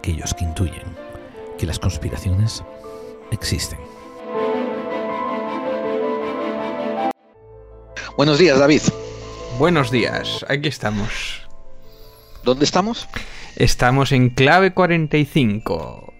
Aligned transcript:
aquellos 0.00 0.32
que 0.32 0.44
intuyen 0.44 0.96
que 1.58 1.66
las 1.66 1.78
conspiraciones 1.78 2.64
existen. 3.32 3.78
Buenos 8.16 8.38
días, 8.38 8.58
David. 8.58 8.80
Buenos 9.58 9.90
días, 9.90 10.46
aquí 10.48 10.68
estamos. 10.68 11.42
¿Dónde 12.44 12.64
estamos? 12.64 13.08
Estamos 13.56 14.12
en 14.12 14.30
clave 14.30 14.72
45. 14.72 16.14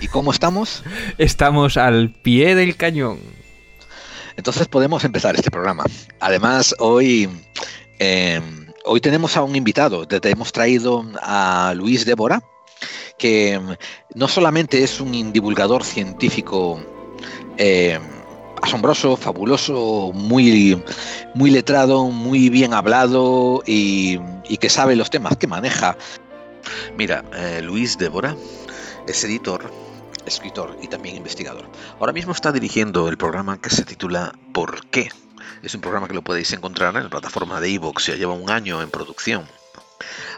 ¿Y 0.00 0.06
cómo 0.06 0.30
estamos? 0.30 0.84
Estamos 1.18 1.76
al 1.76 2.12
pie 2.22 2.54
del 2.54 2.76
cañón. 2.76 3.18
Entonces 4.36 4.68
podemos 4.68 5.02
empezar 5.02 5.34
este 5.34 5.50
programa. 5.50 5.84
Además, 6.20 6.72
hoy, 6.78 7.28
eh, 7.98 8.40
hoy 8.84 9.00
tenemos 9.00 9.36
a 9.36 9.42
un 9.42 9.56
invitado. 9.56 10.06
Te 10.06 10.30
hemos 10.30 10.52
traído 10.52 11.04
a 11.20 11.72
Luis 11.76 12.04
Débora, 12.04 12.40
que 13.18 13.60
no 14.14 14.28
solamente 14.28 14.82
es 14.82 15.00
un 15.00 15.32
divulgador 15.32 15.84
científico 15.84 16.80
eh, 17.56 17.98
asombroso, 18.62 19.16
fabuloso, 19.16 20.10
muy, 20.14 20.82
muy 21.34 21.50
letrado, 21.50 22.06
muy 22.06 22.48
bien 22.48 22.74
hablado 22.74 23.62
y, 23.66 24.18
que 24.58 24.68
sabe 24.70 24.96
los 24.96 25.10
temas 25.10 25.36
que 25.36 25.46
maneja. 25.46 25.96
Mira, 26.96 27.24
eh, 27.34 27.60
Luis 27.62 27.98
Débora 27.98 28.34
es 29.06 29.22
editor, 29.24 29.70
escritor 30.24 30.78
y 30.82 30.88
también 30.88 31.16
investigador. 31.16 31.68
Ahora 32.00 32.12
mismo 32.12 32.32
está 32.32 32.52
dirigiendo 32.52 33.08
el 33.08 33.18
programa 33.18 33.60
que 33.60 33.70
se 33.70 33.84
titula 33.84 34.32
¿Por 34.52 34.86
qué? 34.86 35.10
Es 35.62 35.74
un 35.74 35.82
programa 35.82 36.08
que 36.08 36.14
lo 36.14 36.22
podéis 36.22 36.52
encontrar 36.52 36.96
en 36.96 37.04
la 37.04 37.10
plataforma 37.10 37.60
de 37.60 37.74
Evox, 37.74 38.06
ya 38.06 38.16
lleva 38.16 38.32
un 38.32 38.50
año 38.50 38.80
en 38.80 38.90
producción. 38.90 39.46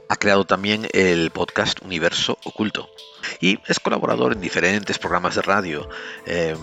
Ha 0.08 0.16
creado 0.16 0.44
también 0.44 0.86
el 0.92 1.30
podcast 1.30 1.82
Universo 1.82 2.38
Oculto 2.44 2.88
y 3.40 3.58
es 3.66 3.80
colaborador 3.80 4.32
en 4.32 4.40
diferentes 4.40 4.98
programas 4.98 5.34
de 5.34 5.42
radio. 5.42 5.88
Eh, 6.26 6.54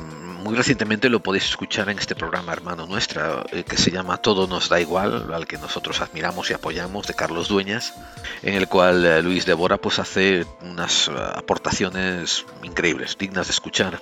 muy 0.43 0.55
recientemente 0.55 1.09
lo 1.09 1.21
podéis 1.21 1.45
escuchar 1.45 1.89
en 1.89 1.99
este 1.99 2.15
programa 2.15 2.53
hermano 2.53 2.85
nuestra 2.85 3.43
eh, 3.51 3.63
que 3.63 3.77
se 3.77 3.91
llama 3.91 4.17
Todo 4.17 4.47
nos 4.47 4.69
da 4.69 4.79
igual, 4.79 5.33
al 5.33 5.45
que 5.45 5.57
nosotros 5.57 5.99
admiramos 5.99 6.49
y 6.49 6.53
apoyamos, 6.53 7.07
de 7.07 7.13
Carlos 7.13 7.49
Dueñas, 7.49 7.93
en 8.43 8.53
el 8.53 8.67
cual 8.67 9.05
eh, 9.05 9.21
Luis 9.21 9.45
Débora 9.45 9.77
pues 9.77 9.99
hace 9.99 10.45
unas 10.61 11.09
aportaciones 11.09 12.45
increíbles, 12.63 13.17
dignas 13.17 13.47
de 13.47 13.51
escuchar. 13.51 13.99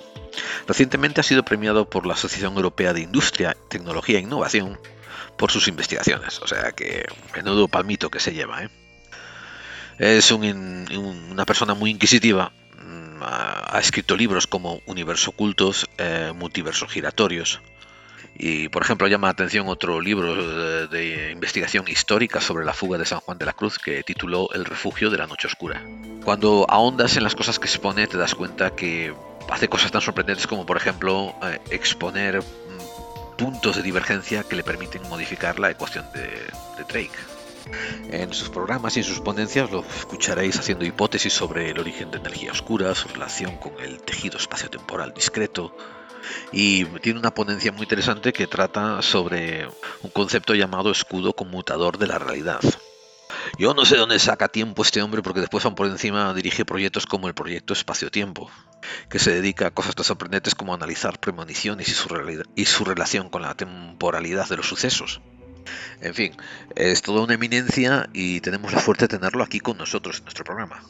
Recientemente 0.68 1.20
ha 1.20 1.24
sido 1.24 1.44
premiado 1.44 1.90
por 1.90 2.06
la 2.06 2.14
Asociación 2.14 2.54
Europea 2.54 2.92
de 2.92 3.00
Industria, 3.00 3.56
Tecnología 3.68 4.18
e 4.18 4.22
Innovación 4.22 4.78
por 5.36 5.50
sus 5.50 5.66
investigaciones, 5.66 6.40
o 6.40 6.46
sea 6.46 6.72
que 6.72 7.06
menudo 7.34 7.66
palmito 7.66 8.08
que 8.08 8.20
se 8.20 8.32
lleva, 8.32 8.62
¿eh? 8.62 8.81
Es 10.02 10.32
un, 10.32 10.84
una 11.30 11.46
persona 11.46 11.74
muy 11.74 11.90
inquisitiva. 11.90 12.50
Mm, 12.76 13.22
ha, 13.22 13.78
escrito 13.78 14.16
libros 14.16 14.48
como 14.48 14.80
Universo 14.86 15.30
Ocultos, 15.30 15.88
eh, 15.96 16.32
Multiversos 16.34 16.90
Giratorios. 16.90 17.60
Y, 18.34 18.68
por 18.68 18.82
ejemplo, 18.82 19.06
llama 19.06 19.28
la 19.28 19.32
atención 19.32 19.68
otro 19.68 20.00
libro 20.00 20.34
de, 20.34 20.88
de, 20.88 21.30
investigación 21.30 21.84
histórica 21.86 22.40
sobre 22.40 22.64
la 22.64 22.72
fuga 22.72 22.98
de 22.98 23.04
San 23.04 23.20
Juan 23.20 23.38
de 23.38 23.46
la 23.46 23.52
Cruz 23.52 23.78
que 23.78 24.02
tituló 24.02 24.52
El 24.52 24.64
refugio 24.64 25.08
de 25.08 25.18
la 25.18 25.28
noche 25.28 25.46
oscura. 25.46 25.86
Cuando 26.24 26.66
ahondas 26.68 27.16
en 27.16 27.22
las 27.22 27.36
cosas 27.36 27.60
que 27.60 27.66
expone, 27.66 28.08
te 28.08 28.18
das 28.18 28.34
cuenta 28.34 28.74
que 28.74 29.14
hace 29.50 29.68
cosas 29.68 29.92
tan 29.92 30.00
sorprendentes 30.00 30.48
como, 30.48 30.66
por 30.66 30.78
ejemplo, 30.78 31.32
eh, 31.44 31.60
exponer 31.70 32.40
mm, 32.40 33.36
puntos 33.36 33.76
de 33.76 33.82
divergencia 33.84 34.42
que 34.42 34.56
le 34.56 34.64
permiten 34.64 35.02
modificar 35.08 35.60
la 35.60 35.70
ecuación 35.70 36.06
de 36.12 36.28
Drake. 36.88 37.31
En 38.10 38.32
sus 38.32 38.48
programas 38.48 38.96
y 38.96 39.00
en 39.00 39.04
sus 39.04 39.20
ponencias 39.20 39.70
lo 39.70 39.84
escucharéis 39.98 40.58
haciendo 40.58 40.84
hipótesis 40.84 41.32
sobre 41.32 41.70
el 41.70 41.78
origen 41.78 42.10
de 42.10 42.18
energía 42.18 42.52
oscura, 42.52 42.94
su 42.94 43.08
relación 43.08 43.56
con 43.58 43.72
el 43.80 44.02
tejido 44.02 44.38
espaciotemporal 44.38 45.12
discreto, 45.14 45.74
y 46.52 46.84
tiene 47.00 47.18
una 47.18 47.34
ponencia 47.34 47.72
muy 47.72 47.82
interesante 47.82 48.32
que 48.32 48.46
trata 48.46 49.02
sobre 49.02 49.66
un 50.02 50.10
concepto 50.10 50.54
llamado 50.54 50.90
escudo 50.90 51.34
conmutador 51.34 51.98
de 51.98 52.06
la 52.06 52.18
realidad. 52.18 52.60
Yo 53.58 53.74
no 53.74 53.84
sé 53.84 53.96
dónde 53.96 54.18
saca 54.18 54.48
tiempo 54.48 54.82
este 54.82 55.02
hombre 55.02 55.22
porque 55.22 55.40
después 55.40 55.64
van 55.64 55.74
por 55.74 55.86
encima 55.86 56.32
dirige 56.34 56.64
proyectos 56.64 57.06
como 57.06 57.28
el 57.28 57.34
proyecto 57.34 57.72
Espacio-Tiempo, 57.72 58.50
que 59.08 59.18
se 59.18 59.32
dedica 59.32 59.66
a 59.66 59.70
cosas 59.70 59.94
tan 59.94 60.04
sorprendentes 60.04 60.54
como 60.54 60.74
analizar 60.74 61.18
premoniciones 61.18 61.88
y 61.88 61.92
su, 61.92 62.44
y 62.54 62.64
su 62.66 62.84
relación 62.84 63.28
con 63.28 63.42
la 63.42 63.54
temporalidad 63.54 64.48
de 64.48 64.56
los 64.56 64.68
sucesos. 64.68 65.20
En 66.00 66.14
fin, 66.14 66.32
es 66.76 67.02
toda 67.02 67.22
una 67.22 67.34
eminencia 67.34 68.08
y 68.12 68.40
tenemos 68.40 68.72
la 68.72 68.80
suerte 68.80 69.04
de 69.04 69.18
tenerlo 69.18 69.42
aquí 69.44 69.60
con 69.60 69.78
nosotros 69.78 70.18
en 70.18 70.24
nuestro 70.24 70.44
programa. 70.44 70.82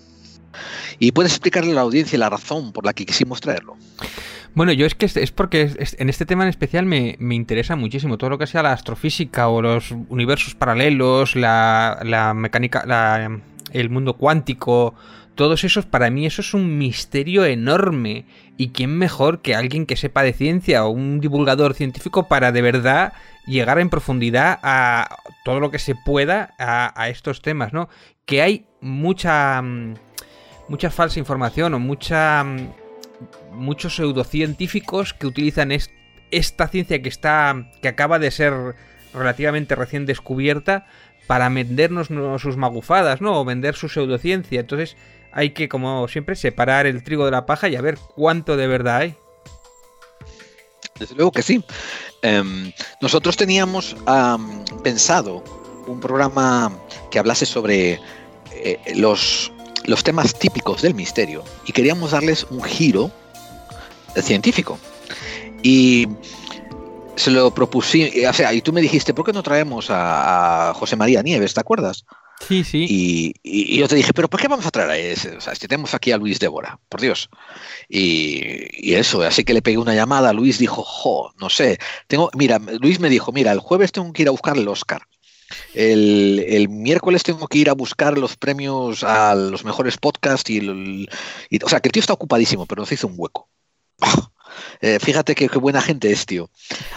¿Y 0.99 1.13
puedes 1.13 1.33
explicarle 1.33 1.73
a 1.73 1.75
la 1.77 1.81
audiencia 1.81 2.19
la 2.19 2.31
razón 2.31 2.73
por 2.73 2.85
la 2.85 2.93
que 2.93 3.07
quisimos 3.07 3.41
traerlo? 3.41 3.77
Bueno, 4.55 4.73
yo 4.73 4.85
es 4.85 4.95
que 4.95 5.07
es 5.07 5.33
porque 5.33 5.71
en 5.79 6.09
este 6.11 6.27
tema 6.27 6.43
en 6.43 6.51
especial 6.51 6.85
me, 6.85 7.17
me, 7.19 7.35
interesa 7.35 7.75
muchísimo 7.75 8.19
todo 8.19 8.31
lo 8.31 8.39
que 8.39 8.47
sea 8.47 8.63
la 8.63 8.73
astrofísica 8.73 9.49
o 9.49 9.63
los 9.63 9.93
universos 10.11 10.55
paralelos, 10.55 11.37
la, 11.37 12.01
la 12.05 12.35
mecánica, 12.35 12.85
la, 12.87 13.41
el 13.73 13.89
mundo 13.89 14.15
cuántico, 14.15 14.95
todos 15.35 15.65
esos, 15.65 15.87
para 15.87 16.11
mí 16.11 16.27
eso 16.27 16.43
es 16.43 16.55
un 16.55 16.79
misterio 16.79 17.45
enorme. 17.45 18.27
¿Y 18.57 18.69
quién 18.69 18.97
mejor 18.97 19.41
que 19.41 19.55
alguien 19.55 19.87
que 19.87 19.97
sepa 19.97 20.23
de 20.23 20.33
ciencia 20.33 20.85
o 20.85 20.91
un 20.91 21.21
divulgador 21.21 21.75
científico 21.75 22.29
para 22.29 22.53
de 22.53 22.63
verdad 22.63 23.13
llegar 23.47 23.79
en 23.79 23.91
profundidad 23.91 24.61
a 24.63 25.17
todo 25.45 25.59
lo 25.59 25.71
que 25.71 25.79
se 25.79 25.95
pueda 25.95 26.55
a, 26.59 26.93
a 27.01 27.09
estos 27.09 27.43
temas, 27.43 27.73
¿no? 27.73 27.89
Que 28.25 28.43
hay 28.43 28.67
mucha... 28.81 29.63
mucha 30.69 30.91
falsa 30.91 31.19
información 31.19 31.75
o 31.75 31.79
mucha 31.79 32.45
muchos 33.53 33.97
pseudocientíficos 33.97 35.15
que 35.15 35.27
utilizan 35.27 35.73
es, 35.73 35.91
esta 36.31 36.69
ciencia 36.69 37.03
que 37.03 37.09
está 37.09 37.71
que 37.81 37.89
acaba 37.89 38.19
de 38.19 38.31
ser 38.31 38.75
relativamente 39.15 39.75
recién 39.75 40.07
descubierta 40.07 40.87
para 41.27 41.49
vendernos 41.49 42.09
sus 42.41 42.57
magufadas, 42.57 43.21
¿no? 43.21 43.39
O 43.41 43.45
vender 43.45 43.75
su 43.75 43.89
pseudociencia. 43.89 44.61
Entonces 44.61 44.97
hay 45.33 45.51
que, 45.51 45.69
como 45.69 46.07
siempre, 46.09 46.37
separar 46.37 46.87
el 46.87 47.03
trigo 47.03 47.25
de 47.25 47.31
la 47.31 47.47
paja 47.47 47.69
y 47.69 47.77
a 47.77 47.81
ver 47.81 47.99
cuánto 48.15 48.57
de 48.57 48.67
verdad 48.67 48.97
hay. 48.99 49.17
Desde 50.99 51.15
luego 51.15 51.33
que 51.33 51.43
sí. 51.43 51.65
Um, 52.23 52.71
nosotros 53.01 53.37
teníamos 53.37 53.97
pensado 54.85 55.43
un 55.87 55.99
programa 56.01 56.73
que 57.11 57.19
hablase 57.19 57.47
sobre 57.47 57.99
eh, 58.53 58.79
los, 58.95 59.51
los 59.85 60.05
temas 60.05 60.39
típicos 60.39 60.83
del 60.83 60.95
misterio 60.95 61.43
y 61.67 61.73
queríamos 61.73 62.13
darles 62.13 62.45
un 62.51 62.63
giro 62.63 63.11
científico. 64.21 64.79
Y 65.63 66.09
se 67.17 67.31
lo 67.31 67.53
propuse, 67.53 68.27
o 68.29 68.33
sea, 68.33 68.53
y 68.53 68.63
tú 68.63 68.73
me 68.73 68.81
dijiste, 68.81 69.15
¿por 69.15 69.25
qué 69.25 69.33
no 69.33 69.43
traemos 69.43 69.91
a, 69.91 70.71
a 70.71 70.75
José 70.75 70.97
María 70.97 71.23
Nieves, 71.23 71.55
¿te 71.55 71.61
acuerdas? 71.61 72.05
Sí, 72.47 72.65
sí. 72.65 72.87
Y, 73.45 73.79
yo 73.79 73.89
te 73.89 73.97
dije, 73.97 74.13
¿pero 74.13 74.29
por 74.29 74.41
qué 74.41 74.49
vamos 74.49 74.67
a 74.67 74.71
traer 74.71 74.91
a 74.91 74.97
ese? 74.97 75.37
Tenemos 75.61 75.95
aquí 75.95 76.13
a 76.13 76.17
Luis 76.17 76.39
Débora, 76.39 76.79
por 76.89 77.01
Dios. 77.01 77.29
Y, 77.89 78.95
eso, 78.95 79.23
así 79.23 79.45
que 79.45 79.55
le 79.55 79.63
pegué 79.63 79.79
una 79.79 79.95
llamada. 79.95 80.33
Luis 80.33 80.59
dijo, 80.59 80.83
jo, 80.83 81.33
no 81.39 81.49
sé. 81.49 81.79
Tengo, 82.07 82.31
mira, 82.35 82.59
Luis 82.59 83.01
me 83.01 83.09
dijo, 83.09 83.33
mira, 83.33 83.53
el 83.53 83.61
jueves 83.61 83.93
tengo 83.93 84.13
que 84.13 84.23
ir 84.23 84.29
a 84.29 84.33
buscar 84.33 84.57
el 84.57 84.69
Oscar. 84.69 85.03
El, 85.75 86.45
el, 86.49 86.69
miércoles 86.71 87.23
tengo 87.23 87.47
que 87.47 87.59
ir 87.59 87.69
a 87.69 87.75
buscar 87.75 88.17
los 88.17 88.37
premios 88.37 89.05
a 89.05 89.35
los 89.35 89.65
mejores 89.65 89.99
podcasts 89.99 90.49
y, 90.49 91.07
y, 91.51 91.63
o 91.63 91.69
sea 91.69 91.81
que 91.81 91.89
el 91.89 91.93
tío 91.93 92.01
está 92.01 92.15
ocupadísimo, 92.15 92.65
pero 92.65 92.81
nos 92.81 92.93
hizo 92.93 93.07
un 93.07 93.15
hueco. 93.17 93.49
eh, 94.81 94.99
fíjate 95.01 95.35
qué, 95.35 95.49
buena 95.59 95.81
gente 95.81 96.11
es, 96.11 96.27
tío. 96.27 96.51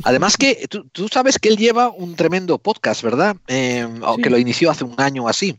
Además 0.04 0.38
que 0.38 0.68
tú, 0.70 0.88
tú, 0.90 1.08
sabes 1.08 1.40
que 1.40 1.50
él 1.50 1.58
lleva 1.58 1.90
un 1.90 2.16
tremendo 2.16 2.58
podcast, 2.58 3.02
¿verdad? 3.04 3.38
Eh, 3.48 3.88
sí. 3.88 4.22
Que 4.22 4.30
lo 4.30 4.38
inició 4.38 4.72
hace 4.72 4.84
un 4.84 4.96
año 5.00 5.28
así. 5.28 5.58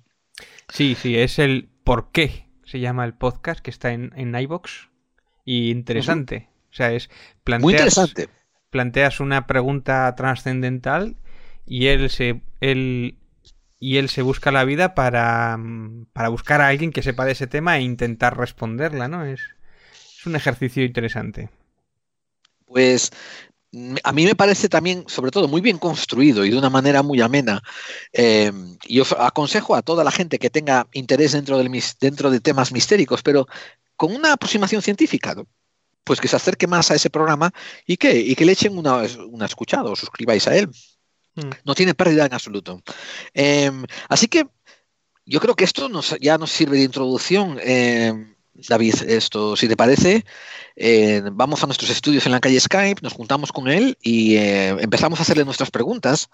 Sí, 0.69 0.97
sí, 1.01 1.17
es 1.17 1.39
el 1.39 1.69
¿Por 1.87 2.11
qué? 2.11 2.49
Se 2.65 2.81
llama 2.81 3.05
el 3.05 3.15
podcast 3.15 3.61
que 3.61 3.71
está 3.71 3.93
en, 3.93 4.13
en 4.17 4.35
iVox. 4.35 4.89
Y 5.45 5.71
interesante. 5.71 6.35
Uh 6.35 6.41
-huh. 6.41 6.71
O 6.71 6.75
sea, 6.75 6.93
es 6.93 7.09
planteas, 7.45 7.63
Muy 7.63 7.73
interesante. 7.75 8.29
planteas 8.71 9.21
una 9.21 9.47
pregunta 9.47 10.13
trascendental 10.17 11.15
y 11.65 11.87
él 11.87 12.11
se 12.11 12.43
él 12.61 13.19
y 13.79 13.99
él 13.99 14.09
se 14.09 14.23
busca 14.23 14.51
la 14.51 14.65
vida 14.65 14.97
para, 14.97 15.57
para 16.13 16.29
buscar 16.29 16.61
a 16.61 16.67
alguien 16.67 16.91
que 16.91 17.05
sepa 17.05 17.25
de 17.25 17.33
ese 17.33 17.47
tema 17.47 17.79
e 17.79 17.83
intentar 17.83 18.37
responderla, 18.37 19.07
¿no? 19.07 19.25
Es, 19.25 19.43
es 20.19 20.27
un 20.27 20.35
ejercicio 20.35 20.85
interesante. 20.85 21.51
Pues 22.67 23.11
a 24.03 24.13
mí 24.13 24.25
me 24.25 24.35
parece 24.35 24.69
también, 24.69 25.05
sobre 25.07 25.31
todo, 25.31 25.49
muy 25.49 25.61
bien 25.61 25.79
construido 25.79 26.45
y 26.45 26.51
de 26.51 26.59
una 26.59 26.71
manera 26.71 27.03
muy 27.03 27.21
amena. 27.21 27.63
Eh, 28.13 28.53
yo 28.89 29.05
aconsejo 29.19 29.75
a 29.75 29.83
toda 29.83 30.05
la 30.05 30.11
gente 30.11 30.39
que 30.39 30.51
tenga 30.51 30.87
interés 30.93 31.33
dentro, 31.33 31.59
del, 31.59 31.71
dentro 32.01 32.31
de 32.31 32.41
temas 32.41 32.73
mistéricos, 32.73 33.23
pero 33.23 33.47
con 33.97 34.15
una 34.15 34.33
aproximación 34.33 34.83
científica, 34.83 35.35
¿no? 35.35 35.47
pues 36.05 36.21
que 36.21 36.29
se 36.29 36.37
acerque 36.37 36.69
más 36.69 36.91
a 36.93 36.95
ese 36.95 37.11
programa 37.11 37.53
y 37.85 37.97
que, 37.97 38.17
y 38.17 38.37
que 38.37 38.45
le 38.45 38.53
echen 38.53 38.79
una, 38.79 39.03
una 39.29 39.47
escuchada 39.47 39.91
o 39.91 39.97
suscribáis 39.97 40.47
a 40.47 40.57
él. 40.57 40.69
Mm. 41.35 41.51
No 41.65 41.75
tiene 41.75 41.95
pérdida 41.95 42.27
en 42.27 42.33
absoluto. 42.33 42.81
Eh, 43.35 43.73
así 44.09 44.29
que 44.29 44.47
yo 45.25 45.41
creo 45.41 45.57
que 45.57 45.65
esto 45.65 45.89
nos, 45.89 46.17
ya 46.21 46.39
nos 46.39 46.53
sirve 46.53 46.79
de 46.79 46.85
introducción. 46.85 47.59
Eh, 47.61 48.36
David, 48.69 48.95
esto, 49.07 49.57
si 49.57 49.69
te 49.69 49.77
parece, 49.77 50.25
eh, 50.77 51.23
vamos 51.33 51.63
a 51.63 51.67
nuestros 51.67 51.91
estudios 51.91 52.27
en 52.27 52.33
la 52.33 52.41
calle 52.41 52.61
Skype, 52.61 53.03
nos 53.03 53.13
juntamos 53.13 53.53
con 53.53 53.69
él 53.69 53.97
y 54.03 54.37
eh, 54.37 54.69
empezamos 54.81 55.19
a 55.19 55.23
hacerle 55.23 55.45
nuestras 55.45 55.71
preguntas 55.71 56.29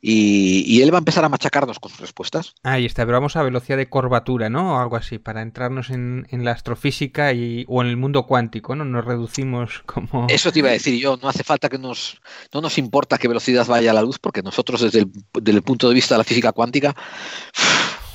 y, 0.00 0.80
él 0.82 0.92
va 0.92 0.98
a 0.98 1.00
empezar 1.00 1.24
a 1.24 1.28
machacarnos 1.28 1.78
con 1.78 1.90
sus 1.90 2.00
respuestas. 2.00 2.54
Ahí 2.62 2.86
está, 2.86 3.04
pero 3.04 3.18
vamos 3.18 3.36
a 3.36 3.42
velocidad 3.42 3.76
de 3.76 3.88
curvatura, 3.88 4.48
¿no? 4.48 4.74
O 4.74 4.78
algo 4.80 4.96
así, 4.96 5.18
para 5.18 5.42
entrarnos 5.42 5.90
en, 5.90 6.26
la 6.30 6.52
astrofísica 6.52 7.32
y, 7.32 7.64
o 7.68 7.82
en 7.82 7.88
el 7.88 7.96
mundo 7.96 8.26
cuántico, 8.26 8.74
¿no? 8.74 8.84
Nos 8.84 9.04
reducimos 9.04 9.82
como... 9.86 10.26
Eso 10.30 10.52
te 10.52 10.60
iba 10.60 10.70
a 10.70 10.72
decir 10.72 10.98
yo, 10.98 11.18
no 11.20 11.28
hace 11.28 11.44
falta 11.44 11.68
que 11.68 11.78
nos... 11.78 12.20
No 12.52 12.60
nos 12.60 12.78
importa 12.78 13.18
qué 13.18 13.28
velocidad 13.28 13.66
vaya 13.66 13.92
la 13.92 14.02
luz, 14.02 14.18
porque 14.18 14.42
nosotros 14.42 14.80
desde 14.80 15.00
el, 15.00 15.62
punto 15.62 15.88
de 15.88 15.94
vista 15.94 16.14
de 16.14 16.18
la 16.18 16.24
física 16.24 16.52
cuántica, 16.52 16.94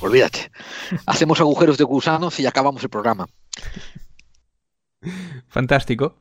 olvídate, 0.00 0.50
hacemos 1.06 1.40
agujeros 1.40 1.78
de 1.78 1.84
gusanos 1.84 2.38
y 2.40 2.46
acabamos 2.46 2.82
el 2.82 2.90
programa. 2.90 3.26
Fantástico. 5.48 6.16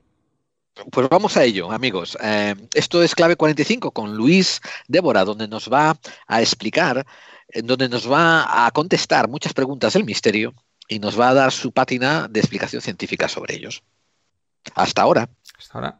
Pues 0.91 1.07
vamos 1.09 1.37
a 1.37 1.43
ello, 1.43 1.71
amigos. 1.71 2.17
Eh, 2.21 2.55
esto 2.73 3.01
es 3.01 3.15
Clave 3.15 3.37
45 3.37 3.91
con 3.91 4.15
Luis 4.15 4.59
Débora, 4.87 5.23
donde 5.23 5.47
nos 5.47 5.71
va 5.71 5.97
a 6.27 6.41
explicar, 6.41 7.05
eh, 7.47 7.61
donde 7.61 7.87
nos 7.87 8.11
va 8.11 8.65
a 8.65 8.71
contestar 8.71 9.29
muchas 9.29 9.53
preguntas 9.53 9.93
del 9.93 10.03
misterio 10.03 10.53
y 10.87 10.99
nos 10.99 11.17
va 11.19 11.29
a 11.29 11.33
dar 11.33 11.51
su 11.51 11.71
pátina 11.71 12.27
de 12.27 12.41
explicación 12.41 12.81
científica 12.81 13.29
sobre 13.29 13.55
ellos. 13.55 13.83
Hasta 14.75 15.01
ahora. 15.01 15.29
Hasta 15.57 15.73
ahora. 15.73 15.99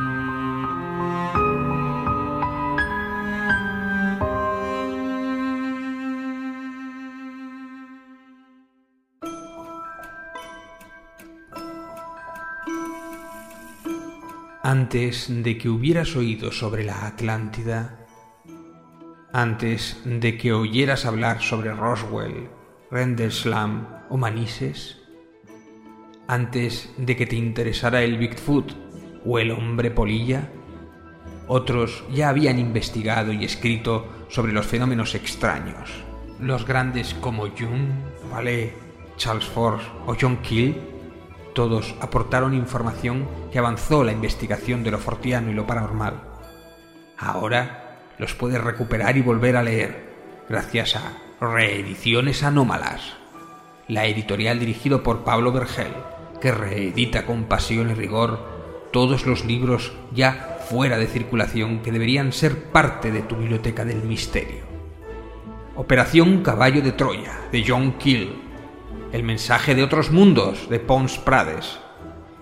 Antes 14.63 15.25
de 15.27 15.57
que 15.57 15.69
hubieras 15.69 16.15
oído 16.15 16.51
sobre 16.51 16.83
la 16.83 17.07
Atlántida, 17.07 18.05
antes 19.33 19.99
de 20.05 20.37
que 20.37 20.53
oyeras 20.53 21.07
hablar 21.07 21.41
sobre 21.41 21.73
Roswell, 21.73 22.47
Rendlesham 22.91 23.87
o 24.11 24.17
Manises? 24.17 24.99
Antes 26.27 26.93
de 26.95 27.15
que 27.15 27.25
te 27.25 27.35
interesara 27.35 28.03
el 28.03 28.19
Bigfoot 28.19 28.73
o 29.25 29.39
el 29.39 29.49
hombre 29.49 29.89
polilla, 29.89 30.51
otros 31.47 32.03
ya 32.13 32.29
habían 32.29 32.59
investigado 32.59 33.33
y 33.33 33.43
escrito 33.43 34.25
sobre 34.29 34.53
los 34.53 34.67
fenómenos 34.67 35.15
extraños. 35.15 35.89
Los 36.39 36.67
grandes 36.67 37.15
como 37.15 37.47
Jung, 37.47 37.89
Vallée, 38.31 38.73
Charles 39.17 39.45
Force 39.45 39.87
o 40.05 40.15
John 40.21 40.37
Keel, 40.43 40.90
todos 41.53 41.95
aportaron 42.01 42.53
información 42.53 43.27
que 43.51 43.59
avanzó 43.59 44.03
la 44.03 44.11
investigación 44.11 44.83
de 44.83 44.91
lo 44.91 44.97
fortiano 44.97 45.51
y 45.51 45.53
lo 45.53 45.67
paranormal. 45.67 46.21
Ahora 47.17 47.99
los 48.17 48.33
puedes 48.33 48.61
recuperar 48.61 49.17
y 49.17 49.21
volver 49.21 49.55
a 49.55 49.63
leer 49.63 50.11
gracias 50.49 50.95
a 50.95 51.17
Reediciones 51.39 52.43
Anómalas, 52.43 53.13
la 53.87 54.05
editorial 54.05 54.59
dirigido 54.59 55.03
por 55.03 55.23
Pablo 55.23 55.51
Vergel, 55.51 55.93
que 56.39 56.51
reedita 56.51 57.25
con 57.25 57.45
pasión 57.45 57.89
y 57.89 57.93
rigor 57.93 58.39
todos 58.91 59.25
los 59.25 59.45
libros 59.45 59.93
ya 60.13 60.59
fuera 60.69 60.97
de 60.97 61.07
circulación 61.07 61.81
que 61.81 61.91
deberían 61.91 62.31
ser 62.33 62.65
parte 62.65 63.11
de 63.11 63.21
tu 63.21 63.35
biblioteca 63.35 63.85
del 63.85 64.03
misterio. 64.03 64.63
Operación 65.75 66.43
Caballo 66.43 66.81
de 66.81 66.91
Troya, 66.91 67.39
de 67.51 67.63
John 67.65 67.93
Keel. 67.93 68.40
El 69.11 69.23
mensaje 69.23 69.75
de 69.75 69.83
otros 69.83 70.09
mundos, 70.09 70.69
de 70.69 70.79
Pons 70.79 71.17
Prades. 71.17 71.79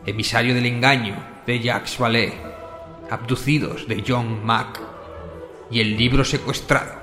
Emisario 0.05 0.53
del 0.53 0.67
engaño, 0.67 1.15
de 1.47 1.59
Jacques 1.59 1.97
Vallée. 1.97 2.35
Abducidos, 3.09 3.87
de 3.87 4.03
John 4.07 4.45
Mack. 4.45 4.79
Y 5.71 5.81
el 5.81 5.97
libro 5.97 6.23
secuestrado, 6.23 6.93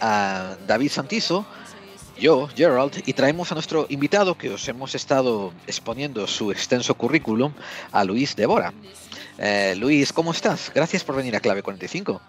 a 0.00 0.56
David 0.66 0.90
Santizo, 0.90 1.44
yo, 2.18 2.48
Gerald, 2.54 3.02
y 3.06 3.12
traemos 3.12 3.50
a 3.50 3.54
nuestro 3.54 3.86
invitado 3.88 4.38
que 4.38 4.50
os 4.50 4.68
hemos 4.68 4.94
estado 4.94 5.52
exponiendo 5.66 6.26
su 6.28 6.52
extenso 6.52 6.94
currículum, 6.94 7.52
a 7.90 8.04
Luis 8.04 8.36
Débora. 8.36 8.72
Eh, 9.38 9.74
Luis, 9.76 10.12
¿cómo 10.12 10.30
estás? 10.30 10.70
Gracias 10.72 11.02
por 11.02 11.16
venir 11.16 11.34
a 11.34 11.40
Clave 11.40 11.62
45. 11.62 12.20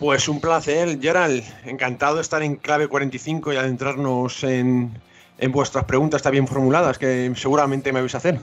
Pues 0.00 0.26
un 0.28 0.40
placer, 0.40 1.00
Gerald. 1.00 1.44
Encantado 1.64 2.16
de 2.16 2.22
estar 2.22 2.42
en 2.42 2.56
Clave 2.56 2.88
45 2.88 3.52
y 3.52 3.56
adentrarnos 3.56 4.42
en, 4.42 5.00
en 5.42 5.50
vuestras 5.50 5.84
preguntas 5.84 6.22
tan 6.22 6.30
bien 6.32 6.46
formuladas 6.46 6.98
que 6.98 7.32
seguramente 7.34 7.92
me 7.92 8.00
vais 8.00 8.14
a 8.14 8.18
hacer. 8.18 8.38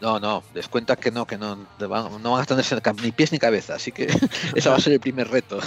No, 0.00 0.20
no, 0.20 0.44
descuenta 0.54 0.94
que 0.94 1.10
no, 1.10 1.26
que 1.26 1.36
no, 1.36 1.58
no 1.78 1.88
van 1.88 2.42
a 2.42 2.44
tener 2.44 2.64
ni 3.02 3.10
pies 3.10 3.32
ni 3.32 3.38
cabeza, 3.38 3.74
así 3.74 3.90
que 3.90 4.04
ese 4.54 4.68
va 4.68 4.76
a 4.76 4.80
ser 4.80 4.94
el 4.94 5.00
primer 5.00 5.28
reto. 5.28 5.58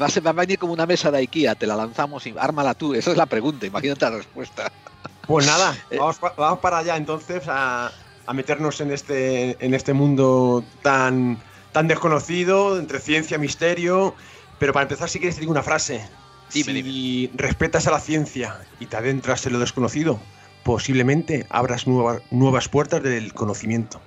Va 0.00 0.06
a, 0.06 0.08
ser, 0.08 0.24
va 0.24 0.30
a 0.30 0.34
venir 0.34 0.58
como 0.58 0.72
una 0.72 0.86
mesa 0.86 1.10
de 1.10 1.18
IKEA, 1.18 1.56
te 1.56 1.66
la 1.66 1.74
lanzamos 1.74 2.26
y 2.28 2.34
ármala 2.38 2.74
tú, 2.74 2.94
esa 2.94 3.10
es 3.10 3.16
la 3.16 3.26
pregunta, 3.26 3.66
imagínate 3.66 4.04
la 4.04 4.16
respuesta. 4.18 4.70
Pues 5.26 5.46
nada, 5.46 5.76
eh, 5.90 5.98
vamos, 5.98 6.20
vamos 6.20 6.60
para 6.60 6.78
allá 6.78 6.96
entonces 6.96 7.42
a, 7.48 7.90
a, 8.24 8.32
meternos 8.32 8.80
en 8.80 8.92
este, 8.92 9.56
en 9.58 9.74
este 9.74 9.94
mundo 9.94 10.64
tan, 10.82 11.38
tan 11.72 11.88
desconocido, 11.88 12.78
entre 12.78 13.00
ciencia, 13.00 13.36
misterio, 13.36 14.14
pero 14.60 14.72
para 14.72 14.84
empezar 14.84 15.08
sí 15.08 15.18
quieres 15.18 15.34
decir 15.34 15.50
una 15.50 15.64
frase. 15.64 16.08
Si 16.48 17.30
respetas 17.34 17.86
a 17.86 17.90
la 17.90 18.00
ciencia 18.00 18.60
y 18.80 18.86
te 18.86 18.96
adentras 18.96 19.46
en 19.46 19.54
lo 19.54 19.58
desconocido, 19.58 20.20
posiblemente 20.64 21.46
abras 21.50 21.86
nuevas 21.86 22.68
puertas 22.68 23.02
del 23.02 23.32
conocimiento. 23.34 24.00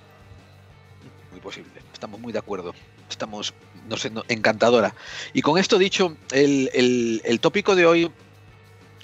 Muy 1.32 1.40
posible, 1.40 1.72
estamos 1.94 2.20
muy 2.20 2.34
de 2.34 2.40
acuerdo. 2.40 2.74
Estamos, 3.10 3.54
no 3.88 3.96
sé, 3.96 4.12
encantadora. 4.28 4.94
Y 5.34 5.42
con 5.42 5.58
esto 5.58 5.78
dicho, 5.78 6.18
el, 6.32 7.40
tópico 7.40 7.76
de 7.76 7.86
hoy 7.86 8.12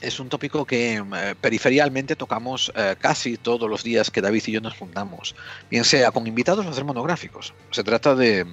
es 0.02 0.20
un 0.20 0.28
tópico 0.28 0.66
que 0.66 0.98
eh, 0.98 1.36
periferialmente 1.40 2.18
tocamos 2.18 2.74
eh, 2.76 2.96
casi 3.00 3.38
todos 3.38 3.70
los 3.70 3.84
días 3.84 4.12
que 4.12 4.20
David 4.20 4.44
y 4.48 4.52
yo 4.52 4.60
nos 4.60 4.74
juntamos, 4.74 5.34
bien 5.72 5.86
sea 5.86 6.12
con 6.12 6.28
invitados 6.28 6.66
o 6.66 6.70
hacer 6.70 6.84
monográficos. 6.84 7.54
Se 7.72 7.84
trata 7.84 8.14
de, 8.14 8.46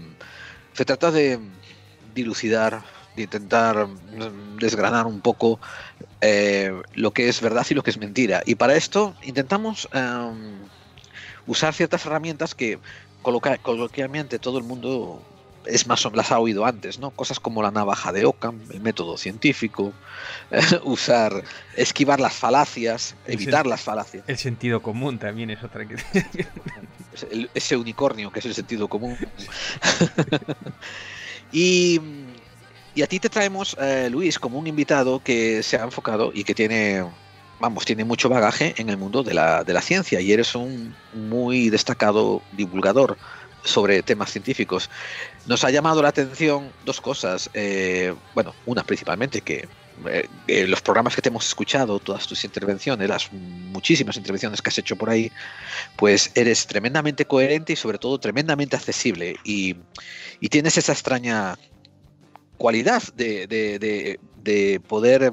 se 0.75 0.85
trata 0.85 1.11
de 1.11 1.41
dilucidar 2.15 2.85
de 3.17 3.23
intentar 3.23 3.87
mm, 3.87 4.59
desgranar 4.59 5.07
un 5.07 5.21
poco 5.21 5.61
eh, 6.21 6.73
lo 6.95 7.13
que 7.13 7.29
es 7.29 7.41
verdad 7.41 7.67
y 7.71 7.75
lo 7.75 7.83
que 7.83 7.91
es 7.91 7.99
mentira. 7.99 8.43
Y 8.47 8.55
para 8.55 8.77
esto 8.77 9.15
intentamos 9.23 9.89
em, 9.93 10.59
usar 11.47 11.75
ciertas 11.75 12.05
herramientas 12.07 12.55
que 12.55 12.79
coloquialmente 13.23 14.39
todo 14.39 14.59
el 14.59 14.65
mundo 14.65 15.23
es 15.67 15.87
más 15.87 16.05
o 16.07 16.11
las 16.11 16.33
ha 16.33 16.39
oído 16.39 16.65
antes, 16.65 16.99
¿no? 16.99 17.11
Cosas 17.11 17.39
como 17.39 17.63
la 17.63 17.71
navaja 17.71 18.13
de 18.13 18.25
Ockham, 18.25 18.61
el 18.73 18.81
método 18.81 19.19
científico, 19.19 19.93
usar, 20.85 21.45
esquivar 21.77 22.19
las 22.21 22.35
falacias, 22.35 23.15
evitar 23.27 23.67
las 23.67 23.83
falacias. 23.83 24.25
El 24.27 24.39
sentido 24.39 24.81
común 24.81 25.19
también 25.19 25.51
es 25.51 25.63
otra 25.63 25.87
que... 25.87 25.97
ese 27.55 27.77
unicornio 27.77 28.31
que 28.31 28.39
es 28.39 28.47
el 28.47 28.55
sentido 28.55 28.89
común. 28.89 29.17
y, 31.53 32.01
y, 32.95 33.03
a 33.03 33.07
ti 33.07 33.21
te 33.21 33.29
traemos, 33.29 33.77
eh, 33.81 34.09
Luis, 34.11 34.39
como 34.39 34.59
un 34.59 34.67
invitado 34.67 35.23
que 35.23 35.63
se 35.63 35.77
ha 35.77 35.85
enfocado 35.85 36.31
y 36.35 36.45
que 36.45 36.55
tiene 36.55 37.05
vamos, 37.61 37.85
tiene 37.85 38.05
mucho 38.05 38.29
bagaje 38.29 38.75
en 38.79 38.89
el 38.89 38.97
mundo 38.97 39.23
de 39.23 39.35
la, 39.35 39.63
de 39.63 39.75
la 39.75 39.83
ciencia 39.83 40.21
y 40.21 40.33
eres 40.33 40.55
un 40.55 40.95
muy 41.13 41.69
destacado 41.69 42.43
divulgador 42.53 43.19
sobre 43.63 44.03
temas 44.03 44.33
científicos. 44.33 44.89
Nos 45.47 45.65
ha 45.65 45.71
llamado 45.71 46.03
la 46.03 46.09
atención 46.09 46.73
dos 46.85 47.01
cosas. 47.01 47.51
Eh, 47.53 48.15
bueno, 48.35 48.55
una 48.65 48.83
principalmente 48.83 49.43
que 49.43 49.69
eh, 50.47 50.67
los 50.67 50.81
programas 50.81 51.15
que 51.15 51.21
te 51.21 51.29
hemos 51.29 51.47
escuchado, 51.47 51.99
todas 51.99 52.27
tus 52.27 52.45
intervenciones, 52.45 53.07
las 53.07 53.31
muchísimas 53.33 54.17
intervenciones 54.17 54.63
que 54.63 54.71
has 54.71 54.79
hecho 54.79 54.97
por 54.97 55.11
ahí, 55.11 55.31
pues 55.97 56.31
eres 56.35 56.67
tremendamente 56.67 57.27
coherente 57.27 57.75
y 57.75 57.77
sobre 57.77 57.99
todo 57.99 58.19
tremendamente 58.19 58.77
accesible. 58.77 59.37
Y, 59.45 59.77
y 60.41 60.49
tienes 60.49 60.79
esa 60.79 60.93
extraña 60.93 61.59
cualidad 62.61 63.03
de, 63.15 63.47
de, 63.47 64.21
de 64.45 64.81
poder 64.81 65.33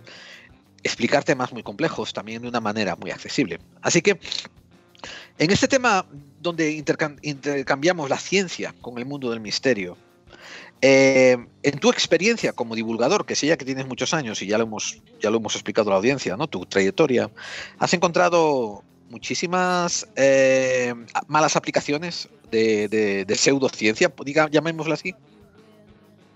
explicar 0.81 1.25
temas 1.25 1.51
muy 1.51 1.61
complejos 1.61 2.13
también 2.13 2.41
de 2.41 2.47
una 2.47 2.61
manera 2.61 2.95
muy 2.95 3.11
accesible. 3.11 3.59
Así 3.81 4.01
que 4.01 4.17
en 5.37 5.51
este 5.51 5.67
tema 5.67 6.05
donde 6.39 6.71
intercambiamos 6.71 8.09
la 8.09 8.17
ciencia 8.17 8.73
con 8.79 8.97
el 8.97 9.05
mundo 9.05 9.29
del 9.29 9.41
misterio, 9.41 9.97
eh, 10.81 11.37
en 11.63 11.79
tu 11.79 11.89
experiencia 11.89 12.53
como 12.53 12.75
divulgador, 12.75 13.25
que 13.25 13.35
sé 13.35 13.47
ya 13.47 13.57
que 13.57 13.65
tienes 13.65 13.87
muchos 13.87 14.13
años 14.13 14.41
y 14.41 14.47
ya 14.47 14.57
lo 14.57 14.63
hemos, 14.63 15.01
ya 15.19 15.29
lo 15.29 15.37
hemos 15.37 15.53
explicado 15.55 15.89
a 15.89 15.91
la 15.91 15.97
audiencia, 15.97 16.37
¿no? 16.37 16.47
tu 16.47 16.65
trayectoria, 16.65 17.29
has 17.77 17.93
encontrado 17.93 18.83
muchísimas 19.09 20.07
eh, 20.15 20.93
malas 21.27 21.57
aplicaciones 21.57 22.29
de, 22.51 22.87
de, 23.27 23.35
pseudociencia, 23.35 24.13
diga, 24.23 24.49
llamémoslo 24.49 24.93
así. 24.93 25.13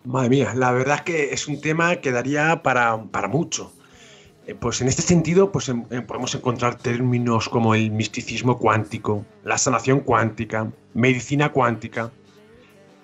Madre 0.04 0.30
mía, 0.30 0.54
la 0.56 0.72
verdad 0.72 0.98
es 0.98 1.02
que 1.04 1.34
es 1.34 1.48
un 1.48 1.62
tema 1.62 1.98
que 1.98 2.12
daría 2.12 2.64
para, 2.64 3.04
para 3.04 3.28
mucho. 3.28 3.72
Eh, 4.48 4.56
pues 4.56 4.82
en 4.82 4.88
este 4.88 5.04
sentido 5.04 5.52
pues, 5.52 5.70
em, 5.70 5.86
em, 5.92 6.06
podemos 6.06 6.34
encontrar 6.34 6.76
términos 6.76 7.48
como 7.48 7.76
el 7.76 7.92
misticismo 7.92 8.58
cuántico, 8.58 9.24
la 9.44 9.58
sanación 9.58 10.00
cuántica, 10.00 10.72
medicina 10.96 11.52
cuántica. 11.52 12.12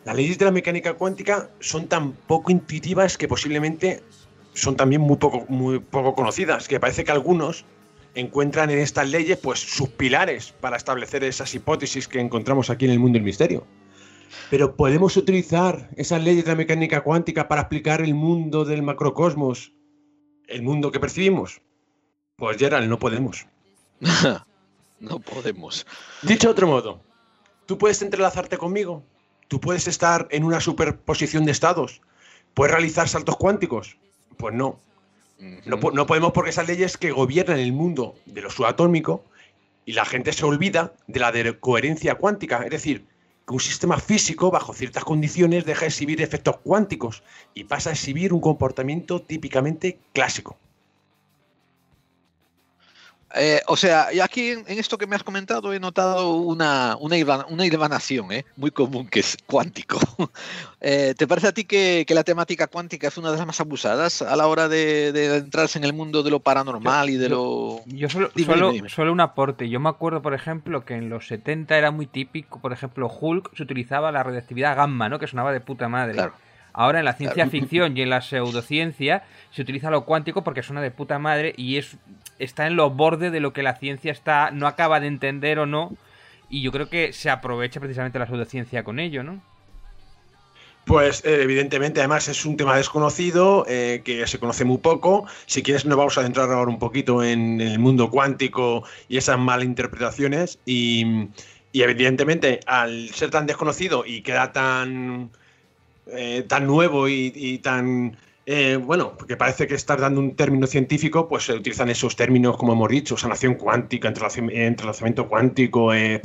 Las 0.06 0.16
leyes 0.16 0.40
de 0.40 0.46
la 0.46 0.52
mecánica 0.52 0.96
cuántica 0.96 1.50
son 1.60 1.88
tan 1.88 2.14
poco 2.14 2.52
intuitivas 2.52 3.18
que 3.18 3.28
posiblemente 3.28 4.02
son 4.54 4.76
también 4.76 5.02
muy 5.02 5.18
poco, 5.18 5.46
muy 5.50 5.80
poco 5.80 6.16
conocidas, 6.16 6.68
que 6.68 6.80
parece 6.80 7.04
que 7.04 7.12
algunos 7.12 7.66
encuentran 8.16 8.72
en 8.72 8.80
estas 8.80 9.10
leyes 9.12 9.38
pues, 9.38 9.60
sus 9.60 9.90
pilares 9.90 10.54
para 10.60 10.78
establecer 10.78 11.24
esas 11.24 11.54
hipótesis 11.54 12.08
que 12.08 12.20
encontramos 12.20 12.72
aquí 12.72 12.86
en 12.86 12.92
el 12.92 13.00
mundo 13.00 13.18
del 13.18 13.24
misterio. 13.24 13.68
Pero 14.50 14.76
podemos 14.76 15.18
utilizar 15.18 15.90
esas 15.96 16.24
leyes 16.24 16.46
de 16.46 16.52
la 16.52 16.58
mecánica 16.58 17.02
cuántica 17.02 17.48
para 17.48 17.62
explicar 17.62 18.02
el 18.02 18.14
mundo 18.14 18.66
del 18.66 18.84
macrocosmos 18.84 19.74
el 20.48 20.62
mundo 20.62 20.92
que 20.92 21.00
percibimos? 21.00 21.62
Pues 22.38 22.58
Gerald, 22.58 22.90
no 22.90 23.00
podemos. 23.00 23.46
no 25.00 25.20
podemos. 25.20 25.86
Dicho 26.22 26.48
de 26.48 26.52
otro 26.52 26.68
modo, 26.68 27.02
¿tú 27.66 27.78
puedes 27.78 28.02
entrelazarte 28.02 28.58
conmigo? 28.58 29.04
¿Tú 29.48 29.60
puedes 29.60 29.88
estar 29.88 30.28
en 30.32 30.44
una 30.44 30.60
superposición 30.60 31.46
de 31.46 31.52
estados? 31.52 32.02
¿Puedes 32.54 32.74
realizar 32.74 33.08
saltos 33.08 33.38
cuánticos? 33.38 33.98
Pues 34.38 34.54
no. 34.54 34.80
No, 35.66 35.78
no, 35.94 36.08
podemos 36.08 36.32
porque 36.32 36.50
esas 36.50 36.68
leyes 36.68 36.98
que 36.98 37.12
gobiernan 37.12 37.60
el 37.60 37.72
mundo 37.72 38.16
de 38.26 38.42
lo 38.42 38.50
subatómico 38.50 39.24
y 39.86 39.94
la 39.94 40.04
gente 40.04 40.34
se 40.34 40.44
olvida 40.44 40.94
de 41.06 41.20
la 41.20 41.32
de 41.32 41.60
coherencia 41.60 42.16
cuántica. 42.16 42.64
Es 42.64 42.72
decir, 42.72 43.06
que 43.48 43.54
un 43.54 43.62
sistema 43.62 43.98
físico, 43.98 44.52
bajo 44.52 44.74
ciertas 44.74 45.06
condiciones, 45.06 45.66
deja 45.66 45.82
de 45.82 45.88
exhibir 45.88 46.22
efectos 46.22 46.58
cuánticos 46.58 47.24
y 47.54 47.64
pasa 47.64 47.92
a 47.92 47.94
exhibir 47.94 48.34
un 48.34 48.42
comportamiento 48.42 49.22
típicamente 49.22 50.00
clásico. 50.14 50.58
Eh, 53.40 53.62
o 53.68 53.76
sea, 53.76 54.14
y 54.14 54.20
aquí 54.20 54.50
en, 54.50 54.66
esto 54.68 54.98
que 54.98 55.08
me 55.08 55.16
has 55.16 55.24
comentado 55.24 55.74
he 55.74 55.80
notado 55.80 56.36
una, 56.36 56.98
una, 57.00 57.46
una 57.48 57.66
¿eh? 57.66 58.46
muy 58.56 58.72
común, 58.72 59.08
que 59.08 59.20
es 59.20 59.38
cuántico. 59.46 60.00
Eh, 60.80 61.16
¿Te 61.18 61.26
parece 61.26 61.48
a 61.48 61.52
ti 61.54 61.66
que, 61.66 62.06
la 62.10 62.24
temática 62.24 62.68
cuántica 62.68 63.08
es 63.08 63.18
una 63.18 63.32
de 63.32 63.38
las 63.38 63.48
más 63.48 63.60
abusadas 63.60 64.22
a 64.22 64.36
la 64.36 64.46
hora 64.46 64.68
de, 64.68 65.38
entrarse 65.38 65.80
en 65.80 65.84
el 65.84 65.92
mundo 65.92 66.22
de 66.22 66.30
lo 66.30 66.40
paranormal 66.40 67.10
y 67.10 67.18
de 67.18 67.30
lo... 67.30 67.82
Yo 67.88 68.08
solo, 68.10 69.12
un 69.12 69.20
aporte. 69.20 69.70
Yo 69.70 69.80
me 69.80 69.90
acuerdo, 69.90 70.22
por 70.22 70.36
ejemplo, 70.36 70.86
que 70.86 70.94
en 70.94 71.10
los 71.10 71.28
70 71.28 71.76
era 71.76 71.90
muy 71.90 72.06
típico, 72.06 72.60
por 72.60 72.74
ejemplo, 72.74 73.08
Hulk 73.10 73.56
se 73.56 73.64
utilizaba 73.64 74.12
la 74.12 74.22
radioactividad 74.22 74.78
gamma, 74.78 75.10
¿no? 75.10 75.18
Que 75.18 75.26
sonaba 75.26 75.52
de 75.52 75.62
puta 75.62 75.90
madre. 75.90 76.14
Claro. 76.14 76.34
Ahora 76.78 77.00
en 77.00 77.06
la 77.06 77.14
ciencia 77.14 77.48
ficción 77.48 77.98
y 77.98 78.04
en 78.04 78.12
la 78.12 78.22
pseudociencia 78.22 79.24
se 79.50 79.64
utiliza 79.64 79.90
lo 79.90 80.06
cuántico 80.06 80.44
porque 80.44 80.62
suena 80.62 80.80
de 80.80 80.92
puta 80.92 81.18
madre 81.18 81.56
y 81.58 81.78
es 81.78 81.98
está 82.40 82.68
en 82.68 82.76
los 82.76 82.96
bordes 82.96 83.32
de 83.32 83.40
lo 83.40 83.54
que 83.54 83.64
la 83.64 83.76
ciencia 83.76 84.12
está 84.12 84.52
no 84.52 84.68
acaba 84.68 85.00
de 85.00 85.08
entender 85.08 85.60
o 85.60 85.66
no. 85.66 85.96
Y 86.50 86.62
yo 86.62 86.72
creo 86.72 86.90
que 86.90 87.14
se 87.14 87.30
aprovecha 87.30 87.80
precisamente 87.80 88.20
la 88.20 88.28
pseudociencia 88.28 88.84
con 88.84 89.00
ello, 89.00 89.24
¿no? 89.24 89.42
Pues 90.86 91.26
eh, 91.26 91.42
evidentemente, 91.42 92.00
además 92.00 92.30
es 92.30 92.46
un 92.46 92.56
tema 92.56 92.78
desconocido, 92.78 93.66
eh, 93.68 94.02
que 94.06 94.26
se 94.26 94.40
conoce 94.40 94.64
muy 94.64 94.78
poco. 94.78 95.26
Si 95.46 95.62
quieres 95.62 95.86
nos 95.86 95.98
vamos 95.98 96.18
a 96.18 96.22
adentrar 96.22 96.50
ahora 96.50 96.72
un 96.72 96.80
poquito 96.80 97.22
en, 97.22 97.60
el 97.60 97.78
mundo 97.80 98.10
cuántico 98.10 98.86
y 99.10 99.18
esas 99.18 99.38
malinterpretaciones. 99.38 100.60
Y, 100.66 101.28
y 101.74 101.82
evidentemente, 101.82 102.62
al 102.66 103.10
ser 103.10 103.30
tan 103.32 103.48
desconocido 103.48 104.06
y 104.06 104.22
queda 104.22 104.54
tan 104.54 105.32
eh, 106.12 106.46
tan 106.48 106.66
nuevo 106.66 107.10
y, 107.10 107.60
tan 107.60 108.18
eh, 108.50 108.78
bueno, 108.78 109.14
porque 109.18 109.36
parece 109.36 109.68
que 109.68 109.76
estar 109.76 110.00
dando 110.00 110.22
un 110.22 110.34
término 110.38 110.68
científico, 110.68 111.28
pues 111.28 111.44
se 111.44 111.54
utilizan 111.54 111.90
esos 111.90 112.16
términos, 112.16 112.56
como 112.56 112.72
hemos 112.72 112.88
dicho, 112.88 113.18
sanación 113.18 113.56
cuántica, 113.56 114.08
entrelazamiento 114.08 115.28
cuántico, 115.28 115.94
eh, 115.94 116.22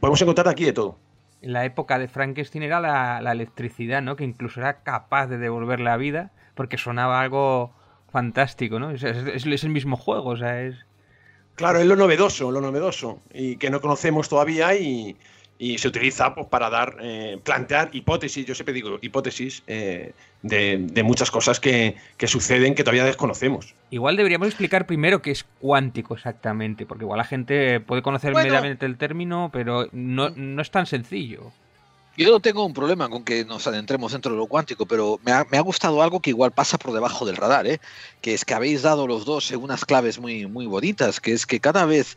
podemos 0.00 0.22
encontrar 0.22 0.48
aquí 0.48 0.64
de 0.64 0.72
todo. 0.72 0.96
En 1.42 1.52
la 1.52 1.66
época 1.66 1.98
de 1.98 2.08
Frankenstein 2.08 2.62
era 2.62 2.80
la, 2.80 3.30
electricidad, 3.30 4.00
¿no? 4.00 4.16
Que 4.16 4.24
incluso 4.24 4.60
era 4.60 4.82
capaz 4.82 5.26
de 5.26 5.36
devolver 5.36 5.80
la 5.80 5.98
vida, 5.98 6.30
porque 6.54 6.78
sonaba 6.78 7.20
algo 7.20 7.74
fantástico, 8.10 8.78
¿no? 8.78 8.90
Es, 8.90 9.02
es 9.02 9.64
el 9.64 9.70
mismo 9.70 9.98
juego, 9.98 10.30
o 10.30 10.36
sea, 10.38 10.62
es... 10.62 10.76
Claro, 11.56 11.78
es 11.78 11.86
lo 11.86 11.96
novedoso, 11.96 12.50
lo 12.50 12.62
novedoso, 12.62 13.20
y 13.34 13.56
que 13.56 13.68
no 13.68 13.82
conocemos 13.82 14.30
todavía 14.30 14.74
y, 14.76 15.18
y 15.58 15.78
se 15.78 15.88
utiliza 15.88 16.34
pues, 16.34 16.46
para 16.46 16.70
dar, 16.70 16.96
eh, 17.00 17.38
plantear 17.42 17.90
hipótesis, 17.92 18.46
yo 18.46 18.54
siempre 18.54 18.72
digo 18.72 18.98
hipótesis, 19.02 19.62
eh, 19.66 20.12
de, 20.42 21.02
muchas 21.02 21.30
cosas 21.30 21.58
que, 21.58 21.96
suceden 22.26 22.74
que 22.76 22.84
todavía 22.84 23.04
desconocemos. 23.04 23.74
Igual 23.90 24.16
deberíamos 24.16 24.48
explicar 24.48 24.86
primero 24.86 25.20
qué 25.20 25.32
es 25.32 25.44
cuántico 25.58 26.14
exactamente, 26.14 26.86
porque 26.86 27.04
igual 27.04 27.18
la 27.18 27.24
gente 27.24 27.80
puede 27.80 28.02
conocer 28.02 28.34
mediamente 28.34 28.86
el 28.86 28.96
término, 28.96 29.50
pero 29.52 29.88
no, 29.90 30.30
no, 30.30 30.62
es 30.62 30.70
tan 30.70 30.86
sencillo. 30.86 31.52
Yo 32.16 32.30
no 32.30 32.40
tengo 32.40 32.64
un 32.64 32.74
problema 32.74 33.08
con 33.08 33.24
que 33.24 33.44
nos 33.44 33.66
adentremos 33.66 34.12
dentro 34.12 34.32
de 34.32 34.38
lo 34.38 34.46
cuántico, 34.46 34.86
pero 34.86 35.20
me 35.24 35.32
ha, 35.32 35.44
me 35.50 35.56
ha 35.56 35.60
gustado 35.60 36.02
algo 36.02 36.20
que 36.20 36.30
igual 36.30 36.50
pasa 36.50 36.76
por 36.76 36.92
debajo 36.92 37.24
del 37.24 37.36
radar, 37.36 37.66
¿eh? 37.66 37.80
que 38.20 38.34
es 38.34 38.44
que 38.44 38.54
habéis 38.54 38.82
dado 38.82 39.06
los 39.06 39.24
dos 39.24 39.50
unas 39.52 39.84
claves 39.84 40.18
muy, 40.18 40.46
muy 40.46 40.66
bonitas, 40.66 41.20
que 41.20 41.32
es 41.32 41.46
que 41.46 41.60
cada 41.60 41.84
vez 41.84 42.16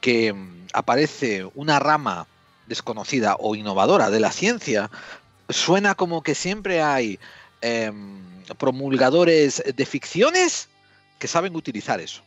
que 0.00 0.32
mm, 0.32 0.68
aparece 0.72 1.46
una 1.54 1.78
rama 1.78 2.26
desconocida 2.66 3.36
o 3.38 3.54
innovadora 3.54 4.10
de 4.10 4.20
la 4.20 4.32
ciencia, 4.32 4.90
suena 5.48 5.94
como 5.94 6.22
que 6.22 6.34
siempre 6.34 6.82
hay 6.82 7.18
em, 7.60 8.20
promulgadores 8.58 9.62
de 9.74 9.86
ficciones 9.86 10.68
que 11.18 11.28
saben 11.28 11.54
utilizar 11.56 12.00
eso. 12.00 12.22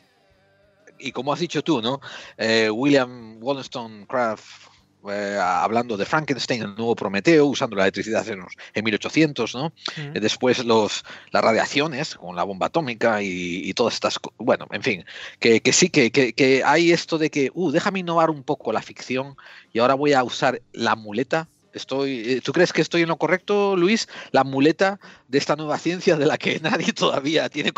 Y 0.97 1.11
como 1.11 1.33
has 1.33 1.39
dicho 1.39 1.63
tú, 1.63 1.81
¿no? 1.81 1.99
Eh, 2.37 2.69
William 2.69 3.37
Wollstonecraft 3.41 4.74
eh, 5.11 5.37
hablando 5.39 5.97
de 5.97 6.05
Frankenstein, 6.05 6.63
el 6.63 6.75
nuevo 6.75 6.95
Prometeo, 6.95 7.45
usando 7.45 7.75
la 7.75 7.83
electricidad 7.83 8.27
en, 8.29 8.43
en 8.73 8.83
1800, 8.83 9.55
¿no? 9.55 9.73
Eh, 9.97 10.19
después 10.19 10.63
los, 10.65 11.03
las 11.31 11.43
radiaciones 11.43 12.15
con 12.15 12.35
la 12.35 12.43
bomba 12.43 12.67
atómica 12.67 13.21
y, 13.21 13.73
todas 13.73 13.95
estas, 13.95 14.19
bueno, 14.37 14.67
en 14.71 14.83
fin, 14.83 15.05
que, 15.39 15.61
sí, 15.73 15.89
que, 15.89 16.11
que, 16.11 16.63
hay 16.65 16.91
esto 16.91 17.17
de 17.17 17.29
que, 17.29 17.51
uh, 17.53 17.71
déjame 17.71 17.99
innovar 17.99 18.29
un 18.29 18.43
poco 18.43 18.71
la 18.71 18.81
ficción 18.81 19.35
y 19.73 19.79
ahora 19.79 19.95
voy 19.95 20.13
a 20.13 20.23
usar 20.23 20.61
la 20.71 20.95
muleta 20.95 21.49
Estoy, 21.75 22.23
eh, 22.25 22.41
¿Tú 22.41 22.53
crees 22.53 22.71
que 22.71 22.81
estoy 22.81 23.01
en 23.01 23.09
lo 23.09 23.17
correcto, 23.17 23.75
Luis? 23.75 24.07
La 24.31 24.45
muleta 24.45 24.97
de 25.27 25.37
esta 25.37 25.57
nueva 25.57 25.77
ciencia 25.77 26.15
de 26.15 26.25
la 26.25 26.37
que 26.37 26.59
nadie 26.63 26.93
todavía 26.93 27.49
tiene 27.49 27.73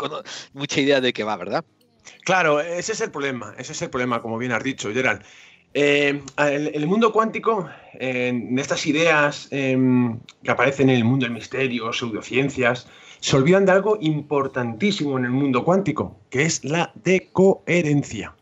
mucha 0.52 0.80
idea 0.80 1.00
de 1.00 1.12
qué 1.12 1.24
va, 1.24 1.36
¿verdad? 1.36 1.64
Claro, 2.24 2.60
ese 2.60 2.92
es 2.92 3.00
el 3.00 3.10
problema, 3.10 3.54
ese 3.58 3.72
es 3.72 3.82
el 3.82 3.90
problema, 3.90 4.22
como 4.22 4.38
bien 4.38 4.52
has 4.52 4.62
dicho, 4.62 4.92
Gerald. 4.92 5.22
Eh, 5.74 6.22
el 6.36 6.86
mundo 6.86 7.12
cuántico, 7.12 7.68
en 7.94 8.58
estas 8.58 8.86
ideas 8.86 9.48
em, 9.50 10.18
que 10.42 10.50
aparecen 10.50 10.88
en 10.88 10.96
el 10.96 11.04
mundo 11.04 11.26
del 11.26 11.34
misterio, 11.34 11.92
pseudociencias, 11.92 12.88
se 13.20 13.36
olvidan 13.36 13.66
de 13.66 13.72
algo 13.72 13.98
importantísimo 14.00 15.18
en 15.18 15.24
el 15.24 15.30
mundo 15.30 15.64
cuántico, 15.64 16.16
que 16.30 16.42
es 16.42 16.64
la 16.64 16.92
decoherencia. 17.04 18.34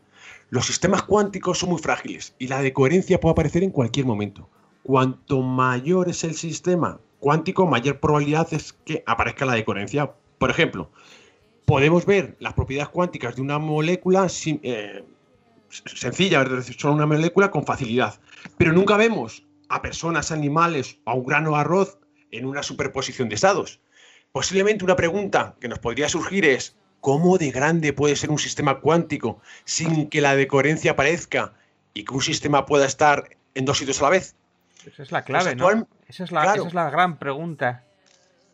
Los 0.49 0.67
sistemas 0.67 1.03
cuánticos 1.03 1.59
son 1.59 1.69
muy 1.69 1.79
frágiles 1.79 2.33
y 2.39 2.47
la 2.47 2.61
decoherencia 2.61 3.19
puede 3.19 3.33
aparecer 3.33 3.63
en 3.63 3.71
cualquier 3.71 4.05
momento. 4.05 4.47
Cuanto 4.83 5.41
mayor 5.41 6.09
es 6.09 6.23
el 6.23 6.35
sistema 6.35 6.99
cuántico, 7.19 7.65
mayor 7.65 7.99
probabilidad 7.99 8.47
es 8.53 8.73
que 8.73 9.03
aparezca 9.05 9.45
la 9.45 9.55
decoherencia. 9.55 10.13
Por 10.37 10.49
ejemplo, 10.49 10.89
podemos 11.65 12.05
ver 12.05 12.37
las 12.39 12.53
propiedades 12.53 12.89
cuánticas 12.89 13.35
de 13.35 13.41
una 13.41 13.59
molécula 13.59 14.27
eh, 14.63 15.03
sencilla, 15.85 16.45
solo 16.77 16.93
una 16.93 17.05
molécula 17.05 17.51
con 17.51 17.65
facilidad. 17.65 18.19
Pero 18.57 18.73
nunca 18.73 18.97
vemos 18.97 19.43
a 19.69 19.81
personas, 19.81 20.31
animales 20.31 20.99
o 21.05 21.11
a 21.11 21.13
un 21.13 21.25
grano 21.25 21.51
de 21.51 21.57
arroz 21.57 21.99
en 22.31 22.45
una 22.45 22.63
superposición 22.63 23.29
de 23.29 23.35
estados. 23.35 23.79
Posiblemente 24.31 24.83
una 24.83 24.95
pregunta 24.95 25.55
que 25.59 25.67
nos 25.67 25.79
podría 25.79 26.09
surgir 26.09 26.45
es, 26.45 26.75
¿cómo 27.01 27.37
de 27.37 27.51
grande 27.51 27.93
puede 27.93 28.15
ser 28.15 28.29
un 28.29 28.39
sistema 28.39 28.79
cuántico 28.79 29.41
sin 29.65 30.09
que 30.09 30.21
la 30.21 30.35
decoherencia 30.35 30.91
aparezca 30.91 31.53
y 31.93 32.03
que 32.03 32.13
un 32.13 32.21
sistema 32.21 32.65
pueda 32.65 32.85
estar 32.85 33.29
en 33.55 33.65
dos 33.65 33.77
sitios 33.77 33.99
a 34.01 34.05
la 34.05 34.09
vez? 34.11 34.35
Esa 34.85 35.03
es 35.03 35.11
la 35.11 35.23
clave, 35.23 35.55
¿no? 35.55 35.87
Esa 36.07 36.23
es 36.23 36.31
la, 36.31 36.55
esa 36.55 36.67
es 36.67 36.73
la 36.73 36.89
gran 36.89 37.17
pregunta. 37.17 37.83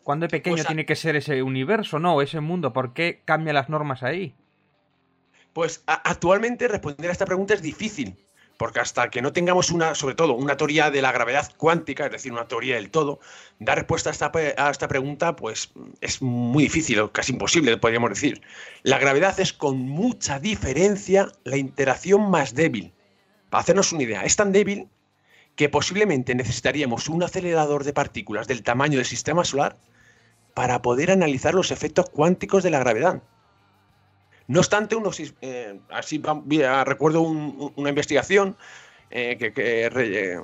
¿Cuándo 0.03 0.25
de 0.25 0.29
pequeño 0.29 0.55
pues 0.57 0.67
tiene 0.67 0.85
que 0.85 0.95
ser 0.95 1.15
ese 1.15 1.43
universo, 1.43 1.99
no? 1.99 2.21
Ese 2.21 2.39
mundo. 2.39 2.73
¿Por 2.73 2.93
qué 2.93 3.21
cambian 3.25 3.55
las 3.55 3.69
normas 3.69 4.03
ahí? 4.03 4.35
Pues 5.53 5.83
actualmente 5.85 6.67
responder 6.67 7.09
a 7.09 7.13
esta 7.13 7.27
pregunta 7.27 7.53
es 7.53 7.61
difícil, 7.61 8.17
porque 8.57 8.79
hasta 8.79 9.09
que 9.09 9.21
no 9.21 9.33
tengamos 9.33 9.69
una, 9.69 9.93
sobre 9.93 10.15
todo, 10.15 10.33
una 10.33 10.57
teoría 10.57 10.89
de 10.89 11.01
la 11.01 11.11
gravedad 11.11 11.51
cuántica, 11.57 12.05
es 12.07 12.11
decir, 12.11 12.31
una 12.31 12.47
teoría 12.47 12.75
del 12.75 12.89
todo, 12.89 13.19
dar 13.59 13.77
respuesta 13.77 14.09
a 14.09 14.13
esta, 14.13 14.31
a 14.33 14.71
esta 14.71 14.87
pregunta, 14.87 15.35
pues 15.35 15.71
es 16.01 16.21
muy 16.21 16.63
difícil, 16.63 17.11
casi 17.11 17.33
imposible, 17.33 17.77
podríamos 17.77 18.09
decir. 18.09 18.41
La 18.81 18.97
gravedad 18.97 19.39
es 19.39 19.53
con 19.53 19.77
mucha 19.77 20.39
diferencia 20.39 21.31
la 21.43 21.57
interacción 21.57 22.31
más 22.31 22.55
débil. 22.55 22.93
Para 23.49 23.61
hacernos 23.61 23.91
una 23.93 24.03
idea, 24.03 24.23
es 24.23 24.35
tan 24.35 24.51
débil 24.51 24.89
que 25.55 25.69
posiblemente 25.69 26.33
necesitaríamos 26.33 27.09
un 27.09 27.21
acelerador 27.21 27.83
de 27.83 27.93
partículas 27.93 28.47
del 28.47 28.63
tamaño 28.63 28.97
del 28.97 29.05
sistema 29.05 29.45
solar 29.45 29.77
para 30.55 30.81
poder 30.81 31.11
analizar 31.11 31.53
los 31.53 31.69
efectos 31.69 32.09
cuánticos 32.09 32.63
de 32.63 32.71
la 32.71 32.79
gravedad. 32.79 33.21
No 34.47 34.59
obstante, 34.59 34.95
unos, 34.95 35.21
eh, 35.41 35.79
así 35.89 36.21
recuerdo 36.85 37.21
una 37.21 37.89
investigación 37.89 38.57
eh, 39.09 39.37
que, 39.37 40.39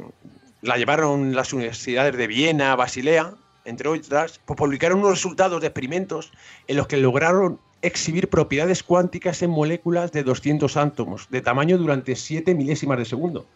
la 0.62 0.78
llevaron 0.78 1.36
las 1.36 1.54
universidades 1.54 2.16
de 2.16 2.28
Viena, 2.28 2.76
Basilea, 2.76 3.34
entre 3.66 3.90
otras, 3.90 4.40
pues 4.46 4.58
publicaron 4.58 5.00
unos 5.00 5.12
resultados 5.12 5.62
de 5.62 5.68
experimentos 5.68 6.32
en 6.68 6.78
los 6.78 6.88
que 6.88 6.98
lograron 6.98 7.60
exhibir 7.82 8.30
propiedades 8.30 8.84
cuánticas 8.84 9.42
en 9.42 9.52
moléculas 9.52 10.12
de 10.12 10.24
200 10.24 10.76
átomos 10.76 11.28
de 11.30 11.42
tamaño 11.42 11.78
durante 11.78 12.16
7 12.16 12.56
milésimas 12.56 12.98
de 12.98 13.06
segundo. 13.06 13.48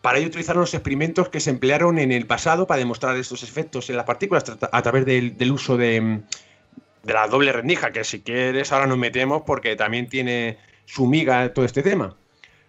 Para 0.00 0.18
ello 0.18 0.26
utilizaron 0.26 0.62
los 0.62 0.74
experimentos 0.74 1.28
que 1.28 1.38
se 1.38 1.50
emplearon 1.50 1.98
en 1.98 2.10
el 2.10 2.26
pasado 2.26 2.66
para 2.66 2.80
demostrar 2.80 3.16
estos 3.16 3.44
efectos 3.44 3.88
en 3.88 3.96
las 3.96 4.04
partículas 4.04 4.44
a 4.72 4.82
través 4.82 5.06
del, 5.06 5.52
uso 5.52 5.76
de, 5.76 6.22
la 7.04 7.26
doble 7.28 7.52
rendija, 7.52 7.92
que 7.92 8.04
si 8.04 8.20
quieres 8.20 8.72
ahora 8.72 8.86
nos 8.86 8.98
metemos 8.98 9.42
porque 9.42 9.76
también 9.76 10.08
tiene 10.08 10.58
su 10.86 11.06
miga 11.06 11.52
todo 11.52 11.64
este 11.64 11.82
tema. 11.82 12.14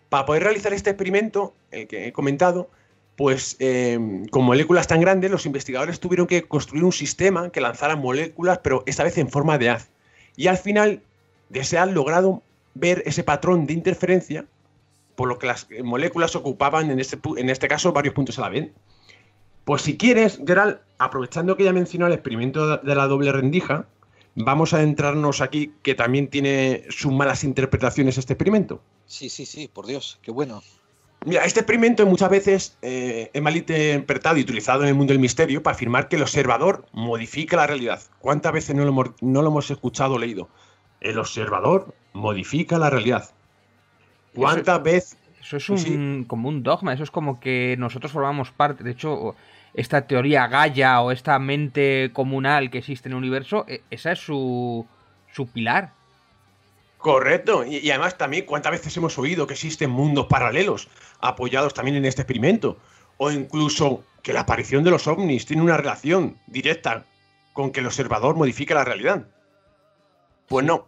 Para 0.09 0.25
poder 0.25 0.43
realizar 0.43 0.73
este 0.73 0.91
experimento, 0.91 1.53
el 1.71 1.87
que 1.87 2.07
he 2.07 2.13
comentado, 2.13 2.69
pues 3.15 3.55
eh, 3.59 3.99
con 4.31 4.43
moléculas 4.43 4.87
tan 4.87 5.01
grandes, 5.01 5.31
los 5.31 5.45
investigadores 5.45 5.99
tuvieron 5.99 6.27
que 6.27 6.43
construir 6.43 6.83
un 6.83 6.91
sistema 6.91 7.49
que 7.49 7.61
lanzara 7.61 7.95
moléculas, 7.95 8.59
pero 8.59 8.83
esta 8.85 9.03
vez 9.03 9.17
en 9.17 9.29
forma 9.29 9.57
de 9.57 9.69
haz. 9.69 9.89
Y 10.35 10.47
al 10.47 10.57
final 10.57 11.01
de 11.49 11.63
se 11.63 11.77
han 11.77 11.93
logrado 11.93 12.41
ver 12.73 13.03
ese 13.05 13.23
patrón 13.23 13.67
de 13.67 13.73
interferencia 13.73 14.45
por 15.15 15.27
lo 15.27 15.37
que 15.37 15.47
las 15.47 15.67
moléculas 15.83 16.35
ocupaban 16.35 16.89
en 16.89 16.99
este, 16.99 17.19
en 17.37 17.49
este 17.49 17.67
caso 17.67 17.93
varios 17.93 18.15
puntos 18.15 18.39
a 18.39 18.41
la 18.41 18.49
vez. 18.49 18.71
Pues 19.63 19.83
si 19.83 19.95
quieres, 19.95 20.39
Gerald, 20.45 20.79
aprovechando 20.97 21.55
que 21.55 21.63
ya 21.63 21.71
mencionó 21.71 22.07
el 22.07 22.13
experimento 22.13 22.77
de 22.77 22.95
la 22.95 23.07
doble 23.07 23.31
rendija, 23.31 23.85
vamos 24.35 24.73
a 24.73 24.77
adentrarnos 24.77 25.41
aquí, 25.41 25.73
que 25.81 25.95
también 25.95 26.27
tiene 26.27 26.83
sus 26.89 27.11
malas 27.11 27.43
interpretaciones 27.43 28.17
este 28.17 28.33
experimento. 28.33 28.81
Sí, 29.05 29.29
sí, 29.29 29.45
sí, 29.45 29.69
por 29.71 29.85
Dios, 29.85 30.19
qué 30.21 30.31
bueno. 30.31 30.61
Mira, 31.25 31.45
este 31.45 31.61
experimento 31.61 32.05
muchas 32.05 32.29
veces 32.29 32.77
eh, 32.81 33.29
es 33.31 33.41
mal 33.41 33.55
interpretado 33.55 34.37
y 34.37 34.41
utilizado 34.41 34.83
en 34.83 34.89
el 34.89 34.95
mundo 34.95 35.13
del 35.13 35.19
misterio 35.19 35.63
para 35.63 35.75
afirmar 35.75 36.09
que 36.09 36.17
el 36.17 36.21
observador 36.21 36.85
modifica 36.91 37.55
la 37.55 37.67
realidad. 37.67 38.01
¿Cuántas 38.19 38.51
veces 38.51 38.75
no 38.75 38.83
lo, 38.83 39.15
no 39.21 39.41
lo 39.41 39.47
hemos 39.47 39.71
escuchado 39.71 40.15
o 40.15 40.19
leído? 40.19 40.49
El 40.99 41.17
observador 41.19 41.93
modifica 42.11 42.77
la 42.77 42.89
realidad. 42.89 43.29
¿Cuántas 44.35 44.83
veces? 44.83 45.17
Eso 45.41 45.57
es 45.57 45.69
un, 45.69 46.25
como 46.25 46.47
un 46.47 46.63
dogma, 46.63 46.93
eso 46.93 47.03
es 47.03 47.11
como 47.11 47.39
que 47.39 47.75
nosotros 47.77 48.11
formamos 48.11 48.51
parte. 48.51 48.83
De 48.83 48.91
hecho, 48.91 49.35
esta 49.73 50.07
teoría 50.07 50.47
Gaia 50.47 51.01
o 51.01 51.11
esta 51.11 51.39
mente 51.39 52.11
comunal 52.13 52.69
que 52.69 52.79
existe 52.79 53.09
en 53.09 53.13
el 53.13 53.17
universo, 53.17 53.65
e, 53.67 53.81
esa 53.89 54.11
es 54.11 54.19
su, 54.19 54.85
su 55.31 55.47
pilar. 55.47 55.91
Correcto. 57.03 57.65
Y, 57.65 57.89
además 57.89 58.17
también, 58.17 58.45
¿cuántas 58.45 58.71
veces 58.71 58.95
hemos 58.95 59.17
oído 59.17 59.45
que 59.45 59.55
existen 59.55 59.89
mundos 59.89 60.27
paralelos 60.27 60.87
apoyados 61.19 61.73
también 61.73 61.97
en 61.97 62.05
este 62.05 62.21
experimento? 62.21 62.77
O 63.17 63.29
incluso 63.29 64.03
que 64.21 64.31
la 64.31 64.41
aparición 64.41 64.85
de 64.85 64.91
los 64.91 65.05
ovnis 65.05 65.45
tiene 65.45 65.63
una 65.63 65.75
relación 65.75 66.37
directa 66.47 67.03
con 67.51 67.71
que 67.71 67.81
el 67.81 67.87
observador 67.87 68.35
modifica 68.35 68.73
la 68.73 68.85
realidad. 68.85 69.27
Pues 70.47 70.65
no. 70.65 70.87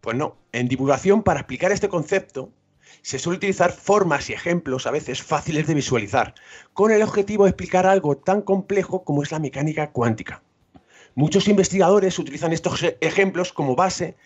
Pues 0.00 0.16
no. 0.16 0.36
En 0.50 0.66
divulgación, 0.66 1.22
para 1.22 1.40
explicar 1.40 1.70
este 1.70 1.88
concepto, 1.88 2.50
se 3.02 3.18
suele 3.18 3.38
utilizar 3.38 3.72
formas 3.72 4.28
y 4.30 4.32
ejemplos 4.32 4.86
a 4.86 4.90
veces 4.90 5.22
fáciles 5.22 5.66
de 5.66 5.74
visualizar, 5.74 6.34
con 6.72 6.90
el 6.90 7.02
objetivo 7.02 7.44
de 7.44 7.50
explicar 7.50 7.86
algo 7.86 8.16
tan 8.16 8.42
complejo 8.42 9.04
como 9.04 9.22
es 9.22 9.30
la 9.32 9.38
mecánica 9.38 9.90
cuántica. 9.90 10.42
Muchos 11.14 11.48
investigadores 11.48 12.18
utilizan 12.18 12.52
estos 12.52 12.82
e-, 12.82 12.98
ejemplos 13.00 13.52
como 13.52 13.74
base 13.74 14.16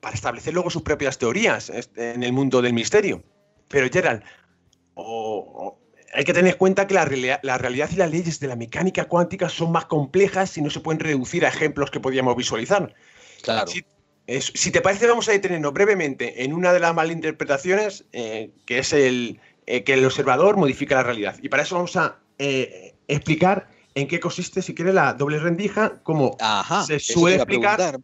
para 0.00 0.14
establecer 0.14 0.54
luego 0.54 0.70
sus 0.70 0.82
propias 0.82 1.18
teorías 1.18 1.70
este, 1.70 2.12
en 2.12 2.22
el 2.22 2.32
mundo 2.32 2.62
del 2.62 2.72
misterio. 2.72 3.22
Pero 3.68 3.88
Gerald, 3.90 4.22
hay 6.12 6.24
que 6.24 6.32
tener 6.32 6.52
en 6.52 6.58
cuenta 6.58 6.86
que 6.86 6.94
la, 6.94 7.04
realidad 7.04 7.90
y 7.92 7.96
las 7.96 8.10
leyes 8.10 8.40
de 8.40 8.48
la 8.48 8.56
mecánica 8.56 9.04
cuántica 9.06 9.48
son 9.48 9.72
más 9.72 9.86
complejas 9.86 10.56
y 10.58 10.62
no 10.62 10.70
se 10.70 10.80
pueden 10.80 11.00
reducir 11.00 11.46
a 11.46 11.48
ejemplos 11.48 11.90
que 11.90 12.00
podíamos 12.00 12.36
visualizar. 12.36 12.94
Claro 13.42 13.66
si 13.66 13.84
te 14.70 14.80
parece, 14.80 15.06
vamos 15.06 15.28
a 15.28 15.32
detenernos 15.32 15.72
brevemente 15.72 16.44
en 16.44 16.52
una 16.52 16.72
de 16.72 16.80
las 16.80 16.94
malinterpretaciones, 16.94 18.04
eh, 18.12 18.50
que 18.64 18.78
es 18.78 18.92
el 18.92 19.40
eh, 19.66 19.84
que 19.84 19.94
el 19.94 20.04
observador 20.04 20.56
modifica 20.56 20.96
la 20.96 21.02
realidad. 21.02 21.36
Y 21.42 21.48
para 21.48 21.62
eso 21.62 21.76
vamos 21.76 21.96
a 21.96 22.18
eh, 22.38 22.94
explicar 23.08 23.68
en 23.94 24.08
qué 24.08 24.18
consiste, 24.18 24.62
si 24.62 24.74
quiere, 24.74 24.92
la 24.92 25.14
doble 25.14 25.38
rendija, 25.38 26.00
como 26.02 26.36
se 26.86 26.98
suele 26.98 27.36
explicar. 27.36 28.00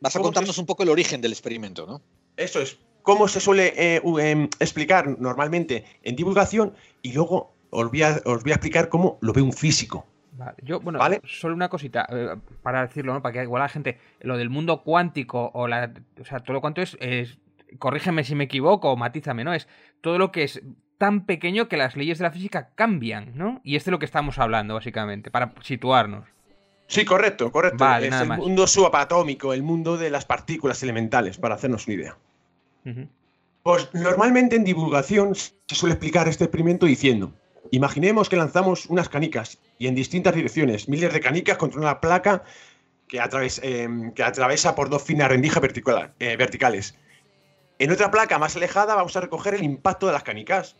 Vas 0.00 0.16
a 0.16 0.20
contarnos 0.20 0.56
un 0.58 0.66
poco 0.66 0.82
el 0.82 0.88
origen 0.88 1.20
del 1.20 1.32
experimento, 1.32 1.86
¿no? 1.86 2.00
Eso 2.36 2.60
es. 2.60 2.78
Cómo 3.02 3.28
se 3.28 3.40
suele 3.40 3.72
em, 3.76 4.48
explicar 4.60 5.18
normalmente 5.18 5.84
en 6.02 6.16
divulgación 6.16 6.74
y 7.02 7.12
luego 7.12 7.54
os 7.70 7.90
voy, 7.90 8.02
a, 8.02 8.20
os 8.24 8.42
voy 8.42 8.52
a 8.52 8.54
explicar 8.54 8.88
cómo 8.88 9.18
lo 9.20 9.32
ve 9.32 9.42
un 9.42 9.52
físico. 9.52 10.06
Yo, 10.62 10.80
bueno, 10.80 11.00
solo 11.24 11.54
una 11.54 11.68
cosita, 11.68 12.06
eh, 12.10 12.36
para 12.62 12.82
decirlo, 12.82 13.14
¿no? 13.14 13.22
Para 13.22 13.32
que 13.32 13.42
igual 13.42 13.62
la 13.62 13.68
gente, 13.68 13.98
lo 14.20 14.36
del 14.36 14.50
mundo 14.50 14.82
cuántico 14.82 15.50
o 15.54 15.68
la. 15.68 15.92
O 16.20 16.24
sea, 16.24 16.40
todo 16.40 16.54
lo 16.54 16.60
cuanto 16.60 16.80
es, 16.82 16.96
es. 17.00 17.38
Corrígeme 17.78 18.24
si 18.24 18.34
me 18.34 18.44
equivoco 18.44 18.90
o 18.90 18.96
matízame, 18.96 19.44
¿no? 19.44 19.54
Es 19.54 19.68
todo 20.00 20.18
lo 20.18 20.32
que 20.32 20.42
es 20.42 20.60
tan 20.98 21.24
pequeño 21.24 21.68
que 21.68 21.76
las 21.76 21.96
leyes 21.96 22.18
de 22.18 22.24
la 22.24 22.30
física 22.30 22.70
cambian, 22.74 23.32
¿no? 23.34 23.60
Y 23.64 23.76
este 23.76 23.90
es 23.90 23.92
lo 23.92 23.98
que 23.98 24.04
estamos 24.04 24.38
hablando, 24.38 24.74
básicamente, 24.74 25.30
para 25.30 25.52
situarnos. 25.62 26.26
Sí, 26.88 27.04
correcto, 27.04 27.52
correcto. 27.52 27.86
es 28.00 28.12
el 28.12 28.28
mundo 28.28 28.66
subatómico, 28.66 29.54
el 29.54 29.62
mundo 29.62 29.96
de 29.96 30.10
las 30.10 30.24
partículas 30.24 30.82
elementales, 30.82 31.38
para 31.38 31.54
hacernos 31.54 31.86
una 31.86 31.94
idea. 31.94 32.16
Pues 33.62 33.88
normalmente 33.94 34.56
en 34.56 34.64
divulgación 34.64 35.34
se 35.34 35.52
suele 35.68 35.94
explicar 35.94 36.26
este 36.26 36.44
experimento 36.44 36.86
diciendo, 36.86 37.32
Imaginemos 37.70 38.28
que 38.28 38.36
lanzamos 38.36 38.86
unas 38.86 39.08
canicas 39.08 39.58
y 39.78 39.86
en 39.86 39.94
distintas 39.94 40.34
direcciones, 40.34 40.88
miles 40.88 41.12
de 41.12 41.20
canicas 41.20 41.56
contra 41.56 41.80
una 41.80 42.00
placa 42.00 42.42
que, 43.06 43.18
em, 43.62 44.12
atraviesa 44.24 44.74
por 44.74 44.88
dos 44.88 45.02
finas 45.02 45.28
rendijas 45.28 45.62
eh, 46.18 46.36
verticales. 46.36 46.96
En 47.78 47.90
otra 47.90 48.10
placa 48.10 48.38
más 48.38 48.56
alejada 48.56 48.94
vamos 48.94 49.16
a 49.16 49.20
recoger 49.20 49.54
el 49.54 49.64
impacto 49.64 50.06
de 50.06 50.12
las 50.12 50.22
canicas. 50.22 50.76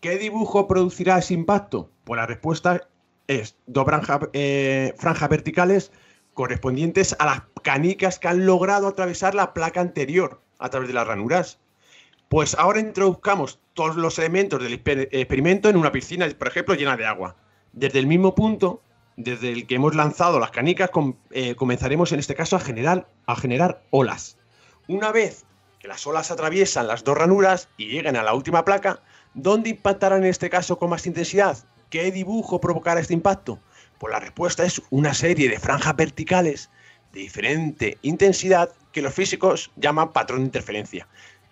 ¿Qué 0.00 0.18
dibujo 0.18 0.68
producirá 0.68 1.18
ese 1.18 1.34
impacto? 1.34 1.90
Pues 2.04 2.18
la 2.18 2.26
respuesta 2.26 2.88
es 3.26 3.56
dos 3.66 3.86
eh, 4.32 4.92
franjas 4.98 5.28
verticales 5.28 5.92
correspondientes 6.34 7.16
a 7.18 7.26
las 7.26 7.42
canicas 7.62 8.18
que 8.18 8.28
han 8.28 8.44
logrado 8.44 8.88
atravesar 8.88 9.34
la 9.34 9.54
placa 9.54 9.80
anterior 9.80 10.42
a 10.58 10.68
través 10.68 10.88
de 10.88 10.94
las 10.94 11.06
ranuras. 11.06 11.58
Pues 12.34 12.56
ahora 12.58 12.80
introduzcamos 12.80 13.60
todos 13.74 13.94
los 13.94 14.18
elementos 14.18 14.60
del 14.60 14.72
experimento 14.72 15.68
en 15.68 15.76
una 15.76 15.92
piscina, 15.92 16.28
por 16.36 16.48
ejemplo, 16.48 16.74
llena 16.74 16.96
de 16.96 17.06
agua. 17.06 17.36
Desde 17.72 18.00
el 18.00 18.08
mismo 18.08 18.34
punto, 18.34 18.82
desde 19.16 19.52
el 19.52 19.68
que 19.68 19.76
hemos 19.76 19.94
lanzado 19.94 20.40
las 20.40 20.50
canicas, 20.50 20.90
eh, 21.30 21.54
comenzaremos 21.54 22.10
en 22.10 22.18
este 22.18 22.34
caso 22.34 22.56
a 22.56 22.58
generar, 22.58 23.06
a 23.26 23.36
generar 23.36 23.84
olas. 23.90 24.36
Una 24.88 25.12
vez 25.12 25.44
que 25.78 25.86
las 25.86 26.04
olas 26.08 26.32
atraviesan 26.32 26.88
las 26.88 27.04
dos 27.04 27.16
ranuras 27.16 27.68
y 27.76 27.86
llegan 27.86 28.16
a 28.16 28.24
la 28.24 28.34
última 28.34 28.64
placa, 28.64 29.00
¿dónde 29.34 29.70
impactarán 29.70 30.24
en 30.24 30.30
este 30.30 30.50
caso 30.50 30.76
con 30.76 30.90
más 30.90 31.06
intensidad? 31.06 31.58
¿Qué 31.88 32.10
dibujo 32.10 32.60
provocará 32.60 32.98
este 32.98 33.14
impacto? 33.14 33.60
Pues 34.00 34.12
la 34.12 34.18
respuesta 34.18 34.64
es 34.64 34.82
una 34.90 35.14
serie 35.14 35.48
de 35.48 35.60
franjas 35.60 35.94
verticales 35.94 36.68
de 37.12 37.20
diferente 37.20 37.96
intensidad 38.02 38.70
que 38.90 39.02
los 39.02 39.14
físicos 39.14 39.70
llaman 39.76 40.12
patrón 40.12 40.40
de 40.40 40.46
interferencia. 40.46 41.06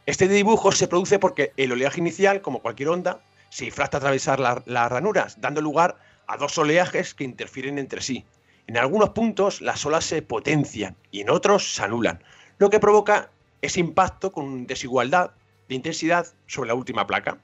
Este 0.05 0.27
dibujo 0.27 0.73
se 0.73 0.88
produce 0.88 1.21
porque 1.21 1.53
el 1.57 1.71
oleaje 1.71 2.01
inicial, 2.01 2.43
como 2.43 2.61
cualquier 2.61 2.88
onda, 2.88 3.21
se 3.51 3.67
difracta 3.67 3.99
a 3.99 4.01
atravesar 4.01 4.41
las 4.41 4.91
ranuras, 4.91 5.41
dando 5.41 5.61
lugar 5.61 5.97
a 6.27 6.37
dos 6.37 6.59
oleajes 6.59 7.15
que 7.15 7.23
interfieren 7.23 7.79
entre 7.79 8.01
sí. 8.01 8.25
En 8.67 8.79
algunos 8.79 9.11
puntos 9.11 9.61
las 9.61 9.87
olas 9.87 10.05
se 10.05 10.23
potencian 10.23 10.97
y 11.12 11.21
en 11.21 11.31
otros 11.31 11.75
se 11.75 11.83
anulan, 11.83 12.23
lo 12.59 12.69
que 12.69 12.81
provoca 12.81 13.31
ese 13.61 13.79
impacto 13.79 14.33
con 14.33 14.67
desigualdad 14.67 15.33
de 15.69 15.77
intensidad 15.77 16.27
sobre 16.47 16.69
la 16.69 16.75
última 16.75 17.07
placa. 17.07 17.38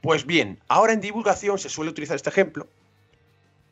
Pues 0.00 0.24
bien, 0.24 0.60
ahora 0.68 0.94
en 0.94 1.00
divulgación 1.00 1.58
se 1.58 1.68
suele 1.68 1.90
utilizar 1.90 2.16
este 2.16 2.30
ejemplo 2.30 2.68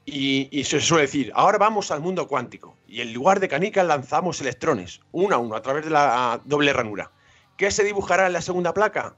y, 0.04 0.62
se 0.64 0.80
suele 0.80 1.02
decir, 1.02 1.32
ahora 1.34 1.56
vamos 1.56 1.90
al 1.90 2.00
mundo 2.00 2.28
cuántico 2.28 2.76
y 2.86 3.00
en 3.00 3.14
lugar 3.14 3.40
de 3.40 3.48
canicas 3.48 3.86
lanzamos 3.86 4.40
electrones, 4.40 5.00
uno 5.12 5.36
a 5.36 5.38
uno, 5.38 5.56
a 5.56 5.62
través 5.62 5.84
de 5.84 5.90
la 5.90 6.40
doble 6.44 6.72
ranura. 6.72 7.10
¿Qué 7.60 7.70
se 7.70 7.84
dibujará 7.84 8.26
en 8.26 8.32
la 8.32 8.40
segunda 8.40 8.72
placa? 8.72 9.16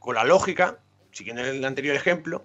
Con 0.00 0.16
la 0.16 0.24
lógica, 0.24 0.80
siguiendo 1.12 1.44
el 1.44 1.64
anterior 1.64 1.94
ejemplo, 1.94 2.42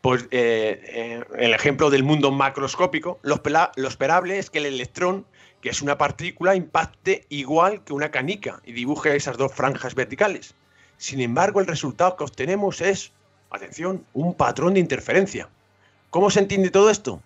pues 0.00 0.28
eh, 0.30 0.80
eh, 0.84 1.24
el 1.38 1.54
ejemplo 1.54 1.90
del 1.90 2.04
mundo 2.04 2.30
macroscópico, 2.30 3.18
lo, 3.22 3.42
esperable 3.88 4.38
es 4.38 4.50
que 4.50 4.58
el 4.58 4.66
electrón, 4.66 5.26
que 5.60 5.70
es 5.70 5.82
una 5.82 5.98
partícula, 5.98 6.54
impacte 6.54 7.26
igual 7.30 7.82
que 7.82 7.94
una 7.94 8.12
canica 8.12 8.60
y 8.64 8.74
dibuje 8.74 9.16
esas 9.16 9.38
dos 9.38 9.52
franjas 9.52 9.96
verticales. 9.96 10.54
Sin 10.98 11.20
embargo, 11.20 11.58
el 11.58 11.66
resultado 11.66 12.16
que 12.16 12.22
obtenemos 12.22 12.80
es, 12.80 13.10
atención, 13.50 14.06
un 14.12 14.34
patrón 14.34 14.74
de 14.74 14.80
interferencia. 14.80 15.48
¿Cómo 16.10 16.30
se 16.30 16.38
entiende 16.38 16.70
todo 16.70 16.90
esto? 16.90 17.20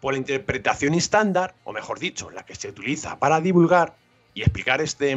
Por 0.00 0.14
la 0.14 0.18
interpretación 0.18 0.94
estándar, 0.94 1.54
o 1.64 1.74
mejor 1.74 1.98
dicho, 1.98 2.30
la 2.30 2.46
que 2.46 2.54
se 2.54 2.70
utiliza 2.70 3.18
para 3.18 3.42
divulgar 3.42 3.96
y 4.32 4.40
explicar 4.40 4.80
este, 4.80 5.12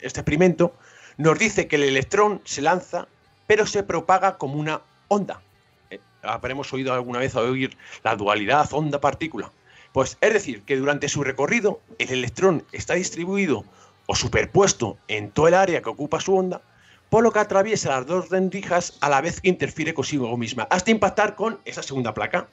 este 0.00 0.20
experimento, 0.20 0.74
nos 1.18 1.38
dice 1.38 1.68
que 1.68 1.76
el 1.76 1.82
electrón 1.82 2.40
se 2.44 2.62
lanza, 2.62 3.08
pero 3.46 3.66
se 3.66 3.82
propaga 3.82 4.38
como 4.38 4.54
una 4.54 4.80
onda. 5.08 5.42
Eh, 5.90 6.00
habremos 6.22 6.72
oído 6.72 6.94
alguna 6.94 7.18
vez 7.18 7.34
oír 7.34 7.76
la 8.02 8.16
dualidad 8.16 8.72
onda-partícula. 8.72 9.52
Pues 9.92 10.16
es 10.20 10.32
decir, 10.32 10.62
que 10.62 10.76
durante 10.76 11.08
su 11.08 11.24
recorrido 11.24 11.80
el 11.98 12.10
electrón 12.10 12.64
está 12.72 12.94
distribuido 12.94 13.64
o 14.06 14.14
superpuesto 14.14 14.96
en 15.08 15.30
todo 15.30 15.48
el 15.48 15.54
área 15.54 15.82
que 15.82 15.90
ocupa 15.90 16.20
su 16.20 16.36
onda, 16.36 16.62
por 17.10 17.24
lo 17.24 17.32
que 17.32 17.40
atraviesa 17.40 17.90
las 17.90 18.06
dos 18.06 18.30
rendijas 18.30 18.96
a 19.00 19.08
la 19.08 19.20
vez 19.20 19.40
que 19.40 19.48
interfiere 19.48 19.94
consigo 19.94 20.34
misma, 20.36 20.68
hasta 20.70 20.90
impactar 20.90 21.34
con 21.34 21.58
esa 21.64 21.82
segunda 21.82 22.14
placa. 22.14 22.48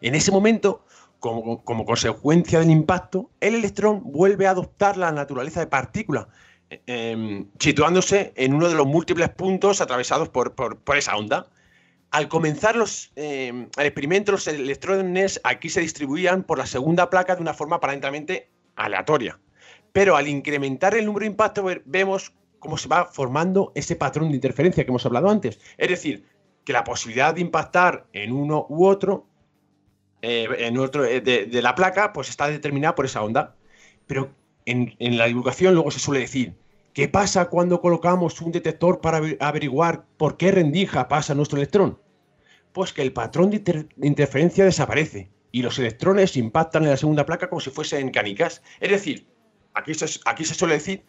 En 0.00 0.14
ese 0.14 0.32
momento, 0.32 0.84
como, 1.18 1.62
consecuencia 1.62 2.58
del 2.58 2.70
impacto, 2.70 3.30
el 3.40 3.54
electrón 3.54 4.02
vuelve 4.04 4.46
a 4.46 4.50
adoptar 4.50 4.96
la 4.96 5.12
naturaleza 5.12 5.60
de 5.60 5.66
partícula, 5.66 6.28
em, 6.86 7.46
situándose 7.58 8.32
en 8.36 8.54
uno 8.54 8.68
de 8.68 8.74
los 8.74 8.86
múltiples 8.86 9.28
puntos 9.30 9.80
atravesados 9.80 10.28
por, 10.28 10.54
esa 10.96 11.16
onda. 11.16 11.46
Al 12.10 12.28
comenzar 12.28 12.76
los, 12.76 13.12
em, 13.16 13.68
el 13.76 13.86
experimento, 13.86 14.32
los 14.32 14.46
electrones 14.46 15.40
aquí 15.44 15.68
se 15.68 15.80
distribuían 15.80 16.42
por 16.42 16.58
la 16.58 16.66
segunda 16.66 17.10
placa 17.10 17.36
de 17.36 17.42
una 17.42 17.54
forma 17.54 17.76
aparentemente 17.76 18.50
aleatoria. 18.76 19.38
Pero 19.92 20.16
al 20.16 20.28
incrementar 20.28 20.94
el 20.94 21.06
número 21.06 21.24
de 21.24 21.30
impactos, 21.30 21.64
vemos 21.84 22.32
cómo 22.58 22.76
se 22.76 22.88
va 22.88 23.06
formando 23.06 23.72
ese 23.74 23.96
patrón 23.96 24.28
de 24.28 24.36
interferencia 24.36 24.84
que 24.84 24.90
hemos 24.90 25.04
hablado 25.06 25.28
antes. 25.28 25.58
Es 25.76 25.88
decir, 25.88 26.24
que 26.64 26.72
la 26.72 26.84
posibilidad 26.84 27.34
de 27.34 27.40
impactar 27.40 28.06
en 28.12 28.32
uno 28.32 28.66
u 28.68 28.86
otro 28.86 29.26
eh, 30.22 30.46
eh, 30.58 31.48
de, 31.50 31.62
la 31.62 31.74
placa, 31.74 32.12
pues 32.12 32.28
está 32.28 32.48
determinada 32.48 32.94
por 32.94 33.06
esa 33.06 33.22
onda. 33.22 33.56
Pero 34.06 34.30
en, 34.66 34.94
la 35.18 35.26
divulgación 35.26 35.74
luego 35.74 35.90
se 35.90 36.00
suele 36.00 36.20
decir, 36.20 36.54
¿qué 36.92 37.08
pasa 37.08 37.48
cuando 37.48 37.80
colocamos 37.80 38.40
un 38.40 38.52
detector 38.52 39.00
para 39.00 39.20
averiguar 39.40 40.06
por 40.16 40.36
qué 40.36 40.50
rendija 40.50 41.08
pasa 41.08 41.34
nuestro 41.34 41.58
electrón? 41.58 41.98
Pues 42.72 42.92
que 42.92 43.02
el 43.02 43.12
patrón 43.12 43.50
de, 43.50 43.86
interferencia 44.02 44.64
desaparece 44.64 45.30
y 45.52 45.62
los 45.62 45.78
electrones 45.78 46.36
impactan 46.36 46.84
en 46.84 46.90
la 46.90 46.96
segunda 46.96 47.26
placa 47.26 47.48
como 47.48 47.60
si 47.60 47.70
fuesen 47.70 48.10
canicas. 48.10 48.62
Es 48.80 48.90
decir, 48.90 49.26
aquí 49.74 49.94
se 50.44 50.54
suele 50.54 50.74
decir 50.74 51.04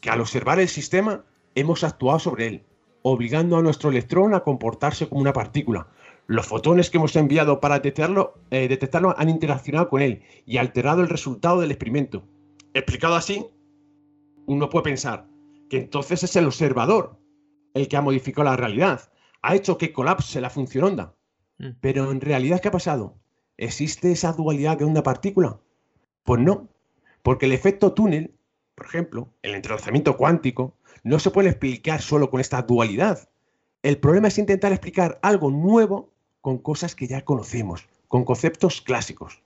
que 0.00 0.10
al 0.10 0.20
observar 0.20 0.60
el 0.60 0.68
sistema 0.68 1.24
hemos 1.54 1.84
actuado 1.84 2.18
sobre 2.18 2.46
él, 2.46 2.64
obligando 3.02 3.56
a 3.56 3.62
nuestro 3.62 3.90
electrón 3.90 4.34
a 4.34 4.40
comportarse 4.40 5.08
como 5.08 5.20
una 5.20 5.32
partícula, 5.32 5.88
los 6.30 6.46
fotones 6.46 6.90
que 6.90 6.98
hemos 6.98 7.16
enviado 7.16 7.58
para 7.58 7.74
detectarlo, 7.74 8.34
eh, 8.52 8.68
detectarlo 8.68 9.16
han 9.18 9.28
interaccionado 9.28 9.88
con 9.88 10.00
él 10.00 10.22
y 10.46 10.58
alterado 10.58 11.00
el 11.00 11.08
resultado 11.08 11.60
del 11.60 11.72
experimento. 11.72 12.22
Explicado 12.74 13.16
así, 13.16 13.46
uno 14.46 14.68
puede 14.68 14.84
pensar 14.84 15.26
que 15.68 15.78
entonces 15.78 16.22
es 16.22 16.36
el 16.36 16.46
observador 16.46 17.18
el 17.74 17.88
que 17.88 17.96
ha 17.96 18.00
modificado 18.02 18.44
la 18.44 18.56
realidad, 18.56 19.10
ha 19.42 19.54
hecho 19.54 19.78
que 19.78 19.92
colapse 19.92 20.40
la 20.40 20.50
función 20.50 20.84
onda. 20.84 21.14
Mm. 21.58 21.70
Pero 21.80 22.10
en 22.10 22.20
realidad, 22.20 22.60
¿qué 22.60 22.68
ha 22.68 22.72
pasado? 22.72 23.16
¿Existe 23.56 24.12
esa 24.12 24.32
dualidad 24.32 24.78
de 24.78 24.84
onda-partícula? 24.84 25.60
Pues 26.24 26.40
no, 26.40 26.68
porque 27.22 27.46
el 27.46 27.52
efecto 27.52 27.92
túnel, 27.92 28.34
por 28.74 28.86
ejemplo, 28.86 29.28
el 29.42 29.54
entrelazamiento 29.54 30.16
cuántico, 30.16 30.76
no 31.02 31.18
se 31.18 31.30
puede 31.30 31.50
explicar 31.50 32.00
solo 32.02 32.30
con 32.30 32.40
esta 32.40 32.62
dualidad. 32.62 33.28
El 33.82 33.98
problema 33.98 34.28
es 34.28 34.38
intentar 34.38 34.72
explicar 34.72 35.18
algo 35.22 35.50
nuevo 35.50 36.10
con 36.40 36.58
cosas 36.58 36.94
que 36.94 37.06
ya 37.06 37.24
conocemos, 37.24 37.86
con 38.08 38.24
conceptos 38.24 38.80
clásicos. 38.80 39.42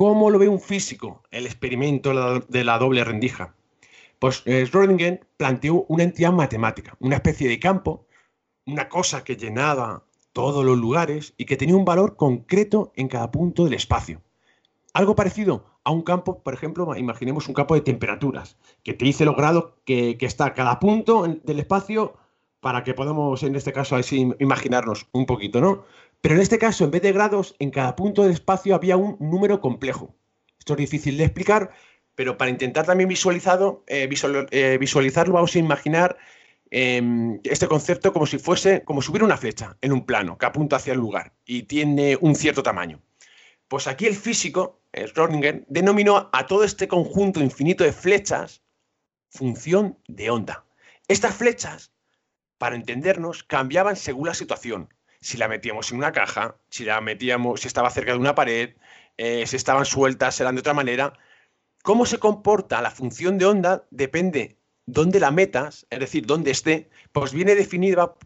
¿Cómo 0.00 0.30
lo 0.30 0.38
ve 0.38 0.48
un 0.48 0.60
físico 0.60 1.24
el 1.30 1.44
experimento 1.44 2.40
de 2.48 2.64
la 2.64 2.78
doble 2.78 3.04
rendija? 3.04 3.54
Pues 4.18 4.42
eh, 4.46 4.64
Schrödinger 4.64 5.20
planteó 5.36 5.84
una 5.88 6.04
entidad 6.04 6.32
matemática, 6.32 6.96
una 7.00 7.16
especie 7.16 7.50
de 7.50 7.60
campo, 7.60 8.06
una 8.64 8.88
cosa 8.88 9.24
que 9.24 9.36
llenaba 9.36 10.06
todos 10.32 10.64
los 10.64 10.78
lugares 10.78 11.34
y 11.36 11.44
que 11.44 11.58
tenía 11.58 11.76
un 11.76 11.84
valor 11.84 12.16
concreto 12.16 12.94
en 12.96 13.08
cada 13.08 13.30
punto 13.30 13.64
del 13.64 13.74
espacio. 13.74 14.22
Algo 14.94 15.14
parecido 15.14 15.66
a 15.84 15.90
un 15.90 16.00
campo, 16.00 16.42
por 16.42 16.54
ejemplo, 16.54 16.96
imaginemos 16.96 17.46
un 17.48 17.52
campo 17.52 17.74
de 17.74 17.82
temperaturas, 17.82 18.56
que 18.82 18.94
te 18.94 19.04
dice 19.04 19.26
los 19.26 19.36
grados 19.36 19.74
que, 19.84 20.16
está 20.18 20.54
cada 20.54 20.80
punto 20.80 21.26
del 21.44 21.58
espacio 21.58 22.16
para 22.60 22.84
que 22.84 22.94
podamos, 22.94 23.42
en 23.42 23.54
este 23.54 23.74
caso, 23.74 23.96
así 23.96 24.32
imaginarnos 24.38 25.08
un 25.12 25.26
poquito, 25.26 25.60
¿no? 25.60 25.84
Pero 26.20 26.34
en 26.34 26.40
este 26.40 26.58
caso, 26.58 26.84
en 26.84 26.90
vez 26.90 27.02
de 27.02 27.12
grados, 27.12 27.56
en 27.58 27.70
cada 27.70 27.96
punto 27.96 28.22
del 28.22 28.32
espacio 28.32 28.74
había 28.74 28.96
un 28.96 29.16
número 29.20 29.60
complejo. 29.60 30.14
Esto 30.58 30.74
es 30.74 30.78
difícil 30.78 31.16
de 31.16 31.24
explicar, 31.24 31.70
pero 32.14 32.36
para 32.36 32.50
intentar 32.50 32.84
también 32.84 33.10
eh, 33.10 33.78
eh, 33.86 34.78
visualizarlo, 34.78 35.34
vamos 35.34 35.54
a 35.54 35.58
imaginar 35.58 36.18
em, 36.70 37.40
este 37.44 37.66
concepto 37.66 38.12
como 38.12 38.26
si 38.26 38.38
fuese, 38.38 38.84
como 38.84 39.00
si 39.00 39.10
hubiera 39.10 39.24
una 39.24 39.38
flecha 39.38 39.78
en 39.80 39.92
un 39.92 40.04
plano 40.04 40.36
que 40.36 40.46
apunta 40.46 40.76
hacia 40.76 40.92
el 40.92 40.98
lugar 40.98 41.32
y 41.46 41.62
tiene 41.62 42.18
un 42.20 42.34
cierto 42.34 42.62
tamaño. 42.62 43.00
Pues 43.68 43.86
aquí 43.86 44.06
el 44.06 44.16
físico, 44.16 44.82
Schrödinger, 44.92 45.64
denominó 45.68 46.28
a 46.32 46.46
todo 46.46 46.64
este 46.64 46.88
conjunto 46.88 47.40
infinito 47.40 47.84
de 47.84 47.92
flechas 47.92 48.62
función 49.30 49.96
de 50.08 50.28
onda. 50.28 50.66
Estas 51.08 51.34
flechas, 51.34 51.92
para 52.58 52.76
entendernos, 52.76 53.44
cambiaban 53.44 53.96
según 53.96 54.26
la 54.26 54.34
situación 54.34 54.92
si 55.20 55.36
la 55.36 55.48
metíamos 55.48 55.90
en 55.92 55.98
una 55.98 56.12
caja, 56.12 56.56
si 56.70 56.84
la 56.84 57.00
metíamos, 57.00 57.60
si 57.60 57.68
estaba 57.68 57.90
cerca 57.90 58.12
de 58.12 58.18
una 58.18 58.34
pared, 58.34 58.76
eh, 59.18 59.46
si 59.46 59.56
estaban 59.56 59.84
sueltas, 59.84 60.40
eran 60.40 60.54
de 60.54 60.60
otra 60.60 60.74
manera. 60.74 61.12
Cómo 61.82 62.06
se 62.06 62.18
comporta 62.18 62.80
la 62.82 62.90
función 62.90 63.38
de 63.38 63.46
onda 63.46 63.86
depende 63.90 64.58
dónde 64.86 65.20
la 65.20 65.30
metas, 65.30 65.86
es 65.90 66.00
decir, 66.00 66.26
dónde 66.26 66.50
esté, 66.50 66.90
pues 67.12 67.32
viene 67.32 67.54
definida, 67.54 68.16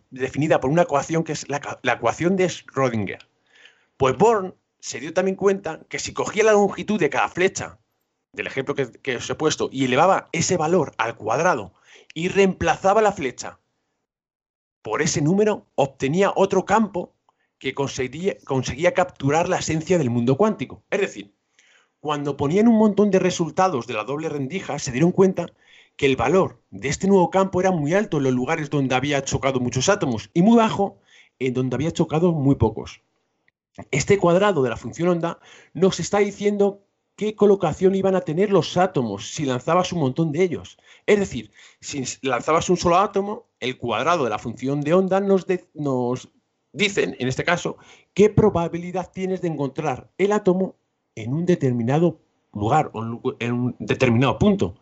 por 0.60 0.70
una 0.70 0.82
ecuación 0.82 1.24
que 1.24 1.32
es 1.32 1.48
la, 1.48 1.60
ecuación 1.92 2.36
de 2.36 2.46
Schrödinger. 2.46 3.18
Pues 3.96 4.16
Born 4.16 4.54
se 4.78 5.00
dio 5.00 5.12
también 5.12 5.36
cuenta 5.36 5.80
que 5.88 5.98
si 5.98 6.12
cogía 6.12 6.44
la 6.44 6.52
longitud 6.52 6.98
de 6.98 7.10
cada 7.10 7.28
flecha, 7.28 7.78
del 8.32 8.46
ejemplo 8.46 8.74
que, 8.74 8.90
que 8.90 9.16
os 9.16 9.28
he 9.30 9.34
puesto, 9.34 9.68
y 9.72 9.84
elevaba 9.84 10.28
ese 10.32 10.56
valor 10.56 10.94
al 10.98 11.16
cuadrado 11.16 11.74
y 12.14 12.28
reemplazaba 12.28 13.02
la 13.02 13.12
flecha 13.12 13.58
por 14.84 15.00
ese 15.00 15.22
número 15.22 15.66
obtenía 15.76 16.34
otro 16.36 16.66
campo 16.66 17.14
que 17.58 17.72
conseguía, 17.72 18.92
capturar 18.92 19.48
la 19.48 19.56
esencia 19.56 19.96
del 19.96 20.10
mundo 20.10 20.36
cuántico. 20.36 20.84
Es 20.90 21.00
decir, 21.00 21.34
cuando 22.00 22.36
ponían 22.36 22.68
un 22.68 22.76
montón 22.76 23.10
de 23.10 23.18
resultados 23.18 23.86
de 23.86 23.94
la 23.94 24.04
doble 24.04 24.28
rendija, 24.28 24.78
se 24.78 24.92
dieron 24.92 25.10
cuenta 25.10 25.46
que 25.96 26.04
el 26.04 26.16
valor 26.16 26.60
de 26.70 26.88
este 26.88 27.08
nuevo 27.08 27.30
campo 27.30 27.62
era 27.62 27.70
muy 27.70 27.94
alto 27.94 28.18
en 28.18 28.24
los 28.24 28.34
lugares 28.34 28.68
donde 28.68 28.94
había 28.94 29.24
chocado 29.24 29.58
muchos 29.58 29.88
átomos 29.88 30.28
y 30.34 30.42
muy 30.42 30.58
bajo 30.58 30.98
en 31.38 31.54
donde 31.54 31.76
había 31.76 31.90
chocado 31.90 32.32
muy 32.32 32.56
pocos. 32.56 33.00
Este 33.90 34.18
cuadrado 34.18 34.62
de 34.62 34.68
la 34.68 34.76
función 34.76 35.08
onda 35.08 35.38
nos 35.72 35.98
está 35.98 36.18
diciendo 36.18 36.83
qué 37.16 37.34
colocación 37.34 37.94
iban 37.94 38.14
a 38.14 38.22
tener 38.22 38.50
los 38.50 38.76
átomos 38.76 39.32
si 39.32 39.44
lanzabas 39.44 39.92
un 39.92 40.00
montón 40.00 40.32
de 40.32 40.42
ellos. 40.42 40.78
Es 41.06 41.18
decir, 41.18 41.50
si 41.80 42.04
lanzabas 42.22 42.68
un 42.70 42.76
solo 42.76 42.98
átomo, 42.98 43.46
el 43.60 43.78
cuadrado 43.78 44.24
de 44.24 44.30
la 44.30 44.38
función 44.38 44.80
de 44.80 44.94
onda 44.94 45.20
nos, 45.20 45.46
dicen, 46.72 47.16
en 47.18 47.28
este 47.28 47.44
caso, 47.44 47.76
qué 48.14 48.30
probabilidad 48.30 49.10
tienes 49.12 49.40
de 49.40 49.48
encontrar 49.48 50.10
el 50.18 50.32
átomo 50.32 50.76
en 51.14 51.32
un 51.32 51.46
determinado 51.46 52.20
lugar 52.52 52.90
o 52.94 53.36
en 53.38 53.52
un 53.52 53.76
determinado 53.78 54.38
punto. 54.38 54.74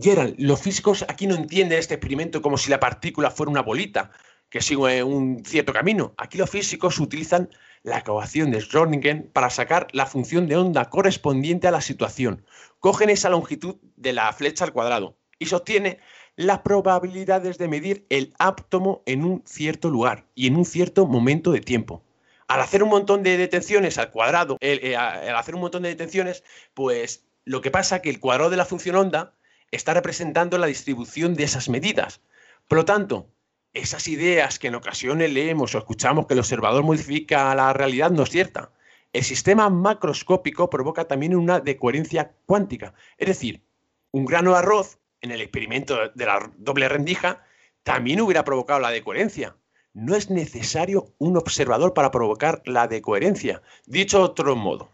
Gerald, 0.00 0.34
los 0.38 0.60
físicos 0.60 1.04
aquí 1.08 1.26
no 1.26 1.34
entienden 1.34 1.78
este 1.78 1.94
experimento 1.94 2.42
como 2.42 2.58
si 2.58 2.70
la 2.70 2.80
partícula 2.80 3.30
fuera 3.30 3.50
una 3.50 3.62
bolita 3.62 4.10
que 4.48 4.60
sigue 4.60 5.02
un 5.02 5.42
cierto 5.44 5.72
camino. 5.72 6.14
Aquí 6.18 6.38
los 6.38 6.50
físicos 6.50 6.98
utilizan 7.00 7.48
la 7.86 7.98
ecuación 7.98 8.50
de 8.50 8.58
Schrödinger 8.58 9.30
para 9.32 9.48
sacar 9.48 9.86
la 9.92 10.06
función 10.06 10.48
de 10.48 10.56
onda 10.56 10.90
correspondiente 10.90 11.68
a 11.68 11.70
la 11.70 11.80
situación. 11.80 12.44
Cogen 12.80 13.10
esa 13.10 13.30
longitud 13.30 13.76
de 13.94 14.12
la 14.12 14.32
flecha 14.32 14.64
al 14.64 14.72
cuadrado 14.72 15.16
y 15.38 15.46
sostiene 15.46 16.00
las 16.34 16.58
probabilidades 16.58 17.58
de 17.58 17.68
medir 17.68 18.04
el 18.10 18.34
átomo 18.40 19.04
en 19.06 19.24
un 19.24 19.44
cierto 19.46 19.88
lugar 19.88 20.26
y 20.34 20.48
en 20.48 20.56
un 20.56 20.64
cierto 20.64 21.06
momento 21.06 21.52
de 21.52 21.60
tiempo. 21.60 22.02
Al 22.48 22.60
hacer 22.60 22.82
un 22.82 22.88
montón 22.88 23.22
de 23.22 23.36
detenciones 23.36 23.98
al 23.98 24.10
cuadrado, 24.10 24.56
eh, 24.60 24.96
al 24.96 25.36
hacer 25.36 25.54
un 25.54 25.60
montón 25.60 25.84
de 25.84 25.90
detenciones, 25.90 26.42
pues 26.74 27.24
lo 27.44 27.60
que 27.60 27.70
pasa 27.70 27.96
es 27.96 28.02
que 28.02 28.10
el 28.10 28.18
cuadrado 28.18 28.50
de 28.50 28.56
la 28.56 28.64
función 28.64 28.96
onda 28.96 29.36
está 29.70 29.94
representando 29.94 30.58
la 30.58 30.66
distribución 30.66 31.34
de 31.34 31.44
esas 31.44 31.68
medidas. 31.68 32.20
Por 32.66 32.78
lo 32.78 32.84
tanto, 32.84 33.30
esas 33.76 34.08
ideas 34.08 34.58
que 34.58 34.68
en 34.68 34.74
ocasiones 34.74 35.30
leemos 35.30 35.74
o 35.74 35.78
escuchamos 35.78 36.26
que 36.26 36.34
el 36.34 36.40
observador 36.40 36.82
modifica 36.82 37.54
la 37.54 37.72
realidad 37.72 38.10
no 38.10 38.22
es 38.22 38.30
cierta. 38.30 38.70
El 39.12 39.22
sistema 39.22 39.70
macroscópico 39.70 40.68
provoca 40.70 41.06
también 41.06 41.36
una 41.36 41.60
decoherencia 41.60 42.32
cuántica. 42.46 42.94
Es 43.18 43.28
decir, 43.28 43.62
un 44.12 44.24
grano 44.24 44.52
de 44.52 44.58
arroz 44.58 44.98
en 45.20 45.30
el 45.30 45.40
experimento 45.40 46.08
de 46.14 46.26
la 46.26 46.50
doble 46.56 46.88
rendija 46.88 47.44
también 47.82 48.20
hubiera 48.20 48.44
provocado 48.44 48.80
la 48.80 48.90
decoherencia. 48.90 49.56
No 49.92 50.16
es 50.16 50.30
necesario 50.30 51.12
un 51.18 51.36
observador 51.36 51.94
para 51.94 52.10
provocar 52.10 52.62
la 52.66 52.88
decoherencia. 52.88 53.62
Dicho 53.86 54.18
de 54.18 54.24
otro 54.24 54.56
modo, 54.56 54.90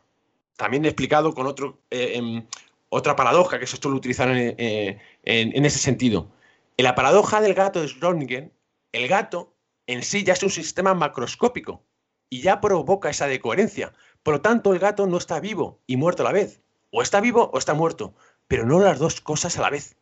también 0.56 0.84
he 0.84 0.88
explicado 0.88 1.34
con 1.34 1.46
otro, 1.46 1.78
eh, 1.90 2.12
em, 2.14 2.46
otra 2.88 3.16
paradoja 3.16 3.58
que 3.58 3.66
se 3.66 3.76
suele 3.76 3.96
utilizar 3.96 4.28
en, 4.28 4.54
eh, 4.58 4.98
en, 5.24 5.64
ese 5.64 5.78
sentido. 5.78 6.28
En 6.76 6.84
la 6.84 6.94
paradoja 6.94 7.40
del 7.40 7.54
gato 7.54 7.80
de 7.80 7.88
Schrödinger, 7.88 8.50
el 8.92 9.08
gato 9.08 9.56
en 9.86 10.02
sí 10.02 10.22
ya 10.22 10.34
es 10.34 10.42
un 10.42 10.50
sistema 10.50 10.94
macroscópico 10.94 11.84
y 12.28 12.42
ya 12.42 12.60
provoca 12.60 13.10
esa 13.10 13.26
decoherencia. 13.26 13.92
Por 14.22 14.34
lo 14.34 14.40
tanto, 14.40 14.72
el 14.72 14.78
gato 14.78 15.06
no 15.06 15.18
está 15.18 15.40
vivo 15.40 15.82
y 15.86 15.96
muerto 15.96 16.22
a 16.22 16.24
la 16.24 16.32
vez. 16.32 16.62
O 16.90 17.02
está 17.02 17.20
vivo 17.20 17.50
o 17.52 17.58
está 17.58 17.74
muerto, 17.74 18.14
pero 18.48 18.66
no 18.66 18.80
las 18.80 18.98
dos 18.98 19.20
cosas 19.20 19.58
a 19.58 19.62
la 19.62 19.70
vez. 19.70 19.96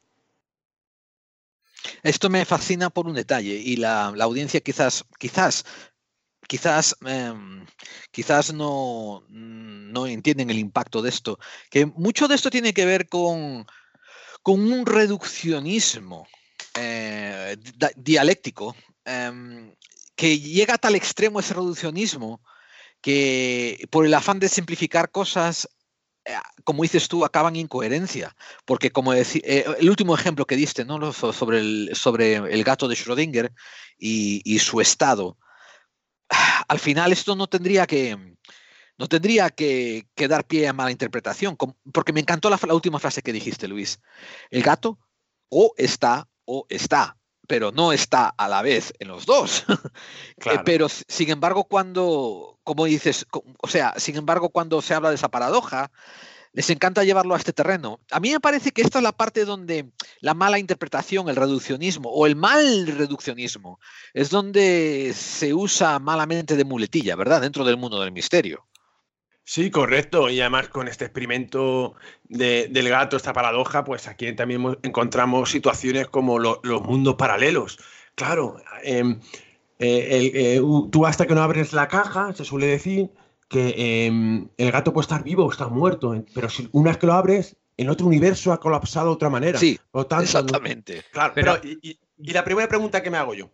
Esto 2.03 2.29
me 2.29 2.45
fascina 2.45 2.91
por 2.91 3.07
un 3.07 3.15
detalle 3.15 3.55
y 3.55 3.77
la, 3.77 4.07
audiencia 4.07 4.61
quizás, 4.61 5.05
quizás, 5.19 5.65
quizás, 6.47 6.97
em, 7.07 7.65
quizás 8.11 8.53
no, 8.53 9.25
no 9.29 10.07
entienden 10.07 10.51
el 10.51 10.59
impacto 10.59 11.01
de 11.01 11.09
esto. 11.09 11.39
Que 11.71 11.87
mucho 11.87 12.29
de 12.29 12.35
esto 12.35 12.51
tiene 12.51 12.75
que 12.75 12.85
ver 12.87 13.09
con, 13.09 13.67
con 14.43 14.61
un 14.61 14.85
reduccionismo 14.85 16.27
eh, 16.75 17.57
dialéctico 17.97 18.77
em, 19.05 19.75
que 20.15 20.39
llega 20.39 20.75
a 20.75 20.79
tal 20.79 20.95
extremo 20.95 21.41
ese 21.41 21.55
reduccionismo 21.55 22.41
que 23.01 23.87
por 23.91 24.05
el 24.05 24.15
afán 24.15 24.39
de 24.39 24.49
simplificar 24.49 25.11
cosas 25.11 25.69
eh, 26.25 26.33
como 26.65 26.83
dices 26.83 27.09
tú, 27.09 27.25
acaban 27.25 27.57
incoherencia. 27.57 28.37
Porque, 28.65 28.91
como 28.91 29.15
eh, 29.15 29.25
el 29.79 29.91
último 29.91 30.15
ejemplo 30.15 30.47
que 30.47 30.57
diste 30.57 30.85
¿no? 30.85 31.13
sobre, 31.13 31.59
el, 31.59 31.91
sobre 31.95 32.37
el 32.37 32.65
gato 32.65 32.89
de 32.89 32.95
Schrödinger 32.97 33.53
y, 33.99 34.59
su 34.59 34.81
estado, 34.81 35.39
al 36.69 36.79
final 36.79 37.13
esto 37.13 37.35
no 37.37 37.49
tendría 37.49 37.87
que, 37.87 38.37
no 38.99 39.09
tendría 39.09 39.51
que, 39.51 40.07
dar 40.29 40.47
pie 40.47 40.69
a 40.69 40.73
mala 40.73 40.91
interpretación. 40.91 41.57
Porque 41.93 42.13
me 42.13 42.21
encantó 42.21 42.51
la, 42.51 42.59
última 42.75 42.99
frase 42.99 43.23
que 43.23 43.33
dijiste, 43.33 43.67
Luis. 43.69 44.01
El 44.51 44.63
gato 44.63 44.99
o 45.49 45.73
está 45.77 46.29
o 46.51 46.67
está 46.69 47.17
pero 47.51 47.73
no 47.73 47.93
está 47.93 48.29
a 48.29 48.49
la 48.49 48.63
vez 48.63 48.93
en 49.01 49.09
los 49.09 49.27
dos. 49.27 49.65
Eh, 50.47 50.59
pero 50.65 50.89
sin 50.89 51.29
embargo, 51.29 51.65
cuando, 51.65 52.59
como 52.65 52.87
dices, 52.87 53.27
o 53.61 53.69
sea, 53.69 53.93
sin 53.99 54.17
embargo, 54.17 54.49
cuando 54.49 54.81
se 54.81 54.95
habla 54.95 55.11
de 55.11 55.17
esa 55.17 55.29
paradoja, 55.29 55.91
les 56.55 56.71
encanta 56.71 57.05
llevarlo 57.05 57.35
a 57.35 57.37
este 57.39 57.53
terreno. 57.53 58.01
A 58.11 58.21
mí 58.21 58.31
me 58.31 58.41
parece 58.41 58.71
que 58.71 58.81
esta 58.81 58.99
es 58.99 59.05
la 59.05 59.13
parte 59.13 59.45
donde 59.45 59.91
la 60.21 60.33
mala 60.33 60.59
interpretación, 60.59 61.29
el 61.29 61.37
reduccionismo 61.37 62.09
o 62.09 62.27
el 62.27 62.37
mal 62.37 62.87
reduccionismo 62.87 63.79
es 64.15 64.31
donde 64.31 65.13
se 65.15 65.53
usa 65.53 65.99
malamente 65.99 66.57
de 66.57 66.65
muletilla, 66.65 67.17
¿verdad? 67.17 67.43
Dentro 67.43 67.65
del 67.65 67.77
mundo 67.77 68.01
del 68.01 68.13
misterio. 68.13 68.67
Sí, 69.51 69.69
correcto. 69.69 70.31
Y 70.31 70.41
además 70.41 70.69
con 70.69 70.87
este 70.87 71.07
experimento 71.07 71.97
del 72.29 72.89
gato, 72.89 73.17
esta 73.17 73.33
paradoja, 73.33 73.83
pues 73.83 74.07
aquí 74.07 74.33
también 74.33 74.79
encontramos 74.85 75.51
situaciones 75.51 76.07
como 76.07 76.39
los 76.39 76.83
mundos 76.83 77.17
paralelos. 77.17 77.77
Claro, 78.15 78.63
em, 78.85 79.19
eh, 79.81 80.31
eh, 80.35 80.63
tú 80.93 81.05
hasta 81.05 81.27
que 81.27 81.35
no 81.35 81.43
abres 81.43 81.73
la 81.73 81.89
caja, 81.89 82.33
se 82.33 82.45
suele 82.45 82.67
decir 82.69 83.11
que 83.49 84.07
em, 84.07 84.49
el 84.57 84.71
gato 84.71 84.93
puede 84.93 85.07
estar 85.07 85.25
vivo 85.25 85.47
o 85.47 85.51
está 85.51 85.67
muerto, 85.67 86.25
pero 86.33 86.49
si 86.49 86.69
una 86.71 86.93
vez 86.93 86.99
que 86.99 87.09
lo 87.09 87.15
abres, 87.15 87.57
en 87.77 87.89
otro 87.89 88.07
universo 88.07 88.53
ha 88.53 88.61
colapsado 88.61 89.09
de 89.09 89.15
otra 89.15 89.31
manera. 89.31 89.59
Sí, 89.59 89.81
exactamente. 90.21 91.03
Claro, 91.11 91.33
pero, 91.35 91.57
y, 91.65 91.99
la 92.19 92.45
primera 92.45 92.69
pregunta 92.69 93.03
que 93.03 93.11
me 93.11 93.19
hago 93.19 93.35
yo, 93.35 93.51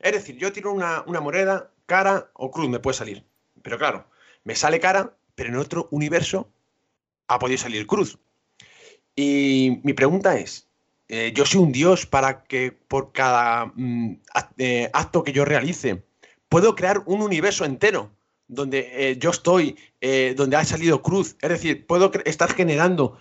es 0.00 0.10
decir, 0.10 0.38
yo 0.38 0.52
tiro 0.52 0.72
una, 0.72 1.04
una 1.06 1.20
moneda, 1.20 1.70
cara 1.86 2.32
o 2.34 2.50
cruz, 2.50 2.68
me 2.68 2.80
puede 2.80 2.96
salir. 2.96 3.24
Pero 3.62 3.78
claro, 3.78 4.08
me 4.42 4.56
sale 4.56 4.80
cara 4.80 5.16
pero 5.36 5.50
en 5.50 5.56
otro 5.56 5.86
universo 5.92 6.48
ha 7.28 7.38
podido 7.38 7.58
salir 7.58 7.86
cruz. 7.86 8.18
Y 9.14 9.80
mi 9.84 9.92
pregunta 9.92 10.36
es, 10.36 10.66
eh, 11.08 11.32
yo 11.34 11.46
soy 11.46 11.60
un 11.60 11.70
dios 11.70 12.04
para 12.04 12.42
que 12.42 12.72
por 12.72 13.12
cada 13.12 13.66
mm, 13.76 14.18
eh, 14.58 14.90
acto 14.92 15.22
que 15.22 15.32
yo 15.32 15.44
realice, 15.44 16.02
puedo 16.48 16.74
crear 16.74 17.02
un 17.06 17.22
universo 17.22 17.64
entero 17.64 18.10
donde 18.48 18.90
eh, 18.92 19.18
yo 19.18 19.30
estoy, 19.30 19.76
donde 20.36 20.56
ha 20.56 20.64
salido 20.64 21.02
cruz. 21.02 21.36
Es 21.40 21.50
decir, 21.50 21.84
puedo 21.84 22.12
estar 22.24 22.52
generando 22.52 23.18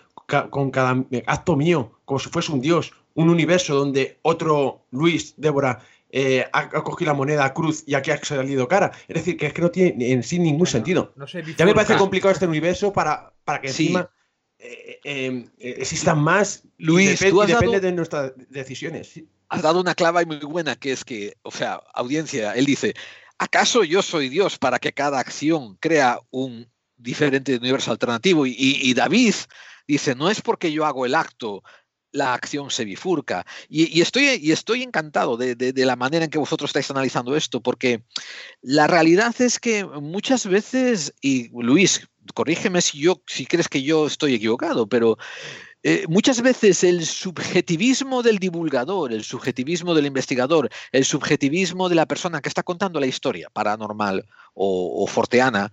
con 0.52 0.70
cada 0.70 1.04
acto 1.26 1.56
mío, 1.56 2.00
como 2.06 2.20
si 2.20 2.30
fuese 2.30 2.52
un 2.52 2.62
dios, 2.62 2.94
un 3.16 3.30
universo 3.30 3.74
donde 3.74 4.20
otro 4.22 4.86
Luis, 4.92 5.34
Débora, 5.38 5.82
eh, 6.18 6.48
ha, 6.54 6.70
cogido 6.70 7.12
la 7.12 7.14
moneda 7.14 7.54
cruz 7.54 7.84
y 7.86 7.94
aquí 7.94 8.10
ha 8.10 8.24
salido 8.24 8.70
cara. 8.70 8.94
Es 9.10 9.16
decir, 9.16 9.36
que 9.36 9.48
es 9.48 9.54
que 9.54 9.62
no 9.62 9.70
tiene 9.70 10.14
en 10.14 10.24
sí 10.24 10.40
ningún 10.40 10.66
sentido. 10.66 11.14
ya 11.58 11.66
me 11.66 11.76
parece 11.76 11.98
complicado 11.98 12.32
este 12.32 12.48
universo 12.48 12.94
para, 12.94 13.34
para 13.44 13.60
que 13.60 13.68
encima 13.68 14.10
eh, 14.58 15.02
eh, 15.04 15.46
existan 15.60 16.20
más. 16.20 16.64
Luis, 16.78 17.22
y, 17.22 17.32
depende 17.32 17.82
de 17.82 17.92
nuestras 17.92 18.32
decisiones. 18.48 19.12
Has 19.50 19.62
dado 19.62 19.82
una 19.82 19.94
clava 19.94 20.24
muy 20.24 20.38
buena, 20.38 20.78
que 20.78 20.94
es 20.94 21.04
que, 21.04 21.36
o 21.42 21.52
sea, 21.52 21.82
audiencia, 21.94 22.54
él 22.54 22.66
dice, 22.66 22.94
¿acaso 23.38 23.84
yo 23.84 24.02
soy 24.02 24.30
Dios 24.30 24.58
para 24.58 24.80
que 24.80 24.94
cada 24.94 25.20
acción 25.20 25.76
crea 25.82 26.22
un 26.32 26.72
diferente 26.96 27.58
universo 27.58 27.92
alternativo? 27.92 28.46
y 28.46 28.94
David 28.94 29.36
dice, 29.86 30.16
no 30.16 30.30
es 30.30 30.42
porque 30.42 30.72
yo 30.72 30.86
hago 30.86 31.06
el 31.06 31.14
acto 31.14 31.62
la 32.16 32.34
acción 32.34 32.72
se 32.72 32.86
bifurca. 32.86 33.46
Y, 33.70 34.02
estoy, 34.02 34.82
encantado 34.82 35.38
de, 35.38 35.74
la 35.76 35.96
manera 35.96 36.26
en 36.26 36.32
que 36.32 36.38
vosotros 36.38 36.70
estáis 36.70 36.90
analizando 36.90 37.36
esto, 37.36 37.62
porque 37.62 38.04
la 38.62 38.88
realidad 38.88 39.36
es 39.40 39.60
que 39.60 39.86
muchas 39.86 40.48
veces, 40.48 41.14
y 41.22 41.50
Luis, 41.50 42.08
corrígeme 42.34 42.82
si, 42.82 43.00
yo, 43.00 43.22
si 43.28 43.46
crees 43.46 43.68
que 43.68 43.84
yo 43.84 44.08
estoy 44.08 44.34
equivocado, 44.34 44.88
pero 44.88 45.18
eh, 45.88 46.04
muchas 46.10 46.42
veces 46.42 46.84
el 46.84 47.06
subjetivismo 47.06 48.24
del 48.24 48.40
divulgador, 48.40 49.14
el 49.14 49.24
subjetivismo 49.24 49.94
del 49.94 50.08
investigador, 50.08 50.68
el 50.92 51.06
subjetivismo 51.06 51.90
de 51.90 51.94
la 51.94 52.08
persona 52.08 52.42
que 52.42 52.50
está 52.50 52.64
contando 52.64 53.00
la 53.00 53.06
historia 53.06 53.52
paranormal 53.52 54.26
o, 54.56 55.06
forteana, 55.06 55.72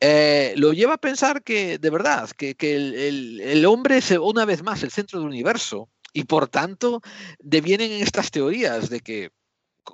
eh, 0.00 0.52
lo 0.58 0.74
lleva 0.74 0.94
a 0.94 0.98
pensar 0.98 1.42
que, 1.42 1.78
de 1.78 1.88
verdad, 1.88 2.28
que, 2.32 2.54
el, 2.60 3.64
hombre 3.64 3.96
es 3.96 4.10
una 4.10 4.44
vez 4.44 4.62
más 4.62 4.82
el 4.82 4.90
centro 4.90 5.18
del 5.18 5.28
universo 5.28 5.88
y 6.12 6.24
por 6.24 6.48
tanto 6.48 7.00
devienen 7.38 7.90
estas 7.92 8.30
teorías 8.30 8.90
de 8.90 9.00
que 9.00 9.30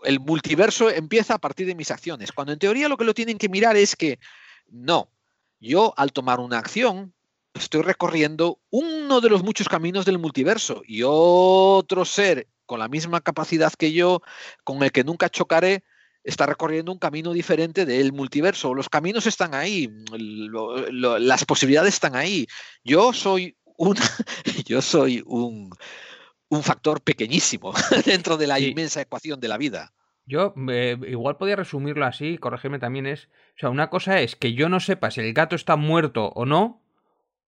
el 0.03 0.19
multiverso 0.19 0.91
empieza 0.91 1.35
a 1.35 1.39
partir 1.39 1.69
de 1.69 1.77
mis 1.77 1.93
acciones, 1.93 2.33
cuando 2.33 2.53
en 2.53 2.59
teoría 2.59 2.89
lo 2.89 2.97
que 2.97 3.05
lo 3.05 3.15
tienen 3.15 3.39
que 3.39 3.49
mirar 3.49 3.77
es 3.77 3.95
que 3.95 4.19
no, 4.69 5.13
yo 5.61 5.95
al 5.97 6.13
tomar 6.13 6.41
una 6.41 6.59
acción 6.59 7.14
estoy 7.55 7.83
recorriendo 7.83 8.61
uno 8.71 9.21
de 9.21 9.31
los 9.31 9.43
muchos 9.43 9.69
caminos 9.69 10.05
del 10.05 10.19
multiverso 10.19 10.83
y 10.87 11.03
otro 11.05 12.05
ser 12.05 12.49
con 12.67 12.81
la 12.81 12.89
misma 12.89 13.21
capacidad 13.21 13.73
que 13.73 13.93
yo, 13.93 14.21
con 14.65 14.83
el 14.83 14.93
que 14.93 15.05
nunca 15.05 15.29
chocaré, 15.29 15.85
está 16.25 16.47
recorriendo 16.47 16.91
un 16.91 16.99
camino 16.99 17.33
diferente 17.33 17.87
del 17.87 18.13
multiverso. 18.13 18.75
Los 18.75 18.89
caminos 18.89 19.27
están 19.27 19.55
ahí, 19.55 19.91
las 20.11 21.45
posibilidades 21.45 21.95
están 21.95 22.17
ahí. 22.17 22.47
Yo 22.83 23.13
soy 23.13 23.57
un, 23.77 23.97
yo 24.67 24.83
soy 24.83 25.23
un, 25.27 25.71
factor 26.63 27.01
pequeñísimo 27.03 27.73
dentro 28.07 28.37
de 28.37 28.47
la 28.47 28.61
inmensa 28.61 29.01
ecuación 29.01 29.41
de 29.41 29.49
la 29.49 29.59
vida. 29.59 29.93
Yo 30.25 30.55
eh, 30.71 30.97
igual 31.09 31.37
podría 31.37 31.57
resumirlo 31.57 32.07
así, 32.07 32.39
corregirme 32.39 32.79
también 32.79 33.07
es, 33.07 33.25
o 33.57 33.59
sea, 33.59 33.71
una 33.71 33.91
cosa 33.91 34.21
es 34.21 34.37
que 34.37 34.55
yo 34.55 34.69
no 34.69 34.79
sepa 34.79 35.11
si 35.11 35.21
el 35.21 35.35
gato 35.35 35.57
está 35.57 35.75
muerto 35.75 36.29
o 36.29 36.47
no, 36.47 36.84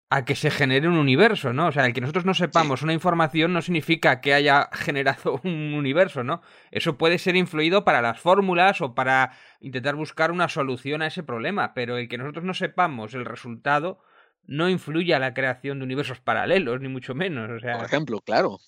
a 0.09 0.25
que 0.25 0.37
se 0.37 0.51
genere 0.51 0.88
un 0.88 0.99
universo, 0.99 1.53
¿no? 1.53 1.66
O 1.66 1.73
sea, 1.73 1.85
el 1.85 1.92
que 1.92 2.01
nosotros 2.01 2.25
no 2.25 2.35
sepamos 2.35 2.83
una 2.83 2.92
información 2.92 3.53
no 3.53 3.61
significa 3.61 4.21
que 4.21 4.35
haya 4.35 4.69
generado 4.73 5.40
un 5.45 5.75
universo, 5.75 6.23
¿no? 6.23 6.42
Eso 6.71 6.97
puede 6.97 7.19
ser 7.19 7.37
influido 7.37 7.85
para 7.85 8.03
las 8.03 8.21
fórmulas 8.21 8.81
o 8.81 8.95
para 8.95 9.33
intentar 9.61 9.97
buscar 9.97 10.31
una 10.31 10.49
solución 10.49 11.03
a 11.03 11.09
ese 11.09 11.23
problema, 11.23 11.75
pero 11.75 11.97
el 11.97 12.09
que 12.09 12.19
nosotros 12.19 12.45
no 12.45 12.55
sepamos 12.55 13.14
el 13.14 13.25
resultado 13.25 14.01
no 14.49 14.69
influye 14.69 15.12
a 15.12 15.19
la 15.19 15.35
creación 15.35 15.81
de 15.81 15.85
universos 15.85 16.21
paralelos, 16.21 16.81
ni 16.81 16.88
mucho 16.88 17.14
menos. 17.14 17.51
O 17.51 17.59
sea... 17.59 17.77
Por 17.77 17.87
ejemplo, 17.87 18.21
claro. 18.21 18.59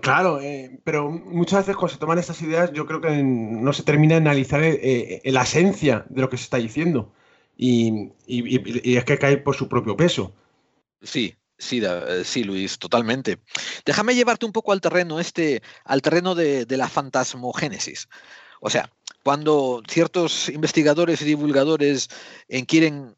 Claro, 0.00 0.40
eh, 0.40 0.80
pero 0.84 1.10
muchas 1.10 1.60
veces 1.60 1.74
cuando 1.76 1.94
se 1.94 1.98
toman 1.98 2.18
estas 2.18 2.40
ideas 2.42 2.72
yo 2.72 2.86
creo 2.86 3.00
que 3.00 3.20
no 3.24 3.72
se 3.72 3.82
termina 3.82 4.14
de 4.14 4.20
analizar 4.20 4.62
eh, 4.62 5.20
eh, 5.24 5.32
la 5.32 5.42
esencia 5.42 6.06
de 6.08 6.20
lo 6.20 6.28
que 6.28 6.36
se 6.36 6.44
está 6.44 6.58
diciendo 6.58 7.12
y, 7.58 8.12
es 8.96 9.04
que 9.04 9.18
cae 9.18 9.36
por 9.38 9.56
su 9.56 9.68
propio 9.68 9.96
peso. 9.96 10.32
Sí, 11.02 11.34
Sí, 11.60 11.82
sí, 12.22 12.44
Luis, 12.44 12.78
totalmente. 12.78 13.40
Déjame 13.84 14.14
llevarte 14.14 14.46
un 14.46 14.52
poco 14.52 14.70
al 14.70 14.80
terreno 14.80 15.18
este, 15.18 15.60
al 15.84 16.02
terreno 16.02 16.36
de, 16.36 16.64
la 16.68 16.88
fantasmogénesis. 16.88 18.08
O 18.60 18.70
sea, 18.70 18.92
cuando 19.24 19.82
ciertos 19.88 20.48
investigadores 20.50 21.20
y 21.20 21.24
divulgadores 21.24 22.08
quieren 22.68 23.16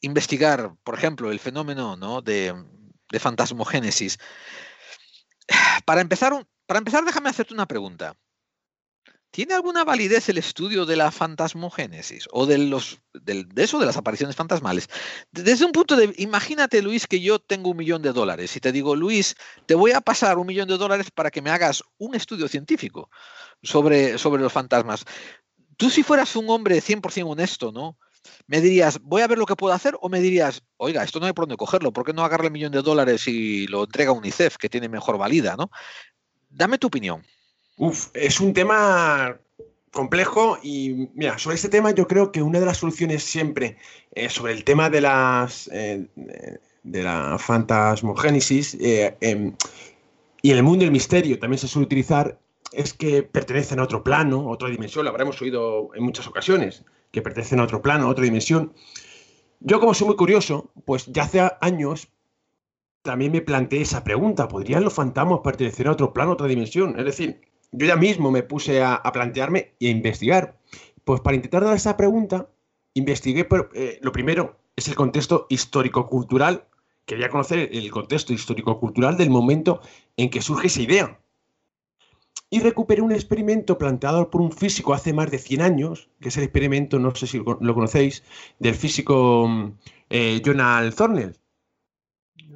investigar, 0.00 0.74
por 0.82 0.96
ejemplo, 0.96 1.30
el 1.30 1.38
fenómeno 1.38 1.96
¿no? 1.96 2.22
de, 2.22 2.54
de 3.08 3.18
fantasmogénesis, 3.20 4.18
para 5.84 6.00
empezar, 6.00 6.44
para 6.66 6.78
empezar, 6.78 7.04
déjame 7.04 7.30
hacerte 7.30 7.54
una 7.54 7.66
pregunta. 7.66 8.16
¿Tiene 9.30 9.54
alguna 9.54 9.84
validez 9.84 10.28
el 10.28 10.38
estudio 10.38 10.86
de 10.86 10.96
la 10.96 11.12
fantasmogénesis 11.12 12.28
o 12.32 12.46
de, 12.46 12.58
los, 12.58 13.00
de, 13.12 13.46
eso, 13.56 13.78
de 13.78 13.86
las 13.86 13.96
apariciones 13.96 14.34
fantasmales? 14.34 14.88
Desde 15.30 15.64
un 15.64 15.70
punto 15.70 15.94
de, 15.94 16.12
imagínate 16.18 16.82
Luis 16.82 17.06
que 17.06 17.20
yo 17.20 17.38
tengo 17.38 17.70
un 17.70 17.76
millón 17.76 18.02
de 18.02 18.12
dólares 18.12 18.56
y 18.56 18.60
te 18.60 18.72
digo, 18.72 18.96
Luis, 18.96 19.36
te 19.66 19.76
voy 19.76 19.92
a 19.92 20.00
pasar 20.00 20.38
un 20.38 20.48
millón 20.48 20.66
de 20.66 20.76
dólares 20.76 21.12
para 21.12 21.30
que 21.30 21.42
me 21.42 21.50
hagas 21.50 21.84
un 21.98 22.16
estudio 22.16 22.48
científico 22.48 23.08
sobre, 23.62 24.18
sobre 24.18 24.42
los 24.42 24.52
fantasmas. 24.52 25.04
Tú 25.76 25.90
si 25.90 26.02
fueras 26.02 26.34
un 26.34 26.50
hombre 26.50 26.82
100% 26.82 27.30
honesto, 27.30 27.70
¿no? 27.70 27.98
Me 28.48 28.60
dirías, 28.60 28.98
voy 29.00 29.22
a 29.22 29.28
ver 29.28 29.38
lo 29.38 29.46
que 29.46 29.56
puedo 29.56 29.72
hacer 29.72 29.96
o 30.00 30.08
me 30.08 30.20
dirías, 30.20 30.62
oiga, 30.76 31.04
esto 31.04 31.20
no 31.20 31.26
hay 31.26 31.32
por 31.32 31.44
dónde 31.44 31.56
cogerlo, 31.56 31.92
¿por 31.92 32.04
qué 32.04 32.12
no 32.12 32.24
agarre 32.24 32.46
el 32.46 32.52
millón 32.52 32.72
de 32.72 32.82
dólares 32.82 33.28
y 33.28 33.68
lo 33.68 33.84
entrega 33.84 34.10
a 34.10 34.14
UNICEF, 34.14 34.56
que 34.56 34.68
tiene 34.68 34.88
mejor 34.88 35.18
valida, 35.18 35.54
¿no? 35.56 35.70
Dame 36.48 36.78
tu 36.78 36.88
opinión. 36.88 37.24
Uf, 37.82 38.08
es 38.12 38.40
un 38.40 38.52
tema 38.52 39.40
complejo 39.90 40.58
y 40.62 41.08
mira, 41.14 41.38
sobre 41.38 41.56
este 41.56 41.70
tema 41.70 41.92
yo 41.92 42.06
creo 42.06 42.30
que 42.30 42.42
una 42.42 42.60
de 42.60 42.66
las 42.66 42.76
soluciones 42.76 43.24
siempre 43.24 43.78
eh, 44.14 44.28
sobre 44.28 44.52
el 44.52 44.64
tema 44.64 44.90
de 44.90 45.00
las 45.00 45.66
eh, 45.72 46.06
de 46.82 47.02
la 47.02 47.38
fantasmogénesis 47.38 48.74
eh, 48.74 49.16
em, 49.22 49.54
y 50.42 50.50
en 50.50 50.58
el 50.58 50.62
mundo 50.62 50.84
del 50.84 50.92
misterio 50.92 51.38
también 51.38 51.58
se 51.58 51.68
suele 51.68 51.86
utilizar 51.86 52.38
es 52.70 52.92
que 52.92 53.22
pertenecen 53.22 53.80
a 53.80 53.84
otro 53.84 54.04
plano, 54.04 54.46
otra 54.50 54.68
dimensión, 54.68 55.06
lo 55.06 55.10
habremos 55.10 55.40
oído 55.40 55.88
en 55.94 56.02
muchas 56.02 56.26
ocasiones, 56.26 56.84
que 57.10 57.22
pertenecen 57.22 57.60
a 57.60 57.64
otro 57.64 57.80
plano, 57.80 58.08
a 58.08 58.10
otra 58.10 58.24
dimensión. 58.24 58.74
Yo 59.60 59.80
como 59.80 59.94
soy 59.94 60.08
muy 60.08 60.16
curioso, 60.16 60.70
pues 60.84 61.06
ya 61.06 61.22
hace 61.22 61.50
años 61.62 62.12
también 63.00 63.32
me 63.32 63.40
planteé 63.40 63.80
esa 63.80 64.04
pregunta, 64.04 64.48
¿podrían 64.48 64.84
los 64.84 64.92
fantasmas 64.92 65.40
pertenecer 65.42 65.88
a 65.88 65.92
otro 65.92 66.12
plano, 66.12 66.32
a 66.32 66.34
otra 66.34 66.46
dimensión? 66.46 66.98
Es 66.98 67.06
decir, 67.06 67.40
yo 67.72 67.86
ya 67.86 67.96
mismo 67.96 68.30
me 68.30 68.42
puse 68.42 68.82
a, 68.82 69.02
plantearme 69.12 69.74
y 69.78 69.88
a 69.88 69.90
investigar. 69.90 70.58
Pues 71.04 71.20
para 71.20 71.36
intentar 71.36 71.64
dar 71.64 71.76
esa 71.76 71.96
pregunta, 71.96 72.48
investigué, 72.94 73.46
eh, 73.74 73.98
lo 74.02 74.12
primero 74.12 74.58
es 74.76 74.88
el 74.88 74.94
contexto 74.94 75.46
histórico-cultural. 75.48 76.66
Quería 77.06 77.28
conocer 77.28 77.70
el 77.72 77.90
contexto 77.90 78.32
histórico-cultural 78.32 79.16
del 79.16 79.30
momento 79.30 79.80
en 80.16 80.30
que 80.30 80.42
surge 80.42 80.68
esa 80.68 80.82
idea. 80.82 81.20
Y 82.52 82.60
recuperé 82.60 83.00
un 83.00 83.12
experimento 83.12 83.78
planteado 83.78 84.28
por 84.30 84.40
un 84.40 84.50
físico 84.50 84.92
hace 84.92 85.12
más 85.12 85.30
de 85.30 85.38
100 85.38 85.62
años, 85.62 86.10
que 86.20 86.28
es 86.28 86.36
el 86.36 86.44
experimento, 86.44 86.98
no 86.98 87.14
sé 87.14 87.28
si 87.28 87.38
lo 87.38 87.74
conocéis, 87.74 88.24
del 88.58 88.74
físico 88.74 89.48
eh, 90.08 90.40
Jonathan 90.44 90.92
Thornell. 90.92 91.36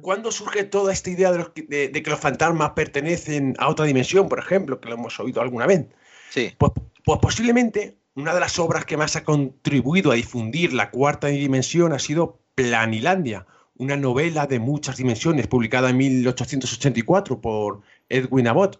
¿Cuándo 0.05 0.31
surge 0.31 0.65
toda 0.65 0.93
esta 0.93 1.09
idea 1.09 1.31
de, 1.31 1.91
que 1.91 2.09
los 2.11 2.19
fantasmas 2.19 2.73
pertenecen 2.73 3.55
a 3.57 3.69
otra 3.69 3.85
dimensión, 3.85 4.29
por 4.29 4.37
ejemplo, 4.37 4.79
que 4.79 4.87
lo 4.87 4.93
hemos 4.93 5.19
oído 5.19 5.41
alguna 5.41 5.65
vez? 5.65 5.87
Sí. 6.29 6.53
Pues, 6.59 6.73
pues, 7.03 7.17
posiblemente 7.19 7.97
una 8.13 8.35
de 8.35 8.39
las 8.39 8.59
obras 8.59 8.85
que 8.85 8.97
más 8.97 9.15
ha 9.15 9.23
contribuido 9.23 10.11
a 10.11 10.13
difundir 10.13 10.73
la 10.73 10.91
cuarta 10.91 11.25
dimensión 11.25 11.91
ha 11.91 11.97
sido 11.97 12.37
Planilandia, 12.53 13.47
una 13.77 13.97
novela 13.97 14.45
de 14.45 14.59
muchas 14.59 14.97
dimensiones 14.97 15.47
publicada 15.47 15.89
en 15.89 15.97
1884 15.97 17.41
por 17.41 17.81
Edwin 18.07 18.47
Abbott. 18.47 18.79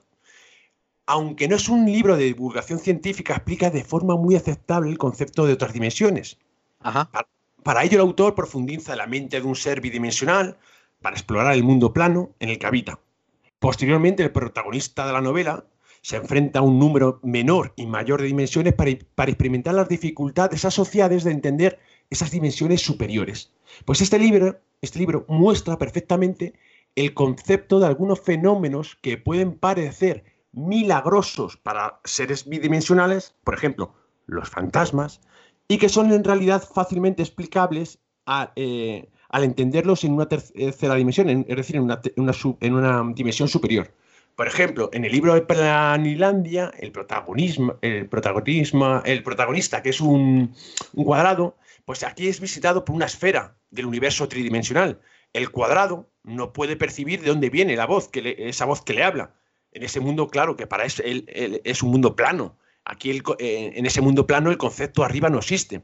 Aunque 1.07 1.47
no 1.47 1.55
es 1.55 1.67
un 1.69 1.87
libro 1.87 2.17
de 2.17 2.25
divulgación 2.25 2.77
científica, 2.77 3.33
explica 3.33 3.71
de 3.71 3.83
forma 3.83 4.15
muy 4.15 4.35
aceptable 4.35 4.91
el 4.91 4.99
concepto 4.99 5.47
de 5.47 5.53
otras 5.53 5.73
dimensiones. 5.73 6.37
Ajá. 6.81 7.09
para 7.63 7.83
ello, 7.83 7.95
el 7.95 8.01
autor 8.01 8.35
profundiza 8.35 8.95
la 8.95 9.07
mente 9.07 9.41
de 9.41 9.47
un 9.47 9.55
ser 9.55 9.81
bidimensional, 9.81 10.55
para 11.05 11.17
explorar 11.17 11.53
el 11.53 11.63
mundo 11.63 11.93
plano 11.93 12.31
en 12.39 12.49
el 12.49 12.57
que 12.57 12.65
habita. 12.65 12.99
Posteriormente, 13.59 14.23
el 14.23 14.31
protagonista 14.31 15.05
de 15.05 15.13
la 15.13 15.21
novela 15.21 15.63
se 16.01 16.15
enfrenta 16.15 16.57
a 16.57 16.61
un 16.63 16.79
número 16.79 17.19
menor 17.21 17.73
y 17.75 17.85
mayor 17.85 18.21
de 18.21 18.25
dimensiones 18.25 18.73
para, 18.73 18.89
experimentar 18.89 19.75
las 19.75 19.87
dificultades 19.87 20.65
asociadas 20.65 21.23
de 21.23 21.29
entender 21.29 21.77
esas 22.09 22.31
dimensiones 22.31 22.81
superiores. 22.81 23.53
Pues 23.85 24.01
este 24.01 24.17
libro, 24.17 24.59
este 24.81 24.97
libro 24.97 25.27
muestra 25.27 25.77
perfectamente 25.77 26.55
el 26.95 27.13
concepto 27.13 27.79
de 27.79 27.85
algunos 27.85 28.19
fenómenos 28.21 28.97
que 28.99 29.19
pueden 29.19 29.59
parecer 29.59 30.23
milagrosos 30.53 31.55
para 31.55 31.99
seres 32.03 32.49
bidimensionales, 32.49 33.35
por 33.43 33.53
ejemplo, 33.53 33.93
los 34.25 34.49
fantasmas, 34.49 35.21
y 35.67 35.77
que 35.77 35.87
son 35.87 36.11
en 36.11 36.23
realidad 36.23 36.63
fácilmente 36.67 37.21
explicables 37.21 37.99
a, 38.25 38.53
eh, 38.55 39.07
al 39.35 39.43
entenderlos 39.43 40.05
en 40.05 40.13
una 40.13 40.29
tercera 40.29 40.95
dimensión, 40.95 41.29
es 41.29 41.57
decir, 41.57 41.75
en 41.75 41.81
una, 41.83 41.99
en 42.61 42.73
una, 42.73 43.03
dimensión 43.13 43.49
superior. 43.49 43.91
Por 44.37 44.47
ejemplo, 44.47 44.89
en 44.93 45.03
el 45.03 45.11
libro 45.11 45.33
de 45.33 45.41
Planilandia, 45.41 46.71
el 46.79 46.93
protagonismo, 46.93 47.75
el 47.81 48.07
protagonismo, 48.07 49.01
el 49.03 49.23
protagonista, 49.23 49.83
que 49.83 49.89
es 49.89 49.99
un, 49.99 50.55
cuadrado, 50.93 51.57
pues 51.83 52.03
aquí 52.03 52.29
es 52.29 52.39
visitado 52.39 52.85
por 52.85 52.95
una 52.95 53.07
esfera 53.07 53.57
del 53.71 53.87
universo 53.87 54.29
tridimensional. 54.29 55.01
El 55.33 55.51
cuadrado 55.51 56.09
no 56.23 56.53
puede 56.53 56.77
percibir 56.77 57.19
de 57.19 57.27
dónde 57.27 57.49
viene 57.49 57.75
la 57.75 57.87
voz, 57.87 58.07
que 58.07 58.37
esa 58.37 58.63
voz 58.63 58.83
que 58.83 58.93
le 58.93 59.03
habla. 59.03 59.33
En 59.73 59.83
ese 59.83 59.99
mundo, 59.99 60.29
claro, 60.29 60.55
que 60.55 60.65
para 60.65 60.85
él, 60.85 61.61
es 61.65 61.83
un 61.83 61.91
mundo 61.91 62.15
plano. 62.15 62.55
Aquí, 62.85 63.11
eh, 63.11 63.73
en 63.75 63.85
ese 63.85 63.99
mundo 63.99 64.25
plano, 64.25 64.49
el 64.49 64.57
concepto 64.57 65.03
arriba 65.03 65.29
no 65.29 65.39
existe. 65.39 65.81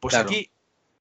Pues 0.00 0.16
aquí, 0.16 0.50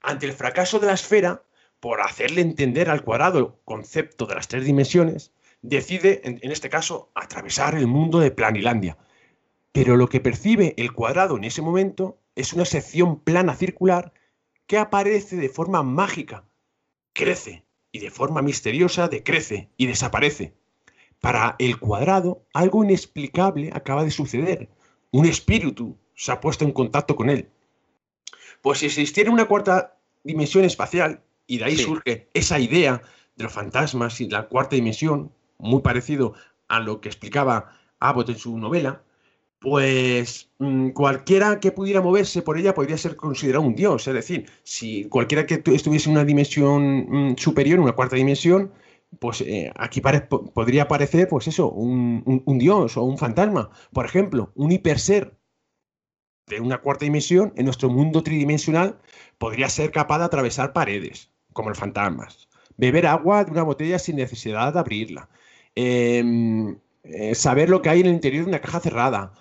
ante 0.03 0.27
el 0.27 0.33
fracaso 0.33 0.77
de 0.77 0.85
la 0.85 0.93
esfera, 0.93 1.41
por 1.79 2.01
hacerle 2.01 2.41
entender 2.41 2.89
al 2.89 3.03
cuadrado 3.03 3.39
el 3.39 3.47
concepto 3.65 4.25
de 4.25 4.35
las 4.35 4.47
tres 4.47 4.65
dimensiones, 4.65 5.31
decide, 5.61 6.21
en, 6.23 6.51
este 6.51 6.69
caso, 6.69 7.11
atravesar 7.15 7.75
el 7.75 7.87
mundo 7.87 8.19
de 8.19 8.31
Planilandia. 8.31 8.97
Pero 9.71 9.95
lo 9.95 10.07
que 10.07 10.19
percibe 10.19 10.73
el 10.77 10.93
cuadrado 10.93 11.37
en 11.37 11.43
ese 11.43 11.61
momento 11.61 12.19
es 12.35 12.53
una 12.53 12.65
sección 12.65 13.19
plana 13.19 13.55
circular 13.55 14.13
que 14.65 14.77
aparece 14.77 15.35
de 15.35 15.49
forma 15.49 15.83
mágica, 15.83 16.45
crece 17.13 17.65
y 17.91 17.99
de 17.99 18.11
forma 18.11 18.41
misteriosa 18.41 19.07
decrece 19.07 19.69
y 19.77 19.87
desaparece. 19.87 20.53
Para 21.19 21.55
el 21.59 21.79
cuadrado, 21.79 22.45
algo 22.53 22.83
inexplicable 22.83 23.71
acaba 23.73 24.03
de 24.03 24.11
suceder. 24.11 24.69
Un 25.11 25.25
espíritu 25.25 25.97
se 26.15 26.31
ha 26.31 26.39
puesto 26.39 26.65
en 26.65 26.71
contacto 26.71 27.15
con 27.15 27.29
él. 27.29 27.49
Pues 28.61 28.79
si 28.79 28.87
existiera 28.87 29.31
una 29.31 29.45
cuarta 29.45 29.97
dimensión 30.23 30.65
espacial, 30.65 31.23
y 31.47 31.57
de 31.57 31.65
ahí 31.65 31.77
surge 31.77 32.29
esa 32.33 32.59
idea 32.59 33.01
de 33.35 33.43
los 33.43 33.53
fantasmas 33.53 34.21
y 34.21 34.29
la 34.29 34.47
cuarta 34.47 34.75
dimensión, 34.75 35.31
muy 35.57 35.81
parecido 35.81 36.33
a 36.67 36.79
lo 36.79 37.01
que 37.01 37.09
explicaba 37.09 37.71
Abbott 37.99 38.29
en 38.29 38.37
su 38.37 38.57
novela, 38.57 39.03
pues 39.59 40.51
mm, 40.59 40.89
cualquiera 40.89 41.59
que 41.59 41.71
pudiera 41.71 42.01
moverse 42.01 42.41
por 42.41 42.57
ella 42.57 42.75
podría 42.75 42.97
ser 42.97 43.15
considerado 43.15 43.65
un 43.65 43.75
dios. 43.75 44.07
Es 44.07 44.13
decir, 44.13 44.45
si 44.63 45.05
cualquiera 45.05 45.45
que 45.45 45.63
estuviese 45.73 46.09
en 46.09 46.15
una 46.15 46.25
dimensión 46.25 47.31
mm, 47.31 47.37
superior, 47.37 47.79
una 47.79 47.93
cuarta 47.93 48.15
dimensión, 48.15 48.71
pues 49.19 49.41
eh, 49.41 49.71
aquí 49.75 50.01
podría 50.01 50.83
aparecer, 50.83 51.27
pues 51.27 51.47
eso, 51.47 51.69
un, 51.71 52.57
dios 52.59 52.97
o 52.97 53.03
un 53.03 53.17
fantasma. 53.17 53.69
Por 53.93 54.05
ejemplo, 54.05 54.51
un 54.55 54.71
hiperser 54.71 55.37
de 56.47 56.61
una 56.61 56.81
cuarta 56.81 57.05
dimensión 57.05 57.53
en 57.55 57.65
nuestro 57.65 57.89
mundo 57.89 58.23
tridimensional 58.23 58.99
podría 59.37 59.69
ser 59.69 59.91
capaz 59.91 60.19
de 60.19 60.25
atravesar 60.25 60.73
paredes, 60.73 61.31
como 61.57 61.69
los 61.69 61.79
fantasmas. 61.79 62.47
Beber 62.77 63.07
agua 63.07 63.43
de 63.43 63.51
una 63.51 63.63
botella 63.63 63.97
sin 63.97 64.15
necesidad 64.15 64.71
de 64.71 64.79
abrirla. 64.79 65.27
Em, 65.75 66.77
eh, 67.03 67.33
saber 67.35 67.67
lo 67.69 67.81
que 67.81 67.89
hay 67.89 68.01
en 68.01 68.05
el 68.07 68.13
interior 68.13 68.45
de 68.45 68.49
una 68.49 68.61
caja 68.61 68.79
cerrada 68.79 69.33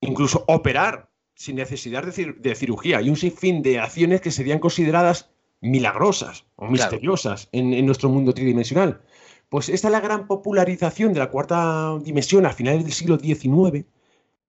incluso 0.00 0.44
operar 0.48 1.08
sin 1.34 1.56
necesidad 1.56 2.04
de, 2.04 2.54
cirugía 2.54 3.00
y 3.00 3.10
un 3.10 3.16
sinfín 3.16 3.62
de 3.62 3.78
acciones 3.78 4.20
que 4.20 4.30
serían 4.30 4.58
consideradas 4.58 5.30
milagrosas 5.60 6.44
o 6.56 6.66
misteriosas 6.66 7.48
en, 7.52 7.84
nuestro 7.86 8.08
mundo 8.08 8.32
tridimensional. 8.34 9.00
Pues 9.48 9.68
esta 9.68 9.88
es 9.88 9.92
la 9.92 10.00
gran 10.00 10.26
popularización 10.26 11.12
de 11.12 11.20
la 11.20 11.30
cuarta 11.30 11.98
dimensión 12.02 12.46
a 12.46 12.52
finales 12.52 12.84
del 12.84 12.92
siglo 12.92 13.18
XIX, 13.18 13.84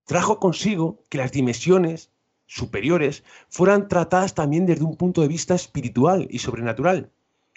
trajo 0.05 0.39
consigo 0.39 1.03
que 1.09 1.17
las 1.17 1.31
dimensiones 1.31 2.11
superiores 2.47 3.23
fueran 3.49 3.87
tratadas 3.87 4.33
también 4.33 4.65
desde 4.65 4.83
un 4.83 4.95
punto 4.95 5.21
de 5.21 5.27
vista 5.27 5.55
espiritual 5.55 6.27
y 6.29 6.39
sobrenatural. 6.39 7.11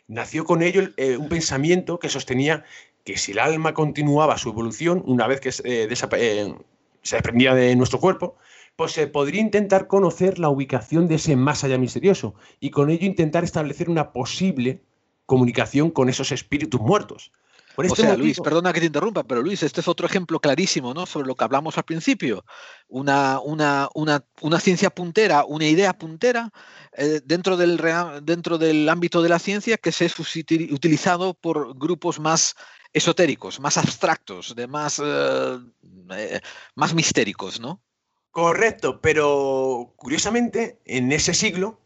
Nació 0.07 0.45
con 0.45 0.62
ello 0.62 0.89
eh, 0.97 1.16
un 1.16 1.28
pensamiento 1.28 1.99
que 1.99 2.09
sostenía 2.09 2.64
que 3.05 3.18
si 3.18 3.32
el 3.32 3.39
alma 3.39 3.74
continuaba 3.74 4.39
su 4.39 4.51
evolución, 4.51 5.03
una 5.07 5.26
vez 5.26 5.41
que 5.41 5.51
eh, 5.51 5.89
eh, 5.91 6.55
se 7.03 7.16
desprendía 7.16 7.55
de 7.55 7.76
nuestro 7.76 8.01
cuerpo, 8.01 8.36
pues 8.76 8.93
se 8.93 9.07
podría 9.07 9.41
intentar 9.41 9.86
conocer 9.86 10.39
la 10.39 10.49
ubicación 10.49 11.09
de 11.09 11.16
ese 11.16 11.36
más 11.36 11.64
allá 11.64 11.78
misterioso 11.78 12.34
y 12.61 12.70
con 12.70 12.91
ello 12.91 13.07
intentar 13.07 13.45
establecer 13.45 13.91
una 13.91 14.12
posible 14.12 14.80
comunicación 15.26 15.91
con 15.91 16.09
esos 16.09 16.32
espíritus 16.32 16.80
muertos. 16.80 17.32
O 17.87 17.95
este 17.95 18.03
sea, 18.03 18.16
Luis, 18.16 18.41
perdona 18.41 18.72
que 18.72 18.81
te 18.81 18.87
interrumpa, 18.87 19.22
pero 19.22 19.41
Luis, 19.41 19.62
este 19.62 19.81
es 19.81 19.89
otro 19.89 20.07
ejemplo 20.07 20.41
clarísimo, 20.41 20.95
¿no? 20.95 21.07
Sobre 21.07 21.29
lo 21.29 21.37
que 21.37 21.45
hablamos 21.45 21.79
al 21.79 21.85
principio. 21.85 22.45
Una, 22.89 23.39
una, 23.41 23.89
una, 23.95 24.24
una 24.41 24.59
ciencia 24.59 24.91
puntera, 24.91 25.45
una 25.45 25.66
idea 25.66 25.93
puntera 25.93 26.51
eh, 26.97 27.20
dentro, 27.24 27.57
del, 27.57 27.81
dentro 28.22 28.59
del 28.59 28.89
ámbito 28.89 29.22
de 29.22 29.29
la 29.29 29.39
ciencia 29.39 29.76
que 29.76 29.93
se 29.93 30.07
es 30.07 30.18
utilizado 30.18 31.35
por 31.35 31.79
grupos 31.79 32.18
más 32.18 32.57
esotéricos, 32.93 33.61
más 33.61 33.76
abstractos, 33.76 34.57
de 34.57 34.66
más, 34.66 35.01
eh, 35.05 35.59
eh, 36.16 36.41
más 36.74 36.95
mistéricos, 36.95 37.61
¿no? 37.61 37.81
Correcto, 38.31 39.01
pero 39.01 39.93
curiosamente, 39.97 40.81
en 40.85 41.12
ese 41.12 41.35
siglo, 41.35 41.81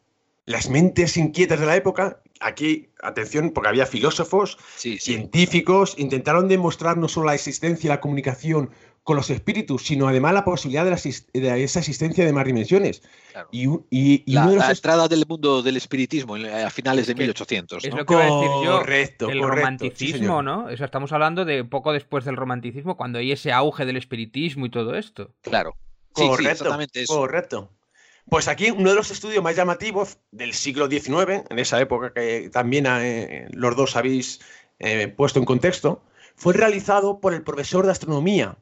las 0.44 0.68
mentes 0.68 1.16
inquietas 1.16 1.60
de 1.60 1.66
la 1.66 1.76
época, 1.76 2.22
aquí, 2.42 2.90
atención, 3.02 3.50
porque 3.50 3.68
había 3.68 3.86
filósofos, 3.86 4.58
científicos, 4.76 5.94
intentaron 5.98 6.48
demostrar 6.48 6.96
no 6.96 7.08
solo 7.08 7.26
la 7.26 7.34
existencia 7.34 7.88
y 7.88 7.90
la 7.90 8.00
comunicación 8.00 8.70
con 9.02 9.16
los 9.16 9.30
espíritus, 9.30 9.82
sino 9.82 10.06
además 10.06 10.32
la 10.32 10.44
posibilidad 10.44 10.84
de, 10.84 11.64
esa 11.64 11.78
existencia 11.80 12.24
de 12.24 12.32
más 12.32 12.44
dimensiones. 12.44 13.02
Y, 13.50 13.68
y, 13.90 14.32
la, 14.32 14.46
uno 14.46 14.62
entrada 14.68 15.08
del 15.08 15.26
mundo 15.26 15.62
del 15.62 15.76
espiritismo 15.76 16.36
a 16.36 16.70
finales 16.70 17.08
de 17.08 17.14
1800. 17.16 17.84
Es 17.84 17.94
lo 17.94 18.06
que 18.06 18.14
iba 18.14 18.22
a 18.22 18.26
decir 18.26 18.50
yo. 18.64 18.78
Correcto, 18.78 19.30
el 19.30 19.42
romanticismo, 19.42 20.42
¿no? 20.42 20.68
Eso 20.68 20.84
estamos 20.84 21.12
hablando 21.12 21.44
de 21.44 21.64
poco 21.64 21.92
después 21.92 22.24
del 22.24 22.36
romanticismo, 22.36 22.96
cuando 22.96 23.18
hay 23.18 23.32
ese 23.32 23.52
auge 23.52 23.84
del 23.84 23.96
espiritismo 23.96 24.66
y 24.66 24.70
todo 24.70 24.94
esto. 24.94 25.32
Claro. 25.42 25.76
correcto, 26.12 26.76
correcto. 27.08 27.70
Pues 28.28 28.48
aquí 28.48 28.70
uno 28.70 28.90
de 28.90 28.96
los 28.96 29.10
estudios 29.10 29.42
más 29.42 29.56
llamativos 29.56 30.18
del 30.30 30.54
siglo 30.54 30.88
XIX, 30.88 31.44
en 31.50 31.58
esa 31.58 31.80
época 31.80 32.12
que 32.12 32.48
también 32.50 32.86
eh, 32.88 33.48
los 33.50 33.76
dos 33.76 33.96
habéis 33.96 34.40
eh, 34.78 35.08
puesto 35.08 35.38
en 35.38 35.44
contexto, 35.44 36.02
fue 36.34 36.54
realizado 36.54 37.20
por 37.20 37.34
el 37.34 37.42
profesor 37.42 37.84
de 37.84 37.92
astronomía 37.92 38.56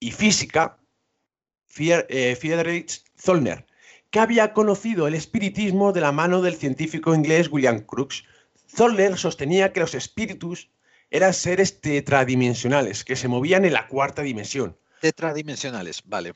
y 0.00 0.12
física, 0.12 0.78
eh, 1.78 2.36
Friedrich 2.40 3.02
Zollner, 3.20 3.66
que 4.10 4.20
había 4.20 4.52
conocido 4.52 5.06
el 5.06 5.14
espiritismo 5.14 5.92
de 5.92 6.00
la 6.00 6.12
mano 6.12 6.40
del 6.40 6.54
científico 6.54 7.14
inglés 7.14 7.48
William 7.50 7.80
Crookes. 7.80 8.24
Zollner 8.74 9.18
sostenía 9.18 9.72
que 9.72 9.80
los 9.80 9.94
espíritus 9.94 10.70
eran 11.10 11.34
seres 11.34 11.80
tetradimensionales, 11.80 13.04
que 13.04 13.16
se 13.16 13.28
movían 13.28 13.64
en 13.64 13.72
la 13.72 13.88
cuarta 13.88 14.22
dimensión. 14.22 14.76
Tetradimensionales, 15.00 16.02
vale. 16.04 16.34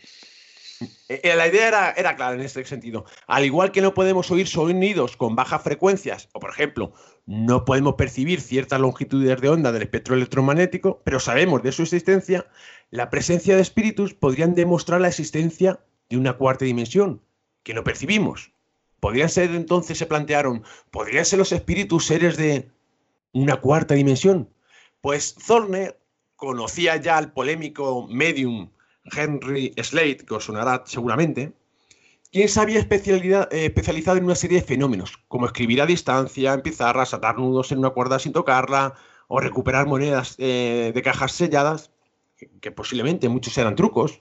Eh, 1.09 1.21
eh, 1.23 1.37
la 1.37 1.49
idea 1.49 1.93
era, 1.97 2.17
clara 2.17 2.35
en 2.35 2.41
este 2.41 2.65
sentido. 2.65 3.05
Al 3.27 3.45
igual 3.45 3.73
que 3.73 3.81
no 3.81 3.95
podemos 3.95 4.31
oír 4.31 4.47
sonidos 4.47 5.17
con 5.17 5.37
bajas 5.37 5.63
frecuencias, 5.63 6.29
o 6.33 6.41
por 6.41 6.51
ejemplo, 6.51 6.93
no 7.27 7.65
podemos 7.65 7.95
percibir 7.95 8.41
ciertas 8.41 8.81
longitudes 8.81 9.41
de 9.41 9.49
onda 9.49 9.73
del 9.73 9.83
espectro 9.83 10.15
electromagnético, 10.15 11.03
pero 11.05 11.21
sabemos 11.21 11.63
de 11.63 11.73
su 11.73 11.83
existencia, 11.83 12.47
la 12.91 13.11
presencia 13.11 13.57
de 13.57 13.63
espíritus 13.63 14.15
podrían 14.15 14.55
demostrar 14.55 15.01
la 15.01 15.09
existencia 15.09 15.81
de 16.09 16.17
una 16.17 16.35
cuarta 16.35 16.65
dimensión 16.65 17.23
que 17.63 17.75
no 17.75 17.85
percibimos. 17.85 18.53
Podrían 19.01 19.29
ser 19.29 19.51
entonces, 19.51 19.99
se 19.99 20.07
plantearon, 20.07 20.63
¿podrían 20.91 21.25
ser 21.25 21.39
los 21.39 21.53
espíritus 21.53 22.07
seres 22.07 22.37
de 22.37 22.71
una 23.33 23.57
cuarta 23.57 23.95
dimensión? 23.95 24.49
Pues 25.01 25.35
Zorner 25.41 25.99
conocía 26.37 26.97
ya 26.97 27.19
al 27.19 27.33
polémico 27.33 28.07
medium 28.09 28.71
Henry 29.05 29.75
Slade, 29.77 30.19
que 30.19 30.35
os 30.35 30.45
sonará 30.45 30.83
seguramente, 30.87 31.53
quien 32.31 32.49
se 32.49 32.61
había 32.61 32.81
eh, 32.81 33.67
especializado 33.67 34.17
en 34.17 34.25
una 34.25 34.35
serie 34.35 34.61
de 34.61 34.67
fenómenos, 34.67 35.19
como 35.29 35.47
escribir 35.47 35.83
a 35.83 35.87
distancia, 35.87 36.55
en 36.55 36.63
pizarras, 36.63 37.13
atar 37.13 37.39
nudos 37.39 37.73
en 37.73 37.79
una 37.79 37.91
cuerda 37.91 38.19
sin 38.19 38.33
tocarla, 38.33 38.95
o 39.29 39.41
recuperar 39.41 39.87
monedas 39.87 40.35
eh, 40.39 40.93
de 40.95 41.03
cajas 41.03 41.33
selladas 41.33 41.91
que, 42.61 42.71
posiblemente 42.71 43.29
muchos 43.29 43.57
eran 43.57 43.77
trucos. 43.77 44.21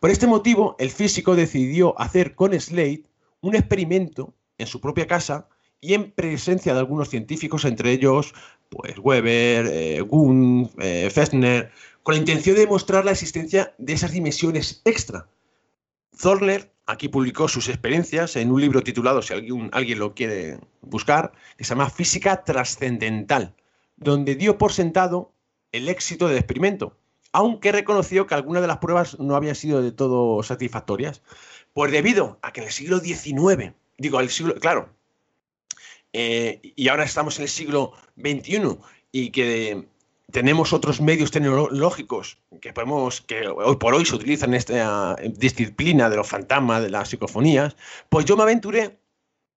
Por 0.00 0.10
este 0.10 0.26
motivo, 0.26 0.76
el 0.78 0.90
físico 0.90 1.36
decidió 1.36 1.98
hacer 2.00 2.34
con 2.34 2.58
Slade 2.58 3.04
un 3.40 3.54
experimento 3.54 4.34
en 4.58 4.66
su 4.66 4.80
propia 4.80 5.06
casa 5.06 5.48
y 5.80 5.94
en 5.94 6.10
presencia 6.10 6.72
de 6.72 6.78
algunos 6.78 7.10
científicos, 7.10 7.64
entre 7.64 7.92
ellos 7.92 8.34
pues, 8.70 8.98
Weber, 8.98 9.66
eh, 9.66 10.00
Gunn, 10.00 10.70
eh, 10.78 11.10
Festner, 11.12 11.70
con 12.06 12.14
la 12.14 12.20
intención 12.20 12.54
de 12.54 12.60
demostrar 12.60 13.04
la 13.04 13.10
existencia 13.10 13.74
de 13.78 13.92
esas 13.92 14.12
dimensiones 14.12 14.80
extra. 14.84 15.26
Zorner 16.16 16.72
aquí 16.86 17.08
publicó 17.08 17.48
sus 17.48 17.68
experiencias 17.68 18.36
en 18.36 18.52
un 18.52 18.60
libro 18.60 18.80
titulado, 18.80 19.22
si 19.22 19.34
alguien, 19.34 19.98
lo 19.98 20.14
quiere 20.14 20.60
buscar, 20.82 21.32
que 21.56 21.64
se 21.64 21.70
llama 21.70 21.90
Física 21.90 22.44
Trascendental, 22.44 23.56
donde 23.96 24.36
dio 24.36 24.56
por 24.56 24.72
sentado 24.72 25.32
el 25.72 25.88
éxito 25.88 26.28
del 26.28 26.36
experimento 26.36 26.96
aunque 27.32 27.72
reconoció 27.72 28.26
que 28.26 28.34
algunas 28.34 28.62
de 28.62 28.68
las 28.68 28.78
pruebas 28.78 29.18
no 29.18 29.34
habían 29.34 29.56
sido 29.56 29.82
de 29.82 29.92
todo 29.92 30.42
satisfactorias. 30.42 31.22
Pues 31.74 31.90
debido 31.92 32.38
a 32.40 32.52
que 32.52 32.60
en 32.60 32.68
el 32.68 32.72
siglo 32.72 33.00
XIX, 33.00 33.74
digo, 33.98 34.20
el 34.20 34.30
siglo, 34.30 34.54
claro, 34.54 34.88
eh, 36.14 36.60
y 36.62 36.88
ahora 36.88 37.04
estamos 37.04 37.36
en 37.38 37.42
el 37.42 37.48
siglo 37.50 37.92
XXI 38.16 38.78
y 39.12 39.30
que 39.32 39.86
tenemos 40.32 40.72
otros 40.72 41.00
medios 41.00 41.30
tecnológicos 41.30 42.38
que 42.60 42.72
podemos 42.72 43.20
que 43.20 43.46
hoy 43.48 43.76
por 43.76 43.94
hoy 43.94 44.04
se 44.04 44.16
utilizan 44.16 44.50
en 44.50 44.56
esta 44.56 45.16
disciplina 45.16 46.10
de 46.10 46.16
los 46.16 46.28
fantasmas, 46.28 46.82
de 46.82 46.90
las 46.90 47.08
psicofonías, 47.08 47.76
pues 48.08 48.24
yo 48.24 48.36
me 48.36 48.42
aventuré, 48.42 48.98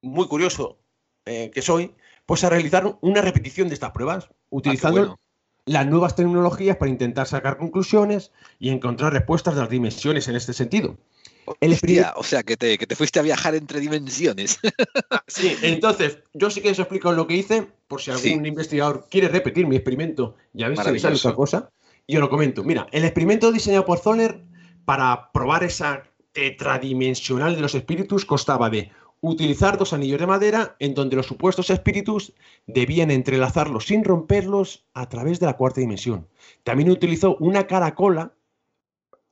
muy 0.01 0.27
curioso 0.27 0.79
eh, 1.25 1.51
que 1.53 1.61
soy, 1.61 1.95
pues 2.25 2.43
a 2.43 2.49
realizar 2.49 2.97
una 3.01 3.21
repetición 3.21 3.67
de 3.67 3.73
estas 3.73 3.91
pruebas, 3.91 4.27
ah, 4.29 4.35
utilizando 4.49 5.19
las 5.65 5.85
nuevas 5.85 6.15
tecnologías 6.15 6.77
para 6.77 6.91
intentar 6.91 7.27
sacar 7.27 7.57
conclusiones 7.57 8.31
y 8.59 8.69
encontrar 8.69 9.13
respuestas 9.13 9.55
de 9.55 9.61
las 9.61 9.69
dimensiones 9.69 10.27
en 10.27 10.35
este 10.35 10.53
sentido. 10.53 10.97
O 11.45 12.23
sea, 12.23 12.43
que 12.43 12.57
te, 12.57 12.77
que 12.77 12.85
te, 12.87 12.95
fuiste 12.95 13.19
a 13.19 13.23
viajar 13.23 13.55
entre 13.55 13.79
dimensiones. 13.79 14.59
Ah, 15.11 15.23
sí, 15.27 15.55
entonces, 15.63 16.19
yo 16.33 16.51
sí 16.51 16.61
que 16.61 16.69
os 16.69 16.77
explico 16.77 17.11
lo 17.11 17.25
que 17.25 17.35
hice, 17.35 17.67
por 17.87 17.99
si 17.99 18.11
algún 18.11 18.45
investigador 18.45 19.07
quiere 19.09 19.27
repetir 19.27 19.65
mi 19.65 19.75
experimento 19.75 20.35
y 20.53 20.63
a 20.63 20.69
ver 20.69 20.77
si 20.77 20.99
sale 20.99 21.15
otra 21.15 21.33
cosa. 21.33 21.71
Yo 22.07 22.19
lo 22.19 22.29
comento. 22.29 22.63
Mira, 22.63 22.87
el 22.91 23.05
experimento 23.05 23.51
diseñado 23.51 23.85
por 23.85 23.99
Zoller 23.99 24.43
para 24.85 25.31
probar 25.31 25.63
esa 25.63 26.03
tetradimensional 26.31 27.55
de 27.55 27.61
los 27.61 27.73
espíritus 27.75 28.25
constaba 28.25 28.69
de 28.69 28.91
utilizar 29.21 29.77
dos 29.77 29.93
anillos 29.93 30.19
de 30.19 30.27
madera 30.27 30.75
en 30.79 30.93
donde 30.93 31.15
los 31.15 31.27
supuestos 31.27 31.69
espíritus 31.69 32.33
debían 32.67 33.11
entrelazarlos 33.11 33.87
sin 33.87 34.03
romperlos 34.03 34.85
a 34.93 35.09
través 35.09 35.39
de 35.39 35.45
la 35.45 35.57
cuarta 35.57 35.81
dimensión. 35.81 36.27
También 36.63 36.89
utilizó 36.89 37.35
una 37.37 37.67
caracola, 37.67 38.33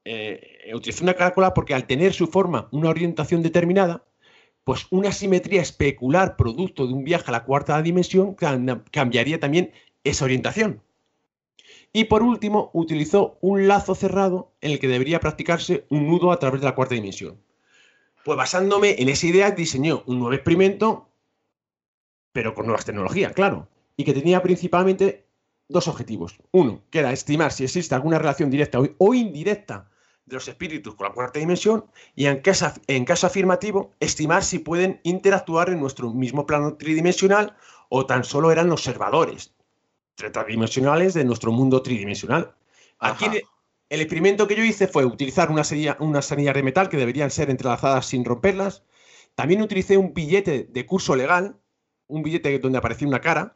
eh, 0.09 0.73
utilizó 0.73 1.03
una 1.03 1.15
caracola 1.15 1.53
porque 1.53 1.73
al 1.73 1.85
tener 1.85 2.13
su 2.13 2.27
forma 2.27 2.69
una 2.71 2.89
orientación 2.89 3.43
determinada, 3.43 4.05
pues 4.63 4.87
una 4.89 5.11
simetría 5.11 5.61
especular 5.61 6.37
producto 6.37 6.87
de 6.87 6.93
un 6.93 7.03
viaje 7.03 7.25
a 7.27 7.31
la 7.31 7.43
cuarta 7.43 7.81
dimensión 7.81 8.33
cambiaría 8.91 9.39
también 9.39 9.73
esa 10.05 10.23
orientación. 10.23 10.81
Y 11.91 12.05
por 12.05 12.23
último, 12.23 12.69
utilizó 12.73 13.37
un 13.41 13.67
lazo 13.67 13.95
cerrado 13.95 14.53
en 14.61 14.71
el 14.71 14.79
que 14.79 14.87
debería 14.87 15.19
practicarse 15.19 15.85
un 15.89 16.07
nudo 16.07 16.31
a 16.31 16.39
través 16.39 16.61
de 16.61 16.67
la 16.67 16.75
cuarta 16.75 16.95
dimensión. 16.95 17.41
Pues 18.23 18.37
basándome 18.37 18.95
en 18.99 19.09
esa 19.09 19.27
idea, 19.27 19.51
diseñó 19.51 20.03
un 20.05 20.19
nuevo 20.19 20.33
experimento, 20.33 21.09
pero 22.31 22.53
con 22.53 22.65
nuevas 22.65 22.85
tecnologías, 22.85 23.33
claro, 23.33 23.67
y 23.97 24.05
que 24.05 24.13
tenía 24.13 24.41
principalmente 24.41 25.25
dos 25.67 25.89
objetivos. 25.89 26.39
Uno, 26.51 26.81
que 26.91 26.99
era 26.99 27.11
estimar 27.11 27.51
si 27.51 27.65
existe 27.65 27.93
alguna 27.93 28.19
relación 28.19 28.49
directa 28.49 28.79
o 28.79 29.13
indirecta 29.13 29.89
de 30.27 30.35
los 30.35 30.47
espíritus 30.47 30.93
con 30.95 31.07
la 31.07 31.13
cuarta 31.13 31.39
dimensión 31.39 31.85
y 32.13 32.25
en 32.27 32.41
caso, 32.41 32.71
en 32.87 33.05
caso 33.05 33.27
afirmativo, 33.27 33.93
estimar 33.99 34.43
si 34.43 34.59
pueden 34.59 34.99
interactuar 35.03 35.69
en 35.69 35.79
nuestro 35.79 36.13
mismo 36.13 36.45
plano 36.45 36.75
tridimensional 36.75 37.55
o 37.89 38.05
tan 38.05 38.23
solo 38.23 38.51
eran 38.51 38.69
observadores 38.71 39.53
tridimensionales 40.15 41.13
de 41.13 41.23
nuestro 41.23 41.51
mundo 41.51 41.81
tridimensional. 41.81 42.53
Aquí 42.99 43.25
el 43.89 44.01
experimento 44.01 44.47
que 44.47 44.55
yo 44.55 44.63
hice 44.63 44.87
fue 44.87 45.05
utilizar 45.05 45.49
una 45.49 45.63
serie, 45.63 45.95
unas 45.99 46.31
anillas 46.31 46.55
de 46.55 46.63
metal 46.63 46.89
que 46.89 46.97
deberían 46.97 47.31
ser 47.31 47.49
entrelazadas 47.49 48.07
sin 48.07 48.25
romperlas. 48.25 48.83
También 49.35 49.61
utilicé 49.61 49.95
un 49.95 50.13
billete 50.13 50.67
de 50.69 50.85
curso 50.85 51.15
legal, 51.15 51.55
un 52.07 52.23
billete 52.23 52.59
donde 52.59 52.79
aparecía 52.79 53.07
una 53.07 53.21
cara, 53.21 53.55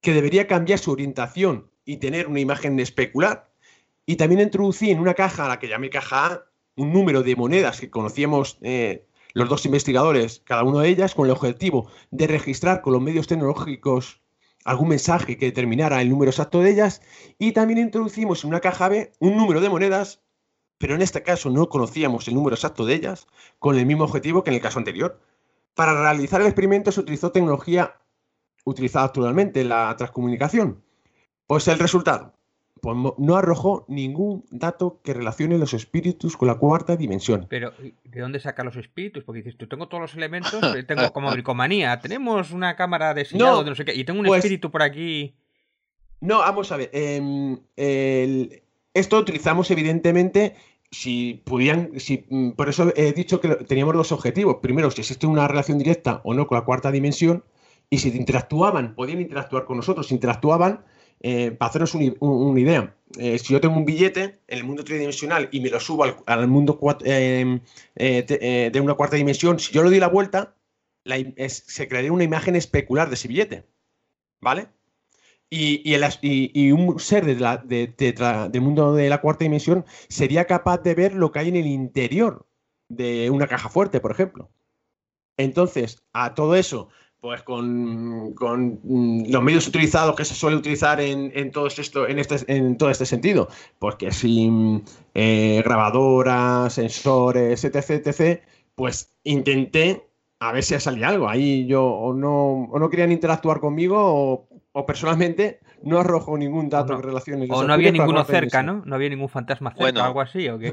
que 0.00 0.14
debería 0.14 0.46
cambiar 0.46 0.78
su 0.78 0.90
orientación 0.90 1.70
y 1.84 1.98
tener 1.98 2.26
una 2.26 2.40
imagen 2.40 2.80
especular. 2.80 3.49
Y 4.10 4.16
también 4.16 4.40
introducí 4.40 4.90
en 4.90 4.98
una 4.98 5.14
caja, 5.14 5.44
a 5.44 5.48
la 5.48 5.60
que 5.60 5.68
llamé 5.68 5.88
caja 5.88 6.26
A, 6.26 6.44
un 6.74 6.92
número 6.92 7.22
de 7.22 7.36
monedas 7.36 7.78
que 7.78 7.90
conocíamos 7.90 8.58
eh, 8.60 9.06
los 9.34 9.48
dos 9.48 9.64
investigadores, 9.66 10.42
cada 10.44 10.64
uno 10.64 10.80
de 10.80 10.88
ellas, 10.88 11.14
con 11.14 11.26
el 11.26 11.30
objetivo 11.30 11.88
de 12.10 12.26
registrar 12.26 12.82
con 12.82 12.92
los 12.92 13.00
medios 13.00 13.28
tecnológicos 13.28 14.20
algún 14.64 14.88
mensaje 14.88 15.38
que 15.38 15.46
determinara 15.46 16.02
el 16.02 16.10
número 16.10 16.32
exacto 16.32 16.58
de 16.58 16.72
ellas. 16.72 17.02
Y 17.38 17.52
también 17.52 17.78
introducimos 17.78 18.42
en 18.42 18.48
una 18.50 18.58
caja 18.58 18.88
B 18.88 19.12
un 19.20 19.36
número 19.36 19.60
de 19.60 19.68
monedas, 19.68 20.20
pero 20.78 20.96
en 20.96 21.02
este 21.02 21.22
caso 21.22 21.48
no 21.48 21.68
conocíamos 21.68 22.26
el 22.26 22.34
número 22.34 22.56
exacto 22.56 22.86
de 22.86 22.94
ellas, 22.94 23.28
con 23.60 23.78
el 23.78 23.86
mismo 23.86 24.02
objetivo 24.02 24.42
que 24.42 24.50
en 24.50 24.56
el 24.56 24.60
caso 24.60 24.80
anterior. 24.80 25.20
Para 25.74 25.94
realizar 25.94 26.40
el 26.40 26.48
experimento 26.48 26.90
se 26.90 26.98
utilizó 26.98 27.30
tecnología 27.30 27.94
utilizada 28.64 29.04
actualmente, 29.04 29.62
la 29.62 29.94
transcomunicación. 29.96 30.82
Pues 31.46 31.68
el 31.68 31.78
resultado, 31.78 32.39
no 32.82 33.36
arrojó 33.36 33.84
ningún 33.88 34.44
dato 34.50 35.00
que 35.02 35.14
relacione 35.14 35.58
los 35.58 35.74
espíritus 35.74 36.36
con 36.36 36.48
la 36.48 36.56
cuarta 36.56 36.96
dimensión. 36.96 37.46
Pero, 37.48 37.72
¿de 38.04 38.20
dónde 38.20 38.40
saca 38.40 38.64
los 38.64 38.76
espíritus? 38.76 39.24
Porque 39.24 39.42
dices, 39.42 39.56
tú 39.56 39.66
tengo 39.66 39.88
todos 39.88 40.00
los 40.00 40.14
elementos, 40.14 40.60
tengo 40.86 41.12
como 41.12 41.30
bricomanía, 41.32 42.00
tenemos 42.00 42.50
una 42.50 42.76
cámara 42.76 43.14
de 43.14 43.24
sellado 43.24 43.64
de 43.64 43.70
no 43.70 43.76
sé 43.76 43.84
qué, 43.84 43.94
y 43.94 44.04
tengo 44.04 44.20
un 44.20 44.26
pues 44.26 44.38
espíritu 44.38 44.70
por 44.70 44.82
aquí. 44.82 45.34
No, 46.20 46.38
vamos 46.38 46.70
a 46.72 46.76
ver. 46.76 46.90
Em, 46.92 47.58
esto 48.94 49.18
utilizamos 49.18 49.70
evidentemente 49.70 50.54
si 50.90 51.42
pudieran, 51.44 51.98
si, 52.00 52.26
mm, 52.28 52.50
por 52.50 52.68
eso 52.68 52.92
he 52.96 53.12
dicho 53.12 53.40
que 53.40 53.48
teníamos 53.56 53.94
dos 53.94 54.12
objetivos. 54.12 54.56
Primero, 54.60 54.90
si 54.90 55.00
existe 55.00 55.26
una 55.26 55.46
relación 55.46 55.78
directa 55.78 56.20
o 56.24 56.34
no 56.34 56.46
con 56.46 56.58
la 56.58 56.64
cuarta 56.64 56.90
dimensión, 56.90 57.44
y 57.88 57.98
si 57.98 58.08
interactuaban, 58.16 58.94
podían 58.94 59.20
interactuar 59.20 59.64
con 59.64 59.76
nosotros, 59.76 60.12
interactuaban, 60.12 60.84
eh, 61.22 61.50
para 61.50 61.68
haceros 61.68 61.94
una 61.94 62.60
idea, 62.60 62.96
eh, 63.18 63.38
si 63.38 63.52
yo 63.52 63.60
tengo 63.60 63.76
un 63.76 63.84
billete 63.84 64.40
en 64.48 64.58
el 64.58 64.64
mundo 64.64 64.84
tridimensional 64.84 65.50
y 65.52 65.60
me 65.60 65.68
lo 65.68 65.78
subo 65.78 66.04
al, 66.24 66.48
mundo 66.48 66.78
eh, 67.04 67.60
de 67.94 68.80
una 68.80 68.94
cuarta 68.94 69.16
dimensión, 69.16 69.58
si 69.58 69.72
yo 69.72 69.82
le 69.82 69.90
doy 69.90 70.00
la 70.00 70.08
vuelta, 70.08 70.56
se 71.04 71.88
crearía 71.88 72.12
una 72.12 72.24
imagen 72.24 72.56
especular 72.56 73.08
de 73.08 73.14
ese 73.14 73.28
billete. 73.28 73.66
¿Vale? 74.40 74.68
Y, 75.50 75.92
un 76.72 76.98
ser 77.00 77.26
del 77.26 78.60
mundo 78.62 78.94
de 78.94 79.08
la 79.10 79.20
cuarta 79.20 79.44
dimensión 79.44 79.84
sería 80.08 80.46
capaz 80.46 80.78
de 80.78 80.94
ver 80.94 81.14
lo 81.14 81.32
que 81.32 81.40
hay 81.40 81.48
en 81.48 81.56
el 81.56 81.66
interior 81.66 82.46
de 82.88 83.28
una 83.30 83.46
caja 83.46 83.68
fuerte, 83.68 84.00
por 84.00 84.12
ejemplo. 84.12 84.50
Entonces, 85.36 86.02
a 86.12 86.34
todo 86.34 86.54
eso 86.54 86.88
pues 87.20 87.42
con, 87.42 88.32
mm, 88.32 89.30
los 89.30 89.42
medios 89.42 89.68
utilizados 89.68 90.16
que 90.16 90.24
se 90.24 90.34
suele 90.34 90.56
utilizar 90.56 91.00
en, 91.00 91.50
todo 91.50 91.66
esto, 91.66 92.08
en, 92.08 92.18
este, 92.18 92.36
en 92.52 92.78
todo 92.78 92.90
este 92.90 93.06
sentido, 93.06 93.48
pues 93.78 93.96
que 93.96 94.10
sin 94.10 94.84
eh, 95.14 95.62
grabadoras, 95.64 96.72
sensores, 96.72 97.62
etc, 97.64 97.90
etc, 97.90 98.42
pues 98.74 99.14
intenté 99.24 100.06
a 100.40 100.52
ver 100.52 100.62
si 100.62 100.78
salía 100.80 101.08
algo. 101.08 101.28
Ahí 101.28 101.66
yo 101.66 101.84
o 101.84 102.14
no, 102.14 102.64
o 102.64 102.78
no 102.78 102.88
querían 102.88 103.12
interactuar 103.12 103.60
conmigo 103.60 104.48
o, 104.72 104.86
personalmente 104.86 105.60
no 105.82 105.98
arrojo 105.98 106.38
ningún 106.38 106.70
dato 106.70 106.94
en 106.94 107.02
relación 107.02 107.46
O 107.50 107.64
no 107.64 107.72
había 107.72 107.92
ninguno 107.92 108.24
cerca, 108.24 108.62
¿no? 108.62 108.82
No 108.86 108.94
había 108.94 109.10
ningún 109.10 109.28
fantasma 109.28 109.74
cerca 109.74 110.02
o 110.02 110.04
algo 110.04 110.20
así, 110.20 110.48
¿o 110.48 110.58
qué? 110.58 110.72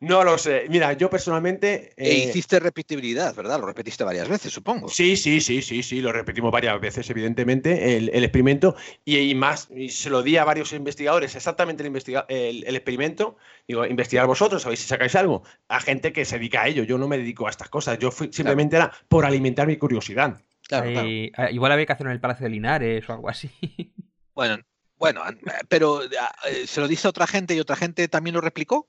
No 0.00 0.24
lo 0.24 0.36
sé. 0.36 0.66
Mira, 0.68 0.92
yo 0.92 1.08
personalmente. 1.08 1.92
E 1.96 2.10
eh, 2.10 2.28
hiciste 2.28 2.60
repetibilidad, 2.60 3.34
¿verdad? 3.34 3.58
Lo 3.58 3.66
repetiste 3.66 4.04
varias 4.04 4.28
veces, 4.28 4.52
supongo. 4.52 4.88
Sí, 4.88 5.16
sí, 5.16 5.40
sí, 5.40 5.62
sí, 5.62 5.82
sí, 5.82 6.00
lo 6.00 6.12
repetimos 6.12 6.52
varias 6.52 6.78
veces, 6.80 7.08
evidentemente, 7.08 7.96
el, 7.96 8.24
experimento. 8.24 8.76
Y, 9.04 9.34
más, 9.34 9.68
y 9.74 9.88
se 9.88 10.10
lo 10.10 10.22
di 10.22 10.36
a 10.36 10.44
varios 10.44 10.72
investigadores, 10.72 11.34
exactamente 11.34 11.82
el, 11.82 12.64
el, 12.66 12.76
experimento. 12.76 13.36
Digo, 13.66 13.86
investigar 13.86 14.26
vosotros, 14.26 14.66
a 14.66 14.68
ver 14.68 14.78
si 14.78 14.86
sacáis 14.86 15.14
algo. 15.14 15.44
A 15.68 15.80
gente 15.80 16.12
que 16.12 16.24
se 16.26 16.36
dedica 16.36 16.62
a 16.62 16.68
ello. 16.68 16.84
Yo 16.84 16.98
no 16.98 17.08
me 17.08 17.16
dedico 17.16 17.46
a 17.46 17.50
estas 17.50 17.70
cosas. 17.70 17.98
Yo 17.98 18.10
simplemente 18.10 18.76
era 18.76 18.92
por 19.08 19.24
alimentar 19.24 19.66
mi 19.66 19.78
curiosidad. 19.78 20.42
Claro, 20.68 20.90
ah, 21.36 21.50
Igual 21.50 21.72
había 21.72 21.86
que 21.86 21.92
hacerlo 21.92 22.10
en 22.10 22.16
el 22.16 22.20
Palacio 22.20 22.44
de 22.44 22.50
Linares 22.50 23.08
o 23.08 23.12
algo 23.12 23.28
así. 23.28 23.50
Bueno, 24.34 24.58
bueno, 24.98 25.22
pero 25.70 26.02
ah, 26.20 26.34
eh, 26.50 26.66
¿se 26.66 26.82
lo 26.82 26.88
dice 26.88 27.06
a 27.06 27.10
otra 27.10 27.26
gente 27.26 27.54
y 27.54 27.60
otra 27.60 27.74
gente 27.74 28.06
también 28.06 28.34
lo 28.34 28.42
replicó? 28.42 28.86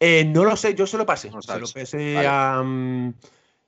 Eh, 0.00 0.24
no 0.24 0.44
lo 0.44 0.56
sé, 0.56 0.74
yo 0.74 0.86
se 0.86 0.98
lo 0.98 1.06
pasé. 1.06 1.30
se 1.30 1.58
lo 1.58 1.66
pasé 1.66 2.28
mm, 2.64 3.08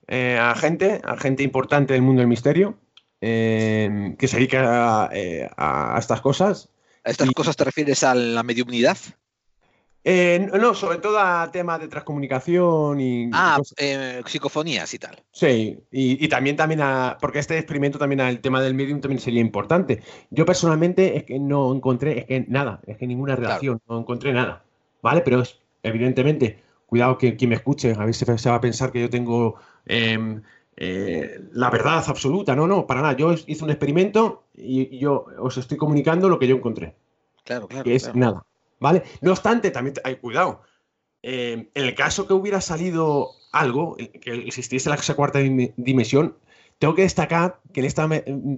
eh, 0.08 0.38
a, 0.38 0.54
gente, 0.54 1.00
a 1.04 1.16
gente 1.16 1.42
importante 1.42 1.92
del 1.92 2.02
mundo 2.02 2.20
del 2.20 2.28
misterio, 2.28 2.78
eh, 3.20 4.14
que 4.18 4.28
se 4.28 4.36
dedica 4.36 5.08
a, 5.10 5.98
estas 5.98 6.20
cosas. 6.20 6.70
¿A 7.04 7.10
estas 7.10 7.30
cosas 7.30 7.56
te 7.56 7.64
refieres 7.64 8.02
a 8.02 8.14
la 8.14 8.42
mediunidad? 8.42 8.98
no, 10.04 10.72
sobre 10.74 10.98
todo 10.98 11.18
a 11.18 11.50
temas 11.50 11.80
de 11.80 11.88
transcomunicación 11.88 13.00
y. 13.00 13.30
Ah, 13.32 13.58
psicofonías 14.24 14.94
y 14.94 14.98
tal. 15.00 15.20
Sí, 15.32 15.80
y, 15.90 16.28
también, 16.28 16.54
también 16.54 16.80
a. 16.80 17.18
Porque 17.20 17.40
este 17.40 17.58
experimento 17.58 17.98
también 17.98 18.20
al 18.20 18.40
tema 18.40 18.60
del 18.60 18.74
medium 18.74 19.00
también 19.00 19.20
sería 19.20 19.40
importante. 19.40 20.02
Yo 20.30 20.44
personalmente 20.44 21.16
es 21.16 21.24
que 21.24 21.40
no 21.40 21.74
encontré, 21.74 22.20
es 22.20 22.24
que 22.26 22.44
nada, 22.48 22.80
es 22.86 22.96
que 22.98 23.06
ninguna 23.06 23.34
relación, 23.34 23.80
no 23.88 23.98
encontré 23.98 24.32
nada. 24.32 24.64
¿Vale? 25.02 25.22
Pero 25.22 25.42
es 25.42 25.58
evidentemente, 25.86 26.58
cuidado 26.86 27.18
que 27.18 27.36
quien 27.36 27.50
me 27.50 27.56
escuche, 27.56 27.92
a 27.92 28.04
ver 28.04 28.14
si 28.14 28.24
se 28.24 28.50
va 28.50 28.56
a 28.56 28.60
pensar 28.60 28.92
que 28.92 29.00
yo 29.00 29.10
tengo 29.10 29.56
em, 29.86 30.42
eh, 30.76 31.40
la 31.52 31.70
verdad 31.70 32.04
absoluta. 32.06 32.54
No, 32.54 32.66
no, 32.66 32.86
para 32.86 33.02
nada. 33.02 33.16
Yo 33.16 33.32
hice 33.32 33.64
un 33.64 33.70
experimento 33.70 34.44
y, 34.54 34.98
yo 34.98 35.26
os 35.38 35.56
estoy 35.56 35.76
comunicando 35.76 36.28
lo 36.28 36.38
que 36.38 36.46
yo 36.46 36.56
encontré. 36.56 36.94
Claro, 37.44 37.68
claro. 37.68 37.84
Que 37.84 37.94
es 37.94 38.14
nada. 38.14 38.44
¿Vale? 38.78 39.02
No 39.22 39.30
obstante, 39.30 39.70
también 39.70 39.94
hay 40.04 40.16
cuidado. 40.16 40.62
Em, 41.22 41.68
en 41.74 41.84
el 41.84 41.94
caso 41.94 42.26
que 42.26 42.34
hubiera 42.34 42.60
salido 42.60 43.30
algo, 43.52 43.96
que 43.96 44.34
existiese 44.46 44.90
la 44.90 44.98
cuarta 45.16 45.38
dimensión, 45.38 46.36
tengo 46.78 46.94
que 46.94 47.02
destacar 47.02 47.60
que 47.72 47.80
en 47.80 47.86
esta 47.86 48.08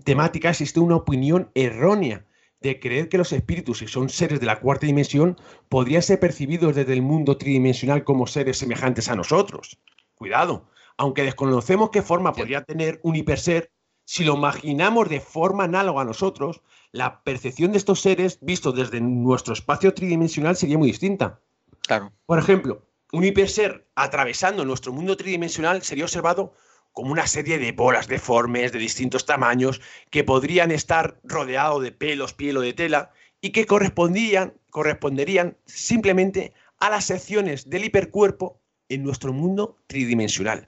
temática 0.04 0.50
existe 0.50 0.80
una 0.80 0.96
opinión 0.96 1.50
errónea 1.54 2.24
de 2.60 2.80
creer 2.80 3.08
que 3.08 3.18
los 3.18 3.32
espíritus, 3.32 3.78
si 3.78 3.86
son 3.86 4.08
seres 4.08 4.40
de 4.40 4.46
la 4.46 4.60
cuarta 4.60 4.86
dimensión, 4.86 5.36
podrían 5.68 6.02
ser 6.02 6.18
percibidos 6.18 6.74
desde 6.74 6.92
el 6.92 7.02
mundo 7.02 7.36
tridimensional 7.36 8.04
como 8.04 8.26
seres 8.26 8.58
semejantes 8.58 9.08
a 9.08 9.16
nosotros. 9.16 9.78
Cuidado, 10.14 10.68
aunque 10.96 11.22
desconocemos 11.22 11.90
qué 11.90 12.02
forma 12.02 12.32
podría 12.32 12.64
tener 12.64 13.00
un 13.02 13.14
hiperser, 13.14 13.70
si 14.04 14.24
lo 14.24 14.34
imaginamos 14.34 15.08
de 15.08 15.20
forma 15.20 15.64
análoga 15.64 16.02
a 16.02 16.04
nosotros, 16.04 16.62
la 16.92 17.22
percepción 17.22 17.72
de 17.72 17.78
estos 17.78 18.00
seres 18.00 18.38
vistos 18.40 18.74
desde 18.74 19.00
nuestro 19.00 19.52
espacio 19.52 19.94
tridimensional 19.94 20.56
sería 20.56 20.78
muy 20.78 20.88
distinta. 20.88 21.40
Claro. 21.82 22.12
Por 22.26 22.38
ejemplo, 22.38 22.82
un 23.12 23.24
hiperser 23.24 23.86
atravesando 23.94 24.64
nuestro 24.64 24.92
mundo 24.92 25.16
tridimensional 25.16 25.82
sería 25.82 26.04
observado 26.04 26.54
como 26.98 27.12
una 27.12 27.28
serie 27.28 27.60
de 27.60 27.70
bolas 27.70 28.08
deformes 28.08 28.72
de 28.72 28.80
distintos 28.80 29.24
tamaños 29.24 29.80
que 30.10 30.24
podrían 30.24 30.72
estar 30.72 31.20
rodeados 31.22 31.80
de 31.80 31.92
pelos, 31.92 32.34
piel 32.34 32.56
o 32.56 32.60
de 32.60 32.72
tela 32.72 33.12
y 33.40 33.50
que 33.50 33.66
correspondían, 33.66 34.54
corresponderían 34.70 35.56
simplemente 35.64 36.54
a 36.80 36.90
las 36.90 37.04
secciones 37.04 37.70
del 37.70 37.84
hipercuerpo 37.84 38.60
en 38.88 39.04
nuestro 39.04 39.32
mundo 39.32 39.76
tridimensional. 39.86 40.66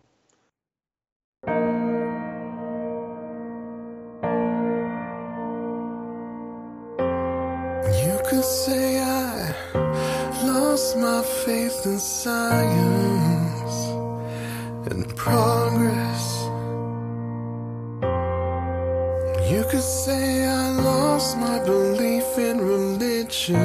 Belief 21.67 22.39
in 22.39 22.59
religion. 22.59 23.61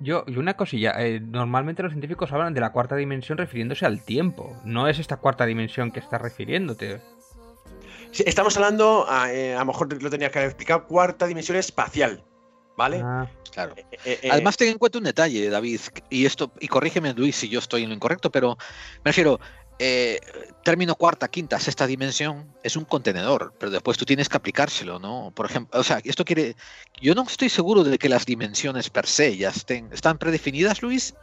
Yo, 0.00 0.24
y 0.26 0.36
una 0.36 0.54
cosilla, 0.54 0.92
eh, 0.98 1.20
normalmente 1.20 1.82
los 1.82 1.92
científicos 1.92 2.30
hablan 2.32 2.54
de 2.54 2.60
la 2.60 2.70
cuarta 2.70 2.94
dimensión 2.96 3.36
refiriéndose 3.36 3.84
al 3.84 4.04
tiempo, 4.04 4.56
no 4.64 4.86
es 4.88 4.98
esta 4.98 5.16
cuarta 5.16 5.44
dimensión 5.44 5.90
que 5.90 5.98
estás 5.98 6.20
refiriéndote. 6.22 7.00
Sí, 8.12 8.22
estamos 8.26 8.56
hablando, 8.56 9.06
a, 9.08 9.32
eh, 9.32 9.54
a 9.54 9.58
lo 9.58 9.66
mejor 9.66 10.02
lo 10.02 10.08
tenía 10.08 10.30
que 10.30 10.38
haber 10.38 10.50
explicado, 10.50 10.86
cuarta 10.86 11.26
dimensión 11.26 11.58
espacial, 11.58 12.22
¿vale? 12.76 13.02
Ah, 13.04 13.26
Claro. 13.50 13.74
Eh, 14.04 14.28
Además, 14.30 14.56
ten 14.56 14.68
en 14.68 14.78
cuenta 14.78 14.98
un 14.98 15.04
detalle, 15.04 15.50
David, 15.50 15.80
y 16.10 16.26
esto, 16.26 16.52
y 16.60 16.68
corrígeme, 16.68 17.12
Luis, 17.14 17.34
si 17.34 17.48
yo 17.48 17.58
estoy 17.58 17.82
en 17.82 17.88
lo 17.88 17.94
incorrecto, 17.96 18.30
pero 18.30 18.56
me 19.04 19.10
refiero, 19.10 19.40
eh, 19.78 20.20
término 20.64 20.96
cuarta, 20.96 21.28
quinta, 21.28 21.58
sexta 21.60 21.86
dimensión 21.86 22.52
es 22.62 22.76
un 22.76 22.84
contenedor, 22.84 23.54
pero 23.58 23.70
después 23.70 23.96
tú 23.96 24.04
tienes 24.04 24.28
que 24.28 24.36
aplicárselo, 24.36 24.98
¿no? 24.98 25.32
Por 25.34 25.46
ejemplo, 25.46 25.78
o 25.78 25.84
sea, 25.84 26.00
esto 26.04 26.24
quiere. 26.24 26.56
Yo 27.00 27.14
no 27.14 27.22
estoy 27.22 27.48
seguro 27.48 27.84
de 27.84 27.96
que 27.98 28.08
las 28.08 28.26
dimensiones 28.26 28.90
per 28.90 29.06
se 29.06 29.36
ya 29.36 29.50
estén. 29.50 29.88
¿Están 29.92 30.18
predefinidas, 30.18 30.82
Luis? 30.82 31.14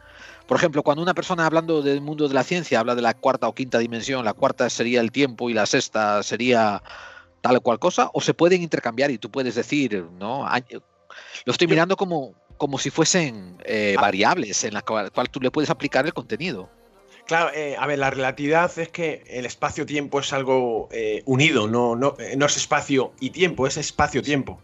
Por 0.48 0.58
ejemplo, 0.58 0.84
cuando 0.84 1.04
una 1.04 1.14
persona 1.14 1.46
hablando 1.46 1.82
del 1.82 2.02
mundo 2.02 2.28
de 2.28 2.34
la 2.34 2.44
ciencia 2.44 2.80
habla 2.80 2.96
de 2.96 3.02
la 3.02 3.14
cuarta 3.14 3.48
o 3.48 3.54
quinta 3.54 3.80
dimensión, 3.80 4.24
la 4.24 4.34
cuarta 4.34 4.70
sería 4.70 5.02
el 5.02 5.12
tiempo 5.12 5.50
y 5.50 5.54
la 5.54 5.66
sexta 5.66 6.24
sería 6.24 6.82
tal 7.42 7.58
o 7.58 7.62
cual 7.62 7.80
cosa, 7.80 8.10
o 8.14 8.22
se 8.22 8.34
pueden 8.34 8.62
intercambiar 8.64 9.12
y 9.12 9.18
tú 9.18 9.30
puedes 9.30 9.56
decir, 9.56 10.06
¿no? 10.18 10.48
Lo 11.46 11.52
estoy 11.52 11.68
mirando 11.68 11.96
como, 11.96 12.34
como 12.58 12.78
si 12.78 12.90
fuesen 12.90 13.58
eh, 13.66 13.96
variables 14.00 14.64
en 14.64 14.74
la 14.74 14.82
cual, 14.82 15.12
cual 15.12 15.30
tú 15.30 15.40
le 15.40 15.52
puedes 15.52 15.70
aplicar 15.70 16.06
el 16.06 16.14
contenido. 16.14 16.70
Claro, 17.28 17.50
eh, 17.56 17.76
a 17.80 17.88
ver, 17.88 17.98
la 18.00 18.12
relatividad 18.12 18.72
es 18.78 18.90
que 18.90 19.24
el 19.28 19.46
espacio-tiempo 19.46 20.20
es 20.20 20.32
algo 20.32 20.88
eh, 20.92 21.24
unido, 21.26 21.68
no, 21.68 21.96
no, 21.96 22.16
eh, 22.20 22.36
no 22.38 22.46
es 22.46 22.56
espacio 22.58 23.14
y 23.20 23.32
tiempo, 23.32 23.66
es 23.66 23.78
espacio-tiempo. 23.78 24.60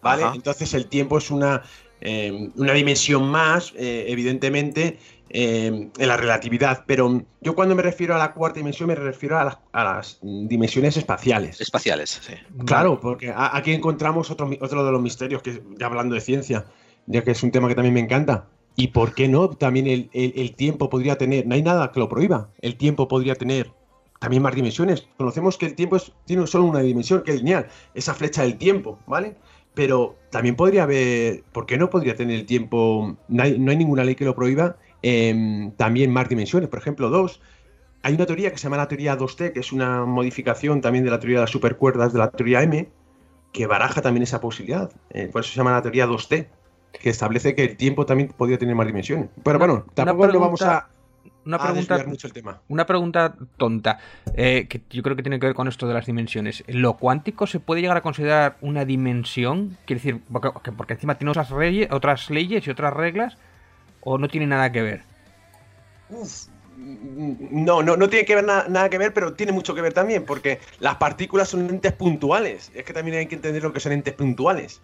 ¿Vale? 0.00 0.24
Ajá. 0.24 0.34
Entonces 0.34 0.72
el 0.74 0.86
tiempo 0.86 1.18
es 1.18 1.30
una, 1.30 1.62
eh, 2.00 2.50
una 2.54 2.72
dimensión 2.72 3.28
más, 3.28 3.74
evidentemente, 3.76 4.98
en 5.30 5.90
la 5.98 6.16
relatividad. 6.16 6.84
Pero 6.86 7.22
yo 7.40 7.54
cuando 7.54 7.74
me 7.74 7.82
refiero 7.82 8.14
a 8.14 8.18
la 8.18 8.32
cuarta 8.32 8.58
dimensión 8.58 8.88
me 8.88 8.94
refiero 8.94 9.38
a 9.38 9.44
las, 9.44 9.58
a 9.72 9.84
las 9.84 10.18
dimensiones 10.22 10.96
espaciales. 10.96 11.60
Espaciales, 11.60 12.20
sí. 12.22 12.32
Claro, 12.64 12.98
porque 13.00 13.30
a- 13.30 13.54
aquí 13.56 13.72
encontramos 13.72 14.30
otro, 14.30 14.48
otro 14.60 14.84
de 14.86 14.92
los 14.92 15.02
misterios, 15.02 15.42
que 15.42 15.62
ya 15.78 15.86
hablando 15.86 16.14
de 16.14 16.20
ciencia, 16.22 16.64
ya 17.06 17.22
que 17.22 17.32
es 17.32 17.42
un 17.42 17.50
tema 17.50 17.68
que 17.68 17.74
también 17.74 17.94
me 17.94 18.00
encanta. 18.00 18.46
¿Y 18.80 18.88
por 18.88 19.14
qué 19.14 19.26
no? 19.28 19.48
También 19.50 19.86
el, 19.88 20.08
el- 20.12 20.54
tiempo 20.54 20.88
podría 20.88 21.18
tener, 21.18 21.46
no 21.46 21.54
hay 21.56 21.62
nada 21.62 21.90
que 21.90 21.98
lo 22.00 22.08
prohíba, 22.08 22.50
el 22.60 22.76
tiempo 22.76 23.08
podría 23.08 23.34
tener 23.34 23.72
también 24.20 24.42
más 24.42 24.54
dimensiones. 24.54 25.08
Conocemos 25.16 25.58
que 25.58 25.66
el 25.66 25.74
tiempo 25.74 25.96
tiene 26.24 26.46
solo 26.46 26.64
una 26.64 26.78
dimensión, 26.80 27.22
que 27.24 27.32
es 27.32 27.38
lineal, 27.38 27.66
esa 27.94 28.14
flecha 28.14 28.42
del 28.42 28.56
tiempo, 28.56 29.00
¿vale? 29.06 29.36
Pero 29.74 30.16
también 30.30 30.54
podría 30.56 30.84
haber, 30.84 31.42
¿por 31.52 31.66
qué 31.66 31.76
no 31.76 31.90
podría 31.90 32.14
tener 32.16 32.36
el 32.38 32.46
tiempo? 32.46 33.16
No 33.28 33.42
hay, 33.42 33.58
no 33.58 33.70
hay 33.72 33.76
ninguna 33.76 34.04
ley 34.04 34.14
que 34.14 34.24
lo 34.24 34.34
prohíba, 34.36 34.76
em, 35.02 35.72
también 35.72 36.12
más 36.12 36.28
dimensiones, 36.28 36.68
por 36.68 36.78
ejemplo, 36.78 37.10
dos. 37.10 37.40
Hay 38.02 38.14
una 38.14 38.26
teoría 38.26 38.50
que 38.52 38.58
se 38.58 38.64
llama 38.64 38.76
la 38.78 38.88
teoría 38.88 39.16
2T, 39.16 39.52
que 39.52 39.60
es 39.60 39.72
una 39.72 40.04
modificación 40.06 40.80
también 40.80 41.04
de 41.04 41.10
la 41.10 41.18
teoría 41.20 41.38
de 41.38 41.42
las 41.42 41.50
supercuerdas 41.50 42.12
de 42.12 42.18
la 42.20 42.30
teoría 42.30 42.62
M, 42.62 42.92
que 43.52 43.66
baraja 43.66 44.02
también 44.02 44.22
esa 44.22 44.40
posibilidad. 44.40 44.90
Eh, 45.10 45.28
por 45.32 45.42
eso 45.42 45.50
se 45.52 45.56
llama 45.56 45.72
la 45.72 45.82
teoría 45.82 46.06
2T, 46.06 46.48
que 47.00 47.10
establece 47.10 47.54
que 47.54 47.64
el 47.64 47.76
tiempo 47.76 48.06
también 48.06 48.28
podría 48.36 48.58
tener 48.58 48.74
más 48.74 48.86
dimensiones. 48.86 49.28
Pero 49.42 49.58
bueno, 49.58 49.84
tampoco 49.94 50.26
lo 50.26 50.40
vamos 50.40 50.62
a, 50.62 50.88
Una 51.44 51.56
a 51.56 51.62
pregunta, 51.62 51.94
desviar 51.94 52.06
mucho 52.08 52.26
el 52.26 52.32
tema. 52.32 52.60
una 52.68 52.84
pregunta 52.86 53.34
tonta, 53.56 53.98
eh, 54.34 54.66
que 54.68 54.82
yo 54.90 55.02
creo 55.02 55.16
que 55.16 55.22
tiene 55.22 55.38
que 55.38 55.46
ver 55.46 55.54
con 55.54 55.68
esto 55.68 55.86
de 55.86 55.94
las 55.94 56.06
dimensiones. 56.06 56.64
¿Lo 56.66 56.94
cuántico 56.94 57.46
se 57.46 57.60
puede 57.60 57.80
llegar 57.80 57.96
a 57.96 58.00
considerar 58.02 58.56
una 58.60 58.84
dimensión? 58.84 59.76
Quiere 59.86 60.00
decir, 60.02 60.20
porque, 60.30 60.50
que- 60.62 60.72
porque 60.72 60.92
encima 60.94 61.16
tiene 61.16 61.30
otras, 61.30 61.50
reye- 61.50 61.88
otras 61.90 62.30
leyes 62.30 62.66
y 62.66 62.70
otras 62.70 62.92
reglas, 62.92 63.36
o 64.00 64.18
no 64.18 64.28
tiene 64.28 64.46
nada 64.46 64.70
que 64.72 64.82
ver. 64.82 65.02
Uf, 66.10 66.46
no, 66.76 67.82
no, 67.82 67.96
no 67.96 68.08
tiene 68.08 68.24
que 68.24 68.34
ver 68.34 68.44
na- 68.44 68.66
nada 68.68 68.88
que 68.88 68.98
ver, 68.98 69.12
pero 69.12 69.34
tiene 69.34 69.52
mucho 69.52 69.74
que 69.74 69.80
ver 69.82 69.92
también, 69.92 70.24
porque 70.24 70.60
las 70.80 70.96
partículas 70.96 71.48
son 71.48 71.68
entes 71.68 71.92
puntuales. 71.92 72.70
Es 72.74 72.84
que 72.84 72.92
también 72.92 73.16
hay 73.18 73.26
que 73.26 73.34
entender 73.34 73.62
lo 73.62 73.72
que 73.72 73.80
son 73.80 73.92
entes 73.92 74.14
puntuales. 74.14 74.80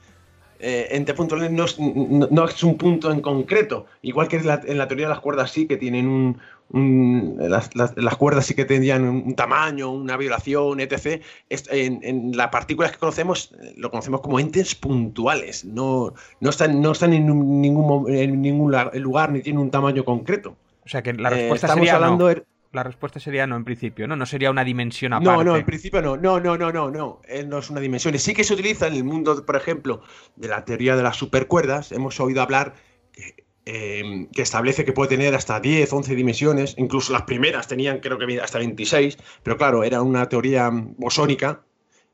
Eh, 0.67 0.97
entes 0.97 1.15
puntuales 1.15 1.51
no 1.51 1.65
es, 1.67 1.79
no- 1.79 2.27
no 2.31 2.45
es 2.47 2.63
un 2.65 2.79
punto 2.79 3.13
en 3.13 3.21
concreto. 3.21 3.85
Igual 4.01 4.29
que 4.29 4.37
en 4.37 4.47
la, 4.47 4.63
en 4.65 4.79
la 4.79 4.89
teoría 4.89 5.07
de 5.09 5.11
las 5.11 5.21
cuerdas 5.21 5.51
sí, 5.51 5.67
que 5.67 5.77
tienen 5.77 6.09
un... 6.09 6.39
un- 6.71 7.37
las, 7.39 7.75
las- 7.77 7.95
las 7.97 8.17
cuerdas 8.17 8.47
sí 8.47 8.55
que 8.55 8.65
tendrían 8.65 9.05
un, 9.05 9.35
tamaño, 9.35 9.91
una 9.93 10.17
vibración, 10.17 10.81
etc. 10.81 11.21
Es- 11.51 11.69
en, 11.71 12.01
en 12.03 12.35
las 12.35 12.49
partículas 12.49 12.93
que 12.93 12.99
conocemos, 12.99 13.53
eh, 13.63 13.75
lo 13.77 13.91
conocemos 13.91 14.23
como 14.23 14.41
entes 14.41 14.75
puntuales. 14.75 15.67
No, 15.67 16.15
no 16.41 16.49
están, 16.51 16.81
no 16.81 16.93
están 16.93 17.13
en, 17.13 17.31
un- 17.31 17.61
ningún, 17.61 18.11
en 18.11 18.41
ningún 18.41 18.75
lugar 18.95 19.33
ni 19.33 19.43
tienen 19.43 19.61
un 19.61 19.71
tamaño 19.71 20.03
concreto. 20.03 20.57
O 20.85 20.89
sea 20.89 21.03
que 21.03 21.13
la 21.13 21.29
Eh, 21.29 21.35
respuesta 21.35 21.67
estamos 21.67 21.87
sería 21.87 21.97
hablando 21.97 22.25
no. 22.25 22.31
er- 22.31 22.45
La 22.75 22.83
respuesta 22.83 23.21
sería 23.21 23.47
no 23.47 23.57
en 23.57 23.65
principio, 23.65 24.07
¿no? 24.09 24.17
No 24.17 24.27
sería 24.27 24.51
una 24.51 24.65
dimensión 24.65 25.13
aparte. 25.13 25.31
No, 25.31 25.45
no, 25.45 25.57
en 25.57 25.65
principio 25.65 26.03
no. 26.03 26.17
No, 26.17 26.41
no, 26.41 26.59
no, 26.59 26.73
no, 26.73 26.91
no. 26.91 27.21
Eh, 27.29 27.45
no 27.47 27.59
es 27.59 27.71
una 27.71 27.81
dimensión. 27.81 28.19
Sí 28.19 28.35
que 28.35 28.45
se 28.45 28.55
utiliza 28.55 28.87
en 28.89 28.95
el 28.95 29.05
mundo, 29.05 29.45
por 29.47 29.57
ejemplo, 29.57 30.03
de 30.37 30.49
la 30.49 30.65
teoría 30.65 30.97
de 30.97 31.03
las 31.03 31.17
supercuerdas. 31.17 31.93
Hemos 31.93 32.19
oído 32.21 32.43
hablar 32.43 32.75
que, 33.13 33.45
eh, 33.67 34.27
que 34.33 34.43
establece 34.43 34.85
que 34.85 34.93
puede 34.93 35.11
tener 35.11 35.35
hasta 35.35 35.61
10, 35.61 35.93
11 35.93 36.15
dimensiones. 36.15 36.75
Incluso 36.77 37.13
las 37.13 37.23
primeras 37.23 37.69
tenían, 37.69 38.01
creo 38.01 38.19
que 38.19 38.41
hasta 38.41 38.59
26. 38.59 39.19
Pero 39.43 39.57
claro, 39.57 39.85
era 39.85 40.03
una 40.03 40.29
teoría 40.29 40.69
bosónica. 40.73 41.63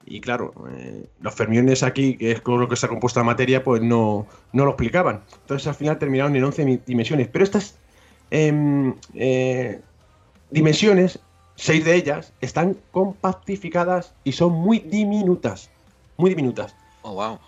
Y 0.06 0.20
claro, 0.20 0.52
eh, 0.76 1.06
los 1.20 1.34
fermiones 1.34 1.82
aquí, 1.82 2.16
que 2.16 2.32
es 2.32 2.40
con 2.40 2.58
lo 2.60 2.68
que 2.68 2.74
está 2.74 2.88
compuesta 2.88 3.20
la 3.20 3.24
materia, 3.24 3.62
pues 3.62 3.82
no, 3.82 4.26
no 4.52 4.64
lo 4.64 4.70
explicaban. 4.72 5.22
Entonces 5.42 5.66
al 5.68 5.74
final 5.74 5.98
terminaron 5.98 6.34
en 6.36 6.44
11 6.44 6.64
mi- 6.64 6.80
dimensiones. 6.86 7.28
Pero 7.28 7.44
estas 7.44 7.78
em, 8.30 8.94
eh, 9.14 9.80
dimensiones, 10.50 11.20
seis 11.56 11.84
de 11.84 11.94
ellas, 11.94 12.32
están 12.40 12.76
compactificadas 12.90 14.14
y 14.24 14.32
son 14.32 14.52
muy 14.52 14.78
diminutas. 14.80 15.70
Muy 16.16 16.30
diminutas. 16.30 16.74
Oh, 17.02 17.14
wow. 17.14 17.38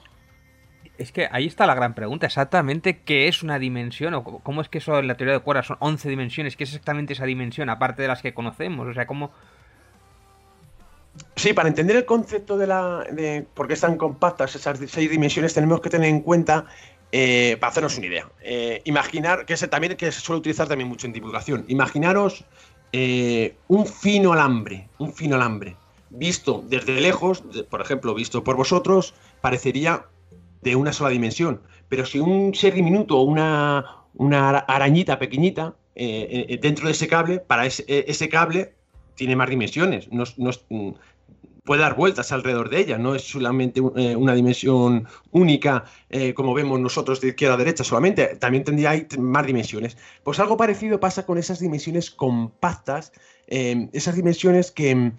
Es 0.98 1.11
que 1.12 1.28
ahí 1.32 1.46
está 1.46 1.66
la 1.66 1.74
gran 1.74 1.94
pregunta, 1.94 2.26
exactamente 2.26 3.00
qué 3.00 3.26
es 3.26 3.42
una 3.42 3.59
dimensión 3.59 4.14
o 4.14 4.22
cómo- 4.24 4.61
es 4.61 4.68
que 4.68 4.78
eso 4.78 4.98
en 4.98 5.09
la 5.09 5.16
teoría 5.16 5.34
de 5.34 5.40
cuerdas 5.40 5.66
son 5.66 5.76
11 5.80 6.09
dimensiones, 6.09 6.57
qué 6.57 6.64
es 6.64 6.70
exactamente 6.70 7.14
esa 7.14 7.24
dimensión 7.24 7.70
aparte 7.70 8.03
de 8.03 8.09
las 8.09 8.22
que 8.22 8.34
conocemos, 8.34 8.86
o 8.86 8.94
sea, 8.94 9.07
cómo 9.07 9.30
Sí, 11.36 11.53
para 11.53 11.68
entender 11.68 11.96
el 11.96 12.05
concepto 12.07 12.57
de 12.57 12.66
la 12.66 13.05
de 13.11 13.46
por 13.55 13.66
qué 13.68 13.74
están 13.74 13.96
compactas 13.96 14.55
esas 14.55 14.78
seis 14.88 15.11
dimensiones, 15.11 15.53
tenemos 15.53 15.80
que 15.80 15.90
tener 15.90 16.09
en 16.09 16.20
cuenta, 16.20 16.64
eh, 17.11 17.59
para 17.61 17.70
hacernos 17.70 17.98
una 17.98 18.07
idea, 18.07 18.28
eh, 18.42 18.80
imaginar, 18.84 19.44
que 19.44 19.53
es 19.55 19.68
también 19.68 19.96
que 19.96 20.11
se 20.11 20.20
suele 20.20 20.38
utilizar 20.40 20.68
también 20.68 20.88
mucho 20.88 21.07
en 21.07 21.12
divulgación, 21.12 21.64
imaginaros 21.68 22.44
eh, 22.93 23.57
un 23.68 23.86
fino 23.86 24.32
alambre, 24.32 24.88
un 24.99 25.12
fino 25.12 25.36
alambre, 25.36 25.76
visto 26.11 26.62
desde 26.68 27.01
lejos, 27.01 27.43
por 27.70 27.80
ejemplo, 27.80 28.14
visto 28.14 28.45
por 28.45 28.57
vosotros, 28.57 29.14
parecería 29.40 30.07
de 30.62 30.76
una 30.76 30.93
sola 30.93 31.11
dimensión, 31.11 31.61
pero 31.88 32.07
si 32.07 32.18
un 32.20 32.55
ser 32.55 32.74
diminuto 32.74 33.18
o 33.18 33.22
una, 33.22 33.84
una 34.14 34.49
ara- 34.49 34.64
arañita 34.68 35.18
pequeñita 35.18 35.74
eh, 35.95 36.47
eh, 36.49 36.59
dentro 36.61 36.86
de 36.86 36.93
ese 36.93 37.09
cable, 37.09 37.38
para 37.40 37.66
ese, 37.66 37.84
eh, 37.88 38.05
ese 38.09 38.28
cable 38.28 38.74
tiene 39.14 39.36
más 39.36 39.51
dimensiones, 39.51 40.11
no 40.11 40.24
no 40.36 40.51
mm, 40.70 40.90
puede 41.64 41.82
dar 41.82 41.96
vueltas 41.96 42.32
alrededor 42.32 42.70
de 42.70 42.80
ella, 42.80 42.98
no 42.98 43.14
es 43.14 43.22
solamente 43.22 43.80
eh, 43.96 44.16
una 44.16 44.34
dimensión 44.34 45.06
única 45.30 45.84
eh, 46.10 46.34
como 46.34 46.54
vemos 46.54 46.80
nosotros 46.80 47.20
de 47.20 47.28
izquierda 47.28 47.54
a 47.54 47.58
derecha 47.58 47.84
solamente, 47.84 48.36
también 48.36 48.64
tendría 48.64 49.06
más 49.18 49.46
dimensiones. 49.46 49.96
Pues 50.24 50.40
algo 50.40 50.56
parecido 50.56 50.98
pasa 50.98 51.24
con 51.24 51.38
esas 51.38 51.60
dimensiones 51.60 52.10
compactas, 52.10 53.12
eh, 53.46 53.88
esas 53.92 54.16
dimensiones 54.16 54.72
que, 54.72 55.12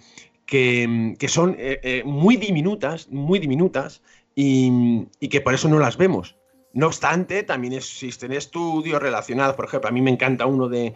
que, 0.45 1.27
son 1.27 1.55
eh, 1.57 2.03
muy 2.05 2.37
diminutas, 2.37 3.09
muy 3.09 3.39
diminutas, 3.39 4.01
y, 4.35 5.07
y 5.19 5.29
que 5.29 5.41
por 5.41 5.53
eso 5.53 5.69
no 5.69 5.79
las 5.79 5.97
vemos. 5.97 6.35
No 6.73 6.87
obstante, 6.87 7.43
también 7.43 7.73
existen 7.73 8.33
estudios 8.33 8.99
relacionados, 8.99 9.55
por 9.55 9.65
ejemplo, 9.65 9.89
a 9.89 9.93
mí 9.93 10.01
me 10.01 10.09
encanta 10.09 10.47
uno 10.47 10.67
de, 10.69 10.95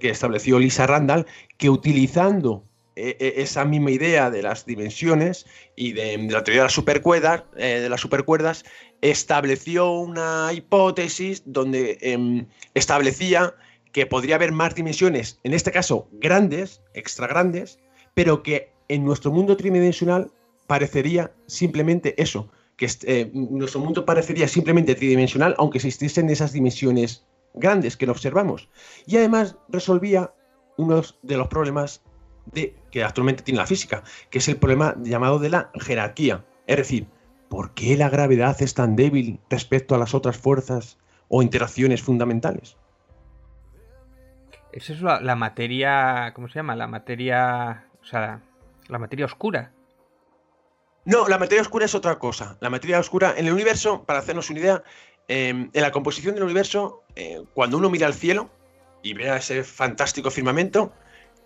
que 0.00 0.08
estableció 0.08 0.58
Lisa 0.58 0.86
Randall, 0.86 1.26
que 1.58 1.68
utilizando 1.68 2.64
esa 2.96 3.64
misma 3.64 3.90
idea 3.90 4.30
de 4.30 4.42
las 4.42 4.64
dimensiones 4.64 5.46
y 5.76 5.92
de, 5.92 6.16
de 6.16 6.32
la 6.32 6.42
teoría 6.42 6.62
de 6.62 6.66
las 6.66 6.72
supercuerdas, 6.72 7.44
eh, 7.56 7.80
de 7.80 7.88
las 7.88 8.00
supercuerdas, 8.00 8.64
estableció 9.02 9.92
una 9.92 10.50
hipótesis 10.54 11.42
donde 11.44 11.98
em, 12.00 12.46
establecía 12.74 13.54
que 13.92 14.06
podría 14.06 14.36
haber 14.36 14.52
más 14.52 14.74
dimensiones, 14.74 15.40
en 15.44 15.52
este 15.52 15.72
caso 15.72 16.08
grandes, 16.12 16.82
extra 16.94 17.26
grandes, 17.26 17.78
pero 18.14 18.42
que 18.42 18.72
en 18.88 19.04
nuestro 19.04 19.30
mundo 19.30 19.56
tridimensional 19.56 20.30
parecería 20.66 21.32
simplemente 21.46 22.20
eso, 22.20 22.50
que 22.76 22.88
eh, 23.04 23.30
nuestro 23.32 23.80
mundo 23.80 24.04
parecería 24.04 24.48
simplemente 24.48 24.94
tridimensional, 24.94 25.54
aunque 25.58 25.78
existiesen 25.78 26.30
esas 26.30 26.52
dimensiones 26.52 27.26
grandes 27.54 27.96
que 27.96 28.06
no 28.06 28.12
observamos. 28.12 28.68
Y 29.06 29.16
además 29.16 29.56
resolvía 29.68 30.32
uno 30.76 31.02
de 31.22 31.36
los 31.36 31.48
problemas 31.48 32.02
de, 32.46 32.74
que 32.90 33.04
actualmente 33.04 33.42
tiene 33.42 33.58
la 33.58 33.66
física, 33.66 34.02
que 34.30 34.38
es 34.38 34.48
el 34.48 34.56
problema 34.56 34.94
llamado 35.02 35.38
de 35.38 35.50
la 35.50 35.70
jerarquía. 35.74 36.44
Es 36.66 36.76
decir, 36.76 37.06
¿por 37.48 37.74
qué 37.74 37.96
la 37.96 38.08
gravedad 38.08 38.60
es 38.60 38.74
tan 38.74 38.96
débil 38.96 39.40
respecto 39.50 39.94
a 39.94 39.98
las 39.98 40.14
otras 40.14 40.36
fuerzas 40.36 40.98
o 41.28 41.42
interacciones 41.42 42.02
fundamentales? 42.02 42.76
Esa 44.72 44.92
es 44.92 45.00
la, 45.00 45.36
materia, 45.36 46.32
¿cómo 46.34 46.48
se 46.48 46.56
llama? 46.56 46.76
La 46.76 46.86
materia, 46.86 47.86
o 48.02 48.04
sea, 48.04 48.42
la 48.88 48.98
materia 48.98 49.24
oscura. 49.24 49.72
No, 51.06 51.28
la 51.28 51.38
materia 51.38 51.62
oscura 51.62 51.86
es 51.86 51.94
otra 51.94 52.18
cosa. 52.18 52.58
La 52.60 52.68
materia 52.68 52.98
oscura 52.98 53.34
en 53.38 53.46
el 53.46 53.52
universo, 53.54 54.04
para 54.04 54.18
hacernos 54.18 54.50
una 54.50 54.58
idea, 54.58 54.82
em, 55.28 55.70
en 55.72 55.82
la 55.82 55.92
composición 55.92 56.34
del 56.34 56.44
universo, 56.44 57.04
eh, 57.14 57.42
cuando 57.54 57.78
uno 57.78 57.88
mira 57.88 58.06
al 58.06 58.12
cielo 58.12 58.50
y 59.02 59.14
ve 59.14 59.34
ese 59.34 59.64
fantástico 59.64 60.30
firmamento, 60.30 60.92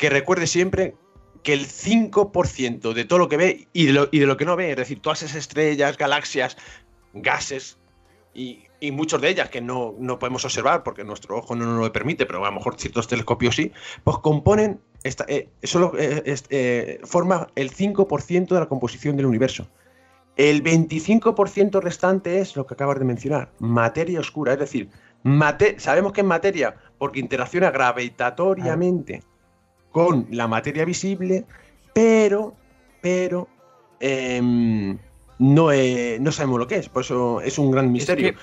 que 0.00 0.08
recuerde 0.08 0.46
siempre 0.46 0.94
que 1.42 1.52
el 1.52 1.66
5% 1.68 2.94
de 2.94 3.04
todo 3.04 3.18
lo 3.18 3.28
que 3.28 3.36
ve 3.36 3.68
y 3.74 3.84
de 3.84 3.92
lo, 3.92 4.08
y 4.10 4.18
de 4.18 4.26
lo, 4.26 4.38
que 4.38 4.46
no 4.46 4.56
ve, 4.56 4.70
es 4.70 4.76
decir, 4.78 5.00
todas 5.00 5.22
esas 5.22 5.36
estrellas, 5.36 5.98
galaxias, 5.98 6.56
gases 7.12 7.78
y, 8.34 8.64
muchos 8.92 9.20
de 9.20 9.28
ellas 9.28 9.50
que 9.50 9.60
no, 9.60 9.94
podemos 10.18 10.42
observar 10.46 10.82
porque 10.82 11.04
nuestro 11.04 11.36
ojo 11.36 11.54
no 11.54 11.66
nos 11.66 11.84
lo 11.84 11.92
permite, 11.92 12.24
pero 12.24 12.42
a 12.42 12.48
lo 12.48 12.56
mejor 12.56 12.76
ciertos 12.78 13.08
telescopios 13.08 13.56
sí, 13.56 13.72
pues 14.02 14.16
componen, 14.18 14.80
esta, 15.04 15.26
eh, 15.28 15.50
solo 15.62 15.92
eh, 15.98 16.34
eh, 16.48 17.00
forma 17.04 17.48
el 17.54 17.70
5% 17.70 18.48
de 18.48 18.60
la 18.60 18.66
composición 18.70 19.18
del 19.18 19.26
universo. 19.26 19.68
El 20.36 20.64
25% 20.64 21.82
restante 21.82 22.40
es 22.40 22.56
lo 22.56 22.66
que 22.66 22.72
acabas 22.72 22.98
de 22.98 23.04
mencionar, 23.04 23.52
materia 23.58 24.20
oscura, 24.20 24.54
es 24.54 24.60
decir, 24.60 24.88
sabemos 25.76 26.12
que 26.12 26.22
es 26.22 26.26
materia 26.26 26.74
porque 26.96 27.20
interacciona 27.20 27.70
gravitatoriamente 27.70 29.22
con 29.90 30.26
la 30.30 30.46
materia 30.48 30.84
visible, 30.84 31.44
pero, 31.92 32.54
pero, 33.00 33.48
em, 33.98 34.98
no, 35.38 35.68
no 36.20 36.32
sabemos 36.32 36.58
lo 36.58 36.66
que 36.66 36.76
es, 36.76 36.88
por 36.88 37.02
eso 37.02 37.40
es 37.40 37.58
un 37.58 37.70
gran 37.70 37.90
misterio. 37.90 38.34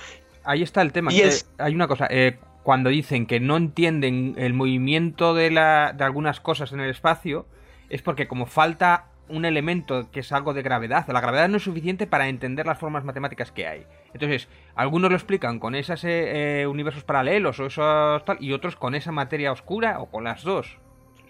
ahí 0.44 0.64
está 0.64 0.82
el 0.82 0.92
tema. 0.92 1.12
Hay 1.58 1.76
una 1.76 1.88
cosa, 1.88 2.08
eh, 2.10 2.38
cuando 2.64 2.90
dicen 2.90 3.26
que 3.28 3.40
no 3.40 3.56
entienden 3.56 4.36
el 4.38 4.54
movimiento 4.54 5.34
de, 5.34 5.52
la, 5.52 5.94
de 5.96 6.04
algunas 6.04 6.42
cosas 6.42 6.74
en 6.74 6.82
el 6.82 6.90
espacio, 6.90 7.46
es 7.90 8.02
porque 8.02 8.28
como 8.28 8.46
falta 8.46 9.06
un 9.30 9.46
elemento 9.46 10.10
que 10.12 10.22
es 10.22 10.32
algo 10.32 10.54
de 10.54 10.62
gravedad, 10.62 11.08
la 11.08 11.22
gravedad 11.22 11.50
no 11.50 11.58
es 11.58 11.64
suficiente 11.64 12.08
para 12.08 12.30
entender 12.30 12.66
las 12.66 12.78
formas 12.78 13.04
matemáticas 13.04 13.52
que 13.52 13.68
hay. 13.68 13.86
Entonces, 14.14 14.48
algunos 14.76 15.10
lo 15.10 15.18
explican 15.18 15.60
con 15.60 15.76
esos 15.76 16.02
eh, 16.04 16.66
universos 16.68 17.04
paralelos 17.04 17.60
o 17.60 17.66
esos 17.66 18.24
tal, 18.26 18.38
y 18.40 18.54
otros 18.54 18.76
con 18.76 18.96
esa 18.96 19.12
materia 19.12 19.52
oscura 19.52 20.00
o 20.00 20.08
con 20.08 20.24
las 20.24 20.44
dos. 20.44 20.78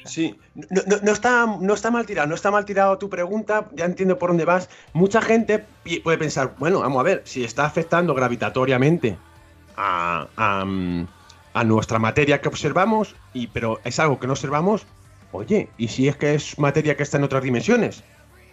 Sí, 0.07 0.35
no, 0.55 1.11
está, 1.11 1.45
no 1.45 1.73
está 1.73 1.91
mal 1.91 2.05
tirado, 2.05 2.27
no 2.27 2.35
está 2.35 2.51
mal 2.51 2.65
tirado 2.65 2.97
tu 2.97 3.09
pregunta, 3.09 3.67
ya 3.73 3.85
entiendo 3.85 4.17
por 4.17 4.29
dónde 4.29 4.45
vas. 4.45 4.69
Mucha 4.93 5.21
gente 5.21 5.65
puede 6.03 6.17
pensar, 6.17 6.55
bueno, 6.57 6.79
vamos 6.79 6.99
a 6.99 7.03
ver, 7.03 7.21
si 7.25 7.43
está 7.43 7.65
afectando 7.65 8.13
gravitatoriamente 8.13 9.17
a, 9.75 10.27
a, 10.37 11.63
nuestra 11.63 11.99
materia 11.99 12.39
que 12.39 12.47
observamos, 12.47 13.15
y, 13.33 13.47
pero 13.47 13.79
es 13.83 13.99
algo 13.99 14.19
que 14.19 14.27
no 14.27 14.33
observamos, 14.33 14.85
oye, 15.31 15.69
¿y 15.77 15.87
si 15.87 16.07
es 16.07 16.15
que 16.15 16.35
es 16.35 16.57
materia 16.59 16.95
que 16.95 17.03
está 17.03 17.17
en 17.17 17.23
otras 17.23 17.43
dimensiones? 17.43 18.03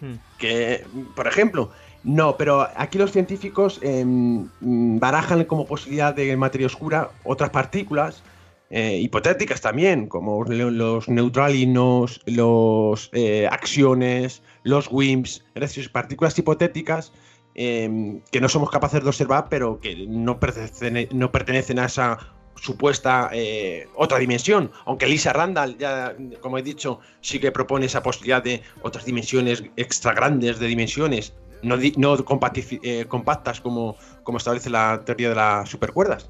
Hmm. 0.01 0.15
Que, 0.37 0.85
por 1.15 1.27
ejemplo, 1.27 1.71
no, 2.03 2.37
pero 2.37 2.67
aquí 2.75 2.99
los 2.99 3.11
científicos 3.11 3.79
em, 3.81 4.47
barajan 4.61 5.43
como 5.45 5.65
posibilidad 5.65 6.13
de 6.13 6.37
materia 6.37 6.67
oscura 6.67 7.09
otras 7.23 7.49
partículas 7.49 8.21
eh, 8.69 8.97
hipotéticas 8.97 9.61
también, 9.61 10.07
como 10.07 10.43
los 10.43 11.07
neutralinos, 11.07 12.21
los 12.25 13.09
eh, 13.13 13.47
acciones, 13.49 14.41
los 14.63 14.87
WIMPs, 14.91 15.43
es 15.53 15.89
partículas 15.89 16.37
hipotéticas 16.39 17.11
em, 17.53 18.21
que 18.31 18.41
no 18.41 18.49
somos 18.49 18.71
capaces 18.71 19.03
de 19.03 19.09
observar, 19.09 19.47
pero 19.49 19.79
que 19.79 20.07
no 20.07 20.39
pertenecen, 20.39 21.07
no 21.11 21.31
pertenecen 21.31 21.79
a 21.79 21.85
esa 21.85 22.17
supuesta 22.55 23.29
eh, 23.33 23.87
otra 23.95 24.17
dimensión, 24.17 24.71
aunque 24.85 25.07
Lisa 25.07 25.33
Randall, 25.33 25.77
ya 25.77 26.15
como 26.41 26.57
he 26.57 26.63
dicho, 26.63 26.99
sí 27.21 27.39
que 27.39 27.51
propone 27.51 27.85
esa 27.85 28.01
posibilidad 28.01 28.41
de 28.41 28.63
otras 28.81 29.05
dimensiones 29.05 29.63
extra 29.75 30.13
grandes 30.13 30.57
de 30.59 30.67
dimensiones, 30.67 31.33
no, 31.61 31.77
no 31.97 32.25
compactas 32.25 33.61
como, 33.61 33.95
como 34.23 34.37
establece 34.37 34.69
la 34.69 35.01
teoría 35.05 35.29
de 35.29 35.35
las 35.35 35.69
supercuerdas. 35.69 36.29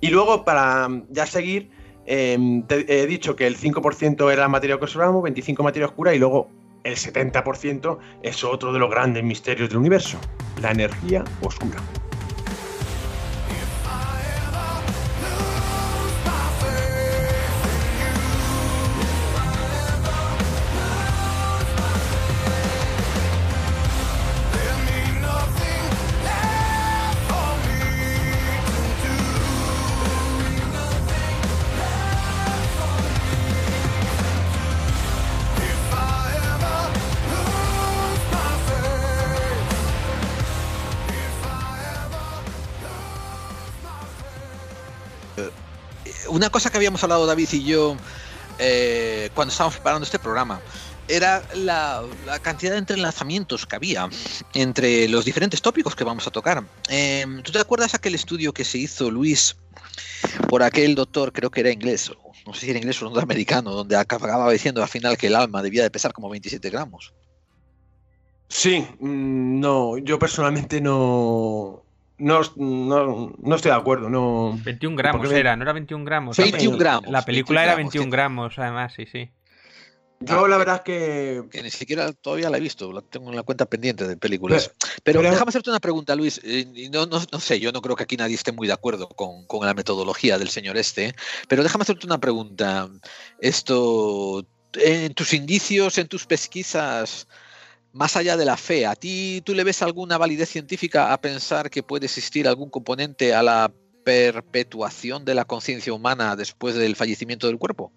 Y 0.00 0.08
luego, 0.08 0.44
para 0.44 0.88
ya 1.10 1.26
seguir, 1.26 1.70
em, 2.06 2.64
he 2.68 3.06
dicho 3.06 3.34
que 3.34 3.46
el 3.46 3.56
5% 3.56 4.30
era 4.30 4.48
materia 4.48 4.78
que 4.78 4.84
observamos, 4.84 5.22
25% 5.22 5.62
materia 5.62 5.86
oscura 5.86 6.14
y 6.14 6.18
luego 6.18 6.48
el 6.84 6.96
70% 6.96 7.98
es 8.22 8.44
otro 8.44 8.72
de 8.72 8.78
los 8.78 8.90
grandes 8.90 9.24
misterios 9.24 9.68
del 9.68 9.78
universo, 9.78 10.18
la 10.60 10.70
energía 10.70 11.24
oscura. 11.42 11.78
Una 46.46 46.52
cosa 46.52 46.70
que 46.70 46.76
habíamos 46.76 47.02
hablado 47.02 47.26
David 47.26 47.48
y 47.54 47.64
yo 47.64 47.96
eh, 48.60 49.30
cuando 49.34 49.50
estábamos 49.50 49.74
preparando 49.74 50.04
este 50.04 50.20
programa 50.20 50.60
era 51.08 51.42
la, 51.54 52.04
cantidad 52.40 52.70
de 52.70 52.78
entrelazamientos 52.78 53.66
que 53.66 53.74
había 53.74 54.08
entre 54.54 55.08
los 55.08 55.24
diferentes 55.24 55.60
tópicos 55.60 55.96
que 55.96 56.04
vamos 56.04 56.24
a 56.28 56.30
tocar. 56.30 56.64
Em, 56.88 57.42
¿Tú 57.42 57.50
te 57.50 57.58
acuerdas 57.58 57.94
aquel 57.94 58.14
estudio 58.14 58.52
que 58.52 58.64
se 58.64 58.78
hizo, 58.78 59.10
Luis, 59.10 59.56
por 60.48 60.62
aquel 60.62 60.94
doctor, 60.94 61.32
creo 61.32 61.50
que 61.50 61.62
era 61.62 61.72
inglés, 61.72 62.12
no 62.46 62.54
sé 62.54 62.60
si 62.60 62.70
era 62.70 62.78
inglés 62.78 63.02
o 63.02 63.06
norteamericano, 63.06 63.72
donde 63.72 63.96
acababa 63.96 64.52
diciendo 64.52 64.82
al 64.82 64.88
final 64.88 65.16
que 65.16 65.26
el 65.26 65.34
alma 65.34 65.62
debía 65.62 65.82
de 65.82 65.90
pesar 65.90 66.12
como 66.12 66.28
27 66.30 66.70
gramos? 66.70 67.12
Sí, 68.48 68.86
mm, 69.00 69.58
no, 69.58 69.98
yo 69.98 70.16
personalmente 70.20 70.80
no, 70.80 71.85
no, 72.18 72.40
no, 72.56 73.56
estoy 73.56 73.70
de 73.70 73.76
acuerdo, 73.76 74.08
no. 74.08 74.58
21 74.64 74.96
gramos 74.96 75.30
era, 75.30 75.56
no 75.56 75.62
era 75.62 75.72
21 75.72 76.04
gramos. 76.04 76.36
21 76.36 76.78
gramos. 76.78 77.10
La 77.10 77.24
película 77.24 77.62
era 77.62 77.74
21 77.74 78.10
gramos, 78.10 78.58
además, 78.58 78.94
sí, 78.94 79.06
sí. 79.06 79.30
Yo 80.20 80.48
la 80.48 80.56
verdad 80.56 80.76
es 80.76 80.80
que... 80.82 81.44
que... 81.50 81.62
ni 81.62 81.70
siquiera 81.70 82.10
todavía 82.12 82.48
la 82.48 82.56
he 82.56 82.60
visto, 82.60 82.90
la 82.90 83.02
tengo 83.02 83.28
en 83.28 83.36
la 83.36 83.42
cuenta 83.42 83.66
pendiente 83.66 84.08
de 84.08 84.16
películas. 84.16 84.72
Pero, 85.02 85.20
déjame 85.20 85.50
hacerte 85.50 85.68
una 85.68 85.80
pregunta, 85.80 86.16
Luis. 86.16 86.40
Eh, 86.42 86.88
no, 86.90 87.04
no, 87.04 87.22
no, 87.30 87.40
sé, 87.40 87.60
yo 87.60 87.70
no 87.70 87.82
creo 87.82 87.96
que 87.96 88.04
aquí 88.04 88.16
nadie 88.16 88.34
esté 88.34 88.50
muy 88.50 88.66
de 88.66 88.72
acuerdo 88.72 89.08
con, 89.08 89.46
con 89.46 89.66
la 89.66 89.74
metodología 89.74 90.38
del 90.38 90.48
señor 90.48 90.78
este, 90.78 91.14
pero 91.48 91.62
déjame 91.62 91.82
hacerte 91.82 92.06
una 92.06 92.18
pregunta. 92.18 92.88
Esto, 93.40 94.46
en 94.72 95.12
tus 95.12 95.34
indicios, 95.34 95.98
en 95.98 96.08
tus 96.08 96.24
pesquisas, 96.24 97.28
más 97.96 98.14
allá 98.14 98.36
de 98.36 98.44
la 98.44 98.58
fe, 98.58 98.84
¿a 98.84 98.94
ti 98.94 99.40
tú 99.42 99.54
le 99.54 99.64
ves 99.64 99.80
alguna 99.80 100.18
validez 100.18 100.50
científica 100.50 101.14
a 101.14 101.20
pensar 101.20 101.70
que 101.70 101.82
puede 101.82 102.04
existir 102.04 102.46
algún 102.46 102.68
componente 102.68 103.34
a 103.34 103.42
la 103.42 103.72
perpetuación 104.04 105.24
de 105.24 105.34
la 105.34 105.46
conciencia 105.46 105.94
humana 105.94 106.36
después 106.36 106.74
del 106.74 106.94
fallecimiento 106.94 107.46
del 107.46 107.58
cuerpo? 107.58 107.90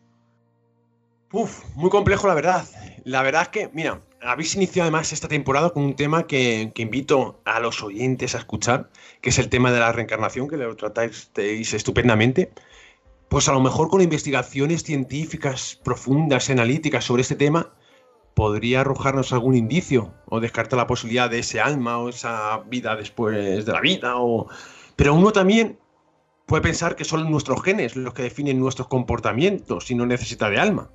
Uf, 1.34 1.66
muy 1.76 1.90
complejo 1.90 2.28
la 2.28 2.34
verdad. 2.34 2.66
La 3.04 3.22
verdad 3.24 3.44
es 3.44 3.48
que, 3.50 3.70
mira, 3.74 4.02
habéis 4.22 4.56
iniciado 4.56 4.84
además 4.84 5.12
esta 5.12 5.28
temporada 5.28 5.72
con 5.72 5.84
un 5.84 5.96
tema 5.98 6.28
que, 6.28 6.72
invito 6.78 7.42
a 7.44 7.60
los 7.60 7.84
oyentes 7.84 8.36
a 8.36 8.40
escuchar, 8.40 8.90
que 9.22 9.32
es 9.32 9.38
el 9.38 9.50
tema 9.50 9.70
de 9.72 9.82
la 9.82 9.92
reencarnación, 9.92 10.48
que 10.48 10.56
lo 10.56 10.76
tratáis 10.78 11.30
estupendamente. 11.36 12.52
Pues 13.28 13.50
a 13.50 13.54
lo 13.54 13.60
mejor 13.60 13.90
con 13.90 14.02
investigaciones 14.02 14.84
científicas 14.84 15.78
profundas, 15.84 16.50
analíticas 16.50 17.04
sobre 17.04 17.22
este 17.22 17.36
tema, 17.36 17.74
podría 18.40 18.80
arrojarnos 18.80 19.34
algún 19.34 19.58
indicio 19.58 20.14
o 20.28 20.40
descartar 20.40 20.78
la 20.78 20.88
posibilidad 20.88 21.30
de 21.30 21.40
ese 21.40 21.60
alma 21.60 21.98
o 21.98 22.08
esa 22.08 22.60
vida 22.70 22.96
después 22.96 23.66
de 23.66 23.74
la 23.74 23.82
vida. 23.82 24.14
O... 24.16 24.48
Pero 24.96 25.14
uno 25.14 25.34
también 25.34 25.78
puede 26.46 26.62
pensar 26.62 26.96
que 26.96 27.04
son 27.04 27.30
nuestros 27.30 27.62
genes 27.62 27.98
los 27.98 28.14
que 28.14 28.22
definen 28.22 28.58
nuestros 28.58 28.88
comportamientos 28.88 29.92
y 29.92 29.96
no 29.96 30.06
necesita 30.06 30.50
de 30.50 30.58
alma. 30.58 30.90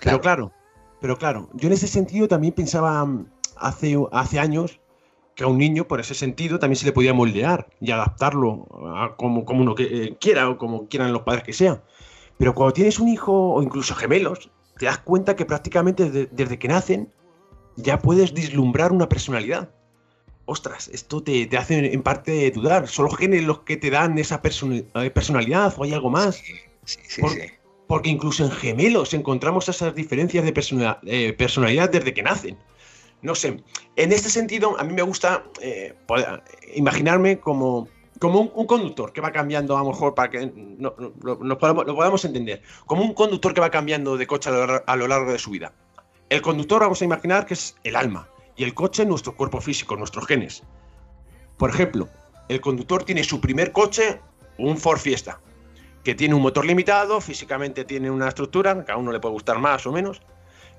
Pero 0.00 0.20
claro, 0.20 0.52
pero 1.00 1.18
claro, 1.18 1.48
yo 1.54 1.66
en 1.66 1.72
ese 1.72 1.88
sentido 1.88 2.28
también 2.28 2.54
pensaba 2.54 3.04
mm, 3.04 3.26
hace, 3.56 3.96
hace 4.12 4.38
años 4.38 4.78
que 5.34 5.42
a 5.42 5.48
un 5.48 5.58
niño, 5.58 5.88
por 5.88 5.98
ese 5.98 6.14
sentido, 6.14 6.60
también 6.60 6.76
se 6.76 6.86
le 6.86 6.92
podía 6.92 7.12
moldear 7.12 7.66
y 7.80 7.90
adaptarlo 7.90 8.68
a 8.94 9.16
como, 9.16 9.44
como 9.44 9.62
uno 9.62 9.74
que, 9.74 9.82
eh, 9.82 10.16
quiera 10.20 10.48
o 10.48 10.56
como 10.56 10.86
quieran 10.86 11.12
los 11.12 11.22
padres 11.22 11.42
que 11.42 11.52
sean. 11.52 11.82
Pero 12.36 12.54
cuando 12.54 12.72
tienes 12.72 13.00
un 13.00 13.08
hijo 13.08 13.32
o 13.54 13.62
incluso 13.64 13.96
gemelos, 13.96 14.52
te 14.78 14.86
das 14.86 14.98
cuenta 14.98 15.36
que 15.36 15.44
prácticamente 15.44 16.10
desde, 16.10 16.58
que 16.58 16.68
nacen 16.68 17.12
ya 17.76 17.98
puedes 17.98 18.32
vislumbrar 18.32 18.92
una 18.92 19.08
personalidad. 19.08 19.70
ostras, 20.46 20.88
esto 20.88 21.22
te, 21.22 21.46
te 21.46 21.56
hace 21.58 21.92
en 21.92 22.02
parte 22.02 22.50
dudar. 22.50 22.88
¿Son 22.88 23.04
los 23.04 23.16
genes 23.16 23.44
los 23.44 23.60
que 23.60 23.76
te 23.76 23.90
dan 23.90 24.18
esa 24.18 24.40
eh, 24.42 25.10
personalidad 25.10 25.74
o 25.76 25.84
hay 25.84 25.92
algo 25.92 26.10
más? 26.10 26.36
Sí, 26.36 26.54
sí, 26.84 27.00
sí, 27.06 27.22
porque 27.88 28.10
incluso 28.10 28.44
en 28.44 28.50
gemelos 28.50 29.14
encontramos 29.14 29.68
esas 29.68 29.94
diferencias 29.94 30.44
de 30.44 30.52
eh, 31.06 31.32
personalidad 31.32 31.90
desde 31.90 32.14
que 32.14 32.22
nacen. 32.22 32.56
No 33.22 33.34
sé, 33.34 33.62
en 33.96 34.12
este 34.12 34.28
sentido 34.30 34.78
a 34.78 34.84
mí 34.84 34.92
me 34.92 35.02
gusta 35.02 35.42
eh, 35.60 35.94
imaginarme 36.76 37.40
como, 37.40 37.88
como 38.18 38.40
un, 38.40 38.66
conductor 38.66 39.12
que 39.12 39.20
va 39.20 39.32
cambiando, 39.32 39.76
a 39.76 39.82
lo 39.82 39.90
mejor 39.90 40.14
para 40.14 40.30
que 40.30 40.52
no, 40.54 40.94
lo, 41.22 41.58
podamos, 41.58 42.24
entender, 42.24 42.62
como 42.86 43.02
un 43.02 43.14
conductor 43.14 43.54
que 43.54 43.60
va 43.60 43.70
cambiando 43.70 44.16
de 44.16 44.26
coche 44.26 44.50
a 44.50 44.96
lo 44.96 45.08
largo 45.08 45.32
de 45.32 45.38
su 45.38 45.50
vida. 45.50 45.72
El 46.28 46.42
conductor 46.42 46.80
vamos 46.80 47.00
a 47.00 47.04
imaginar 47.04 47.46
que 47.46 47.54
es 47.54 47.76
el 47.84 47.96
alma 47.96 48.28
y 48.56 48.64
el 48.64 48.74
coche 48.74 49.06
nuestro 49.06 49.34
cuerpo 49.36 49.60
físico, 49.60 49.96
nuestros 49.96 50.26
genes. 50.26 50.62
Por 51.56 51.70
ejemplo, 51.70 52.08
el 52.48 52.60
conductor 52.60 53.04
tiene 53.04 53.24
su 53.24 53.40
primer 53.40 53.72
coche, 53.72 54.20
un 54.58 54.76
Ford 54.76 54.98
Fiesta, 54.98 55.40
que 56.04 56.14
tiene 56.14 56.34
un 56.34 56.42
motor 56.42 56.64
limitado, 56.64 57.20
físicamente 57.20 57.84
tiene 57.84 58.10
una 58.10 58.28
estructura, 58.28 58.84
que 58.84 58.92
a 58.92 58.96
uno 58.96 59.12
le 59.12 59.20
puede 59.20 59.32
gustar 59.32 59.58
más 59.58 59.86
o 59.86 59.92
menos, 59.92 60.20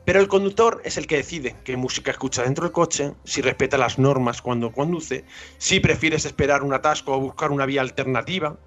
pero 0.06 0.20
el 0.20 0.28
conductor 0.28 0.82
es 0.84 0.97
el 0.97 1.08
que 1.08 1.18
decide 1.18 1.56
qué 1.64 1.78
música 1.78 2.12
escucha 2.12 2.43
dentro 2.43 2.64
del 2.64 2.72
coche, 2.72 3.14
si 3.24 3.41
respeta 3.41 3.78
las 3.78 4.00
normas 4.00 4.41
cuando 4.41 4.72
conduce, 4.72 5.26
si 5.58 5.80
prefieres 5.80 6.26
esperar 6.26 6.64
un 6.64 6.74
atasco 6.74 7.14
o 7.14 7.20
buscar 7.20 7.52
una 7.52 7.66
vía 7.66 7.82
alternativa. 7.82 8.58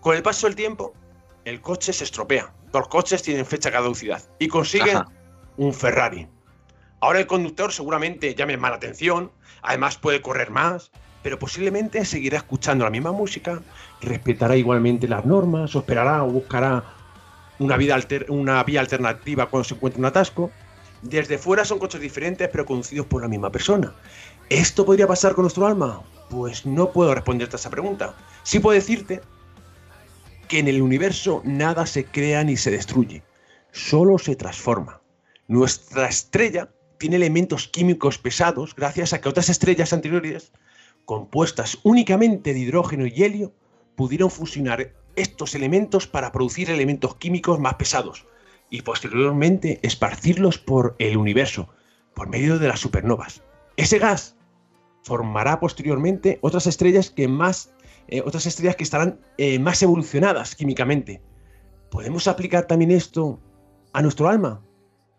Con 0.00 0.14
el 0.14 0.22
paso 0.22 0.46
del 0.46 0.54
tiempo, 0.54 0.94
el 1.44 1.60
coche 1.60 1.92
se 1.92 2.04
estropea. 2.04 2.52
Los 2.72 2.88
coches 2.88 3.22
tienen 3.22 3.46
fecha 3.46 3.70
de 3.70 3.76
caducidad 3.76 4.22
y 4.38 4.48
consiguen 4.48 4.98
un 5.56 5.72
Ferrari. 5.72 6.28
Ahora 7.00 7.20
el 7.20 7.26
conductor 7.26 7.72
seguramente 7.72 8.34
llame 8.34 8.56
más 8.56 8.70
la 8.70 8.76
atención, 8.76 9.32
además 9.62 9.96
puede 9.96 10.22
correr 10.22 10.50
más, 10.50 10.90
pero 11.22 11.38
posiblemente 11.38 12.04
seguirá 12.04 12.38
escuchando 12.38 12.84
la 12.84 12.90
misma 12.90 13.12
música, 13.12 13.60
respetará 14.00 14.56
igualmente 14.56 15.08
las 15.08 15.24
normas, 15.24 15.74
o 15.74 15.80
esperará 15.80 16.22
o 16.22 16.28
buscará 16.28 16.84
una, 17.58 17.76
vida 17.76 17.98
una 18.28 18.62
vía 18.62 18.80
alternativa 18.80 19.46
cuando 19.46 19.64
se 19.64 19.74
encuentre 19.74 19.98
un 19.98 20.06
atasco. 20.06 20.50
Desde 21.02 21.38
fuera 21.38 21.64
son 21.64 21.78
coches 21.78 22.00
diferentes, 22.00 22.48
pero 22.48 22.66
conducidos 22.66 23.06
por 23.06 23.22
la 23.22 23.28
misma 23.28 23.50
persona. 23.52 23.94
¿Esto 24.48 24.86
podría 24.86 25.06
pasar 25.06 25.34
con 25.34 25.42
nuestro 25.42 25.66
alma? 25.66 26.02
Pues 26.30 26.64
no 26.64 26.90
puedo 26.92 27.14
responderte 27.14 27.56
a 27.56 27.58
esa 27.58 27.70
pregunta. 27.70 28.14
Sí 28.42 28.58
puedo 28.58 28.74
decirte 28.74 29.20
que 30.48 30.58
en 30.58 30.68
el 30.68 30.80
universo 30.80 31.42
nada 31.44 31.86
se 31.86 32.04
crea 32.04 32.44
ni 32.44 32.56
se 32.56 32.70
destruye, 32.70 33.22
solo 33.72 34.18
se 34.18 34.36
transforma. 34.36 35.00
Nuestra 35.48 36.08
estrella 36.08 36.70
tiene 36.98 37.16
elementos 37.16 37.68
químicos 37.68 38.18
pesados 38.18 38.74
gracias 38.74 39.12
a 39.12 39.20
que 39.20 39.28
otras 39.28 39.48
estrellas 39.48 39.92
anteriores, 39.92 40.52
compuestas 41.04 41.78
únicamente 41.82 42.54
de 42.54 42.60
hidrógeno 42.60 43.06
y 43.06 43.22
helio, 43.22 43.52
pudieron 43.96 44.30
fusionar 44.30 44.92
estos 45.14 45.54
elementos 45.54 46.06
para 46.06 46.32
producir 46.32 46.70
elementos 46.70 47.16
químicos 47.16 47.58
más 47.60 47.74
pesados 47.74 48.26
y 48.70 48.82
posteriormente 48.82 49.80
esparcirlos 49.82 50.58
por 50.58 50.96
el 50.98 51.16
universo 51.16 51.68
por 52.14 52.28
medio 52.28 52.58
de 52.58 52.68
las 52.68 52.80
supernovas. 52.80 53.42
Ese 53.76 53.98
gas 53.98 54.36
formará 55.02 55.60
posteriormente 55.60 56.38
otras 56.40 56.66
estrellas 56.66 57.10
que 57.10 57.28
más 57.28 57.74
eh, 58.08 58.22
otras 58.24 58.46
estrellas 58.46 58.76
que 58.76 58.84
estarán 58.84 59.20
eh, 59.36 59.58
más 59.58 59.82
evolucionadas 59.82 60.54
químicamente. 60.54 61.20
¿Podemos 61.90 62.28
aplicar 62.28 62.66
también 62.66 62.90
esto 62.90 63.40
a 63.92 64.02
nuestro 64.02 64.28
alma? 64.28 64.62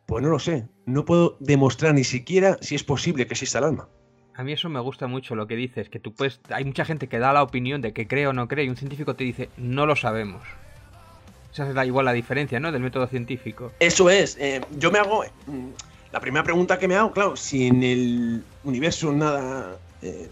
Pues 0.06 0.24
no 0.24 0.30
lo 0.30 0.40
sé. 0.40 0.68
No 0.86 1.04
puedo 1.04 1.36
demostrar 1.40 1.94
ni 1.94 2.06
siquiera 2.06 2.58
si 2.62 2.76
es 2.76 2.84
posible 2.84 3.28
que 3.28 3.34
exista 3.34 3.60
el 3.60 3.66
alma. 3.66 3.90
A 4.36 4.44
mí 4.44 4.54
eso 4.54 4.70
me 4.70 4.80
gusta 4.80 5.08
mucho 5.08 5.36
lo 5.36 5.48
que 5.48 5.56
dices, 5.56 5.90
que 5.90 6.00
tú 6.00 6.14
puedes... 6.14 6.40
Hay 6.50 6.64
mucha 6.64 6.86
gente 6.86 7.08
que 7.10 7.20
da 7.20 7.34
la 7.34 7.44
opinión 7.44 7.82
de 7.82 7.92
que 7.92 8.08
cree 8.08 8.28
o 8.28 8.34
no 8.34 8.48
cree 8.48 8.66
y 8.66 8.70
un 8.70 8.78
científico 8.78 9.16
te 9.16 9.24
dice, 9.24 9.50
no 9.58 9.86
lo 9.86 9.96
sabemos. 9.96 10.44
Es 11.60 11.76
la, 11.76 11.86
igual 11.86 12.06
la 12.06 12.14
diferencia, 12.14 12.60
¿no? 12.60 12.72
Del 12.72 12.82
método 12.82 13.08
científico. 13.08 13.72
Eso 13.80 14.10
es. 14.10 14.38
Eh, 14.40 14.62
yo 14.78 14.92
me 14.92 15.00
hago... 15.00 15.24
Mm, 15.48 15.70
la 16.12 16.20
primera 16.22 16.44
pregunta 16.44 16.80
que 16.80 16.88
me 16.88 16.96
hago, 16.96 17.12
claro, 17.12 17.36
si 17.36 17.68
en 17.68 17.84
el 17.84 18.44
universo 18.64 19.12
nada... 19.12 19.76
Eh, 20.02 20.30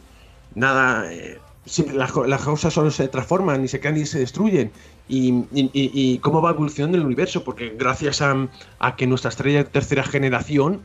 nada... 0.55 1.11
Eh, 1.11 1.39
siempre 1.65 1.95
las, 1.95 2.11
cosas 2.11 2.73
solo 2.73 2.91
se 2.91 3.07
transforman, 3.07 3.61
ni 3.61 3.67
se 3.67 3.80
caen 3.80 3.95
ni 3.95 4.05
se 4.05 4.19
destruyen. 4.19 4.71
Y, 5.07 6.17
cómo 6.19 6.41
va 6.41 6.51
evolucionando 6.51 6.97
el 6.97 7.05
universo, 7.05 7.43
porque 7.43 7.76
gracias 7.78 8.21
a, 8.21 8.95
que 8.95 9.07
nuestra 9.07 9.30
estrella 9.30 9.59
de 9.59 9.69
tercera 9.69 10.03
generación, 10.03 10.82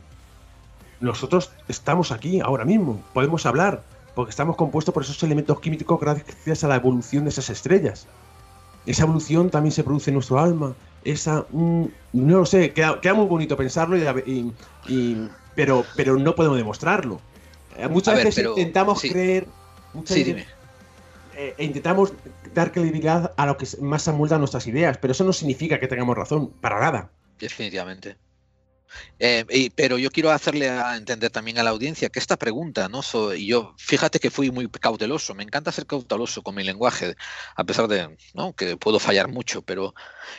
nosotros 0.99 1.51
estamos 1.67 2.11
aquí 2.11 2.39
ahora 2.39 2.65
mismo, 2.65 3.01
podemos 3.13 3.45
hablar, 3.45 3.83
porque 4.15 4.29
estamos 4.29 4.55
compuestos 4.55 4.93
por 4.93 5.03
esos 5.03 5.21
elementos 5.23 5.59
químicos 5.59 5.99
gracias 5.99 6.63
a 6.63 6.67
la 6.67 6.75
evolución 6.75 7.23
de 7.23 7.29
esas 7.29 7.49
estrellas. 7.49 8.07
Esa 8.85 9.03
evolución 9.03 9.49
también 9.49 9.71
se 9.71 9.83
produce 9.83 10.09
en 10.09 10.15
nuestro 10.15 10.39
alma. 10.39 10.75
Esa, 11.03 11.45
mm, 11.51 11.85
no 12.13 12.37
lo 12.39 12.45
sé, 12.45 12.73
queda, 12.73 13.13
muy 13.13 13.25
bonito 13.25 13.57
pensarlo, 13.57 13.97
y, 13.97 15.27
pero, 15.55 15.85
pero 15.95 16.17
no 16.17 16.35
podemos 16.35 16.57
demostrarlo. 16.57 17.19
Eh, 17.77 17.87
muchas 17.87 18.23
veces 18.23 18.45
intentamos 18.45 19.01
creer. 19.01 19.47
sí, 20.05 20.23
dime 20.23 20.45
eh, 21.41 21.55
e 21.57 21.63
intentamos 21.63 22.13
dar 22.53 22.71
credibilidad 22.71 23.33
a 23.35 23.45
lo 23.45 23.57
que 23.57 23.65
más 23.81 24.07
amolda 24.07 24.37
nuestras 24.37 24.67
ideas, 24.67 24.97
pero 24.97 25.13
eso 25.13 25.23
no 25.23 25.33
significa 25.33 25.79
que 25.79 25.87
tengamos 25.87 26.15
razón, 26.15 26.51
para 26.61 26.79
nada. 26.79 27.09
Definitivamente. 27.39 28.17
Eh, 29.19 29.69
pero 29.75 29.97
yo 29.97 30.11
quiero 30.11 30.31
hacerle 30.31 30.69
a 30.69 30.97
entender 30.97 31.31
también 31.31 31.59
a 31.59 31.63
la 31.63 31.69
audiencia 31.69 32.09
que 32.09 32.19
esta 32.19 32.37
pregunta, 32.37 32.89
¿no? 32.89 33.01
y 33.35 33.47
yo, 33.47 33.73
fíjate 33.77 34.19
que 34.19 34.31
fui 34.31 34.51
muy 34.51 34.69
cauteloso, 34.69 35.33
me 35.35 35.43
encanta 35.43 35.71
ser 35.71 35.85
cauteloso 35.85 36.41
con 36.41 36.55
mi 36.55 36.63
lenguaje, 36.63 37.15
a 37.55 37.63
pesar 37.63 37.87
de 37.87 38.17
que 38.55 38.77
puedo 38.77 38.99
fallar 38.99 39.27
mucho, 39.27 39.61
pero 39.61 39.93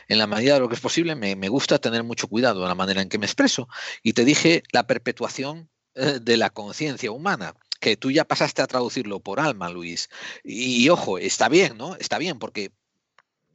en 0.08 0.18
la 0.18 0.26
medida 0.26 0.54
de 0.54 0.60
lo 0.60 0.68
que 0.68 0.74
es 0.74 0.80
posible 0.80 1.14
me, 1.14 1.36
me 1.36 1.48
gusta 1.48 1.78
tener 1.78 2.02
mucho 2.02 2.28
cuidado 2.28 2.62
en 2.62 2.68
la 2.68 2.74
manera 2.74 3.02
en 3.02 3.08
que 3.08 3.18
me 3.18 3.26
expreso. 3.26 3.68
Y 4.02 4.12
te 4.12 4.24
dije 4.24 4.62
la 4.72 4.86
perpetuación 4.86 5.70
eh, 5.94 6.18
de 6.22 6.36
la 6.36 6.50
conciencia 6.50 7.10
humana 7.10 7.54
que 7.80 7.96
tú 7.96 8.10
ya 8.10 8.24
pasaste 8.24 8.62
a 8.62 8.66
traducirlo 8.66 9.20
por 9.20 9.40
alma, 9.40 9.68
Luis. 9.68 10.08
Y, 10.44 10.88
ojo, 10.88 11.18
está 11.18 11.48
bien, 11.48 11.76
¿no? 11.76 11.96
Está 11.96 12.16
bien, 12.18 12.38
porque 12.38 12.72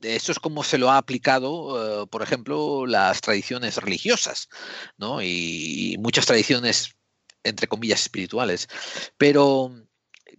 eso 0.01 0.31
es 0.31 0.39
como 0.39 0.63
se 0.63 0.77
lo 0.77 0.89
ha 0.89 0.97
aplicado, 0.97 2.03
eh, 2.03 2.07
por 2.07 2.21
ejemplo, 2.21 2.85
las 2.85 3.21
tradiciones 3.21 3.77
religiosas, 3.77 4.49
¿no? 4.97 5.21
Y, 5.21 5.97
muchas 5.99 6.25
tradiciones, 6.25 6.95
entre 7.43 7.67
comillas, 7.67 8.01
espirituales. 8.01 8.67
Pero 9.17 9.71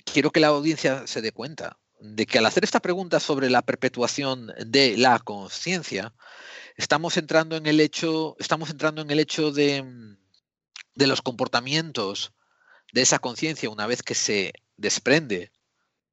quiero 0.04 0.30
que 0.30 0.40
la 0.40 0.48
audiencia 0.48 1.06
se 1.06 1.22
dé 1.22 1.32
cuenta 1.32 1.78
de 2.00 2.26
que 2.26 2.38
al 2.38 2.46
hacer 2.46 2.64
esta 2.64 2.80
pregunta 2.80 3.20
sobre 3.20 3.50
la 3.50 3.62
perpetuación 3.62 4.52
de 4.64 4.96
la 4.96 5.18
conciencia, 5.18 6.14
estamos 6.76 7.16
entrando 7.16 7.56
en 7.56 7.66
el 7.66 7.80
hecho, 7.80 8.36
estamos 8.38 8.70
entrando 8.70 9.02
en 9.02 9.10
el 9.10 9.18
hecho 9.18 9.50
de, 9.50 9.84
de 10.94 11.06
los 11.06 11.22
comportamientos 11.22 12.32
de 12.92 13.02
esa 13.02 13.18
conciencia 13.18 13.70
una 13.70 13.86
vez 13.86 14.02
que 14.02 14.14
se 14.14 14.52
desprende, 14.76 15.50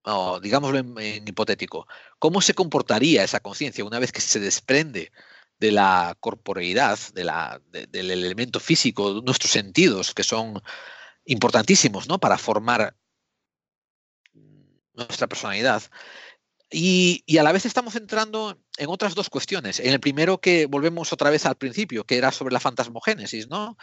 o 0.06 0.40
digámoslo 0.40 0.78
en, 0.80 1.28
hipotético, 1.28 1.88
¿cómo 2.20 2.42
se 2.42 2.54
comportaría 2.54 3.24
esa 3.24 3.40
conciencia 3.40 3.84
una 3.84 4.00
vez 4.00 4.12
que 4.12 4.22
se 4.22 4.40
desprende 4.40 5.12
de 5.60 5.72
la 5.72 6.16
corporeidad, 6.20 7.00
de 7.14 7.24
la, 7.24 7.62
del 7.72 8.12
elemento 8.12 8.60
físico, 8.60 9.16
de 9.16 9.22
nuestros 9.22 9.52
sentidos, 9.52 10.14
que 10.14 10.24
son 10.24 10.62
importantísimos 11.26 12.08
¿no? 12.08 12.20
para 12.20 12.38
formar 12.38 12.96
nuestra 14.94 15.28
personalidad? 15.28 15.84
Y, 16.70 17.24
y, 17.26 17.38
a 17.38 17.44
la 17.44 17.52
vez 17.52 17.66
estamos 17.66 17.96
entrando 17.96 18.60
en 18.78 18.90
otras 18.90 19.16
dos 19.16 19.30
cuestiones. 19.30 19.80
En 19.80 19.94
el 19.94 20.00
primero 20.00 20.40
que 20.40 20.66
volvemos 20.66 21.14
otra 21.14 21.30
vez 21.30 21.46
al 21.46 21.56
principio, 21.56 22.04
que 22.04 22.18
era 22.18 22.32
sobre 22.32 22.54
la 22.54 22.60
fantasmogénesis, 22.60 23.48
¿no? 23.48 23.78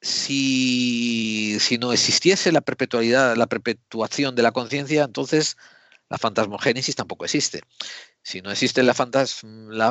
Si, 0.00 1.58
no 1.78 1.92
existiese 1.92 2.52
la 2.52 2.60
perpetualidad, 2.60 3.36
la 3.36 3.46
perpetuación 3.46 4.34
de 4.34 4.42
la 4.42 4.52
conciencia, 4.52 5.04
entonces 5.04 5.56
la 6.08 6.18
fantasmogénesis 6.18 6.96
tampoco 6.96 7.24
existe. 7.24 7.62
Si 8.22 8.40
no 8.42 8.50
existe 8.50 8.82
la 8.82 8.94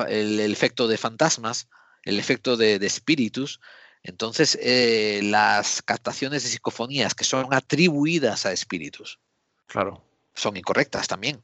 el, 0.07 0.39
efecto 0.51 0.87
de 0.87 0.97
fantasmas, 0.97 1.67
el 2.03 2.19
efecto 2.19 2.57
de, 2.57 2.75
espíritus, 2.75 3.59
entonces 4.01 4.57
eh, 4.61 5.21
las 5.23 5.81
captaciones 5.81 6.43
de 6.43 6.49
psicofonías 6.49 7.13
que 7.13 7.23
son 7.23 7.53
atribuidas 7.53 8.45
a 8.45 8.51
espíritus, 8.51 9.19
claro, 9.67 10.03
son 10.33 10.57
incorrectas 10.57 11.07
también. 11.07 11.43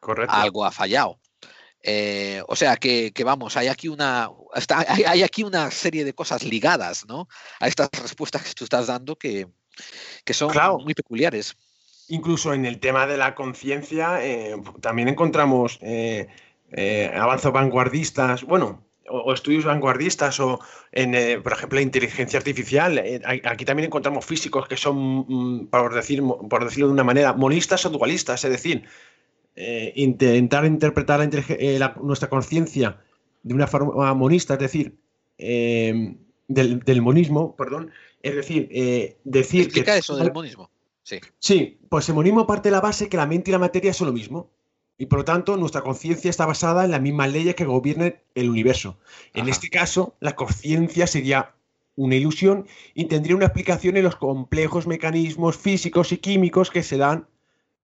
Correcto. 0.00 0.34
Algo 0.34 0.64
ha 0.64 0.72
fallado. 0.72 1.20
Eh, 1.82 2.42
o 2.46 2.54
sea 2.54 2.76
que, 2.76 3.12
vamos, 3.24 3.56
hay 3.56 3.68
aquí 3.68 3.88
una 3.88 4.30
hay, 4.68 5.22
aquí 5.22 5.42
una 5.42 5.70
serie 5.70 6.04
de 6.04 6.12
cosas 6.12 6.44
ligadas, 6.44 7.06
¿no? 7.06 7.28
A 7.60 7.66
estas 7.66 7.90
respuestas 8.00 8.42
que 8.42 8.54
tú 8.54 8.64
estás 8.64 8.86
dando 8.86 9.16
que, 9.16 9.48
son 10.30 10.52
muy 10.84 10.94
peculiares. 10.94 11.56
Incluso 12.08 12.52
en 12.52 12.66
el 12.66 12.78
tema 12.78 13.06
de 13.06 13.16
la 13.16 13.34
conciencia, 13.34 14.24
eh, 14.24 14.54
también 14.80 15.08
encontramos 15.08 15.78
eh, 15.82 16.28
avanzos 17.14 17.52
vanguardistas, 17.52 18.44
bueno, 18.44 18.84
o, 19.08 19.32
estudios 19.32 19.64
vanguardistas 19.64 20.40
o, 20.40 20.60
en, 20.90 21.14
eh, 21.14 21.38
por 21.38 21.52
ejemplo, 21.52 21.76
la 21.76 21.82
inteligencia 21.82 22.38
artificial. 22.38 22.98
Eh, 22.98 23.20
aquí 23.44 23.64
también 23.64 23.86
encontramos 23.86 24.24
físicos 24.24 24.66
que 24.68 24.76
son, 24.76 25.26
mm, 25.28 25.66
por, 25.68 25.94
decir, 25.94 26.22
por 26.22 26.64
decirlo 26.64 26.88
de 26.88 26.94
una 26.94 27.04
manera, 27.04 27.32
monistas 27.32 27.84
o 27.86 27.90
dualistas, 27.90 28.44
es 28.44 28.50
decir, 28.50 28.84
intentar 29.54 30.64
interpretar 30.64 31.28
nuestra 32.02 32.28
conciencia 32.28 33.00
de 33.42 33.54
una 33.54 33.66
forma 33.66 34.14
monista, 34.14 34.54
es 34.54 34.60
decir, 34.60 34.96
del, 35.38 37.02
monismo, 37.02 37.54
perdón, 37.56 37.90
es 38.22 38.34
decir, 38.34 38.68
decir 39.24 39.62
Explica 39.64 39.96
eso 39.96 40.16
del 40.16 40.32
monismo. 40.32 40.70
Sí. 41.04 41.18
sí, 41.40 41.80
pues 41.88 42.08
el 42.08 42.14
monismo 42.14 42.46
parte 42.46 42.68
de 42.68 42.72
la 42.72 42.80
base 42.80 43.08
que 43.08 43.16
la 43.16 43.26
mente 43.26 43.50
y 43.50 43.52
la 43.52 43.58
materia 43.58 43.92
son 43.92 44.06
lo 44.06 44.12
mismo. 44.12 44.50
Y 44.98 45.06
por 45.06 45.18
lo 45.18 45.24
tanto, 45.24 45.56
nuestra 45.56 45.82
conciencia 45.82 46.30
está 46.30 46.46
basada 46.46 46.84
en 46.84 46.92
las 46.92 47.00
mismas 47.00 47.32
leyes 47.32 47.56
que 47.56 47.64
gobiernan 47.64 48.14
el 48.36 48.50
universo. 48.50 48.98
En 49.34 49.48
este 49.48 49.68
caso, 49.68 50.14
la 50.20 50.36
conciencia 50.36 51.08
sería 51.08 51.54
una 51.96 52.14
ilusión 52.14 52.66
y 52.94 53.06
tendría 53.06 53.34
una 53.34 53.46
explicación 53.46 53.96
en 53.96 54.04
los 54.04 54.14
complejos 54.16 54.86
mecanismos 54.86 55.56
físicos 55.56 56.12
y 56.12 56.18
químicos 56.18 56.70
que 56.70 56.82
se 56.82 56.98
dan 56.98 57.26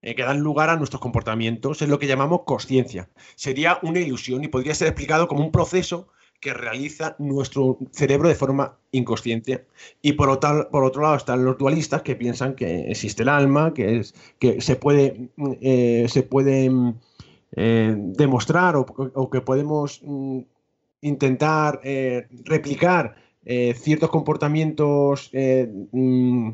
eh, 0.01 0.15
que 0.15 0.23
dan 0.23 0.41
lugar 0.41 0.71
a 0.71 0.77
nuestros 0.77 1.01
comportamientos, 1.01 1.83
es 1.83 1.89
lo 1.89 1.99
que 1.99 2.07
llamamos 2.07 2.43
conciencia. 2.45 3.09
Sería 3.35 3.81
una 3.83 3.99
ilusión 3.99 4.45
y 4.45 4.49
podría 4.49 4.75
ser 4.75 4.89
explicado 4.89 5.27
como 5.27 5.45
un 5.45 5.51
proceso 5.51 6.09
que 6.41 6.55
realiza 6.55 7.17
nuestro 7.19 7.79
cerebro 7.91 8.29
de 8.29 8.37
forma 8.37 8.79
inconsciente. 8.93 9.67
Y 10.01 10.13
por 10.13 10.29
otro, 10.31 10.69
por 10.71 10.85
otro 10.85 11.03
lado 11.03 11.17
están 11.17 11.45
los 11.45 11.59
dualistas 11.59 12.03
que 12.03 12.15
piensan 12.15 12.55
que 12.55 12.83
existe 12.91 13.25
el 13.25 13.29
alma, 13.29 13.75
que, 13.75 13.99
es, 13.99 14.15
que 14.39 14.61
se 14.61 14.77
puede, 14.77 15.31
eh, 15.61 16.07
se 16.09 16.29
eh, 17.57 17.95
demostrar 17.97 18.77
o, 18.77 19.31
que 19.31 19.41
podemos 19.41 20.01
mm, 20.05 20.39
intentar 21.01 21.81
replicar 22.45 23.17
ciertos 23.75 24.11
comportamientos 24.11 25.31
mm, 25.33 26.51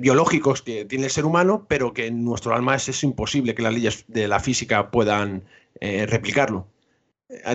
biológicos 0.00 0.62
que 0.62 0.84
tiene 0.84 1.04
el 1.04 1.10
ser 1.12 1.24
humano, 1.24 1.64
pero 1.68 1.94
que 1.94 2.06
en 2.08 2.24
nuestro 2.24 2.54
alma 2.54 2.74
es, 2.74 3.04
imposible 3.04 3.54
que 3.54 3.62
las 3.62 3.72
leyes 3.72 4.04
de 4.08 4.26
la 4.26 4.40
física 4.40 4.90
puedan 4.90 5.44
replicarlo. 5.80 6.66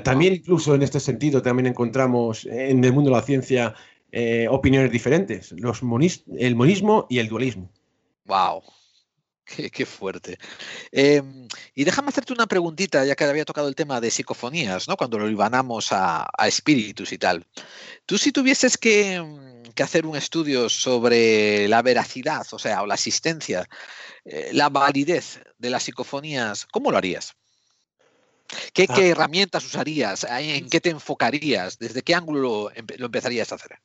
También 0.04 0.34
incluso 0.36 0.76
en 0.76 0.82
este 0.82 1.02
sentido 1.02 1.42
también 1.42 1.68
encontramos 1.68 2.46
en 2.46 2.82
el 2.84 2.94
mundo 2.94 3.10
de 3.10 3.18
la 3.18 3.22
ciencia 3.22 3.76
opiniones 4.50 4.92
diferentes, 4.92 5.52
los 5.52 5.82
el 6.38 6.56
monismo 6.56 7.06
y 7.10 7.20
el 7.20 7.28
dualismo. 7.28 7.70
Wow, 8.26 8.64
Qué, 9.46 9.86
fuerte. 9.86 10.40
Em, 10.92 11.48
y 11.76 11.84
déjame 11.84 12.10
hacerte 12.10 12.34
una 12.34 12.48
preguntita, 12.48 13.06
ya 13.06 13.16
que 13.16 13.26
había 13.26 13.46
tocado 13.46 13.68
el 13.68 13.76
tema 13.76 14.02
de 14.02 14.10
psicofonías, 14.10 14.88
¿no? 14.88 14.98
Cuando 14.98 15.20
lo 15.20 15.30
ibanamos 15.30 15.90
a, 15.92 16.28
espíritus 16.48 17.14
y 17.14 17.20
tal. 17.20 17.46
Tú 18.08 18.18
si 18.18 18.32
tuvieses 18.32 18.78
que, 18.78 19.24
hacer 19.82 20.06
un 20.06 20.16
estudio 20.16 20.68
sobre 20.70 21.68
la 21.68 21.82
veracidad, 21.82 22.46
o 22.52 22.60
sea, 22.60 22.82
o 22.82 22.88
la 22.88 22.96
existencia, 22.96 23.68
eh, 24.24 24.50
la 24.54 24.70
validez 24.70 25.42
de 25.60 25.70
las 25.70 25.84
psicofonías, 25.84 26.66
¿cómo 26.66 26.92
lo 26.92 26.98
harías? 26.98 27.36
¿Qué, 28.74 28.88
ah. 28.90 29.00
herramientas 29.00 29.66
usarías? 29.66 30.26
¿En 30.30 30.70
qué 30.70 30.80
te 30.80 30.90
enfocarías? 30.90 31.78
¿Desde 31.78 32.02
qué 32.02 32.16
ángulo 32.16 32.72
lo, 32.98 33.06
empezarías 33.06 33.52
a 33.52 33.56
hacer? 33.56 33.78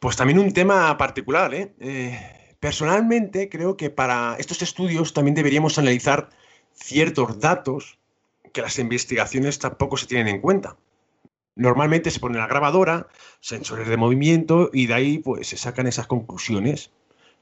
Pues 0.00 0.16
también 0.16 0.40
un 0.40 0.52
tema 0.52 0.96
particular, 0.98 1.54
¿eh? 1.54 1.74
eh 1.78 2.41
Personalmente 2.62 3.48
creo 3.48 3.76
que 3.76 3.90
para 3.90 4.36
estos 4.38 4.62
estudios 4.62 5.12
también 5.12 5.34
deberíamos 5.34 5.78
analizar 5.78 6.30
ciertos 6.72 7.40
datos 7.40 7.98
que 8.52 8.62
las 8.62 8.78
investigaciones 8.78 9.58
tampoco 9.58 9.96
se 9.96 10.06
tienen 10.06 10.28
en 10.28 10.40
cuenta. 10.40 10.76
Normalmente 11.56 12.12
se 12.12 12.20
pone 12.20 12.38
la 12.38 12.46
grabadora, 12.46 13.08
sensores 13.40 13.88
de 13.88 13.96
movimiento 13.96 14.70
y 14.72 14.86
de 14.86 14.94
ahí 14.94 15.18
pues 15.18 15.48
se 15.48 15.56
sacan 15.56 15.88
esas 15.88 16.06
conclusiones. 16.06 16.92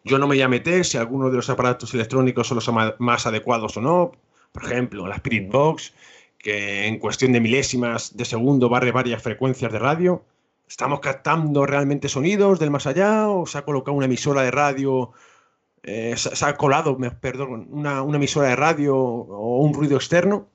Yo 0.04 0.18
no 0.18 0.26
me 0.26 0.36
voy 0.36 0.42
a 0.42 0.48
meter 0.48 0.86
si 0.86 0.96
alguno 0.96 1.28
de 1.28 1.36
los 1.36 1.50
aparatos 1.50 1.92
electrónicos 1.92 2.46
son 2.48 2.54
los 2.54 2.98
más 2.98 3.26
adecuados 3.26 3.76
o 3.76 3.82
no. 3.82 4.12
Por 4.52 4.64
ejemplo, 4.64 5.06
la 5.06 5.16
Spirit 5.16 5.52
Box, 5.52 5.92
que 6.38 6.86
en 6.86 6.98
cuestión 6.98 7.32
de 7.32 7.40
milésimas 7.40 8.16
de 8.16 8.24
segundo 8.24 8.70
barre 8.70 8.90
varias 8.90 9.22
frecuencias 9.22 9.70
de 9.70 9.80
radio. 9.80 10.24
¿Estamos 10.70 11.00
captando 11.00 11.66
realmente 11.66 12.08
sonidos 12.08 12.60
del 12.60 12.70
más 12.70 12.86
allá 12.86 13.28
o 13.28 13.44
se 13.44 13.58
ha 13.58 13.64
colocado 13.64 13.96
una 13.96 14.06
emisora 14.06 14.42
de 14.42 14.52
radio, 14.52 15.10
eh, 15.82 16.14
se, 16.16 16.44
ha 16.44 16.56
colado, 16.56 16.96
perdón, 17.20 17.66
una, 17.72 18.02
emisora 18.02 18.50
de 18.50 18.54
radio 18.54 18.96
o 18.96 19.64
un 19.64 19.74
ruido 19.74 19.96
externo? 19.96 20.48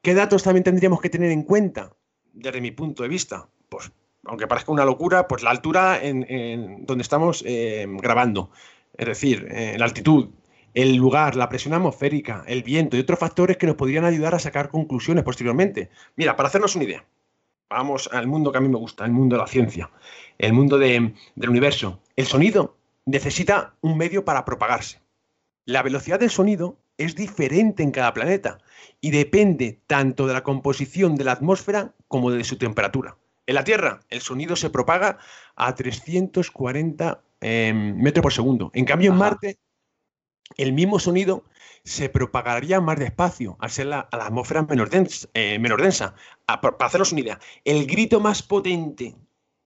¿Qué 0.00 0.14
datos 0.14 0.42
también 0.42 0.64
tendríamos 0.64 1.02
que 1.02 1.10
tener 1.10 1.30
en 1.30 1.42
cuenta 1.42 1.92
desde 2.32 2.62
mi 2.62 2.70
punto 2.70 3.02
de 3.02 3.10
vista? 3.10 3.46
Pues, 3.68 3.92
aunque 4.24 4.46
parezca 4.46 4.72
una 4.72 4.86
locura, 4.86 5.28
pues 5.28 5.42
la 5.42 5.50
altura 5.50 6.02
en, 6.02 6.86
donde 6.86 7.02
estamos 7.02 7.44
eh, 7.46 7.86
grabando, 7.86 8.50
es 8.96 9.08
decir, 9.08 9.46
eh, 9.50 9.76
la 9.76 9.84
altitud, 9.84 10.30
el 10.72 10.96
lugar, 10.96 11.36
la 11.36 11.50
presión 11.50 11.74
atmosférica, 11.74 12.44
el 12.46 12.62
viento 12.62 12.96
y 12.96 13.00
otros 13.00 13.18
factores 13.18 13.58
que 13.58 13.66
nos 13.66 13.76
podrían 13.76 14.06
ayudar 14.06 14.34
a 14.34 14.38
sacar 14.38 14.70
conclusiones 14.70 15.22
posteriormente. 15.22 15.90
Mira, 16.16 16.34
para 16.34 16.48
hacernos 16.48 16.74
una 16.76 16.84
idea, 16.84 17.04
vamos 17.70 18.08
al 18.12 18.26
mundo 18.26 18.52
que 18.52 18.58
a 18.58 18.60
mí 18.60 18.68
me 18.68 18.78
gusta, 18.78 19.04
el 19.04 19.12
mundo 19.12 19.36
de 19.36 19.42
la 19.42 19.48
ciencia, 19.48 19.90
el 20.38 20.52
mundo 20.52 20.78
del 20.78 21.14
universo. 21.36 22.00
El 22.16 22.26
sonido 22.26 22.76
necesita 23.06 23.74
un 23.80 23.96
medio 23.96 24.24
para 24.24 24.44
propagarse. 24.44 25.00
La 25.64 25.82
velocidad 25.82 26.20
del 26.20 26.30
sonido 26.30 26.78
es 26.96 27.14
diferente 27.14 27.82
en 27.82 27.90
cada 27.90 28.12
planeta 28.12 28.58
y 29.00 29.10
depende 29.10 29.80
tanto 29.86 30.26
de 30.26 30.32
la 30.32 30.42
composición 30.42 31.16
de 31.16 31.24
la 31.24 31.32
atmósfera 31.32 31.94
como 32.08 32.30
de 32.30 32.42
su 32.44 32.56
temperatura. 32.56 33.16
En 33.46 33.54
la 33.54 33.64
Tierra, 33.64 34.00
el 34.10 34.20
sonido 34.20 34.56
se 34.56 34.70
propaga 34.70 35.18
a 35.56 35.74
340 35.74 37.22
em, 37.40 37.96
metros 37.96 38.22
por 38.22 38.32
segundo. 38.32 38.70
En 38.74 38.84
cambio, 38.84 39.12
en 39.12 39.18
Marte, 39.18 39.58
el 40.56 40.72
mismo 40.72 40.98
sonido 40.98 41.44
se 41.88 42.08
propagaría 42.08 42.80
más 42.80 42.98
despacio 42.98 43.56
al 43.60 43.70
ser 43.70 43.86
la, 43.86 44.08
atmósfera 44.12 44.62
menor 44.62 44.90
densa. 44.90 45.28
Eh, 45.34 45.58
densa. 45.78 46.14
para 46.46 46.76
haceros 46.80 47.12
una 47.12 47.22
idea, 47.22 47.40
el 47.64 47.86
grito 47.86 48.20
más 48.20 48.42
potente 48.42 49.16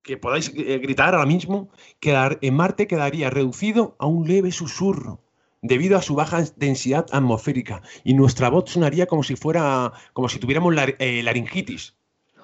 que 0.02 0.16
podáis 0.16 0.52
eh, 0.56 0.78
gritar 0.78 1.14
ahora 1.14 1.26
mismo 1.26 1.70
quedar, 2.00 2.38
en 2.42 2.54
Marte 2.54 2.86
quedaría 2.86 3.30
reducido 3.30 3.96
a 3.98 4.06
un 4.06 4.26
leve 4.26 4.52
susurro 4.52 5.20
debido 5.62 5.96
a 5.96 6.02
su 6.02 6.14
baja 6.14 6.44
densidad 6.56 7.06
atmosférica 7.12 7.82
y 8.04 8.14
nuestra 8.14 8.48
voz 8.50 8.70
sonaría 8.70 9.06
como 9.06 9.22
si 9.22 9.36
fuera 9.36 9.92
como 10.12 10.28
si 10.28 10.38
tuviéramos 10.38 10.74
la, 10.74 10.84
eh, 10.98 11.22
laringitis. 11.22 11.96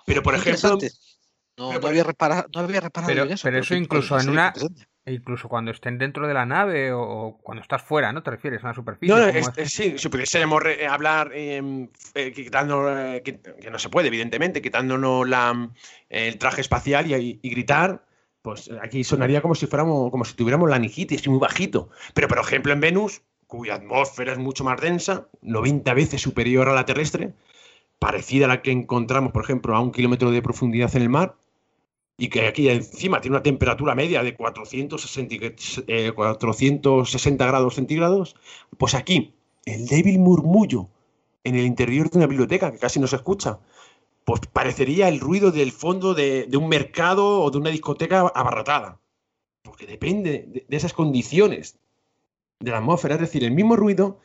Pero 0.07 0.23
por 0.23 0.35
ejemplo, 0.35 0.79
no, 1.59 1.73
había 1.73 2.05
reparado, 2.05 2.49
pero, 3.07 3.25
eso. 3.25 3.43
Pero 3.43 3.59
eso 3.59 3.75
incluso 3.75 4.19
en 4.19 4.31
una, 4.31 4.53
e 5.09 5.15
incluso 5.15 5.49
cuando 5.49 5.71
estén 5.71 5.97
dentro 5.97 6.29
de 6.29 6.35
la 6.35 6.45
nave 6.45 6.93
o, 6.93 7.39
cuando 7.43 7.63
estás 7.63 7.81
fuera, 7.81 8.13
¿no? 8.13 8.23
¿Te 8.23 8.31
refieres 8.31 8.63
a 8.63 8.67
una 8.67 8.75
superficie? 8.75 9.15
No, 9.17 9.43
sí, 9.65 9.97
si 9.97 10.09
pudiésemos 10.11 10.63
hablar 10.89 11.31
em, 11.35 11.89
eh, 12.15 12.31
quitando, 12.31 12.87
eh, 12.95 13.23
que, 13.23 13.41
no 13.71 13.79
se 13.79 13.89
puede, 13.89 14.09
evidentemente, 14.09 14.61
quitándonos 14.61 15.27
la, 15.27 15.71
el 16.11 16.37
traje 16.37 16.61
espacial 16.61 17.11
y, 17.11 17.41
gritar, 17.43 18.05
pues 18.43 18.71
aquí 18.83 19.03
sonaría 19.03 19.41
como 19.41 19.55
si 19.55 19.67
fuéramos, 19.67 20.11
como 20.11 20.27
si 20.27 20.35
tuviéramos 20.35 20.69
la 20.69 20.77
anigitis, 20.77 21.27
muy 21.27 21.39
bajito. 21.39 21.89
Pero, 22.13 22.29
por 22.29 22.39
ejemplo, 22.39 22.75
en 22.75 22.81
Venus, 22.81 23.23
cuya 23.47 23.77
atmósfera 23.77 24.33
es 24.33 24.39
mucho 24.39 24.63
más 24.63 24.79
densa, 24.79 25.29
90 25.41 25.95
veces 25.95 26.21
superior 26.21 26.69
a 26.69 26.75
la 26.75 26.85
terrestre, 26.85 27.33
parecida 27.99 28.45
a 28.45 28.49
la 28.49 28.61
que 28.61 28.73
encontramos, 28.73 29.33
por 29.33 29.43
ejemplo, 29.43 29.75
a 29.75 29.81
un 29.81 29.91
kilómetro 29.91 30.31
de 30.31 30.43
profundidad 30.43 30.95
en 30.95 31.03
el 31.03 31.09
mar, 31.09 31.37
y 32.21 32.29
que 32.29 32.49
aquí 32.49 32.69
encima 32.69 33.21
tiene 33.21 33.37
una 33.37 33.43
temperatura 33.45 33.95
media 33.95 34.25
de 34.25 34.35
460, 34.35 35.37
460 36.15 37.45
eh, 37.45 37.49
grados 37.49 37.77
centígrados, 37.77 38.35
pues 38.77 38.95
aquí 38.95 39.35
el 39.65 39.87
débil 39.87 40.19
murmullo 40.19 40.89
en 41.45 41.55
el 41.55 41.65
interior 41.65 42.11
de 42.11 42.19
una 42.19 42.27
biblioteca 42.27 42.73
que 42.73 42.79
casi 42.79 42.99
no 42.99 43.07
se 43.07 43.17
escucha, 43.17 43.61
pues 44.25 44.41
parecería 44.53 45.09
el 45.09 45.21
ruido 45.21 45.53
del 45.53 45.71
fondo 45.71 46.13
de, 46.13 46.49
un 46.55 46.69
mercado 46.69 47.41
o 47.41 47.51
de 47.53 47.59
una 47.59 47.71
discoteca 47.71 48.21
abarrotada, 48.35 48.99
porque 49.63 49.87
depende 49.87 50.45
de, 50.49 50.67
de 50.69 50.77
esas 50.77 50.93
condiciones 50.93 51.79
de 52.59 52.73
la 52.73 52.79
atmósfera, 52.79 53.15
es 53.15 53.21
decir, 53.21 53.45
el 53.45 53.53
mismo 53.53 53.77
ruido 53.77 54.19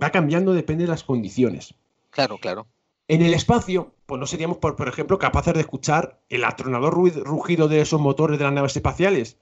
va 0.00 0.10
cambiando, 0.10 0.52
depende 0.52 0.84
de 0.84 0.90
las 0.90 1.02
condiciones. 1.02 1.74
Claro, 2.10 2.38
claro. 2.38 2.68
En 3.08 3.22
el 3.22 3.34
espacio, 3.34 3.92
pues 4.08 4.18
no 4.18 4.26
seríamos, 4.26 4.56
por, 4.56 4.88
ejemplo, 4.88 5.18
capaces 5.18 5.52
de 5.52 5.60
escuchar 5.60 6.18
el 6.30 6.44
atronador 6.44 6.94
rugido 6.94 7.68
de 7.68 7.82
esos 7.82 8.00
motores 8.00 8.38
de 8.38 8.44
las 8.44 8.54
naves 8.54 8.74
espaciales. 8.74 9.38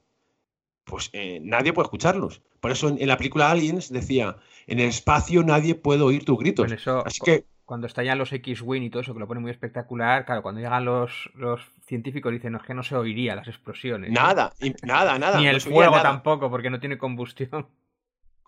Pues 0.82 1.08
eh, 1.12 1.38
nadie 1.40 1.72
puede 1.72 1.86
escucharlos. 1.86 2.42
Por 2.58 2.72
eso 2.72 2.88
en, 2.88 3.06
la 3.06 3.16
película 3.16 3.52
Aliens 3.52 3.92
decía, 3.92 4.38
en 4.66 4.80
el 4.80 4.88
espacio 4.88 5.44
nadie 5.44 5.76
puede 5.76 6.02
oír 6.02 6.24
tus 6.24 6.36
gritos. 6.36 6.66
Así 7.04 7.20
que 7.24 7.44
cuando 7.64 7.86
estallan 7.86 8.18
los 8.18 8.32
X-Wing 8.32 8.82
y 8.82 8.90
todo 8.90 9.02
eso, 9.02 9.14
que 9.14 9.20
lo 9.20 9.28
pone 9.28 9.38
muy 9.38 9.52
espectacular, 9.52 10.24
claro, 10.24 10.42
cuando 10.42 10.60
llegan 10.60 10.84
los, 10.84 11.30
los 11.34 11.60
científicos 11.86 12.32
dicen, 12.32 12.50
no, 12.50 12.58
es 12.58 12.64
que 12.64 12.74
no 12.74 12.82
se 12.82 12.96
oiría 12.96 13.36
las 13.36 13.46
explosiones. 13.46 14.10
Nada, 14.10 14.52
nada, 14.82 15.16
nada. 15.16 15.38
Ni 15.38 15.46
el 15.46 15.60
fuego 15.60 16.02
tampoco, 16.02 16.50
porque 16.50 16.70
no 16.70 16.80
tiene 16.80 16.98
combustión. 16.98 17.68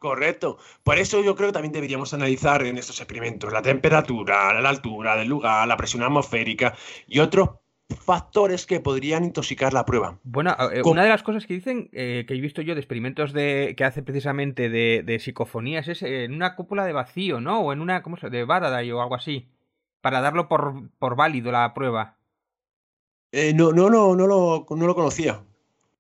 Correcto. 0.01 0.59
Por 0.85 0.99
eso 0.99 1.23
yo 1.23 1.35
creo 1.35 1.49
que 1.49 1.55
también 1.55 1.73
deberíamos 1.73 2.15
analizar 2.15 2.63
en 2.65 2.79
estos 2.79 3.01
experimentos 3.01 3.53
la 3.53 3.63
temperatura, 3.63 4.61
la 4.61 4.69
altura 4.69 5.17
del 5.17 5.29
lugar, 5.29 5.67
la 5.67 5.77
presión 5.77 6.03
atmosférica 6.03 6.75
y 7.07 7.19
otros 7.19 7.51
factores 7.89 8.67
que 8.67 8.81
podrían 8.81 9.25
intoxicar 9.25 9.73
la 9.73 9.85
prueba. 9.85 10.19
Bueno, 10.23 10.55
eh, 10.73 10.83
una 10.85 11.03
de 11.03 11.09
las 11.09 11.23
cosas 11.23 11.47
que 11.47 11.55
dicen, 11.55 11.89
eh, 11.93 12.25
que 12.29 12.35
he 12.35 12.41
visto 12.41 12.63
yo 12.63 12.75
de 12.75 12.81
experimentos 12.81 13.33
de, 13.33 13.75
que 13.77 13.85
hace 13.85 14.03
precisamente 14.03 14.69
de, 14.69 15.19
psicofonías, 15.19 15.89
es 15.89 16.03
en 16.03 16.35
una 16.35 16.55
cúpula 16.55 16.85
de 16.85 16.93
vacío, 16.93 17.41
¿no? 17.41 17.61
O 17.61 17.73
en 17.73 17.81
una, 17.81 18.03
¿cómo 18.03 18.17
se 18.19 18.29
de 18.29 18.47
Faraday 18.47 18.93
o 18.93 19.01
algo 19.01 19.15
así, 19.15 19.49
para 20.01 20.21
darlo 20.21 20.49
por, 20.49 20.91
por 20.99 21.17
válido 21.17 21.51
la 21.51 21.73
prueba. 21.75 22.17
Eh, 23.33 23.53
no, 23.55 23.73
no, 23.73 23.91
no, 23.91 24.15
no 24.15 24.27
lo, 24.27 24.67
no 24.71 24.87
lo 24.87 24.95
conocía. 24.95 25.43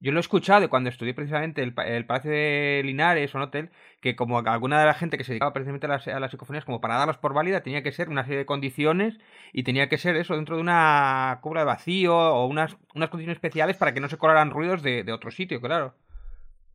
Yo 0.01 0.13
lo 0.13 0.19
he 0.19 0.21
escuchado 0.21 0.69
cuando 0.71 0.91
estudié 0.91 1.13
precisamente 1.13 1.61
el, 1.61 1.75
el 1.87 2.07
Palacio 2.07 2.31
de 2.31 2.83
Linares 2.85 3.35
o 3.35 3.39
un 3.39 3.45
hotel, 3.45 3.71
que 4.01 4.15
como 4.15 4.39
alguna 4.39 4.79
de 4.79 4.87
la 4.87 4.95
gente 4.95 5.19
que 5.19 5.25
se 5.25 5.33
dedicaba 5.33 5.53
precisamente 5.53 5.87
a 5.87 5.89
las, 5.89 6.07
a 6.07 6.29
psicofonías, 6.29 6.65
como 6.65 6.81
para 6.81 6.97
darlos 6.97 7.19
por 7.19 7.35
válida, 7.35 7.63
tenía 7.63 7.83
que 7.83 7.91
ser 7.91 8.09
una 8.09 8.23
serie 8.23 8.39
de 8.39 8.47
condiciones 8.47 9.19
y 9.53 9.65
tenía 9.65 9.89
que 9.89 9.99
ser 9.99 10.15
eso 10.15 10.37
dentro 10.37 10.55
de 10.55 10.63
una 10.63 11.41
cubra 11.43 11.63
de 11.63 11.67
vacío 11.67 12.17
o 12.17 12.47
unas, 12.47 12.77
unas 12.95 13.11
condiciones 13.11 13.39
especiales 13.39 13.77
para 13.77 13.93
que 13.93 14.01
no 14.01 14.09
se 14.09 14.19
colaran 14.19 14.51
ruidos 14.51 14.83
de, 14.83 15.05
otro 15.13 15.33
sitio, 15.33 15.61
claro. 15.61 15.95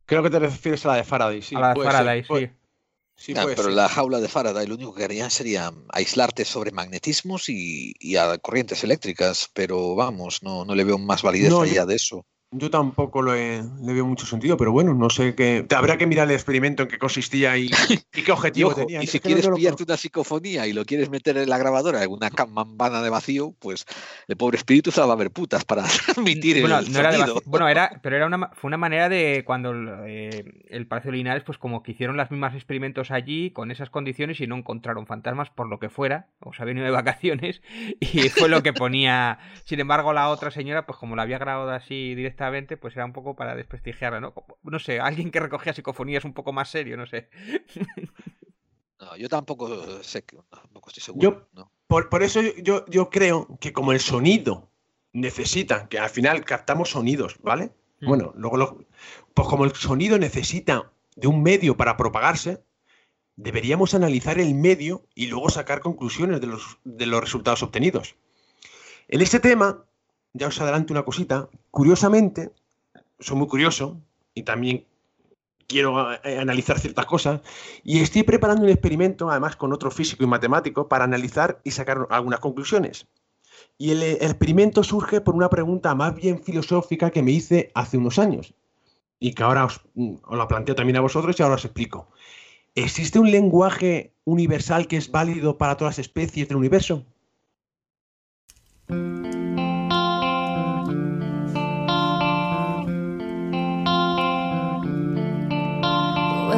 Creo 0.04 0.22
que 0.22 0.28
te 0.28 0.38
refieres 0.38 0.84
a 0.84 0.90
la 0.90 0.96
de 0.96 1.04
Faraday, 1.04 1.40
sí. 1.40 1.56
A 1.56 1.60
la 1.60 1.74
de 1.74 1.82
Faraday, 1.82 2.24
sí. 2.24 2.50
Sí, 3.16 3.32
ah, 3.36 3.46
pero 3.54 3.70
la 3.70 3.88
jaula 3.88 4.18
de 4.18 4.28
Faraday 4.28 4.66
lo 4.66 4.74
único 4.74 4.92
que 4.92 5.04
haría 5.04 5.30
sería 5.30 5.70
aislarte 5.92 6.44
sobre 6.44 6.72
magnetismos 6.72 7.48
y, 7.48 7.94
y 8.00 8.16
a 8.16 8.36
corrientes 8.38 8.82
eléctricas, 8.82 9.48
pero 9.54 9.94
vamos, 9.94 10.42
no, 10.42 10.64
no 10.64 10.74
le 10.74 10.82
veo 10.82 10.98
más 10.98 11.22
validez 11.22 11.54
allá 11.54 11.86
de 11.86 11.94
eso. 11.94 12.26
Yo 12.56 12.70
tampoco 12.70 13.20
le 13.20 13.62
veo 13.80 14.06
mucho 14.06 14.26
sentido, 14.26 14.56
pero 14.56 14.70
bueno, 14.70 14.94
no 14.94 15.10
sé 15.10 15.34
qué. 15.34 15.66
Habrá 15.74 15.98
que 15.98 16.06
mirar 16.06 16.28
el 16.28 16.34
experimento 16.34 16.84
en 16.84 16.88
qué 16.88 16.98
consistía 16.98 17.56
y, 17.58 17.68
qué 18.12 18.30
objetivo 18.32 18.72
tenía. 18.72 19.02
Y 19.02 19.08
si 19.08 19.18
quieres 19.18 19.48
pillarte 19.48 19.82
una 19.82 19.96
psicofonía 19.96 20.64
y 20.68 20.72
lo 20.72 20.84
quieres 20.84 21.10
meter 21.10 21.36
en 21.36 21.48
la 21.48 21.58
grabadora 21.58 22.04
en 22.04 22.12
una 22.12 22.30
campana 22.30 23.02
de 23.02 23.10
vacío, 23.10 23.54
pues 23.58 23.86
el 24.28 24.36
pobre 24.36 24.58
espíritu 24.58 24.92
se 24.92 25.00
va 25.00 25.12
a 25.12 25.16
ver 25.16 25.32
putas 25.32 25.64
para 25.64 25.82
transmitir 26.04 26.60
bueno, 26.60 26.78
el 26.78 26.92
no 26.92 27.00
Era 27.00 27.26
bueno, 27.44 27.68
era, 27.68 28.00
pero 28.02 28.14
era 28.14 28.26
una, 28.26 28.50
fue 28.54 28.68
una 28.68 28.76
manera 28.76 29.08
de 29.08 29.42
cuando 29.44 29.74
eh, 30.06 30.44
el 30.68 30.86
Palacio 30.86 31.10
de 31.10 31.16
Linares, 31.16 31.42
pues 31.42 31.58
como 31.58 31.82
que 31.82 31.90
hicieron 31.90 32.16
las 32.16 32.30
mismas 32.30 32.54
experimentos 32.54 33.10
allí 33.10 33.50
con 33.50 33.72
esas 33.72 33.90
condiciones 33.90 34.40
y 34.40 34.46
no 34.46 34.56
encontraron 34.56 35.08
fantasmas 35.08 35.50
por 35.50 35.68
lo 35.68 35.80
que 35.80 35.88
fuera, 35.88 36.28
o 36.38 36.52
se 36.52 36.62
había 36.62 36.74
venido 36.74 36.86
de 36.86 36.92
vacaciones 37.02 37.62
y 37.98 38.28
fue 38.28 38.48
lo 38.48 38.62
que 38.62 38.72
ponía. 38.72 39.40
Sin 39.64 39.80
embargo, 39.80 40.12
la 40.12 40.28
otra 40.28 40.52
señora, 40.52 40.86
pues 40.86 40.98
como 40.98 41.16
la 41.16 41.22
había 41.22 41.38
grabado 41.38 41.70
así 41.70 42.14
directamente 42.14 42.43
pues 42.80 42.96
era 42.96 43.04
un 43.04 43.12
poco 43.12 43.34
para 43.36 43.54
desprestigiarla, 43.54 44.20
¿no? 44.20 44.34
No 44.62 44.78
sé, 44.78 45.00
alguien 45.00 45.30
que 45.30 45.40
recogía 45.40 45.72
psicofonías 45.72 46.24
un 46.24 46.34
poco 46.34 46.52
más 46.52 46.70
serio, 46.70 46.96
no 46.96 47.06
sé. 47.06 47.28
No, 49.00 49.16
yo 49.16 49.28
tampoco 49.28 50.02
sé, 50.02 50.22
tampoco 50.22 50.88
estoy 50.88 51.02
seguro. 51.02 51.46
por, 51.88 52.22
eso 52.22 52.40
yo, 52.40 52.86
yo 52.86 53.10
creo 53.10 53.48
que 53.60 53.72
como 53.72 53.92
el 53.92 54.00
sonido 54.00 54.70
necesita, 55.12 55.88
que 55.88 55.98
al 55.98 56.08
final 56.08 56.44
captamos 56.44 56.90
sonidos, 56.90 57.36
¿vale? 57.42 57.72
Mm. 58.00 58.06
Bueno, 58.06 58.32
luego, 58.36 58.78
pues 59.34 59.48
como 59.48 59.64
el 59.64 59.74
sonido 59.74 60.18
necesita 60.18 60.92
de 61.16 61.26
un 61.26 61.42
medio 61.42 61.76
para 61.76 61.96
propagarse, 61.96 62.62
deberíamos 63.36 63.94
analizar 63.94 64.38
el 64.38 64.54
medio 64.54 65.06
y 65.14 65.26
luego 65.26 65.50
sacar 65.50 65.80
conclusiones 65.80 66.40
de 66.40 66.46
los, 66.46 66.78
de 66.84 67.06
los 67.06 67.20
resultados 67.20 67.62
obtenidos. 67.62 68.14
En 69.08 69.20
este 69.20 69.40
tema, 69.40 69.84
ya 70.34 70.48
os 70.48 70.60
adelanto 70.60 70.92
una 70.92 71.04
cosita. 71.04 71.48
Curiosamente, 71.70 72.52
soy 73.18 73.38
muy 73.38 73.46
curioso 73.46 73.96
y 74.34 74.42
también 74.42 74.84
quiero 75.66 76.12
eh, 76.12 76.38
analizar 76.38 76.78
ciertas 76.78 77.06
cosas 77.06 77.40
y 77.82 78.00
estoy 78.00 78.22
preparando 78.24 78.64
un 78.64 78.70
experimento, 78.70 79.30
además 79.30 79.56
con 79.56 79.72
otro 79.72 79.90
físico 79.90 80.24
y 80.24 80.26
matemático, 80.26 80.88
para 80.88 81.04
analizar 81.04 81.60
y 81.64 81.70
sacar 81.70 82.06
algunas 82.10 82.40
conclusiones. 82.40 83.06
Y 83.78 83.92
el, 83.92 84.02
experimento 84.02 84.82
surge 84.82 85.20
por 85.20 85.34
una 85.34 85.48
pregunta 85.48 85.94
más 85.94 86.14
bien 86.14 86.42
filosófica 86.42 87.10
que 87.10 87.22
me 87.22 87.30
hice 87.30 87.70
hace 87.74 87.96
unos 87.96 88.18
años 88.18 88.54
y 89.20 89.32
que 89.32 89.42
ahora 89.42 89.64
os, 89.64 89.80
mm, 89.94 90.16
os 90.22 90.38
la 90.38 90.48
planteo 90.48 90.74
también 90.74 90.96
a 90.96 91.00
vosotros 91.00 91.38
y 91.38 91.42
ahora 91.42 91.54
os 91.54 91.64
explico. 91.64 92.08
¿Existe 92.74 93.20
un 93.20 93.30
lenguaje 93.30 94.12
universal 94.24 94.88
que 94.88 94.96
es 94.96 95.10
válido 95.10 95.58
para 95.58 95.76
todas 95.76 95.96
las 95.96 96.06
especies 96.06 96.48
del 96.48 96.56
universo? 96.56 97.06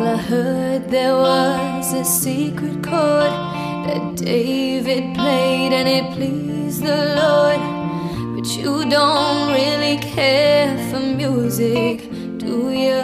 I 0.07 0.17
heard 0.17 0.89
there 0.89 1.17
was 1.17 1.93
a 1.93 2.05
secret 2.05 2.81
chord 2.81 3.33
that 3.87 4.15
David 4.15 5.15
played 5.17 5.73
and 5.73 5.89
it 5.89 6.15
pleased 6.15 6.85
the 6.85 7.17
Lord. 7.19 7.59
But 8.37 8.47
you 8.57 8.89
don't 8.89 9.51
really 9.53 9.99
care 9.99 10.79
for 10.91 11.01
music, 11.01 12.09
do 12.39 12.71
you? 12.71 13.03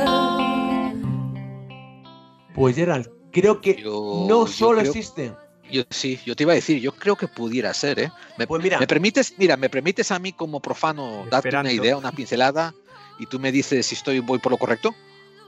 Pues 2.55 2.76
Gerald, 2.76 3.11
creo 3.32 3.61
que 3.61 3.74
yo, 3.74 4.26
no 4.28 4.46
solo 4.46 4.78
creo, 4.78 4.92
existe. 4.92 5.32
Yo 5.72 5.82
sí, 5.90 6.20
yo 6.24 6.36
te 6.36 6.44
iba 6.44 6.53
a 6.53 6.55
decir, 6.55 6.80
yo 6.80 6.92
creo 6.92 7.16
que 7.16 7.26
pudiera 7.26 7.74
ser, 7.74 7.98
¿eh? 7.98 8.12
Me, 8.38 8.46
pues 8.46 8.62
mira, 8.62 8.78
me 8.78 8.86
permites, 8.86 9.34
mira, 9.38 9.57
me 9.57 9.68
permites 9.68 10.12
a 10.12 10.20
mí 10.20 10.32
como 10.32 10.61
profano 10.61 11.24
darte 11.28 11.48
una 11.48 11.72
idea, 11.72 11.96
una 11.96 12.12
pincelada 12.12 12.72
y 13.18 13.26
tú 13.26 13.40
me 13.40 13.50
dices 13.50 13.86
si 13.86 13.96
estoy 13.96 14.20
voy 14.20 14.38
por 14.38 14.53
lo 14.53 14.59
correcto. 14.59 14.94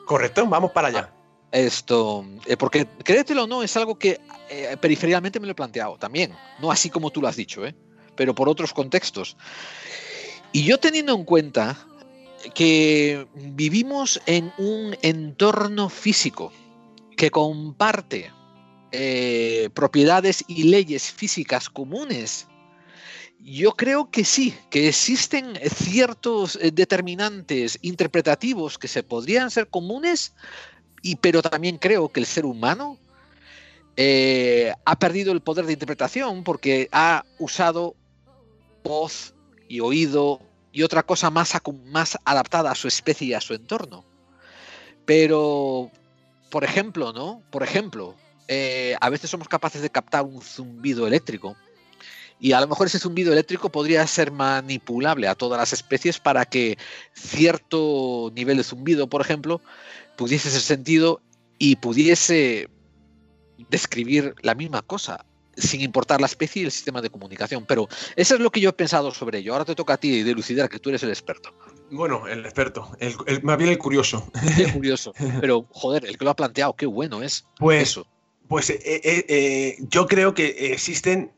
Correcto, 0.04 0.44
vamos 0.48 0.72
para 0.72 0.88
allá. 0.88 1.10
Ah, 1.12 1.23
esto, 1.54 2.26
eh, 2.46 2.56
porque 2.56 2.86
créetelo 3.04 3.44
o 3.44 3.46
no, 3.46 3.62
es 3.62 3.76
algo 3.76 3.96
que 3.96 4.20
eh, 4.50 4.76
periféricamente 4.80 5.38
me 5.38 5.46
lo 5.46 5.52
he 5.52 5.54
planteado 5.54 5.96
también, 5.96 6.32
no 6.60 6.70
así 6.70 6.90
como 6.90 7.10
tú 7.10 7.20
lo 7.22 7.28
has 7.28 7.36
dicho, 7.36 7.64
¿eh? 7.64 7.74
pero 8.16 8.34
por 8.34 8.48
otros 8.48 8.72
contextos. 8.72 9.36
Y 10.52 10.64
yo 10.64 10.78
teniendo 10.78 11.14
en 11.14 11.24
cuenta 11.24 11.78
que 12.54 13.26
vivimos 13.34 14.20
en 14.26 14.52
un 14.58 14.96
entorno 15.02 15.88
físico 15.88 16.52
que 17.16 17.30
comparte 17.30 18.30
propiedades 19.74 20.44
y 20.46 20.64
leyes 20.64 21.10
físicas 21.10 21.68
comunes, 21.68 22.46
yo 23.40 23.72
creo 23.72 24.10
que 24.12 24.24
sí, 24.24 24.54
que 24.70 24.86
existen 24.86 25.58
ciertos 25.74 26.56
determinantes 26.72 27.76
interpretativos 27.82 28.78
que 28.78 28.86
se 28.86 29.02
podrían 29.02 29.50
ser 29.50 29.68
comunes, 29.68 30.34
y, 31.04 31.16
pero 31.16 31.42
también 31.42 31.76
creo 31.76 32.08
que 32.08 32.18
el 32.18 32.24
ser 32.24 32.46
humano 32.46 32.98
eh, 33.94 34.72
ha 34.86 34.98
perdido 34.98 35.32
el 35.32 35.42
poder 35.42 35.66
de 35.66 35.74
interpretación 35.74 36.42
porque 36.42 36.88
ha 36.92 37.26
usado 37.38 37.94
voz 38.82 39.34
y 39.68 39.80
oído 39.80 40.40
y 40.72 40.82
otra 40.82 41.02
cosa 41.02 41.28
más, 41.28 41.52
adaptada 42.24 42.70
a 42.70 42.74
su 42.74 42.88
especie 42.88 43.28
y 43.28 43.34
a 43.34 43.42
su 43.42 43.52
entorno. 43.52 44.02
Pero, 45.04 45.90
por 46.50 46.64
ejemplo, 46.64 47.12
¿no? 47.12 47.42
Por 47.50 47.62
ejemplo, 47.62 48.14
eh, 48.48 48.96
a 48.98 49.10
veces 49.10 49.28
somos 49.28 49.46
capaces 49.46 49.82
de 49.82 49.90
captar 49.90 50.24
un 50.24 50.40
zumbido 50.40 51.06
eléctrico. 51.06 51.54
Y 52.40 52.52
a 52.52 52.60
lo 52.60 52.66
mejor 52.66 52.86
ese 52.86 52.98
zumbido 52.98 53.30
eléctrico 53.30 53.70
podría 53.70 54.06
ser 54.06 54.32
manipulable 54.32 55.28
a 55.28 55.34
todas 55.34 55.58
las 55.58 55.74
especies 55.74 56.18
para 56.18 56.46
que 56.46 56.78
cierto 57.12 58.32
nivel 58.34 58.56
de 58.56 58.64
zumbido, 58.64 59.06
por 59.06 59.20
ejemplo, 59.20 59.60
pudiese 60.16 60.50
ser 60.50 60.60
sentido 60.60 61.20
y 61.58 61.76
pudiese 61.76 62.68
describir 63.70 64.34
la 64.42 64.54
misma 64.54 64.82
cosa, 64.82 65.24
sin 65.56 65.80
importar 65.80 66.20
la 66.20 66.26
especie 66.26 66.62
y 66.62 66.64
el 66.64 66.72
sistema 66.72 67.00
de 67.00 67.10
comunicación. 67.10 67.64
Pero 67.66 67.88
eso 68.16 68.34
es 68.34 68.40
lo 68.40 68.50
que 68.50 68.60
yo 68.60 68.70
he 68.70 68.72
pensado 68.72 69.12
sobre 69.12 69.38
ello. 69.38 69.52
Ahora 69.52 69.64
te 69.64 69.74
toca 69.74 69.94
a 69.94 69.96
ti 69.96 70.22
delucidar 70.22 70.68
que 70.68 70.78
tú 70.78 70.90
eres 70.90 71.02
el 71.02 71.10
experto. 71.10 71.54
Bueno, 71.90 72.26
el 72.26 72.44
experto, 72.44 72.90
el, 72.98 73.42
más 73.42 73.58
bien 73.58 73.70
el 73.70 73.78
curioso. 73.78 74.28
El 74.58 74.72
curioso. 74.72 75.12
Pero, 75.40 75.66
joder, 75.70 76.06
el 76.06 76.18
que 76.18 76.24
lo 76.24 76.30
ha 76.30 76.36
planteado, 76.36 76.74
qué 76.74 76.86
bueno 76.86 77.22
es 77.22 77.46
pues, 77.58 77.82
eso. 77.82 78.06
Pues 78.48 78.70
eh, 78.70 78.80
eh, 78.84 79.24
eh, 79.28 79.76
yo 79.90 80.06
creo 80.06 80.34
que 80.34 80.72
existen 80.72 81.30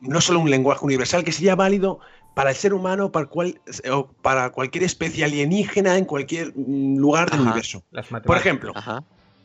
no 0.00 0.20
solo 0.20 0.40
un 0.40 0.50
lenguaje 0.50 0.84
universal 0.84 1.24
que 1.24 1.32
sería 1.32 1.56
válido 1.56 2.00
para 2.34 2.50
el 2.50 2.56
ser 2.56 2.74
humano, 2.74 3.12
para, 3.12 3.26
cual, 3.26 3.60
o 3.90 4.08
para 4.22 4.50
cualquier 4.50 4.84
especie 4.84 5.24
alienígena 5.24 5.98
en 5.98 6.04
cualquier 6.04 6.52
mm, 6.54 6.96
lugar 6.96 7.30
del 7.30 7.40
universo. 7.40 7.82
Por 8.24 8.36
ejemplo, 8.36 8.72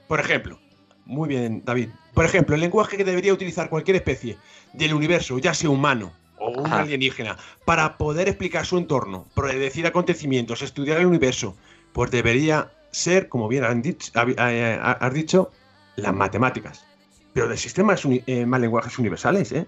por 0.07 0.19
ejemplo, 0.19 0.59
muy 1.05 1.29
bien, 1.29 1.63
David. 1.65 1.89
Por 2.13 2.25
ejemplo, 2.25 2.55
el 2.55 2.61
lenguaje 2.61 2.97
que 2.97 3.03
debería 3.03 3.33
utilizar 3.33 3.69
cualquier 3.69 3.97
especie 3.97 4.37
del 4.73 4.93
universo, 4.93 5.37
ya 5.39 5.53
sea 5.53 5.69
humano 5.69 6.13
o 6.39 6.49
un 6.49 6.71
alienígena, 6.71 7.37
para 7.65 7.97
poder 7.97 8.27
explicar 8.27 8.65
su 8.65 8.77
entorno, 8.77 9.25
predecir 9.33 9.87
acontecimientos, 9.87 10.61
estudiar 10.61 10.99
el 10.99 11.07
universo, 11.07 11.55
pues 11.93 12.11
debería 12.11 12.71
ser, 12.91 13.27
como 13.27 13.47
bien 13.47 13.63
eh, 13.63 14.79
has 14.81 15.13
dicho, 15.13 15.51
las 15.95 16.13
matemáticas. 16.13 16.85
Pero 17.33 17.47
de 17.47 17.57
sistemas 17.57 18.03
eh, 18.05 18.45
más 18.45 18.61
lenguajes 18.61 18.97
universales, 18.97 19.51
¿eh? 19.51 19.67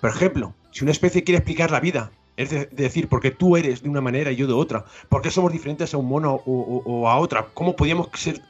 Por 0.00 0.10
ejemplo, 0.10 0.54
si 0.70 0.84
una 0.84 0.92
especie 0.92 1.24
quiere 1.24 1.38
explicar 1.38 1.70
la 1.70 1.80
vida, 1.80 2.10
es 2.40 2.74
decir, 2.74 3.06
porque 3.08 3.30
tú 3.30 3.58
eres 3.58 3.82
de 3.82 3.88
una 3.90 4.00
manera 4.00 4.32
y 4.32 4.36
yo 4.36 4.46
de 4.46 4.54
otra. 4.54 4.86
¿Por 5.10 5.20
qué 5.20 5.30
somos 5.30 5.52
diferentes 5.52 5.92
a 5.92 5.98
un 5.98 6.08
mono 6.08 6.40
o, 6.46 7.06
a 7.06 7.18
otra? 7.18 7.46
¿Cómo 7.52 7.76
podríamos 7.76 8.08
ser 8.14 8.40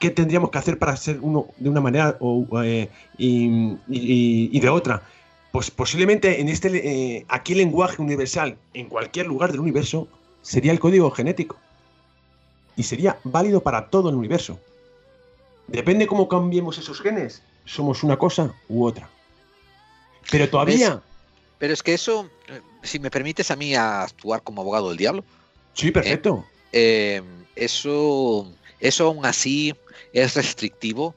qué 0.00 0.10
tendríamos 0.10 0.50
que 0.50 0.58
hacer 0.58 0.78
para 0.78 0.96
ser 0.96 1.20
uno 1.22 1.46
de 1.56 1.68
una 1.68 1.80
manera 1.80 2.18
eh, 2.64 2.88
y, 3.16 4.58
de 4.60 4.68
otra. 4.68 5.02
Pues 5.52 5.70
posiblemente 5.70 6.40
en 6.40 6.48
este 6.48 6.68
eh, 6.76 7.24
aquí 7.28 7.52
el 7.52 7.58
lenguaje 7.58 8.02
universal 8.02 8.56
en 8.74 8.86
cualquier 8.86 9.26
lugar 9.26 9.52
del 9.52 9.60
universo 9.60 10.08
sería 10.42 10.72
el 10.72 10.80
código 10.80 11.08
genético. 11.12 11.56
Y 12.76 12.82
sería 12.82 13.18
válido 13.22 13.60
para 13.60 13.88
todo 13.88 14.10
el 14.10 14.16
universo. 14.16 14.58
Depende 15.68 16.08
cómo 16.08 16.28
cambiemos 16.28 16.76
esos 16.78 17.00
genes, 17.00 17.42
somos 17.64 18.02
una 18.02 18.16
cosa 18.16 18.52
u 18.68 18.84
otra. 18.84 19.08
Pero 20.28 20.48
todavía... 20.48 21.02
Pero 21.58 21.72
es 21.72 21.82
que 21.82 21.94
eso, 21.94 22.30
si 22.82 22.98
me 22.98 23.10
permites 23.10 23.50
a 23.50 23.56
mí 23.56 23.74
actuar 23.74 24.42
como 24.42 24.62
abogado 24.62 24.88
del 24.88 24.96
diablo. 24.96 25.24
Sí, 25.74 25.90
perfecto. 25.90 26.46
Eh, 26.72 27.22
eso, 27.56 28.52
eso 28.80 29.06
aún 29.06 29.26
así 29.26 29.74
es 30.12 30.34
restrictivo 30.34 31.14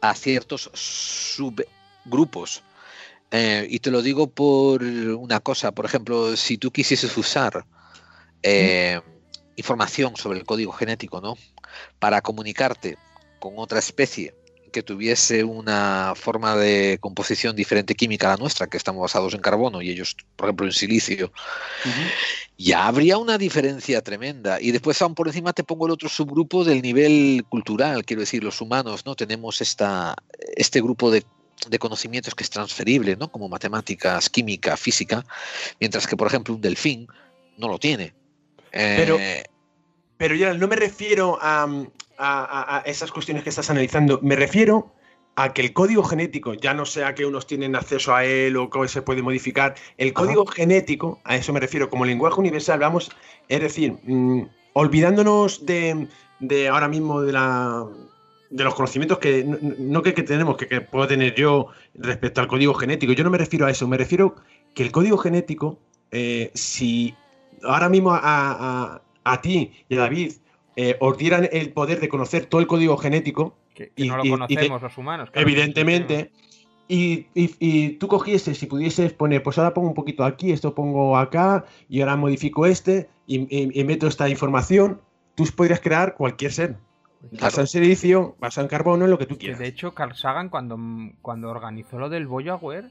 a 0.00 0.14
ciertos 0.14 0.70
subgrupos. 0.74 2.62
Eh, 3.30 3.66
y 3.68 3.78
te 3.80 3.90
lo 3.90 4.02
digo 4.02 4.28
por 4.28 4.82
una 4.82 5.40
cosa, 5.40 5.72
por 5.72 5.84
ejemplo, 5.84 6.36
si 6.36 6.56
tú 6.56 6.70
quisieses 6.70 7.16
usar 7.16 7.66
eh, 8.42 9.00
información 9.56 10.16
sobre 10.16 10.38
el 10.38 10.46
código 10.46 10.72
genético, 10.72 11.20
¿no? 11.20 11.36
Para 11.98 12.22
comunicarte 12.22 12.96
con 13.38 13.54
otra 13.56 13.78
especie 13.78 14.34
que 14.70 14.82
tuviese 14.82 15.44
una 15.44 16.14
forma 16.16 16.56
de 16.56 16.98
composición 17.00 17.56
diferente 17.56 17.94
química 17.94 18.28
a 18.28 18.30
la 18.30 18.36
nuestra, 18.36 18.66
que 18.66 18.76
estamos 18.76 19.02
basados 19.02 19.34
en 19.34 19.40
carbono 19.40 19.82
y 19.82 19.90
ellos, 19.90 20.16
por 20.36 20.48
ejemplo, 20.48 20.66
en 20.66 20.72
silicio, 20.72 21.32
ya 22.56 22.86
habría 22.86 23.18
una 23.18 23.38
diferencia 23.38 24.02
tremenda. 24.02 24.60
Y 24.60 24.72
después, 24.72 25.00
aún 25.02 25.14
por 25.14 25.28
encima, 25.28 25.52
te 25.52 25.64
pongo 25.64 25.86
el 25.86 25.92
otro 25.92 26.08
subgrupo 26.08 26.64
del 26.64 26.82
nivel 26.82 27.44
cultural, 27.48 28.04
quiero 28.04 28.20
decir, 28.20 28.44
los 28.44 28.60
humanos, 28.60 29.06
¿no? 29.06 29.14
Tenemos 29.14 29.60
esta, 29.60 30.14
este 30.56 30.80
grupo 30.80 31.10
de, 31.10 31.24
conocimientos 31.78 32.34
que 32.34 32.44
es 32.44 32.50
transferible, 32.50 33.16
¿no? 33.16 33.30
Como 33.30 33.48
matemáticas, 33.48 34.30
química, 34.30 34.76
física, 34.76 35.24
mientras 35.80 36.06
que, 36.06 36.16
por 36.16 36.28
ejemplo, 36.28 36.54
un 36.54 36.60
delfín 36.60 37.08
no 37.56 37.68
lo 37.68 37.78
tiene. 37.78 38.14
Pero, 38.70 39.18
eh, 39.18 39.44
pero 40.16 40.34
ya 40.34 40.52
no 40.54 40.68
me 40.68 40.76
refiero 40.76 41.38
a, 41.40 41.66
a, 42.18 42.82
esas 42.84 43.12
cuestiones 43.12 43.42
que 43.42 43.50
estás 43.50 43.70
analizando. 43.70 44.20
Me 44.22 44.36
refiero 44.36 44.92
a 45.36 45.52
que 45.52 45.62
el 45.62 45.72
código 45.72 46.02
genético, 46.02 46.54
ya 46.54 46.74
no 46.74 46.84
sea 46.84 47.14
que 47.14 47.24
unos 47.24 47.46
tienen 47.46 47.76
acceso 47.76 48.14
a 48.14 48.24
él 48.24 48.56
o 48.56 48.68
que 48.68 48.88
se 48.88 49.02
puede 49.02 49.22
modificar, 49.22 49.76
el 49.96 50.12
código 50.12 50.44
genético, 50.46 51.20
a 51.22 51.36
eso 51.36 51.52
me 51.52 51.60
refiero, 51.60 51.88
como 51.88 52.04
lenguaje 52.04 52.40
universal, 52.40 52.80
vamos, 52.80 53.10
es 53.48 53.60
decir, 53.60 53.96
mm, 54.02 54.42
olvidándonos 54.72 55.64
de, 55.64 56.08
ahora 56.68 56.88
mismo 56.88 57.22
de 57.22 57.32
la 57.32 57.86
de 58.50 58.64
los 58.64 58.74
conocimientos 58.74 59.18
que 59.18 59.44
no, 59.44 60.02
que, 60.02 60.12
tenemos, 60.12 60.56
que, 60.56 60.80
puedo 60.80 61.06
tener 61.06 61.34
yo 61.34 61.66
respecto 61.94 62.40
al 62.40 62.48
código 62.48 62.72
genético. 62.72 63.12
Yo 63.12 63.22
no 63.22 63.28
me 63.28 63.36
refiero 63.36 63.66
a 63.66 63.70
eso, 63.70 63.86
me 63.86 63.98
refiero 63.98 64.36
que 64.74 64.82
el 64.82 64.90
código 64.90 65.18
genético, 65.18 65.78
eh, 66.10 66.50
si 66.54 67.14
ahora 67.62 67.90
mismo 67.90 68.10
a, 68.12 69.02
a, 69.22 69.40
ti 69.42 69.72
y 69.88 69.96
a 69.96 70.00
David 70.00 70.32
eh, 70.80 70.96
os 71.00 71.18
dieran 71.18 71.48
el 71.50 71.72
poder 71.72 71.98
de 71.98 72.08
conocer 72.08 72.46
todo 72.46 72.60
el 72.60 72.68
código 72.68 72.96
genético. 72.96 73.56
Que, 73.74 73.90
y, 73.96 74.06
no 74.06 74.16
lo 74.16 74.22
conocemos 74.22 74.80
los 74.80 74.96
humanos. 74.96 75.28
evidentemente. 75.34 76.30
Y, 76.86 77.96
tú 77.98 78.06
cogieses 78.06 78.62
y 78.62 78.66
pudieses 78.66 79.12
poner, 79.12 79.42
pues 79.42 79.58
ahora 79.58 79.74
pongo 79.74 79.88
un 79.88 79.94
poquito 79.94 80.24
aquí, 80.24 80.52
esto 80.52 80.76
pongo 80.76 81.18
acá, 81.18 81.64
y 81.88 82.00
ahora 82.00 82.14
modifico 82.14 82.64
este, 82.64 83.10
y, 83.26 83.84
meto 83.84 84.06
esta 84.06 84.28
información, 84.28 85.00
tú 85.34 85.44
podrías 85.56 85.80
crear 85.80 86.14
cualquier 86.14 86.52
ser. 86.52 86.76
Basado 87.32 87.62
en 87.62 87.66
silicio, 87.66 88.36
basado 88.38 88.66
en 88.66 88.70
carbono, 88.70 89.04
en 89.04 89.10
lo 89.10 89.18
que 89.18 89.26
tú 89.26 89.36
quieras. 89.36 89.58
De 89.58 89.66
hecho, 89.66 89.94
Carl 89.94 90.14
Sagan, 90.14 90.48
cuando, 90.48 90.78
cuando 91.22 91.50
organizó 91.50 91.98
lo 91.98 92.08
del 92.08 92.28
Voyager, 92.28 92.88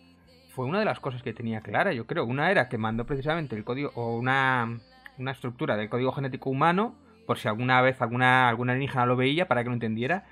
fue 0.53 0.65
una 0.65 0.79
de 0.79 0.85
las 0.85 0.99
cosas 0.99 1.23
que 1.23 1.31
tenía 1.31 1.61
clara, 1.61 1.93
yo 1.93 2.05
creo. 2.05 2.25
Una 2.25 2.51
era 2.51 2.67
que 2.67 2.77
mandó 2.77 3.05
precisamente 3.05 3.55
el 3.55 3.63
código, 3.63 3.91
o 3.95 4.17
una, 4.17 4.77
una 5.17 5.31
estructura 5.31 5.77
del 5.77 5.87
código 5.87 6.11
genético 6.11 6.49
humano, 6.49 7.06
por 7.27 7.37
si 7.37 7.47
alguna 7.47 7.81
vez 7.81 8.01
alguna, 8.01 8.49
alguna 8.49 8.73
alienígena 8.73 9.05
lo 9.05 9.15
veía 9.15 9.47
para 9.47 9.61
que 9.61 9.69
lo 9.69 9.75
entendiera. 9.75 10.25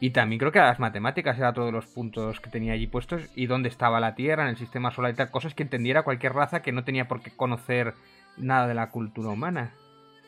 Y 0.00 0.10
también 0.10 0.38
creo 0.38 0.52
que 0.52 0.58
las 0.58 0.78
matemáticas 0.80 1.38
eran 1.38 1.54
todos 1.54 1.72
los 1.72 1.86
puntos 1.86 2.40
que 2.40 2.50
tenía 2.50 2.72
allí 2.72 2.86
puestos 2.86 3.22
y 3.34 3.46
dónde 3.46 3.68
estaba 3.68 4.00
la 4.00 4.14
Tierra, 4.14 4.44
en 4.44 4.50
el 4.50 4.56
sistema 4.56 4.92
solar 4.92 5.12
y 5.12 5.16
tal, 5.16 5.30
cosas 5.30 5.54
que 5.54 5.62
entendiera 5.62 6.02
cualquier 6.02 6.34
raza 6.34 6.62
que 6.62 6.72
no 6.72 6.84
tenía 6.84 7.08
por 7.08 7.20
qué 7.20 7.30
conocer 7.30 7.94
nada 8.36 8.66
de 8.66 8.74
la 8.74 8.90
cultura 8.90 9.30
humana. 9.30 9.72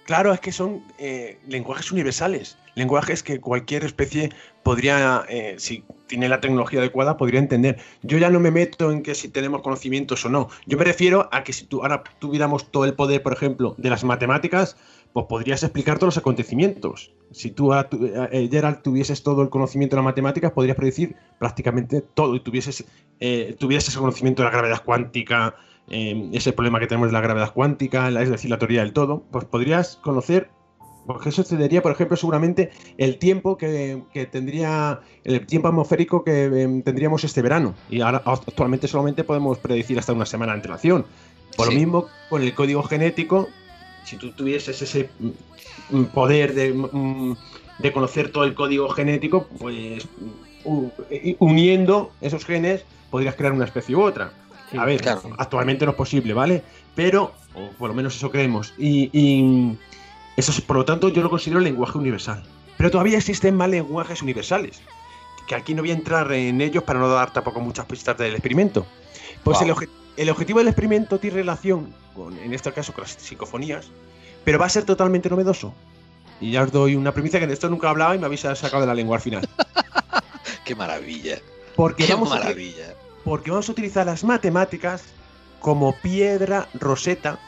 Claro, 0.04 0.32
es 0.32 0.40
que 0.40 0.50
son 0.50 0.82
eh, 0.98 1.38
lenguajes 1.46 1.92
universales, 1.92 2.58
lenguajes 2.74 3.22
que 3.22 3.38
cualquier 3.38 3.84
especie 3.84 4.30
podría, 4.64 5.24
eh, 5.28 5.54
si 5.58 5.84
tiene 6.08 6.28
la 6.28 6.40
tecnología 6.40 6.80
adecuada, 6.80 7.16
podría 7.16 7.38
entender. 7.38 7.78
Yo 8.02 8.18
ya 8.18 8.28
no 8.28 8.40
me 8.40 8.50
meto 8.50 8.90
en 8.90 9.04
que 9.04 9.14
si 9.14 9.28
tenemos 9.28 9.62
conocimientos 9.62 10.24
o 10.24 10.28
no. 10.28 10.48
Yo 10.66 10.76
me 10.78 10.84
refiero 10.84 11.28
a 11.30 11.44
que 11.44 11.52
si 11.52 11.66
tú, 11.66 11.82
ahora 11.82 12.02
tuviéramos 12.18 12.72
todo 12.72 12.86
el 12.86 12.94
poder, 12.94 13.22
por 13.22 13.32
ejemplo, 13.32 13.76
de 13.78 13.88
las 13.88 14.02
matemáticas, 14.02 14.76
pues 15.12 15.26
podrías 15.26 15.62
explicar 15.62 15.98
todos 15.98 16.14
los 16.14 16.18
acontecimientos. 16.18 17.12
Si 17.32 17.50
tú, 17.50 17.72
eh, 17.74 17.84
eh, 18.32 18.48
Gerald, 18.50 18.82
tuvieses 18.82 19.22
todo 19.22 19.42
el 19.42 19.50
conocimiento 19.50 19.96
de 19.96 20.02
las 20.02 20.04
matemáticas, 20.04 20.52
podrías 20.52 20.76
predecir 20.76 21.16
prácticamente 21.38 22.00
todo 22.00 22.34
y 22.36 22.40
tuvieses, 22.40 22.84
eh, 23.18 23.56
tuvieses 23.58 23.90
ese 23.90 23.98
conocimiento 23.98 24.42
de 24.42 24.48
la 24.48 24.52
gravedad 24.52 24.82
cuántica, 24.84 25.56
ese 25.88 26.52
problema 26.52 26.78
que 26.78 26.86
tenemos 26.86 27.08
de 27.08 27.14
la 27.14 27.20
gravedad 27.20 27.52
cuántica, 27.52 28.08
es 28.22 28.30
decir, 28.30 28.48
la 28.48 28.58
teoría 28.58 28.82
del 28.82 28.92
todo, 28.92 29.24
pues 29.32 29.44
podrías 29.44 29.96
conocer, 29.96 30.48
porque 31.04 31.30
eso 31.30 31.42
sucedería, 31.42 31.82
por 31.82 31.90
ejemplo, 31.90 32.16
seguramente 32.16 32.70
el 32.96 33.18
tiempo 33.18 33.56
que, 33.58 34.04
tendría, 34.30 35.00
el 35.24 35.44
tiempo 35.46 35.66
atmosférico 35.66 36.22
que 36.22 36.44
em, 36.44 36.82
tendríamos 36.82 37.24
este 37.24 37.42
verano. 37.42 37.74
Y 37.90 38.02
ahora 38.02 38.22
actualmente 38.24 38.86
solamente 38.86 39.24
podemos 39.24 39.58
predecir 39.58 39.98
hasta 39.98 40.12
una 40.12 40.26
semana 40.26 40.52
de 40.52 40.58
antelación. 40.58 41.06
Por 41.56 41.66
lo 41.66 41.72
mismo, 41.72 42.06
con 42.28 42.42
el 42.42 42.54
código 42.54 42.84
genético, 42.84 43.48
si 44.04 44.16
tú 44.16 44.32
tuvieses 44.32 44.80
ese 44.82 45.10
mm, 45.90 46.04
poder 46.04 46.52
mm, 46.52 47.32
de, 47.78 47.92
conocer 47.92 48.30
todo 48.30 48.44
el 48.44 48.54
código 48.54 48.88
genético, 48.90 49.46
pues 49.58 50.06
uniendo 51.38 52.12
esos 52.20 52.44
genes 52.44 52.84
podrías 53.10 53.34
crear 53.34 53.52
una 53.52 53.64
especie 53.64 53.96
u 53.96 54.02
otra. 54.02 54.32
a 54.76 54.84
ver, 54.84 55.02
actualmente 55.38 55.84
no 55.84 55.92
es 55.92 55.96
posible, 55.96 56.32
¿vale? 56.32 56.62
Pero, 56.94 57.32
o 57.54 57.70
por 57.78 57.90
lo 57.90 57.94
menos 57.94 58.16
eso 58.16 58.30
creemos. 58.30 58.72
Y, 58.78 59.76
eso 60.36 60.52
es, 60.52 60.60
por 60.60 60.76
lo 60.76 60.84
tanto, 60.84 61.08
yo 61.08 61.22
lo 61.22 61.28
considero 61.28 61.60
lenguaje 61.60 61.98
universal. 61.98 62.42
Pero 62.76 62.90
todavía 62.90 63.18
existen 63.18 63.56
más 63.56 63.68
lenguajes 63.68 64.22
universales. 64.22 64.80
Que 65.46 65.54
aquí 65.54 65.74
no 65.74 65.82
voy 65.82 65.90
a 65.90 65.94
entrar 65.94 66.32
en 66.32 66.60
ellos 66.60 66.84
para 66.84 66.98
no 66.98 67.08
dar 67.08 67.32
tampoco 67.32 67.60
muchas 67.60 67.84
pistas 67.86 68.16
del 68.16 68.32
experimento. 68.32 68.86
Pues 69.42 69.60
el, 69.60 69.74
el 70.16 70.30
objetivo 70.30 70.58
del 70.58 70.68
experimento 70.68 71.18
tiene 71.18 71.36
relación 71.36 71.94
con, 72.14 72.36
en 72.38 72.52
este 72.52 72.72
caso, 72.72 72.92
con 72.92 73.02
las 73.02 73.12
psicofonías, 73.12 73.88
pero 74.44 74.58
va 74.58 74.66
a 74.66 74.70
ser 74.70 74.84
totalmente 74.84 75.30
novedoso. 75.30 75.74
Y 76.40 76.52
ya 76.52 76.62
os 76.62 76.72
doy 76.72 76.96
una 76.96 77.12
premisa 77.12 77.38
que 77.38 77.46
de 77.46 77.54
esto 77.54 77.68
nunca 77.68 77.90
hablaba 77.90 78.14
y 78.14 78.18
me 78.18 78.26
habéis 78.26 78.40
sacado 78.40 78.80
de 78.80 78.86
la 78.86 78.94
lengua 78.94 79.16
al 79.16 79.22
final. 79.22 79.48
¡Qué 80.64 80.74
maravilla! 80.74 81.38
Porque 81.76 82.06
¡Qué 82.06 82.14
vamos 82.14 82.30
maravilla! 82.30 82.90
A, 82.90 83.24
porque 83.24 83.50
vamos 83.50 83.68
a 83.68 83.72
utilizar 83.72 84.06
las 84.06 84.24
matemáticas 84.24 85.04
como 85.60 85.94
piedra 85.96 86.68
roseta 86.74 87.38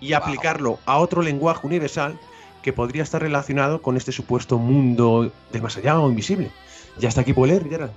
y 0.00 0.14
aplicarlo 0.14 0.78
a 0.86 0.98
otro 0.98 1.22
lenguaje 1.22 1.66
universal 1.66 2.18
que 2.62 2.72
podría 2.72 3.02
estar 3.02 3.22
relacionado 3.22 3.80
con 3.80 3.96
este 3.96 4.12
supuesto 4.12 4.58
mundo 4.58 5.32
del 5.52 5.62
más 5.62 5.76
allá 5.76 5.98
o 5.98 6.08
invisible. 6.08 6.50
Ya 6.98 7.08
está 7.08 7.20
aquí 7.22 7.32
puedo 7.32 7.52
leer, 7.52 7.68
Gerard. 7.68 7.90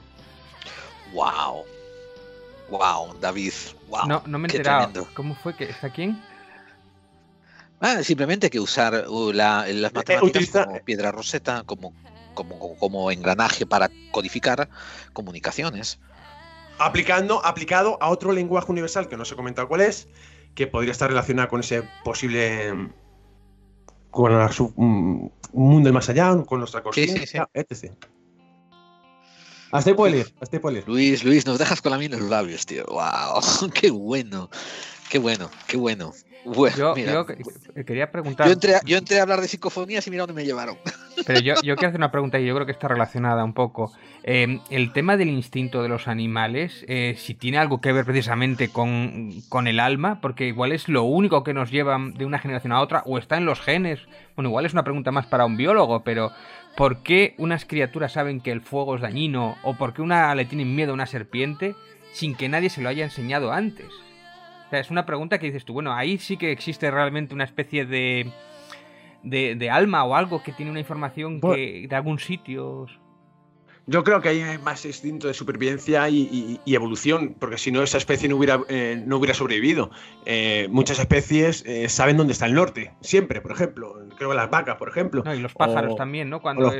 ¡Wow! 1.14 1.64
Wow, 2.74 3.16
David. 3.22 3.54
Wow. 3.88 4.08
No, 4.08 4.24
no 4.26 4.40
me 4.40 4.48
he 4.48 4.52
enterado. 4.52 5.08
¿Cómo 5.14 5.36
fue 5.36 5.56
que 5.56 5.66
está 5.66 5.92
quién? 5.92 6.20
Ah, 7.80 8.02
simplemente 8.02 8.50
que 8.50 8.60
usar 8.60 9.06
uh, 9.08 9.32
las 9.32 9.70
eh, 9.70 9.92
matemáticas 9.94 10.66
como 10.66 10.80
piedra 10.80 11.12
roseta, 11.12 11.62
como, 11.68 11.94
como, 12.34 12.76
como 12.78 13.12
engranaje 13.12 13.68
para 13.68 13.92
codificar 14.10 14.70
comunicaciones. 15.14 16.00
Aplicando, 16.80 17.46
aplicado 17.46 18.00
a 18.02 18.10
otro 18.10 18.32
lenguaje 18.32 18.72
universal 18.72 19.08
que 19.08 19.18
no 19.18 19.26
se 19.26 19.36
ha 19.36 19.38
comentado 19.38 19.68
cuál 19.68 19.82
es, 19.82 20.08
que 20.56 20.66
podría 20.66 20.94
estar 20.94 21.10
relacionado 21.10 21.50
con 21.50 21.60
ese 21.60 21.84
posible 22.04 22.90
con 24.10 24.32
un 24.32 24.74
mm, 24.76 25.30
mundo 25.54 25.88
del 25.88 25.94
más 25.94 26.10
allá, 26.10 26.36
con 26.48 26.58
nuestra 26.58 26.82
conciencia, 26.82 27.48
etc. 27.54 27.94
Hasta 29.74 29.90
ahí 29.90 29.96
puedo 29.96 30.24
hasta 30.40 30.58
ahí 30.58 30.84
Luis, 30.86 31.24
Luis, 31.24 31.48
nos 31.48 31.58
dejas 31.58 31.82
con 31.82 31.92
la 31.92 31.98
mina 31.98 32.16
en 32.16 32.22
los 32.22 32.30
labios, 32.30 32.64
tío. 32.68 32.86
¡Wow! 32.86 33.72
¡Qué 33.74 33.90
bueno! 33.90 34.52
¡Qué 35.10 35.18
bueno! 35.18 35.50
¡Qué 35.68 35.78
bueno! 35.78 36.14
yo, 36.78 36.94
quería 37.86 38.12
preguntar. 38.12 38.48
Yo 38.86 38.98
entré, 38.98 39.20
a 39.20 39.24
hablar 39.24 39.42
de 39.42 39.48
psicofonías 39.48 40.06
y 40.06 40.12
mira 40.12 40.28
dónde 40.28 40.40
me 40.40 40.46
llevaron. 40.46 40.78
Pero 41.26 41.40
yo, 41.40 41.56
quiero 41.56 41.76
hacer 41.76 41.96
una 41.96 42.12
pregunta 42.12 42.40
y 42.40 42.46
yo 42.46 42.54
creo 42.54 42.68
que 42.68 42.72
está 42.72 42.88
relacionada 42.88 43.44
un 43.44 43.54
poco. 43.54 43.92
Em, 44.24 44.60
el 44.70 44.94
tema 44.94 45.18
del 45.18 45.30
instinto 45.30 45.82
de 45.82 45.90
los 45.90 46.08
animales, 46.08 46.86
eh, 46.88 47.16
si 47.18 47.34
tiene 47.34 47.58
algo 47.58 47.82
que 47.82 47.94
ver 47.94 48.06
precisamente 48.06 48.70
con, 48.70 49.32
con, 49.50 49.68
el 49.68 49.80
alma, 49.80 50.20
porque 50.22 50.46
igual 50.46 50.72
es 50.72 50.88
lo 50.88 51.04
único 51.04 51.44
que 51.44 51.54
nos 51.54 51.72
lleva 51.72 51.98
de 52.14 52.26
una 52.26 52.38
generación 52.40 52.74
a 52.74 52.82
otra, 52.82 53.02
o 53.06 53.18
está 53.18 53.38
en 53.38 53.46
los 53.46 53.60
genes. 53.60 54.02
Bueno, 54.36 54.50
igual 54.50 54.66
es 54.66 54.74
una 54.74 54.84
pregunta 54.84 55.12
más 55.12 55.26
para 55.26 55.46
un 55.46 55.58
biólogo, 55.58 56.04
pero 56.04 56.32
por 56.76 57.04
qué 57.04 57.36
unas 57.38 57.66
criaturas 57.66 58.14
saben 58.14 58.42
que 58.42 58.52
el 58.52 58.62
fuego 58.62 58.96
es 58.96 59.02
dañino 59.02 59.58
o 59.64 59.76
por 59.76 59.94
qué 59.94 60.02
una 60.02 60.34
le 60.36 60.46
tienen 60.46 60.76
miedo 60.76 60.92
a 60.92 60.96
una 60.96 61.06
serpiente 61.06 61.76
sin 62.14 62.36
que 62.36 62.50
nadie 62.50 62.70
se 62.70 62.82
lo 62.82 62.90
haya 62.90 63.04
enseñado 63.04 63.52
antes. 63.52 63.88
O 63.88 64.70
sea, 64.70 64.80
es 64.80 64.90
una 64.90 65.06
pregunta 65.06 65.40
que 65.40 65.48
dices 65.48 65.66
tú, 65.66 65.74
bueno, 65.74 65.94
ahí 65.94 66.18
sí 66.18 66.38
que 66.38 66.52
existe 66.52 66.90
realmente 66.90 67.34
una 67.34 67.44
especie 67.44 67.86
de, 67.86 68.32
de, 69.24 69.70
alma 69.70 70.04
o 70.04 70.16
algo 70.16 70.42
que 70.44 70.52
tiene 70.52 70.72
una 70.72 70.80
información 70.80 71.42
que, 71.42 71.86
de 71.88 71.96
algún 71.96 72.20
sitio. 72.20 72.88
Yo 73.86 74.06
creo 74.06 74.22
que 74.22 74.30
hay 74.30 74.58
más 74.60 74.86
instinto 74.86 75.28
de 75.28 75.34
supervivencia 75.34 76.08
y, 76.10 76.60
evolución, 76.66 77.36
porque 77.38 77.58
si 77.58 77.70
no 77.70 77.84
esa 77.84 77.98
especie 77.98 78.30
no 78.30 78.38
hubiera, 78.38 78.62
eh, 78.70 79.04
no 79.06 79.18
hubiera 79.18 79.34
sobrevivido. 79.34 79.92
Eh, 80.26 80.70
muchas 80.72 81.00
especies 81.00 81.64
eh, 81.66 81.90
saben 81.90 82.16
dónde 82.16 82.32
está 82.32 82.46
el 82.46 82.54
norte, 82.54 82.94
siempre, 83.02 83.42
por 83.42 83.52
ejemplo. 83.52 84.00
Creo 84.16 84.30
que 84.30 84.36
las 84.36 84.50
vacas, 84.50 84.78
por 84.78 84.88
ejemplo. 84.88 85.22
y 85.36 85.40
los 85.40 85.54
pájaros 85.54 85.98
también, 85.98 86.30
¿no? 86.30 86.42
Cuando 86.42 86.72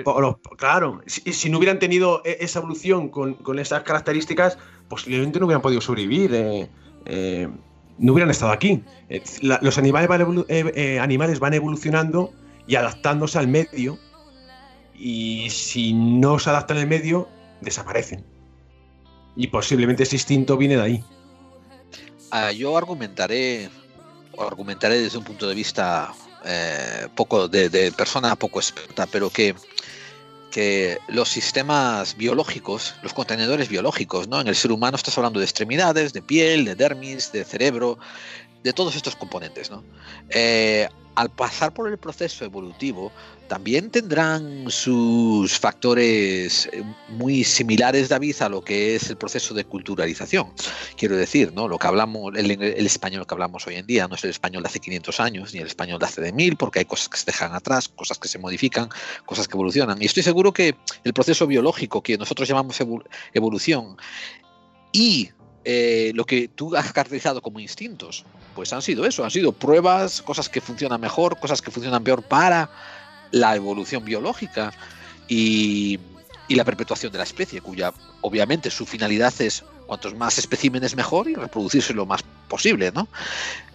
claro, 0.58 1.02
si, 1.06 1.50
no 1.50 1.58
hubieran 1.58 1.78
tenido 1.78 2.22
e, 2.24 2.38
esa 2.40 2.60
evolución 2.60 3.10
con, 3.10 3.60
esas 3.60 3.84
características, 3.84 4.58
posiblemente 4.88 5.40
no 5.40 5.48
hubieran 5.48 5.62
podido 5.62 5.82
sobrevivir. 5.82 6.70
no 7.98 8.14
hubieran 8.14 8.30
estado 8.30 8.54
aquí. 8.54 8.82
los 9.42 9.78
animales 9.78 10.10
animales 11.02 11.40
van 11.42 11.54
evolucionando 11.54 12.32
y 12.66 12.76
adaptándose 12.76 13.40
al 13.40 13.50
medio 13.50 14.00
y 14.96 15.50
si 15.50 15.94
no 15.94 16.40
se 16.40 16.50
adaptan 16.50 16.78
al 16.78 16.88
medio, 16.88 17.28
desaparecen. 17.62 18.24
Y 19.36 19.48
posiblemente 19.48 20.04
ese 20.04 20.16
instinto 20.16 20.58
viene 20.58 20.76
de 20.76 20.82
ahí. 20.82 21.04
Ah, 22.32 22.52
yo 22.52 22.78
argumentaré, 22.78 23.70
argumentaré 24.38 25.00
desde 25.00 25.18
un 25.18 25.24
punto 25.24 25.48
de 25.48 25.56
vista 25.56 26.14
eh, 26.46 27.08
poco 27.16 27.48
de, 27.48 27.92
persona 27.96 28.36
poco 28.36 28.60
experta, 28.60 29.06
pero 29.08 29.30
que, 29.30 29.56
que 30.52 30.98
los 31.08 31.30
sistemas 31.30 32.18
biológicos, 32.18 32.96
los 33.02 33.14
contenedores 33.14 33.70
biológicos, 33.70 34.28
¿no? 34.28 34.42
En 34.42 34.48
el 34.48 34.56
ser 34.56 34.72
humano 34.72 34.98
estás 34.98 35.18
hablando 35.18 35.40
de 35.40 35.46
extremidades, 35.46 36.14
de 36.14 36.22
piel, 36.22 36.66
de 36.66 36.76
dermis, 36.76 37.32
de 37.32 37.44
cerebro, 37.44 37.98
de 38.64 38.74
todos 38.74 38.96
estos 38.96 39.16
componentes, 39.16 39.70
¿no? 39.70 39.84
Eh, 40.30 40.88
al 41.16 41.30
pasar 41.30 41.74
por 41.74 41.90
el 41.90 41.98
proceso 41.98 42.46
evolutivo, 42.46 43.12
también 43.48 43.90
tendrán 43.90 44.66
sus 44.70 45.60
factores 45.60 46.70
eh, 46.72 46.84
muy 47.10 47.44
similares, 47.44 48.10
David, 48.10 48.42
a 48.42 48.50
lo 48.50 48.62
que 48.62 48.96
es 48.96 49.10
el 49.10 49.18
proceso 49.18 49.54
de 49.54 49.66
culturalización. 49.66 50.52
Quiero 50.98 51.16
decir, 51.16 51.54
¿no? 51.54 51.68
Lo 51.68 51.78
que 51.78 51.88
hablamos, 51.88 52.34
el, 52.36 52.50
español 52.86 53.28
que 53.28 53.34
hablamos 53.34 53.68
hoy 53.68 53.76
en 53.76 53.86
día 53.86 54.08
no 54.08 54.16
es 54.16 54.24
el 54.24 54.30
español 54.30 54.64
de 54.64 54.70
hace 54.70 54.80
500 54.80 55.20
años, 55.20 55.54
ni 55.54 55.60
el 55.60 55.68
español 55.68 56.00
de 56.00 56.06
hace 56.06 56.22
de 56.22 56.32
1000, 56.32 56.56
porque 56.56 56.80
hay 56.80 56.86
cosas 56.86 57.10
que 57.10 57.18
se 57.18 57.26
dejan 57.26 57.54
atrás, 57.54 57.90
cosas 57.90 58.18
que 58.18 58.28
se 58.28 58.40
modifican, 58.40 58.90
cosas 59.26 59.48
que 59.48 59.56
evolucionan. 59.56 60.02
Y 60.02 60.06
estoy 60.06 60.24
seguro 60.24 60.52
que 60.52 60.76
el 61.04 61.14
proceso 61.14 61.46
biológico 61.46 62.02
que 62.02 62.18
nosotros 62.18 62.48
llamamos 62.48 62.80
evolución 63.34 63.98
y 64.92 65.30
eh, 65.66 66.12
lo 66.14 66.26
que 66.26 66.50
tú 66.50 66.76
has 66.76 66.92
caracterizado 66.92 67.42
como 67.42 67.60
instintos, 67.60 68.26
pues 68.54 68.74
han 68.74 68.82
sido 68.82 69.06
eso, 69.06 69.24
han 69.24 69.32
sido 69.32 69.54
pruebas, 69.54 70.22
cosas 70.22 70.50
que 70.50 70.60
funcionan 70.60 71.00
mejor, 71.00 71.40
cosas 71.40 71.62
que 71.62 71.72
funcionan 71.72 72.04
peor 72.04 72.22
para 72.22 72.70
la 73.34 73.56
evolución 73.56 74.06
biológica 74.06 74.72
y, 75.28 76.00
la 76.50 76.64
perpetuación 76.64 77.12
de 77.12 77.18
la 77.18 77.24
especie, 77.24 77.62
cuya 77.62 77.92
obviamente 78.22 78.70
su 78.70 78.86
finalidad 78.86 79.34
es 79.42 79.64
cuantos 79.88 80.14
más 80.14 80.38
especímenes 80.38 80.96
mejor 80.96 81.28
y 81.28 81.34
reproducirse 81.34 81.96
lo 81.96 82.06
más 82.06 82.22
posible, 82.48 82.92
¿no? 82.92 83.08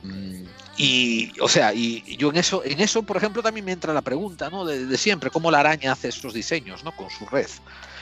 Mm, 0.04 0.44
y, 0.76 1.32
o 1.40 1.48
sea, 1.48 1.74
y 1.74 2.16
yo 2.16 2.30
en 2.30 2.36
eso, 2.36 2.62
en 2.64 2.78
eso, 2.78 3.02
por 3.02 3.16
ejemplo, 3.16 3.42
también 3.42 3.66
me 3.66 3.72
entra 3.72 3.92
la 3.92 4.02
pregunta, 4.02 4.48
¿no? 4.48 4.64
De, 4.64 4.96
siempre, 4.96 5.28
cómo 5.28 5.50
la 5.50 5.58
araña 5.58 5.90
hace 5.90 6.06
estos 6.06 6.32
diseños, 6.32 6.84
¿no? 6.84 6.94
Con 6.94 7.10
su 7.10 7.26
red. 7.26 7.48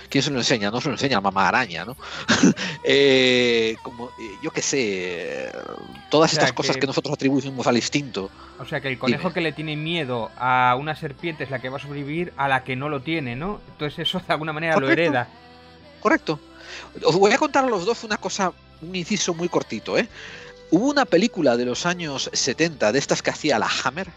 ¿Quién 0.09 0.23
se 0.23 0.31
lo 0.31 0.39
enseña? 0.39 0.71
No 0.71 0.81
se 0.81 0.89
lo 0.89 0.95
enseña 0.95 1.19
a 1.19 1.21
mamá 1.21 1.49
araña, 1.49 1.85
¿no? 1.85 1.97
Eh, 2.89 3.77
como, 3.83 4.07
eh, 4.07 4.31
yo 4.43 4.53
qué 4.53 4.63
sé, 4.63 5.51
todas 6.09 6.33
estas 6.33 6.53
cosas 6.53 6.77
que 6.77 6.87
nosotros 6.87 7.15
atribuimos 7.15 7.67
al 7.67 7.77
instinto. 7.77 8.31
O 8.61 8.65
sea, 8.65 8.81
que 8.81 8.89
el 8.89 8.99
conejo 8.99 9.33
que 9.33 9.41
le 9.41 9.53
tiene 9.53 9.77
miedo 9.77 10.31
a 10.39 10.77
una 10.79 10.95
serpiente 10.95 11.45
es 11.45 11.51
la 11.51 11.59
que 11.59 11.69
va 11.69 11.79
a 11.79 11.81
sobrevivir 11.81 12.33
a 12.37 12.47
la 12.47 12.63
que 12.63 12.77
no 12.77 12.89
lo 12.89 13.01
tiene, 13.03 13.35
¿no? 13.35 13.61
Entonces 13.73 14.09
eso 14.09 14.23
de 14.25 14.33
alguna 14.33 14.53
manera 14.53 14.77
lo 14.77 14.89
hereda. 14.89 15.29
Correcto. 16.01 16.39
Os 17.03 17.17
voy 17.17 17.33
a 17.33 17.39
contar 17.39 17.65
a 17.65 17.69
los 17.69 17.85
dos 17.85 18.05
una 18.05 18.19
cosa, 18.19 18.53
un 18.83 18.95
inciso 18.95 19.35
muy 19.35 19.49
cortito, 19.49 19.99
¿eh? 19.99 20.09
Hubo 20.71 20.91
una 20.91 21.05
película 21.05 21.57
de 21.57 21.65
los 21.65 21.87
años 21.87 22.31
70 22.33 22.93
de 22.93 22.99
estas 22.99 23.23
que 23.23 23.31
hacía 23.31 23.59
la 23.59 23.69
Hammer, 23.85 24.09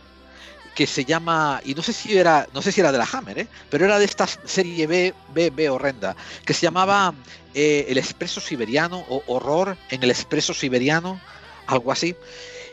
que 0.80 0.88
se 0.88 1.04
llama, 1.04 1.60
y 1.66 1.76
no 1.76 1.84
sé 1.84 1.92
si 1.92 2.18
era, 2.18 2.48
no 2.54 2.62
sé 2.62 2.72
si 2.72 2.80
era 2.80 2.94
de 2.94 2.98
la 2.98 3.04
Hammer, 3.12 3.38
¿eh? 3.38 3.48
pero 3.70 3.84
era 3.84 4.00
de 4.00 4.06
esta 4.06 4.26
serie 4.28 4.88
B, 4.88 5.14
B, 5.34 5.50
B 5.50 5.70
horrenda, 5.70 6.16
que 6.46 6.54
se 6.54 6.62
llamaba 6.62 7.14
eh, 7.54 7.88
El 7.90 7.98
Expreso 7.98 8.40
Siberiano 8.40 9.04
o 9.10 9.22
Horror 9.28 9.76
en 9.90 10.04
el 10.04 10.10
Expreso 10.10 10.54
Siberiano, 10.54 11.20
algo 11.68 11.92
así, 11.92 12.16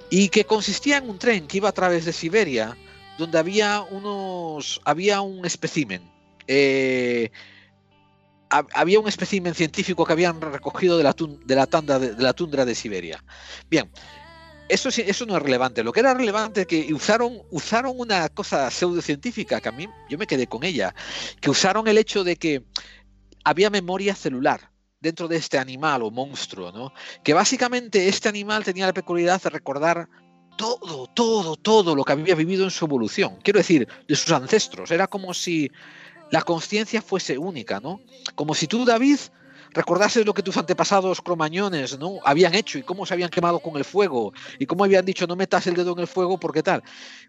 y 0.09 0.29
que 0.29 0.45
consistía 0.45 0.99
en 0.99 1.11
un 1.11 1.19
tren 1.19 1.49
que 1.49 1.57
iba 1.57 1.69
a 1.69 1.73
través 1.73 2.05
de 2.05 2.13
Siberia, 2.13 2.77
donde 3.19 3.41
había 3.41 3.83
unos, 3.91 4.81
había 4.85 5.21
un 5.21 5.45
espécimen. 5.45 6.09
Eh, 6.47 7.33
había 8.49 9.01
un 9.01 9.09
espécimen 9.09 9.53
científico 9.57 10.05
que 10.05 10.13
habían 10.13 10.41
recogido 10.41 10.97
de 10.97 11.03
la, 11.03 11.13
de 11.45 11.55
la, 11.57 11.67
tanda 11.67 11.99
de 11.99 12.23
la 12.23 12.35
tundra 12.35 12.65
de 12.65 12.77
Siberia. 12.77 13.25
Bien, 13.69 13.91
eso, 14.69 14.89
eso 14.89 15.27
no 15.27 15.37
es 15.37 15.43
relevante. 15.43 15.85
Lo 15.85 15.93
que 15.93 16.01
era 16.01 16.15
relevante 16.15 16.63
es 16.63 16.67
que 16.67 16.93
usaron, 16.93 17.43
usaron 17.51 17.95
una 17.97 18.29
cosa 18.29 18.71
pseudocientífica 18.71 19.61
que 19.61 19.69
a 19.69 19.73
mí 19.73 19.89
yo 20.09 20.19
me 20.19 20.27
quedé 20.27 20.47
con 20.47 20.65
ella, 20.65 20.95
que 21.41 21.51
usaron 21.51 21.87
el 21.89 21.99
hecho 21.99 22.25
de 22.25 22.37
que 22.37 22.65
había 23.45 23.71
memoria 23.71 24.15
celular 24.15 24.71
dentro 25.01 25.29
de 25.29 25.37
este 25.37 25.59
animal 25.59 26.03
o 26.03 26.11
monstruo, 26.11 26.73
¿no? 26.73 26.93
Que 27.23 27.33
básicamente 27.33 28.09
este 28.09 28.29
animal 28.29 28.65
tenía 28.65 28.87
la 28.87 28.93
peculiaridad 28.93 29.41
de 29.43 29.51
recordar 29.51 30.09
todo, 30.57 31.07
todo, 31.09 31.57
todo 31.57 31.95
lo 31.95 32.03
que 32.03 32.13
había 32.13 32.35
vivido 32.35 32.65
en 32.65 32.71
su 32.71 32.87
evolución. 32.87 33.39
Quiero 33.43 33.59
decir, 33.59 33.87
de 34.09 34.17
sus 34.17 34.33
ancestros. 34.33 34.91
Era 34.91 35.07
como 35.07 35.35
si 35.35 35.71
la 36.31 36.43
conciencia 36.43 37.03
fuese 37.03 37.39
única, 37.39 37.79
¿no? 37.79 38.01
Como 38.35 38.55
si 38.55 38.67
tú, 38.67 38.85
David, 38.85 39.19
recordases 39.73 40.25
lo 40.25 40.35
que 40.35 40.43
tus 40.43 40.57
antepasados 40.57 41.21
cromañones 41.21 41.99
¿no? 41.99 42.19
habían 42.25 42.55
hecho 42.55 42.79
y 42.79 42.83
cómo 42.83 43.07
se 43.07 43.15
habían 43.15 43.31
quemado 43.31 43.61
con 43.61 43.77
el 43.77 43.85
fuego 43.85 44.33
y 44.59 44.67
cómo 44.67 44.85
habían 44.85 45.05
dicho 45.05 45.27
no 45.27 45.37
metas 45.37 45.67
el 45.67 45.75
dedo 45.75 45.93
en 45.93 46.01
el 46.01 46.07
fuego 46.07 46.39
porque 46.39 46.63
tal. 46.63 46.83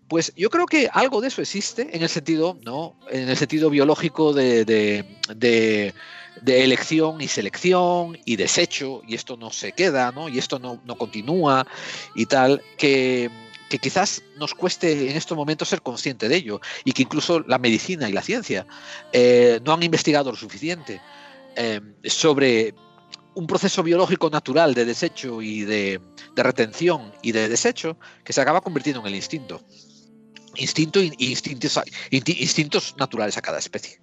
Pues 0.08 0.34
yo 0.36 0.50
creo 0.50 0.66
que 0.66 0.90
algo 0.92 1.20
de 1.22 1.28
eso 1.28 1.42
existe 1.42 1.90
en 1.96 2.02
el 2.02 2.10
sentido, 2.10 2.58
¿no? 2.64 2.96
En 3.10 3.28
el 3.28 3.36
sentido 3.36 3.70
biológico 3.70 4.34
de, 4.34 4.64
de, 4.64 5.94
elección 6.46 7.20
y 7.20 7.28
selección 7.28 8.18
y 8.24 8.38
desecho, 8.38 9.02
y 9.06 9.16
esto 9.16 9.36
no 9.36 9.52
se 9.52 9.74
queda, 9.74 10.12
¿no? 10.14 10.30
Y 10.30 10.38
esto 10.38 10.60
no, 10.60 10.80
continúa 10.98 11.68
y 12.16 12.26
tal, 12.26 12.62
que, 12.78 13.30
que 13.70 13.80
quizás 13.80 14.24
nos 14.38 14.54
cueste 14.54 15.12
en 15.12 15.18
estos 15.18 15.38
momentos 15.38 15.68
ser 15.68 15.82
consciente 15.82 16.30
de 16.30 16.38
ello 16.38 16.62
y 16.86 16.94
que 16.94 17.02
incluso 17.02 17.42
la 17.42 17.58
medicina 17.58 18.08
y 18.08 18.14
la 18.14 18.22
ciencia 18.22 18.66
eh, 19.12 19.60
no 19.66 19.74
han 19.74 19.84
investigado 19.84 20.32
lo 20.32 20.38
suficiente. 20.38 21.02
Em, 21.60 21.96
sobre 22.04 22.76
un 23.34 23.48
proceso 23.48 23.82
biológico 23.82 24.30
natural 24.30 24.76
de 24.76 24.86
desecho 24.86 25.42
y 25.42 25.62
de, 25.62 26.00
retención 26.36 27.12
y 27.24 27.32
de 27.32 27.50
desecho 27.50 27.98
que 28.24 28.32
se 28.32 28.42
acaba 28.42 28.62
convirtiendo 28.62 29.02
en 29.02 29.08
el 29.08 29.16
instinto. 29.16 29.66
Instinto 30.56 31.02
y 31.02 31.16
instintos 32.12 32.96
naturales 33.00 33.38
a 33.38 33.42
cada 33.42 33.58
especie. 33.58 34.00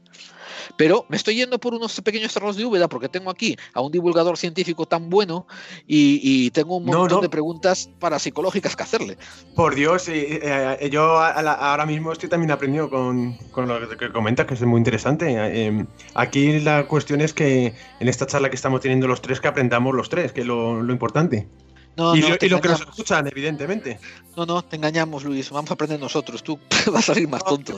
Pero 0.76 1.06
me 1.08 1.16
estoy 1.16 1.36
yendo 1.36 1.58
por 1.58 1.74
unos 1.74 2.00
pequeños 2.00 2.32
cerros 2.32 2.56
de 2.56 2.64
Úbeda 2.64 2.88
porque 2.88 3.08
tengo 3.08 3.30
aquí 3.30 3.56
a 3.72 3.80
un 3.80 3.92
divulgador 3.92 4.36
científico 4.36 4.86
tan 4.86 5.10
bueno 5.10 5.46
y, 5.86 6.50
tengo 6.50 6.76
un 6.76 6.84
montón 6.84 7.20
de 7.20 7.28
preguntas 7.28 7.90
parapsicológicas 7.98 8.76
que 8.76 8.82
hacerle. 8.82 9.18
Por 9.54 9.74
Dios, 9.74 10.08
eh, 10.08 10.40
eh, 10.42 10.90
yo 10.90 11.18
ahora 11.18 11.86
mismo 11.86 12.12
estoy 12.12 12.28
también 12.28 12.50
aprendiendo 12.50 12.90
con, 12.90 13.36
lo 13.56 13.88
que 13.96 14.12
comentas, 14.12 14.46
que 14.46 14.54
es 14.54 14.62
muy 14.62 14.78
interesante. 14.78 15.26
Eh, 15.28 15.86
aquí 16.14 16.60
la 16.60 16.86
cuestión 16.86 17.20
es 17.20 17.32
que 17.32 17.74
en 18.00 18.08
esta 18.08 18.26
charla 18.26 18.50
que 18.50 18.56
estamos 18.56 18.80
teniendo 18.80 19.06
los 19.06 19.20
tres, 19.22 19.40
que 19.40 19.48
aprendamos 19.48 19.94
los 19.94 20.08
tres, 20.08 20.32
que 20.32 20.42
es 20.42 20.46
lo, 20.46 20.80
importante. 20.90 21.48
Y, 21.96 22.48
lo, 22.48 22.60
que 22.60 22.68
nos 22.68 22.80
escuchan, 22.80 23.26
evidentemente. 23.28 23.98
No, 24.36 24.44
no, 24.46 24.62
te 24.62 24.76
engañamos, 24.76 25.24
Luis. 25.24 25.50
Vamos 25.50 25.70
a 25.70 25.74
aprender 25.74 26.00
nosotros. 26.00 26.42
Tú 26.42 26.58
vas 26.86 27.08
a 27.08 27.14
salir 27.14 27.28
más 27.28 27.44
tonto. 27.44 27.76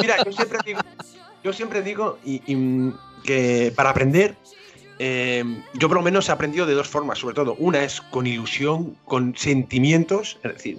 mira, 0.00 0.16
yo 0.24 0.32
siempre 0.32 0.58
digo, 0.64 0.80
yo 1.42 1.52
siempre 1.52 1.82
digo 1.82 2.18
y, 2.24 2.92
que 3.24 3.72
para 3.74 3.90
aprender, 3.90 4.36
eh, 4.98 5.44
yo 5.74 5.88
por 5.88 5.96
lo 5.96 6.02
menos 6.02 6.28
he 6.28 6.32
aprendido 6.32 6.66
de 6.66 6.74
dos 6.74 6.88
formas, 6.88 7.18
sobre 7.18 7.34
todo. 7.34 7.54
Una 7.58 7.82
es 7.82 8.00
con 8.00 8.26
ilusión, 8.26 8.96
con 9.04 9.36
sentimientos, 9.36 10.38
es 10.44 10.52
decir, 10.54 10.78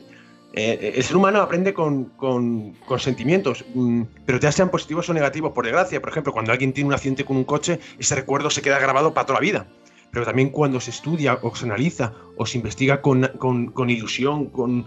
eh, 0.53 0.93
el 0.95 1.03
ser 1.03 1.15
humano 1.15 1.41
aprende 1.41 1.73
con, 1.73 2.05
con, 2.17 2.75
sentimientos, 2.99 3.63
mm, 3.73 4.03
pero 4.25 4.39
ya 4.39 4.51
sean 4.51 4.69
positivos 4.69 5.09
o 5.09 5.13
negativos, 5.13 5.53
por 5.53 5.65
desgracia. 5.65 6.01
Por 6.01 6.09
ejemplo, 6.09 6.33
cuando 6.33 6.51
alguien 6.51 6.73
tiene 6.73 6.89
un 6.89 6.93
accidente 6.93 7.23
con 7.23 7.37
un 7.37 7.45
coche, 7.45 7.79
ese 7.97 8.15
recuerdo 8.15 8.49
se 8.49 8.61
queda 8.61 8.79
grabado 8.79 9.13
para 9.13 9.25
toda 9.25 9.39
la 9.39 9.41
vida. 9.41 9.67
Pero 10.11 10.25
también 10.25 10.49
cuando 10.49 10.79
se 10.79 10.91
estudia 10.91 11.39
o 11.41 11.55
se 11.55 11.65
analiza 11.65 12.13
o 12.37 12.45
se 12.45 12.57
investiga 12.57 13.01
con, 13.01 13.27
con 13.73 13.89
ilusión, 13.89 14.47
con, 14.47 14.85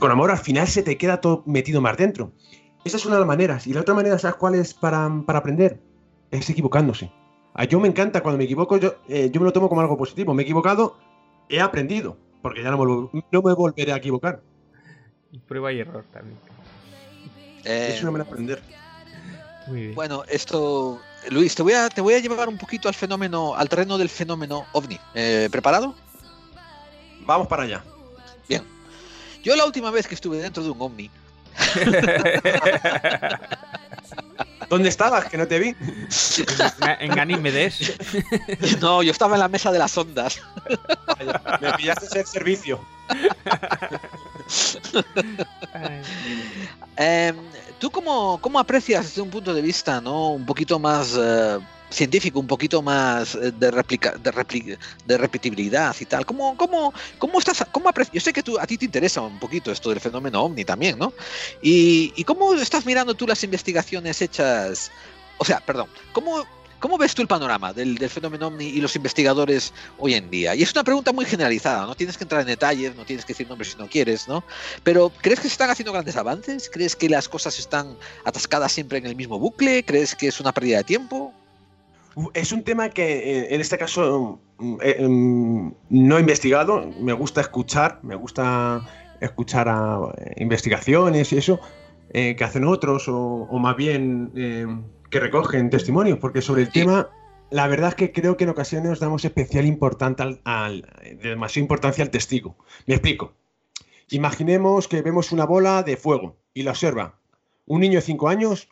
amor, 0.00 0.30
al 0.30 0.38
final 0.38 0.66
se 0.66 0.82
te 0.82 0.96
queda 0.96 1.20
todo 1.20 1.42
metido 1.46 1.80
más 1.80 1.96
dentro. 1.96 2.32
esa 2.84 2.96
es 2.96 3.06
una 3.06 3.16
de 3.16 3.20
las 3.20 3.28
maneras. 3.28 3.66
Y 3.66 3.72
la 3.72 3.80
otra 3.80 3.94
manera, 3.94 4.18
¿sabes 4.18 4.36
cuál 4.36 4.54
es 4.54 4.74
para, 4.74 5.10
para 5.24 5.38
aprender? 5.38 5.80
Es 6.30 6.50
equivocándose. 6.50 7.10
A 7.54 7.64
yo 7.64 7.80
me 7.80 7.88
encanta 7.88 8.22
cuando 8.22 8.38
me 8.38 8.44
equivoco, 8.44 8.76
yo, 8.76 8.96
eh, 9.08 9.30
yo 9.32 9.40
me 9.40 9.46
lo 9.46 9.52
tomo 9.52 9.68
como 9.68 9.80
algo 9.80 9.96
positivo. 9.96 10.34
Me 10.34 10.42
he 10.42 10.44
equivocado, 10.44 10.98
he 11.48 11.60
aprendido, 11.60 12.16
porque 12.42 12.62
ya 12.62 12.70
no 12.70 12.78
me, 12.78 13.20
no 13.32 13.42
me 13.42 13.54
volveré 13.54 13.92
a 13.92 13.96
equivocar. 13.96 14.42
Y 15.32 15.38
prueba 15.38 15.72
y 15.72 15.80
error 15.80 16.04
también. 16.12 16.38
Eh, 17.64 17.92
es 17.94 18.02
una 18.02 18.10
manera 18.10 18.28
de 18.28 18.32
aprender. 18.32 18.62
Muy 19.68 19.80
bien. 19.80 19.94
Bueno, 19.94 20.22
esto, 20.28 21.00
Luis, 21.30 21.54
te 21.54 21.62
voy, 21.62 21.72
a, 21.72 21.88
te 21.88 22.00
voy 22.00 22.14
a 22.14 22.18
llevar 22.18 22.48
un 22.48 22.58
poquito 22.58 22.88
al 22.88 22.94
fenómeno, 22.94 23.54
al 23.54 23.68
terreno 23.68 23.98
del 23.98 24.08
fenómeno 24.08 24.66
ovni. 24.72 24.98
Eh, 25.14 25.48
¿Preparado? 25.50 25.94
Vamos 27.20 27.48
para 27.48 27.64
allá. 27.64 27.84
Bien. 28.48 28.62
Yo 29.42 29.56
la 29.56 29.64
última 29.64 29.90
vez 29.90 30.06
que 30.06 30.14
estuve 30.14 30.38
dentro 30.38 30.62
de 30.62 30.70
un 30.70 30.80
ovni. 30.80 31.10
¿Dónde 34.68 34.88
estabas? 34.88 35.26
Que 35.26 35.36
no 35.36 35.46
te 35.46 35.58
vi. 35.58 35.74
En 37.00 37.14
Ganímedes. 37.14 37.94
No, 38.80 39.02
yo 39.02 39.12
estaba 39.12 39.36
en 39.36 39.40
la 39.40 39.48
mesa 39.48 39.72
de 39.72 39.78
las 39.78 39.96
ondas. 39.96 40.40
me 41.60 41.72
pillaste 41.74 42.20
el 42.20 42.26
servicio. 42.26 42.80
Em, 46.96 47.36
¿Tú 47.78 47.90
cómo, 47.90 48.38
cómo, 48.40 48.58
aprecias 48.58 49.04
desde 49.04 49.20
un 49.20 49.30
punto 49.30 49.52
de 49.52 49.60
vista 49.60 50.00
¿no? 50.00 50.30
un 50.30 50.46
poquito 50.46 50.78
más 50.78 51.14
eh, 51.18 51.58
científico, 51.90 52.40
un 52.40 52.46
poquito 52.46 52.80
más 52.80 53.34
eh, 53.34 53.52
de, 53.52 53.70
replica, 53.70 54.12
de, 54.12 54.78
de 55.04 55.18
repetibilidad 55.18 55.94
y 56.00 56.06
tal? 56.06 56.24
¿Cómo, 56.24 56.56
cómo, 56.56 56.94
cómo 57.18 57.38
estás? 57.38 57.64
Cómo 57.70 57.90
Yo 58.12 58.20
sé 58.20 58.32
que 58.32 58.42
tú, 58.42 58.58
a 58.58 58.66
ti 58.66 58.78
te 58.78 58.86
interesa 58.86 59.20
un 59.20 59.38
poquito 59.38 59.70
esto 59.70 59.90
del 59.90 60.00
fenómeno 60.00 60.42
ovni 60.42 60.64
también, 60.64 60.98
¿no? 60.98 61.12
¿Y, 61.60 62.14
y 62.16 62.24
cómo 62.24 62.54
estás 62.54 62.86
mirando 62.86 63.14
tú 63.14 63.26
las 63.26 63.44
investigaciones 63.44 64.22
hechas? 64.22 64.90
O 65.36 65.44
sea, 65.44 65.60
perdón, 65.60 65.88
¿cómo 66.12 66.46
¿Cómo 66.78 66.98
ves 66.98 67.14
tú 67.14 67.22
el 67.22 67.28
panorama 67.28 67.72
del, 67.72 67.98
fenómeno 68.10 68.48
OVNI 68.48 68.66
y 68.66 68.80
los 68.80 68.94
investigadores 68.96 69.72
hoy 69.98 70.14
en 70.14 70.30
día? 70.30 70.54
Y 70.54 70.62
es 70.62 70.72
una 70.72 70.84
pregunta 70.84 71.12
muy 71.12 71.24
generalizada, 71.24 71.86
no 71.86 71.94
tienes 71.94 72.18
que 72.18 72.24
entrar 72.24 72.42
en 72.42 72.48
detalles, 72.48 72.94
no 72.94 73.04
tienes 73.04 73.24
que 73.24 73.32
decir 73.32 73.48
nombres 73.48 73.72
si 73.72 73.78
no 73.78 73.88
quieres, 73.88 74.28
¿no? 74.28 74.44
Pero 74.82 75.10
¿crees 75.22 75.40
que 75.40 75.48
se 75.48 75.54
están 75.54 75.70
haciendo 75.70 75.92
grandes 75.92 76.16
avances? 76.16 76.70
¿Crees 76.70 76.94
que 76.94 77.08
las 77.08 77.28
cosas 77.28 77.58
están 77.58 77.96
atascadas 78.24 78.72
siempre 78.72 78.98
en 78.98 79.06
el 79.06 79.16
mismo 79.16 79.38
bucle? 79.38 79.84
¿Crees 79.84 80.14
que 80.14 80.28
es 80.28 80.38
una 80.40 80.52
pérdida 80.52 80.78
de 80.78 80.84
tiempo? 80.84 81.32
Es 82.32 82.52
un 82.52 82.62
tema 82.62 82.88
que 82.88 83.42
eh, 83.42 83.54
en 83.54 83.60
este 83.60 83.76
caso 83.76 84.40
mm, 84.58 84.76
eh, 84.82 85.06
mm, 85.06 85.72
no 85.90 86.16
he 86.16 86.20
investigado, 86.20 86.90
me 87.00 87.12
gusta 87.12 87.42
escuchar, 87.42 88.00
me 88.02 88.14
gusta 88.14 88.86
escuchar 89.20 89.68
a 89.68 90.00
eh, 90.16 90.34
investigaciones 90.38 91.32
y 91.32 91.38
eso 91.38 91.60
que 92.12 92.44
hacen 92.44 92.64
otros 92.64 93.08
o, 93.08 93.46
más 93.58 93.76
bien 93.76 94.32
que 95.16 95.20
recogen 95.20 95.70
testimonios, 95.70 96.18
porque 96.18 96.42
sobre 96.42 96.60
el 96.60 96.70
tema, 96.70 97.08
la 97.50 97.66
verdad 97.68 97.88
es 97.88 97.94
que 97.94 98.12
creo 98.12 98.36
que 98.36 98.44
en 98.44 98.50
ocasiones 98.50 98.98
damos 98.98 99.24
especial 99.24 99.64
importancia 99.64 100.38
al, 100.44 100.86
demasiada 101.22 101.62
importancia 101.62 102.04
al 102.04 102.10
testigo. 102.10 102.58
Me 102.86 102.96
explico. 102.96 103.32
Imaginemos 104.10 104.88
que 104.88 105.00
vemos 105.00 105.32
una 105.32 105.46
bola 105.46 105.82
de 105.82 105.96
fuego 105.96 106.36
y 106.52 106.64
la 106.64 106.72
observa 106.72 107.18
un 107.64 107.80
niño 107.80 107.94
de 107.94 108.02
5 108.02 108.28
años, 108.28 108.68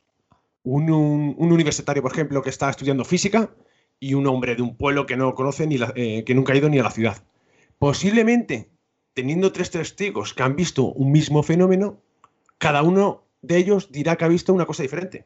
un, 0.65 1.35
universitario, 1.39 2.03
por 2.03 2.13
ejemplo, 2.13 2.43
que 2.43 2.51
está 2.51 2.69
estudiando 2.69 3.07
física 3.07 3.49
y 3.99 4.13
un 4.13 4.27
hombre 4.27 4.55
de 4.55 4.61
un 4.61 4.77
pueblo 4.77 5.07
que 5.07 5.17
no 5.17 5.35
conoce 5.35 5.67
ni 5.67 5.79
eh, 5.95 6.25
que 6.27 6.35
nunca 6.35 6.53
ha 6.53 6.57
ido 6.57 6.69
ni 6.69 6.79
a 6.79 6.83
la 6.83 6.91
ciudad. 6.91 7.25
Posiblemente, 7.79 8.69
teniendo 9.15 9.51
tres 9.51 9.71
testigos 9.71 10.35
que 10.35 10.43
han 10.43 10.57
visto 10.57 10.85
un 10.93 11.11
mismo 11.11 11.43
fenómeno, 11.43 12.03
cada 12.59 12.83
uno 12.83 13.25
de 13.41 13.57
ellos 13.57 13.91
dirá 13.91 14.17
que 14.17 14.27
ha 14.27 14.29
visto 14.29 14.53
una 14.53 14.67
cosa 14.67 14.83
diferente. 14.83 15.25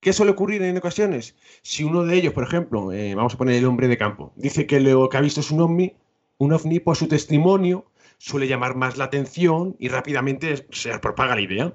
¿Qué 0.00 0.14
suele 0.14 0.32
ocurrir 0.32 0.62
en 0.62 0.78
ocasiones? 0.78 1.36
Si 1.60 1.84
uno 1.84 2.04
de 2.04 2.16
ellos, 2.16 2.32
por 2.32 2.44
ejemplo, 2.44 2.90
eh, 2.90 3.14
vamos 3.14 3.34
a 3.34 3.36
poner 3.36 3.56
el 3.56 3.66
hombre 3.66 3.86
de 3.86 3.98
campo, 3.98 4.32
dice 4.34 4.66
que 4.66 4.80
lo 4.80 5.10
que 5.10 5.18
ha 5.18 5.20
visto 5.20 5.40
es 5.40 5.50
un 5.50 5.60
ovni, 5.60 5.94
un 6.38 6.54
ovni, 6.54 6.80
pues 6.80 6.98
su 6.98 7.06
testimonio 7.06 7.84
suele 8.16 8.48
llamar 8.48 8.76
más 8.76 8.96
la 8.96 9.04
atención 9.04 9.76
y 9.78 9.88
rápidamente 9.88 10.66
se 10.70 10.98
propaga 11.00 11.34
la 11.34 11.42
idea. 11.42 11.74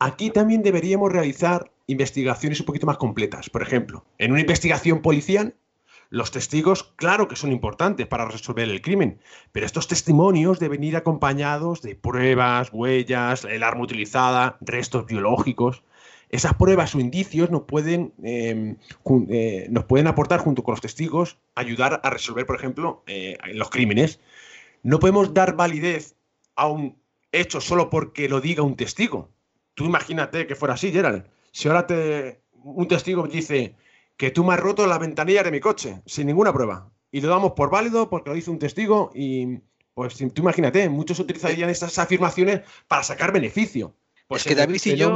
Aquí 0.00 0.30
también 0.30 0.64
deberíamos 0.64 1.12
realizar 1.12 1.70
investigaciones 1.86 2.58
un 2.58 2.66
poquito 2.66 2.86
más 2.86 2.96
completas. 2.96 3.48
Por 3.48 3.62
ejemplo, 3.62 4.04
en 4.18 4.32
una 4.32 4.40
investigación 4.40 5.00
policial, 5.00 5.54
los 6.10 6.32
testigos, 6.32 6.94
claro 6.96 7.28
que 7.28 7.36
son 7.36 7.52
importantes 7.52 8.08
para 8.08 8.26
resolver 8.26 8.68
el 8.68 8.82
crimen, 8.82 9.20
pero 9.52 9.66
estos 9.66 9.86
testimonios 9.86 10.58
deben 10.58 10.82
ir 10.82 10.96
acompañados 10.96 11.80
de 11.80 11.94
pruebas, 11.94 12.70
huellas, 12.72 13.44
el 13.44 13.62
arma 13.62 13.84
utilizada, 13.84 14.58
restos 14.60 15.06
biológicos. 15.06 15.84
Esas 16.28 16.54
pruebas 16.54 16.94
o 16.94 17.00
indicios 17.00 17.50
nos 17.50 17.62
pueden, 17.62 18.12
em, 18.22 18.76
eh, 19.28 19.66
nos 19.70 19.84
pueden 19.84 20.06
aportar 20.08 20.40
junto 20.40 20.64
con 20.64 20.72
los 20.72 20.80
testigos, 20.80 21.38
ayudar 21.54 22.00
a 22.02 22.10
resolver, 22.10 22.46
por 22.46 22.56
ejemplo, 22.56 23.02
eh, 23.06 23.38
los 23.54 23.70
crímenes. 23.70 24.20
No 24.82 24.98
podemos 24.98 25.34
dar 25.34 25.54
validez 25.54 26.16
a 26.56 26.66
un 26.66 26.96
hecho 27.32 27.60
solo 27.60 27.90
porque 27.90 28.28
lo 28.28 28.40
diga 28.40 28.62
un 28.62 28.76
testigo. 28.76 29.30
Tú 29.74 29.84
imagínate 29.84 30.46
que 30.46 30.56
fuera 30.56 30.74
así, 30.74 30.90
Gerald. 30.90 31.26
Si 31.52 31.68
ahora 31.68 31.86
te, 31.86 32.40
un 32.52 32.88
testigo 32.88 33.26
dice 33.28 33.76
que 34.16 34.30
tú 34.30 34.44
me 34.44 34.54
has 34.54 34.60
roto 34.60 34.86
la 34.86 34.98
ventanilla 34.98 35.42
de 35.42 35.50
mi 35.50 35.60
coche, 35.60 36.00
sin 36.06 36.26
ninguna 36.26 36.52
prueba, 36.52 36.90
y 37.12 37.20
lo 37.20 37.28
damos 37.28 37.52
por 37.52 37.70
válido 37.70 38.10
porque 38.10 38.30
lo 38.30 38.36
dice 38.36 38.50
un 38.50 38.58
testigo, 38.58 39.10
y 39.14 39.60
pues 39.94 40.16
tú 40.16 40.42
imagínate, 40.42 40.88
muchos 40.88 41.18
utilizarían 41.20 41.70
estas 41.70 41.98
afirmaciones 41.98 42.62
para 42.88 43.02
sacar 43.02 43.32
beneficio. 43.32 43.94
Pues 44.28 44.42
es 44.42 44.48
que 44.48 44.54
David 44.56 44.80
y 44.84 44.96
yo, 44.96 45.14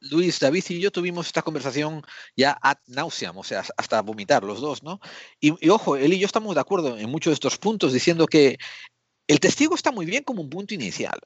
Luis, 0.00 0.40
David 0.40 0.64
y 0.68 0.80
yo 0.80 0.90
tuvimos 0.90 1.26
esta 1.26 1.40
conversación 1.40 2.02
ya 2.36 2.58
ad 2.60 2.76
nauseam, 2.86 3.36
o 3.38 3.44
sea, 3.44 3.64
hasta 3.78 4.02
vomitar 4.02 4.44
los 4.44 4.60
dos, 4.60 4.82
¿no? 4.82 5.00
Y, 5.40 5.68
ojo, 5.70 5.96
él 5.96 6.12
y 6.12 6.18
yo 6.18 6.26
estamos 6.26 6.54
de 6.54 6.60
acuerdo 6.60 6.98
en 6.98 7.10
muchos 7.10 7.30
de 7.30 7.34
estos 7.34 7.56
puntos, 7.56 7.94
diciendo 7.94 8.26
que 8.26 8.58
el 9.26 9.40
testigo 9.40 9.74
está 9.74 9.90
muy 9.90 10.04
bien 10.04 10.22
como 10.22 10.42
un 10.42 10.50
punto 10.50 10.74
inicial. 10.74 11.18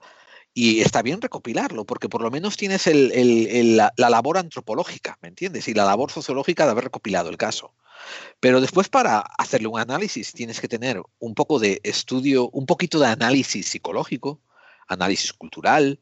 Y 0.53 0.81
está 0.81 1.03
bien 1.03 1.21
recopilarlo, 1.21 1.85
porque 1.85 2.09
por 2.09 2.23
lo 2.23 2.31
menos 2.31 2.57
tienes 2.57 2.85
la, 2.87 3.93
la, 3.97 4.11
labor 4.11 4.37
antropológica, 4.37 5.17
¿me 5.23 5.29
entiendes? 5.29 5.69
Y 5.69 5.75
la 5.75 5.85
labor 5.85 6.11
sociológica 6.11 6.65
de 6.65 6.73
haber 6.73 6.85
recopilado 6.85 7.29
el 7.29 7.37
caso. 7.37 7.73
Pero 8.41 8.61
después 8.61 8.89
para 8.89 9.21
hacerle 9.21 9.69
un 9.69 9.79
análisis 9.79 10.33
tienes 10.33 10.61
que 10.61 10.67
tener 10.67 11.01
un 11.21 11.35
poco 11.35 11.61
de 11.61 11.81
estudio, 11.85 12.51
un 12.51 12.67
poquito 12.67 12.99
de 12.99 13.07
análisis 13.07 13.69
psicológico, 13.69 14.41
análisis 14.89 15.33
cultural, 15.33 16.01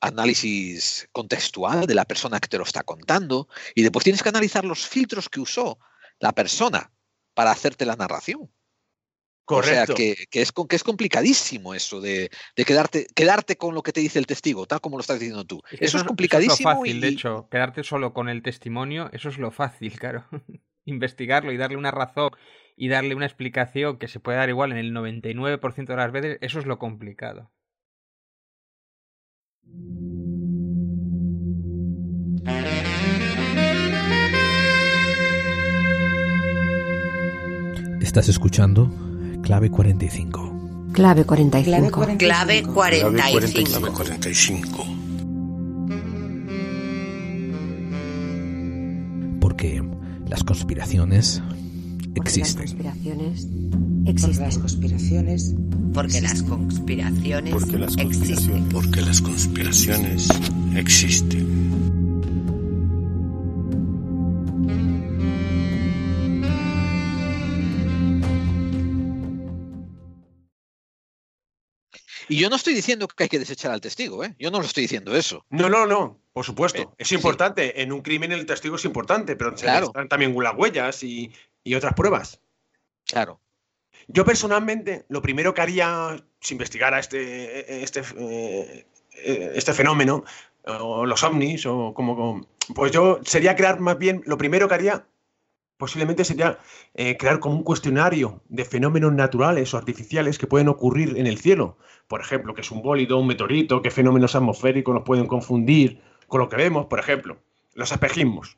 análisis 0.00 1.08
contextual 1.12 1.86
de 1.86 1.94
la 1.94 2.04
persona 2.04 2.40
que 2.40 2.48
te 2.48 2.58
lo 2.58 2.64
está 2.64 2.82
contando 2.82 3.48
y 3.74 3.82
después 3.82 4.04
tienes 4.04 4.22
que 4.22 4.28
analizar 4.28 4.64
los 4.64 4.86
filtros 4.86 5.28
que 5.28 5.40
usó 5.40 5.78
la 6.18 6.32
persona 6.32 6.92
para 7.34 7.50
hacerte 7.50 7.86
la 7.86 7.96
narración. 7.96 8.50
Correcto. 9.44 9.92
O 9.92 9.96
sea, 9.96 10.14
que, 10.30 10.40
es, 10.40 10.52
que 10.52 10.76
es 10.76 10.84
complicadísimo 10.84 11.74
eso 11.74 12.00
de, 12.00 12.30
quedarte, 12.56 13.06
quedarte 13.14 13.56
con 13.56 13.74
lo 13.74 13.82
que 13.82 13.92
te 13.92 14.00
dice 14.00 14.18
el 14.18 14.26
testigo, 14.26 14.66
tal 14.66 14.80
como 14.80 14.96
lo 14.96 15.02
estás 15.02 15.20
diciendo 15.20 15.44
tú. 15.44 15.60
Eso, 15.70 15.98
es 15.98 16.04
complicadísimo. 16.04 16.70
es 16.70 16.74
lo 16.74 16.80
fácil, 16.80 17.00
de 17.00 17.08
hecho, 17.08 17.48
quedarte 17.50 17.84
solo 17.84 18.14
con 18.14 18.30
el 18.30 18.42
testimonio, 18.42 19.10
eso 19.12 19.28
es 19.28 19.38
lo 19.38 19.50
fácil, 19.50 19.92
claro. 20.00 20.24
Investigarlo 20.86 21.52
y 21.52 21.56
darle 21.56 21.76
una 21.76 21.90
razón 21.90 22.30
y 22.76 22.88
darle 22.88 23.14
una 23.14 23.26
explicación 23.26 23.98
que 23.98 24.08
se 24.08 24.20
puede 24.20 24.38
dar 24.38 24.48
igual 24.48 24.72
en 24.72 24.78
el 24.78 24.92
99% 24.92 25.86
de 25.86 25.96
las 25.96 26.12
veces, 26.12 26.38
eso 26.40 26.58
es 26.58 26.66
lo 26.66 26.78
complicado. 26.78 27.50
Estás 38.14 38.28
escuchando 38.28 38.90
Clave 39.42 39.70
45. 39.70 40.90
Clave 40.92 41.24
45. 41.24 42.00
Clave 42.16 42.62
45. 42.62 43.58
Clave 43.58 43.92
45. 43.92 44.84
Porque 49.40 49.82
las 50.28 50.44
conspiraciones 50.44 51.42
existen. 52.14 52.66
Porque 52.66 52.84
las 52.84 53.02
conspiraciones 53.02 53.48
existen. 54.06 54.34
Porque 54.34 54.44
las 54.44 54.58
conspiraciones 54.58 55.54
porque 55.92 56.20
las 56.20 56.42
conspiraciones 56.42 57.54
porque 57.54 57.78
las 57.78 57.96
conspiraciones, 57.96 58.30
existen. 58.30 58.68
Porque 58.68 59.00
las 59.00 59.20
conspiraciones 59.20 60.28
existen. 60.74 61.64
Y 72.28 72.38
yo 72.38 72.48
no 72.48 72.56
estoy 72.56 72.74
diciendo 72.74 73.06
que 73.06 73.24
hay 73.24 73.28
que 73.28 73.38
desechar 73.38 73.70
al 73.70 73.80
testigo, 73.80 74.24
¿eh? 74.24 74.34
Yo 74.38 74.50
no 74.50 74.58
lo 74.58 74.64
estoy 74.64 74.82
diciendo 74.82 75.14
eso. 75.14 75.44
No, 75.50 75.68
no, 75.68 75.86
no, 75.86 76.20
por 76.32 76.44
supuesto. 76.44 76.80
Eh, 76.80 76.88
es 76.98 77.12
importante. 77.12 77.82
En 77.82 77.92
un 77.92 78.00
crimen 78.00 78.32
el 78.32 78.46
testigo 78.46 78.76
es 78.76 78.84
importante, 78.84 79.36
pero 79.36 79.54
claro. 79.54 79.86
están 79.86 80.08
también 80.08 80.34
las 80.42 80.56
huellas 80.56 81.02
y, 81.02 81.30
y 81.62 81.74
otras 81.74 81.94
pruebas. 81.94 82.40
Claro. 83.04 83.40
Yo 84.08 84.24
personalmente, 84.24 85.04
lo 85.08 85.22
primero 85.22 85.54
que 85.54 85.62
haría 85.62 86.16
si 86.40 86.54
investigara 86.54 86.98
este, 86.98 87.82
este, 87.82 88.02
eh, 88.18 88.86
este 89.54 89.72
fenómeno, 89.72 90.24
o 90.66 91.06
los 91.06 91.22
ovnis, 91.22 91.66
o 91.66 91.92
como, 91.94 92.46
Pues 92.74 92.92
yo 92.92 93.20
sería 93.24 93.56
crear 93.56 93.80
más 93.80 93.98
bien, 93.98 94.22
lo 94.26 94.38
primero 94.38 94.68
que 94.68 94.74
haría 94.74 95.06
posiblemente 95.76 96.24
sería 96.24 96.58
eh, 96.94 97.16
crear 97.16 97.40
como 97.40 97.56
un 97.56 97.64
cuestionario 97.64 98.42
de 98.48 98.64
fenómenos 98.64 99.12
naturales 99.12 99.74
o 99.74 99.78
artificiales 99.78 100.38
que 100.38 100.46
pueden 100.46 100.68
ocurrir 100.68 101.18
en 101.18 101.26
el 101.26 101.38
cielo. 101.38 101.76
Por 102.06 102.20
ejemplo, 102.20 102.54
que 102.54 102.60
es 102.60 102.70
un 102.70 102.82
bólido, 102.82 103.18
un 103.18 103.26
meteorito, 103.26 103.82
qué 103.82 103.90
fenómenos 103.90 104.34
atmosféricos 104.34 104.94
nos 104.94 105.04
pueden 105.04 105.26
confundir 105.26 106.00
con 106.28 106.40
lo 106.40 106.48
que 106.48 106.56
vemos. 106.56 106.86
Por 106.86 107.00
ejemplo, 107.00 107.38
los 107.74 107.90
espejismos, 107.90 108.56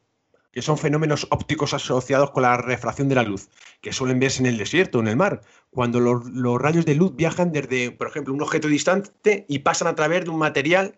que 0.57 0.62
son 0.62 0.78
fenómenos 0.78 1.27
ópticos 1.28 1.74
asociados 1.74 2.31
con 2.31 2.45
la 2.45 2.57
refracción 2.57 3.11
de 3.11 3.15
la 3.15 3.24
luz, 3.24 3.51
que 3.83 3.93
suelen 3.93 4.19
verse 4.19 4.41
en 4.41 4.47
el 4.47 4.57
desierto, 4.57 5.01
en 5.01 5.09
el 5.09 5.15
mar, 5.15 5.43
cuando 5.69 6.01
los, 6.01 6.24
los 6.31 6.59
rayos 6.59 6.87
de 6.87 6.95
luz 6.95 7.15
viajan 7.15 7.53
desde, 7.53 7.91
por 7.91 8.09
ejemplo, 8.09 8.33
un 8.33 8.41
objeto 8.41 8.66
distante 8.66 9.45
y 9.51 9.59
pasan 9.59 9.87
a 9.87 9.95
través 9.95 10.24
de 10.24 10.31
un 10.31 10.39
material, 10.39 10.97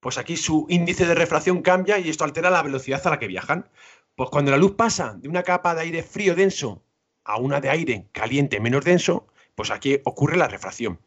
pues 0.00 0.16
aquí 0.16 0.38
su 0.38 0.64
índice 0.70 1.04
de 1.04 1.14
refracción 1.14 1.60
cambia 1.60 1.98
y 1.98 2.08
esto 2.08 2.24
altera 2.24 2.48
la 2.48 2.62
velocidad 2.62 3.06
a 3.06 3.10
la 3.10 3.18
que 3.18 3.26
viajan. 3.26 3.68
Pues 4.16 4.30
cuando 4.30 4.50
la 4.50 4.56
luz 4.56 4.72
pasa 4.74 5.14
de 5.18 5.28
una 5.28 5.42
capa 5.42 5.74
de 5.74 5.82
aire 5.82 6.02
frío 6.02 6.34
denso 6.34 6.82
a 7.24 7.36
una 7.36 7.60
de 7.60 7.68
aire 7.68 8.08
caliente 8.12 8.58
menos 8.58 8.86
denso, 8.86 9.26
pues 9.54 9.70
aquí 9.70 10.00
ocurre 10.04 10.38
la 10.38 10.48
refracción. 10.48 10.98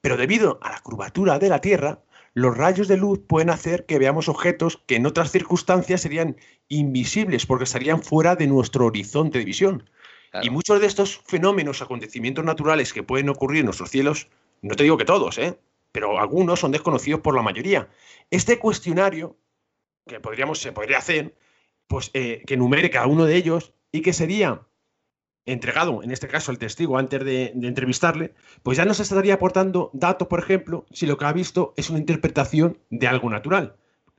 Pero 0.00 0.16
debido 0.16 0.58
a 0.62 0.72
la 0.72 0.80
curvatura 0.80 1.38
de 1.38 1.48
la 1.48 1.60
Tierra, 1.60 2.00
los 2.36 2.54
rayos 2.54 2.86
de 2.86 2.98
luz 2.98 3.20
pueden 3.26 3.48
hacer 3.48 3.86
que 3.86 3.98
veamos 3.98 4.28
objetos 4.28 4.82
que 4.86 4.96
en 4.96 5.06
otras 5.06 5.32
circunstancias 5.32 6.02
serían 6.02 6.36
invisibles 6.68 7.46
porque 7.46 7.64
estarían 7.64 8.02
fuera 8.02 8.36
de 8.36 8.46
nuestro 8.46 8.84
horizonte 8.84 9.38
de 9.38 9.46
visión. 9.46 9.88
Claro. 10.30 10.46
Y 10.46 10.50
muchos 10.50 10.78
de 10.78 10.86
estos 10.86 11.22
fenómenos, 11.24 11.80
acontecimientos 11.80 12.44
naturales 12.44 12.92
que 12.92 13.02
pueden 13.02 13.30
ocurrir 13.30 13.60
en 13.60 13.64
nuestros 13.64 13.88
cielos, 13.90 14.28
no 14.60 14.76
te 14.76 14.82
digo 14.82 14.98
que 14.98 15.06
todos, 15.06 15.38
¿eh? 15.38 15.58
pero 15.92 16.18
algunos 16.18 16.60
son 16.60 16.72
desconocidos 16.72 17.22
por 17.22 17.34
la 17.34 17.40
mayoría. 17.40 17.88
Este 18.30 18.58
cuestionario, 18.58 19.38
que 20.06 20.20
podríamos, 20.20 20.58
se 20.58 20.72
podría 20.72 20.98
hacer, 20.98 21.34
pues 21.86 22.10
eh, 22.12 22.42
que 22.46 22.52
enumere 22.52 22.90
cada 22.90 23.06
uno 23.06 23.24
de 23.24 23.34
ellos 23.34 23.72
y 23.92 24.02
que 24.02 24.12
sería 24.12 24.60
entregado, 25.46 26.02
en 26.02 26.10
este 26.10 26.28
caso 26.28 26.50
el 26.50 26.58
testigo, 26.58 26.98
antes 26.98 27.24
de, 27.24 27.52
entrevistarle, 27.62 28.34
pues 28.62 28.76
ya 28.76 28.84
nos 28.84 29.00
estaría 29.00 29.34
aportando 29.34 29.90
datos, 29.92 30.28
por 30.28 30.40
ejemplo, 30.40 30.84
si 30.92 31.06
lo 31.06 31.16
que 31.16 31.24
ha 31.24 31.32
visto 31.32 31.72
es 31.76 31.88
una 31.88 32.00
interpretación 32.00 32.78
de 32.90 33.06
algo 33.06 33.30
natural, 33.30 33.76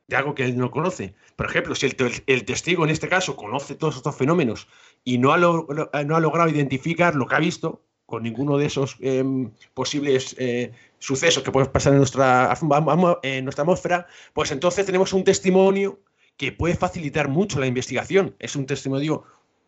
de 0.07 0.15
algo 0.15 0.33
que 0.35 0.45
él 0.45 0.57
no 0.57 0.71
conoce. 0.71 1.13
Por 1.35 1.45
ejemplo, 1.47 1.75
si 1.75 1.85
el, 1.85 1.95
te- 1.95 2.23
el 2.27 2.45
testigo 2.45 2.85
en 2.85 2.91
este 2.91 3.09
caso 3.09 3.35
conoce 3.35 3.75
todos 3.75 3.97
estos 3.97 4.15
fenómenos 4.15 4.67
y 5.03 5.17
no 5.17 5.33
ha, 5.33 5.37
no 5.37 6.15
ha 6.15 6.19
logrado 6.19 6.49
identificar 6.49 7.13
lo 7.15 7.27
que 7.27 7.35
ha 7.35 7.39
visto 7.39 7.81
con 8.05 8.23
ninguno 8.23 8.57
de 8.57 8.65
esos 8.67 8.95
em, 9.01 9.51
posibles 9.73 10.33
eh, 10.39 10.71
sucesos 10.97 11.43
que 11.43 11.51
pueden 11.51 11.69
pasar 11.71 11.91
en 11.91 11.99
nuestra 11.99 12.49
atmósfera, 12.51 14.07
pues 14.33 14.51
entonces 14.51 14.85
tenemos 14.85 15.11
un 15.11 15.25
testimonio 15.25 15.99
que 16.37 16.51
puede 16.53 16.75
facilitar 16.75 17.27
mucho 17.27 17.59
la 17.59 17.67
investigación. 17.67 18.35
Es 18.39 18.55
un 18.55 18.65
testimonio 18.65 19.23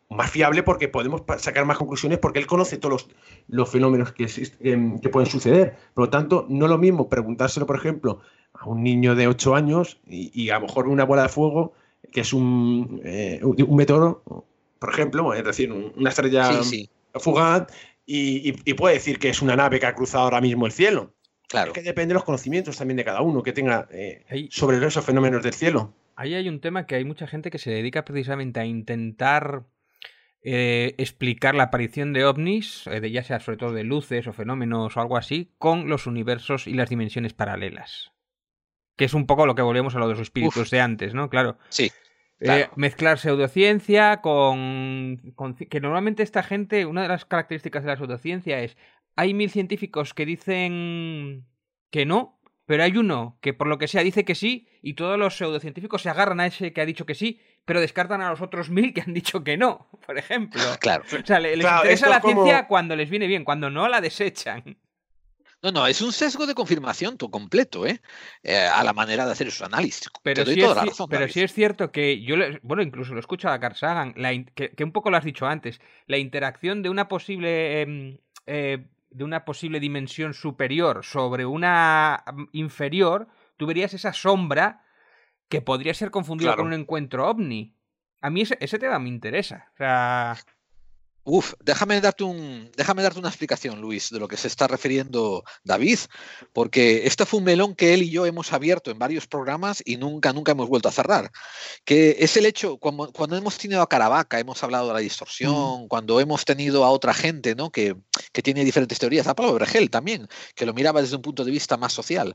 más 0.10 0.32
fiable 0.32 0.64
porque 0.64 0.88
podemos 0.88 1.22
sacar 1.38 1.66
más 1.66 1.78
conclusiones 1.78 2.18
porque 2.18 2.40
él 2.40 2.48
conoce 2.48 2.78
todos 2.78 3.04
los, 3.08 3.16
los 3.48 3.70
fenómenos 3.70 4.12
que, 4.12 4.28
em, 4.62 5.00
que 5.00 5.10
pueden 5.10 5.30
suceder. 5.30 5.76
Por 5.94 6.06
lo 6.06 6.10
tanto, 6.10 6.46
no 6.50 6.66
es 6.66 6.70
lo 6.72 6.78
mismo 6.80 7.08
preguntárselo, 7.10 7.66
por 7.68 7.76
ejemplo, 7.76 8.20
a 8.54 8.66
un 8.68 8.84
niño 8.84 9.14
de 9.16 9.28
8 9.28 9.56
años 9.56 10.00
y, 10.08 10.32
y 10.34 10.50
a 10.50 10.56
lo 10.56 10.62
mejor 10.68 10.88
una 10.88 11.06
bola 11.06 11.24
de 11.24 11.30
fuego 11.30 11.74
que 12.12 12.22
es 12.22 12.34
un, 12.34 13.02
eh, 13.04 13.40
un 13.44 13.76
meteoro, 13.76 14.24
por 14.80 14.90
ejemplo, 14.92 15.34
es 15.36 15.44
decir, 15.44 15.72
un- 15.72 15.94
una 15.96 16.10
estrella 16.10 16.64
Sí, 16.64 16.70
sí, 16.70 16.90
fugaz 17.20 17.68
y, 18.06 18.50
y- 18.50 18.56
y 18.66 18.74
puede 18.74 18.96
decir 18.96 19.20
que 19.20 19.30
es 19.30 19.42
una 19.44 19.56
nave 19.56 19.80
que 19.80 19.86
ha 19.86 19.94
cruzado 19.94 20.24
ahora 20.24 20.42
mismo 20.42 20.66
el 20.66 20.72
cielo. 20.72 21.14
claro. 21.48 21.68
Es 21.72 21.74
que 21.74 21.84
depende 21.84 22.10
de 22.10 22.14
los 22.16 22.24
conocimientos 22.24 22.78
también 22.78 22.98
de 22.98 23.06
cada 23.06 23.22
uno 23.22 23.44
que 23.44 23.54
tenga 23.54 23.88
eh, 23.92 24.26
Ahí- 24.30 24.50
sobre 24.52 24.84
esos 24.84 25.06
fenómenos 25.06 25.44
del 25.44 25.54
cielo. 25.54 25.94
Ahí 26.16 26.34
hay 26.34 26.50
un 26.50 26.60
tema 26.62 26.88
que 26.88 26.96
hay 26.96 27.06
mucha 27.06 27.28
gente 27.28 27.52
que 27.52 27.60
se 27.60 27.70
dedica 27.70 28.04
precisamente 28.06 28.60
a 28.60 28.66
intentar 28.66 29.66
eh, 30.42 30.96
explicar 30.98 31.54
la 31.56 31.64
aparición 31.64 32.14
de 32.14 32.26
ovnis, 32.26 32.88
eh, 32.88 33.02
de 33.02 33.12
ya 33.12 33.24
sea 33.24 33.40
sobre 33.40 33.58
todo 33.58 33.74
de 33.74 33.84
luces 33.84 34.26
o 34.28 34.34
fenómenos 34.34 34.96
o 34.96 35.02
algo 35.02 35.18
así, 35.18 35.52
con 35.58 35.90
los 35.90 36.08
universos 36.08 36.68
y 36.68 36.74
las 36.74 36.90
dimensiones 36.90 37.34
paralelas. 37.34 38.12
Que 38.96 39.06
es 39.06 39.14
un 39.14 39.26
poco 39.26 39.46
lo 39.46 39.56
que 39.56 39.62
volvemos 39.62 39.96
a 39.96 40.00
lo 40.00 40.08
de 40.08 40.14
los 40.14 40.22
espíritus 40.22 40.70
de 40.70 40.82
antes, 40.82 41.14
¿no? 41.14 41.30
Claro. 41.30 41.58
Sí, 41.70 41.92
Eh, 42.42 42.70
mezclar 42.78 43.20
pseudociencia 43.20 44.22
con, 44.22 45.36
Que 45.70 45.82
normalmente 45.82 46.24
esta 46.24 46.42
gente, 46.42 46.86
una 46.86 47.02
de 47.02 47.10
las 47.10 47.26
características 47.26 47.84
de 47.84 47.90
la 47.90 47.98
pseudociencia 47.98 48.62
es. 48.62 48.78
Hay 49.18 49.34
mil 49.34 49.50
científicos 49.50 50.14
que 50.14 50.26
dicen 50.26 51.46
que 51.92 52.06
no, 52.06 52.40
pero 52.66 52.84
hay 52.84 52.96
uno 52.96 53.38
que 53.42 53.54
por 53.54 53.68
lo 53.68 53.78
que 53.78 53.90
sea 53.90 54.04
dice 54.04 54.24
que 54.24 54.36
sí, 54.36 54.70
y 54.82 54.94
todos 54.94 55.20
los 55.20 55.36
pseudocientíficos 55.36 56.04
se 56.04 56.10
agarran 56.10 56.40
a 56.40 56.46
ese 56.46 56.72
que 56.72 56.80
ha 56.80 56.86
dicho 56.86 57.06
que 57.06 57.16
sí, 57.16 57.42
pero 57.70 57.80
descartan 57.82 58.22
a 58.22 58.30
los 58.32 58.42
otros 58.42 58.70
mil 58.72 58.94
que 58.94 59.02
han 59.02 59.14
dicho 59.14 59.44
que 59.44 59.56
no, 59.58 59.88
por 60.06 60.18
ejemplo. 60.18 60.60
claro. 60.80 61.04
O 61.22 61.26
sea, 61.26 61.40
le- 61.40 61.56
les 61.56 61.66
Claro, 61.66 61.78
interesa 61.84 62.10
la 62.10 62.20
como- 62.20 62.44
ciencia 62.44 62.68
cuando 62.68 62.96
les 62.96 63.10
viene 63.12 63.28
bien, 63.28 63.44
cuando 63.46 63.70
no 63.70 63.88
la 63.88 64.02
desechan. 64.02 64.78
No, 65.62 65.72
no, 65.74 65.86
es 65.88 66.02
un 66.02 66.12
sesgo 66.14 66.48
de 66.48 66.56
confirmación 66.56 67.18
todo 67.18 67.30
completo, 67.32 67.86
¿eh? 67.86 68.02
Eh, 68.44 68.58
a 68.58 68.82
la 68.84 68.94
manera 68.94 69.26
de 69.26 69.34
hacer 69.34 69.48
esos 69.50 69.62
análisis. 69.68 70.10
Pero, 70.24 70.44
Te 70.44 70.46
doy 70.46 70.54
sí, 70.56 70.62
toda 70.62 70.72
es, 70.72 70.76
la 70.78 70.84
ci- 70.84 70.88
razón, 70.90 71.08
pero 71.10 71.20
David. 71.22 71.34
sí 71.34 71.42
es 71.42 71.54
cierto 71.54 71.92
que 71.92 72.22
yo, 72.24 72.38
le- 72.38 72.60
bueno, 72.64 72.82
incluso 72.82 73.14
lo 73.14 73.20
escucho 73.20 73.50
a 73.50 73.60
Carl 73.60 73.76
Sagan, 73.76 74.14
la 74.16 74.32
in- 74.34 74.50
que, 74.56 74.72
que 74.72 74.84
un 74.86 74.92
poco 74.94 75.12
lo 75.12 75.18
has 75.18 75.26
dicho 75.26 75.46
antes, 75.48 75.80
la 76.08 76.18
interacción 76.18 76.82
de 76.82 76.90
una 76.90 77.08
posible 77.10 77.82
em, 77.82 78.18
eh, 78.48 78.86
de 79.12 79.24
una 79.24 79.44
posible 79.44 79.80
dimensión 79.82 80.34
superior 80.34 81.04
sobre 81.04 81.46
una 81.46 82.24
mm, 82.34 82.44
inferior, 82.54 83.28
tú 83.58 83.66
verías 83.66 83.94
esa 83.94 84.14
sombra 84.14 84.84
que 85.50 85.62
podría 85.62 85.94
ser 85.94 86.12
confundida 86.12 86.50
Claro. 86.50 86.64
con 86.64 86.68
un 86.68 86.80
encuentro 86.80 87.28
ovni. 87.30 87.74
A 88.22 88.30
mí 88.30 88.42
ese, 88.42 88.58
ese 88.62 88.80
tema 88.80 89.00
me 89.00 89.10
interesa. 89.10 89.68
O 89.74 89.78
sea, 89.78 90.38
Uf, 91.32 91.54
déjame 91.60 92.02
darte 92.02 92.24
un, 92.24 92.72
déjame 92.76 93.04
darte 93.04 93.20
una 93.20 93.28
explicación, 93.28 93.80
Luis, 93.82 94.10
de 94.10 94.20
lo 94.20 94.28
que 94.28 94.36
se 94.38 94.48
está 94.48 94.68
refiriendo 94.68 95.44
David, 95.64 96.00
porque 96.54 97.06
este 97.06 97.24
fue 97.26 97.38
un 97.38 97.44
melón 97.44 97.76
que 97.76 97.94
él 97.94 98.02
y 98.02 98.10
yo 98.10 98.26
hemos 98.26 98.52
abierto 98.52 98.90
en 98.90 98.98
varios 98.98 99.28
programas 99.28 99.84
y 99.86 99.98
nunca, 99.98 100.34
nunca 100.34 100.54
hemos 100.54 100.70
vuelto 100.70 100.90
a 100.90 100.92
cerrar. 100.92 101.30
Que 101.86 102.16
es 102.20 102.36
el 102.38 102.48
hecho, 102.48 102.78
cuando, 102.78 103.12
cuando 103.12 103.36
hemos 103.38 103.60
tenido 103.60 103.82
a 103.84 103.90
Caravaca, 103.90 104.40
hemos 104.40 104.64
hablado 104.64 104.88
de 104.88 104.94
la 104.94 105.00
distorsión, 105.02 105.88
cuando 105.88 106.20
hemos 106.20 106.46
tenido 106.46 106.84
a 106.84 106.90
otra 106.90 107.14
gente, 107.14 107.54
¿no? 107.54 107.70
Que, 107.70 107.96
que 108.32 108.42
tiene 108.42 108.66
diferentes 108.66 108.98
teorías, 108.98 109.28
a 109.28 109.36
Pablo 109.36 109.54
Vergel 109.54 109.92
también, 109.92 110.28
que 110.56 110.66
lo 110.66 110.74
miraba 110.74 111.02
desde 111.02 111.18
un 111.18 111.22
punto 111.22 111.46
de 111.46 111.52
vista 111.52 111.78
más 111.78 111.94
social. 111.94 112.34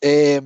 Eh, 0.00 0.42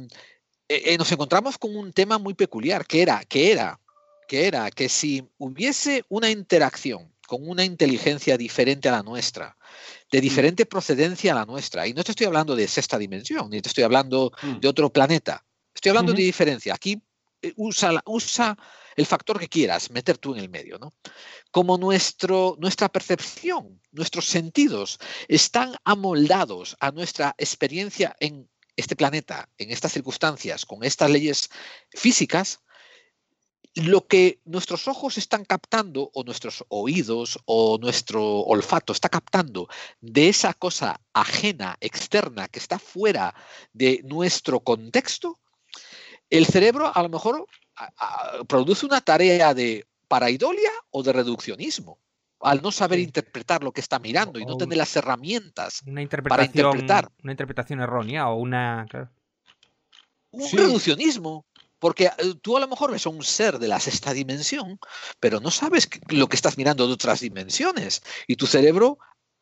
eh, 0.73 0.83
eh, 0.87 0.99
nos 0.99 1.13
encontramos 1.13 1.59
con 1.59 1.77
un 1.77 1.93
tema 1.93 2.19
muy 2.19 2.35
peculiar, 2.35 2.87
que 2.87 3.03
era, 3.03 3.23
que 3.25 3.53
era, 3.53 3.79
que 4.27 4.47
era 4.47 4.71
que 4.71 4.89
si 4.89 5.23
hubiese 5.39 6.05
una 6.09 6.31
interacción 6.31 7.13
con 7.27 7.47
una 7.47 7.65
inteligencia 7.65 8.39
diferente 8.39 8.89
a 8.89 8.93
la 8.93 9.03
nuestra, 9.03 9.57
de 10.11 10.21
diferente 10.21 10.65
procedencia 10.65 11.33
a 11.33 11.35
la 11.35 11.45
nuestra, 11.45 11.87
y 11.87 11.93
no 11.93 12.03
te 12.03 12.13
estoy 12.13 12.27
hablando 12.27 12.57
de 12.57 12.69
sexta 12.69 12.99
dimensión, 12.99 13.51
ni 13.51 13.61
te 13.61 13.69
estoy 13.69 13.85
hablando 13.85 14.33
Mm. 14.43 14.61
de 14.61 14.69
otro 14.69 14.91
planeta, 14.91 15.45
estoy 15.75 15.91
hablando 15.91 16.13
de 16.13 16.23
diferencia. 16.23 16.75
Aquí 16.75 17.03
eh, 17.43 17.53
usa, 17.57 18.03
usa 18.07 18.57
el 18.97 19.07
factor 19.07 19.39
que 19.39 19.49
quieras, 19.49 19.91
meter 19.91 20.17
tú 20.17 20.35
en 20.35 20.41
el 20.41 20.49
medio, 20.49 20.79
¿no? 20.79 20.93
Como 21.51 21.77
nuestro, 21.77 22.57
nuestra 22.59 22.89
percepción, 22.89 23.81
nuestros 23.91 24.27
sentidos 24.27 24.99
están 25.29 25.75
amoldados 25.85 26.77
a 26.81 26.91
nuestra 26.91 27.35
experiencia 27.39 28.15
en 28.21 28.49
este 28.77 28.97
planeta, 28.97 29.49
en 29.59 29.71
estas 29.71 29.93
circunstancias, 29.93 30.65
con 30.67 30.85
estas 30.85 31.11
leyes 31.11 31.51
físicas, 31.91 32.61
lo 33.75 34.07
que 34.07 34.41
nuestros 34.45 34.87
ojos 34.87 35.17
están 35.17 35.45
captando, 35.45 36.11
o 36.13 36.25
nuestros 36.25 36.65
oídos, 36.69 37.39
o 37.47 37.79
nuestro 37.79 38.41
olfato 38.41 38.93
está 38.93 39.09
captando 39.09 39.69
de 40.01 40.29
esa 40.29 40.53
cosa 40.53 41.01
ajena, 41.13 41.77
externa, 41.81 42.49
que 42.49 42.59
está 42.59 42.79
fuera 42.79 43.35
de 43.73 44.01
nuestro 44.05 44.61
contexto, 44.61 45.39
el 46.29 46.47
cerebro 46.47 46.91
a 46.95 47.03
lo 47.03 47.09
mejor 47.09 47.47
produce 48.47 48.87
una 48.87 49.01
tarea 49.01 49.55
de 49.55 49.87
paraidolia 50.09 50.71
o 50.91 51.03
de 51.03 51.13
reduccionismo, 51.13 51.99
al 52.43 52.63
no 52.63 52.71
saber 52.73 52.99
Sí. 52.99 53.05
interpretar 53.05 53.63
lo 53.63 53.73
que 53.73 53.81
está 53.81 53.99
mirando 53.99 54.39
y 54.39 54.45
no 54.45 54.57
tener 54.57 54.79
las 54.79 54.95
herramientas. 54.97 55.81
una 55.87 56.03
interpretación, 56.03 56.47
interpretar. 56.67 57.11
una 57.23 57.33
interpretación 57.33 57.81
errónea 57.81 58.29
o 58.29 58.37
una... 58.37 58.87
claro. 58.89 59.11
Un 60.31 60.43
Sí. 60.49 60.57
reduccionismo. 60.57 61.47
Porque 61.79 62.05
eh, 62.07 62.35
tú 62.41 62.57
a 62.57 62.61
lo 62.61 62.69
mejor 62.69 62.93
ves 62.93 63.07
a 63.07 63.11
un 63.11 63.25
ser 63.25 63.59
de 63.59 63.67
la 63.67 63.81
sexta 63.81 64.13
dimensión, 64.13 64.79
pero 65.19 65.41
no 65.41 65.51
sabes 65.51 65.89
lo 66.11 66.29
que 66.29 66.37
estás 66.37 66.57
mirando 66.57 66.87
de 66.87 66.93
otras 66.93 67.19
dimensiones. 67.21 68.03
Y 68.29 68.37
tu 68.37 68.47
cerebro 68.47 68.99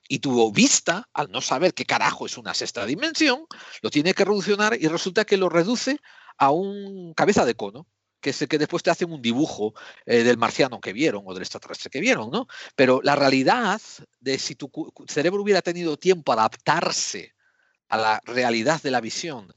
y 0.08 0.20
tu 0.20 0.50
vista, 0.50 1.06
al 1.12 1.30
no 1.30 1.42
saber 1.42 1.74
qué 1.74 1.84
carajo 1.84 2.24
es 2.24 2.38
una 2.38 2.54
sexta 2.54 2.86
dimensión, 2.86 3.44
lo 3.82 3.90
tiene 3.90 4.14
que 4.14 4.24
reduccionar 4.24 4.74
y 4.80 4.88
resulta 4.88 5.26
que 5.26 5.36
lo 5.36 5.50
reduce 5.50 5.98
a 6.38 6.50
un 6.50 7.12
cabeza 7.14 7.44
de 7.44 7.54
cono, 7.54 7.86
que 8.20 8.30
es 8.30 8.42
el 8.42 8.48
que 8.48 8.58
después 8.58 8.82
te 8.82 8.90
hacen 8.90 9.12
un 9.12 9.22
dibujo 9.22 9.74
eh, 10.06 10.22
del 10.22 10.36
marciano 10.36 10.80
que 10.80 10.92
vieron 10.92 11.22
o 11.26 11.34
del 11.34 11.42
extraterrestre 11.42 11.90
que 11.90 12.00
vieron, 12.00 12.30
¿no? 12.30 12.46
Pero 12.76 13.00
la 13.02 13.16
realidad 13.16 13.80
de 14.20 14.38
si 14.38 14.54
tu 14.54 14.70
cerebro 15.08 15.42
hubiera 15.42 15.62
tenido 15.62 15.96
tiempo 15.96 16.32
a 16.32 16.36
adaptarse 16.36 17.34
a 17.88 17.96
la 17.96 18.20
realidad 18.24 18.82
de 18.82 18.90
la 18.90 19.00
visión 19.00 19.52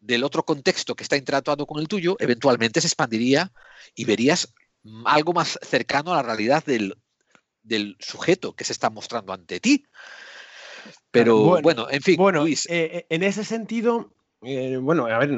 del 0.00 0.24
otro 0.24 0.44
contexto 0.44 0.94
que 0.94 1.02
está 1.02 1.16
interactuando 1.16 1.66
con 1.66 1.80
el 1.80 1.88
tuyo, 1.88 2.16
eventualmente 2.20 2.80
se 2.80 2.86
expandiría 2.86 3.52
y 3.94 4.04
verías 4.04 4.54
algo 5.04 5.32
más 5.32 5.58
cercano 5.62 6.12
a 6.12 6.16
la 6.16 6.22
realidad 6.22 6.64
del, 6.64 6.94
del 7.62 7.96
sujeto 8.00 8.54
que 8.54 8.64
se 8.64 8.72
está 8.72 8.90
mostrando 8.90 9.32
ante 9.32 9.60
ti. 9.60 9.86
Pero 11.10 11.62
bueno, 11.62 11.88
en 11.90 12.02
fin, 12.02 12.16
bueno, 12.16 12.42
Luis. 12.42 12.66
Eh, 12.68 13.06
en 13.08 13.22
ese 13.22 13.44
sentido, 13.44 14.13
eh, 14.44 14.76
bueno, 14.76 15.06
a 15.06 15.18
ver, 15.18 15.28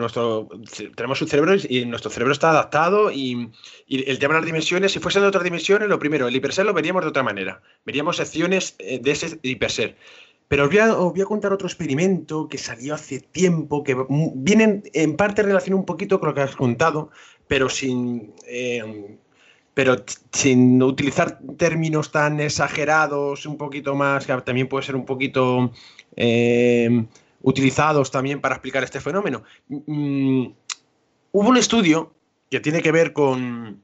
tenemos 0.94 1.22
un 1.22 1.28
cerebro 1.28 1.54
y 1.68 1.84
nuestro 1.84 2.10
cerebro 2.10 2.32
está 2.32 2.50
adaptado 2.50 3.10
y, 3.12 3.50
el 3.88 4.18
tema 4.18 4.34
de 4.34 4.40
las 4.40 4.46
dimensiones, 4.46 4.92
si 4.92 4.98
fuesen 4.98 5.22
de 5.22 5.28
otras 5.28 5.44
dimensiones, 5.44 5.88
lo 5.88 5.98
primero, 5.98 6.28
el 6.28 6.36
hiperser 6.36 6.66
lo 6.66 6.74
veríamos 6.74 7.02
de 7.02 7.08
otra 7.08 7.22
manera. 7.22 7.62
Veríamos 7.84 8.16
secciones 8.16 8.74
eh, 8.78 8.98
de 9.00 9.10
ese 9.10 9.38
hiperser. 9.42 9.96
Pero 10.48 10.64
os 10.64 10.70
voy, 11.12 11.22
a, 11.22 11.24
contar 11.24 11.52
otro 11.52 11.66
experimento 11.66 12.48
que 12.48 12.58
salió 12.58 12.94
hace 12.94 13.20
tiempo, 13.20 13.82
que 13.82 13.96
viene 14.08 14.82
en 14.92 15.16
parte 15.16 15.42
relacionado 15.42 15.80
un 15.80 15.86
poquito 15.86 16.20
con 16.20 16.28
lo 16.28 16.34
que 16.34 16.42
has 16.42 16.54
contado, 16.54 17.10
pero 17.48 17.68
sin, 17.68 18.32
eh, 18.46 19.18
pero 19.74 19.96
sin 20.32 20.80
utilizar 20.82 21.40
términos 21.56 22.12
tan 22.12 22.40
exagerados, 22.40 23.44
un 23.46 23.56
poquito 23.56 23.96
más, 23.96 24.24
que 24.26 24.32
también 24.42 24.68
puede 24.68 24.86
ser 24.86 24.94
un 24.94 25.04
poquito 25.04 25.72
utilizados 27.46 28.10
también 28.10 28.40
para 28.40 28.56
explicar 28.56 28.82
este 28.82 29.00
fenómeno. 29.00 29.44
Mm, 29.68 30.48
hubo 31.30 31.48
un 31.48 31.56
estudio 31.56 32.12
que 32.50 32.58
tiene 32.58 32.82
que 32.82 32.90
ver 32.90 33.12
con, 33.12 33.82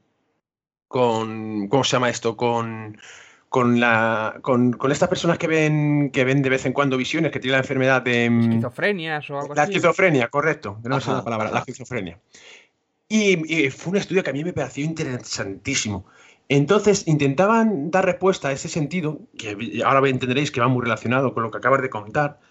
con 0.89 1.69
¿cómo 1.69 1.83
se 1.85 1.91
llama 1.91 2.09
esto? 2.09 2.35
Con, 2.35 2.97
con, 3.47 3.79
la, 3.79 4.39
con, 4.41 4.75
estas 4.91 5.07
personas 5.07 5.37
que 5.37 5.47
ven, 5.47 6.09
que 6.11 6.25
ven 6.25 6.41
de 6.41 6.49
vez 6.49 6.65
en 6.65 6.73
cuando 6.73 6.97
visiones, 6.97 7.31
que 7.31 7.39
tienen 7.39 7.53
la 7.53 7.59
enfermedad 7.59 8.01
de... 8.01 8.29
Mm, 8.29 8.51
Esquizofrenias 8.51 9.29
o 9.29 9.39
algo 9.39 9.55
la 9.55 9.63
esquizofrenia, 9.63 10.27
correcto. 10.27 10.79
No 10.83 10.99
sé 10.99 11.11
la 11.11 11.23
palabra, 11.23 11.49
la 11.49 11.59
esquizofrenia. 11.59 12.19
Y, 13.07 13.65
y, 13.65 13.69
fue 13.69 13.91
un 13.91 13.97
estudio 13.97 14.23
que 14.23 14.31
a 14.31 14.33
mí 14.33 14.43
me 14.43 14.51
pareció 14.51 14.83
interesantísimo. 14.83 16.05
Entonces 16.49 17.07
intentaban 17.07 17.91
dar 17.91 18.05
respuesta 18.05 18.49
a 18.49 18.51
ese 18.51 18.67
sentido, 18.67 19.21
que 19.37 19.81
ahora 19.85 20.05
entenderéis 20.09 20.51
que 20.51 20.59
va 20.59 20.67
muy 20.67 20.83
relacionado 20.83 21.33
con 21.33 21.43
lo 21.43 21.51
que 21.51 21.59
acabas 21.59 21.81
de 21.81 21.89
contar, 21.89 22.41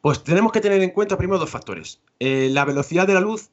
pues 0.00 0.22
tenemos 0.22 0.52
que 0.52 0.60
tener 0.60 0.82
en 0.82 0.90
cuenta 0.90 1.18
primero 1.18 1.38
dos 1.38 1.50
factores. 1.50 2.00
Eh, 2.18 2.48
la 2.50 2.64
velocidad 2.64 3.06
de 3.06 3.14
la 3.14 3.20
luz, 3.20 3.50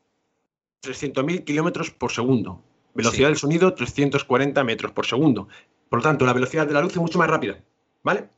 300.000 0.83 1.43
kilómetros 1.43 1.91
por 1.91 2.11
segundo. 2.11 2.61
Velocidad 2.93 3.27
del 3.27 3.37
sonido, 3.37 3.73
340 3.73 4.63
metros 4.63 4.91
por 4.91 5.05
segundo. 5.05 5.47
Por 5.89 5.99
lo 5.99 6.03
tanto, 6.03 6.25
la 6.25 6.33
velocidad 6.33 6.67
de 6.67 6.73
la 6.73 6.81
luz 6.81 6.93
es 6.93 6.99
mucho 6.99 7.19
más 7.19 7.29
rápida. 7.29 7.59
¿Vale? 8.03 8.29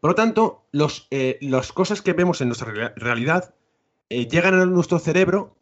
Por 0.00 0.10
lo 0.10 0.14
tanto, 0.14 0.64
los, 0.72 1.08
eh, 1.10 1.38
las 1.40 1.72
cosas 1.72 2.02
que 2.02 2.12
vemos 2.12 2.40
en 2.40 2.48
nuestra 2.48 2.92
realidad 2.96 3.54
eh, 4.10 4.28
llegan 4.28 4.54
a 4.54 4.66
nuestro 4.66 4.98
cerebro 4.98 5.56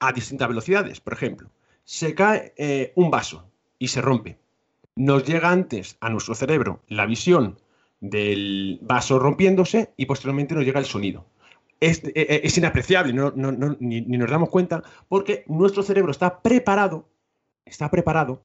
a 0.00 0.12
distintas 0.12 0.48
velocidades. 0.48 1.00
Por 1.00 1.14
ejemplo, 1.14 1.50
se 1.84 2.14
cae 2.14 2.92
un 2.96 3.10
vaso 3.10 3.48
y 3.78 3.88
se 3.88 4.02
rompe. 4.02 4.38
Nos 4.96 5.24
llega 5.24 5.50
antes 5.50 5.96
a 6.00 6.10
nuestro 6.10 6.34
cerebro 6.34 6.82
la 6.88 7.06
visión 7.06 7.58
del 8.00 8.78
vaso 8.82 9.18
rompiéndose 9.18 9.92
y 9.96 10.06
posteriormente 10.06 10.54
nos 10.54 10.64
llega 10.64 10.80
el 10.80 10.86
sonido. 10.86 11.26
Es, 11.80 12.02
e, 12.04 12.12
e, 12.14 12.52
inapreciable, 12.56 13.12
ni, 13.80 14.00
nos 14.00 14.30
damos 14.30 14.48
cuenta, 14.48 14.82
porque 15.08 15.44
nuestro 15.46 15.82
cerebro 15.82 16.10
está 16.10 16.42
preparado, 16.42 17.08
está 17.64 17.90
preparado 17.90 18.42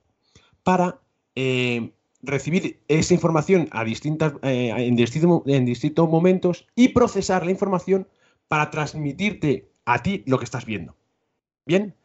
para 0.64 1.00
eh, 1.36 1.92
recibir 2.22 2.80
esa 2.88 3.14
información 3.14 3.70
a 3.72 3.84
distintas, 3.84 4.34
eh, 4.44 4.72
en, 4.76 4.98
en 4.98 5.66
distintos 5.66 6.10
momentos 6.10 6.68
y 6.76 6.90
procesar 6.90 7.44
la 7.46 7.52
información 7.52 8.08
para 8.48 8.70
transmitirte 8.70 9.72
a 9.86 10.04
ti 10.04 10.24
lo 10.28 10.38
que 10.38 10.46
estás 10.46 10.66
viendo. 10.66 10.96
Bien, 11.66 11.96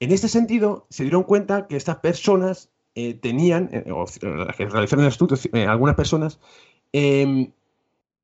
en 0.00 0.12
este 0.12 0.28
sentido, 0.28 0.86
se 0.90 1.02
dieron 1.04 1.24
cuenta 1.24 1.66
que 1.66 1.76
estas 1.76 1.96
personas 1.96 2.70
eh, 2.94 3.14
tenían, 3.14 3.68
eh, 3.72 3.90
o 3.92 4.06
las 4.22 4.56
que 4.56 4.66
realizaron 4.66 5.04
el 5.04 5.10
estudio, 5.10 5.36
eh, 5.52 5.66
algunas 5.66 5.94
personas, 5.94 6.40
em, 6.92 7.52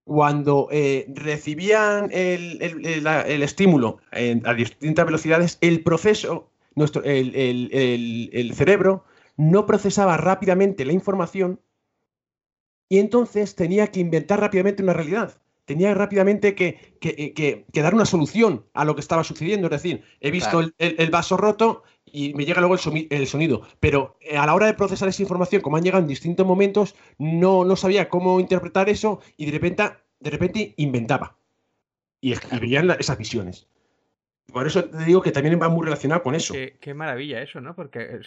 cuando 0.05 0.69
recibían 1.15 2.11
el, 2.13 2.61
estímulo 3.43 3.99
a 4.13 4.55
distintas 4.55 5.07
velocidades, 5.07 5.59
el 5.63 5.83
proceso, 5.83 6.51
nuestro, 6.75 7.03
el, 7.05 8.53
cerebro 8.55 9.05
no 9.37 9.67
procesaba 9.67 10.17
rápidamente 10.17 10.85
la 10.85 10.93
información 10.93 11.61
y 12.89 12.99
entonces 12.99 13.55
tenía 13.55 13.89
que 13.89 14.01
inventar 14.01 14.41
rápidamente 14.41 14.83
una 14.83 14.93
realidad. 14.93 15.41
Tenía 15.65 15.95
rápidamente 15.95 16.55
que, 16.55 17.65
dar 17.73 17.95
una 17.95 18.05
solución 18.05 18.67
a 18.75 18.85
lo 18.85 18.95
que 18.95 19.01
estaba 19.01 19.25
sucediendo. 19.25 19.67
Es 19.69 19.83
decir, 19.83 20.05
he 20.21 20.31
visto 20.31 20.61
el, 20.61 21.11
vaso 21.11 21.37
roto 21.37 21.83
y 22.15 22.33
me 22.35 22.45
llega 22.45 22.61
luego 22.61 22.77
el, 22.77 23.27
sonido. 23.27 23.63
Pero 23.81 24.17
eh, 24.21 24.37
a 24.37 24.47
la 24.47 24.55
hora 24.55 24.67
de 24.67 24.75
procesar 24.75 25.09
esa 25.09 25.21
información, 25.21 25.61
como 25.61 25.77
han 25.77 25.83
llegado 25.83 26.01
en 26.01 26.07
distintos 26.09 26.47
momentos, 26.47 26.95
no, 27.19 27.65
no 27.65 27.75
sabía 27.75 28.09
cómo 28.09 28.39
interpretar 28.39 28.89
eso 28.89 29.21
y 29.37 29.47
de 29.47 29.51
repente, 29.53 29.83
de 30.21 30.31
repente 30.31 30.75
inventaba. 30.77 31.37
Y 32.21 32.31
escribían 32.31 32.89
esas 33.01 33.19
visiones. 33.19 33.67
Por 34.53 34.65
eso 34.65 34.85
te 34.85 35.05
digo 35.05 35.23
que 35.23 35.33
también 35.33 35.61
va 35.61 35.69
muy 35.69 35.85
relacionado 35.85 36.23
con 36.23 36.37
eso. 36.37 36.55
Qué, 36.81 36.95
maravilla 36.95 37.43
eso, 37.43 37.61
¿no? 37.61 37.75
Porque 37.75 38.21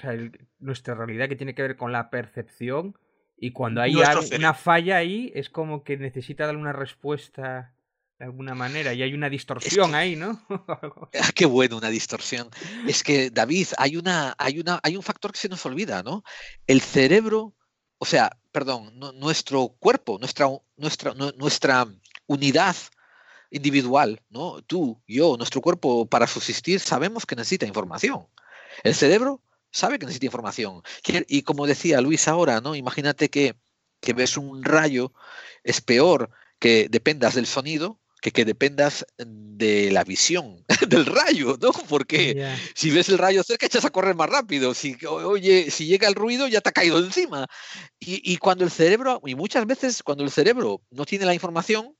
nuestra 0.60 0.94
realidad 0.94 1.30
que 1.30 1.38
tiene 1.38 1.56
que 1.56 1.62
ver 1.62 1.78
con 1.78 1.94
la 1.94 2.10
percepción 2.10 2.98
y 3.38 3.52
cuando 3.52 3.82
hay 3.82 3.96
una 4.36 4.54
falla 4.54 4.98
ahí 4.98 5.32
es 5.34 5.50
como 5.50 5.86
que 5.86 5.96
necesita 5.96 6.46
darle 6.46 6.60
una 6.60 6.74
respuesta 6.74 7.74
de 8.20 8.26
alguna 8.26 8.56
manera 8.56 8.94
y 8.94 9.04
hay 9.04 9.14
una 9.14 9.30
distorsión 9.30 9.94
ahí, 9.94 10.16
¿no? 10.16 10.42
Ah, 11.20 11.32
qué 11.34 11.46
bueno 11.46 11.78
una 11.78 11.90
distorsión. 11.90 12.50
Es 12.88 13.04
que 13.04 13.30
David, 13.30 13.68
hay 13.78 13.98
una, 13.98 14.36
hay 14.38 14.60
una, 14.60 14.80
hay 14.84 14.98
un 14.98 15.04
factor 15.04 15.32
que 15.32 15.40
se 15.40 15.50
nos 15.50 15.66
olvida, 15.66 16.04
¿no? 16.04 16.24
El 16.66 16.82
cerebro, 16.82 17.54
o 17.98 18.06
sea, 18.06 18.38
perdón, 18.52 19.00
nuestro 19.16 19.70
cuerpo, 19.80 20.18
nuestra, 20.20 20.48
nuestra, 20.78 21.14
nuestra 21.14 21.88
unidad 22.26 22.76
individual, 23.52 24.22
¿no? 24.30 24.62
Tú, 24.64 25.02
yo, 25.08 25.38
nuestro 25.38 25.62
cuerpo 25.62 26.08
para 26.08 26.28
subsistir 26.28 26.80
sabemos 26.80 27.26
que 27.26 27.36
necesita 27.36 27.66
información. 27.66 28.28
El 28.84 28.96
cerebro 28.96 29.42
sabe 29.72 30.00
que 30.00 30.06
necesita 30.06 30.26
información. 30.26 30.82
Y 31.28 31.44
como 31.44 31.68
decía 31.68 32.02
Luis 32.02 32.28
ahora, 32.28 32.62
¿no? 32.62 32.76
Imagínate 32.76 33.30
que, 33.30 33.56
que 34.02 34.14
ves 34.14 34.38
un 34.38 34.64
rayo, 34.64 35.14
es 35.64 35.82
peor 35.82 36.32
que 36.60 36.88
dependas 36.90 37.36
del 37.36 37.46
sonido 37.46 38.00
que, 38.22 38.32
que 38.32 38.46
dependas 38.46 39.06
de 39.18 39.92
la 39.92 40.04
visión 40.04 40.64
del 40.90 41.06
rayo, 41.06 41.58
¿no? 41.62 41.72
Porque 41.90 42.56
si 42.74 42.92
ves 42.92 43.10
el 43.10 43.18
rayo 43.18 43.44
cerca, 43.44 43.66
echas 43.66 43.86
a 43.86 43.90
correr 43.90 44.16
más 44.16 44.30
rápido. 44.30 44.74
Si, 44.74 44.98
oye, 45.06 45.70
si 45.72 45.86
llega 45.86 46.08
el 46.08 46.16
ruido, 46.16 46.48
ya 46.48 46.62
te 46.62 46.70
ha 46.70 46.74
caído 46.74 47.00
encima. 47.00 47.48
Y, 48.00 48.22
y 48.24 48.38
cuando 48.38 48.64
el 48.64 48.72
cerebro, 48.72 49.22
y 49.26 49.36
muchas 49.36 49.66
veces 49.66 50.04
cuando 50.04 50.24
el 50.24 50.32
cerebro 50.32 50.82
no 50.92 51.06
tiene 51.06 51.26
la 51.26 51.34
información, 51.34 51.96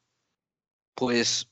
pues 0.96 1.50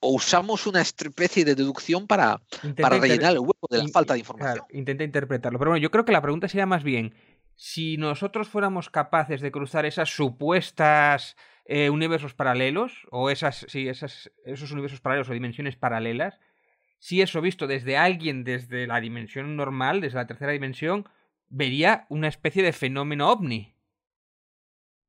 o 0.00 0.14
usamos 0.14 0.66
una 0.66 0.80
especie 0.80 1.44
de 1.44 1.54
deducción 1.54 2.06
para, 2.06 2.40
para 2.80 2.98
rellenar 2.98 3.32
el 3.32 3.40
hueco 3.40 3.66
de 3.68 3.78
la 3.78 3.88
falta 3.88 4.14
de 4.14 4.20
información. 4.20 4.64
intenta 4.70 5.04
interpretarlo. 5.04 5.58
Pero 5.58 5.72
bueno, 5.72 5.82
yo 5.82 5.90
creo 5.90 6.04
que 6.04 6.12
la 6.12 6.22
pregunta 6.22 6.48
sería 6.48 6.66
más 6.66 6.84
bien, 6.84 7.14
si 7.56 7.96
nosotros 7.96 8.48
fuéramos 8.48 8.90
capaces 8.90 9.40
de 9.40 9.50
cruzar 9.50 9.86
esas 9.86 10.10
supuestas 10.10 11.36
eh, 11.70 11.90
universos 11.90 12.32
paralelos, 12.32 13.06
o 13.10 13.28
esas, 13.28 13.66
sí, 13.68 13.88
esas, 13.88 14.30
esos 14.46 14.72
universos 14.72 15.02
paralelos 15.02 15.28
o 15.28 15.34
dimensiones 15.34 15.76
paralelas, 15.76 16.40
si 16.98 17.20
eso 17.20 17.42
visto 17.42 17.66
desde 17.66 17.98
alguien, 17.98 18.42
desde 18.42 18.86
la 18.86 19.02
dimensión 19.02 19.54
normal, 19.54 20.00
desde 20.00 20.16
la 20.16 20.26
tercera 20.26 20.52
dimensión, 20.52 21.06
vería 21.50 22.06
una 22.08 22.26
especie 22.26 22.62
de 22.62 22.72
fenómeno 22.72 23.30
ovni. 23.30 23.74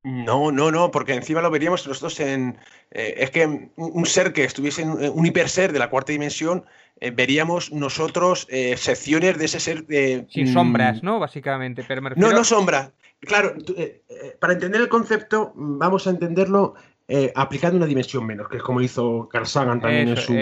No, 0.04 0.52
no, 0.52 0.70
no, 0.70 0.92
porque 0.92 1.14
encima 1.14 1.42
lo 1.42 1.50
veríamos 1.50 1.88
nosotros 1.88 2.20
en... 2.20 2.58
Eh, 2.92 3.16
es 3.18 3.32
que 3.32 3.72
un 3.78 4.06
ser 4.06 4.34
que 4.34 4.44
estuviese 4.44 4.82
en 4.82 4.90
un 4.92 5.26
hiperser 5.26 5.72
de 5.72 5.80
la 5.80 5.90
cuarta 5.90 6.12
dimensión, 6.12 6.66
eh, 7.00 7.12
veríamos 7.12 7.72
nosotros 7.72 8.48
secciones 8.76 9.38
de 9.38 9.46
ese 9.46 9.62
ser... 9.62 9.86
Sin 10.30 10.48
sombras, 10.48 11.02
mm, 11.02 11.06
¿no? 11.06 11.20
Básicamente. 11.20 11.86
Pero 11.88 12.02
No, 12.02 12.34
no 12.34 12.44
sombras. 12.44 12.92
Claro, 13.22 13.54
eh, 13.76 14.04
eh, 14.08 14.38
para 14.40 14.54
entender 14.54 14.80
el 14.80 14.88
concepto, 14.88 15.52
vamos 15.56 16.08
a 16.08 16.12
entenderlo 16.12 16.76
eh, 17.08 17.32
aplicando 17.36 17.78
una 17.78 17.86
dimensión 17.86 18.26
menos, 18.26 18.48
que 18.48 18.58
es 18.58 18.64
como 18.64 18.82
hizo 18.82 19.28
Carl 19.30 19.46
Sagan 19.46 19.82
también 19.82 20.10
en 20.10 20.18
su 20.18 20.34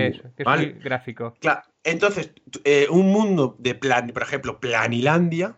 gráfico. 0.80 1.36
Claro, 1.40 1.64
entonces, 1.84 2.32
un 2.90 3.12
mundo 3.12 3.56
de 3.58 3.74
plan, 3.74 4.12
por 4.14 4.22
ejemplo, 4.22 4.60
Planilandia, 4.60 5.58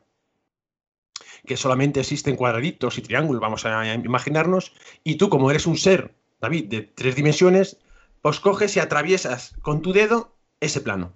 que 1.45 1.57
solamente 1.57 1.99
existen 1.99 2.35
cuadraditos 2.35 2.97
y 2.97 3.01
triángulos, 3.01 3.41
vamos 3.41 3.65
a 3.65 3.93
imaginarnos, 3.95 4.73
y 5.03 5.15
tú, 5.15 5.29
como 5.29 5.49
eres 5.49 5.67
un 5.67 5.77
ser, 5.77 6.13
David, 6.39 6.65
de 6.65 6.81
tres 6.83 7.15
dimensiones, 7.15 7.77
pues 8.21 8.39
coges 8.39 8.77
y 8.77 8.79
atraviesas 8.79 9.55
con 9.61 9.81
tu 9.81 9.91
dedo 9.91 10.35
ese 10.59 10.79
plano. 10.81 11.13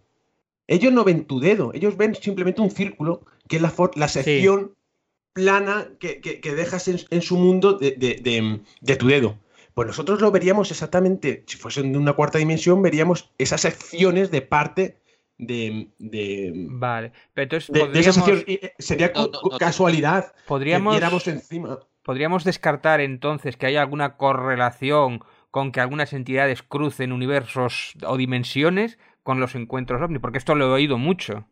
Ellos 0.67 0.91
no 0.91 1.03
ven 1.03 1.25
tu 1.25 1.39
dedo, 1.39 1.71
ellos 1.73 1.95
ven 1.97 2.15
simplemente 2.15 2.61
un 2.61 2.71
círculo, 2.71 3.25
que 3.47 3.57
es 3.57 3.61
la, 3.61 3.73
la 3.95 4.07
sección 4.07 4.73
plana 5.33 5.87
que, 5.99 6.19
dejas 6.55 6.87
en, 6.87 7.21
su 7.21 7.37
mundo 7.37 7.73
de, 7.73 7.91
tu 8.95 9.07
dedo. 9.07 9.37
Pues 9.73 9.87
nosotros 9.87 10.21
lo 10.21 10.31
veríamos 10.31 10.69
exactamente, 10.69 11.43
si 11.47 11.57
fuese 11.57 11.81
de 11.81 11.97
una 11.97 12.13
cuarta 12.13 12.37
dimensión, 12.37 12.81
veríamos 12.81 13.31
esas 13.39 13.61
secciones 13.61 14.29
de 14.29 14.41
parte 14.43 14.99
de, 15.39 15.89
de, 15.97 16.51
Vale, 16.69 17.11
pero 17.33 17.43
entonces 17.43 17.71
de- 17.73 17.79
de 17.79 17.85
podríamos, 17.87 18.17
esa 18.17 18.43
eh, 18.47 18.73
Sería 18.77 19.07
No, 19.07 19.13
cu- 19.25 19.31
no, 19.33 19.41
cu- 19.41 19.49
no, 19.51 19.57
casualidad 19.57 20.33
podríamos, 20.45 20.93
que 20.93 20.99
viéramos 20.99 21.27
encima. 21.27 21.79
podríamos 22.03 22.43
descartar 22.43 23.01
entonces 23.01 23.57
que 23.57 23.65
haya 23.65 23.81
alguna 23.81 24.15
correlación 24.17 25.23
con 25.49 25.71
que 25.71 25.81
algunas 25.81 26.13
entidades 26.13 26.61
crucen 26.61 27.11
universos 27.11 27.93
o 28.05 28.15
dimensiones 28.17 28.99
con 29.23 29.39
los 29.39 29.55
encuentros 29.55 30.01
ovni, 30.01 30.19
porque 30.19 30.37
esto 30.37 30.53
lo 30.53 30.65
he 30.65 30.71
oído 30.71 30.97
mucho. 30.99 31.47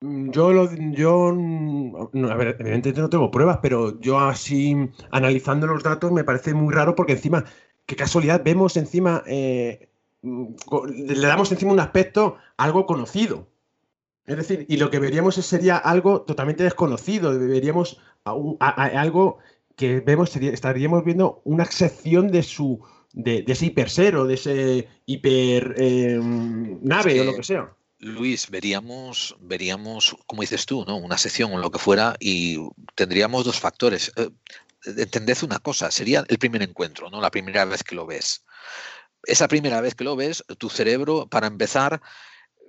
Mm, 0.00 0.30
Yo, 0.30 0.52
lo, 0.52 0.70
yo, 0.92 1.32
mm, 1.34 2.10
no, 2.12 2.28
a 2.30 2.34
ver, 2.36 2.56
evidentemente 2.60 3.00
no 3.00 3.10
tengo 3.10 3.30
pruebas, 3.30 3.58
pero 3.62 4.00
yo 4.00 4.18
así 4.20 4.76
analizando 5.10 5.66
los 5.66 5.82
datos 5.82 6.12
me 6.12 6.24
parece 6.24 6.54
muy 6.54 6.72
raro 6.72 6.94
porque 6.94 7.12
encima, 7.14 7.44
qué 7.86 7.96
casualidad, 7.96 8.42
vemos 8.44 8.76
encima, 8.76 9.24
eh, 9.26 9.88
mm, 10.22 10.46
le 11.08 11.26
damos 11.26 11.50
encima 11.50 11.72
un 11.72 11.80
aspecto 11.80 12.36
algo 12.56 12.86
conocido. 12.86 13.48
Es 14.26 14.36
decir, 14.36 14.66
y 14.68 14.76
lo 14.78 14.90
que 14.90 14.98
veríamos 15.00 15.34
sería 15.36 15.76
algo 15.78 16.22
totalmente 16.22 16.62
desconocido, 16.64 17.38
veríamos 17.38 18.00
a 18.24 18.34
un- 18.34 18.56
a- 18.60 18.84
a- 18.84 19.00
algo 19.00 19.38
que 19.76 20.00
vemos, 20.00 20.30
sería- 20.30 20.52
estaríamos 20.52 21.04
viendo 21.04 21.40
una 21.44 21.64
excepción 21.64 22.28
de 22.30 22.42
su, 22.42 22.80
de, 23.14 23.42
de 23.42 23.52
ese 23.52 23.66
hiperser 23.66 24.16
o 24.16 24.26
de 24.26 24.34
ese 24.34 24.88
hiper 25.06 25.74
eh, 25.78 26.20
nave 26.22 27.16
Es 27.16 27.22
o 27.22 27.24
lo 27.24 27.34
que 27.36 27.42
sea. 27.42 27.72
Luis, 27.98 28.48
veríamos, 28.48 29.36
veríamos, 29.40 30.16
como 30.26 30.42
dices 30.42 30.66
tú, 30.66 30.84
¿no? 30.86 30.96
Una 30.96 31.18
sección 31.18 31.52
o 31.52 31.58
lo 31.58 31.70
que 31.70 31.78
fuera, 31.78 32.16
y 32.20 32.58
tendríamos 32.94 33.44
dos 33.44 33.58
factores. 33.58 34.12
Eh, 34.16 34.30
entended 34.84 35.36
una 35.42 35.58
cosa, 35.58 35.90
sería 35.90 36.24
el 36.28 36.38
primer 36.38 36.62
encuentro, 36.62 37.10
¿no? 37.10 37.20
La 37.20 37.30
primera 37.30 37.64
vez 37.64 37.82
que 37.82 37.96
lo 37.96 38.06
ves. 38.06 38.44
Esa 39.24 39.48
primera 39.48 39.80
vez 39.80 39.94
que 39.96 40.04
lo 40.04 40.14
ves, 40.14 40.44
tu 40.58 40.70
cerebro, 40.70 41.26
para 41.28 41.48
empezar, 41.48 42.00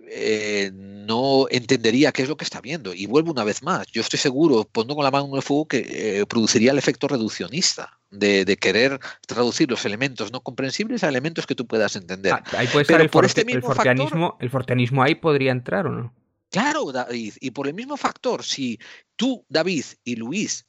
eh, 0.07 0.71
no 0.73 1.47
entendería 1.49 2.11
qué 2.11 2.23
es 2.23 2.29
lo 2.29 2.37
que 2.37 2.43
está 2.43 2.61
viendo. 2.61 2.93
Y 2.93 3.05
vuelvo 3.05 3.31
una 3.31 3.43
vez 3.43 3.61
más. 3.63 3.87
Yo 3.91 4.01
estoy 4.01 4.19
seguro, 4.19 4.63
poniendo 4.71 4.95
con 4.95 5.03
la 5.03 5.11
mano 5.11 5.27
en 5.27 5.35
el 5.35 5.41
fuego, 5.41 5.67
que 5.67 6.19
eh, 6.19 6.25
produciría 6.25 6.71
el 6.71 6.77
efecto 6.77 7.07
reduccionista 7.07 7.99
de, 8.11 8.45
de 8.45 8.57
querer 8.57 8.99
traducir 9.27 9.69
los 9.69 9.85
elementos 9.85 10.31
no 10.31 10.41
comprensibles 10.41 11.03
a 11.03 11.09
elementos 11.09 11.45
que 11.45 11.55
tú 11.55 11.67
puedas 11.67 11.95
entender. 11.95 12.33
Ah, 12.33 12.43
ahí 12.57 12.67
puede 12.67 12.81
estar 12.83 12.95
Pero 12.95 13.03
el, 13.03 13.09
por 13.09 13.23
forte- 13.25 13.27
este 13.27 13.41
el 13.41 13.47
mismo 13.57 13.73
forteanismo, 13.73 14.37
el 14.39 14.49
forteanismo 14.49 15.03
ahí 15.03 15.15
podría 15.15 15.51
entrar 15.51 15.85
o 15.87 15.91
no. 15.91 16.15
Claro, 16.51 16.91
David, 16.91 17.35
y 17.39 17.51
por 17.51 17.67
el 17.67 17.75
mismo 17.75 17.95
factor, 17.95 18.43
si 18.43 18.79
tú, 19.15 19.45
David 19.49 19.85
y 20.03 20.15
Luis 20.15 20.65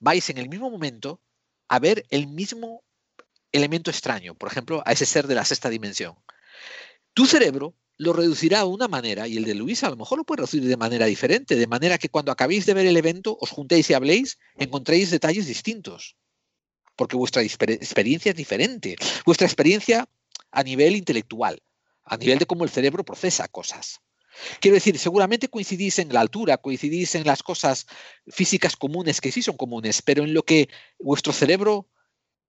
vais 0.00 0.28
en 0.30 0.38
el 0.38 0.48
mismo 0.48 0.68
momento 0.70 1.20
a 1.68 1.78
ver 1.78 2.04
el 2.10 2.26
mismo 2.26 2.82
elemento 3.52 3.90
extraño, 3.92 4.34
por 4.34 4.50
ejemplo, 4.50 4.82
a 4.84 4.90
ese 4.92 5.06
ser 5.06 5.28
de 5.28 5.36
la 5.36 5.44
sexta 5.44 5.68
dimensión, 5.70 6.16
tu 7.14 7.26
cerebro 7.26 7.74
lo 8.00 8.14
reducirá 8.14 8.60
de 8.60 8.64
una 8.64 8.88
manera 8.88 9.28
y 9.28 9.36
el 9.36 9.44
de 9.44 9.54
Luis 9.54 9.84
a 9.84 9.90
lo 9.90 9.96
mejor 9.96 10.16
lo 10.16 10.24
puede 10.24 10.38
reducir 10.38 10.64
de 10.64 10.76
manera 10.78 11.04
diferente, 11.04 11.54
de 11.54 11.66
manera 11.66 11.98
que 11.98 12.08
cuando 12.08 12.32
acabéis 12.32 12.64
de 12.64 12.72
ver 12.72 12.86
el 12.86 12.96
evento 12.96 13.36
os 13.38 13.50
juntéis 13.50 13.90
y 13.90 13.94
habléis, 13.94 14.38
encontréis 14.56 15.10
detalles 15.10 15.46
distintos, 15.46 16.16
porque 16.96 17.16
vuestra 17.16 17.42
exper- 17.42 17.74
experiencia 17.74 18.30
es 18.30 18.36
diferente, 18.36 18.96
vuestra 19.26 19.46
experiencia 19.46 20.08
a 20.50 20.62
nivel 20.62 20.96
intelectual, 20.96 21.62
a 22.04 22.16
nivel 22.16 22.38
de 22.38 22.46
cómo 22.46 22.64
el 22.64 22.70
cerebro 22.70 23.04
procesa 23.04 23.48
cosas. 23.48 24.00
Quiero 24.60 24.76
decir, 24.76 24.98
seguramente 24.98 25.48
coincidís 25.48 25.98
en 25.98 26.10
la 26.10 26.20
altura, 26.20 26.56
coincidís 26.56 27.14
en 27.16 27.26
las 27.26 27.42
cosas 27.42 27.86
físicas 28.28 28.76
comunes 28.76 29.20
que 29.20 29.30
sí 29.30 29.42
son 29.42 29.58
comunes, 29.58 30.00
pero 30.00 30.24
en 30.24 30.32
lo 30.32 30.42
que 30.42 30.70
vuestro 30.98 31.34
cerebro 31.34 31.86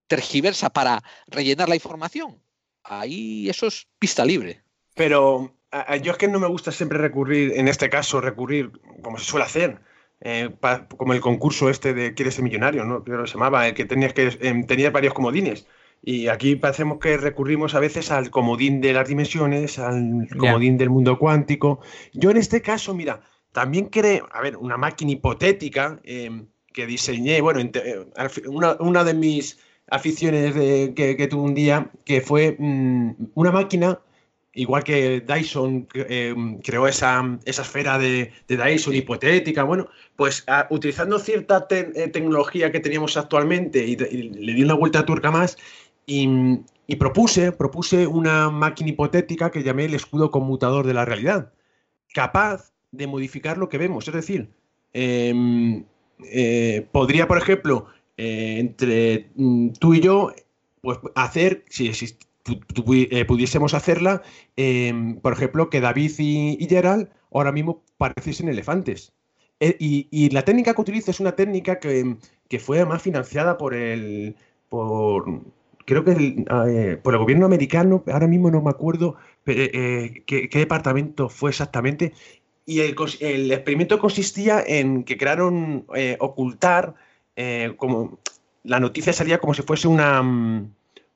tergiversa 0.06 0.70
para 0.70 1.02
rellenar 1.26 1.68
la 1.68 1.74
información, 1.74 2.42
ahí 2.84 3.50
eso 3.50 3.66
es 3.66 3.86
pista 3.98 4.24
libre. 4.24 4.61
Pero 4.94 5.54
a- 5.70 5.92
a- 5.92 5.96
yo 5.96 6.12
es 6.12 6.18
que 6.18 6.28
no 6.28 6.38
me 6.40 6.46
gusta 6.48 6.72
siempre 6.72 6.98
recurrir, 6.98 7.52
en 7.56 7.68
este 7.68 7.88
caso, 7.88 8.20
recurrir 8.20 8.70
como 9.02 9.18
se 9.18 9.24
suele 9.24 9.44
hacer, 9.46 9.78
eh, 10.20 10.50
pa- 10.60 10.86
como 10.88 11.12
el 11.14 11.20
concurso 11.20 11.68
este 11.70 11.94
de 11.94 12.14
¿Quieres 12.14 12.34
ser 12.34 12.44
millonario? 12.44 12.84
¿no? 12.84 13.02
Creo 13.02 13.22
que 13.22 13.28
se 13.28 13.34
llamaba, 13.34 13.66
el 13.66 13.74
que 13.74 13.84
tenías 13.84 14.12
que 14.12 14.36
em, 14.40 14.66
tenías 14.66 14.92
varios 14.92 15.14
comodines. 15.14 15.66
Y 16.04 16.26
aquí 16.28 16.56
parecemos 16.56 16.98
que 16.98 17.16
recurrimos 17.16 17.74
a 17.74 17.80
veces 17.80 18.10
al 18.10 18.30
comodín 18.30 18.80
de 18.80 18.92
las 18.92 19.08
dimensiones, 19.08 19.78
al 19.78 20.26
comodín 20.36 20.76
del 20.76 20.90
mundo 20.90 21.18
cuántico. 21.18 21.80
Yo 22.12 22.30
en 22.30 22.36
este 22.38 22.60
caso, 22.60 22.92
mira, 22.94 23.20
también 23.52 23.86
creo, 23.86 24.28
a 24.32 24.40
ver, 24.40 24.56
una 24.56 24.76
máquina 24.76 25.12
hipotética 25.12 26.00
em, 26.04 26.46
que 26.72 26.86
diseñé, 26.86 27.40
bueno, 27.40 27.60
eh, 27.60 28.06
una, 28.48 28.76
una 28.80 29.04
de 29.04 29.14
mis 29.14 29.58
aficiones 29.90 30.54
de- 30.54 30.92
que, 30.94 31.16
que 31.16 31.26
tuve 31.28 31.42
un 31.42 31.54
día, 31.54 31.90
que 32.04 32.20
fue 32.20 32.56
mm, 32.58 33.10
una 33.34 33.52
máquina 33.52 34.00
igual 34.54 34.84
que 34.84 35.20
Dyson 35.22 35.88
eh, 35.94 36.34
creó 36.62 36.86
esa, 36.86 37.38
esa 37.44 37.62
esfera 37.62 37.98
de, 37.98 38.32
de 38.48 38.56
Dyson 38.56 38.94
hipotética, 38.94 39.62
bueno, 39.62 39.88
pues 40.16 40.44
ah, 40.46 40.66
utilizando 40.70 41.18
cierta 41.18 41.66
te- 41.68 41.90
eh, 41.94 42.08
tecnología 42.08 42.70
que 42.70 42.80
teníamos 42.80 43.16
actualmente 43.16 43.84
y, 43.86 43.92
y 43.92 44.30
le 44.30 44.52
di 44.54 44.62
una 44.62 44.74
vuelta 44.74 44.98
a 45.00 45.06
tuerca 45.06 45.30
más 45.30 45.56
y, 46.06 46.28
y 46.86 46.96
propuse, 46.96 47.52
propuse 47.52 48.06
una 48.06 48.50
máquina 48.50 48.90
hipotética 48.90 49.50
que 49.50 49.62
llamé 49.62 49.86
el 49.86 49.94
escudo 49.94 50.30
conmutador 50.30 50.86
de 50.86 50.94
la 50.94 51.04
realidad, 51.06 51.52
capaz 52.12 52.72
de 52.90 53.06
modificar 53.06 53.56
lo 53.56 53.68
que 53.70 53.78
vemos, 53.78 54.06
es 54.06 54.14
decir, 54.14 54.50
em, 54.92 55.84
eh, 56.30 56.86
podría, 56.92 57.26
por 57.26 57.38
ejemplo, 57.38 57.86
entre 58.18 59.30
mm, 59.34 59.70
tú 59.80 59.94
y 59.94 60.00
yo, 60.00 60.32
pues 60.82 60.98
hacer, 61.14 61.64
si 61.70 61.88
exist- 61.88 62.18
pu- 62.20 62.20
pu- 62.20 62.31
eh, 62.46 63.24
pudiésemos 63.24 63.74
hacerla, 63.74 64.22
em, 64.56 65.16
por 65.20 65.32
ejemplo, 65.32 65.70
que 65.70 65.80
David 65.80 66.12
y, 66.18 66.56
y 66.62 66.68
Gerald 66.68 67.08
ahora 67.30 67.52
mismo 67.52 67.82
pareciesen 67.98 68.48
elefantes. 68.48 69.12
Eh, 69.64 69.76
y, 69.78 70.30
la 70.30 70.44
técnica 70.44 70.74
que 70.74 70.80
utilizo 70.80 71.12
es 71.12 71.20
una 71.20 71.36
técnica 71.36 71.78
que, 71.78 72.16
que 72.48 72.58
fue 72.58 72.78
además 72.78 73.00
financiada 73.00 73.56
por 73.58 73.74
el. 73.74 74.34
por. 74.68 75.24
creo 75.84 76.04
que 76.04 76.10
el, 76.10 76.44
eh, 76.68 76.98
por 77.00 77.14
el 77.14 77.20
gobierno 77.20 77.46
americano, 77.46 78.02
ahora 78.08 78.26
mismo 78.26 78.50
no 78.50 78.60
me 78.60 78.70
acuerdo 78.70 79.14
eh, 79.46 80.24
qué, 80.26 80.48
departamento 80.52 81.28
fue 81.28 81.50
exactamente. 81.50 82.12
Y 82.66 82.80
el, 82.80 83.52
experimento 83.52 84.00
consistía 84.00 84.64
en 84.66 85.04
que 85.04 85.16
crearon 85.16 85.86
ocultar 86.18 86.94
como 87.76 88.18
la 88.64 88.80
noticia 88.80 89.12
salía 89.12 89.38
como 89.38 89.54
si 89.54 89.62
fuese 89.62 89.86
una 89.86 90.22
mm, 90.22 90.72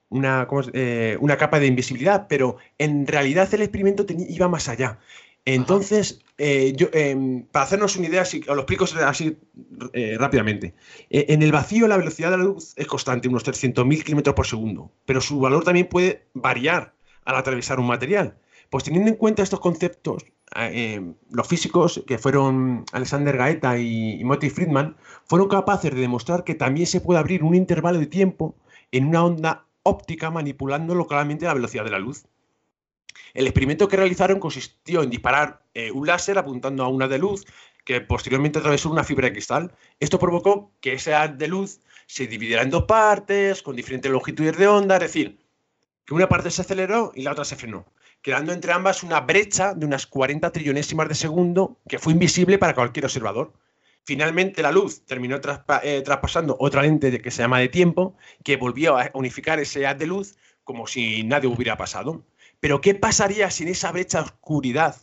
una. 0.08 0.46
Eh, 0.72 1.16
una 1.20 1.36
capa 1.36 1.60
de 1.60 1.66
invisibilidad, 1.66 2.26
pero 2.28 2.56
en 2.78 3.06
realidad 3.06 3.52
el 3.54 3.62
experimento 3.62 4.06
iba 4.08 4.48
más 4.48 4.68
allá. 4.68 4.98
Entonces, 5.46 6.24
eh, 6.38 6.74
em, 6.92 7.44
para 7.44 7.64
hacernos 7.64 7.96
una 7.96 8.08
idea, 8.08 8.24
si, 8.24 8.40
os 8.40 8.48
lo 8.48 8.62
explico 8.62 8.84
así 9.04 9.38
eh, 9.92 10.16
rápidamente. 10.18 10.74
Eh, 11.08 11.26
en 11.28 11.42
el 11.42 11.52
vacío 11.52 11.86
la 11.86 11.96
velocidad 11.96 12.32
de 12.32 12.38
la 12.38 12.44
luz 12.44 12.74
es 12.76 12.86
constante, 12.88 13.28
unos 13.28 13.44
300.000 13.44 14.02
kilómetros 14.02 14.34
por 14.34 14.46
segundo, 14.46 14.90
pero 15.06 15.20
su 15.20 15.38
valor 15.38 15.62
también 15.62 15.88
puede 15.88 16.26
variar 16.34 16.94
al 17.24 17.36
atravesar 17.36 17.78
un 17.78 17.86
material. 17.86 18.36
Pues 18.70 18.82
teniendo 18.82 19.08
en 19.08 19.16
cuenta 19.16 19.44
estos 19.44 19.60
conceptos, 19.60 20.24
eh, 20.56 21.00
los 21.30 21.46
físicos 21.46 22.02
que 22.06 22.18
fueron 22.18 22.84
Alexander 22.92 23.36
Gaeta 23.36 23.78
y, 23.78 24.20
y 24.20 24.50
Friedman 24.50 24.96
fueron 25.26 25.48
capaces 25.48 25.94
de 25.94 26.00
demostrar 26.00 26.42
que 26.42 26.56
también 26.56 26.88
se 26.88 27.00
puede 27.00 27.20
abrir 27.20 27.44
un 27.44 27.54
intervalo 27.54 28.00
de 28.00 28.06
tiempo 28.06 28.56
en 28.90 29.06
una 29.06 29.24
onda 29.24 29.65
óptica 29.86 30.30
manipulando 30.30 30.94
localmente 30.94 31.46
la 31.46 31.54
velocidad 31.54 31.84
de 31.84 31.90
la 31.90 31.98
luz. 31.98 32.26
El 33.34 33.46
experimento 33.46 33.88
que 33.88 33.96
realizaron 33.96 34.40
consistió 34.40 35.02
en 35.02 35.10
disparar 35.10 35.62
eh, 35.74 35.90
un 35.90 36.06
láser 36.06 36.38
apuntando 36.38 36.84
a 36.84 36.88
una 36.88 37.08
de 37.08 37.18
luz 37.18 37.44
que 37.84 38.00
posteriormente 38.00 38.58
atravesó 38.58 38.90
una 38.90 39.04
fibra 39.04 39.26
de 39.26 39.32
cristal. 39.32 39.72
Esto 40.00 40.18
provocó 40.18 40.72
que 40.80 40.94
ese 40.94 41.14
haz 41.14 41.38
de 41.38 41.46
luz 41.46 41.80
se 42.06 42.26
dividiera 42.26 42.62
en 42.62 42.70
dos 42.70 42.84
partes, 42.84 43.62
con 43.62 43.76
diferentes 43.76 44.10
longitudes 44.10 44.56
de 44.56 44.66
onda, 44.66 44.96
es 44.96 45.02
decir, 45.02 45.38
que 46.04 46.14
una 46.14 46.28
parte 46.28 46.50
se 46.50 46.62
aceleró 46.62 47.12
y 47.14 47.22
la 47.22 47.32
otra 47.32 47.44
se 47.44 47.56
frenó, 47.56 47.86
creando 48.22 48.52
entre 48.52 48.72
ambas 48.72 49.02
una 49.02 49.20
brecha 49.20 49.74
de 49.74 49.86
unas 49.86 50.06
40 50.06 50.50
trillonésimas 50.50 51.08
de 51.08 51.14
segundo 51.14 51.78
que 51.88 51.98
fue 51.98 52.12
invisible 52.12 52.58
para 52.58 52.74
cualquier 52.74 53.04
observador. 53.04 53.52
Finalmente 54.06 54.62
la 54.62 54.70
luz 54.70 55.04
terminó 55.04 55.40
eh, 55.82 56.02
traspasando 56.04 56.56
otra 56.60 56.82
lente 56.82 57.20
que 57.20 57.30
se 57.32 57.42
llama 57.42 57.58
de 57.58 57.68
tiempo, 57.68 58.16
que 58.44 58.56
volvió 58.56 58.96
a 58.96 59.10
unificar 59.14 59.58
ese 59.58 59.84
haz 59.84 59.98
de 59.98 60.06
luz 60.06 60.36
como 60.62 60.86
si 60.86 61.24
nadie 61.24 61.48
hubiera 61.48 61.76
pasado. 61.76 62.24
Pero 62.60 62.80
¿qué 62.80 62.94
pasaría 62.94 63.50
si 63.50 63.64
en 63.64 63.70
esa 63.70 63.90
brecha 63.90 64.20
oscuridad 64.20 64.94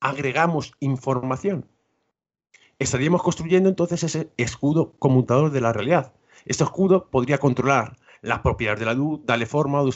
agregamos 0.00 0.74
información? 0.80 1.66
Estaríamos 2.78 3.22
construyendo 3.22 3.70
entonces 3.70 4.02
ese 4.02 4.30
escudo 4.36 4.92
conmutador 4.98 5.50
de 5.50 5.62
la 5.62 5.72
realidad. 5.72 6.12
Este 6.44 6.62
escudo 6.62 7.08
podría 7.08 7.38
controlar 7.38 7.96
las 8.20 8.40
propiedades 8.40 8.80
de 8.80 8.86
la 8.86 8.92
luz, 8.92 9.20
darle 9.24 9.46
forma 9.46 9.80
o, 9.80 9.90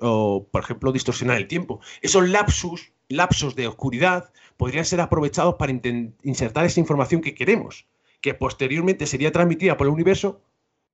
o, 0.00 0.48
por 0.50 0.62
ejemplo, 0.62 0.90
distorsionar 0.90 1.36
el 1.36 1.46
tiempo. 1.46 1.80
Esos 2.02 2.28
lapsus, 2.28 2.92
lapsos 3.08 3.54
de 3.54 3.68
oscuridad 3.68 4.32
podrían 4.60 4.84
ser 4.84 5.00
aprovechados 5.00 5.54
para 5.54 5.72
insertar 6.22 6.66
esa 6.66 6.80
información 6.80 7.22
que 7.22 7.34
queremos, 7.34 7.86
que 8.20 8.34
posteriormente 8.34 9.06
sería 9.06 9.32
transmitida 9.32 9.78
por 9.78 9.86
el 9.86 9.94
universo 9.94 10.42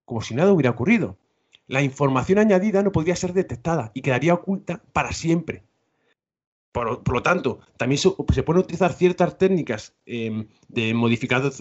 como 0.05 0.21
si 0.21 0.37
nada 0.37 0.53
hubiera 0.53 0.71
ocurrido. 0.71 1.19
La 1.67 1.83
información 1.83 2.39
añadida 2.39 2.85
no 2.85 2.93
podría 2.93 3.17
ser 3.17 3.33
detectada 3.33 3.91
y 3.93 4.03
quedaría 4.03 4.35
oculta 4.35 4.85
para 4.93 5.11
siempre. 5.11 5.65
Por, 6.71 7.13
lo 7.13 7.23
tanto, 7.25 7.59
también 7.77 7.99
se, 7.99 8.13
pueden 8.45 8.63
utilizar 8.63 8.93
ciertas 8.93 9.37
técnicas 9.37 9.97
em, 10.07 10.47
de 10.69 10.91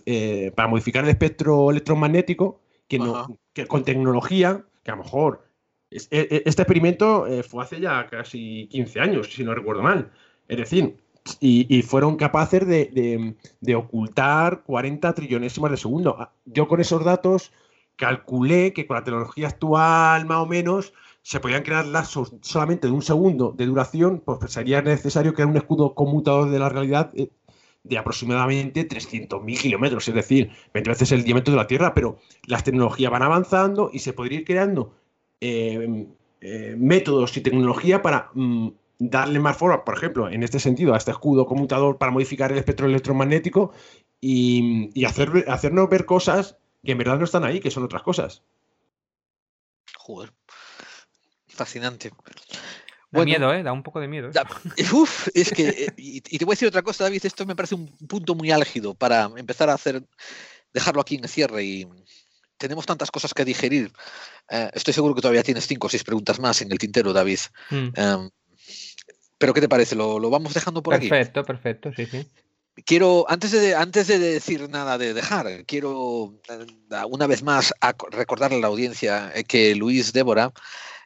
eh, 0.05 0.51
para 0.55 0.67
modificar 0.67 1.03
el 1.05 1.09
espectro 1.09 1.71
electromagnético 1.71 2.61
que, 2.87 2.99
no, 2.99 3.35
que 3.51 3.65
con 3.65 3.83
tecnología, 3.83 4.63
que 4.83 4.91
a 4.91 4.95
lo 4.95 5.03
mejor 5.03 5.43
e, 5.89 5.97
e, 6.11 6.43
este 6.45 6.61
experimento 6.61 7.25
eh, 7.25 7.41
fue 7.41 7.63
hace 7.63 7.81
ya 7.81 8.05
casi 8.05 8.67
15 8.69 8.99
años, 8.99 9.33
si 9.33 9.43
no 9.43 9.55
recuerdo 9.55 9.81
mal. 9.81 10.11
Es 10.47 10.57
decir, 10.57 10.97
y, 11.39 11.81
fueron 11.81 12.17
capaces 12.17 12.65
de, 12.67 13.75
ocultar 13.75 14.63
40 14.63 15.13
trillonésimas 15.13 15.71
de 15.71 15.77
segundo. 15.77 16.15
Ah, 16.19 16.33
yo 16.45 16.67
con 16.67 16.79
esos 16.79 17.03
datos 17.03 17.51
calculé 17.95 18.73
que 18.73 18.85
con 18.85 18.95
la 18.95 19.03
tecnología 19.03 19.47
actual, 19.47 20.25
más 20.25 20.37
o 20.37 20.45
menos, 20.45 20.93
se 21.21 21.39
podían 21.39 21.63
crear 21.63 21.85
lazos 21.87 22.33
solamente 22.41 22.87
de 22.87 22.93
un 22.93 23.01
segundo 23.01 23.53
de 23.57 23.65
duración, 23.65 24.21
pues 24.23 24.51
sería 24.51 24.81
necesario 24.81 25.33
crear 25.33 25.49
un 25.49 25.57
escudo 25.57 25.95
conmutador 25.95 26.49
de 26.51 26.59
la 26.59 26.69
realidad 26.69 27.11
eh, 27.15 27.31
de 27.83 27.97
aproximadamente 27.97 28.87
300.000 28.87 29.59
kilómetros, 29.59 30.07
es 30.07 30.13
decir, 30.15 30.51
20 30.73 30.89
veces 30.89 31.11
el 31.11 31.23
diámetro 31.23 31.53
de 31.53 31.57
la 31.57 31.67
Tierra, 31.67 31.93
pero 31.93 32.19
las 32.47 32.63
tecnologías 32.63 33.11
van 33.11 33.23
avanzando 33.23 33.89
y 33.93 33.99
se 33.99 34.13
podría 34.13 34.39
ir 34.39 34.45
creando 34.45 34.93
eh, 35.41 36.07
eh, 36.41 36.75
métodos 36.77 37.37
y 37.37 37.41
tecnología 37.41 38.01
para 38.01 38.29
mm, 38.33 38.69
darle 38.99 39.39
más 39.39 39.57
forma, 39.57 39.83
por 39.83 39.97
ejemplo, 39.97 40.29
en 40.29 40.43
este 40.43 40.59
sentido, 40.59 40.93
a 40.93 40.97
este 40.97 41.11
escudo 41.11 41.45
conmutador 41.45 41.97
para 41.97 42.11
modificar 42.11 42.51
el 42.51 42.57
espectro 42.57 42.87
electromagnético 42.87 43.73
y, 44.21 45.05
hacer, 45.05 45.45
hacernos 45.47 45.89
ver 45.89 46.05
cosas 46.05 46.57
que 46.83 46.93
en 46.93 46.97
verdad 46.97 47.17
no 47.17 47.25
están 47.25 47.43
ahí, 47.43 47.59
que 47.59 47.71
son 47.71 47.83
otras 47.83 48.03
cosas. 48.03 48.43
Joder. 49.97 50.31
Fascinante. 51.47 52.11
Da 53.11 53.23
miedo, 53.23 53.53
¿eh? 53.53 53.63
Da 53.63 53.71
un 53.71 53.83
poco 53.83 53.99
de 53.99 54.07
miedo. 54.07 54.29
¿eh? 54.29 54.85
uf, 54.91 55.27
es 55.33 55.51
que. 55.51 55.69
Eh, 55.69 55.93
y, 55.97 56.21
te 56.21 56.45
voy 56.45 56.53
a 56.53 56.55
decir 56.55 56.67
otra 56.67 56.81
cosa, 56.81 57.05
David. 57.05 57.25
Esto 57.25 57.45
me 57.45 57.55
parece 57.55 57.75
un 57.75 57.87
punto 58.07 58.35
muy 58.35 58.51
álgido 58.51 58.93
para 58.93 59.29
empezar 59.37 59.69
a 59.69 59.73
hacer. 59.73 60.03
Dejarlo 60.73 61.01
aquí 61.01 61.15
en 61.15 61.27
cierre 61.27 61.63
y. 61.63 61.87
Tenemos 62.57 62.85
tantas 62.85 63.11
cosas 63.11 63.33
que 63.33 63.45
digerir. 63.45 63.91
Eh, 64.49 64.69
estoy 64.73 64.93
seguro 64.93 65.13
que 65.13 65.21
todavía 65.21 65.43
tienes 65.43 65.67
cinco 65.67 65.87
o 65.87 65.89
seis 65.89 66.03
preguntas 66.03 66.39
más 66.39 66.61
en 66.61 66.71
el 66.71 66.77
tintero, 66.77 67.11
David. 67.11 67.39
Mm. 67.69 67.89
Em, 67.95 68.29
pero 69.37 69.53
¿qué 69.53 69.61
te 69.61 69.69
parece? 69.69 69.95
¿Lo, 69.95 70.29
vamos 70.29 70.53
dejando 70.53 70.81
por 70.81 70.93
aquí? 70.93 71.09
Perfecto, 71.09 71.43
perfecto, 71.43 71.91
sí, 71.95 72.05
sí. 72.05 72.27
Quiero, 72.85 73.25
antes 73.29 73.51
de, 73.51 73.73
antes 73.73 74.07
de 74.07 74.19
decir 74.19 74.69
nada 74.69 74.97
de 74.97 75.13
dejar, 75.13 75.63
quiero 75.65 76.33
eh, 76.49 76.65
una 77.09 77.25
vez 77.25 77.41
más 77.41 77.73
recordarle 78.11 78.57
a 78.57 78.61
la 78.61 78.67
audiencia 78.67 79.31
eh, 79.33 79.45
que 79.45 79.75
Luis 79.75 80.11
Débora, 80.11 80.51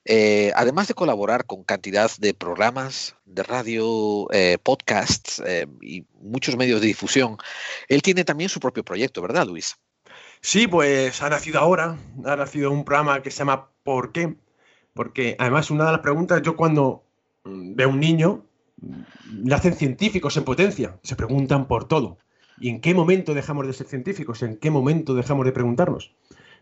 eh, 0.03 0.51
además 0.55 0.87
de 0.87 0.95
colaborar 0.95 1.45
con 1.45 1.63
cantidad 1.63 2.09
de 2.17 2.33
programas 2.33 3.15
de 3.25 3.43
radio, 3.43 4.27
podcasts 4.63 5.43
y 5.81 6.05
muchos 6.19 6.57
medios 6.57 6.81
de 6.81 6.87
difusión, 6.87 7.37
él 7.87 8.01
tiene 8.01 8.23
también 8.23 8.49
su 8.49 8.59
propio 8.59 8.83
proyecto, 8.83 9.21
¿verdad, 9.21 9.45
Luis? 9.45 9.75
Sí, 10.41 10.67
pues 10.67 11.21
ha 11.21 11.29
nacido 11.29 11.59
ahora, 11.59 11.97
ha 12.25 12.35
nacido 12.35 12.71
un 12.71 12.85
programa 12.85 13.21
que 13.21 13.29
se 13.29 13.39
llama 13.39 13.69
¿Por 13.83 14.11
qué? 14.11 14.35
Porque 14.93 15.35
además 15.37 15.69
una 15.69 15.85
de 15.85 15.91
las 15.91 16.01
preguntas, 16.01 16.41
yo 16.41 16.55
cuando 16.55 17.03
A 17.49 17.87
un 17.87 17.99
niño, 17.99 18.45
hacen 19.51 19.73
científicos 19.73 20.37
en 20.37 20.43
potencia, 20.43 20.99
se 21.03 21.15
preguntan 21.15 21.67
por 21.67 21.87
todo. 21.87 22.17
¿Y 22.59 22.69
en 22.69 22.81
qué 22.81 22.93
momento 22.93 23.33
dejamos 23.33 23.67
de 23.67 23.73
ser 23.73 23.87
científicos? 23.87 24.43
¿En 24.43 24.57
qué 24.57 24.69
momento 24.69 25.15
dejamos 25.15 25.45
de 25.45 25.51
preguntarnos? 25.51 26.13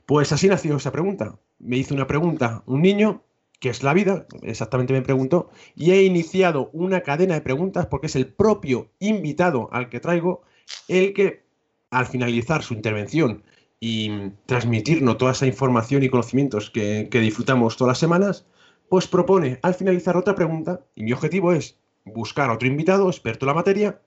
Pues 0.05 0.31
así 0.31 0.47
nació 0.47 0.77
esa 0.77 0.91
pregunta. 0.91 1.39
Me 1.59 1.77
hizo 1.77 1.95
una 1.95 2.07
pregunta 2.07 2.63
un 2.65 2.81
niño, 2.81 3.23
que 3.59 3.69
es 3.69 3.83
la 3.83 3.93
vida, 3.93 4.27
exactamente 4.43 4.93
me 4.93 5.01
preguntó, 5.01 5.49
y 5.75 5.91
he 5.91 6.03
iniciado 6.03 6.69
una 6.73 7.01
cadena 7.01 7.33
de 7.33 7.41
preguntas 7.41 7.87
porque 7.87 8.07
es 8.07 8.15
el 8.15 8.27
propio 8.27 8.89
invitado 8.99 9.69
al 9.71 9.89
que 9.89 9.99
traigo 9.99 10.43
el 10.87 11.13
que 11.13 11.43
al 11.89 12.05
finalizar 12.05 12.61
su 12.61 12.73
intervención 12.73 13.43
y 13.79 14.29
transmitirnos 14.45 15.17
toda 15.17 15.31
esa 15.31 15.47
información 15.47 16.03
y 16.03 16.09
conocimientos 16.09 16.69
que 16.69 17.09
disfrutamos 17.11 17.77
todas 17.77 17.91
las 17.91 17.99
semanas, 17.99 18.45
pues 18.89 19.07
propone 19.07 19.59
al 19.61 19.75
finalizar 19.75 20.15
otra 20.17 20.35
pregunta 20.35 20.81
y 20.95 21.03
mi 21.03 21.13
objetivo 21.13 21.51
es 21.51 21.77
buscar 22.05 22.49
a 22.49 22.53
otro 22.53 22.67
invitado 22.67 23.09
experto 23.09 23.45
en 23.45 23.47
la 23.47 23.53
materia 23.53 24.01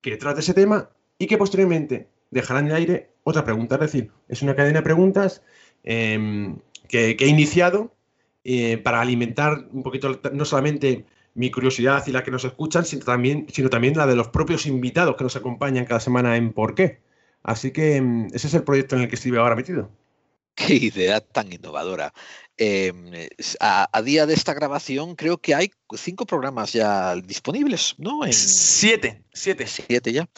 que 0.00 0.16
trate 0.16 0.40
ese 0.40 0.54
tema 0.54 0.90
y 1.18 1.26
que 1.26 1.38
posteriormente 1.38 2.08
dejará 2.30 2.60
en 2.60 2.68
el 2.68 2.74
aire 2.74 3.10
otra 3.24 3.44
pregunta. 3.44 3.76
Es 3.76 3.80
decir, 3.80 4.10
es 4.28 4.42
una 4.42 4.56
cadena 4.56 4.80
de 4.80 4.84
preguntas 4.84 5.42
em, 5.84 6.56
que, 6.88 7.16
he 7.18 7.26
iniciado 7.26 7.94
eh, 8.44 8.78
para 8.78 9.00
alimentar 9.00 9.66
un 9.72 9.82
poquito 9.82 10.20
no 10.32 10.44
solamente 10.44 11.04
mi 11.34 11.50
curiosidad 11.50 12.04
y 12.06 12.12
la 12.12 12.24
que 12.24 12.30
nos 12.30 12.44
escuchan, 12.44 12.84
sino 12.84 13.04
también, 13.04 13.46
sino 13.52 13.70
también 13.70 13.96
la 13.96 14.06
de 14.06 14.16
los 14.16 14.28
propios 14.28 14.66
invitados 14.66 15.16
que 15.16 15.24
nos 15.24 15.36
acompañan 15.36 15.84
cada 15.84 16.00
semana 16.00 16.36
en 16.36 16.52
Por 16.52 16.74
qué. 16.74 17.00
Así 17.42 17.70
que 17.72 17.96
em, 17.96 18.26
ese 18.32 18.48
es 18.48 18.54
el 18.54 18.64
proyecto 18.64 18.96
en 18.96 19.02
el 19.02 19.08
que 19.08 19.16
estoy 19.16 19.36
ahora 19.36 19.56
metido. 19.56 19.90
Qué 20.54 20.74
idea 20.74 21.20
tan 21.20 21.52
innovadora. 21.52 22.12
Em, 22.58 23.28
a, 23.60 24.02
día 24.02 24.26
de 24.26 24.34
esta 24.34 24.52
grabación 24.52 25.16
creo 25.16 25.38
que 25.38 25.54
hay 25.54 25.70
cinco 25.96 26.26
programas 26.26 26.72
ya 26.72 27.14
disponibles, 27.16 27.94
¿no? 27.98 28.24
En, 28.24 28.32
siete, 28.32 29.24
siete. 29.32 29.66
Siete 29.66 30.12
ya. 30.12 30.28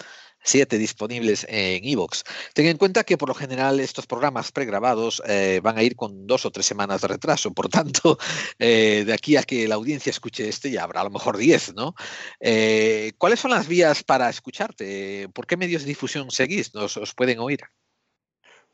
Siete 0.47 0.77
disponibles 0.77 1.47
en 1.49 1.85
Evox. 1.87 2.23
Ten 2.53 2.67
en 2.67 2.77
cuenta 2.77 3.03
que 3.03 3.17
por 3.17 3.31
lo 3.31 3.35
general 3.35 3.81
estos 3.81 4.07
programas 4.07 4.53
pregrabados 4.53 5.23
eh, 5.27 5.61
van 5.63 5.79
a 5.79 5.83
ir 5.83 5.97
con 5.97 6.27
dos 6.27 6.45
o 6.45 6.51
tres 6.51 6.67
semanas 6.67 7.01
de 7.01 7.09
retraso. 7.09 7.55
Por 7.55 7.71
tanto, 7.71 8.19
eh, 8.59 9.05
de 9.07 9.13
aquí 9.15 9.37
a 9.37 9.43
que 9.43 9.67
la 9.67 9.77
audiencia 9.77 10.11
escuche 10.11 10.47
este 10.47 10.71
ya 10.71 10.85
habrá 10.85 11.01
a 11.01 11.05
lo 11.05 11.11
mejor 11.11 11.39
diez, 11.39 11.75
¿no? 11.75 11.95
Eh, 12.41 13.13
¿Cuáles 13.17 13.41
son 13.41 13.53
las 13.53 13.69
vías 13.69 14.03
para 14.05 14.29
escucharte? 14.29 15.31
¿Por 15.31 15.47
qué 15.47 15.57
medios 15.57 15.83
de 15.83 15.89
difusión 15.89 16.31
seguís? 16.31 16.75
¿Nos 16.75 16.99
os 16.99 17.15
pueden 17.15 17.39
oír? 17.39 17.61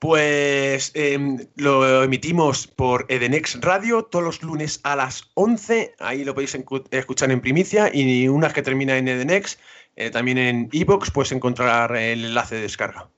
Pues 0.00 0.92
em, 0.94 1.46
lo 1.56 2.02
emitimos 2.02 2.66
por 2.66 3.04
Edenex 3.10 3.60
Radio 3.60 4.02
todos 4.02 4.24
los 4.24 4.42
lunes 4.42 4.80
a 4.82 4.96
las 4.96 5.24
11. 5.34 5.94
Ahí 5.98 6.24
lo 6.24 6.34
podéis 6.34 6.56
escuchar 6.90 7.30
en 7.30 7.42
primicia. 7.42 7.90
Y 7.92 8.26
una 8.26 8.50
que 8.50 8.62
termina 8.62 8.96
en 8.96 9.08
Edenex, 9.08 9.58
eh, 9.96 10.08
también 10.08 10.38
en 10.38 10.70
Evox 10.72 11.10
puedes 11.10 11.32
encontrar 11.32 11.94
el 11.94 12.24
enlace 12.24 12.54
de 12.54 12.62
descarga. 12.62 13.10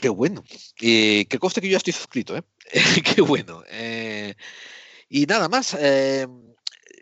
Qué 0.00 0.08
bueno. 0.08 0.42
Eh, 0.80 1.24
que 1.26 1.38
conste 1.38 1.60
que 1.60 1.68
yo 1.68 1.72
ya 1.72 1.76
estoy 1.76 1.92
suscrito, 1.92 2.36
¿eh? 2.36 2.42
Qué 3.14 3.22
bueno. 3.22 3.62
Eh, 3.70 4.34
y 5.08 5.26
nada 5.26 5.48
más. 5.48 5.76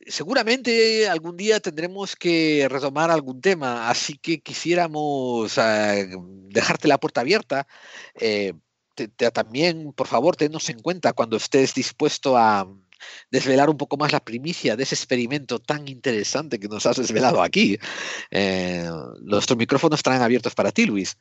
seguramente 0.09 1.09
algún 1.09 1.39
día 1.39 1.59
tendremos 1.61 2.17
que 2.17 2.67
retomar 2.69 3.11
algún 3.11 3.41
tema, 3.41 3.89
así 3.89 4.19
que 4.19 4.41
quisiéramos 4.41 5.59
dejarte 6.51 6.89
la 6.89 6.99
puerta 6.99 7.23
abierta 7.23 7.67
también, 9.09 9.93
por 9.93 10.07
favor, 10.07 10.37
tenos 10.37 10.69
en 10.69 10.81
cuenta 10.81 11.13
cuando 11.13 11.37
estés 11.37 11.75
dispuesto 11.75 12.37
a 12.37 12.67
desvelar 13.31 13.71
un 13.71 13.77
poco 13.77 13.97
más 13.97 14.13
la 14.13 14.21
primicia 14.21 14.77
de 14.77 14.83
ese 14.83 14.95
experimento 14.95 15.59
tan 15.59 15.89
interesante 15.89 16.59
que 16.59 16.69
nos 16.69 16.87
has 16.87 16.97
desvelado 16.97 17.43
aquí. 17.43 17.79
Eh, 18.31 18.89
nuestros 19.23 19.59
micrófonos 19.59 19.99
estarán 19.99 20.23
abiertos 20.23 20.55
para 20.55 20.73
ti, 20.73 20.87
Luis. 20.87 21.17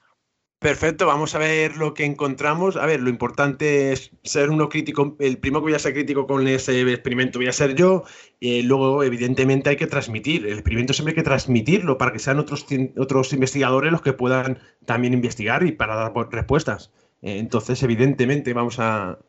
Perfecto, 0.60 1.06
vamos 1.06 1.36
a 1.36 1.38
ver 1.38 1.78
lo 1.78 1.94
que 1.94 2.04
encontramos. 2.04 2.76
A 2.76 2.86
ver, 2.86 3.00
lo 3.00 3.10
importante 3.10 3.94
es 3.94 4.12
ser 4.24 4.50
uno 4.50 4.68
crítico. 4.68 5.16
El 5.22 5.38
primero 5.38 5.62
que 5.62 5.70
voy 5.70 5.74
a 5.74 5.80
ser 5.80 5.94
crítico 5.94 6.28
con 6.28 6.46
ese 6.50 6.82
experimento 6.82 7.40
voy 7.40 7.48
a 7.48 7.54
ser 7.54 7.76
yo. 7.76 8.04
Y 8.42 8.64
luego, 8.64 9.02
evidentemente, 9.04 9.70
hay 9.70 9.78
que 9.78 9.88
transmitir. 9.88 10.46
El 10.46 10.54
experimento 10.54 10.92
siempre 10.92 11.12
hay 11.12 11.16
que 11.16 11.24
transmitirlo 11.24 11.98
para 11.98 12.12
que 12.12 12.20
sean 12.20 12.40
otros, 12.40 12.66
otros 12.98 13.32
investigadores 13.32 13.94
los 13.94 14.02
que 14.02 14.12
puedan 14.12 14.60
también 14.86 15.14
investigar 15.14 15.66
y 15.66 15.72
para 15.72 15.96
dar 15.96 16.12
respuestas. 16.30 16.92
Eh, 17.22 17.38
entonces, 17.40 17.82
evidentemente, 17.84 18.54
vamos 18.54 18.78
a, 18.80 19.20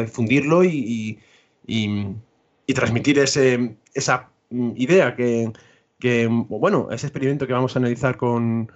difundirlo 0.00 0.64
y, 0.64 1.18
transmitir 2.74 3.18
ese, 3.18 3.76
esa 3.94 4.30
mm, 4.50 4.72
idea 4.76 5.14
que, 5.16 5.52
bueno, 6.28 6.88
ese 6.90 7.06
experimento 7.06 7.46
que 7.46 7.52
vamos 7.52 7.76
a 7.76 7.78
analizar 7.78 8.16
con, 8.16 8.70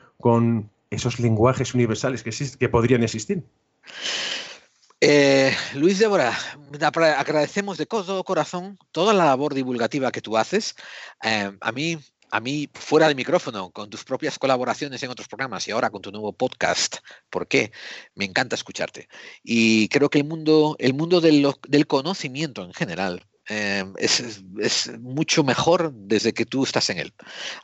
esos 0.91 1.20
lenguajes 1.20 1.74
universales 1.74 2.23
que, 2.23 2.31
que 2.59 2.69
podrían 2.69 3.03
existir. 3.03 3.45
Eh, 5.03 5.57
Luis 5.74 5.99
Débora, 5.99 6.37
agradecemos 7.16 7.78
de 7.78 7.87
todo 7.87 8.23
corazón 8.23 8.78
toda 8.93 9.15
la 9.15 9.24
labor 9.24 9.55
divulgativa 9.55 10.12
que 10.12 10.20
tú 10.20 10.37
haces. 10.37 10.74
Eh, 11.23 11.57
a 11.59 11.73
mí 11.73 11.99
a 12.31 12.40
mí 12.40 12.69
fuera 12.74 13.09
de 13.09 13.15
micrófono, 13.15 13.70
con 13.70 13.90
tus 13.90 14.05
propias 14.05 14.39
colaboraciones 14.39 15.02
en 15.02 15.11
otros 15.11 15.28
programas 15.28 15.66
y 15.66 15.73
ahora 15.73 15.90
con 15.90 16.02
tu 16.02 16.11
nuevo 16.11 16.32
podcast. 16.32 16.97
¿Por 17.28 17.48
qué? 17.48 17.73
Me 18.15 18.24
encanta 18.24 18.55
escucharte. 18.55 19.09
Y 19.43 19.89
creo 19.89 20.09
que 20.09 20.19
el 20.19 20.24
mundo, 20.24 20.77
el 20.78 20.94
mundo 20.94 21.20
del, 21.20 21.47
conocimiento 21.86 22.65
en 22.65 22.73
general 22.73 23.27
eh, 23.48 23.85
es, 23.98 24.93
mucho 25.01 25.43
mejor 25.43 25.93
desde 25.93 26.32
que 26.32 26.47
tú 26.47 26.62
estás 26.62 26.89
en 26.90 26.98
él. 26.98 27.15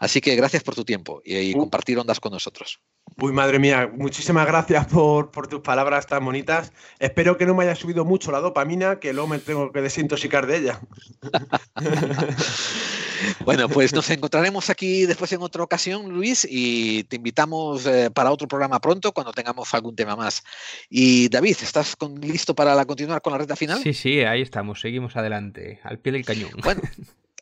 Así 0.00 0.20
que 0.20 0.34
gracias 0.34 0.62
por 0.62 0.74
tu 0.74 0.84
tiempo 0.84 1.22
y, 1.24 1.54
uh. 1.54 1.58
compartir 1.58 1.98
ondas 1.98 2.18
con 2.18 2.32
nosotros. 2.32 2.80
Uy, 3.18 3.32
madre 3.32 3.60
mía, 3.60 3.88
muchísimas 3.94 4.46
gracias 4.46 4.86
por, 4.86 5.30
por, 5.30 5.46
tus 5.46 5.60
palabras 5.60 6.06
tan 6.06 6.24
bonitas. 6.24 6.72
Espero 6.98 7.36
que 7.36 7.46
no 7.46 7.54
me 7.54 7.64
haya 7.64 7.76
subido 7.76 8.04
mucho 8.04 8.32
la 8.32 8.40
dopamina, 8.40 8.98
que 8.98 9.12
luego 9.12 9.28
me 9.28 9.38
tengo 9.38 9.70
que 9.70 9.80
desintoxicar 9.80 10.46
de 10.46 10.56
ella. 10.56 10.80
Bueno, 13.44 13.68
pues 13.68 13.92
nos 13.92 14.08
encontraremos 14.10 14.70
aquí 14.70 15.06
después 15.06 15.32
en 15.32 15.42
otra 15.42 15.62
ocasión, 15.62 16.08
Luis, 16.12 16.46
y 16.50 17.04
te 17.04 17.16
invitamos 17.16 17.86
eh, 17.86 18.10
para 18.10 18.30
otro 18.30 18.48
programa 18.48 18.80
pronto 18.80 19.12
cuando 19.12 19.32
tengamos 19.32 19.72
algún 19.74 19.94
tema 19.96 20.16
más. 20.16 20.42
Y 20.88 21.28
David, 21.28 21.56
¿estás 21.62 21.96
con- 21.96 22.20
listo 22.20 22.54
para 22.54 22.74
la- 22.74 22.84
continuar 22.84 23.22
con 23.22 23.32
la 23.32 23.38
recta 23.38 23.56
final? 23.56 23.80
Sí, 23.82 23.94
sí, 23.94 24.20
ahí 24.20 24.42
estamos, 24.42 24.80
seguimos 24.80 25.16
adelante, 25.16 25.80
al 25.82 25.98
pie 25.98 26.12
del 26.12 26.24
cañón. 26.24 26.50
Bueno, 26.62 26.82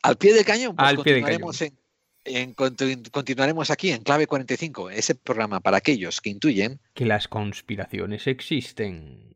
al 0.03 0.17
pie 0.17 0.33
del 0.33 0.45
cañón, 0.45 0.75
pues 0.75 0.87
Al 0.87 0.97
pie 1.01 1.13
del 1.13 1.23
continuaremos, 1.23 1.61
En, 1.61 1.73
en- 2.25 2.55
continu- 2.55 3.09
continuaremos 3.11 3.69
aquí 3.69 3.91
en 3.91 4.03
Clave 4.03 4.27
45, 4.27 4.89
ese 4.89 5.15
programa 5.15 5.59
para 5.59 5.77
aquellos 5.77 6.21
que 6.21 6.29
intuyen 6.29 6.79
Que 6.93 7.05
las 7.05 7.27
conspiraciones 7.27 8.27
existen. 8.27 9.35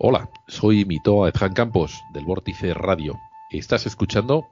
Hola, 0.00 0.30
soy 0.46 0.84
Mitoa 0.84 1.28
Edjan 1.28 1.54
Campos 1.54 2.04
del 2.12 2.24
Vórtice 2.24 2.72
Radio. 2.72 3.18
Estás 3.50 3.84
escuchando 3.84 4.46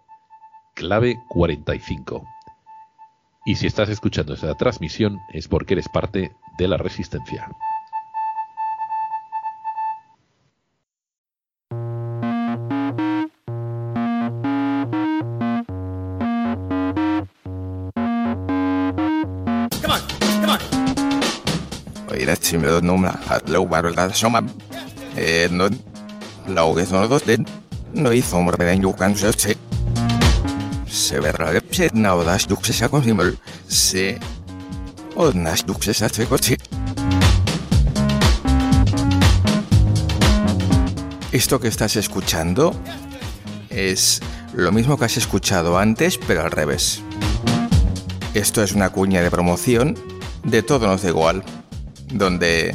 Clave 0.74 1.22
45. 1.28 2.24
Y 3.44 3.54
si 3.54 3.68
estás 3.68 3.88
escuchando 3.88 4.34
esta 4.34 4.56
transmisión 4.56 5.20
es 5.32 5.46
porque 5.46 5.74
eres 5.74 5.88
parte 5.88 6.32
de 6.58 6.66
la 6.66 6.78
resistencia. 6.78 7.48
Oira 25.16 25.48
simmer 25.48 25.50
numra 25.50 25.66
att 25.66 26.48
lovar 26.48 26.74
där 26.74 26.86
som 26.86 26.90
eh 26.90 26.90
no 26.90 26.90
laget 26.90 26.90
no 26.90 27.08
dos 27.08 27.22
den 27.22 27.46
no 27.94 28.10
hizo 28.10 28.36
hombre 28.36 28.66
den 28.66 28.82
yukan 28.82 29.16
se 29.16 29.56
se 30.86 31.20
verra 31.20 31.52
le 31.52 31.60
pset 31.60 31.94
na 31.94 32.14
odas 32.14 32.46
dukse 32.46 32.72
sa 32.72 32.88
con 32.88 33.02
simmer 33.02 33.32
se 33.68 34.18
odnas 35.16 35.64
dukse 35.66 35.94
sa 35.94 36.08
se 36.08 36.26
coche 36.26 36.56
Esto 41.32 41.60
que 41.60 41.68
estás 41.68 41.96
escuchando 41.96 42.72
es 43.68 44.20
lo 44.54 44.72
mismo 44.72 44.96
que 44.96 45.04
has 45.04 45.18
escuchado 45.18 45.76
antes, 45.76 46.16
pero 46.16 46.42
al 46.42 46.50
revés. 46.50 47.02
Esto 48.32 48.62
es 48.62 48.72
una 48.72 48.88
cuña 48.88 49.20
de 49.20 49.30
promoción 49.30 49.98
de 50.44 50.62
Todo 50.62 50.86
nos 50.86 51.02
da 51.02 51.08
igual, 51.08 51.42
donde 52.10 52.74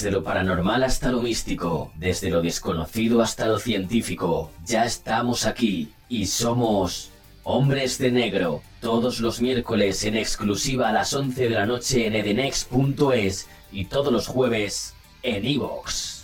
Desde 0.00 0.12
lo 0.12 0.24
paranormal 0.24 0.82
hasta 0.82 1.12
lo 1.12 1.20
místico, 1.20 1.92
desde 1.94 2.30
lo 2.30 2.40
desconocido 2.40 3.20
hasta 3.20 3.46
lo 3.46 3.58
científico, 3.58 4.50
ya 4.64 4.86
estamos 4.86 5.44
aquí 5.44 5.92
y 6.08 6.24
somos 6.24 7.10
Hombres 7.42 7.98
de 7.98 8.10
Negro, 8.10 8.62
todos 8.80 9.20
los 9.20 9.42
miércoles 9.42 10.02
en 10.04 10.16
exclusiva 10.16 10.88
a 10.88 10.92
las 10.92 11.12
11 11.12 11.42
de 11.42 11.50
la 11.50 11.66
noche 11.66 12.06
en 12.06 12.14
edenex.es 12.14 13.46
y 13.72 13.84
todos 13.84 14.10
los 14.10 14.26
jueves 14.26 14.94
en 15.22 15.44
iVoox. 15.44 16.20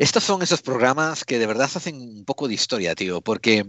Estos 0.00 0.24
son 0.24 0.40
esos 0.40 0.62
programas 0.62 1.26
que 1.26 1.38
de 1.38 1.46
verdad 1.46 1.70
hacen 1.74 1.96
un 1.96 2.24
poco 2.24 2.48
de 2.48 2.54
historia, 2.54 2.94
tío, 2.94 3.20
porque 3.20 3.66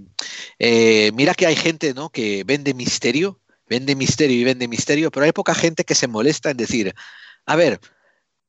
eh, 0.59 1.11
mira 1.13 1.33
que 1.33 1.45
hay 1.45 1.57
gente 1.57 1.93
¿no? 1.93 2.09
que 2.09 2.45
vende 2.45 2.73
misterio, 2.73 3.40
vende 3.72 3.95
misterio 3.95 4.38
y 4.38 4.43
vende 4.43 4.68
misterio, 4.68 5.11
pero 5.11 5.26
hay 5.26 5.31
poca 5.31 5.56
gente 5.56 5.85
que 5.85 5.95
se 5.95 6.10
molesta 6.10 6.52
en 6.52 6.57
decir, 6.57 6.93
a 7.45 7.56
ver, 7.56 7.80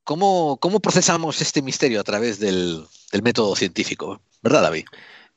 ¿cómo, 0.03 0.57
cómo 0.59 0.81
procesamos 0.81 1.41
este 1.41 1.61
misterio 1.61 2.01
a 2.01 2.03
través 2.03 2.41
del, 2.41 2.83
del 3.13 3.23
método 3.23 3.55
científico? 3.55 4.21
¿Verdad, 4.41 4.63
David? 4.63 4.83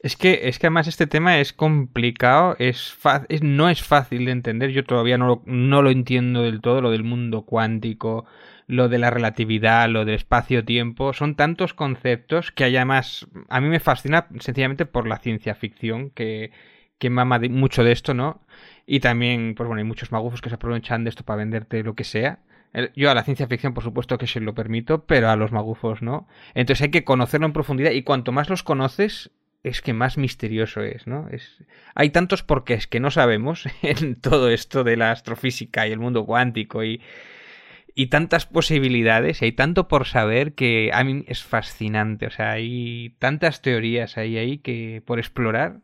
Es 0.00 0.16
que, 0.16 0.48
es 0.48 0.58
que 0.58 0.66
además 0.66 0.88
este 0.88 1.06
tema 1.06 1.38
es 1.38 1.52
complicado, 1.52 2.56
es, 2.58 2.96
no 3.42 3.70
es 3.70 3.82
fácil 3.82 4.24
de 4.24 4.32
entender, 4.32 4.70
yo 4.70 4.84
todavía 4.84 5.18
no 5.18 5.28
lo, 5.28 5.42
no 5.46 5.82
lo 5.82 5.90
entiendo 5.90 6.42
del 6.42 6.60
todo, 6.60 6.80
lo 6.80 6.90
del 6.90 7.04
mundo 7.04 7.42
cuántico, 7.42 8.26
lo 8.66 8.88
de 8.88 8.98
la 8.98 9.10
relatividad, 9.10 9.88
lo 9.88 10.04
del 10.04 10.16
espacio-tiempo, 10.16 11.12
son 11.12 11.36
tantos 11.36 11.74
conceptos 11.74 12.50
que 12.50 12.64
además 12.64 13.28
a 13.48 13.60
mí 13.60 13.68
me 13.68 13.78
fascina 13.78 14.26
sencillamente 14.40 14.84
por 14.84 15.06
la 15.06 15.18
ciencia 15.18 15.54
ficción, 15.54 16.10
que, 16.10 16.50
que 16.98 17.08
mama 17.08 17.38
mucho 17.48 17.84
de 17.84 17.92
esto, 17.92 18.14
¿no? 18.14 18.45
Y 18.86 19.00
también, 19.00 19.54
pues 19.56 19.66
bueno, 19.66 19.80
hay 19.80 19.84
muchos 19.84 20.12
magufos 20.12 20.40
que 20.40 20.48
se 20.48 20.54
aprovechan 20.54 21.04
de 21.04 21.10
esto 21.10 21.24
para 21.24 21.38
venderte 21.38 21.82
lo 21.82 21.94
que 21.94 22.04
sea. 22.04 22.38
Yo 22.94 23.10
a 23.10 23.14
la 23.14 23.24
ciencia 23.24 23.46
ficción, 23.46 23.74
por 23.74 23.82
supuesto 23.82 24.18
que 24.18 24.26
se 24.26 24.40
lo 24.40 24.54
permito, 24.54 25.04
pero 25.06 25.30
a 25.30 25.36
los 25.36 25.50
magufos 25.50 26.02
no. 26.02 26.28
Entonces 26.54 26.82
hay 26.82 26.90
que 26.90 27.04
conocerlo 27.04 27.46
en 27.46 27.52
profundidad 27.52 27.90
y 27.90 28.02
cuanto 28.02 28.32
más 28.32 28.50
los 28.50 28.62
conoces, 28.62 29.30
es 29.62 29.82
que 29.82 29.92
más 29.92 30.18
misterioso 30.18 30.82
es, 30.82 31.06
¿no? 31.06 31.28
Es... 31.30 31.64
Hay 31.94 32.10
tantos 32.10 32.42
porqués 32.42 32.86
que 32.86 33.00
no 33.00 33.10
sabemos 33.10 33.64
en 33.82 34.14
todo 34.14 34.50
esto 34.50 34.84
de 34.84 34.96
la 34.96 35.10
astrofísica 35.10 35.88
y 35.88 35.92
el 35.92 35.98
mundo 35.98 36.26
cuántico 36.26 36.84
y, 36.84 37.00
y 37.94 38.08
tantas 38.08 38.44
posibilidades, 38.44 39.40
y 39.40 39.46
hay 39.46 39.52
tanto 39.52 39.88
por 39.88 40.06
saber 40.06 40.52
que 40.52 40.90
a 40.92 41.02
mí 41.02 41.24
es 41.28 41.42
fascinante. 41.42 42.26
O 42.26 42.30
sea, 42.30 42.52
hay 42.52 43.16
tantas 43.18 43.62
teorías 43.62 44.18
ahí, 44.18 44.36
ahí 44.36 44.58
que 44.58 45.02
por 45.04 45.18
explorar. 45.18 45.80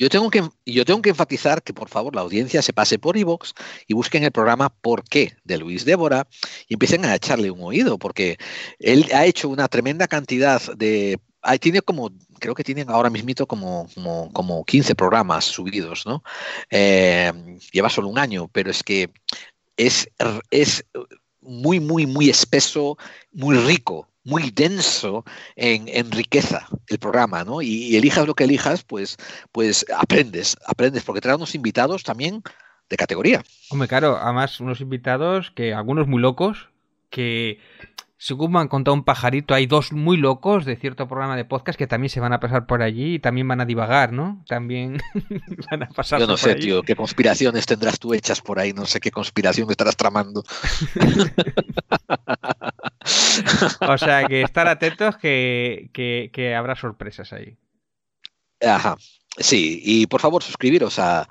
Yo 0.00 0.08
tengo, 0.08 0.30
que, 0.30 0.42
yo 0.64 0.86
tengo 0.86 1.02
que 1.02 1.10
enfatizar 1.10 1.62
que 1.62 1.74
por 1.74 1.90
favor 1.90 2.14
la 2.14 2.22
audiencia 2.22 2.62
se 2.62 2.72
pase 2.72 2.98
por 2.98 3.18
iVoox 3.18 3.52
y 3.86 3.92
busquen 3.92 4.24
el 4.24 4.32
programa 4.32 4.70
¿Por 4.70 5.04
qué? 5.04 5.36
de 5.44 5.58
Luis 5.58 5.84
Débora 5.84 6.26
y 6.68 6.74
empiecen 6.74 7.04
a 7.04 7.14
echarle 7.14 7.50
un 7.50 7.62
oído, 7.62 7.98
porque 7.98 8.38
él 8.78 9.06
ha 9.12 9.26
hecho 9.26 9.50
una 9.50 9.68
tremenda 9.68 10.08
cantidad 10.08 10.58
de... 10.74 11.20
tiene 11.60 11.82
como, 11.82 12.10
creo 12.38 12.54
que 12.54 12.64
tienen 12.64 12.88
ahora 12.88 13.10
mismito 13.10 13.46
como, 13.46 13.90
como, 13.94 14.32
como 14.32 14.64
15 14.64 14.94
programas 14.94 15.44
subidos, 15.44 16.06
¿no? 16.06 16.24
Eh, 16.70 17.30
lleva 17.70 17.90
solo 17.90 18.08
un 18.08 18.18
año, 18.18 18.48
pero 18.50 18.70
es 18.70 18.82
que 18.82 19.10
es, 19.76 20.08
es 20.50 20.82
muy, 21.42 21.78
muy, 21.78 22.06
muy 22.06 22.30
espeso, 22.30 22.96
muy 23.32 23.58
rico, 23.58 24.09
muy 24.30 24.50
denso 24.52 25.24
en, 25.56 25.88
en 25.88 26.10
riqueza 26.12 26.66
el 26.86 26.98
programa, 26.98 27.44
¿no? 27.44 27.60
Y, 27.60 27.88
y, 27.88 27.96
elijas 27.96 28.26
lo 28.26 28.34
que 28.34 28.44
elijas, 28.44 28.84
pues, 28.84 29.16
pues 29.50 29.84
aprendes, 29.94 30.56
aprendes, 30.66 31.02
porque 31.02 31.20
trae 31.20 31.34
unos 31.34 31.56
invitados 31.56 32.04
también 32.04 32.42
de 32.88 32.96
categoría. 32.96 33.42
Hombre, 33.70 33.88
claro, 33.88 34.16
además 34.16 34.60
unos 34.60 34.80
invitados 34.80 35.50
que 35.50 35.74
algunos 35.74 36.06
muy 36.06 36.22
locos, 36.22 36.68
que 37.10 37.58
según 38.22 38.52
me 38.52 38.58
han 38.58 38.68
contado 38.68 38.94
un 38.94 39.02
pajarito, 39.02 39.54
hay 39.54 39.64
dos 39.64 39.92
muy 39.92 40.18
locos 40.18 40.66
de 40.66 40.76
cierto 40.76 41.08
programa 41.08 41.36
de 41.36 41.46
podcast 41.46 41.78
que 41.78 41.86
también 41.86 42.10
se 42.10 42.20
van 42.20 42.34
a 42.34 42.38
pasar 42.38 42.66
por 42.66 42.82
allí 42.82 43.14
y 43.14 43.18
también 43.18 43.48
van 43.48 43.62
a 43.62 43.64
divagar, 43.64 44.12
¿no? 44.12 44.44
También 44.46 44.98
van 45.70 45.84
a 45.84 45.88
pasar 45.88 46.20
Yo 46.20 46.26
no 46.26 46.34
por 46.34 46.38
sé, 46.38 46.50
allí. 46.50 46.60
tío, 46.64 46.82
qué 46.82 46.94
conspiraciones 46.94 47.64
tendrás 47.64 47.98
tú 47.98 48.12
hechas 48.12 48.42
por 48.42 48.58
ahí, 48.58 48.74
no 48.74 48.84
sé 48.84 49.00
qué 49.00 49.10
conspiración 49.10 49.70
estarás 49.70 49.96
tramando. 49.96 50.44
O 53.88 53.96
sea, 53.96 54.26
que 54.26 54.42
estar 54.42 54.68
atentos 54.68 55.16
que, 55.16 55.88
que, 55.94 56.30
que 56.32 56.54
habrá 56.54 56.76
sorpresas 56.76 57.32
ahí. 57.32 57.56
Ajá. 58.60 58.96
Sí, 59.38 59.80
y 59.84 60.06
por 60.06 60.20
favor 60.20 60.42
suscribiros 60.42 60.98
a, 60.98 61.26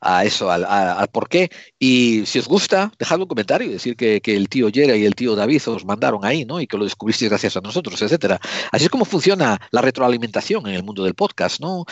a 0.00 0.24
eso, 0.24 0.50
al, 0.50 0.64
al 0.64 1.08
por 1.08 1.28
qué. 1.28 1.48
Y 1.78 2.26
si 2.26 2.38
os 2.40 2.48
gusta, 2.48 2.92
dejadme 2.98 3.22
un 3.22 3.28
comentario 3.28 3.68
y 3.68 3.72
decir 3.72 3.96
que, 3.96 4.20
que 4.20 4.36
el 4.36 4.48
tío 4.48 4.68
Yera 4.68 4.96
y 4.96 5.04
el 5.06 5.14
tío 5.14 5.36
David 5.36 5.62
os 5.68 5.84
mandaron 5.86 6.24
ahí, 6.24 6.44
¿no? 6.44 6.60
Y 6.60 6.66
que 6.66 6.76
lo 6.76 6.84
descubristeis 6.84 7.30
gracias 7.30 7.56
a 7.56 7.60
nosotros, 7.60 8.02
etcétera. 8.02 8.40
Así 8.72 8.84
es 8.84 8.90
como 8.90 9.04
funciona 9.06 9.58
la 9.70 9.80
retroalimentación 9.80 10.66
en 10.66 10.74
el 10.74 10.82
mundo 10.82 11.04
del 11.04 11.14
podcast, 11.14 11.60
¿no? 11.60 11.84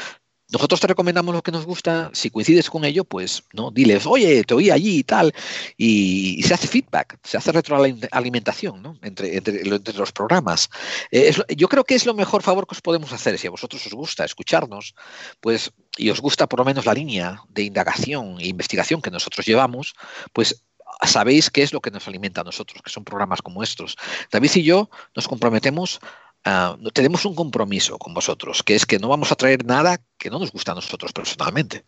Nosotros 0.51 0.81
te 0.81 0.87
recomendamos 0.87 1.35
lo 1.35 1.43
que 1.43 1.53
nos 1.53 1.65
gusta, 1.65 2.11
si 2.13 2.31
coincides 2.31 2.69
con 2.71 2.85
ello, 2.85 3.05
pues 3.05 3.45
no, 3.53 3.71
diles, 3.71 4.07
oye, 4.07 4.45
te 4.45 4.55
oí 4.55 4.71
allí 4.71 4.99
y 4.99 5.05
tal, 5.05 5.33
y, 5.77 6.43
se 6.43 6.55
hace 6.55 6.69
feedback, 6.69 7.19
se 7.23 7.37
hace 7.37 7.51
retroalimentación 7.53 8.83
¿no? 8.83 8.99
entre, 9.03 9.37
entre, 9.37 9.65
los 9.65 10.13
programas. 10.13 10.69
Eh, 11.11 11.35
yo 11.57 11.69
creo 11.69 11.85
que 11.85 11.95
es 11.95 12.07
lo 12.07 12.15
mejor 12.15 12.43
favor 12.43 12.67
que 12.67 12.75
os 12.75 12.83
podemos 12.83 13.13
hacer, 13.13 13.39
si 13.39 13.47
a 13.47 13.51
vosotros 13.51 13.87
os 13.87 13.93
gusta 13.93 14.25
escucharnos, 14.25 14.95
pues 15.41 15.73
y 15.97 16.11
os 16.11 16.21
gusta 16.21 16.47
por 16.47 16.59
lo 16.59 16.65
menos 16.65 16.87
la 16.87 16.95
línea 16.95 17.41
de 17.49 17.63
indagación 17.63 18.39
e 18.41 18.49
investigación 18.49 19.01
que 19.01 19.11
nosotros 19.11 19.47
llevamos, 19.47 19.95
pues 20.33 20.65
sabéis 21.03 21.51
qué 21.51 21.63
es 21.63 21.73
lo 21.73 21.81
que 21.81 21.91
nos 21.91 22.07
alimenta 22.07 22.43
a 22.43 22.45
nosotros, 22.45 22.83
que 22.83 22.91
son 22.91 23.05
programas 23.05 23.43
como 23.43 23.63
estos. 23.63 23.97
David 24.31 24.51
y 24.55 24.63
yo 24.63 24.91
nos 25.15 25.29
comprometemos 25.29 26.01
Ah, 26.45 26.77
tenemos 26.93 27.25
un 27.25 27.35
compromiso 27.35 27.99
con 27.99 28.13
vosotros, 28.13 28.63
que 28.63 28.75
es 28.75 28.85
que 28.85 28.99
no 28.99 29.09
vamos 29.09 29.33
a 29.33 29.37
traer 29.37 29.65
nada 29.65 29.99
que 30.19 30.31
no 30.31 30.39
nos 30.39 30.53
gusta 30.53 30.73
a 30.73 30.75
nosotros 30.75 31.13
personalmente. 31.13 31.85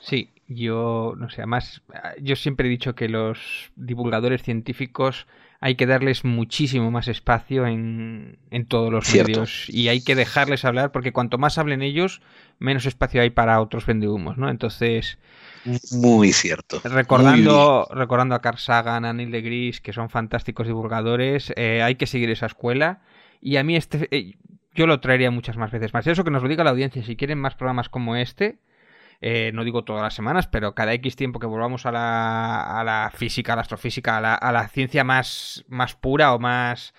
Sí, 0.00 0.30
yo 0.46 1.14
no 1.18 1.28
sé, 1.28 1.42
además 1.42 1.82
yo 2.20 2.36
siempre 2.36 2.68
he 2.68 2.70
dicho 2.70 2.94
que 2.94 3.08
los 3.08 3.38
divulgadores 3.76 4.42
científicos 4.42 5.26
hay 5.60 5.74
que 5.74 5.86
darles 5.86 6.24
muchísimo 6.24 6.90
más 6.92 7.08
espacio 7.08 7.66
en, 7.66 8.38
todos 8.68 8.92
los 8.92 9.12
medios 9.12 9.68
y 9.68 9.88
hay 9.88 10.02
que 10.02 10.14
dejarles 10.14 10.64
hablar 10.64 10.92
porque 10.92 11.12
cuanto 11.12 11.36
más 11.36 11.58
hablen 11.58 11.82
ellos, 11.82 12.22
menos 12.60 12.86
espacio 12.86 13.20
hay 13.20 13.30
para 13.30 13.60
otros 13.60 13.84
vendehumos, 13.84 14.38
¿no? 14.38 14.48
Entonces... 14.50 15.18
Muy 15.90 16.32
cierto. 16.32 16.80
Recordando, 16.84 17.88
recordando 17.90 18.36
a 18.36 18.40
Carl 18.40 18.58
Sagan, 18.58 19.04
a 19.04 19.12
Neil 19.12 19.32
deGrasse, 19.32 19.82
que 19.82 19.92
son 19.92 20.10
fantásticos 20.10 20.66
divulgadores, 20.68 21.52
eh, 21.56 21.82
hay 21.82 21.96
que 21.96 22.06
seguir 22.06 22.30
esa 22.30 22.46
escuela 22.46 23.00
y 23.40 23.56
a 23.56 23.64
mí 23.64 23.76
este, 23.76 24.08
eh, 24.10 24.34
yo 24.74 24.86
lo 24.86 25.00
traería 25.00 25.30
muchas 25.30 25.56
más 25.56 25.70
veces 25.70 25.92
más. 25.92 26.06
Eso 26.06 26.24
que 26.24 26.30
nos 26.30 26.42
lo 26.42 26.48
diga 26.48 26.64
la 26.64 26.70
audiencia, 26.70 27.02
si 27.02 27.16
quieren 27.16 27.38
más 27.38 27.54
programas 27.54 27.88
como 27.88 28.16
este, 28.16 28.58
eh, 29.20 29.50
no 29.54 29.64
digo 29.64 29.84
todas 29.84 30.02
las 30.02 30.14
semanas, 30.14 30.46
pero 30.46 30.74
cada 30.74 30.92
X 30.94 31.16
tiempo 31.16 31.40
que 31.40 31.46
volvamos 31.46 31.86
a 31.86 31.92
la, 31.92 32.80
a 32.80 32.84
la 32.84 33.12
física, 33.14 33.52
a 33.52 33.56
la 33.56 33.62
astrofísica, 33.62 34.16
a 34.16 34.20
la, 34.20 34.34
a 34.34 34.52
la 34.52 34.68
ciencia 34.68 35.04
más, 35.04 35.64
más 35.68 35.94
pura 35.94 36.34
o 36.34 36.38
más, 36.38 36.94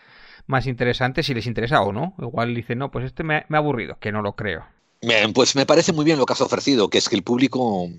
más 0.46 0.68
interesante, 0.68 1.24
si 1.24 1.34
les 1.34 1.48
interesa 1.48 1.82
o 1.82 1.94
no. 1.94 2.16
Igual 2.20 2.54
dicen, 2.54 2.80
no, 2.80 2.92
pues 2.92 3.06
este 3.06 3.24
me, 3.24 3.46
me 3.48 3.58
ha 3.58 3.60
aburrido, 3.60 3.98
que 4.00 4.12
no 4.12 4.22
lo 4.22 4.36
creo. 4.36 4.66
Pues 5.34 5.56
me 5.56 5.66
parece 5.66 5.94
muy 5.94 6.04
bien 6.04 6.18
lo 6.18 6.26
que 6.26 6.34
has 6.34 6.42
ofrecido, 6.42 6.90
que 6.90 6.98
es 6.98 7.08
que 7.08 7.16
el 7.16 7.24
público 7.24 7.90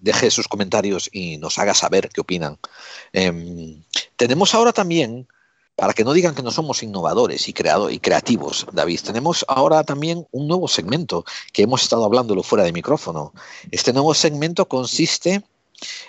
deje 0.00 0.30
sus 0.30 0.48
comentarios 0.48 1.10
y 1.12 1.36
nos 1.36 1.58
haga 1.58 1.74
saber 1.74 2.08
qué 2.08 2.22
opinan. 2.22 2.56
Em, 3.12 3.82
tenemos 4.16 4.54
ahora 4.54 4.72
también 4.72 5.28
para 5.76 5.92
que 5.92 6.04
no 6.04 6.14
digan 6.14 6.34
que 6.34 6.42
no 6.42 6.50
somos 6.50 6.82
innovadores 6.82 7.48
y, 7.48 7.52
creado, 7.52 7.90
y 7.90 7.98
creativos, 7.98 8.66
David, 8.72 9.00
tenemos 9.04 9.44
ahora 9.46 9.84
también 9.84 10.26
un 10.32 10.48
nuevo 10.48 10.66
segmento 10.68 11.24
que 11.52 11.62
hemos 11.62 11.82
estado 11.82 12.04
hablándolo 12.04 12.42
fuera 12.42 12.64
de 12.64 12.72
micrófono. 12.72 13.32
Este 13.70 13.92
nuevo 13.92 14.14
segmento 14.14 14.66
consiste 14.66 15.42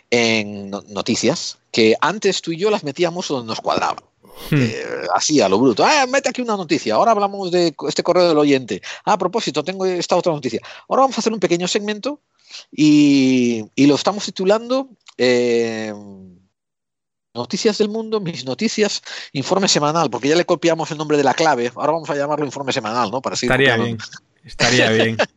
en 0.09 0.71
noticias 0.71 1.57
que 1.71 1.95
antes 1.99 2.41
tú 2.41 2.53
y 2.53 2.57
yo 2.57 2.71
las 2.71 2.85
metíamos 2.85 3.27
donde 3.27 3.47
nos 3.47 3.59
cuadraba. 3.59 3.97
Hmm. 4.49 4.61
Eh, 4.61 4.85
así 5.13 5.41
a 5.41 5.49
lo 5.49 5.59
bruto. 5.59 5.83
Ah, 5.85 6.05
mete 6.07 6.29
aquí 6.29 6.41
una 6.41 6.55
noticia. 6.55 6.95
Ahora 6.95 7.11
hablamos 7.11 7.51
de 7.51 7.75
este 7.87 8.03
correo 8.03 8.29
del 8.29 8.37
oyente. 8.37 8.81
Ah, 9.03 9.13
a 9.13 9.17
propósito, 9.17 9.63
tengo 9.63 9.85
esta 9.85 10.15
otra 10.15 10.31
noticia. 10.31 10.61
Ahora 10.87 11.01
vamos 11.01 11.17
a 11.17 11.21
hacer 11.21 11.33
un 11.33 11.39
pequeño 11.39 11.67
segmento 11.67 12.21
y, 12.71 13.65
lo 13.75 13.95
estamos 13.95 14.23
titulando 14.25 14.89
eh, 15.17 15.93
Noticias 17.37 17.77
del 17.77 17.89
mundo, 17.89 18.19
mis 18.19 18.45
noticias, 18.45 19.03
informe 19.31 19.67
semanal, 19.67 20.09
porque 20.09 20.27
ya 20.27 20.35
le 20.35 20.45
copiamos 20.45 20.89
el 20.89 20.97
nombre 20.97 21.17
de 21.17 21.23
la 21.23 21.35
clave. 21.35 21.71
Ahora 21.75 21.91
vamos 21.93 22.09
a 22.09 22.15
llamarlo 22.15 22.45
informe 22.45 22.73
semanal, 22.73 23.11
¿no? 23.11 23.21
Para 23.21 23.35
Estaría 23.35 23.77
bien. 23.77 23.97
Estaría 24.43 24.89
bien. 24.89 25.17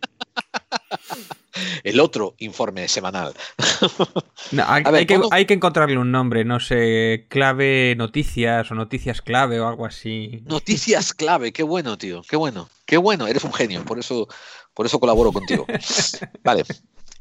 el 1.84 2.00
otro 2.00 2.34
informe 2.38 2.88
semanal. 2.88 3.34
hay, 4.66 5.06
que, 5.06 5.20
hay, 5.30 5.44
que, 5.44 5.54
encontrarle 5.54 5.98
un 5.98 6.10
nombre, 6.10 6.44
no 6.44 6.58
sé, 6.58 7.26
clave 7.28 7.94
noticias 7.96 8.70
o 8.70 8.74
noticias 8.74 9.20
clave 9.20 9.60
o 9.60 9.68
algo 9.68 9.84
así. 9.86 10.42
Noticias 10.46 11.12
clave, 11.12 11.52
qué 11.52 11.62
bueno, 11.62 11.98
tío, 11.98 12.22
qué 12.28 12.36
bueno, 12.36 12.68
qué 12.86 12.96
bueno, 12.96 13.26
eres 13.26 13.44
un 13.44 13.52
genio, 13.52 13.84
por 13.84 13.98
eso, 13.98 14.28
por 14.74 14.86
eso 14.86 15.00
colaboro 15.00 15.32
contigo. 15.32 15.66
vale, 16.42 16.64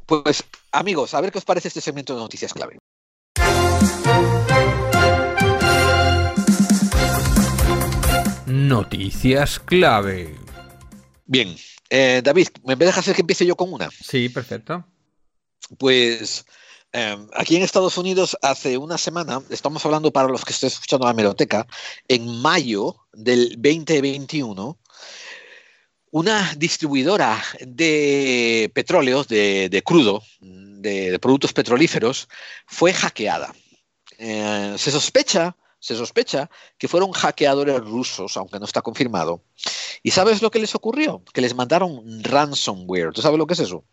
pues 0.06 0.44
amigos, 0.72 1.14
a 1.14 1.22
ver 1.22 1.32
qué 1.32 1.38
os 1.38 1.46
parece 1.46 1.68
este 1.68 1.82
segmento 1.82 2.14
de 2.14 2.22
noticias 2.22 2.54
clave. 2.54 2.78
Noticias 8.50 9.60
clave. 9.60 10.36
Bien, 11.26 11.56
eh, 11.92 12.22
David, 12.24 12.48
¿me 12.64 12.76
dejas 12.76 13.00
hacer 13.00 13.16
que 13.16 13.22
empiece 13.22 13.46
yo 13.46 13.56
con 13.56 13.72
una? 13.72 13.92
Sí, 13.92 14.28
perfecto. 14.28 14.84
Pues 15.78 16.46
em, 16.92 17.28
aquí 17.36 17.56
en 17.56 17.62
Estados 17.62 17.96
Unidos 18.00 18.36
hace 18.42 18.76
una 18.80 18.98
semana, 18.98 19.40
estamos 19.52 19.86
hablando 19.86 20.12
para 20.12 20.30
los 20.30 20.44
que 20.44 20.54
estén 20.54 20.68
escuchando 20.68 21.06
la 21.06 21.14
meroteca, 21.14 21.68
en 22.08 22.42
mayo 22.42 22.96
del 23.14 23.50
2021, 23.62 24.80
una 26.10 26.52
distribuidora 26.56 27.40
de 27.62 28.72
petróleos, 28.74 29.28
de, 29.28 29.84
crudo, 29.86 30.24
de, 30.42 31.20
productos 31.20 31.54
petrolíferos, 31.54 32.28
fue 32.66 32.94
hackeada. 32.94 33.54
Eh, 34.18 34.74
se 34.76 34.90
sospecha 34.90 35.56
se 35.80 35.96
sospecha 35.96 36.50
que 36.78 36.88
fueron 36.88 37.12
hackeadores 37.12 37.80
rusos, 37.82 38.36
aunque 38.38 38.60
no 38.60 38.66
está 38.66 38.82
confirmado. 38.82 39.44
¿Y 40.04 40.12
sabes 40.12 40.42
lo 40.42 40.52
que 40.52 40.60
les 40.60 40.76
ocurrió? 40.76 41.24
Que 41.34 41.42
les 41.42 41.56
mandaron 41.56 42.24
ransomware. 42.24 43.12
¿Tú 43.12 43.22
sabes 43.22 43.38
lo 43.38 43.48
que 43.48 43.54
es 43.54 43.60
eso? 43.60 43.86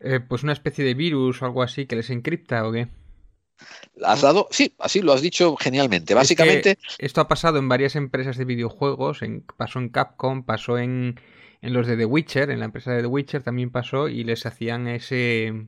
Eh, 0.00 0.20
pues 0.20 0.42
una 0.42 0.52
especie 0.52 0.84
de 0.84 0.94
virus 0.94 1.42
o 1.42 1.46
algo 1.46 1.62
así 1.62 1.86
que 1.86 1.96
les 1.96 2.10
encripta 2.10 2.66
o 2.66 2.72
qué. 2.72 2.88
¿Has 4.04 4.22
dado? 4.22 4.46
Sí, 4.50 4.74
así 4.78 5.00
lo 5.00 5.12
has 5.12 5.20
dicho 5.20 5.56
genialmente. 5.56 6.14
Básicamente. 6.14 6.78
esto 6.98 7.20
ha 7.20 7.28
pasado 7.28 7.58
en 7.58 7.68
varias 7.68 7.96
empresas 7.96 8.36
de 8.36 8.44
videojuegos. 8.44 9.22
En, 9.22 9.44
pasó 9.56 9.80
en 9.80 9.88
Capcom, 9.88 10.44
pasó 10.44 10.78
en, 10.78 11.20
en 11.60 11.72
los 11.72 11.86
de 11.86 11.96
The 11.96 12.04
Witcher, 12.04 12.50
en 12.50 12.60
la 12.60 12.66
empresa 12.66 12.92
de 12.92 13.02
The 13.02 13.08
Witcher 13.08 13.42
también 13.42 13.70
pasó 13.70 14.08
y 14.08 14.22
les 14.24 14.46
hacían 14.46 14.86
ese. 14.86 15.66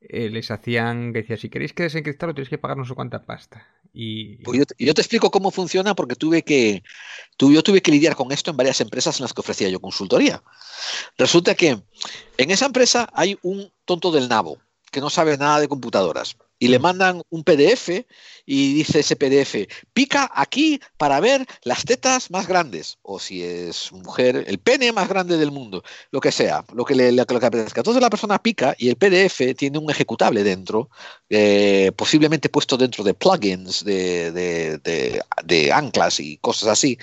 Eh, 0.00 0.30
les 0.30 0.50
hacían. 0.50 1.12
Decía, 1.12 1.36
si 1.36 1.50
queréis 1.50 1.74
que 1.74 1.82
desencriptarlo 1.82 2.34
tenéis 2.34 2.48
que 2.48 2.58
pagar 2.58 2.78
no 2.78 2.86
sé 2.86 2.94
cuánta 2.94 3.24
pasta. 3.24 3.66
Pues 3.92 4.66
yo, 4.78 4.94
te 4.94 5.00
explico 5.02 5.30
cómo 5.30 5.50
funciona 5.50 5.94
porque 5.94 6.14
tuve 6.14 6.42
que, 6.42 6.82
yo 7.38 7.62
tuve 7.62 7.82
que 7.82 7.90
lidiar 7.90 8.16
con 8.16 8.32
esto 8.32 8.50
en 8.50 8.56
varias 8.56 8.80
empresas 8.80 9.18
en 9.18 9.24
las 9.24 9.34
que 9.34 9.40
ofrecía 9.40 9.68
yo 9.68 9.80
consultoría. 9.80 10.42
Resulta 11.18 11.54
que 11.54 11.78
en 12.38 12.50
esa 12.50 12.66
empresa 12.66 13.08
hay 13.12 13.38
un 13.42 13.70
tonto 13.84 14.10
del 14.10 14.28
nabo 14.28 14.58
que 14.90 15.00
no 15.00 15.10
sabe 15.10 15.36
nada 15.36 15.60
de 15.60 15.68
computadoras 15.68 16.36
y 16.62 16.68
le 16.68 16.78
mandan 16.78 17.22
un 17.28 17.42
PDF 17.42 17.88
y 18.46 18.74
dice 18.74 19.00
ese 19.00 19.16
PDF, 19.16 19.66
pica 19.92 20.30
aquí 20.32 20.80
para 20.96 21.18
ver 21.18 21.44
las 21.64 21.84
tetas 21.84 22.30
más 22.30 22.46
grandes, 22.46 22.98
o 23.02 23.18
si 23.18 23.42
es 23.42 23.90
mujer, 23.90 24.44
el 24.46 24.58
pene 24.58 24.92
más 24.92 25.08
grande 25.08 25.38
del 25.38 25.50
mundo, 25.50 25.82
lo 26.12 26.20
que 26.20 26.30
sea, 26.30 26.64
lo 26.72 26.84
que 26.84 26.94
le, 26.94 27.10
lo 27.10 27.26
que 27.26 27.34
apetezca. 27.34 27.80
Entonces 27.80 28.00
la 28.00 28.10
persona 28.10 28.40
pica 28.40 28.76
y 28.78 28.90
el 28.90 28.96
PDF 28.96 29.56
tiene 29.56 29.78
un 29.78 29.90
ejecutable 29.90 30.44
dentro, 30.44 30.88
eh, 31.28 31.90
posiblemente 31.96 32.48
puesto 32.48 32.76
dentro 32.76 33.02
de 33.02 33.14
plugins, 33.14 33.84
de, 33.84 34.30
de, 34.30 35.20
de 35.44 35.72
anclas 35.72 36.20
y 36.20 36.36
cosas 36.36 36.68
así, 36.68 36.96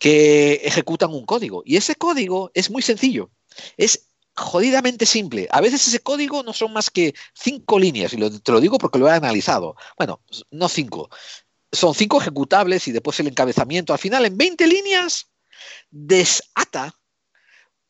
que 0.00 0.54
ejecutan 0.64 1.12
un 1.12 1.26
código. 1.26 1.62
Y 1.64 1.76
ese 1.76 1.94
código 1.94 2.50
es 2.54 2.70
muy 2.70 2.82
sencillo. 2.82 3.30
Es 3.76 4.08
jodidamente 4.36 5.06
simple. 5.06 5.48
A 5.50 5.60
veces 5.60 5.86
ese 5.88 6.00
código 6.00 6.42
no 6.42 6.52
son 6.52 6.72
más 6.72 6.90
que 6.90 7.14
cinco 7.34 7.78
líneas, 7.78 8.12
y 8.12 8.40
te 8.40 8.52
lo 8.52 8.60
digo 8.60 8.78
porque 8.78 8.98
lo 8.98 9.08
he 9.08 9.12
analizado. 9.12 9.76
Bueno, 9.96 10.20
no 10.50 10.68
cinco. 10.68 11.08
Son 11.72 11.94
cinco 11.94 12.20
ejecutables 12.20 12.86
y 12.88 12.92
después 12.92 13.18
el 13.20 13.28
encabezamiento. 13.28 13.92
Al 13.92 13.98
final, 13.98 14.24
en 14.24 14.36
20 14.36 14.66
líneas, 14.66 15.28
desata 15.90 16.94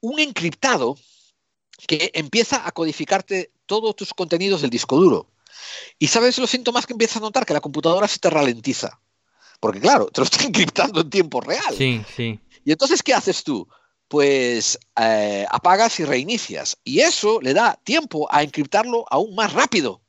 un 0.01 0.19
encriptado 0.21 0.97
que 1.87 2.11
empieza 2.15 2.67
a 2.67 2.73
codificarte 2.73 3.53
todos 3.67 3.95
tus 3.97 4.15
contenidos 4.15 4.63
del 4.63 4.71
disco 4.71 4.97
duro. 4.97 5.31
Y 5.99 6.07
sabes 6.09 6.39
los 6.39 6.51
síntomas 6.51 6.87
que 6.87 6.93
empiezas 6.93 7.19
a 7.19 7.21
notar 7.21 7.45
que 7.45 7.55
la 7.55 7.61
computadora 7.61 8.09
se 8.09 8.19
te 8.19 8.31
ralentiza. 8.31 9.01
Porque 9.61 9.81
claro, 9.81 10.07
te 10.07 10.21
lo 10.21 10.25
está 10.25 10.45
encriptando 10.45 11.01
en 11.01 11.11
tiempo 11.11 11.41
real. 11.41 11.75
Sí, 11.77 12.03
sí. 12.15 12.41
Y 12.65 12.73
entonces, 12.73 13.03
¿qué 13.03 13.15
haces 13.15 13.45
tú? 13.45 13.69
Pues 14.09 14.79
eh, 15.01 15.47
apagas 15.51 15.99
y 16.01 16.05
reinicias. 16.05 16.79
Y 16.85 17.01
eso 17.01 17.41
le 17.41 17.55
da 17.55 17.79
tiempo 17.85 18.29
a 18.31 18.43
encriptarlo 18.43 19.05
aún 19.11 19.35
más 19.35 19.53
rápido. 19.53 20.03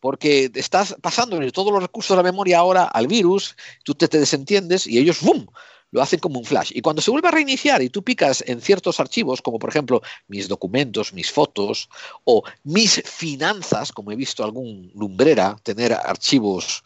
Porque 0.00 0.50
estás 0.54 0.96
pasando 1.00 1.40
todos 1.50 1.72
los 1.72 1.82
recursos 1.82 2.14
de 2.14 2.22
la 2.22 2.30
memoria 2.30 2.58
ahora 2.58 2.84
al 2.84 3.06
virus, 3.06 3.56
tú 3.84 3.94
te, 3.94 4.06
te 4.06 4.18
desentiendes 4.18 4.86
y 4.86 4.98
ellos 4.98 5.22
¡bum! 5.22 5.46
lo 5.94 6.02
hacen 6.02 6.18
como 6.18 6.40
un 6.40 6.44
flash. 6.44 6.72
Y 6.74 6.82
cuando 6.82 7.00
se 7.00 7.12
vuelve 7.12 7.28
a 7.28 7.30
reiniciar 7.30 7.80
y 7.80 7.88
tú 7.88 8.02
picas 8.02 8.42
en 8.48 8.60
ciertos 8.60 8.98
archivos, 8.98 9.40
como 9.40 9.60
por 9.60 9.70
ejemplo 9.70 10.02
mis 10.26 10.48
documentos, 10.48 11.12
mis 11.12 11.30
fotos 11.30 11.88
o 12.24 12.42
mis 12.64 13.00
finanzas, 13.04 13.92
como 13.92 14.10
he 14.10 14.16
visto 14.16 14.42
algún 14.42 14.90
lumbrera 14.94 15.56
tener 15.62 15.92
archivos 15.92 16.82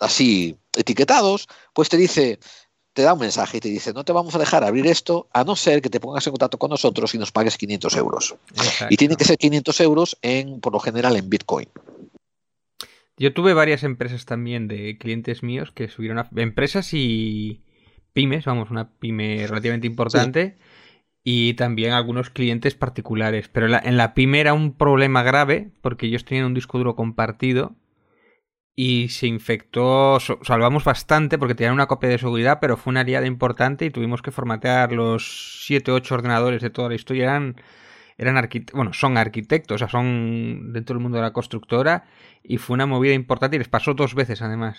así 0.00 0.56
etiquetados, 0.76 1.46
pues 1.72 1.88
te 1.88 1.96
dice, 1.96 2.40
te 2.92 3.02
da 3.02 3.14
un 3.14 3.20
mensaje 3.20 3.58
y 3.58 3.60
te 3.60 3.68
dice, 3.68 3.92
no 3.92 4.04
te 4.04 4.12
vamos 4.12 4.34
a 4.34 4.38
dejar 4.38 4.64
abrir 4.64 4.86
esto 4.86 5.28
a 5.32 5.44
no 5.44 5.56
ser 5.56 5.80
que 5.82 5.90
te 5.90 6.00
pongas 6.00 6.26
en 6.26 6.32
contacto 6.32 6.58
con 6.58 6.70
nosotros 6.70 7.14
y 7.14 7.18
nos 7.18 7.30
pagues 7.30 7.56
500 7.56 7.96
euros. 7.96 8.36
Y 8.90 8.96
tiene 8.96 9.16
que 9.16 9.24
ser 9.24 9.38
500 9.38 9.80
euros 9.80 10.18
en, 10.22 10.60
por 10.60 10.72
lo 10.72 10.80
general 10.80 11.16
en 11.16 11.30
Bitcoin. 11.30 11.68
Yo 13.16 13.32
tuve 13.34 13.54
varias 13.54 13.82
empresas 13.82 14.24
también 14.24 14.68
de 14.68 14.96
clientes 14.98 15.42
míos 15.42 15.72
que 15.72 15.88
subieron 15.88 16.18
a 16.18 16.28
empresas 16.36 16.90
y 16.92 17.62
pymes, 18.12 18.44
vamos, 18.44 18.70
una 18.70 18.90
pyme 18.90 19.46
relativamente 19.46 19.86
importante. 19.86 20.58
Y 21.24 21.54
también 21.54 21.92
algunos 21.92 22.30
clientes 22.30 22.74
particulares. 22.74 23.48
Pero 23.48 23.66
en 23.66 23.72
la, 23.72 23.78
en 23.84 23.96
la 23.96 24.14
pyme 24.14 24.40
era 24.40 24.54
un 24.54 24.72
problema 24.72 25.22
grave 25.22 25.70
porque 25.82 26.06
ellos 26.06 26.24
tenían 26.24 26.46
un 26.46 26.54
disco 26.54 26.78
duro 26.78 26.96
compartido 26.96 27.76
y 28.80 29.08
se 29.08 29.26
infectó, 29.26 30.20
salvamos 30.20 30.84
bastante 30.84 31.36
porque 31.36 31.56
tenían 31.56 31.74
una 31.74 31.88
copia 31.88 32.10
de 32.10 32.16
seguridad, 32.16 32.58
pero 32.60 32.76
fue 32.76 32.92
una 32.92 33.00
aliada 33.00 33.26
importante 33.26 33.84
y 33.84 33.90
tuvimos 33.90 34.22
que 34.22 34.30
formatear 34.30 34.92
los 34.92 35.64
7 35.66 35.90
8 35.90 36.14
ordenadores 36.14 36.62
de 36.62 36.70
toda 36.70 36.88
la 36.88 36.94
historia. 36.94 37.24
Eran, 37.24 37.56
eran 38.18 38.48
bueno, 38.72 38.92
son 38.92 39.18
arquitectos, 39.18 39.74
o 39.74 39.78
sea, 39.78 39.88
son 39.88 40.72
dentro 40.72 40.94
del 40.94 41.02
mundo 41.02 41.18
de 41.18 41.22
la 41.22 41.32
constructora 41.32 42.04
y 42.44 42.58
fue 42.58 42.74
una 42.74 42.86
movida 42.86 43.14
importante 43.14 43.56
y 43.56 43.58
les 43.58 43.66
pasó 43.66 43.94
dos 43.94 44.14
veces 44.14 44.42
además. 44.42 44.78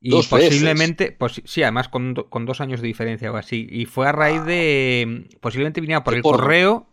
Y 0.00 0.10
posiblemente, 0.10 1.12
pues 1.12 1.40
sí, 1.44 1.62
además 1.62 1.88
con, 1.88 2.14
con, 2.14 2.46
dos 2.46 2.60
años 2.60 2.80
de 2.80 2.88
diferencia 2.88 3.30
o 3.30 3.36
así. 3.36 3.68
Y 3.70 3.84
fue 3.84 4.08
a 4.08 4.12
raíz 4.12 4.42
de, 4.42 5.28
posiblemente 5.40 5.80
viniera 5.80 6.02
por 6.02 6.14
el 6.14 6.22
correo 6.22 6.88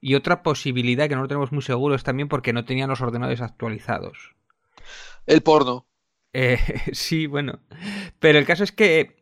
y 0.00 0.14
otra 0.14 0.42
posibilidad 0.42 1.06
que 1.06 1.16
no 1.16 1.20
lo 1.20 1.28
tenemos 1.28 1.52
muy 1.52 1.60
seguro 1.60 1.94
es 1.94 2.02
también 2.02 2.28
porque 2.28 2.54
no 2.54 2.64
tenían 2.64 2.88
los 2.88 3.02
ordenadores 3.02 3.42
actualizados 3.42 4.40
el 5.26 5.42
porno. 5.42 5.86
Eh, 6.32 6.58
sí, 6.92 7.26
bueno. 7.26 7.60
Pero 8.18 8.38
el 8.38 8.46
caso 8.46 8.64
es 8.64 8.72
que 8.72 9.16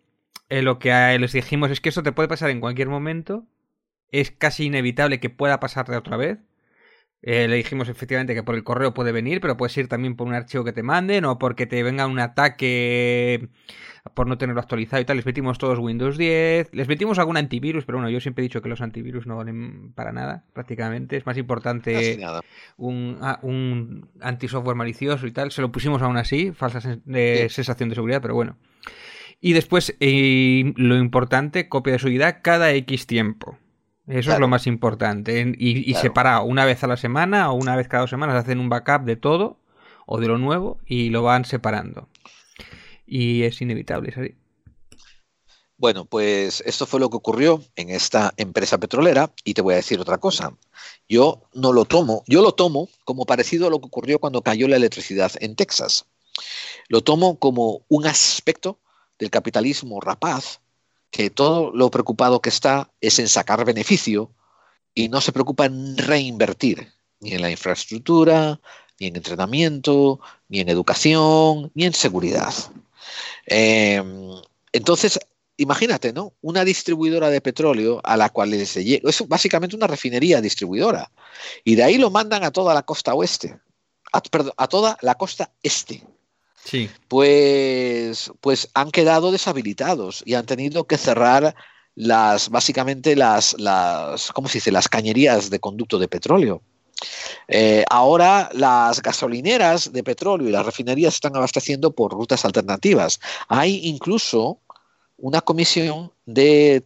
eh, 0.49 0.63
lo 0.63 0.79
que 0.79 0.91
les 1.19 1.33
dijimos 1.33 1.71
es 1.71 1.81
que 1.81 1.91
eso 1.91 2.03
te 2.03 2.13
puede 2.13 2.29
pasar 2.29 2.51
en 2.51 2.61
cualquier 2.61 2.89
momento. 2.89 3.47
Es 4.11 4.31
casi 4.31 4.67
inevitable 4.67 5.21
que 5.21 5.31
pueda 5.31 5.61
pasarte 5.61 5.97
otra 5.97 6.17
vez. 6.17 6.39
Eh, 7.21 7.49
le 7.49 7.57
dijimos 7.57 7.89
efectivamente 7.89 8.33
que 8.35 8.45
por 8.45 8.55
el 8.55 8.63
correo 8.63 8.95
puede 8.95 9.11
venir, 9.11 9.41
pero 9.41 9.57
puedes 9.57 9.77
ir 9.77 9.89
también 9.89 10.15
por 10.15 10.29
un 10.29 10.35
archivo 10.35 10.63
que 10.63 10.73
te 10.73 10.85
manden 10.85 11.25
o 11.25 11.39
porque 11.39 11.67
te 11.67 11.83
venga 11.83 12.07
un 12.07 12.21
ataque 12.21 13.49
por 14.15 14.29
no 14.29 14.39
tenerlo 14.39 14.61
actualizado 14.61 15.03
y 15.03 15.05
tal. 15.05 15.17
Les 15.17 15.27
metimos 15.27 15.59
todos 15.59 15.79
Windows 15.79 16.17
10, 16.17 16.71
les 16.73 16.89
metimos 16.89 17.19
algún 17.19 17.37
antivirus, 17.37 17.85
pero 17.85 17.99
bueno, 17.99 18.11
yo 18.11 18.21
siempre 18.21 18.43
he 18.43 18.47
dicho 18.47 18.63
que 18.63 18.69
los 18.69 18.81
antivirus 18.81 19.27
no 19.27 19.37
valen 19.37 19.93
para 19.95 20.13
nada, 20.13 20.45
prácticamente. 20.53 21.17
Es 21.17 21.27
más 21.27 21.37
importante 21.37 22.19
un, 22.77 23.19
ah, 23.21 23.41
un 23.43 24.09
anti-software 24.21 24.77
malicioso 24.77 25.27
y 25.27 25.33
tal. 25.33 25.51
Se 25.51 25.61
lo 25.61 25.73
pusimos 25.73 26.03
aún 26.03 26.17
así, 26.17 26.53
falsa 26.53 26.81
sensación 26.81 27.89
de 27.89 27.95
seguridad, 27.95 28.23
pero 28.23 28.35
bueno. 28.35 28.57
Y 29.41 29.53
después, 29.53 29.97
eh, 30.01 30.73
lo 30.77 30.97
importante, 30.97 31.69
copia 31.69 31.93
de 31.93 31.99
seguridad 32.01 32.41
cada 32.43 32.73
X 32.73 33.07
tiempo. 33.07 33.59
Eso 34.09 34.33
es 34.33 34.39
lo 34.39 34.49
más 34.49 34.67
importante. 34.67 35.55
Y, 35.59 35.93
separado, 35.95 36.45
una 36.45 36.65
vez 36.65 36.83
a 36.83 36.87
la 36.87 36.97
semana 36.97 37.53
o 37.53 37.55
una 37.55 37.77
vez 37.77 37.89
cada 37.89 38.03
dos 38.03 38.11
semanas 38.11 38.37
hacen 38.37 38.59
un 38.59 38.71
backup 38.71 39.05
de 39.05 39.17
todo 39.17 39.59
o 40.07 40.19
de 40.19 40.27
lo 40.27 40.39
nuevo 40.39 40.79
y 40.87 41.11
lo 41.11 41.23
van 41.23 41.45
separando. 41.45 42.09
Y 43.07 43.43
es 43.43 43.61
inevitable, 43.61 44.13
¿sabes? 44.13 44.33
Bueno, 45.77 46.07
pues 46.07 46.63
esto 46.67 46.87
fue 46.87 46.99
lo 46.99 47.11
que 47.11 47.19
ocurrió 47.19 47.63
en 47.77 47.91
esta 47.91 48.33
empresa 48.37 48.79
petrolera 48.79 49.31
y 49.45 49.55
te 49.55 49.63
voy 49.63 49.75
a 49.75 49.77
decir 49.77 50.01
otra 50.01 50.19
cosa. 50.19 50.53
Yo 51.09 51.43
no 51.53 51.73
lo 51.73 51.85
tomo, 51.85 52.25
yo 52.27 52.43
lo 52.43 52.53
tomo 52.53 52.89
como 53.05 53.27
parecido 53.27 53.67
a 53.67 53.71
lo 53.71 53.79
que 53.79 53.87
ocurrió 53.87 54.19
cuando 54.19 54.43
cayó 54.43 54.67
la 54.67 54.77
electricidad 54.77 55.33
en 55.41 55.55
Texas. 55.55 56.07
Lo 56.89 57.03
tomo 57.03 57.39
como 57.39 57.83
un 57.89 58.07
aspecto 58.07 58.81
del 59.19 59.31
capitalismo 59.31 60.01
rapaz 60.01 60.61
que 61.11 61.31
todo 61.31 61.71
lo 61.73 61.91
preocupado 61.91 62.41
que 62.41 62.51
está 62.51 62.91
es 63.01 63.19
en 63.19 63.29
sacar 63.29 63.65
beneficio 63.65 64.31
y 64.95 65.09
no 65.09 65.21
se 65.21 65.33
preocupa 65.33 65.67
en 65.67 65.97
reinvertir 65.97 66.93
ni 67.21 67.33
en 67.33 67.43
la 67.43 67.51
infraestructura, 67.51 68.61
ni 68.99 69.09
en 69.09 69.17
entrenamiento, 69.17 70.21
ni 70.49 70.61
en 70.61 70.69
educación, 70.69 71.71
ni 71.75 71.85
en 71.85 71.95
seguridad. 71.95 72.53
Em, 73.47 74.31
entonces, 74.73 75.19
imagínate, 75.57 76.13
¿no? 76.13 76.35
Una 76.41 76.65
distribuidora 76.65 77.31
de 77.31 77.41
petróleo 77.41 78.01
a 78.05 78.17
la 78.17 78.31
cual 78.31 78.67
se 78.67 78.85
llega, 78.85 79.09
es 79.09 79.27
básicamente 79.27 79.77
una 79.77 79.87
refinería 79.87 80.41
distribuidora, 80.41 81.11
y 81.65 81.75
de 81.75 81.85
ahí 81.85 81.99
lo 81.99 82.11
mandan 82.11 82.45
a 82.45 82.51
toda 82.51 82.75
la 82.75 82.83
costa 82.83 83.15
oeste, 83.15 83.59
perdón, 84.31 84.53
a 84.57 84.69
toda 84.69 84.99
la 85.03 85.15
costa 85.15 85.53
este. 85.63 86.05
Pues, 87.09 88.31
pues 88.41 88.69
han 88.75 88.91
quedado 88.91 89.33
deshabilitados 89.33 90.23
y 90.27 90.35
han 90.35 90.47
tenido 90.47 90.87
que 90.87 90.99
cerrar 90.99 91.55
las, 91.95 92.49
básicamente 92.51 93.17
las, 93.17 93.57
las, 93.59 94.33
¿cómo 94.33 94.49
se 94.49 94.59
dice? 94.59 94.73
Las 94.73 94.89
cañerías 94.89 95.51
de 95.51 95.61
conducto 95.61 95.99
de 95.99 96.09
petróleo. 96.09 96.63
Eh, 97.47 97.85
ahora 97.89 98.51
las 98.53 99.01
gasolineras 99.03 99.93
de 99.93 100.03
petróleo 100.03 100.49
y 100.49 100.53
las 100.53 100.67
refinerías 100.67 101.15
están 101.15 101.37
abasteciendo 101.37 101.93
por 101.93 102.13
rutas 102.13 102.45
alternativas. 102.45 103.21
Hay 103.49 103.81
incluso 103.85 104.61
una 105.17 105.41
comisión 105.41 106.13
de 106.27 106.85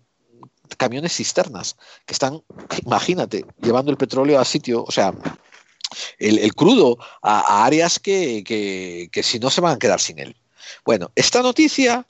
camiones 0.76 1.16
cisternas 1.16 1.76
que 2.06 2.14
están, 2.14 2.42
imagínate, 2.84 3.44
llevando 3.60 3.90
el 3.90 3.96
petróleo 3.96 4.38
a 4.38 4.44
sitio, 4.44 4.84
o 4.84 4.90
sea, 4.90 5.12
el, 6.18 6.54
crudo 6.54 6.98
a, 7.22 7.64
áreas 7.64 7.98
que, 7.98 8.44
que, 8.44 9.22
si 9.22 9.38
no 9.38 9.50
se 9.50 9.60
van 9.60 9.76
a 9.76 9.78
quedar 9.78 10.00
sin 10.00 10.18
él. 10.18 10.36
Bueno, 10.84 11.10
esta 11.14 11.42
noticia, 11.42 12.06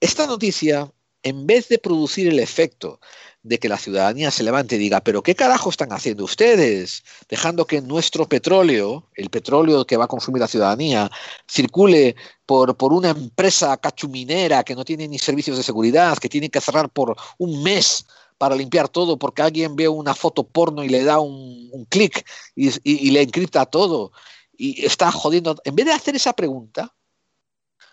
esta 0.00 0.26
noticia, 0.26 0.90
en 1.22 1.46
vez 1.46 1.68
de 1.68 1.78
producir 1.78 2.28
el 2.28 2.38
efecto 2.38 3.00
de 3.42 3.58
que 3.58 3.68
la 3.68 3.76
ciudadanía 3.76 4.30
se 4.30 4.44
levante 4.44 4.76
y 4.76 4.78
diga, 4.78 5.00
pero 5.00 5.22
¿qué 5.22 5.34
carajo 5.34 5.70
están 5.70 5.92
haciendo 5.92 6.24
ustedes? 6.24 7.02
Dejando 7.28 7.66
que 7.66 7.80
nuestro 7.80 8.28
petróleo, 8.28 9.08
el 9.14 9.30
petróleo 9.30 9.84
que 9.84 9.96
va 9.96 10.04
a 10.04 10.08
consumir 10.08 10.40
la 10.40 10.48
ciudadanía, 10.48 11.10
circule 11.48 12.14
por, 12.46 12.76
por 12.76 12.92
una 12.92 13.10
empresa 13.10 13.76
cachuminera 13.78 14.62
que 14.62 14.76
no 14.76 14.84
tiene 14.84 15.08
ni 15.08 15.18
servicios 15.18 15.56
de 15.56 15.64
seguridad, 15.64 16.18
que 16.18 16.28
tiene 16.28 16.50
que 16.50 16.60
cerrar 16.60 16.88
por 16.90 17.16
un 17.38 17.62
mes 17.62 18.06
para 18.42 18.56
limpiar 18.56 18.88
todo 18.88 19.20
porque 19.20 19.40
alguien 19.40 19.76
ve 19.76 19.86
una 19.86 20.16
foto 20.16 20.42
porno 20.42 20.82
y 20.82 20.88
le 20.88 21.04
da 21.04 21.20
un, 21.20 21.86
clic 21.88 22.28
y, 22.56 23.10
le 23.12 23.22
encripta 23.22 23.66
todo 23.66 24.10
y 24.52 24.84
está 24.84 25.12
jodiendo. 25.12 25.54
En 25.62 25.76
vez 25.76 25.86
de 25.86 25.92
hacer 25.92 26.16
esa 26.16 26.32
pregunta, 26.32 26.92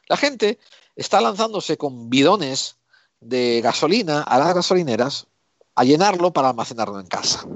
la 0.07 0.17
gente 0.17 0.57
está 0.95 1.21
lanzándose 1.21 1.77
con 1.77 2.09
bidones 2.09 2.77
de 3.19 3.61
gasolina 3.61 4.23
a 4.23 4.39
las 4.39 4.55
gasolineras 4.55 5.27
a 5.75 5.83
llenarlo 5.83 6.33
para 6.33 6.49
almacenarlo 6.49 6.99
en 6.99 7.05
casa. 7.05 7.47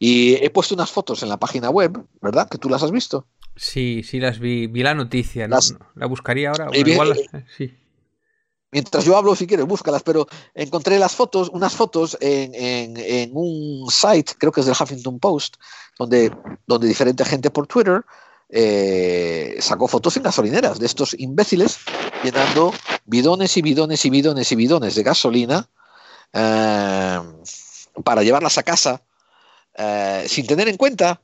Y 0.00 0.34
he 0.44 0.50
puesto 0.50 0.74
unas 0.74 0.90
fotos 0.90 1.22
en 1.22 1.28
la 1.28 1.38
página 1.38 1.70
web, 1.70 1.96
¿verdad? 2.22 2.48
Que 2.48 2.58
tú 2.58 2.68
las 2.68 2.82
has 2.82 2.90
visto. 2.90 3.24
Sí, 3.54 4.02
sí, 4.02 4.18
las 4.18 4.40
vi. 4.40 4.66
Vi 4.66 4.82
la 4.82 4.94
noticia. 4.94 5.46
La 5.46 6.06
buscaría 6.06 6.50
ahora. 6.50 6.70
igual, 6.76 7.16
eh, 7.16 7.44
sí. 7.56 7.72
Mientras 8.74 9.04
yo 9.04 9.16
hablo, 9.16 9.36
si 9.36 9.46
quieres, 9.46 9.66
búscalas, 9.66 10.02
pero 10.02 10.26
encontré 10.52 10.98
las 10.98 11.14
fotos, 11.14 11.48
unas 11.52 11.76
fotos 11.76 12.18
en, 12.20 13.30
un 13.32 13.88
site, 13.88 14.32
creo 14.36 14.50
que 14.50 14.62
es 14.62 14.66
del 14.66 14.74
Huffington 14.74 15.20
Post, 15.20 15.58
donde, 15.96 16.32
donde 16.66 16.88
diferente 16.88 17.24
gente 17.24 17.50
por 17.50 17.68
Twitter 17.68 18.04
eh, 18.48 19.58
sacó 19.60 19.86
fotos 19.86 20.16
en 20.16 20.24
gasolineras 20.24 20.80
de 20.80 20.86
estos 20.86 21.14
imbéciles 21.20 21.78
llenando 22.24 22.74
bidones 23.04 23.56
y 23.56 23.62
bidones 23.62 24.04
y 24.04 24.10
bidones 24.10 24.50
y 24.50 24.56
bidones 24.56 24.96
de 24.96 25.02
gasolina 25.04 25.68
eh, 26.32 27.20
para 28.02 28.24
llevarlas 28.24 28.58
a 28.58 28.64
casa 28.64 29.02
eh, 29.76 30.24
sin 30.28 30.48
tener 30.48 30.66
en 30.68 30.76
cuenta 30.76 31.20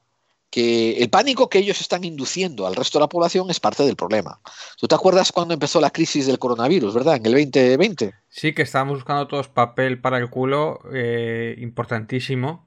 que 0.51 0.99
el 0.99 1.09
pánico 1.09 1.49
que 1.49 1.59
ellos 1.59 1.81
están 1.81 2.05
induciendo 2.05 2.67
al 2.67 2.75
resto 2.75 2.99
de 2.99 3.05
la 3.05 3.09
población 3.09 3.49
es 3.51 3.61
parte 3.61 3.85
del 3.85 3.97
problema. 3.97 4.41
¿Tú 4.77 4.89
te 4.89 4.97
acuerdas 4.97 5.31
cuando 5.31 5.55
empezó 5.55 5.81
la 5.81 5.91
crisis 5.91 6.27
del 6.27 6.41
coronavirus, 6.41 6.93
verdad? 6.93 7.17
En 7.17 7.27
el 7.27 7.33
2020. 7.33 8.13
Sí, 8.29 8.53
que 8.53 8.63
estábamos 8.63 8.99
buscando 8.99 9.29
todos 9.29 9.49
papel 9.49 10.01
para 10.01 10.19
el 10.19 10.29
culo, 10.29 10.81
eh, 10.93 11.55
importantísimo. 11.59 12.67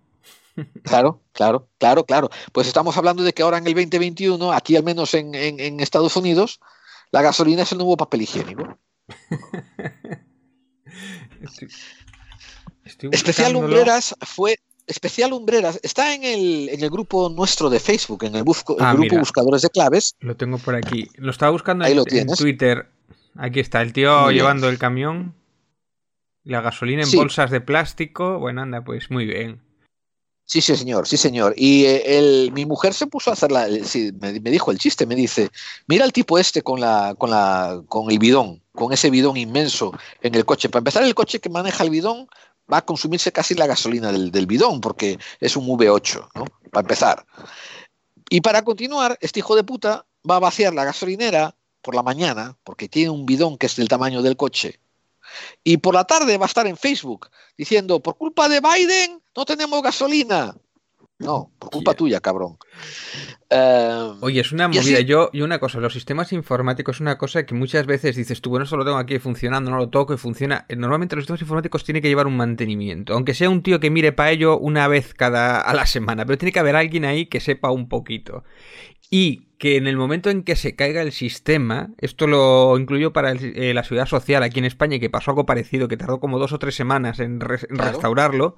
Claro, 0.84 1.20
claro, 1.32 1.68
claro, 1.80 2.06
claro. 2.06 2.30
Pues 2.52 2.68
estamos 2.68 2.96
hablando 2.96 3.24
de 3.24 3.34
que 3.34 3.42
ahora 3.42 3.58
en 3.58 3.66
el 3.66 3.74
2021, 3.74 4.54
aquí 4.54 4.76
al 4.76 4.84
menos 4.84 5.16
en, 5.16 5.34
Estados 5.80 6.16
Unidos, 6.16 6.60
la 7.12 7.24
gasolina 7.24 7.64
es 7.64 7.72
el 7.72 7.80
nuevo 7.80 7.98
papel 7.98 8.22
higiénico. 8.22 8.78
Especial 13.12 13.54
Lumbreras 13.54 14.16
fue 14.22 14.60
Especial 14.88 15.34
Umbreras 15.34 15.80
está 15.82 16.14
en 16.14 16.24
el, 16.24 16.70
en 16.70 16.84
el 16.84 16.90
grupo 16.90 17.30
nuestro 17.30 17.70
de 17.70 17.80
Facebook, 17.80 18.24
en 18.26 18.36
el, 18.36 18.44
ah, 18.80 18.94
grupo 18.94 19.18
Buscadores 19.18 19.62
de 19.62 19.70
Claves. 19.70 20.16
Lo 20.20 20.36
tengo 20.36 20.58
por 20.58 20.76
aquí. 20.76 21.10
Lo 21.16 21.32
estaba 21.32 21.52
buscando 21.52 21.86
en, 21.86 22.28
Twitter. 22.36 22.88
Aquí 23.36 23.60
está, 23.60 23.82
el 23.82 23.94
tío 23.94 24.32
llevando 24.32 24.70
el 24.70 24.78
camión. 24.78 25.34
La 26.44 26.62
gasolina 26.62 27.04
en 27.04 27.12
bolsas 27.12 27.52
de 27.52 27.62
plástico. 27.62 28.40
Bueno, 28.40 28.62
anda, 28.62 28.84
pues 28.84 29.10
muy 29.10 29.26
bien. 29.26 29.62
Sí, 30.46 30.62
sí, 30.62 30.76
señor, 30.76 31.08
sí, 31.08 31.16
señor. 31.16 31.54
Y 31.56 31.86
eh, 31.86 32.50
mi 32.54 32.66
mujer 32.66 32.94
se 32.94 33.08
puso 33.08 33.30
a 33.30 33.34
hacerla, 33.34 33.68
me, 34.20 34.40
me, 34.42 34.52
dijo 34.52 34.72
el 34.72 34.78
chiste, 34.78 35.06
me 35.06 35.16
dice, 35.16 35.50
mira 35.88 36.04
el 36.04 36.12
tipo 36.12 36.38
este 36.38 36.62
con, 36.62 36.82
la, 36.82 37.16
con, 37.18 37.30
la, 37.30 37.82
con 37.88 38.12
el 38.12 38.20
bidón. 38.20 38.62
con 38.74 38.92
ese 38.92 39.10
bidón 39.10 39.38
inmenso 39.38 39.94
en 40.22 40.36
el 40.36 40.44
coche. 40.46 40.68
Para 40.68 40.82
empezar, 40.82 41.04
el 41.04 41.16
coche 41.16 41.40
que 41.40 41.50
maneja 41.50 41.84
el 41.84 41.90
bidón 41.90 42.28
va 42.74 42.80
a 42.80 42.86
consumirse 42.86 43.32
casi 43.32 43.54
la 43.54 43.68
gasolina 43.68 44.12
del, 44.12 44.48
bidón, 44.48 44.82
porque 44.82 45.20
es 45.40 45.56
un 45.56 45.68
V8, 45.68 46.30
¿no? 46.34 46.46
Para 46.72 46.82
empezar. 46.82 47.26
Y 48.30 48.42
para 48.42 48.64
continuar, 48.64 49.18
este 49.22 49.40
hijo 49.40 49.56
de 49.56 49.64
puta 49.64 50.06
va 50.30 50.38
a 50.38 50.40
vaciar 50.40 50.74
la 50.74 50.84
gasolinera 50.84 51.56
por 51.84 51.94
la 51.94 52.02
mañana, 52.02 52.58
porque 52.64 52.90
tiene 52.90 53.12
un 53.12 53.26
bidón 53.28 53.58
que 53.58 53.68
es 53.68 53.76
del 53.76 53.88
tamaño 53.88 54.24
del 54.24 54.38
coche, 54.38 54.80
y 55.64 55.78
por 55.78 55.94
la 55.94 56.06
tarde 56.06 56.38
va 56.38 56.46
a 56.46 56.48
estar 56.48 56.68
en 56.68 56.78
Facebook 56.78 57.30
diciendo, 57.58 58.00
por 58.02 58.18
culpa 58.18 58.50
de 58.50 58.60
Biden 58.60 59.22
no 59.36 59.46
tenemos 59.46 59.82
gasolina. 59.82 60.56
No, 61.24 61.52
por 61.60 61.70
culpa 61.72 61.94
tuya, 61.94 62.20
cabrón. 62.20 62.58
Eh, 63.50 64.12
Oye, 64.22 64.42
es 64.42 64.52
una 64.52 64.70
y 64.72 64.78
así- 64.78 64.90
movida. 64.92 65.02
Yo, 65.02 65.30
y 65.32 65.42
una 65.42 65.60
cosa, 65.60 65.80
los 65.80 65.94
sistemas 65.94 66.34
informáticos 66.34 66.98
es 66.98 67.02
una 67.02 67.18
cosa 67.18 67.46
que 67.46 67.54
muchas 67.56 67.86
veces 67.86 68.16
dices 68.16 68.42
tú, 68.42 68.50
bueno, 68.50 68.64
esto 68.66 68.78
lo 68.78 68.84
tengo 68.86 68.98
aquí 68.98 69.20
funcionando, 69.20 69.72
no 69.72 69.78
lo 69.78 69.90
toco 69.90 70.14
y 70.14 70.18
funciona. 70.18 70.66
Eh, 70.70 70.76
Normalmente 70.76 71.16
los 71.16 71.24
sistemas 71.24 71.42
informáticos 71.42 71.84
tienen 71.84 72.02
que 72.02 72.10
llevar 72.10 72.28
un 72.28 72.36
mantenimiento, 72.38 73.14
aunque 73.14 73.34
sea 73.34 73.50
un 73.50 73.64
tío 73.64 73.80
que 73.80 73.90
mire 73.90 74.12
para 74.12 74.32
ello 74.32 74.58
una 74.58 74.88
vez 74.88 75.14
cada 75.14 75.62
a 75.62 75.74
la 75.74 75.86
semana, 75.86 76.26
pero 76.26 76.38
tiene 76.38 76.52
que 76.52 76.60
haber 76.60 76.76
alguien 76.76 77.06
ahí 77.06 77.28
que 77.28 77.40
sepa 77.40 77.72
un 77.72 77.88
poquito. 77.88 78.44
Y 79.10 79.44
que 79.60 79.78
en 79.78 79.88
el 79.88 79.96
momento 79.96 80.30
en 80.30 80.44
que 80.44 80.56
se 80.56 80.76
caiga 80.76 81.02
el 81.04 81.12
sistema, 81.12 81.90
esto 82.00 82.26
lo 82.28 82.78
incluyo 82.78 83.14
para 83.14 83.32
el- 83.32 83.54
eh, 83.56 83.74
la 83.74 83.84
seguridad 83.84 84.08
social 84.08 84.44
aquí 84.44 84.60
en 84.60 84.66
España, 84.66 85.00
que 85.00 85.10
pasó 85.10 85.32
algo 85.32 85.46
parecido, 85.46 85.88
que 85.88 85.96
tardó 85.98 86.20
como 86.20 86.40
dos 86.40 86.52
o 86.52 86.60
tres 86.60 86.76
semanas 86.76 87.20
en, 87.20 87.40
res- 87.40 87.68
en 87.70 87.76
Claro. 87.78 87.92
restaurarlo, 87.92 88.58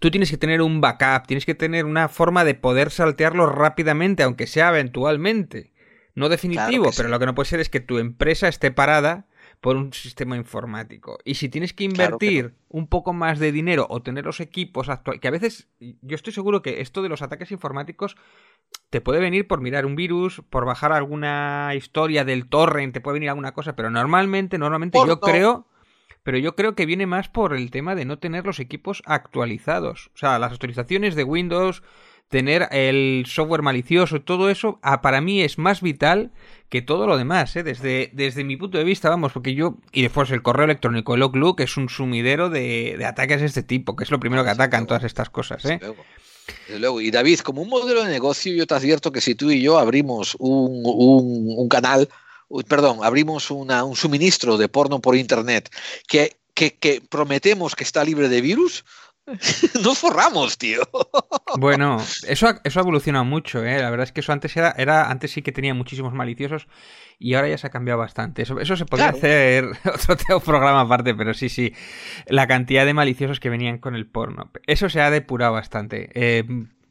tú 0.00 0.10
tienes 0.10 0.30
que 0.30 0.36
tener 0.36 0.62
un 0.62 0.80
backup, 0.80 1.26
tienes 1.26 1.46
que 1.46 1.54
tener 1.54 1.84
una 1.84 2.08
forma 2.08 2.44
de 2.44 2.54
poder 2.54 2.90
saltearlo 2.90 3.46
rápidamente, 3.46 4.22
aunque 4.22 4.46
sea 4.46 4.70
eventualmente. 4.70 5.72
No 6.14 6.28
definitivo, 6.28 6.84
Claro 6.84 6.96
pero 6.96 7.08
sí. 7.08 7.12
lo 7.12 7.18
que 7.20 7.26
no 7.26 7.34
puede 7.34 7.48
ser 7.48 7.60
es 7.60 7.68
que 7.68 7.78
tu 7.78 7.98
empresa 7.98 8.48
esté 8.48 8.72
parada 8.72 9.28
por 9.60 9.76
un 9.76 9.92
sistema 9.92 10.36
informático. 10.36 11.18
Y 11.24 11.34
si 11.34 11.48
tienes 11.48 11.72
que 11.72 11.88
Claro 11.88 12.18
que 12.18 12.26
invertir 12.26 12.54
un 12.68 12.88
poco 12.88 13.12
más 13.12 13.38
de 13.38 13.52
dinero 13.52 13.86
o 13.88 14.02
tener 14.02 14.24
los 14.24 14.40
equipos 14.40 14.88
actuales, 14.88 15.20
que 15.20 15.28
a 15.28 15.32
veces 15.32 15.68
yo 15.78 16.16
estoy 16.16 16.32
seguro 16.32 16.60
que 16.60 16.80
esto 16.80 17.02
de 17.02 17.08
los 17.08 17.22
ataques 17.22 17.52
informáticos 17.52 18.16
te 18.90 19.00
puede 19.00 19.20
venir 19.20 19.46
por 19.46 19.60
mirar 19.60 19.86
un 19.86 19.94
virus, 19.94 20.42
por 20.50 20.64
bajar 20.64 20.92
alguna 20.92 21.70
historia 21.76 22.24
del 22.24 22.48
torrent, 22.48 22.92
te 22.94 23.00
puede 23.00 23.14
venir 23.14 23.28
alguna 23.30 23.52
cosa, 23.52 23.76
pero 23.76 23.88
normalmente, 23.88 24.58
normalmente 24.58 24.98
yo 25.06 25.20
creo, 25.20 25.67
pero 26.28 26.36
yo 26.36 26.54
creo 26.54 26.74
que 26.74 26.84
viene 26.84 27.06
más 27.06 27.30
por 27.30 27.54
el 27.54 27.70
tema 27.70 27.94
de 27.94 28.04
no 28.04 28.18
tener 28.18 28.44
los 28.44 28.60
equipos 28.60 29.02
actualizados. 29.06 30.10
O 30.14 30.18
sea, 30.18 30.38
las 30.38 30.52
actualizaciones 30.52 31.14
de 31.14 31.24
Windows, 31.24 31.82
tener 32.28 32.68
el 32.70 33.24
software 33.26 33.62
malicioso, 33.62 34.20
todo 34.20 34.50
eso, 34.50 34.78
ah, 34.82 35.00
para 35.00 35.22
mí 35.22 35.40
es 35.40 35.56
más 35.56 35.80
vital 35.80 36.30
que 36.68 36.82
todo 36.82 37.06
lo 37.06 37.16
demás, 37.16 37.56
¿eh? 37.56 37.62
desde, 37.62 38.10
desde 38.12 38.44
mi 38.44 38.58
punto 38.58 38.76
de 38.76 38.84
vista, 38.84 39.08
vamos, 39.08 39.32
porque 39.32 39.54
yo, 39.54 39.76
y 39.90 40.02
después 40.02 40.30
el 40.30 40.42
correo 40.42 40.66
electrónico, 40.66 41.14
el 41.14 41.22
Outlook, 41.22 41.60
es 41.62 41.78
un 41.78 41.88
sumidero 41.88 42.50
de, 42.50 42.96
de 42.98 43.06
ataques 43.06 43.40
de 43.40 43.46
este 43.46 43.62
tipo, 43.62 43.96
que 43.96 44.04
es 44.04 44.10
lo 44.10 44.20
primero 44.20 44.42
que 44.44 44.50
Desde 44.50 44.62
atacan 44.64 44.86
todas 44.86 45.04
estas 45.04 45.30
cosas, 45.30 45.64
¿eh? 45.64 45.78
Desde 46.66 46.78
luego. 46.78 47.00
Y 47.00 47.10
David, 47.10 47.38
como 47.38 47.62
un 47.62 47.70
modelo 47.70 48.04
de 48.04 48.10
negocio, 48.10 48.52
yo 48.52 48.66
te 48.66 48.74
advierto 48.74 49.12
que 49.12 49.22
si 49.22 49.34
tú 49.34 49.50
y 49.50 49.62
yo 49.62 49.78
abrimos 49.78 50.36
un, 50.38 50.82
un- 50.84 51.54
un 51.56 51.68
canal, 51.70 52.10
perdón, 52.68 52.98
abrimos 53.02 53.50
una- 53.50 53.84
un 53.84 53.96
suministro 53.96 54.56
de 54.56 54.68
porno 54.68 55.00
por 55.00 55.16
internet 55.16 55.70
que, 56.06 56.36
que- 56.54 56.76
que 56.76 57.00
prometemos 57.08 57.74
que 57.76 57.84
está 57.84 58.04
libre 58.04 58.28
de 58.28 58.40
virus, 58.40 58.84
nos 59.84 59.98
forramos, 59.98 60.56
tío. 60.56 60.80
Bueno, 61.58 61.98
eso 62.26 62.48
ha, 62.48 62.60
eso 62.64 62.80
ha 62.80 62.82
evolucionado 62.82 63.24
mucho, 63.26 63.62
¿eh? 63.64 63.78
La 63.78 63.90
verdad 63.90 64.04
es 64.04 64.12
que 64.12 64.20
eso 64.20 64.32
antes 64.32 64.56
era, 64.56 64.74
era, 64.78 65.10
antes 65.10 65.32
sí 65.32 65.42
que 65.42 65.52
tenía 65.52 65.74
muchísimos 65.74 66.14
maliciosos 66.14 66.66
y 67.18 67.34
ahora 67.34 67.48
ya 67.48 67.58
se 67.58 67.66
ha 67.66 67.70
cambiado 67.70 67.98
bastante. 67.98 68.42
Eso, 68.42 68.58
eso 68.58 68.74
se 68.76 68.86
podría 68.86 69.12
Claro. 69.12 69.18
hacer 69.18 69.64
otro 70.08 70.40
programa 70.40 70.80
aparte, 70.80 71.14
pero 71.14 71.34
sí, 71.34 71.48
sí. 71.50 71.74
La 72.26 72.46
cantidad 72.46 72.86
de 72.86 72.94
maliciosos 72.94 73.38
que 73.40 73.50
venían 73.50 73.78
con 73.78 73.94
el 73.94 74.06
porno. 74.06 74.50
Eso 74.66 74.88
se 74.88 75.00
ha 75.02 75.10
depurado 75.10 75.52
bastante. 75.52 76.08
eh, 76.14 76.44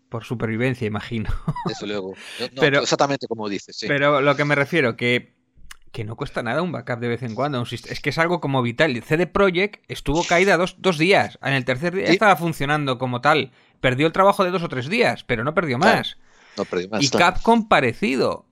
por 0.10 0.24
supervivencia, 0.24 0.88
imagino. 0.88 1.30
Desde 1.66 1.86
luego. 1.88 2.14
No, 2.40 2.46
no, 2.46 2.52
Pero- 2.62 2.82
exactamente 2.82 3.28
como 3.28 3.50
dices, 3.50 3.76
sí. 3.78 3.88
Pero 3.88 4.22
lo 4.22 4.36
que 4.38 4.46
me 4.46 4.56
refiero, 4.56 4.96
que, 4.96 5.36
que 5.98 6.03
no 6.03 6.15
cuesta 6.15 6.44
nada 6.44 6.61
un 6.61 6.72
backup 6.72 6.99
de 6.99 7.07
vez 7.07 7.24
en 7.24 7.34
cuando. 7.34 7.64
Es 7.64 7.99
que 8.02 8.11
es 8.11 8.18
algo 8.19 8.40
como 8.40 8.61
vital. 8.61 9.02
CD 9.03 9.26
Projekt 9.26 9.84
estuvo 9.88 10.24
caída 10.24 10.56
dos, 10.56 10.76
dos 10.78 10.99
días. 10.99 11.40
En 11.41 11.53
el 11.53 11.65
tercer 11.65 11.95
día 11.95 12.06
Sí. 12.06 12.14
estaba 12.14 12.36
funcionando 12.36 12.99
como 12.99 13.19
tal. 13.19 13.52
Perdió 13.82 14.06
el 14.06 14.14
trabajo 14.14 14.44
de 14.44 14.52
dos 14.52 14.61
o 14.61 14.69
tres 14.69 14.90
días, 14.90 15.24
pero 15.24 15.44
no 15.44 15.56
perdió 15.56 15.80
Claro. 15.80 15.98
más. 15.98 16.18
No 16.56 16.65
perdí 16.65 16.88
más, 16.88 17.03
y 17.03 17.10
claro. 17.10 17.34
Capcom 17.34 17.68
parecido. 17.68 18.45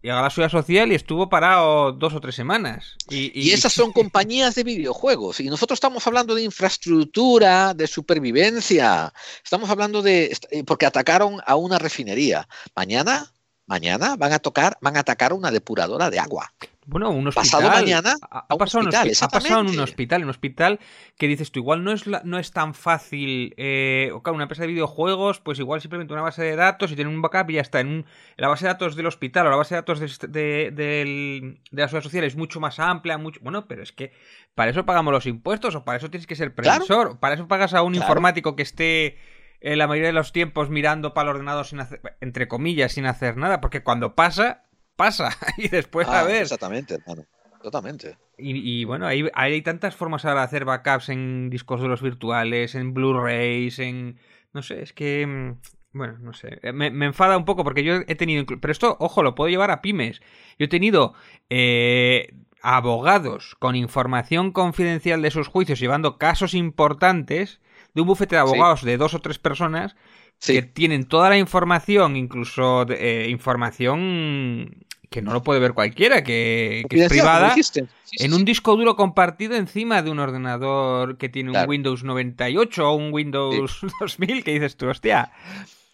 Llegó 0.00 0.16
a 0.16 0.22
la 0.22 0.30
ciudad 0.30 0.48
social 0.48 0.90
y 0.90 0.94
estuvo 0.94 1.28
parado 1.28 1.92
dos 1.92 2.14
o 2.14 2.20
tres 2.22 2.34
semanas. 2.34 2.96
Y, 3.10 3.30
Y 3.38 3.50
esas 3.52 3.74
son 3.74 3.92
compañías 3.92 4.54
de 4.54 4.64
videojuegos. 4.64 5.40
Y 5.40 5.50
nosotros 5.50 5.76
estamos 5.76 6.06
hablando 6.06 6.34
de 6.34 6.44
infraestructura, 6.44 7.74
de 7.74 7.86
supervivencia. 7.86 9.12
Estamos 9.44 9.68
hablando 9.68 10.00
de. 10.00 10.34
eh, 10.50 10.64
porque 10.64 10.86
atacaron 10.86 11.40
a 11.46 11.56
una 11.56 11.78
refinería. 11.78 12.48
Mañana, 12.74 13.32
mañana 13.66 14.16
van 14.16 14.32
a 14.32 14.38
tocar, 14.38 14.78
van 14.80 14.96
a 14.96 15.00
atacar 15.00 15.34
una 15.34 15.50
depuradora 15.50 16.08
de 16.08 16.18
agua. 16.20 16.52
Bueno, 16.88 17.10
un 17.10 17.26
hospital. 17.26 17.50
Pasado 17.62 17.68
mañana, 17.70 18.14
ha, 18.30 18.46
un 18.48 18.58
pasado 18.58 18.82
en 18.82 18.88
un 18.88 18.94
hospital, 18.94 19.08
hospi- 19.10 19.22
ha 19.24 19.28
pasado 19.28 19.60
en 19.60 19.66
un 19.68 19.78
hospital, 19.80 20.20
en 20.20 20.24
un 20.26 20.30
hospital 20.30 20.80
que 21.18 21.26
dices 21.26 21.50
tú, 21.50 21.58
igual 21.58 21.82
no 21.82 21.90
es, 21.90 22.06
la- 22.06 22.22
no 22.24 22.38
es 22.38 22.52
tan 22.52 22.74
fácil, 22.74 23.54
eh, 23.56 24.10
o 24.14 24.22
claro, 24.22 24.36
una 24.36 24.44
empresa 24.44 24.62
de 24.62 24.68
videojuegos, 24.68 25.40
pues 25.40 25.58
igual 25.58 25.80
simplemente 25.80 26.12
una 26.12 26.22
base 26.22 26.44
de 26.44 26.54
datos 26.54 26.92
y 26.92 26.94
tiene 26.94 27.10
un 27.10 27.20
backup 27.20 27.50
y 27.50 27.54
ya 27.54 27.60
está. 27.62 27.80
En, 27.80 27.88
un- 27.88 28.06
la 28.36 28.46
base 28.48 28.66
de 28.66 28.72
datos 28.72 28.94
del 28.94 29.06
hospital 29.06 29.46
o 29.48 29.50
la 29.50 29.56
base 29.56 29.74
de 29.74 29.80
datos 29.80 29.98
de, 29.98 30.06
este- 30.06 30.28
de, 30.28 30.70
del- 30.72 31.58
de 31.72 31.82
la 31.82 31.88
seguridad 31.88 32.04
social 32.04 32.24
es 32.24 32.36
mucho 32.36 32.60
más 32.60 32.78
amplia, 32.78 33.18
mucho... 33.18 33.40
Bueno, 33.42 33.66
pero 33.66 33.82
es 33.82 33.90
que 33.92 34.12
para 34.54 34.70
eso 34.70 34.86
pagamos 34.86 35.12
los 35.12 35.26
impuestos 35.26 35.74
o 35.74 35.84
para 35.84 35.98
eso 35.98 36.08
tienes 36.08 36.26
que 36.28 36.36
ser 36.36 36.54
Claro. 36.54 36.84
previsor, 36.86 37.18
para 37.18 37.34
eso 37.34 37.48
pagas 37.48 37.74
a 37.74 37.82
un 37.82 37.94
Claro. 37.94 38.04
informático 38.06 38.54
que 38.54 38.62
esté... 38.62 39.18
En 39.62 39.78
la 39.78 39.86
mayoría 39.88 40.08
de 40.08 40.12
los 40.12 40.32
tiempos 40.32 40.68
mirando 40.68 41.14
para 41.14 41.30
el 41.30 41.36
ordenador 41.36 41.64
sin 41.66 41.80
hacer, 41.80 42.00
entre 42.20 42.46
comillas, 42.46 42.92
sin 42.92 43.06
hacer 43.06 43.38
nada, 43.38 43.62
porque 43.62 43.82
cuando 43.82 44.14
pasa, 44.14 44.64
pasa. 44.96 45.30
Y 45.56 45.68
después, 45.68 46.06
Ah, 46.08 46.20
a 46.20 46.24
ver, 46.24 46.42
Exactamente, 46.42 46.94
hermano. 46.94 47.24
Totalmente. 47.62 48.16
y, 48.38 48.80
y 48.80 48.84
bueno, 48.84 49.06
hay, 49.06 49.28
hay 49.34 49.60
tantas 49.62 49.96
formas 49.96 50.24
ahora 50.24 50.40
de 50.40 50.46
hacer 50.46 50.64
backups 50.64 51.08
en 51.08 51.50
discos 51.50 51.80
duros 51.80 52.00
virtuales, 52.02 52.74
en 52.74 52.94
Blu-rays, 52.94 53.78
en... 53.80 54.18
No 54.52 54.62
sé, 54.62 54.82
es 54.82 54.92
que... 54.92 55.26
mm, 55.26 55.60
Bueno, 55.92 56.18
no 56.20 56.32
sé. 56.32 56.58
Eh, 56.62 56.72
Me, 56.72 56.90
me 56.90 57.06
enfada 57.06 57.36
un 57.36 57.44
poco 57.44 57.64
porque 57.64 57.82
yo 57.82 57.94
he 58.06 58.14
tenido... 58.14 58.44
Pero 58.46 58.70
esto, 58.72 58.96
ojo, 59.00 59.22
lo 59.22 59.34
puedo 59.34 59.48
llevar 59.50 59.70
a 59.70 59.80
pymes. 59.82 60.20
Yo 60.58 60.66
he 60.66 60.68
tenido 60.68 61.14
eh, 61.50 62.34
abogados 62.62 63.56
con 63.58 63.74
información 63.74 64.52
confidencial 64.52 65.22
de 65.22 65.30
sus 65.30 65.48
juicios 65.48 65.80
llevando 65.80 66.18
casos 66.18 66.54
importantes 66.54 67.60
de 67.94 68.02
un 68.02 68.06
bufete 68.08 68.36
de 68.36 68.42
Sí. 68.42 68.48
abogados 68.48 68.82
de 68.84 68.96
dos 68.96 69.14
o 69.14 69.20
tres 69.20 69.38
personas 69.38 69.96
Sí. 70.38 70.52
que 70.54 70.62
tienen 70.62 71.04
toda 71.04 71.28
la 71.30 71.38
información, 71.38 72.16
incluso 72.16 72.86
eh, 72.90 73.26
información 73.30 74.84
que 75.10 75.22
no 75.22 75.32
lo 75.32 75.42
puede 75.42 75.60
ver 75.60 75.72
cualquiera, 75.72 76.22
que, 76.24 76.84
que 76.90 77.04
es 77.04 77.08
privada. 77.08 77.54
Sí, 77.54 77.82
en 78.18 78.34
un 78.34 78.44
disco 78.44 78.76
duro 78.76 78.96
compartido 78.96 79.54
encima 79.56 80.02
de 80.02 80.10
un 80.10 80.18
ordenador 80.18 81.16
que 81.16 81.28
tiene 81.28 81.50
un. 81.50 81.68
Windows 81.68 82.04
98 82.04 82.90
o 82.90 82.94
un 82.94 83.12
Windows 83.12 83.80
2000, 84.00 84.44
que 84.44 84.52
dices 84.52 84.76
tú, 84.76 84.88
hostia, 84.88 85.32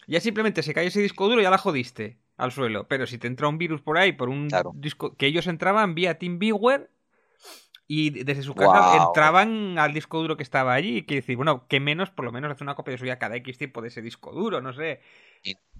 ya 0.07 0.19
simplemente 0.19 0.63
se 0.63 0.73
cae 0.73 0.87
ese 0.87 1.01
disco 1.01 1.27
duro 1.29 1.39
y 1.41 1.43
ya 1.43 1.49
la 1.51 1.57
jodiste 1.57 2.17
al 2.37 2.51
suelo. 2.51 2.87
Pero 2.87 3.05
si 3.07 3.17
te 3.17 3.27
entra 3.27 3.47
un 3.47 3.57
virus 3.57 3.81
por 3.81 3.97
ahí, 3.97 4.11
por 4.11 4.29
un 4.29 4.49
Claro. 4.49 4.71
disco 4.75 5.15
que 5.15 5.27
ellos 5.27 5.47
entraban 5.47 5.93
vía 5.95 6.17
TeamViewer 6.17 6.89
y 7.87 8.09
desde 8.23 8.43
su 8.43 8.55
casa 8.55 8.79
Guau. 8.79 9.07
entraban 9.07 9.77
al 9.77 9.93
disco 9.93 10.19
duro 10.21 10.37
que 10.37 10.43
estaba 10.43 10.73
allí. 10.73 10.97
Y 10.97 11.01
que 11.03 11.15
decir, 11.15 11.35
bueno, 11.35 11.67
que 11.67 11.79
menos, 11.79 12.09
por 12.09 12.25
lo 12.25 12.31
menos 12.31 12.51
hace 12.51 12.63
una 12.63 12.75
copia 12.75 12.93
de 12.93 12.97
suya 12.97 13.19
cada 13.19 13.35
X 13.37 13.57
tiempo 13.57 13.81
de 13.81 13.89
ese 13.89 14.01
disco 14.01 14.31
duro, 14.31 14.61
no 14.61 14.73
sé. 14.73 15.01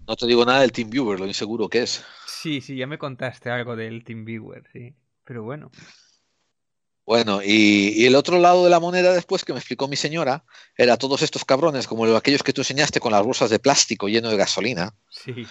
No 0.08 0.16
te 0.16 0.28
digo 0.28 0.46
nada 0.46 0.62
del 0.62 0.72
TeamViewer, 0.72 1.20
lo 1.20 1.28
inseguro 1.28 1.70
que 1.70 1.84
es. 1.84 2.06
Sí, 2.26 2.62
sí, 2.62 2.76
ya 2.76 2.88
me 2.88 2.98
contaste 2.98 3.50
algo 3.50 3.76
del 3.76 4.04
TeamViewer, 4.04 4.68
sí. 4.72 4.96
Pero 5.24 5.44
bueno. 5.44 5.72
Bueno, 7.06 7.42
y, 7.44 7.90
y 8.02 8.06
el 8.06 8.16
otro 8.16 8.40
lado 8.40 8.64
de 8.64 8.70
la 8.70 8.80
moneda 8.80 9.14
después 9.14 9.44
que 9.44 9.52
me 9.52 9.60
explicó 9.60 9.88
mi 9.90 9.98
señora 9.98 10.46
era 10.78 10.96
todos 10.98 11.22
estos 11.22 11.44
cabrones, 11.44 11.86
como 11.88 12.06
los- 12.06 12.18
aquellos 12.18 12.44
que 12.44 12.54
tú 12.54 12.62
enseñaste 12.62 13.02
con 13.02 13.12
las 13.12 13.24
bolsas 13.24 13.50
de 13.50 13.60
plástico 13.60 14.08
lleno 14.08 14.30
de 14.30 14.38
gasolina, 14.38 14.96
Sí. 15.10 15.46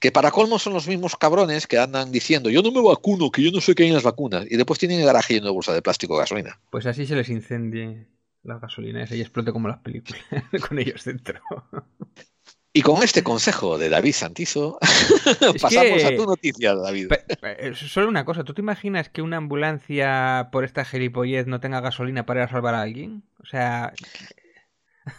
que 0.00 0.10
para 0.10 0.30
colmo 0.30 0.58
son 0.58 0.72
los 0.72 0.88
mismos 0.88 1.16
cabrones 1.16 1.66
que 1.66 1.78
andan 1.78 2.10
diciendo 2.10 2.48
yo 2.48 2.62
no 2.62 2.72
me 2.72 2.80
vacuno, 2.80 3.30
que 3.30 3.42
yo 3.42 3.50
no 3.52 3.60
sé 3.60 3.74
qué 3.74 3.82
hay 3.82 3.90
en 3.90 3.94
las 3.96 4.02
vacunas, 4.02 4.46
y 4.50 4.56
después 4.56 4.78
tienen 4.78 5.00
el 5.00 5.06
garaje 5.06 5.34
lleno 5.34 5.46
de 5.46 5.52
bolsas 5.52 5.74
de 5.74 5.82
plástico 5.82 6.14
de 6.14 6.20
gasolina. 6.20 6.60
Pues 6.70 6.86
así 6.86 7.06
se 7.06 7.16
les 7.16 7.28
incendie 7.28 8.08
la 8.42 8.58
gasolina 8.58 9.02
esa 9.04 9.14
y 9.14 9.20
explote 9.20 9.52
como 9.52 9.68
las 9.68 9.78
películas, 9.78 10.22
con 10.68 10.78
ellos 10.78 11.04
dentro. 11.04 11.40
Y 12.74 12.80
con 12.82 13.02
este 13.02 13.22
consejo 13.22 13.76
de 13.76 13.90
David 13.90 14.14
Santizo, 14.14 14.78
pasamos 15.60 15.98
que- 16.02 16.06
a 16.06 16.16
tu 16.16 16.24
noticia, 16.24 16.74
David. 16.74 17.12
Eh, 17.42 17.72
Solo 17.74 18.08
una 18.08 18.24
cosa, 18.24 18.44
¿tú 18.44 18.54
te 18.54 18.62
imaginas 18.62 19.10
que 19.10 19.20
una 19.20 19.36
ambulancia 19.36 20.48
por 20.52 20.64
esta 20.64 20.84
gilipollez 20.86 21.46
no 21.46 21.60
tenga 21.60 21.80
gasolina 21.80 22.24
para 22.24 22.40
ir 22.40 22.44
a 22.48 22.50
salvar 22.50 22.74
a 22.74 22.80
alguien? 22.80 23.24
O 23.42 23.44
sea, 23.46 23.92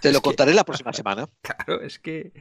Te 0.01 0.11
lo 0.11 0.19
que- 0.19 0.23
contaré 0.29 0.53
la 0.55 0.63
próxima 0.63 0.93
semana. 0.93 1.27
claro, 1.41 1.81
es 1.83 1.99
que... 1.99 2.33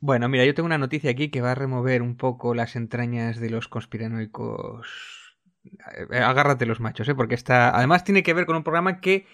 Bueno, 0.00 0.28
mira, 0.28 0.44
yo 0.44 0.54
tengo 0.54 0.66
una 0.66 0.78
noticia 0.78 1.10
aquí 1.10 1.28
que 1.30 1.40
va 1.40 1.52
a 1.52 1.56
remover 1.56 2.02
un 2.02 2.16
poco 2.16 2.54
las 2.54 2.74
entrañas 2.76 3.38
de 3.38 3.50
los 3.50 3.68
conspiranoicos 3.68 4.86
eh, 6.12 6.18
agárrate 6.18 6.66
los 6.66 6.80
machos, 6.80 7.08
¿eh? 7.08 7.14
porque 7.14 7.34
está. 7.34 7.76
Además, 7.76 8.02
tiene 8.04 8.22
que 8.22 8.32
ver 8.32 8.46
con 8.46 8.56
un 8.56 8.62
programa 8.62 9.00
que 9.00 9.26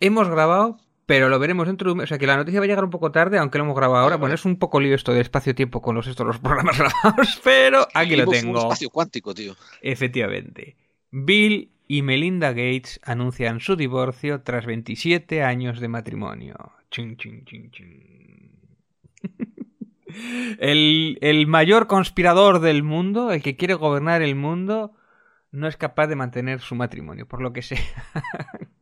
hemos 0.00 0.28
grabado, 0.28 0.78
pero 1.06 1.28
lo 1.28 1.38
veremos 1.38 1.68
dentro 1.68 1.88
de 1.88 1.92
un 1.92 1.98
mes. 1.98 2.04
O 2.04 2.08
sea, 2.08 2.18
que 2.18 2.26
la 2.26 2.36
noticia 2.36 2.60
va 2.60 2.64
a 2.64 2.66
llegar 2.66 2.84
un 2.84 2.90
poco 2.90 3.12
tarde, 3.12 3.38
aunque 3.38 3.58
lo 3.58 3.64
hemos 3.64 3.76
grabado 3.76 4.02
ahora. 4.02 4.16
Bueno, 4.16 4.34
es 4.34 4.44
un 4.44 4.58
poco 4.58 4.80
lío 4.80 4.94
esto 4.94 5.12
de 5.12 5.20
espacio-tiempo 5.20 5.80
con 5.80 5.94
los, 5.94 6.08
estos, 6.08 6.26
los 6.26 6.38
programas 6.38 6.76
grabados, 6.78 7.40
pero 7.44 7.86
aquí 7.94 8.16
lo 8.16 8.26
tengo. 8.26 8.50
Un 8.50 8.56
espacio 8.58 8.90
cuántico, 8.90 9.32
tío. 9.32 9.56
Efectivamente. 9.80 10.76
Bill 11.12 11.70
y 11.86 12.02
Melinda 12.02 12.50
Gates 12.50 13.00
anuncian 13.04 13.60
su 13.60 13.76
divorcio 13.76 14.42
tras 14.42 14.66
27 14.66 15.44
años 15.44 15.78
de 15.78 15.88
matrimonio. 15.88 16.72
Chin, 16.90 17.16
chin, 17.16 17.44
chin, 17.44 17.70
chin. 17.70 18.50
el, 20.58 21.18
el 21.20 21.46
mayor 21.46 21.86
conspirador 21.86 22.58
del 22.58 22.82
mundo, 22.82 23.30
el 23.30 23.42
que 23.42 23.56
quiere 23.56 23.74
gobernar 23.74 24.22
el 24.22 24.34
mundo, 24.34 24.94
no 25.52 25.68
es 25.68 25.76
capaz 25.76 26.08
de 26.08 26.16
mantener 26.16 26.60
su 26.60 26.74
matrimonio, 26.74 27.26
por 27.26 27.40
lo 27.40 27.52
que 27.52 27.62
sea. 27.62 27.78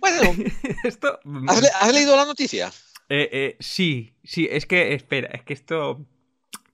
Bueno, 0.00 0.34
esto... 0.84 1.18
¿has, 1.48 1.62
le- 1.62 1.68
has 1.80 1.92
leído 1.94 2.16
la 2.16 2.24
noticia? 2.24 2.68
Eh, 3.08 3.28
eh, 3.32 3.56
sí, 3.60 4.14
sí, 4.24 4.48
es 4.50 4.66
que, 4.66 4.94
espera, 4.94 5.28
es 5.32 5.42
que 5.42 5.52
esto... 5.54 6.04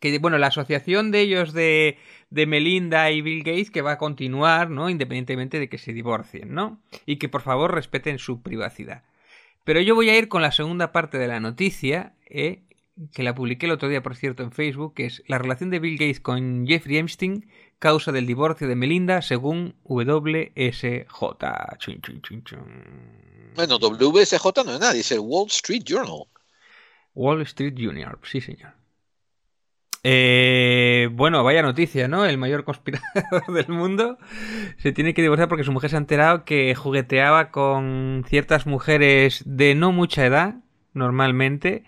Que, 0.01 0.19
bueno, 0.19 0.37
la 0.39 0.49
asociación 0.49 1.13
de 1.13 1.21
ellos 1.21 1.53
de, 1.53 1.97
de 2.31 2.47
Melinda 2.47 3.11
y 3.13 3.23
Bill 3.23 3.45
Gates 3.45 3.71
que 3.71 3.83
va 3.83 3.93
a 3.93 3.99
continuar, 3.99 4.69
¿no? 4.69 4.91
Independientemente 4.91 5.61
de 5.61 5.69
que 5.69 5.79
se 5.79 5.93
divorcien, 5.93 6.53
¿no? 6.55 6.83
Y 7.07 7.17
que 7.19 7.29
por 7.29 7.43
favor 7.43 7.73
respeten 7.73 8.19
su 8.19 8.43
privacidad. 8.43 9.05
Pero 9.65 9.81
yo 9.81 9.95
voy 9.95 10.11
a 10.11 10.19
ir 10.19 10.27
con 10.27 10.43
la 10.43 10.51
segunda 10.51 10.91
parte 10.91 11.19
de 11.19 11.29
la 11.29 11.39
noticia, 11.39 12.15
¿eh? 12.27 12.63
que 13.15 13.23
la 13.23 13.35
publiqué 13.35 13.67
el 13.67 13.73
otro 13.73 13.89
día, 13.89 14.03
por 14.03 14.17
cierto, 14.17 14.43
en 14.43 14.51
Facebook, 14.51 14.95
que 14.95 15.07
es 15.07 15.23
la 15.29 15.39
relación 15.39 15.71
de 15.71 15.79
Bill 15.79 15.97
Gates 15.99 16.19
con 16.21 16.67
Jeffrey 16.67 16.99
Epstein, 16.99 17.47
causa 17.83 18.13
del 18.13 18.29
divorcio 18.29 18.69
de 18.69 18.77
Melinda, 18.77 19.23
según 19.23 19.75
WSJ. 19.83 21.11
Chun, 21.79 22.01
chun, 22.01 22.23
chun, 22.23 22.45
chun. 22.45 23.53
Bueno, 23.57 23.79
WSJ 23.81 24.65
no 24.65 24.77
es 24.77 24.95
es 24.95 25.11
el 25.11 25.19
Wall 25.19 25.49
Street 25.49 25.83
Journal. 25.85 26.23
Wall 27.13 27.43
Street 27.43 27.75
Junior, 27.77 28.21
sí, 28.23 28.41
señor. 28.41 28.75
Eh, 30.05 31.09
bueno, 31.13 31.43
vaya 31.43 31.61
noticia, 31.63 32.07
¿no? 32.07 32.25
El 32.25 32.39
mayor 32.39 32.63
conspirador 32.63 33.47
del 33.53 33.69
mundo 33.69 34.17
se 34.79 34.93
tiene 34.93 35.13
que 35.13 35.23
divorciar 35.23 35.49
porque 35.49 35.65
su 35.65 35.73
mujer 35.73 35.91
se 35.91 35.97
ha 35.97 35.99
enterado 35.99 36.45
que 36.45 36.73
jugueteaba 36.77 37.51
con 37.51 38.25
ciertas 38.29 38.65
mujeres 38.65 39.43
de 39.45 39.75
no 39.75 39.91
mucha 39.91 40.25
edad, 40.25 40.55
normalmente, 40.93 41.83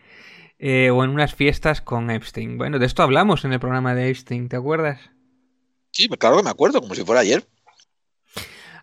eh, 0.59 0.91
o 0.91 1.05
en 1.05 1.11
unas 1.11 1.37
fiestas 1.37 1.81
con 1.81 2.11
Epstein. 2.11 2.59
Bueno, 2.59 2.81
de 2.81 2.87
esto 2.87 3.05
hablamos 3.05 3.45
en 3.45 3.53
el 3.53 3.61
programa 3.61 3.95
de 3.95 4.11
Epstein, 4.11 4.49
¿te 4.49 4.57
acuerdas? 4.57 5.14
Sí, 5.95 6.09
claro 6.09 6.39
que 6.39 6.43
me 6.43 6.51
acuerdo, 6.51 6.81
como 6.81 6.97
si 6.97 7.05
fuera 7.05 7.21
ayer. 7.21 7.47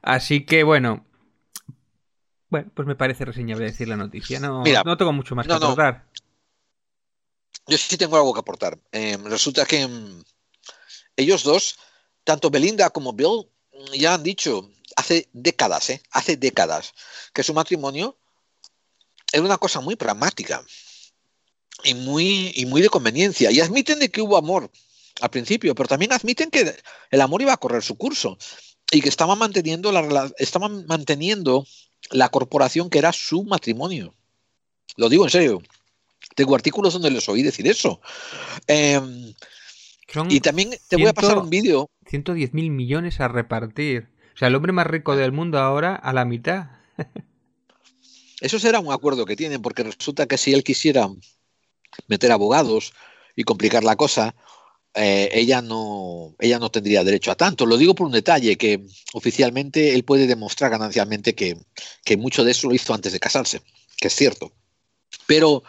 Así 0.02 0.46
que 0.46 0.64
bueno. 0.64 1.06
Bueno, 2.50 2.72
pues 2.74 2.88
me 2.88 2.96
parece 2.96 3.26
reseñable 3.26 3.66
decir 3.66 3.90
la 3.90 3.98
noticia. 3.98 4.40
No, 4.40 4.62
Mira, 4.62 4.84
no 4.86 4.96
tengo 4.96 5.12
mucho 5.12 5.36
más 5.36 5.46
no, 5.46 5.56
que 5.56 5.60
no. 5.60 5.66
aportar. 5.68 6.08
Yo 7.68 7.78
sí 7.78 7.98
tengo 7.98 8.16
algo 8.16 8.34
que 8.34 8.40
aportar. 8.40 8.80
Eh, 8.94 9.18
resulta 9.26 9.66
que 9.66 9.86
mm, 9.86 10.24
ellos 11.18 11.44
dos, 11.44 11.78
tanto 12.24 12.50
Belinda 12.50 12.90
como 12.92 13.12
Bill, 13.12 13.50
mm, 13.74 13.94
ya 13.96 14.14
han 14.14 14.24
dicho 14.24 14.70
hace 14.96 15.28
décadas, 15.34 15.90
¿eh? 15.90 16.02
hace 16.12 16.38
décadas, 16.38 16.94
que 17.34 17.44
su 17.44 17.54
matrimonio 17.54 18.18
era 19.34 19.44
una 19.44 19.58
cosa 19.58 19.82
muy 19.82 19.98
pragmática 19.98 20.64
y 21.84 21.94
muy, 21.94 22.54
y 22.56 22.66
muy 22.66 22.82
de 22.82 22.90
conveniencia. 22.90 23.52
Y 23.52 23.60
admiten 23.60 24.00
de 24.00 24.10
que 24.10 24.22
hubo 24.22 24.38
amor 24.38 24.72
al 25.22 25.30
principio, 25.30 25.76
pero 25.76 25.88
también 25.88 26.12
admiten 26.14 26.50
que 26.50 26.76
el 27.10 27.22
amor 27.22 27.42
iba 27.42 27.54
a 27.54 27.58
correr 27.58 27.84
su 27.84 27.96
curso 27.96 28.38
y 28.92 29.02
que 29.02 29.10
estaban 29.10 29.38
manteniendo 29.38 29.92
la, 29.92 30.32
estaban 30.38 30.86
manteniendo 30.88 31.66
la 32.10 32.30
corporación 32.30 32.90
que 32.90 33.00
era 33.00 33.14
su 33.14 33.44
matrimonio. 33.44 34.14
Lo 34.98 35.10
digo 35.10 35.24
en 35.24 35.30
serio. 35.30 35.62
Tengo 36.36 36.56
artículos 36.56 36.94
donde 36.94 37.12
les 37.12 37.28
oí 37.30 37.42
decir 37.44 37.68
eso. 37.68 38.02
Em, 38.68 39.34
y 40.30 40.40
también 40.40 40.72
te 40.88 40.98
voy 40.98 41.08
a 41.08 41.14
pasar 41.14 41.38
un 41.38 41.50
vídeo. 41.50 41.90
110 42.08 42.54
mil 42.54 42.72
millones 42.72 43.20
a 43.20 43.28
repartir. 43.28 44.10
O 44.34 44.38
sea, 44.38 44.48
el 44.48 44.56
hombre 44.56 44.72
más 44.72 44.88
rico 44.88 45.16
del 45.16 45.32
mundo 45.32 45.60
ahora 45.60 45.96
a 45.96 46.14
la 46.14 46.26
mitad. 46.26 46.68
Eso 48.42 48.60
será 48.60 48.80
un 48.80 48.92
acuerdo 48.92 49.26
que 49.26 49.36
tienen, 49.36 49.62
porque 49.62 49.84
resulta 49.84 50.26
que 50.26 50.38
si 50.38 50.54
él 50.54 50.64
quisiera 50.64 51.08
meter 52.08 52.32
abogados 52.32 52.94
y 53.36 53.44
complicar 53.44 53.84
la 53.84 53.96
cosa, 53.96 54.36
eh, 54.94 55.30
ella, 55.34 55.62
no, 55.62 56.36
ella 56.40 56.60
no 56.60 56.70
tendría 56.72 57.04
derecho 57.04 57.32
a 57.32 57.36
tanto. 57.36 57.66
Lo 57.66 57.78
digo 57.78 57.96
por 57.96 58.08
un 58.08 58.14
detalle, 58.14 58.58
que 58.58 58.82
oficialmente 59.14 59.94
él 59.96 60.04
puede 60.04 60.28
demostrar 60.28 60.72
ganancialmente 60.72 61.36
que, 61.36 61.58
que 62.04 62.18
mucho 62.18 62.44
de 62.44 62.52
eso 62.52 62.68
lo 62.68 62.76
hizo 62.76 62.94
antes 62.94 63.14
de 63.14 63.20
casarse, 63.20 63.62
que 63.98 64.08
es 64.08 64.16
cierto. 64.16 64.52
Pero 65.28 65.64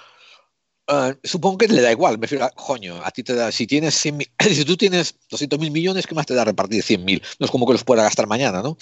eh, 0.88 1.14
supongo 1.24 1.58
que 1.58 1.68
le 1.68 1.82
da 1.82 1.92
igual, 1.92 2.18
me 2.18 2.22
refiero 2.26 2.44
a, 2.46 2.50
coño, 2.50 3.00
a 3.04 3.10
ti 3.10 3.22
te 3.22 3.34
da, 3.34 3.52
si 3.52 3.66
tienes 3.66 3.94
100 3.94 4.16
mil- 4.18 4.30
si 4.54 4.64
tú 4.64 4.76
tienes 4.76 5.14
200 5.30 5.58
mil 5.58 5.70
millones, 5.70 6.06
¿qué 6.06 6.14
más 6.14 6.26
te 6.26 6.34
da 6.34 6.44
repartir 6.44 6.82
100 6.82 7.04
mil? 7.04 7.22
No 7.38 7.46
es 7.46 7.50
como 7.52 7.66
que 7.66 7.72
los 7.74 7.84
pueda 7.84 8.02
gastar 8.02 8.26
mañana, 8.26 8.62
¿no? 8.62 8.76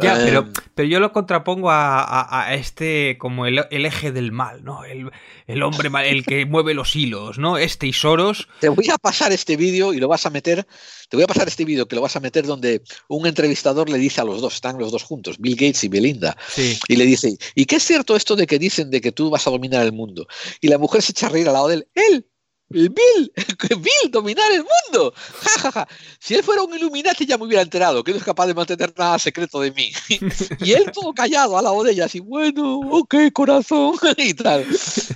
Ya, 0.00 0.16
Eh, 0.18 0.22
pero, 0.24 0.48
pero 0.74 0.88
yo 0.88 1.00
lo 1.00 1.12
contrapongo 1.12 1.70
a, 1.70 2.02
a- 2.02 2.46
a 2.48 2.54
este 2.54 3.16
como 3.18 3.46
el, 3.46 3.64
el 3.70 3.86
eje 3.86 4.12
del 4.12 4.32
mal, 4.32 4.62
¿no? 4.64 4.84
El, 4.84 5.10
el 5.46 5.62
hombre 5.62 5.90
mal, 5.90 6.04
el 6.04 6.24
que 6.24 6.46
mueve 6.46 6.74
los 6.74 6.94
hilos, 6.96 7.38
¿no? 7.38 7.58
Este 7.58 7.86
y 7.86 7.92
Soros. 7.92 8.48
Te 8.60 8.68
voy 8.68 8.88
a 8.90 8.98
pasar 8.98 9.32
este 9.32 9.56
vídeo 9.56 9.92
y 9.92 9.98
lo 9.98 10.08
vas 10.08 10.26
a 10.26 10.30
meter. 10.30 10.66
Te 11.08 11.16
voy 11.16 11.24
a 11.24 11.26
pasar 11.26 11.48
este 11.48 11.64
vídeo 11.64 11.86
que 11.86 11.96
lo 11.96 12.02
vas 12.02 12.16
a 12.16 12.20
meter 12.20 12.46
donde 12.46 12.82
un 13.08 13.26
entrevistador 13.26 13.90
le 13.90 13.98
dice 13.98 14.20
a 14.20 14.24
los 14.24 14.40
dos, 14.40 14.54
están 14.54 14.78
los 14.78 14.92
dos 14.92 15.02
juntos, 15.02 15.36
Bill 15.38 15.56
Gates 15.56 15.84
y 15.84 15.88
Belinda, 15.88 16.36
Sí. 16.48 16.78
y 16.88 16.96
le 16.96 17.04
dice, 17.04 17.36
¿y 17.54 17.66
qué 17.66 17.76
es 17.76 17.82
cierto 17.84 18.16
esto 18.16 18.34
de 18.36 18.46
que 18.46 18.58
dicen 18.58 18.90
de 18.90 19.00
que 19.00 19.12
tú 19.12 19.28
vas 19.28 19.46
a 19.46 19.50
dominar 19.50 19.84
el 19.84 19.92
mundo? 19.92 20.26
Y 20.60 20.68
la 20.68 20.78
mujer 20.78 21.02
se 21.02 21.12
echa 21.12 21.26
a 21.26 21.30
reír 21.30 21.46
al 21.48 21.54
lado 21.54 21.68
de 21.68 21.86
él, 21.94 22.26
Bill, 22.72 23.32
Bill, 23.78 24.10
dominar 24.10 24.50
el 24.52 24.64
mundo. 24.64 25.12
Ja, 25.42 25.60
ja, 25.60 25.72
ja. 25.72 25.88
Si 26.18 26.34
él 26.34 26.42
fuera 26.42 26.62
un 26.62 26.74
Illuminati 26.74 27.26
ya 27.26 27.36
me 27.36 27.44
hubiera 27.44 27.62
enterado, 27.62 28.02
que 28.02 28.12
no 28.12 28.18
es 28.18 28.24
capaz 28.24 28.46
de 28.46 28.54
mantener 28.54 28.92
nada 28.96 29.18
secreto 29.18 29.60
de 29.60 29.70
mí. 29.72 29.92
y 30.60 30.72
él 30.72 30.90
todo 30.92 31.12
callado 31.12 31.58
al 31.58 31.64
lado 31.64 31.82
de 31.82 31.92
ella, 31.92 32.06
así, 32.06 32.20
bueno, 32.20 32.80
ok, 32.90 33.14
corazón, 33.32 33.96
y 34.16 34.34
tal. 34.34 34.66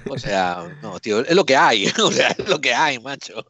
O 0.08 0.18
sea, 0.18 0.76
no, 0.82 0.98
tío, 1.00 1.20
es 1.20 1.34
lo 1.34 1.44
que 1.44 1.56
hay, 1.56 1.86
o 2.02 2.12
sea, 2.12 2.28
es 2.28 2.48
lo 2.48 2.60
que 2.60 2.74
hay, 2.74 2.98
macho. 2.98 3.44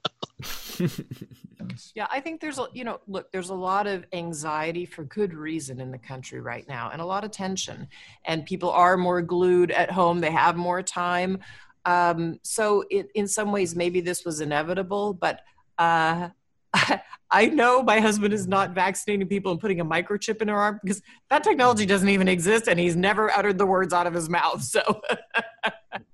Yeah, 1.94 2.06
I 2.10 2.20
think 2.20 2.40
there's 2.40 2.58
a, 2.58 2.68
you 2.72 2.84
know, 2.84 3.00
look, 3.06 3.30
there's 3.32 3.50
a 3.50 3.54
lot 3.54 3.86
of 3.86 4.04
anxiety 4.12 4.86
for 4.86 5.04
good 5.04 5.34
reason 5.34 5.80
in 5.80 5.90
the 5.90 5.98
country 5.98 6.40
right 6.40 6.66
now 6.68 6.90
and 6.92 7.00
a 7.00 7.04
lot 7.04 7.24
of 7.24 7.30
tension. 7.30 7.88
And 8.24 8.46
people 8.46 8.70
are 8.70 8.96
more 8.96 9.22
glued 9.22 9.70
at 9.70 9.90
home, 9.90 10.20
they 10.20 10.30
have 10.30 10.56
more 10.56 10.82
time. 10.82 11.38
Um, 11.86 12.38
so, 12.42 12.84
it, 12.90 13.10
in 13.14 13.26
some 13.26 13.52
ways, 13.52 13.74
maybe 13.74 14.02
this 14.02 14.24
was 14.24 14.40
inevitable, 14.40 15.14
but 15.14 15.40
uh, 15.78 16.28
I 17.30 17.46
know 17.46 17.82
my 17.82 18.00
husband 18.00 18.34
is 18.34 18.46
not 18.46 18.74
vaccinating 18.74 19.26
people 19.28 19.52
and 19.52 19.60
putting 19.60 19.80
a 19.80 19.84
microchip 19.84 20.42
in 20.42 20.48
her 20.48 20.56
arm 20.56 20.80
because 20.82 21.00
that 21.30 21.42
technology 21.42 21.86
doesn't 21.86 22.08
even 22.08 22.28
exist 22.28 22.68
and 22.68 22.78
he's 22.78 22.96
never 22.96 23.30
uttered 23.30 23.58
the 23.58 23.66
words 23.66 23.92
out 23.92 24.06
of 24.06 24.14
his 24.14 24.28
mouth. 24.28 24.62
So, 24.62 25.00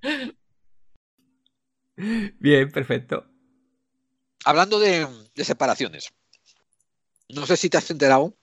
Bien, 1.97 2.71
perfecto. 2.71 3.27
Hablando 4.45 4.81
de, 4.81 5.07
de 5.35 5.45
separaciones, 5.45 6.13
no 7.29 7.47
sé 7.47 7.57
si 7.57 7.69
te 7.69 7.77
has 7.77 7.91
enterado, 7.91 8.35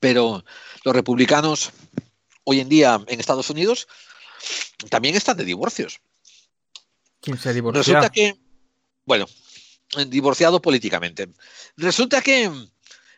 pero 0.00 0.44
los 0.84 0.94
republicanos 0.94 1.72
hoy 2.44 2.60
en 2.60 2.68
día 2.68 3.00
en 3.06 3.20
Estados 3.20 3.50
Unidos 3.50 3.86
también 4.90 5.14
están 5.14 5.36
de 5.36 5.44
divorcios. 5.44 6.00
¿Quién 7.26 7.38
se? 7.38 7.60
Resulta 7.60 8.08
que, 8.08 8.36
bueno, 9.04 9.26
divorciado 10.06 10.62
políticamente. 10.62 11.28
Resulta 11.76 12.22
que 12.22 12.48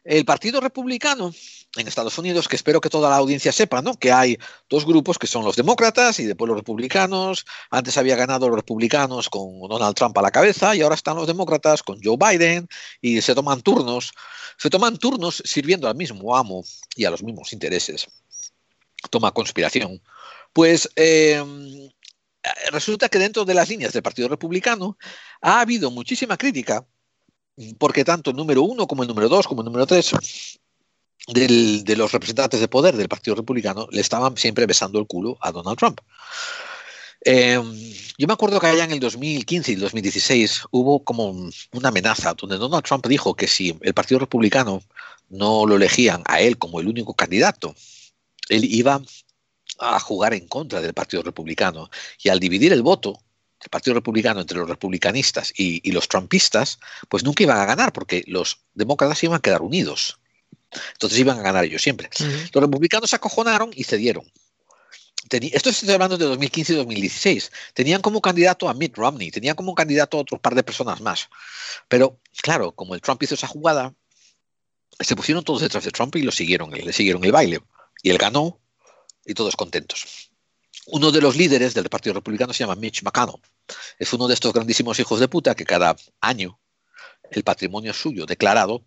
el 0.02 0.24
Partido 0.24 0.62
Republicano 0.62 1.30
en 1.76 1.86
Estados 1.86 2.16
Unidos, 2.16 2.48
que 2.48 2.56
espero 2.56 2.80
que 2.80 2.88
toda 2.88 3.10
la 3.10 3.16
audiencia 3.16 3.52
sepa, 3.52 3.82
¿no? 3.82 3.98
Que 3.98 4.10
hay 4.10 4.38
dos 4.70 4.86
grupos 4.86 5.18
que 5.18 5.26
son 5.26 5.44
los 5.44 5.56
demócratas 5.56 6.20
y 6.20 6.24
después 6.24 6.48
los 6.48 6.56
republicanos. 6.56 7.44
Antes 7.68 7.98
había 7.98 8.16
ganado 8.16 8.48
los 8.48 8.56
republicanos 8.56 9.28
con 9.28 9.60
Donald 9.68 9.94
Trump 9.94 10.16
a 10.16 10.22
la 10.22 10.30
cabeza 10.30 10.74
y 10.74 10.80
ahora 10.80 10.94
están 10.94 11.16
los 11.16 11.26
demócratas 11.26 11.82
con 11.82 12.00
Joe 12.02 12.16
Biden 12.16 12.66
y 13.02 13.20
se 13.20 13.34
toman 13.34 13.60
turnos. 13.60 14.12
Se 14.56 14.70
toman 14.70 14.96
turnos 14.96 15.42
sirviendo 15.44 15.86
al 15.86 15.96
mismo 15.96 16.34
amo 16.34 16.64
y 16.96 17.04
a 17.04 17.10
los 17.10 17.22
mismos 17.22 17.52
intereses. 17.52 18.08
Toma 19.10 19.32
conspiración. 19.32 20.00
Pues 20.54 20.88
eh, 20.96 21.44
resulta 22.70 23.08
que 23.08 23.18
dentro 23.18 23.44
de 23.44 23.54
las 23.54 23.68
líneas 23.68 23.92
del 23.92 24.02
Partido 24.02 24.28
Republicano 24.28 24.96
ha 25.40 25.60
habido 25.60 25.90
muchísima 25.90 26.36
crítica 26.36 26.86
porque 27.78 28.04
tanto 28.04 28.30
el 28.30 28.36
número 28.36 28.62
uno 28.62 28.86
como 28.86 29.02
el 29.02 29.08
número 29.08 29.28
dos 29.28 29.46
como 29.46 29.62
el 29.62 29.66
número 29.66 29.86
tres 29.86 30.12
de 31.26 31.96
los 31.96 32.12
representantes 32.12 32.60
de 32.60 32.68
poder 32.68 32.96
del 32.96 33.08
Partido 33.08 33.34
Republicano 33.34 33.86
le 33.90 34.00
estaban 34.00 34.36
siempre 34.36 34.66
besando 34.66 34.98
el 34.98 35.06
culo 35.06 35.36
a 35.40 35.52
Donald 35.52 35.78
Trump. 35.78 36.00
Eh, 37.24 37.60
yo 38.16 38.26
me 38.26 38.32
acuerdo 38.32 38.60
que 38.60 38.68
allá 38.68 38.84
en 38.84 38.92
el 38.92 39.00
2015 39.00 39.72
y 39.72 39.74
el 39.74 39.80
2016 39.80 40.62
hubo 40.70 41.04
como 41.04 41.30
una 41.72 41.88
amenaza 41.88 42.34
donde 42.34 42.56
Donald 42.56 42.84
Trump 42.84 43.06
dijo 43.06 43.34
que 43.34 43.48
si 43.48 43.76
el 43.82 43.92
Partido 43.92 44.20
Republicano 44.20 44.82
no 45.28 45.66
lo 45.66 45.76
elegían 45.76 46.22
a 46.26 46.40
él 46.40 46.56
como 46.56 46.80
el 46.80 46.88
único 46.88 47.12
candidato, 47.14 47.74
él 48.48 48.64
iba 48.64 49.02
a 49.78 49.98
jugar 50.00 50.34
en 50.34 50.48
contra 50.48 50.80
del 50.80 50.94
Partido 50.94 51.22
Republicano. 51.22 51.90
Y 52.22 52.28
al 52.28 52.40
dividir 52.40 52.72
el 52.72 52.82
voto 52.82 53.12
del 53.60 53.70
Partido 53.70 53.94
Republicano 53.94 54.40
entre 54.40 54.58
los 54.58 54.68
republicanistas 54.68 55.52
y, 55.56 55.80
y 55.88 55.92
los 55.92 56.08
trumpistas, 56.08 56.78
pues 57.08 57.24
nunca 57.24 57.42
iban 57.42 57.58
a 57.58 57.64
ganar 57.64 57.92
porque 57.92 58.22
los 58.26 58.58
demócratas 58.74 59.22
iban 59.24 59.36
a 59.38 59.42
quedar 59.42 59.62
unidos. 59.62 60.18
Entonces 60.92 61.18
iban 61.18 61.38
a 61.38 61.42
ganar 61.42 61.64
ellos 61.64 61.82
siempre. 61.82 62.10
Los 62.52 62.62
republicanos 62.62 63.10
se 63.10 63.16
acojonaron 63.16 63.70
y 63.74 63.84
cedieron. 63.84 64.30
Tení- 65.28 65.50
esto 65.52 65.70
estoy 65.70 65.90
hablando 65.90 66.16
de 66.16 66.24
2015 66.26 66.72
y 66.72 66.76
2016. 66.76 67.52
Tenían 67.74 68.00
como 68.00 68.20
candidato 68.20 68.68
a 68.68 68.74
Mitt 68.74 68.96
Romney, 68.96 69.30
tenían 69.30 69.56
como 69.56 69.74
candidato 69.74 70.16
a 70.16 70.20
otro 70.20 70.38
par 70.38 70.54
de 70.54 70.62
personas 70.62 71.00
más. 71.00 71.28
Pero, 71.88 72.18
claro, 72.42 72.72
como 72.72 72.94
el 72.94 73.00
Trump 73.00 73.22
hizo 73.22 73.34
esa 73.34 73.46
jugada, 73.46 73.94
se 75.00 75.16
pusieron 75.16 75.44
todos 75.44 75.60
detrás 75.62 75.84
de 75.84 75.90
Trump 75.90 76.14
y 76.16 76.22
lo 76.22 76.32
siguieron, 76.32 76.70
le 76.70 76.92
siguieron 76.92 77.24
el 77.24 77.32
baile. 77.32 77.60
Y 78.02 78.10
él 78.10 78.18
ganó 78.18 78.58
y 79.28 79.34
todos 79.34 79.54
contentos. 79.54 80.30
Uno 80.86 81.12
de 81.12 81.20
los 81.20 81.36
líderes 81.36 81.74
del 81.74 81.90
Partido 81.90 82.14
Republicano 82.14 82.52
se 82.52 82.60
llama 82.60 82.74
Mitch 82.74 83.02
McConnell. 83.02 83.40
Es 83.98 84.12
uno 84.14 84.26
de 84.26 84.34
estos 84.34 84.52
grandísimos 84.54 84.98
hijos 84.98 85.20
de 85.20 85.28
puta 85.28 85.54
que 85.54 85.66
cada 85.66 85.94
año 86.20 86.58
el 87.30 87.44
patrimonio 87.44 87.92
suyo 87.92 88.24
declarado 88.24 88.86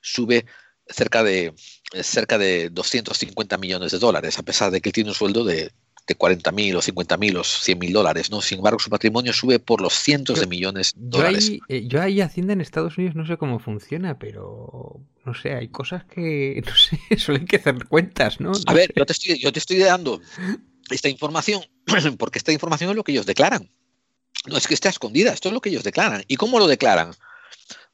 sube 0.00 0.46
cerca 0.86 1.22
de, 1.22 1.54
cerca 2.02 2.38
de 2.38 2.70
250 2.70 3.58
millones 3.58 3.92
de 3.92 3.98
dólares, 3.98 4.38
a 4.38 4.42
pesar 4.42 4.70
de 4.70 4.80
que 4.80 4.92
tiene 4.92 5.10
un 5.10 5.14
sueldo 5.14 5.44
de, 5.44 5.72
de 6.06 6.14
40 6.14 6.50
mil 6.52 6.76
o 6.76 6.82
50 6.82 7.16
mil 7.16 7.36
o 7.36 7.44
100 7.44 7.78
mil 7.78 7.92
dólares. 7.92 8.30
¿no? 8.30 8.40
Sin 8.40 8.58
embargo, 8.58 8.78
su 8.78 8.90
patrimonio 8.90 9.32
sube 9.32 9.58
por 9.58 9.80
los 9.80 9.94
cientos 9.94 10.40
de 10.40 10.46
millones 10.46 10.92
de 10.96 11.02
Yo 11.02 11.18
dólares. 11.18 11.48
ahí, 11.48 11.60
eh, 11.68 11.86
yo 11.86 12.00
ahí 12.00 12.20
Hacienda 12.20 12.52
en 12.52 12.60
Estados 12.60 12.98
Unidos 12.98 13.14
no 13.14 13.26
sé 13.26 13.36
cómo 13.36 13.58
funciona, 13.58 14.18
pero 14.18 15.00
no 15.24 15.34
sé, 15.34 15.54
hay 15.54 15.68
cosas 15.68 16.04
que, 16.04 16.62
no 16.66 16.74
sé, 16.76 16.98
hay 17.32 17.44
que 17.44 17.56
hacer 17.56 17.86
cuentas, 17.86 18.40
¿no? 18.40 18.52
A 18.66 18.74
ver, 18.74 18.88
sé. 18.88 18.94
yo 18.96 19.06
te, 19.06 19.12
estoy, 19.12 19.38
yo 19.38 19.52
te 19.52 19.58
estoy 19.58 19.78
dando 19.78 20.20
esta 20.90 21.08
información 21.08 21.62
porque 22.18 22.38
esta 22.38 22.52
información 22.52 22.90
es 22.90 22.96
lo 22.96 23.04
que 23.04 23.12
ellos 23.12 23.26
declaran. 23.26 23.70
No 24.46 24.56
es 24.56 24.66
que 24.66 24.74
esté 24.74 24.88
escondida, 24.88 25.32
esto 25.32 25.48
es 25.48 25.54
lo 25.54 25.60
que 25.60 25.68
ellos 25.68 25.84
declaran. 25.84 26.24
¿Y 26.26 26.36
cómo 26.36 26.58
lo 26.58 26.66
declaran? 26.66 27.12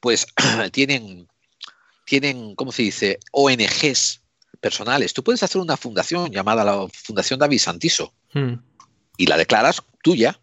Pues 0.00 0.26
tienen, 0.72 1.28
tienen, 2.06 2.54
¿cómo 2.54 2.72
se 2.72 2.82
dice? 2.82 3.18
ONGs 3.32 4.22
personales. 4.60 5.14
Tú 5.14 5.22
puedes 5.22 5.42
hacer 5.42 5.60
una 5.60 5.76
fundación 5.76 6.30
llamada 6.30 6.64
la 6.64 6.86
Fundación 6.92 7.38
David 7.38 7.58
Santiso 7.58 8.12
Hmm. 8.32 8.54
y 9.16 9.26
la 9.26 9.36
declaras 9.36 9.82
tuya 10.02 10.38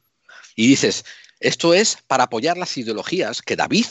y 0.55 0.67
dices, 0.67 1.05
esto 1.39 1.73
es 1.73 1.97
para 2.07 2.25
apoyar 2.25 2.57
las 2.57 2.75
ideologías 2.77 3.41
que 3.41 3.55
David 3.55 3.85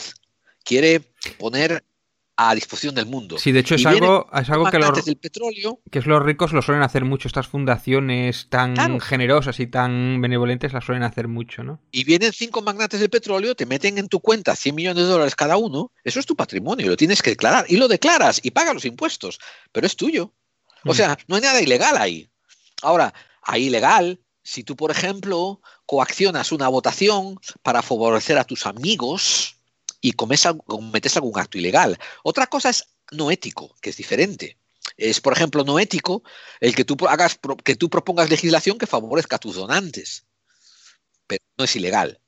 quiere 0.65 1.01
poner 1.39 1.85
a 2.37 2.55
disposición 2.55 2.95
del 2.97 3.07
mundo. 3.07 3.39
Sí, 3.39 3.53
de 3.53 3.61
hecho 3.61 3.75
Y 3.75 3.81
es 3.81 3.87
algo, 3.87 4.27
es 4.33 4.51
algo 4.51 4.69
que 4.69 4.79
los, 4.79 5.05
del 5.05 5.17
petróleo 5.17 5.79
que 5.91 6.01
es 6.01 6.07
los 6.07 6.21
ricos 6.23 6.53
lo 6.53 6.63
suelen 6.63 6.83
hacer 6.83 7.05
mucho. 7.05 7.29
Estas 7.29 7.47
fundaciones 7.47 8.49
tan 8.49 8.75
Claro. 8.75 8.99
generosas 9.01 9.61
y 9.61 9.67
tan 9.69 10.21
benevolentes 10.21 10.73
las 10.73 10.85
suelen 10.85 11.05
hacer 11.05 11.29
mucho, 11.29 11.63
¿no? 11.63 11.81
y 11.93 12.03
vienen 12.05 12.33
cinco 12.33 12.61
magnates 12.63 12.99
del 13.01 13.11
petróleo, 13.11 13.55
te 13.55 13.67
meten 13.67 13.99
en 13.99 14.09
tu 14.09 14.19
cuenta 14.21 14.57
100 14.57 14.75
millones 14.75 15.05
de 15.05 15.11
dólares 15.11 15.37
cada 15.37 15.57
uno, 15.57 15.93
eso 16.03 16.19
es 16.19 16.27
tu 16.27 16.35
patrimonio, 16.35 16.89
lo 16.89 16.97
tienes 16.97 17.23
que 17.23 17.31
declarar. 17.31 17.67
Y 17.69 17.77
lo 17.77 17.87
declaras 17.89 18.41
y 18.43 18.51
pagas 18.51 18.75
los 18.75 18.85
impuestos, 18.85 19.39
pero 19.71 19.87
es 19.87 19.95
tuyo. 19.97 20.33
O 20.85 20.93
Mm. 20.93 20.95
sea, 20.97 21.19
no 21.29 21.37
hay 21.37 21.43
nada 21.43 21.61
ilegal 21.61 21.97
ahí. 21.97 22.29
Ahora, 22.83 23.15
hay 23.43 23.67
ilegal 23.67 24.21
si 24.43 24.65
tú, 24.65 24.75
por 24.77 24.91
ejemplo, 24.91 25.61
coaccionas 25.87 26.53
una 26.53 26.69
votación 26.69 27.39
para 27.63 27.81
favorecer 27.81 28.37
a 28.39 28.45
tus 28.45 28.67
amigos 28.67 29.57
y 30.05 30.13
cometes 30.13 30.45
algún 31.17 31.39
acto 31.39 31.57
ilegal. 31.57 31.99
Otra 32.25 32.47
cosa 32.47 32.69
es 32.69 32.85
no 33.11 33.31
ético, 33.31 33.75
que 33.81 33.89
es 33.89 33.97
diferente. 33.97 34.59
Es, 34.99 35.19
por 35.23 35.33
ejemplo, 35.33 35.65
no 35.65 35.79
ético 35.79 36.23
el 36.61 36.75
que 36.75 36.85
tú 36.85 36.95
hagas 37.09 37.39
que 37.65 37.75
tú 37.75 37.89
propongas 37.89 38.29
legislación 38.29 38.77
que 38.77 38.87
favorezca 38.87 39.37
a 39.37 39.39
tus 39.39 39.57
donantes, 39.57 40.27
pero 41.27 41.43
no 41.57 41.65
es 41.65 41.75
ilegal. 41.75 42.21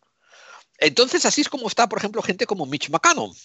Entonces, 0.79 1.27
así 1.27 1.43
es 1.43 1.51
como 1.51 1.69
está, 1.69 1.87
por 1.87 1.99
ejemplo, 1.99 2.23
gente 2.23 2.47
como 2.47 2.65
Mitch 2.65 2.89
McConnell, 2.89 3.37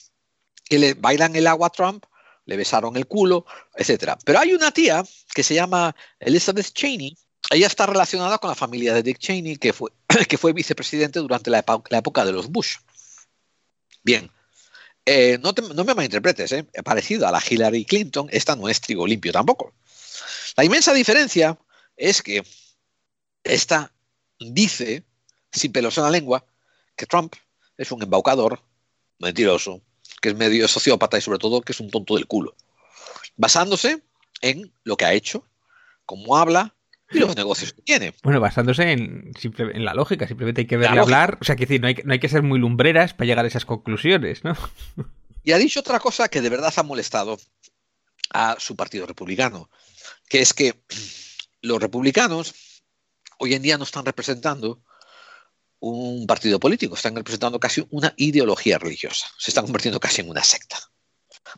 que 0.63 0.79
le 0.79 0.93
bailan 0.93 1.35
el 1.35 1.45
agua 1.45 1.67
a 1.67 1.71
Trump, 1.71 2.05
le 2.45 2.55
besaron 2.55 2.95
el 2.95 3.07
culo, 3.07 3.45
etcétera. 3.75 4.17
Pero 4.23 4.39
hay 4.39 4.53
una 4.53 4.71
tía 4.71 5.03
que 5.35 5.43
se 5.43 5.55
llama 5.55 5.93
Elizabeth 6.21 6.71
Cheney. 6.71 7.17
Ella 7.49 7.67
está 7.67 7.85
relacionada 7.85 8.37
con 8.37 8.49
la 8.49 8.55
familia 8.55 8.93
de 8.93 9.03
Dick 9.03 9.17
Cheney, 9.17 9.57
que 9.57 9.73
fue, 9.73 9.91
que 10.29 10.37
fue 10.37 10.53
vicepresidente 10.53 11.19
durante 11.19 11.49
la 11.49 11.65
época 11.97 12.23
de 12.23 12.31
los 12.31 12.47
Bush. 12.47 12.77
Bien, 14.03 14.31
eh, 15.05 15.37
no, 15.41 15.53
no 15.73 15.83
me 15.83 15.93
malinterpretes, 15.93 16.51
¿eh? 16.51 16.67
parecido 16.83 17.27
a 17.27 17.31
la 17.31 17.41
Hillary 17.47 17.85
Clinton, 17.85 18.27
esta 18.31 18.55
no 18.55 18.69
es 18.69 18.81
trigo 18.81 19.07
limpio 19.07 19.31
tampoco. 19.31 19.73
La 20.57 20.63
inmensa 20.63 20.93
diferencia 20.93 21.57
es 21.97 22.21
que 22.21 22.43
esta 23.43 23.93
dice, 24.39 25.03
sin 25.51 25.71
pelos 25.71 25.97
en 25.97 26.03
la 26.03 26.09
lengua, 26.09 26.45
que 26.95 27.05
Trump 27.05 27.35
es 27.77 27.91
un 27.91 28.03
embaucador, 28.03 28.61
mentiroso, 29.19 29.81
que 30.21 30.29
es 30.29 30.35
medio 30.35 30.67
sociópata 30.67 31.17
y 31.17 31.21
sobre 31.21 31.39
todo 31.39 31.61
que 31.61 31.71
es 31.71 31.79
un 31.79 31.89
tonto 31.89 32.15
del 32.15 32.27
culo, 32.27 32.55
basándose 33.35 34.03
en 34.41 34.73
lo 34.83 34.97
que 34.97 35.05
ha 35.05 35.13
hecho, 35.13 35.47
cómo 36.05 36.37
habla 36.37 36.75
y 37.11 37.19
los 37.19 37.35
negocios 37.35 37.73
que 37.73 37.81
tiene. 37.81 38.13
Bueno, 38.23 38.39
basándose 38.39 38.91
en, 38.91 39.31
simple- 39.39 39.71
en 39.75 39.85
la 39.85 39.93
lógica, 39.93 40.27
simplemente 40.27 40.61
hay 40.61 40.67
que 40.67 40.77
verle 40.77 40.99
hablar. 40.99 41.37
O 41.41 41.43
sea, 41.43 41.55
que 41.55 41.65
decir, 41.65 41.81
no 41.81 41.87
hay, 41.87 41.95
que- 41.95 42.03
no 42.03 42.13
hay 42.13 42.19
que 42.19 42.29
ser 42.29 42.43
muy 42.43 42.59
lumbreras 42.59 43.13
para 43.13 43.27
llegar 43.27 43.45
a 43.45 43.47
esas 43.47 43.65
conclusiones, 43.65 44.43
¿no? 44.43 44.55
Y 45.43 45.51
ha 45.53 45.57
dicho 45.57 45.79
otra 45.79 45.99
cosa 45.99 46.29
que 46.29 46.41
de 46.41 46.49
verdad 46.49 46.73
ha 46.75 46.83
molestado 46.83 47.39
a 48.33 48.55
su 48.59 48.75
partido 48.75 49.05
republicano, 49.05 49.69
que 50.29 50.41
es 50.41 50.53
que 50.53 50.81
los 51.61 51.81
republicanos 51.81 52.53
hoy 53.39 53.53
en 53.55 53.61
día 53.61 53.77
no 53.77 53.83
están 53.83 54.05
representando 54.05 54.83
un 55.79 56.27
partido 56.27 56.59
político, 56.59 56.93
están 56.95 57.15
representando 57.15 57.59
casi 57.59 57.85
una 57.89 58.13
ideología 58.17 58.77
religiosa, 58.77 59.27
se 59.39 59.49
están 59.49 59.65
convirtiendo 59.65 59.99
casi 59.99 60.21
en 60.21 60.29
una 60.29 60.43
secta, 60.43 60.77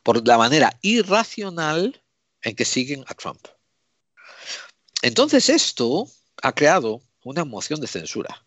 por 0.01 0.25
la 0.25 0.38
manera 0.38 0.77
irracional 0.81 2.01
en 2.41 2.55
que 2.55 2.63
siguen 2.65 3.03
a 3.07 3.13
Trump. 3.15 3.45
Entonces 5.03 5.49
esto 5.49 6.07
ha 6.41 6.53
creado 6.55 7.01
una 7.23 7.45
moción 7.45 7.80
de 7.80 7.88
censura. 7.88 8.43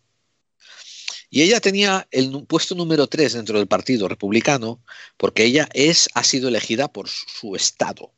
Y 1.29 1.43
ella 1.43 1.61
tenía 1.61 2.07
el 2.11 2.45
puesto 2.47 2.75
número 2.75 3.07
3 3.07 3.35
dentro 3.35 3.59
del 3.59 3.67
Partido 3.69 4.09
Republicano 4.09 4.81
porque 5.17 5.45
ella 5.45 5.69
es, 5.75 6.09
ha 6.15 6.25
sido 6.25 6.49
elegida 6.49 6.89
por 6.89 7.09
su- 7.09 7.55
estado. 7.57 8.13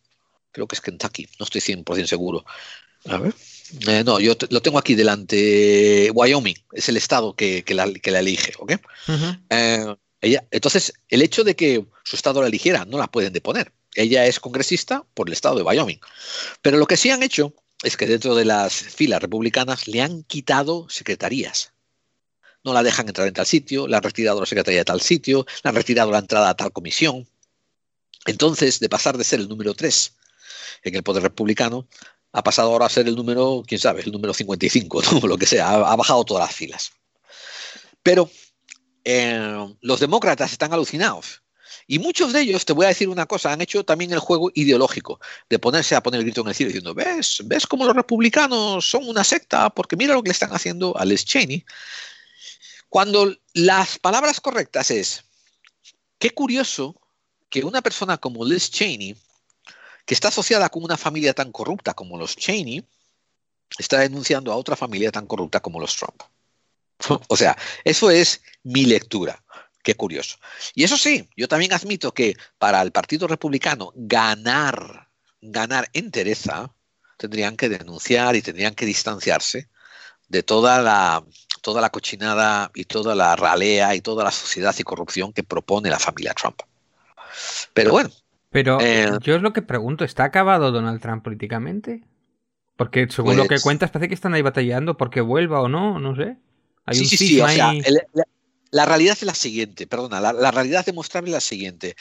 Creo 0.53 0.67
que 0.69 0.77
es 0.77 0.81
Kentucky, 0.81 1.27
no 1.39 1.45
estoy 1.45 1.61
100% 1.61 2.07
seguro. 2.07 2.45
A 3.07 3.17
ver. 3.19 3.35
Eh, 3.87 4.03
no, 4.05 4.19
yo 4.21 4.35
lo 4.51 4.63
tengo 4.63 4.79
aquí 4.79 4.95
delante. 4.95 6.11
Wyoming 6.15 6.57
es 6.73 6.89
el 6.89 6.97
estado 6.97 7.35
que, 7.35 7.65
que 7.65 7.75
la, 7.75 7.93
que 7.93 8.11
la 8.11 8.21
elige. 8.21 8.53
¿ok? 8.59 8.73
Eh, 9.51 9.95
ella, 10.21 10.47
entonces, 10.51 10.93
el 11.09 11.23
hecho 11.23 11.45
de 11.45 11.55
que 11.57 11.85
su 12.05 12.17
estado 12.17 12.41
la 12.43 12.49
eligiera 12.49 12.85
no 12.85 12.99
la 12.99 13.09
pueden 13.09 13.33
deponer. 13.33 13.73
Ella 13.95 14.27
es 14.27 14.39
congresista 14.41 15.05
por 15.15 15.29
el 15.29 15.33
estado 15.33 15.57
de 15.57 15.63
Wyoming. 15.63 16.01
Pero 16.63 16.77
lo 16.79 16.87
que 16.87 16.97
sí 16.97 17.11
han 17.11 17.23
hecho 17.23 17.55
es 17.83 17.97
que 17.97 18.07
dentro 18.07 18.35
de 18.35 18.45
las 18.45 18.75
filas 18.75 19.23
republicanas 19.23 19.87
le 19.87 20.03
han 20.03 20.23
quitado 20.25 20.89
secretarías. 20.89 21.73
No 22.65 22.73
la 22.73 22.83
dejan 22.83 23.07
entrar 23.09 23.29
en 23.29 23.35
tal 23.35 23.47
sitio, 23.47 23.87
le 23.87 23.97
han 23.97 24.03
retirado 24.03 24.41
la 24.41 24.47
secretaría 24.47 24.81
de 24.81 24.85
tal 24.85 25.01
sitio, 25.01 25.47
le 25.63 25.69
han 25.69 25.77
retirado 25.77 26.11
la 26.11 26.19
entrada 26.19 26.51
a 26.51 26.57
tal 26.57 26.73
comisión. 26.73 27.29
Entonces, 28.27 28.81
de 28.81 28.89
pasar 28.89 29.17
de 29.17 29.25
ser 29.25 29.41
el 29.41 29.49
número 29.49 29.75
3 29.75 30.13
en 30.83 30.95
el 30.97 31.03
poder 31.03 31.23
republicano, 31.23 31.87
ha 32.33 32.43
pasado 32.43 32.73
ahora 32.73 32.87
a 32.87 32.91
ser 32.91 33.07
el 33.07 33.15
número, 33.15 33.63
quién 33.67 33.81
sabe, 33.81 34.03
el 34.03 34.13
número 34.13 34.35
55, 34.35 35.03
¿no? 35.13 35.29
lo 35.29 35.39
que 35.39 35.47
sea, 35.47 35.71
ha, 35.71 35.97
bajado 35.97 36.25
todas 36.25 36.47
las 36.47 36.55
filas. 36.55 36.93
Pero 38.03 38.31
eh, 39.05 39.75
los 39.81 40.01
demócratas 40.01 40.53
están 40.53 40.73
alucinados. 40.73 41.43
Y 41.91 41.99
muchos 41.99 42.35
de 42.35 42.43
ellos, 42.43 42.67
te 42.67 42.75
voy 42.75 42.85
a 42.85 42.89
decir 42.89 43.09
una 43.09 43.25
cosa, 43.25 43.51
han 43.51 43.63
hecho 43.63 43.83
también 43.83 44.13
el 44.13 44.19
juego 44.19 44.51
ideológico 44.55 45.21
de 45.49 45.59
ponerse 45.59 45.97
a 45.97 46.03
poner 46.03 46.21
el 46.21 46.27
grito 46.27 46.43
en 46.43 46.49
el 46.49 46.55
cielo 46.55 46.69
diciendo, 46.69 46.93
¿ves? 46.95 47.41
¿Ves 47.47 47.67
cómo 47.67 47.87
los 47.87 47.97
republicanos 47.97 48.89
son 48.89 49.09
una 49.09 49.25
secta? 49.25 49.71
Porque 49.71 49.97
mira 49.97 50.13
lo 50.13 50.23
que 50.23 50.29
le 50.29 50.33
están 50.33 50.53
haciendo 50.53 50.95
a 50.99 51.07
Les 51.07 51.25
Cheney. 51.25 51.65
Cuando 52.91 53.35
las 53.55 53.99
palabras 53.99 54.39
correctas 54.39 54.91
es, 54.91 55.25
qué 56.19 56.31
curioso 56.31 56.95
que 57.49 57.65
una 57.65 57.81
persona 57.81 58.19
como 58.19 58.45
Liz 58.45 58.71
Cheney, 58.71 59.17
que 60.05 60.13
está 60.13 60.29
asociada 60.29 60.69
con 60.69 60.85
una 60.85 60.99
familia 60.99 61.33
tan 61.33 61.51
corrupta 61.53 61.95
como 61.95 62.19
los 62.19 62.37
Cheney, 62.37 62.85
está 63.79 64.01
denunciando 64.01 64.53
a 64.53 64.57
otra 64.57 64.77
familia 64.77 65.11
tan 65.11 65.27
corrupta 65.27 65.61
como 65.61 65.81
los 65.81 65.97
Trump. 65.97 66.23
O 67.29 67.37
sea, 67.37 67.57
eso 67.85 68.11
es 68.11 68.43
mi 68.63 68.85
lectura. 68.85 69.43
Qué 69.89 69.95
curioso. 69.95 70.37
Y 70.75 70.85
eso 70.85 70.99
sí, 70.99 71.27
yo 71.35 71.49
también 71.49 71.73
admito 71.73 72.13
que 72.13 72.37
para 72.59 72.83
el 72.83 72.93
Partido 72.93 73.27
Republicano 73.27 73.91
ganar, 73.95 75.09
ganar 75.41 75.89
entereza, 75.95 76.71
tendrían 77.17 77.57
que 77.57 77.71
denunciar 77.71 78.37
y 78.37 78.43
tendrían 78.43 78.75
que 78.75 78.85
distanciarse 78.85 79.71
de 80.29 80.43
toda 80.43 80.83
la 80.83 81.25
toda 81.63 81.81
la 81.81 81.89
cochinada 81.89 82.71
y 82.75 82.85
toda 82.85 83.15
la 83.15 83.35
ralea 83.35 83.95
y 83.95 84.03
toda 84.03 84.25
la 84.25 84.31
sociedad 84.31 84.75
y 84.79 84.83
corrupción 84.83 85.33
que 85.33 85.43
propone 85.43 85.89
la 85.89 85.99
familia 85.99 86.35
Trump. 86.35 86.61
Pero 87.73 87.93
bueno. 87.93 88.11
Pero 88.51 88.77
eh, 88.83 89.11
yo 89.23 89.37
es 89.37 89.41
lo 89.43 89.55
que 89.55 89.63
pregunto, 89.63 90.05
¿está 90.05 90.25
acabado 90.25 90.71
Donald 90.71 91.01
Trump 91.01 91.25
políticamente? 91.25 92.05
Porque 92.77 93.09
según 93.09 93.39
lo 93.39 93.45
que 93.45 93.55
Pues- 93.55 93.63
cuentas 93.63 93.91
parece 93.91 94.09
que 94.09 94.15
están 94.15 94.35
ahí 94.35 94.43
batallando 94.43 94.99
porque 94.99 95.23
vuelva 95.23 95.63
o 95.63 95.69
no, 95.71 95.99
no 95.99 96.15
sé. 96.15 96.37
Hay 96.85 96.97
sí, 96.97 97.05
un 97.05 97.09
sí, 97.09 97.17
sí, 97.17 97.29
cisma 97.29 97.47
o 97.47 97.49
sea, 97.49 97.69
ahí. 97.71 97.83
el- 97.87 98.03
la, 98.71 98.87
realidad 98.87 99.17
es 99.19 99.23
la 99.23 99.35
siguiente, 99.35 99.87
perdona, 99.87 100.21
la, 100.21 100.33
la 100.33 100.51
realidad 100.51 100.85
demostrable 100.85 101.31
es 101.31 101.35
la 101.35 101.41
siguiente. 101.41 101.97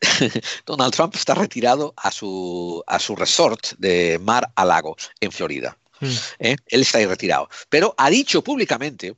Donald 0.66 0.94
Trump 0.94 1.14
está 1.14 1.34
retirado 1.34 1.94
a 1.96 2.10
su, 2.10 2.82
a 2.86 2.98
su 2.98 3.16
resort 3.16 3.72
de 3.78 4.18
Mar 4.18 4.50
a 4.54 4.64
Lago, 4.64 4.96
en 5.20 5.32
Florida. 5.32 5.76
Mm. 6.00 6.06
¿eh? 6.38 6.56
Él 6.66 6.80
está 6.82 6.98
ahí 6.98 7.06
retirado. 7.06 7.48
Pero 7.68 7.94
ha 7.98 8.10
dicho 8.10 8.42
públicamente 8.42 9.14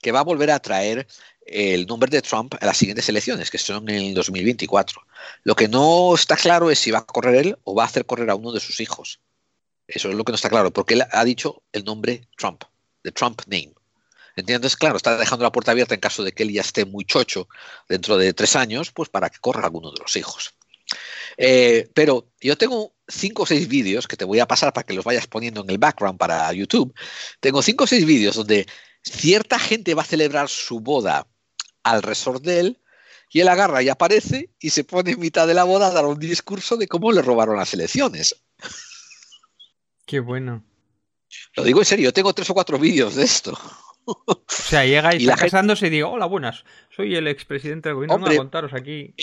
que 0.00 0.12
va 0.12 0.20
a 0.20 0.24
volver 0.24 0.50
a 0.50 0.58
traer 0.58 1.06
el 1.46 1.86
nombre 1.86 2.10
de 2.10 2.22
Trump 2.22 2.54
a 2.58 2.66
las 2.66 2.76
siguientes 2.76 3.08
elecciones, 3.08 3.50
que 3.50 3.58
son 3.58 3.88
en 3.88 3.96
el 3.96 4.14
2024. 4.14 5.02
Lo 5.44 5.54
que 5.54 5.68
no 5.68 6.14
está 6.14 6.36
claro 6.36 6.70
es 6.70 6.78
si 6.78 6.90
va 6.90 7.00
a 7.00 7.06
correr 7.06 7.34
él 7.36 7.58
o 7.64 7.74
va 7.74 7.84
a 7.84 7.86
hacer 7.86 8.06
correr 8.06 8.30
a 8.30 8.34
uno 8.34 8.52
de 8.52 8.60
sus 8.60 8.80
hijos. 8.80 9.20
Eso 9.86 10.08
es 10.08 10.14
lo 10.14 10.24
que 10.24 10.32
no 10.32 10.36
está 10.36 10.48
claro, 10.48 10.72
porque 10.72 10.94
él 10.94 11.04
ha 11.10 11.24
dicho 11.24 11.62
el 11.72 11.84
nombre 11.84 12.26
Trump, 12.36 12.64
the 13.02 13.12
Trump 13.12 13.42
name. 13.46 13.74
¿Entiendes? 14.36 14.76
Claro, 14.76 14.96
está 14.96 15.16
dejando 15.16 15.44
la 15.44 15.52
puerta 15.52 15.70
abierta 15.70 15.94
en 15.94 16.00
caso 16.00 16.22
de 16.24 16.32
que 16.32 16.42
él 16.42 16.52
ya 16.52 16.60
esté 16.60 16.84
muy 16.84 17.04
chocho 17.04 17.48
dentro 17.88 18.16
de 18.16 18.32
tres 18.32 18.56
años, 18.56 18.90
pues 18.90 19.08
para 19.08 19.30
que 19.30 19.38
corra 19.38 19.64
alguno 19.64 19.90
de 19.92 20.00
los 20.00 20.16
hijos. 20.16 20.54
Eh, 21.36 21.88
pero 21.94 22.32
yo 22.40 22.56
tengo 22.56 22.94
cinco 23.08 23.42
o 23.42 23.46
seis 23.46 23.68
vídeos 23.68 24.06
que 24.06 24.16
te 24.16 24.24
voy 24.24 24.40
a 24.40 24.46
pasar 24.46 24.72
para 24.72 24.84
que 24.84 24.94
los 24.94 25.04
vayas 25.04 25.26
poniendo 25.26 25.62
en 25.62 25.70
el 25.70 25.78
background 25.78 26.18
para 26.18 26.52
YouTube. 26.52 26.94
Tengo 27.40 27.62
cinco 27.62 27.84
o 27.84 27.86
seis 27.86 28.04
vídeos 28.04 28.36
donde 28.36 28.66
cierta 29.02 29.58
gente 29.58 29.94
va 29.94 30.02
a 30.02 30.06
celebrar 30.06 30.48
su 30.48 30.80
boda 30.80 31.26
al 31.82 32.02
resort 32.02 32.42
de 32.42 32.60
él 32.60 32.80
y 33.30 33.40
él 33.40 33.48
agarra 33.48 33.82
y 33.82 33.88
aparece 33.88 34.50
y 34.58 34.70
se 34.70 34.84
pone 34.84 35.12
en 35.12 35.20
mitad 35.20 35.46
de 35.46 35.54
la 35.54 35.64
boda 35.64 35.88
a 35.88 35.92
dar 35.92 36.06
un 36.06 36.18
discurso 36.18 36.76
de 36.76 36.88
cómo 36.88 37.12
le 37.12 37.22
robaron 37.22 37.56
las 37.56 37.74
elecciones. 37.74 38.36
Qué 40.06 40.20
bueno. 40.20 40.64
Lo 41.56 41.64
digo 41.64 41.80
en 41.80 41.84
serio, 41.84 42.12
tengo 42.12 42.32
tres 42.32 42.48
o 42.50 42.54
cuatro 42.54 42.78
vídeos 42.78 43.16
de 43.16 43.24
esto. 43.24 43.58
O 44.06 44.44
sea, 44.48 44.84
llega 44.84 45.14
y, 45.14 45.22
Y 45.22 45.26
la 45.26 45.32
está 45.32 45.36
gente- 45.44 45.50
casándose 45.52 45.86
y 45.86 45.90
digo, 45.90 46.10
hola, 46.10 46.26
buenas, 46.26 46.64
soy 46.94 47.14
el 47.16 47.26
expresidente 47.28 47.88
del 47.88 47.96
gobierno, 47.96 48.16
Hombre. 48.16 48.34
a 48.34 48.38
contaros 48.38 48.72
aquí. 48.74 49.14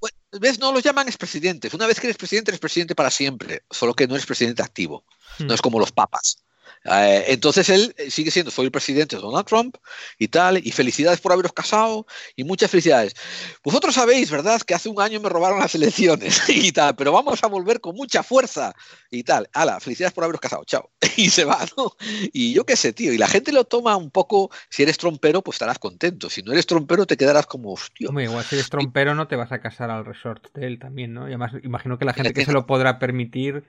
Bueno, 0.00 0.16
¿Ves? 0.40 0.58
No 0.58 0.72
los 0.72 0.82
llaman 0.82 1.08
expresidentes. 1.08 1.72
Una 1.72 1.86
vez 1.86 1.98
que 2.00 2.06
eres 2.06 2.18
presidente, 2.18 2.50
eres 2.50 2.60
presidente 2.60 2.94
para 2.94 3.10
siempre, 3.10 3.62
solo 3.70 3.94
que 3.94 4.06
no 4.06 4.14
eres 4.14 4.26
presidente 4.26 4.62
activo. 4.62 5.04
No 5.38 5.54
es 5.54 5.62
como 5.62 5.80
los 5.80 5.90
papas. 5.92 6.44
Eh, 6.84 7.24
entonces 7.28 7.68
él 7.68 7.94
eh, 7.98 8.10
sigue 8.10 8.30
siendo, 8.30 8.50
soy 8.50 8.66
el 8.66 8.70
presidente 8.70 9.16
de 9.16 9.22
Donald 9.22 9.46
Trump 9.46 9.76
y 10.18 10.28
tal, 10.28 10.58
y 10.58 10.70
felicidades 10.70 11.20
por 11.20 11.32
haberos 11.32 11.52
casado 11.52 12.06
y 12.36 12.44
muchas 12.44 12.70
felicidades. 12.70 13.14
Vosotros 13.62 13.94
sabéis, 13.94 14.30
¿verdad?, 14.30 14.60
que 14.62 14.74
hace 14.74 14.88
un 14.88 15.00
año 15.00 15.20
me 15.20 15.28
robaron 15.28 15.58
las 15.58 15.74
elecciones 15.74 16.42
y 16.48 16.72
tal, 16.72 16.96
pero 16.96 17.12
vamos 17.12 17.42
a 17.42 17.46
volver 17.46 17.80
con 17.80 17.94
mucha 17.94 18.22
fuerza 18.22 18.74
y 19.10 19.22
tal. 19.22 19.48
Ala, 19.52 19.80
felicidades 19.80 20.12
por 20.12 20.24
haberos 20.24 20.40
casado, 20.40 20.64
chao. 20.64 20.90
Y 21.16 21.30
se 21.30 21.44
va, 21.44 21.58
¿no? 21.76 21.96
Y 22.32 22.52
yo 22.52 22.64
qué 22.64 22.76
sé, 22.76 22.92
tío, 22.92 23.12
y 23.12 23.18
la 23.18 23.26
gente 23.26 23.50
lo 23.50 23.64
toma 23.64 23.96
un 23.96 24.10
poco, 24.10 24.50
si 24.68 24.84
eres 24.84 24.98
trompero, 24.98 25.42
pues 25.42 25.56
estarás 25.56 25.80
contento. 25.80 26.30
Si 26.30 26.42
no 26.42 26.52
eres 26.52 26.64
trompero, 26.64 27.06
te 27.06 27.16
quedarás 27.16 27.46
como, 27.46 27.72
hostia. 27.72 28.08
Hombre, 28.08 28.24
igual 28.24 28.44
si 28.44 28.54
eres 28.54 28.70
trompero 28.70 29.16
no 29.16 29.26
te 29.26 29.34
vas 29.34 29.50
a 29.50 29.60
casar 29.60 29.90
al 29.90 30.04
resort 30.04 30.46
de 30.54 30.66
él 30.66 30.78
también, 30.78 31.14
¿no? 31.14 31.22
Y 31.22 31.30
además 31.32 31.52
imagino 31.64 31.98
que 31.98 32.04
la 32.04 32.14
gente 32.14 32.32
que 32.32 32.44
se 32.44 32.52
lo 32.52 32.66
podrá 32.66 33.00
permitir 33.00 33.64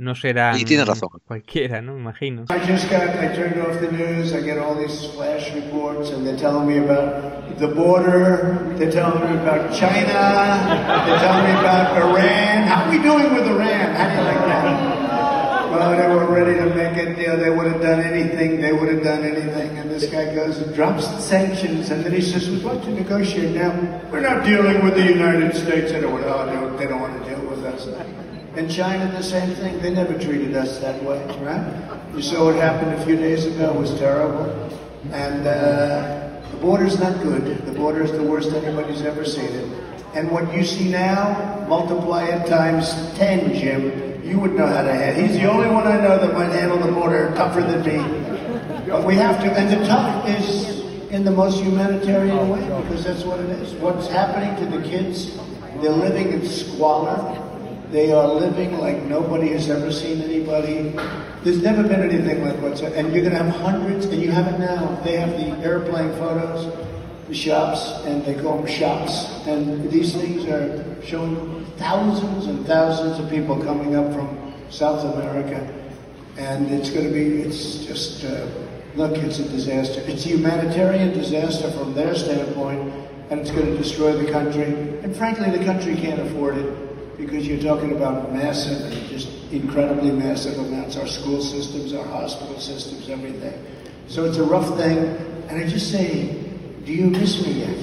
no 0.00 0.14
será 0.14 0.56
Y 0.56 0.64
tienes 0.64 0.86
razón. 0.86 1.10
cualquiera, 1.26 1.80
¿no? 1.82 1.96
Imagino. 1.96 2.46
I 2.48 2.58
just 2.66 2.88
got, 2.90 3.02
I 3.20 3.28
turned 3.34 3.60
off 3.60 3.78
the 3.80 3.92
news, 3.92 4.32
I 4.32 4.40
get 4.40 4.58
all 4.58 4.74
these 4.74 5.04
flash 5.14 5.52
reports, 5.54 6.10
and 6.10 6.26
they're 6.26 6.38
telling 6.38 6.66
me 6.66 6.78
about 6.78 7.58
the 7.58 7.68
border, 7.68 8.58
they're 8.78 8.90
telling 8.90 9.20
me 9.30 9.36
about 9.42 9.70
China, 9.72 11.04
they're 11.06 11.18
telling 11.20 11.44
me 11.44 11.52
about 11.60 11.96
Iran. 12.00 12.66
How 12.66 12.84
are 12.84 12.90
we 12.90 12.98
doing 13.02 13.34
with 13.34 13.46
Iran? 13.46 13.94
How 13.94 14.08
do 14.08 14.14
you 14.16 14.22
like 14.24 14.46
that? 14.48 15.00
Well, 15.70 15.90
they 15.96 16.08
were 16.14 16.26
ready 16.34 16.58
to 16.58 16.66
make 16.74 16.96
a 16.96 17.14
deal, 17.14 17.36
they 17.36 17.50
would 17.50 17.70
have 17.70 17.80
done 17.80 18.00
anything, 18.00 18.60
they 18.60 18.72
would 18.72 18.88
have 18.88 19.04
done 19.04 19.22
anything, 19.22 19.78
and 19.78 19.88
this 19.90 20.06
guy 20.06 20.34
goes 20.34 20.58
and 20.58 20.74
drops 20.74 21.06
the 21.08 21.20
sanctions, 21.20 21.90
and 21.90 22.02
then 22.04 22.12
he 22.12 22.20
says, 22.22 22.48
we'd 22.50 22.64
like 22.64 22.82
to 22.82 22.90
negotiate 22.90 23.54
now. 23.54 23.70
We're 24.10 24.20
not 24.20 24.44
dealing 24.44 24.82
with 24.84 24.94
the 24.94 25.04
United 25.04 25.54
States, 25.54 25.92
they 25.92 26.00
don't, 26.00 26.24
oh, 26.24 26.44
no, 26.46 26.76
they 26.76 26.86
don't 26.86 27.00
want 27.00 27.22
to 27.22 27.28
deal 27.30 27.40
with 27.48 27.64
us. 27.66 27.86
And 28.56 28.68
China, 28.68 29.10
the 29.12 29.22
same 29.22 29.54
thing. 29.54 29.80
They 29.80 29.90
never 29.90 30.18
treated 30.18 30.56
us 30.56 30.78
that 30.80 31.02
way, 31.04 31.24
right? 31.38 32.00
You 32.14 32.20
saw 32.20 32.46
what 32.46 32.56
happened 32.56 32.92
a 32.94 33.04
few 33.04 33.16
days 33.16 33.46
ago. 33.46 33.72
It 33.72 33.78
was 33.78 33.96
terrible. 33.98 34.50
And 35.12 35.46
uh, 35.46 36.42
the 36.50 36.56
border's 36.56 36.98
not 36.98 37.22
good. 37.22 37.64
The 37.64 37.72
border 37.72 38.02
is 38.02 38.10
the 38.10 38.24
worst 38.24 38.52
anybody's 38.52 39.02
ever 39.02 39.24
seen 39.24 39.46
it. 39.46 39.84
And 40.14 40.30
what 40.32 40.52
you 40.52 40.64
see 40.64 40.90
now, 40.90 41.64
multiply 41.68 42.24
it 42.24 42.48
times 42.48 42.92
10, 43.16 43.54
Jim. 43.54 44.24
You 44.24 44.40
would 44.40 44.54
know 44.54 44.66
how 44.66 44.82
to 44.82 44.92
handle 44.92 45.26
He's 45.26 45.36
the 45.40 45.48
only 45.48 45.68
one 45.68 45.86
I 45.86 46.00
know 46.00 46.18
that 46.18 46.34
might 46.34 46.50
handle 46.50 46.78
the 46.78 46.92
border 46.92 47.32
tougher 47.36 47.62
than 47.62 47.82
me. 47.86 48.88
But 48.88 49.06
we 49.06 49.14
have 49.14 49.40
to, 49.42 49.52
and 49.52 49.80
the 49.80 49.86
tough 49.86 50.28
is 50.28 50.80
in 51.10 51.24
the 51.24 51.30
most 51.30 51.62
humanitarian 51.62 52.48
way, 52.48 52.60
because 52.82 53.04
that's 53.04 53.22
what 53.22 53.38
it 53.38 53.50
is. 53.50 53.72
What's 53.74 54.08
happening 54.08 54.56
to 54.56 54.76
the 54.76 54.82
kids, 54.82 55.36
they're 55.80 55.92
living 55.92 56.32
in 56.32 56.44
squalor. 56.44 57.46
They 57.90 58.12
are 58.12 58.28
living 58.28 58.78
like 58.78 59.02
nobody 59.02 59.48
has 59.48 59.68
ever 59.68 59.90
seen 59.90 60.22
anybody. 60.22 60.94
There's 61.42 61.60
never 61.60 61.82
been 61.82 62.08
anything 62.08 62.44
like 62.44 62.62
what's 62.62 62.82
and 62.82 63.12
you're 63.12 63.24
going 63.24 63.36
to 63.36 63.42
have 63.42 63.56
hundreds, 63.56 64.06
and 64.06 64.22
you 64.22 64.30
have 64.30 64.46
it 64.46 64.60
now. 64.60 64.94
They 65.02 65.16
have 65.16 65.30
the 65.30 65.66
airplane 65.66 66.12
photos, 66.12 66.72
the 67.26 67.34
shops, 67.34 68.04
and 68.04 68.24
they 68.24 68.40
call 68.40 68.58
them 68.58 68.66
shops. 68.68 69.44
And 69.48 69.90
these 69.90 70.14
things 70.14 70.44
are 70.44 71.02
showing 71.02 71.64
thousands 71.78 72.46
and 72.46 72.64
thousands 72.64 73.18
of 73.18 73.28
people 73.28 73.60
coming 73.60 73.96
up 73.96 74.12
from 74.14 74.54
South 74.70 75.02
America, 75.12 75.58
and 76.38 76.70
it's 76.70 76.90
going 76.90 77.08
to 77.08 77.12
be. 77.12 77.42
It's 77.42 77.86
just 77.86 78.24
uh, 78.24 78.46
look, 78.94 79.18
it's 79.18 79.40
a 79.40 79.48
disaster. 79.48 80.00
It's 80.06 80.24
a 80.26 80.28
humanitarian 80.28 81.12
disaster 81.12 81.68
from 81.72 81.94
their 81.94 82.14
standpoint, 82.14 82.92
and 83.30 83.40
it's 83.40 83.50
going 83.50 83.66
to 83.66 83.76
destroy 83.76 84.12
the 84.12 84.30
country. 84.30 85.00
And 85.02 85.16
frankly, 85.16 85.50
the 85.50 85.64
country 85.64 85.96
can't 85.96 86.20
afford 86.20 86.56
it 86.56 86.89
because 87.20 87.46
you're 87.46 87.60
talking 87.60 87.92
about 87.92 88.32
massive, 88.32 88.92
just 89.08 89.28
incredibly 89.52 90.10
massive 90.10 90.58
amounts. 90.58 90.96
Our 90.96 91.06
school 91.06 91.40
systems, 91.42 91.92
our 91.92 92.04
hospital 92.06 92.58
systems, 92.58 93.08
everything. 93.08 93.62
So 94.08 94.24
it's 94.24 94.38
a 94.38 94.42
rough 94.44 94.76
thing. 94.76 94.98
And 95.48 95.62
I 95.62 95.68
just 95.68 95.92
say, 95.92 96.34
do 96.84 96.92
you 96.92 97.10
miss 97.10 97.44
me 97.44 97.52
yet? 97.52 97.76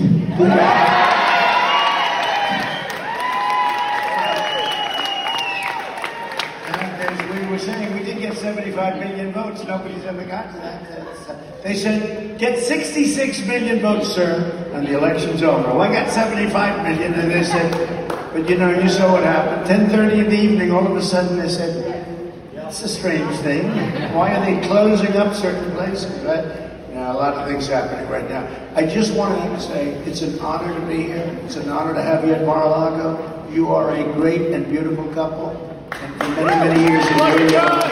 And 6.65 6.91
as 7.01 7.39
we 7.39 7.47
were 7.47 7.59
saying, 7.59 7.93
we 7.93 8.03
did 8.03 8.19
get 8.19 8.37
75 8.37 8.99
million 8.99 9.31
votes. 9.33 9.63
Nobody's 9.65 10.03
ever 10.05 10.25
gotten 10.25 10.59
that. 10.61 11.63
They 11.63 11.75
said, 11.75 12.39
get 12.39 12.59
66 12.59 13.45
million 13.45 13.81
votes, 13.81 14.07
sir, 14.07 14.71
and 14.73 14.87
the 14.87 14.97
election's 14.97 15.43
over. 15.43 15.67
Well, 15.69 15.81
I 15.81 15.91
got 15.91 16.09
75 16.09 16.83
million, 16.83 17.13
and 17.13 17.31
they 17.31 17.43
said, 17.43 18.06
but 18.37 18.47
you 18.47 18.57
know, 18.57 18.69
you 18.69 18.87
saw 18.87 19.13
what 19.13 19.23
happened. 19.23 19.65
10.30 19.67 20.25
in 20.25 20.29
the 20.29 20.39
evening, 20.39 20.71
all 20.71 20.85
of 20.85 20.95
a 20.95 21.01
sudden 21.01 21.39
they 21.39 21.49
said, 21.49 22.53
that's 22.53 22.83
a 22.83 22.87
strange 22.87 23.35
thing. 23.37 23.67
Why 24.13 24.35
are 24.35 24.45
they 24.45 24.61
closing 24.67 25.17
up 25.17 25.33
certain 25.33 25.71
places, 25.71 26.23
right? 26.23 26.45
A 26.93 27.13
lot 27.13 27.33
of 27.33 27.47
things 27.47 27.67
happening 27.67 28.07
right 28.09 28.29
now. 28.29 28.47
I 28.75 28.85
just 28.85 29.15
want 29.15 29.39
to 29.39 29.59
say 29.59 29.89
it's 30.05 30.21
an 30.21 30.37
honor 30.39 30.71
to 30.79 30.85
be 30.85 31.03
here. 31.03 31.39
It's 31.45 31.55
an 31.55 31.69
honor 31.69 31.95
to 31.95 32.01
have 32.01 32.25
you 32.25 32.33
at 32.33 32.45
Mar-a-Lago. 32.45 33.49
You 33.51 33.73
are 33.73 33.95
a 33.95 34.03
great 34.13 34.51
and 34.51 34.67
beautiful 34.67 35.07
couple. 35.13 35.49
And 35.93 36.15
for 36.35 36.45
many, 36.45 36.69
many 36.69 36.81
years, 36.91 37.07
enjoy 37.07 37.37
your 37.37 37.63
life. 37.63 37.91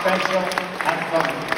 Special, 0.00 0.40
have 0.80 1.46
fun. 1.46 1.57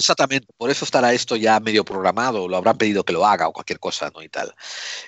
Exactamente. 0.00 0.48
Por 0.56 0.70
eso 0.70 0.84
estará 0.84 1.12
esto 1.12 1.36
ya 1.36 1.60
medio 1.60 1.84
programado. 1.84 2.48
Lo 2.48 2.56
habrán 2.56 2.76
pedido 2.76 3.04
que 3.04 3.12
lo 3.12 3.24
haga 3.24 3.48
o 3.48 3.52
cualquier 3.52 3.78
cosa, 3.78 4.10
¿no? 4.14 4.22
Y 4.22 4.28
tal. 4.28 4.54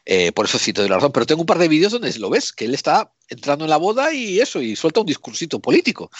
Eh, 0.04 0.32
por 0.32 0.46
eso 0.46 0.58
sí 0.58 0.72
te 0.72 0.80
doy 0.80 0.88
la 0.88 0.96
razón. 0.96 1.12
Pero 1.12 1.26
tengo 1.26 1.42
un 1.42 1.46
par 1.46 1.58
de 1.58 1.68
vídeos 1.68 1.92
donde 1.92 2.12
lo 2.18 2.30
ves, 2.30 2.52
que 2.52 2.64
él 2.66 2.74
está 2.74 3.12
entrando 3.28 3.64
en 3.64 3.70
la 3.70 3.76
boda 3.76 4.12
y 4.12 4.40
eso, 4.40 4.60
y 4.60 4.76
suelta 4.76 5.00
un 5.00 5.06
discursito 5.06 5.58
político 5.60 6.10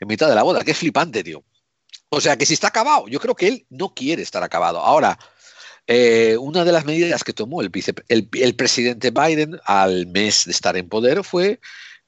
en 0.00 0.08
mitad 0.08 0.28
de 0.28 0.34
la 0.34 0.42
boda. 0.42 0.64
Qué 0.64 0.74
flipante, 0.74 1.24
tío. 1.24 1.44
O 2.08 2.20
sea, 2.20 2.36
que 2.36 2.46
si 2.46 2.54
está 2.54 2.68
acabado, 2.68 3.08
yo 3.08 3.18
creo 3.20 3.34
que 3.34 3.48
él 3.48 3.66
no 3.70 3.94
quiere 3.94 4.22
estar 4.22 4.42
acabado. 4.42 4.80
Ahora, 4.80 5.18
eh, 5.86 6.36
una 6.38 6.64
de 6.64 6.72
las 6.72 6.84
medidas 6.84 7.24
que 7.24 7.32
tomó 7.32 7.62
el, 7.62 7.70
vice, 7.70 7.94
el, 8.08 8.28
el, 8.34 8.54
presidente 8.54 9.10
Biden 9.10 9.58
al 9.64 10.06
mes 10.06 10.44
de 10.44 10.52
estar 10.52 10.76
en 10.76 10.88
poder 10.88 11.24
fue, 11.24 11.58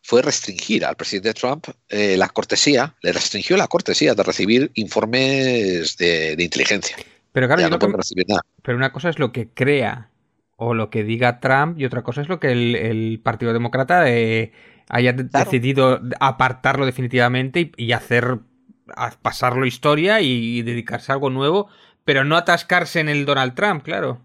fue 0.06 0.20
restringir 0.20 0.84
al 0.84 0.96
presidente 0.96 1.32
Trump 1.32 1.64
eh, 1.88 2.16
la 2.18 2.28
cortesía, 2.28 2.94
le 3.02 3.10
restringió 3.12 3.56
la 3.56 3.66
cortesía 3.68 4.14
de 4.14 4.22
recibir 4.22 4.70
informes 4.74 5.96
de, 5.96 6.36
de 6.36 6.44
inteligencia. 6.44 6.94
Pero 7.32 7.46
claro, 7.46 7.62
Ya 7.62 7.70
no 7.70 7.78
que- 7.78 7.86
recibir 7.88 8.26
nada. 8.28 8.42
pero 8.62 8.76
una 8.76 8.92
cosa 8.92 9.08
es 9.08 9.18
lo 9.18 9.32
que 9.32 9.48
crea 9.48 10.10
o 10.56 10.74
lo 10.74 10.90
que 10.90 11.04
diga 11.04 11.40
Trump 11.40 11.80
y 11.80 11.86
otra 11.86 12.02
cosa 12.02 12.20
es 12.20 12.28
lo 12.28 12.38
que 12.38 12.52
el, 12.52 12.76
el 12.76 13.20
Partido 13.24 13.52
Demócrata 13.54 14.08
eh, 14.10 14.52
haya 14.90 15.12
de- 15.14 15.24
decidido 15.24 16.00
apartarlo 16.20 16.84
definitivamente 16.86 17.60
y, 17.60 17.72
y 17.86 17.92
hacer 17.92 18.38
a 18.94 19.10
pasarlo 19.12 19.64
historia 19.64 20.20
y, 20.20 20.60
dedicarse 20.60 21.10
a 21.10 21.14
algo 21.14 21.30
nuevo, 21.30 21.68
pero 22.04 22.22
no 22.24 22.36
atascarse 22.36 23.00
en 23.00 23.08
el 23.08 23.24
Donald 23.24 23.54
Trump, 23.54 23.82
claro. 23.82 24.20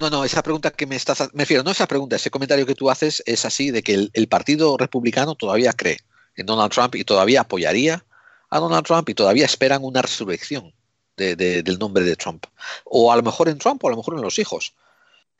No, 0.00 0.10
no, 0.10 0.24
esa 0.24 0.42
pregunta 0.42 0.70
que 0.70 0.86
me 0.86 0.96
estás, 0.96 1.20
me 1.32 1.42
refiero, 1.42 1.62
no 1.64 1.70
esa 1.70 1.86
pregunta, 1.88 2.16
ese 2.16 2.30
comentario 2.30 2.66
que 2.66 2.74
tú 2.74 2.88
haces 2.90 3.22
es 3.26 3.44
así 3.44 3.70
de 3.70 3.82
que 3.82 3.94
el, 3.94 4.10
el 4.12 4.28
Partido 4.28 4.76
Republicano 4.76 5.34
todavía 5.34 5.72
cree 5.72 5.98
en 6.36 6.46
Donald 6.46 6.72
Trump 6.72 6.94
y 6.94 7.04
todavía 7.04 7.40
apoyaría 7.40 8.04
a 8.50 8.58
Donald 8.60 8.86
Trump 8.86 9.08
y 9.08 9.14
todavía 9.14 9.44
esperan 9.44 9.82
una 9.82 10.00
resurrección 10.02 10.72
de- 11.16 11.34
de- 11.34 11.62
del 11.64 11.78
nombre 11.78 12.04
de 12.04 12.14
Trump. 12.16 12.46
O 12.84 13.12
a 13.12 13.16
lo 13.16 13.22
mejor 13.22 13.48
en 13.48 13.58
Trump 13.58 13.82
o 13.82 13.88
a 13.88 13.90
lo 13.90 13.96
mejor 13.96 14.14
en 14.14 14.22
los 14.22 14.38
hijos. 14.38 14.72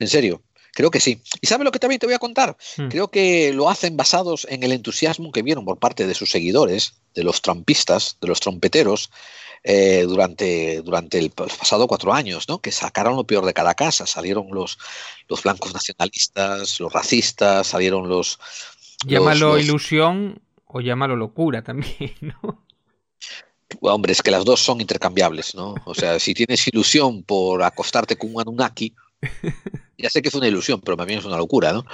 En 0.01 0.09
serio, 0.09 0.43
creo 0.73 0.91
que 0.91 0.99
sí. 1.01 1.23
¿Y 1.41 1.47
sabes 1.47 1.65
lo 1.65 1.70
que 1.70 1.78
también 1.78 2.01
te 2.01 2.07
voy 2.07 2.15
a 2.15 2.19
contar? 2.19 2.57
Hmm. 2.77 2.89
Creo 2.89 3.09
que 3.12 3.53
lo 3.53 3.70
hacen 3.70 3.97
basados 3.97 4.45
en 4.51 4.65
el 4.65 4.73
entusiasmo 4.73 5.31
que 5.31 5.43
vieron 5.43 5.65
por 5.65 5.78
parte 5.78 6.07
de 6.07 6.15
sus 6.15 6.31
seguidores, 6.31 6.95
de 7.15 7.23
los 7.23 7.41
trumpistas, 7.43 8.17
de 8.20 8.27
los 8.28 8.41
trompeteros, 8.41 9.11
eh, 9.65 10.05
durante, 10.09 10.81
durante 10.83 11.19
el, 11.19 11.33
los 11.37 11.57
pasados 11.57 11.87
cuatro 11.87 12.12
años, 12.12 12.49
¿no? 12.49 12.59
que 12.61 12.73
sacaron 12.73 13.17
lo 13.17 13.25
peor 13.25 13.45
de 13.45 13.55
cada 13.55 13.75
casa. 13.75 14.07
Salieron 14.07 14.49
los, 14.53 14.78
los 15.28 15.43
blancos 15.43 15.75
nacionalistas, 15.75 16.81
los 16.81 16.93
racistas, 16.93 17.67
salieron 17.67 18.09
los... 18.09 18.39
los- 18.39 19.12
Llámalo 19.12 19.55
los- 19.55 19.65
ilusión 19.65 20.41
o 20.67 20.81
llámalo 20.81 21.17
locura 21.17 21.62
también, 21.62 22.15
¿no? 22.20 22.65
Hombre, 23.83 24.12
es 24.12 24.23
que 24.23 24.31
las 24.31 24.45
dos 24.47 24.61
son 24.61 24.81
intercambiables, 24.81 25.55
¿no? 25.55 25.75
O 25.85 25.95
sea, 25.95 26.19
si 26.19 26.33
tienes 26.33 26.67
ilusión 26.69 27.23
por 27.23 27.62
acostarte 27.62 28.17
con 28.17 28.35
un 28.35 28.41
Anunnaki, 28.41 28.95
ya 29.99 30.09
sé 30.09 30.23
que 30.23 30.28
es 30.28 30.35
una 30.35 30.49
ilusión, 30.49 30.81
pero 30.81 30.97
también 30.97 31.19
es 31.19 31.27
una 31.27 31.37
locura, 31.37 31.73
¿no? 31.73 31.85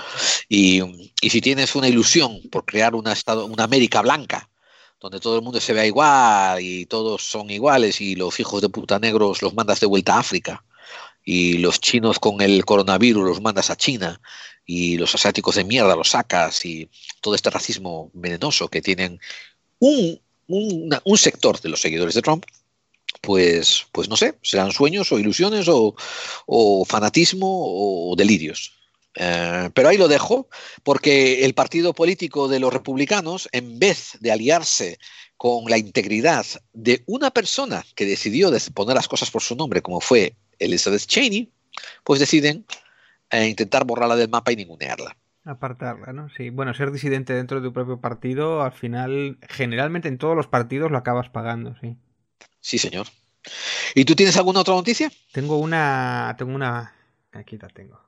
Y, 0.48 0.82
y 1.20 1.30
si 1.30 1.40
tienes 1.40 1.74
una 1.74 1.88
ilusión 1.88 2.38
por 2.52 2.64
crear 2.64 2.94
una, 2.94 3.12
estado, 3.12 3.46
una 3.46 3.64
América 3.64 4.02
blanca, 4.02 4.48
donde 5.04 5.20
todo 5.20 5.36
el 5.36 5.42
mundo 5.42 5.60
se 5.60 5.74
vea 5.74 5.84
igual 5.84 6.62
y 6.62 6.86
todos 6.86 7.22
son 7.22 7.50
iguales 7.50 8.00
y 8.00 8.14
los 8.16 8.40
hijos 8.40 8.62
de 8.62 8.70
puta 8.70 8.98
negros 8.98 9.42
los 9.42 9.52
mandas 9.52 9.78
de 9.80 9.86
vuelta 9.86 10.14
a 10.14 10.20
África 10.20 10.64
y 11.22 11.58
los 11.58 11.78
chinos 11.78 12.18
con 12.18 12.40
el 12.40 12.64
coronavirus 12.64 13.22
los 13.28 13.42
mandas 13.42 13.68
a 13.68 13.76
China 13.76 14.18
y 14.64 14.96
los 14.96 15.14
asiáticos 15.14 15.56
de 15.56 15.64
mierda 15.64 15.94
los 15.94 16.08
sacas 16.08 16.64
y 16.64 16.88
todo 17.20 17.34
este 17.34 17.50
racismo 17.50 18.10
venenoso 18.14 18.68
que 18.68 18.80
tienen 18.80 19.20
un, 19.78 20.18
una- 20.48 21.02
un 21.04 21.18
sector 21.18 21.60
de 21.60 21.68
los 21.68 21.82
seguidores 21.82 22.14
de 22.14 22.22
Trump, 22.22 22.46
pues, 23.20 23.84
pues 23.92 24.08
no 24.08 24.16
sé, 24.16 24.38
serán 24.40 24.72
sueños 24.72 25.12
o 25.12 25.18
ilusiones 25.18 25.68
o, 25.68 25.94
o 26.46 26.84
fanatismo 26.86 27.46
o 28.10 28.14
delirios. 28.16 28.72
Eh, 29.14 29.70
pero 29.74 29.88
ahí 29.88 29.96
lo 29.96 30.08
dejo, 30.08 30.48
porque 30.82 31.44
el 31.44 31.54
partido 31.54 31.94
político 31.94 32.48
de 32.48 32.60
los 32.60 32.72
republicanos, 32.72 33.48
en 33.52 33.78
vez 33.78 34.18
de 34.20 34.32
aliarse 34.32 34.98
con 35.36 35.64
la 35.68 35.78
integridad 35.78 36.44
de 36.72 37.02
una 37.06 37.30
persona 37.30 37.84
que 37.94 38.06
decidió 38.06 38.50
de 38.50 38.60
poner 38.72 38.96
las 38.96 39.08
cosas 39.08 39.30
por 39.30 39.42
su 39.42 39.54
nombre, 39.56 39.82
como 39.82 40.00
fue 40.00 40.34
Elizabeth 40.58 41.06
Cheney, 41.06 41.52
pues 42.02 42.20
deciden 42.20 42.64
eh, 43.30 43.48
intentar 43.48 43.84
borrarla 43.84 44.16
del 44.16 44.28
mapa 44.28 44.52
y 44.52 44.56
ningunearla. 44.56 45.16
Apartarla, 45.44 46.12
¿no? 46.12 46.30
Sí. 46.30 46.50
Bueno, 46.50 46.72
ser 46.72 46.90
disidente 46.90 47.34
dentro 47.34 47.60
de 47.60 47.68
tu 47.68 47.72
propio 47.72 48.00
partido, 48.00 48.62
al 48.62 48.72
final, 48.72 49.38
generalmente 49.48 50.08
en 50.08 50.18
todos 50.18 50.34
los 50.34 50.46
partidos 50.46 50.90
lo 50.90 50.96
acabas 50.96 51.28
pagando, 51.28 51.76
sí. 51.80 51.96
Sí, 52.60 52.78
señor. 52.78 53.06
¿Y 53.94 54.06
tú 54.06 54.14
tienes 54.14 54.36
alguna 54.38 54.60
otra 54.60 54.74
noticia? 54.74 55.10
Tengo 55.32 55.58
una. 55.58 56.34
Tengo 56.38 56.54
una. 56.54 56.94
Aquí 57.32 57.58
la 57.58 57.68
tengo. 57.68 58.00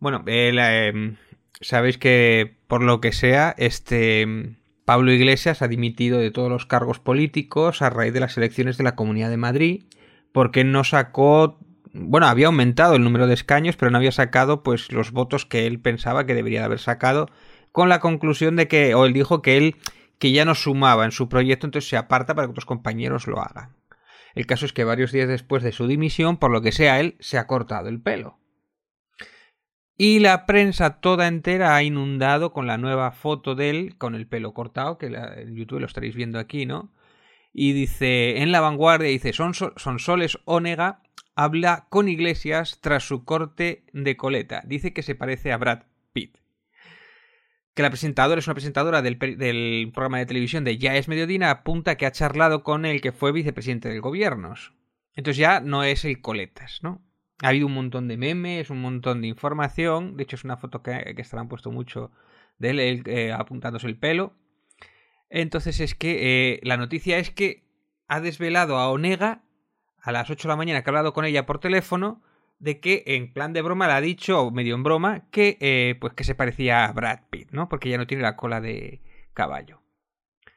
Bueno, 0.00 0.24
eh, 0.26 1.16
sabéis 1.60 1.98
que 1.98 2.56
por 2.66 2.82
lo 2.82 3.02
que 3.02 3.12
sea, 3.12 3.54
este 3.58 4.26
mm, 4.26 4.56
Pablo 4.86 5.12
Iglesias 5.12 5.60
ha 5.60 5.68
dimitido 5.68 6.18
de 6.18 6.30
todos 6.30 6.50
los 6.50 6.64
cargos 6.64 6.98
políticos 6.98 7.82
a 7.82 7.90
raíz 7.90 8.14
de 8.14 8.20
las 8.20 8.36
elecciones 8.38 8.78
de 8.78 8.84
la 8.84 8.96
Comunidad 8.96 9.28
de 9.30 9.36
Madrid, 9.36 9.84
porque 10.32 10.64
no 10.64 10.84
sacó. 10.84 11.58
Bueno, 11.92 12.26
había 12.28 12.46
aumentado 12.46 12.94
el 12.94 13.04
número 13.04 13.26
de 13.26 13.34
escaños, 13.34 13.76
pero 13.76 13.90
no 13.90 13.98
había 13.98 14.12
sacado 14.12 14.62
pues 14.62 14.90
los 14.90 15.12
votos 15.12 15.44
que 15.44 15.66
él 15.66 15.80
pensaba 15.80 16.24
que 16.24 16.34
debería 16.34 16.60
de 16.60 16.66
haber 16.66 16.78
sacado, 16.78 17.28
con 17.70 17.88
la 17.88 18.00
conclusión 18.00 18.56
de 18.56 18.68
que, 18.68 18.94
o 18.94 19.04
él 19.04 19.12
dijo 19.12 19.42
que 19.42 19.58
él 19.58 19.76
que 20.18 20.32
ya 20.32 20.44
no 20.44 20.54
sumaba 20.54 21.04
en 21.04 21.12
su 21.12 21.28
proyecto, 21.28 21.66
entonces 21.66 21.88
se 21.88 21.96
aparta 21.96 22.34
para 22.34 22.46
que 22.46 22.52
otros 22.52 22.66
compañeros 22.66 23.26
lo 23.26 23.40
hagan. 23.40 23.76
El 24.34 24.46
caso 24.46 24.66
es 24.66 24.72
que 24.72 24.84
varios 24.84 25.12
días 25.12 25.28
después 25.28 25.62
de 25.62 25.72
su 25.72 25.86
dimisión, 25.86 26.36
por 26.36 26.50
lo 26.50 26.62
que 26.62 26.72
sea, 26.72 27.00
él 27.00 27.16
se 27.20 27.38
ha 27.38 27.46
cortado 27.46 27.88
el 27.88 28.00
pelo. 28.00 28.39
Y 30.02 30.18
la 30.20 30.46
prensa 30.46 30.98
toda 31.02 31.28
entera 31.28 31.76
ha 31.76 31.82
inundado 31.82 32.54
con 32.54 32.66
la 32.66 32.78
nueva 32.78 33.12
foto 33.12 33.54
de 33.54 33.68
él 33.68 33.98
con 33.98 34.14
el 34.14 34.26
pelo 34.26 34.54
cortado, 34.54 34.96
que 34.96 35.08
en 35.08 35.54
YouTube 35.54 35.80
lo 35.80 35.84
estaréis 35.84 36.14
viendo 36.14 36.38
aquí, 36.38 36.64
¿no? 36.64 36.90
Y 37.52 37.74
dice, 37.74 38.38
en 38.38 38.50
la 38.50 38.62
vanguardia, 38.62 39.10
dice, 39.10 39.34
Son, 39.34 39.52
Sonsoles 39.52 40.38
Onega 40.46 41.02
habla 41.34 41.86
con 41.90 42.08
Iglesias 42.08 42.78
tras 42.80 43.06
su 43.06 43.26
corte 43.26 43.84
de 43.92 44.16
coleta. 44.16 44.62
Dice 44.64 44.94
que 44.94 45.02
se 45.02 45.14
parece 45.14 45.52
a 45.52 45.58
Brad 45.58 45.82
Pitt. 46.14 46.38
Que 47.74 47.82
la 47.82 47.90
presentadora 47.90 48.38
es 48.38 48.46
una 48.46 48.54
presentadora 48.54 49.02
del, 49.02 49.18
del 49.18 49.90
programa 49.92 50.16
de 50.16 50.24
televisión 50.24 50.64
de 50.64 50.78
Ya 50.78 50.96
es 50.96 51.08
Mediodina, 51.08 51.50
apunta 51.50 51.98
que 51.98 52.06
ha 52.06 52.12
charlado 52.12 52.62
con 52.62 52.86
el 52.86 53.02
que 53.02 53.12
fue 53.12 53.32
vicepresidente 53.32 53.90
del 53.90 54.00
gobierno. 54.00 54.54
Entonces 55.14 55.36
ya 55.36 55.60
no 55.60 55.84
es 55.84 56.06
el 56.06 56.22
coletas, 56.22 56.78
¿no? 56.82 57.02
Ha 57.42 57.48
habido 57.48 57.66
un 57.66 57.74
montón 57.74 58.08
de 58.08 58.16
memes, 58.16 58.70
un 58.70 58.80
montón 58.80 59.22
de 59.22 59.28
información. 59.28 60.16
De 60.16 60.24
hecho, 60.24 60.36
es 60.36 60.44
una 60.44 60.56
foto 60.56 60.82
que, 60.82 61.14
que 61.14 61.22
estarán 61.22 61.48
puesto 61.48 61.70
mucho 61.70 62.10
de 62.58 62.70
él, 62.70 63.02
eh, 63.06 63.32
apuntándose 63.32 63.86
el 63.86 63.96
pelo. 63.96 64.34
Entonces 65.30 65.80
es 65.80 65.94
que 65.94 66.54
eh, 66.54 66.60
la 66.62 66.76
noticia 66.76 67.18
es 67.18 67.30
que 67.30 67.64
ha 68.08 68.20
desvelado 68.20 68.78
a 68.78 68.90
Onega 68.90 69.42
a 70.02 70.12
las 70.12 70.28
8 70.30 70.48
de 70.48 70.52
la 70.52 70.56
mañana 70.56 70.82
que 70.82 70.90
ha 70.90 70.92
hablado 70.92 71.12
con 71.12 71.24
ella 71.24 71.46
por 71.46 71.60
teléfono 71.60 72.22
de 72.58 72.80
que 72.80 73.04
en 73.06 73.32
plan 73.32 73.52
de 73.52 73.62
broma 73.62 73.86
le 73.86 73.94
ha 73.94 74.00
dicho, 74.00 74.40
o 74.42 74.50
medio 74.50 74.74
en 74.74 74.82
broma, 74.82 75.24
que 75.30 75.56
eh, 75.60 75.96
pues 76.00 76.12
que 76.12 76.24
se 76.24 76.34
parecía 76.34 76.84
a 76.84 76.92
Brad 76.92 77.20
Pitt, 77.30 77.52
¿no? 77.52 77.68
Porque 77.68 77.88
ya 77.88 77.96
no 77.96 78.06
tiene 78.06 78.22
la 78.22 78.36
cola 78.36 78.60
de 78.60 79.00
caballo. 79.32 79.80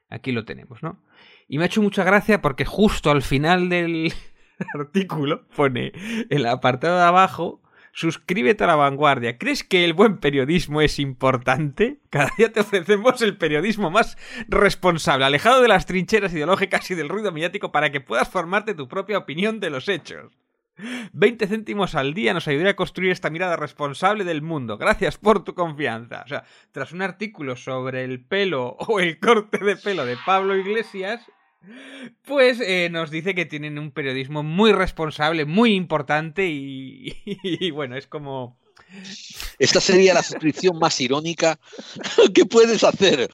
Aquí 0.09 0.31
lo 0.31 0.43
tenemos, 0.43 0.83
¿no? 0.83 1.01
Y 1.47 1.57
me 1.57 1.63
ha 1.63 1.67
hecho 1.67 1.81
mucha 1.81 2.03
gracia 2.03 2.41
porque 2.41 2.65
justo 2.65 3.09
al 3.09 3.21
final 3.21 3.69
del 3.69 4.13
artículo 4.73 5.45
pone 5.55 5.91
en 5.95 6.27
el 6.29 6.45
apartado 6.45 6.97
de 6.97 7.03
abajo 7.03 7.63
suscríbete 7.93 8.63
a 8.63 8.67
la 8.67 8.75
vanguardia. 8.75 9.37
¿Crees 9.37 9.63
que 9.63 9.85
el 9.85 9.93
buen 9.93 10.17
periodismo 10.17 10.81
es 10.81 10.99
importante? 10.99 11.99
Cada 12.09 12.31
día 12.37 12.51
te 12.51 12.59
ofrecemos 12.59 13.21
el 13.21 13.37
periodismo 13.37 13.89
más 13.89 14.17
responsable, 14.47 15.25
alejado 15.25 15.61
de 15.61 15.67
las 15.69 15.85
trincheras 15.85 16.33
ideológicas 16.33 16.89
y 16.91 16.95
del 16.95 17.09
ruido 17.09 17.31
mediático 17.31 17.71
para 17.71 17.91
que 17.91 18.01
puedas 18.01 18.29
formarte 18.29 18.73
tu 18.73 18.87
propia 18.87 19.19
opinión 19.19 19.59
de 19.59 19.69
los 19.69 19.87
hechos. 19.87 20.33
20 21.13 21.45
céntimos 21.45 21.93
al 21.93 22.15
día 22.15 22.33
nos 22.33 22.47
ayudaría 22.47 22.71
a 22.71 22.75
construir 22.75 23.11
esta 23.11 23.29
mirada 23.29 23.55
responsable 23.55 24.23
del 24.23 24.41
mundo. 24.41 24.79
Gracias 24.79 25.19
por 25.19 25.43
tu 25.43 25.53
confianza. 25.53 26.23
O 26.25 26.27
sea, 26.27 26.45
tras 26.71 26.93
un 26.93 27.03
artículo 27.03 27.55
sobre 27.55 28.03
el 28.03 28.25
pelo 28.25 28.75
o 28.79 28.99
el 28.99 29.19
corte 29.19 29.59
de 29.59 29.75
pelo 29.75 30.03
de 30.03 30.17
Pablo 30.25 30.55
Iglesias, 30.57 31.21
pues 32.23 32.59
eh, 32.61 32.89
nos 32.91 33.11
dice 33.11 33.35
que 33.35 33.45
tienen 33.45 33.79
un 33.79 33.91
periodismo 33.91 34.43
muy 34.43 34.71
responsable, 34.71 35.45
muy 35.45 35.73
importante 35.73 36.47
y, 36.47 37.15
y 37.25 37.71
bueno, 37.71 37.95
es 37.97 38.07
como... 38.07 38.59
Esta 39.57 39.81
sería 39.81 40.13
la 40.13 40.23
suscripción 40.23 40.77
más 40.77 40.99
irónica 41.01 41.59
que 42.33 42.45
puedes 42.45 42.83
hacer 42.83 43.29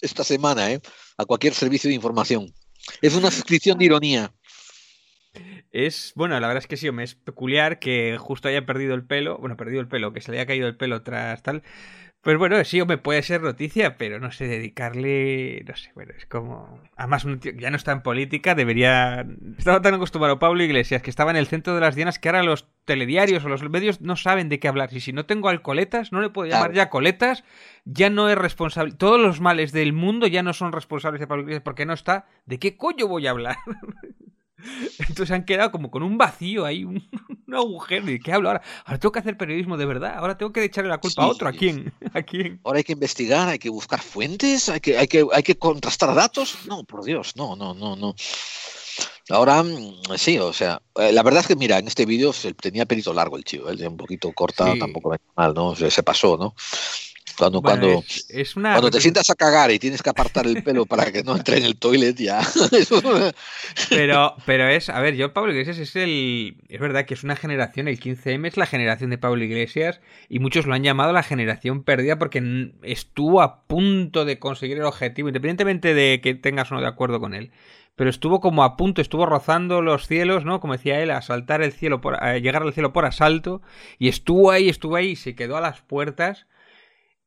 esta 0.00 0.24
semana, 0.24 0.72
¿eh? 0.72 0.80
A 1.18 1.24
cualquier 1.24 1.54
servicio 1.54 1.88
de 1.88 1.94
información. 1.94 2.52
Es 3.00 3.14
una 3.14 3.30
suscripción 3.30 3.78
de 3.78 3.84
ironía. 3.84 4.32
Es, 5.70 6.12
bueno, 6.14 6.38
la 6.38 6.46
verdad 6.46 6.62
es 6.62 6.66
que 6.66 6.76
sí, 6.76 6.90
me 6.90 7.04
es 7.04 7.14
peculiar 7.14 7.78
que 7.78 8.18
justo 8.18 8.48
haya 8.48 8.66
perdido 8.66 8.94
el 8.94 9.06
pelo, 9.06 9.38
bueno, 9.38 9.56
perdido 9.56 9.80
el 9.80 9.88
pelo, 9.88 10.12
que 10.12 10.20
se 10.20 10.30
le 10.30 10.38
haya 10.38 10.46
caído 10.46 10.68
el 10.68 10.76
pelo 10.76 11.02
tras 11.02 11.42
tal. 11.42 11.62
Pues 12.22 12.38
bueno, 12.38 12.62
sí, 12.64 12.80
me 12.84 12.98
puede 12.98 13.20
ser 13.22 13.42
noticia, 13.42 13.98
pero 13.98 14.20
no 14.20 14.30
sé, 14.30 14.46
dedicarle, 14.46 15.64
no 15.66 15.74
sé, 15.74 15.90
bueno, 15.96 16.12
es 16.16 16.24
como... 16.26 16.80
Además, 16.96 17.24
un 17.24 17.40
tío 17.40 17.52
que 17.52 17.58
ya 17.60 17.70
no 17.70 17.76
está 17.76 17.90
en 17.90 18.02
política, 18.02 18.54
debería... 18.54 19.26
Estaba 19.58 19.82
tan 19.82 19.94
acostumbrado 19.94 20.38
Pablo 20.38 20.62
Iglesias, 20.62 21.02
que 21.02 21.10
estaba 21.10 21.32
en 21.32 21.36
el 21.36 21.48
centro 21.48 21.74
de 21.74 21.80
las 21.80 21.96
dianas, 21.96 22.20
que 22.20 22.28
ahora 22.28 22.44
los 22.44 22.68
telediarios 22.84 23.44
o 23.44 23.48
los 23.48 23.68
medios 23.68 24.00
no 24.00 24.14
saben 24.14 24.48
de 24.48 24.60
qué 24.60 24.68
hablar. 24.68 24.90
Y 24.92 25.00
si 25.00 25.12
no 25.12 25.26
tengo 25.26 25.48
alcoletas, 25.48 26.12
no 26.12 26.20
le 26.20 26.30
puedo 26.30 26.48
llamar 26.48 26.70
Claro. 26.70 26.74
ya 26.74 26.90
coletas, 26.90 27.42
ya 27.84 28.08
no 28.08 28.28
es 28.28 28.38
responsable. 28.38 28.92
Todos 28.92 29.20
los 29.20 29.40
males 29.40 29.72
del 29.72 29.92
mundo 29.92 30.28
ya 30.28 30.44
no 30.44 30.52
son 30.52 30.70
responsables 30.70 31.18
de 31.18 31.26
Pablo 31.26 31.42
Iglesias 31.42 31.64
porque 31.64 31.86
no 31.86 31.92
está. 31.92 32.26
¿De 32.46 32.60
qué 32.60 32.76
coño 32.76 33.08
voy 33.08 33.26
a 33.26 33.30
hablar? 33.30 33.56
Entonces 34.98 35.30
han 35.30 35.44
quedado 35.44 35.70
como 35.72 35.90
con 35.90 36.02
un 36.02 36.18
vacío 36.18 36.64
ahí, 36.64 36.84
un, 36.84 37.08
un 37.46 37.54
agujero. 37.54 38.06
¿De 38.06 38.18
qué 38.20 38.32
hablo 38.32 38.48
ahora? 38.48 38.62
Ahora 38.84 38.98
tengo 38.98 39.12
que 39.12 39.18
hacer 39.18 39.36
periodismo 39.36 39.76
de 39.76 39.86
verdad. 39.86 40.14
Ahora 40.16 40.36
tengo 40.38 40.52
que 40.52 40.64
echarle 40.64 40.90
la 40.90 40.98
culpa 40.98 41.22
a 41.22 41.26
otro. 41.28 41.48
¿A 41.48 41.52
quién? 41.52 41.92
¿A 42.14 42.22
quién? 42.22 42.60
Ahora 42.64 42.78
hay 42.78 42.84
que 42.84 42.92
investigar, 42.92 43.48
hay 43.48 43.58
que 43.58 43.70
buscar 43.70 44.00
fuentes, 44.00 44.68
hay 44.68 44.80
que, 44.80 44.98
hay 44.98 45.08
que, 45.08 45.26
hay 45.32 45.42
que 45.42 45.56
contrastar 45.56 46.14
datos. 46.14 46.58
No, 46.66 46.84
por 46.84 47.04
Dios, 47.04 47.36
no, 47.36 47.56
no, 47.56 47.74
no, 47.74 47.96
no. 47.96 48.14
Ahora, 49.30 49.62
mm, 49.62 50.16
sí, 50.16 50.38
o 50.38 50.52
sea, 50.52 50.82
eh, 50.96 51.12
la 51.12 51.22
verdad 51.22 51.40
es 51.42 51.46
que, 51.46 51.56
mira, 51.56 51.78
en 51.78 51.86
este 51.86 52.04
vídeo 52.04 52.32
tenía 52.60 52.86
pelito 52.86 53.14
largo 53.14 53.36
el 53.36 53.44
chico, 53.44 53.70
él 53.70 53.86
un 53.86 53.96
poquito 53.96 54.30
corta, 54.32 54.72
Sí. 54.72 54.78
tampoco 54.78 55.10
me 55.10 55.16
mal, 55.36 55.54
¿no? 55.54 55.74
Se, 55.76 55.90
se 55.90 56.02
pasó, 56.02 56.36
¿no? 56.36 56.54
Cuando, 57.36 57.60
Bueno, 57.60 57.80
cuando, 57.80 58.04
es, 58.06 58.26
es 58.28 58.56
una. 58.56 58.72
cuando 58.72 58.90
te 58.90 59.00
sientas 59.00 59.30
a 59.30 59.34
cagar 59.34 59.70
y 59.70 59.78
tienes 59.78 60.02
que 60.02 60.10
apartar 60.10 60.46
el 60.46 60.62
pelo 60.62 60.86
para 60.86 61.10
que 61.10 61.22
no 61.22 61.36
entre 61.36 61.58
en 61.58 61.64
el 61.64 61.76
toilet, 61.76 62.16
ya. 62.16 62.40
Pero, 63.88 64.34
pero 64.46 64.68
es, 64.68 64.88
a 64.88 65.00
ver, 65.00 65.14
yo 65.16 65.32
Pablo 65.32 65.52
Iglesias 65.52 65.78
es 65.78 65.96
el, 65.96 66.56
es 66.68 66.80
verdad 66.80 67.04
que 67.04 67.14
es 67.14 67.24
una 67.24 67.36
generación, 67.36 67.88
el 67.88 67.98
15M 67.98 68.46
es 68.46 68.56
la 68.56 68.66
generación 68.66 69.10
de 69.10 69.18
Pablo 69.18 69.42
Iglesias 69.44 70.00
y 70.28 70.38
muchos 70.38 70.66
lo 70.66 70.74
han 70.74 70.82
llamado 70.82 71.12
la 71.12 71.22
generación 71.22 71.82
perdida 71.84 72.18
porque 72.18 72.72
estuvo 72.82 73.42
a 73.42 73.62
punto 73.66 74.24
de 74.24 74.38
conseguir 74.38 74.78
el 74.78 74.84
objetivo, 74.84 75.28
independientemente 75.28 75.94
de 75.94 76.20
que 76.22 76.34
tengas 76.34 76.70
o 76.70 76.74
no 76.74 76.80
de 76.80 76.86
acuerdo 76.86 77.20
con 77.20 77.34
él. 77.34 77.50
Pero 77.94 78.08
estuvo 78.08 78.40
como 78.40 78.64
a 78.64 78.76
punto, 78.76 79.02
estuvo 79.02 79.26
rozando 79.26 79.82
los 79.82 80.06
cielos, 80.06 80.44
¿no? 80.44 80.60
Como 80.60 80.72
decía 80.72 81.00
él, 81.02 81.10
a 81.10 81.20
saltar 81.20 81.62
el 81.62 81.72
cielo 81.72 82.00
por, 82.00 82.22
a 82.22 82.38
llegar 82.38 82.62
al 82.62 82.72
cielo 82.72 82.92
por 82.92 83.04
asalto 83.04 83.60
y 83.98 84.08
estuvo 84.08 84.50
ahí, 84.50 84.68
estuvo 84.68 84.96
ahí 84.96 85.10
y 85.10 85.16
se 85.16 85.34
quedó 85.34 85.56
a 85.56 85.60
las 85.60 85.82
puertas. 85.82 86.46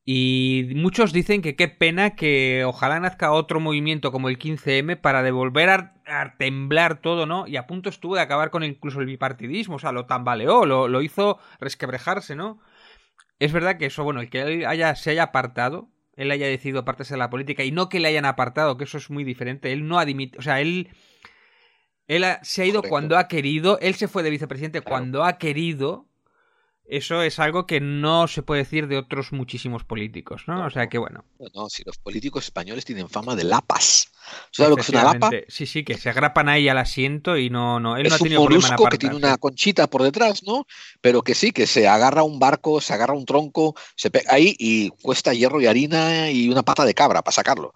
Y 0.07 0.71
muchos 0.75 1.13
dicen 1.13 1.41
que 1.41 1.55
qué 1.55 1.67
pena 1.67 2.15
que 2.15 2.63
ojalá 2.65 2.99
nazca 2.99 3.31
otro 3.31 3.59
movimiento 3.59 4.11
como 4.11 4.29
el 4.29 4.37
15M 4.37 4.95
para 4.97 5.23
devolver 5.23 5.69
a, 5.69 5.95
a 6.05 6.37
temblar 6.37 7.01
todo, 7.01 7.25
¿no? 7.25 7.47
Y 7.47 7.57
a 7.57 7.65
punto 7.65 7.89
estuvo 7.89 8.15
de 8.15 8.21
acabar 8.21 8.51
con 8.51 8.63
incluso 8.63 8.99
el 8.99 9.07
bipartidismo, 9.07 9.77
o 9.77 9.79
sea, 9.79 9.91
lo 9.91 10.05
tambaleó, 10.05 10.65
lo, 10.67 10.87
lo 10.87 11.01
hizo 11.01 11.39
resquebrejarse, 11.59 12.35
¿no? 12.35 12.59
Es 13.39 13.53
verdad 13.53 13.77
que 13.77 13.87
eso, 13.87 14.03
bueno, 14.03 14.21
el 14.21 14.29
que 14.29 14.41
él 14.41 14.65
haya, 14.65 14.95
se 14.95 15.11
haya 15.11 15.23
apartado, 15.23 15.89
él 16.15 16.31
haya 16.31 16.47
decidido 16.47 16.79
apartarse 16.81 17.15
de 17.15 17.19
la 17.19 17.29
política 17.29 17.63
y 17.63 17.71
no 17.71 17.89
que 17.89 17.99
le 17.99 18.07
hayan 18.09 18.25
apartado, 18.25 18.77
que 18.77 18.85
eso 18.85 18.97
es 18.99 19.09
muy 19.09 19.23
diferente, 19.23 19.73
él 19.73 19.87
no 19.87 19.99
ha 19.99 20.05
dimitido, 20.05 20.39
o 20.39 20.43
sea, 20.43 20.61
él... 20.61 20.89
Él 22.07 22.23
ha- 22.23 22.39
se 22.43 22.61
ha 22.61 22.65
ido 22.65 22.75
Correcto. 22.81 22.89
cuando 22.89 23.17
ha 23.17 23.27
querido, 23.27 23.79
él 23.79 23.95
se 23.95 24.07
fue 24.07 24.21
de 24.23 24.29
vicepresidente 24.29 24.81
cuando 24.81 25.23
ha 25.23 25.37
querido, 25.37 26.07
eso 26.87 27.23
es 27.23 27.39
algo 27.39 27.65
que 27.65 27.79
no 27.81 28.27
se 28.27 28.43
puede 28.43 28.63
decir 28.63 28.87
de 28.87 28.97
otros 28.97 29.31
muchísimos 29.31 29.83
políticos, 29.83 30.43
¿no? 30.47 30.65
O 30.65 30.69
sea 30.69 30.87
que 30.87 30.97
bueno. 30.97 31.25
No, 31.53 31.67
si 31.69 31.83
los 31.83 31.97
políticos 31.97 32.45
españoles 32.45 32.85
tienen 32.85 33.09
fama 33.09 33.35
de 33.35 33.43
lapas. 33.43 34.11
¿Sabes 34.51 34.69
lo 34.69 34.75
que 34.75 34.81
es 34.83 34.89
una 34.89 35.03
lapa? 35.03 35.31
Sí, 35.47 35.65
sí, 35.65 35.83
que 35.83 35.97
se 35.97 36.09
agrapan 36.09 36.49
ahí 36.49 36.69
al 36.69 36.77
asiento 36.77 37.37
y 37.37 37.49
no, 37.49 37.79
no, 37.79 37.97
él 37.97 38.03
no 38.03 38.13
ha 38.13 38.15
es 38.15 38.21
un 38.21 38.25
tenido 38.25 38.41
problema 38.41 38.67
en 38.67 38.73
molusco 38.73 38.89
que 38.89 38.97
tiene 38.97 39.15
una 39.15 39.37
conchita 39.37 39.87
por 39.87 40.03
detrás, 40.03 40.43
¿no? 40.43 40.67
Pero 41.01 41.21
que 41.21 41.35
sí, 41.35 41.51
que 41.51 41.67
se 41.67 41.87
agarra 41.87 42.23
un 42.23 42.39
barco, 42.39 42.81
se 42.81 42.93
agarra 42.93 43.13
un 43.13 43.25
tronco, 43.25 43.75
se 43.95 44.11
pega 44.11 44.33
ahí 44.33 44.55
y 44.59 44.89
cuesta 45.01 45.33
hierro 45.33 45.61
y 45.61 45.67
harina 45.67 46.29
y 46.29 46.49
una 46.49 46.63
pata 46.63 46.85
de 46.85 46.93
cabra 46.93 47.21
para 47.21 47.33
sacarlo. 47.33 47.73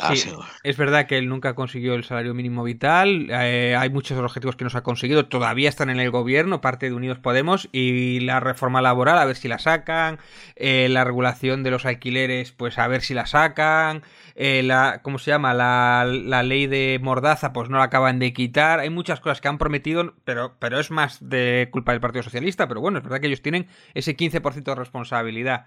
Ah, 0.00 0.14
Sí, 0.14 0.22
sí. 0.22 0.30
es 0.62 0.76
verdad 0.76 1.06
que 1.06 1.18
él 1.18 1.28
nunca 1.28 1.54
consiguió 1.54 1.94
el 1.94 2.04
salario 2.04 2.32
mínimo 2.32 2.62
vital. 2.62 3.26
eh, 3.30 3.74
hay 3.76 3.90
muchos 3.90 4.16
objetivos 4.18 4.54
que 4.54 4.62
no 4.64 4.70
se 4.70 4.78
ha 4.78 4.82
conseguido. 4.82 5.26
Todavía 5.26 5.68
están 5.68 5.90
en 5.90 5.98
el 5.98 6.10
gobierno, 6.12 6.60
parte 6.60 6.86
de 6.88 6.94
Unidos 6.94 7.18
Podemos. 7.18 7.68
Y 7.72 8.20
la 8.20 8.38
reforma 8.38 8.80
laboral, 8.80 9.18
a 9.18 9.24
ver 9.24 9.34
si 9.36 9.48
la 9.48 9.58
sacan. 9.58 10.18
eh, 10.56 10.88
la 10.88 11.02
regulación 11.04 11.62
de 11.64 11.70
los 11.72 11.84
alquileres, 11.84 12.52
pues 12.52 12.78
a 12.78 12.86
ver 12.86 13.02
si 13.02 13.12
la 13.14 13.26
sacan. 13.26 14.02
eh, 14.36 14.62
la, 14.62 15.00
¿Cómo 15.02 15.18
se 15.18 15.32
llama? 15.32 15.52
La, 15.52 16.04
la 16.08 16.44
ley 16.44 16.68
de 16.68 17.00
Mordaza, 17.02 17.52
pues 17.52 17.68
no 17.68 17.78
la 17.78 17.84
acaban 17.84 18.20
de 18.20 18.32
quitar. 18.32 18.78
Hay 18.78 18.90
muchas 18.90 19.18
cosas 19.18 19.40
que 19.40 19.48
han 19.48 19.58
prometido, 19.58 20.14
pero, 20.24 20.54
pero 20.60 20.78
es 20.78 20.92
más 20.92 21.18
de 21.28 21.68
culpa 21.72 21.90
del 21.92 22.00
Partido 22.00 22.22
Socialista. 22.22 22.68
Pero 22.68 22.80
bueno, 22.80 22.98
es 22.98 23.04
verdad 23.04 23.20
que 23.20 23.26
ellos 23.26 23.42
tienen 23.42 23.66
ese 23.94 24.16
15% 24.16 24.70
de 24.70 24.74
responsabilidad. 24.76 25.66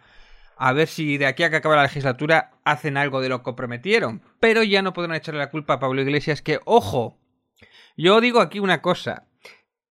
A 0.64 0.74
ver 0.74 0.88
si 0.88 1.18
de 1.18 1.26
aquí 1.26 1.42
a 1.42 1.50
que 1.50 1.56
acabe 1.56 1.76
la 1.76 1.82
legislatura 1.82 2.52
hacen 2.66 2.96
algo 2.96 3.20
de 3.20 3.30
lo 3.30 3.42
que 3.42 3.54
prometieron. 3.54 4.22
Pero 4.40 4.62
ya 4.62 4.84
no 4.84 4.94
podrán 4.94 5.16
echarle 5.16 5.40
la 5.40 5.50
culpa 5.50 5.74
a 5.74 5.80
Pablo 5.80 6.04
Iglesias 6.04 6.44
que, 6.44 6.60
ojo, 6.66 7.18
yo 7.98 8.22
digo 8.22 8.42
aquí 8.42 8.60
una 8.60 8.80
cosa. 8.80 9.26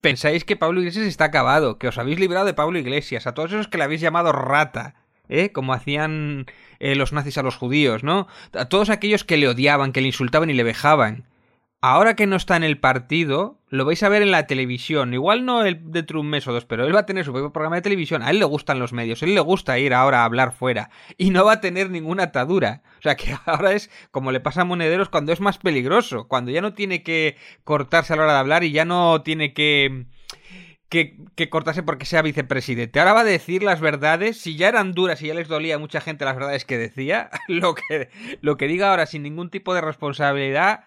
Pensáis 0.01 0.47
que 0.47 0.57
Pablo 0.57 0.81
Iglesias 0.81 1.05
está 1.05 1.27
acabado, 1.27 1.79
que 1.79 1.89
os 1.89 1.99
habéis 1.99 2.19
librado 2.19 2.47
de 2.47 2.55
Pablo 2.55 2.79
Iglesias, 2.79 3.27
a 3.27 3.35
todos 3.35 3.53
esos 3.53 3.69
que 3.69 3.77
le 3.77 3.85
habéis 3.85 4.01
llamado 4.01 4.33
rata, 4.33 4.95
¿eh? 5.29 5.53
Como 5.53 5.75
hacían 5.75 6.47
eh, 6.79 6.95
los 6.95 7.13
nazis 7.13 7.37
a 7.37 7.43
los 7.43 7.57
judíos, 7.57 8.03
¿no? 8.03 8.27
A 8.55 8.65
todos 8.65 8.89
aquellos 8.89 9.23
que 9.23 9.37
le 9.37 9.49
odiaban, 9.49 9.93
que 9.93 10.01
le 10.01 10.07
insultaban 10.07 10.49
y 10.49 10.55
le 10.55 10.63
vejaban. 10.63 11.27
Ahora 11.87 12.17
que 12.17 12.27
no 12.27 12.37
está 12.37 12.57
en 12.57 12.65
el 12.65 12.79
partido, 12.79 13.59
lo 13.69 13.85
vais 13.85 14.03
a 14.03 14.09
ver 14.09 14.23
en 14.23 14.31
la 14.31 14.47
televisión. 14.47 15.13
Igual 15.13 15.45
no 15.45 15.67
el, 15.67 15.93
de 15.93 16.07
un 16.15 16.31
mes 16.31 16.49
o 16.49 16.53
dos, 16.55 16.65
pero 16.65 16.87
él 16.87 16.97
va 16.97 17.01
a 17.01 17.05
tener 17.05 17.27
su 17.27 17.33
propio 17.33 17.53
programa 17.53 17.77
de 17.77 17.83
televisión. 17.83 18.23
A 18.23 18.31
él 18.31 18.39
le 18.39 18.47
gustan 18.47 18.79
los 18.79 18.95
medios, 18.95 19.23
a 19.23 19.27
él 19.27 19.35
le 19.35 19.41
gusta 19.41 19.79
ir 19.79 19.93
ahora 19.93 20.23
a 20.23 20.25
hablar 20.25 20.55
fuera. 20.55 20.89
Y 21.19 21.29
no 21.29 21.45
va 21.45 21.53
a 21.53 21.61
tener 21.61 21.91
ninguna 21.91 22.23
atadura. 22.23 22.81
O 23.01 23.03
sea 23.03 23.17
que 23.17 23.37
ahora 23.45 23.73
es 23.73 23.91
como 24.11 24.33
le 24.33 24.41
pasa 24.41 24.63
a 24.63 24.65
Monederos 24.65 25.11
cuando 25.11 25.31
es 25.31 25.43
más 25.43 25.59
peligroso. 25.59 26.27
Cuando 26.27 26.51
ya 26.51 26.63
no 26.63 26.73
tiene 26.73 27.03
que 27.03 27.37
cortarse 27.65 28.15
a 28.15 28.17
la 28.17 28.23
hora 28.23 28.33
de 28.33 28.39
hablar 28.39 28.65
y 28.65 28.73
ya 28.73 28.87
no 28.87 29.21
tiene 29.21 29.53
que... 29.53 30.07
Que, 30.89 31.19
que 31.35 31.51
cortarse 31.51 31.83
porque 31.83 32.07
sea 32.07 32.23
vicepresidente. 32.23 32.99
Ahora 32.99 33.13
va 33.13 33.21
a 33.21 33.25
decir 33.25 33.63
las 33.63 33.83
verdades. 33.83 34.41
Si 34.41 34.57
ya 34.57 34.69
eran 34.69 34.93
duras 34.93 35.21
y 35.21 35.27
ya 35.27 35.35
les 35.35 35.49
dolía 35.49 35.75
a 35.75 35.79
mucha 35.79 36.01
gente 36.01 36.25
las 36.25 36.37
verdades 36.37 36.65
que 36.65 36.79
decía, 36.79 37.29
lo 37.49 37.75
que, 37.75 38.09
lo 38.41 38.57
que 38.57 38.69
diga 38.69 38.89
ahora 38.89 39.05
sin 39.05 39.23
ningún 39.23 39.51
tipo 39.51 39.75
de 39.75 39.83
responsabilidad, 39.83 40.85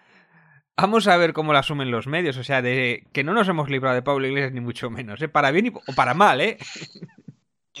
Vamos 0.80 1.08
a 1.08 1.16
ver 1.16 1.32
cómo 1.32 1.52
lo 1.52 1.58
asumen 1.58 1.90
los 1.90 2.06
medios, 2.06 2.36
o 2.36 2.44
sea, 2.44 2.62
de 2.62 3.04
que 3.12 3.24
no 3.24 3.34
nos 3.34 3.48
hemos 3.48 3.68
librado 3.68 3.96
de 3.96 4.02
Pablo 4.02 4.28
Iglesias 4.28 4.52
ni 4.52 4.60
mucho 4.60 4.90
menos, 4.90 5.20
¿eh? 5.20 5.28
Para 5.28 5.50
bien 5.50 5.66
y, 5.66 5.70
o 5.70 5.92
para 5.96 6.14
mal, 6.14 6.40
¿eh? 6.40 6.56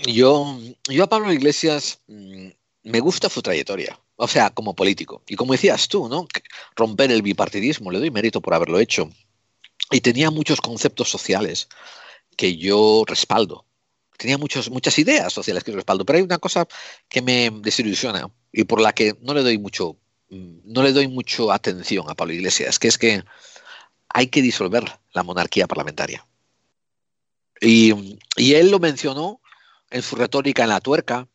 Yo, 0.04 0.58
yo 0.88 1.04
a 1.04 1.08
Pablo 1.08 1.32
Iglesias 1.32 2.00
mm, 2.08 2.48
me 2.82 3.00
gusta 3.00 3.28
su 3.28 3.40
trayectoria, 3.40 3.96
o 4.16 4.26
sea, 4.26 4.50
como 4.50 4.74
político. 4.74 5.22
Y 5.28 5.36
como 5.36 5.52
decías 5.52 5.86
tú, 5.86 6.08
¿no? 6.08 6.26
Romper 6.74 7.12
el 7.12 7.22
bipartidismo, 7.22 7.92
le 7.92 8.00
doy 8.00 8.10
mérito 8.10 8.40
por 8.40 8.54
haberlo 8.54 8.80
hecho. 8.80 9.08
Y 9.92 10.00
tenía 10.00 10.32
muchos 10.32 10.60
conceptos 10.60 11.08
sociales 11.08 11.68
que 12.36 12.56
yo 12.56 13.04
respaldo. 13.06 13.64
Tenía 14.16 14.38
muchos, 14.38 14.70
muchas 14.70 14.98
ideas 14.98 15.32
sociales 15.32 15.62
que 15.62 15.70
respaldo, 15.70 16.04
pero 16.04 16.18
hay 16.18 16.24
una 16.24 16.38
cosa 16.38 16.66
que 17.08 17.22
me 17.22 17.50
desilusiona 17.62 18.28
y 18.52 18.64
por 18.64 18.80
la 18.80 18.92
que 18.92 19.16
no 19.20 19.34
le 19.34 19.44
doy 19.44 19.58
mucho, 19.58 19.96
no 20.30 20.82
le 20.82 20.92
doy 20.92 21.08
mucho 21.08 21.52
atención 21.52 22.08
a 22.08 22.14
Pablo 22.14 22.34
Iglesias, 22.34 22.78
que 22.78 22.88
es 22.88 22.98
que 22.98 23.22
hay 24.08 24.28
que 24.28 24.42
disolver 24.42 24.84
la 25.12 25.22
monarquía 25.22 25.66
parlamentaria. 25.66 26.26
Y, 27.60 28.18
él 28.36 28.70
lo 28.70 28.78
mencionó 28.78 29.40
en 29.90 30.02
su 30.02 30.16
retórica 30.16 30.62
en 30.62 30.68
la 30.70 30.80
tuerca, 30.80 31.26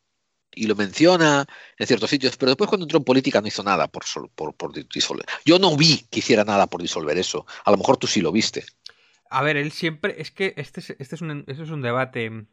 y 0.56 0.68
lo 0.68 0.76
menciona 0.76 1.48
en 1.80 1.88
ciertos 1.88 2.12
sitios, 2.12 2.38
pero 2.38 2.52
después 2.52 2.70
cuando 2.70 2.86
entró 2.86 3.00
en 3.00 3.04
política 3.04 3.42
no 3.42 3.48
hizo 3.48 3.64
nada 3.64 3.88
por, 3.88 4.04
por, 4.30 4.74
disolver. 4.94 5.26
Yo 5.46 5.58
no 5.58 5.76
vi 5.76 6.06
que 6.12 6.20
hiciera 6.20 6.44
nada 6.44 6.68
por 6.68 6.80
disolver 6.80 7.18
eso. 7.18 7.48
A 7.66 7.72
lo 7.72 7.78
mejor 7.78 7.98
tú 7.98 8.06
sí 8.06 8.22
lo 8.22 8.32
viste. 8.32 8.64
A 9.32 9.42
ver, 9.42 9.58
él 9.58 9.72
siempre. 9.72 10.22
Es 10.22 10.30
que 10.30 10.54
es, 10.56 10.68
este 10.78 11.16
es, 11.16 11.22
un, 11.22 11.44
este 11.48 11.64
es 11.64 11.70
un 11.72 11.82
debate. 11.82 12.46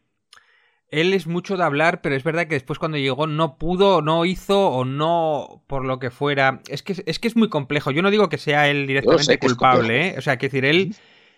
Él 0.90 1.14
es 1.14 1.26
mucho 1.26 1.56
de 1.56 1.62
hablar, 1.62 2.00
pero 2.02 2.16
es 2.16 2.24
verdad 2.24 2.48
que 2.48 2.54
después 2.54 2.78
cuando 2.78 2.98
llegó 2.98 3.26
no 3.26 3.58
pudo, 3.58 4.02
no 4.02 4.24
hizo 4.24 4.68
o 4.68 4.84
no 4.84 5.62
por 5.66 5.84
lo 5.84 5.98
que 5.98 6.10
fuera. 6.10 6.62
Es 6.68 6.82
que 6.82 7.02
es, 7.06 7.18
que 7.18 7.28
es 7.28 7.36
muy 7.36 7.48
complejo. 7.48 7.92
Yo 7.92 8.02
no 8.02 8.10
digo 8.10 8.28
que 8.28 8.38
sea 8.38 8.68
él 8.68 8.86
directamente 8.86 9.38
culpable, 9.38 10.08
¿eh? 10.08 10.14
O 10.18 10.20
sea, 10.20 10.36
que 10.36 10.46
decir, 10.46 10.64
él, 10.64 10.94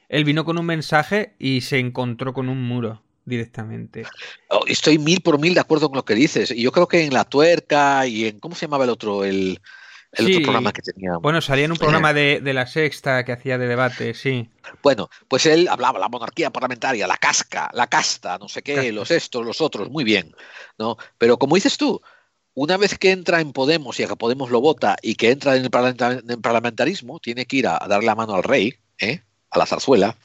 él 0.09 0.25
vino 0.25 0.45
con 0.45 0.59
un 0.59 0.65
mensaje 0.65 1.35
y 1.39 1.61
se 1.61 1.79
encontró 1.79 2.33
con 2.33 2.49
un 2.49 2.63
muro 2.63 3.03
directamente. 3.25 4.05
Oh, 4.49 4.65
estoy 4.67 4.99
mil 4.99 5.21
por 5.21 5.39
mil 5.39 5.55
de 5.55 5.61
acuerdo 5.61 5.89
con 5.89 5.97
lo 5.97 6.05
que 6.05 6.15
dices. 6.15 6.51
Y 6.51 6.63
yo 6.63 6.73
creo 6.73 6.89
que 6.89 7.05
en 7.05 7.13
La 7.13 7.25
Tuerca 7.25 8.07
y 8.07 8.27
en. 8.27 8.41
¿Cómo 8.41 8.55
se 8.55 8.67
llamaba 8.67 8.85
el 8.85 8.91
otro? 8.91 9.25
El, 9.25 9.61
el 10.13 10.27
otro 10.27 10.43
programa 10.43 10.73
que 10.73 10.83
tenía. 10.83 11.17
Bueno, 11.17 11.41
salía 11.41 11.65
en 11.65 11.73
un 11.73 11.79
programa 11.79 12.13
de, 12.13 12.41
de, 12.41 12.53
la 12.53 12.67
sexta 12.67 13.25
que 13.25 13.33
hacía 13.33 13.57
de 13.57 13.67
debate, 13.67 14.15
sí. 14.15 14.51
Bueno, 14.83 15.09
pues 15.29 15.47
él 15.47 15.69
hablaba 15.69 15.99
la 15.99 16.09
monarquía 16.09 16.51
parlamentaria, 16.51 17.07
la 17.07 17.17
casca, 17.17 17.71
la 17.73 17.87
casta, 17.87 18.39
no 18.39 18.49
sé 18.49 18.63
qué, 18.63 18.93
los 18.93 19.11
estos, 19.11 19.45
los 19.45 19.61
otros, 19.61 19.91
muy 19.91 20.05
bien, 20.05 20.35
¿no? 20.79 20.99
Pero 21.17 21.39
como 21.39 21.55
dices 21.55 21.79
tú, 21.79 22.01
una 22.55 22.77
vez 22.77 22.99
que 22.99 23.11
entra 23.11 23.41
en 23.41 23.53
Podemos 23.53 23.99
y 23.99 24.03
a 24.03 24.09
que 24.09 24.17
Podemos 24.17 24.51
lo 24.51 24.61
vota 24.61 24.97
y 25.01 25.15
que 25.15 25.31
entra 25.31 25.57
en 25.57 25.65
el, 25.65 25.71
parlamentarismo, 25.71 27.19
tiene 27.19 27.47
que 27.47 27.57
ir 27.57 27.67
a, 27.67 27.79
darle 27.89 28.07
la 28.07 28.15
mano 28.15 28.35
al 28.35 28.43
rey, 28.43 28.75
¿eh? 28.99 29.23
a 29.51 29.59
la 29.59 29.67
zarzuela, 29.67 30.17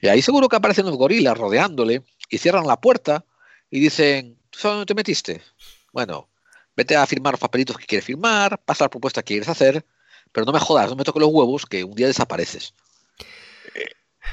y 0.00 0.08
ahí 0.08 0.20
seguro 0.22 0.48
que 0.48 0.56
aparecen 0.56 0.86
los 0.86 0.96
gorilas 0.96 1.36
rodeándole 1.36 2.02
y 2.28 2.38
cierran 2.38 2.66
la 2.66 2.80
puerta 2.80 3.24
y 3.70 3.80
dicen, 3.80 4.38
¿sabes 4.52 4.76
dónde 4.76 4.86
te 4.86 4.94
metiste? 4.94 5.42
Bueno, 5.92 6.28
vete 6.76 6.96
a 6.96 7.06
firmar 7.06 7.34
los 7.34 7.40
papelitos 7.40 7.76
que 7.76 7.86
quieres 7.86 8.04
firmar, 8.04 8.62
pasa 8.64 8.84
la 8.84 8.90
propuesta 8.90 9.22
que 9.22 9.34
quieres 9.34 9.48
hacer, 9.48 9.84
pero 10.32 10.46
no 10.46 10.52
me 10.52 10.58
jodas, 10.58 10.90
no 10.90 10.96
me 10.96 11.04
toques 11.04 11.20
los 11.20 11.30
huevos 11.32 11.66
que 11.66 11.84
un 11.84 11.94
día 11.94 12.06
desapareces. 12.06 12.74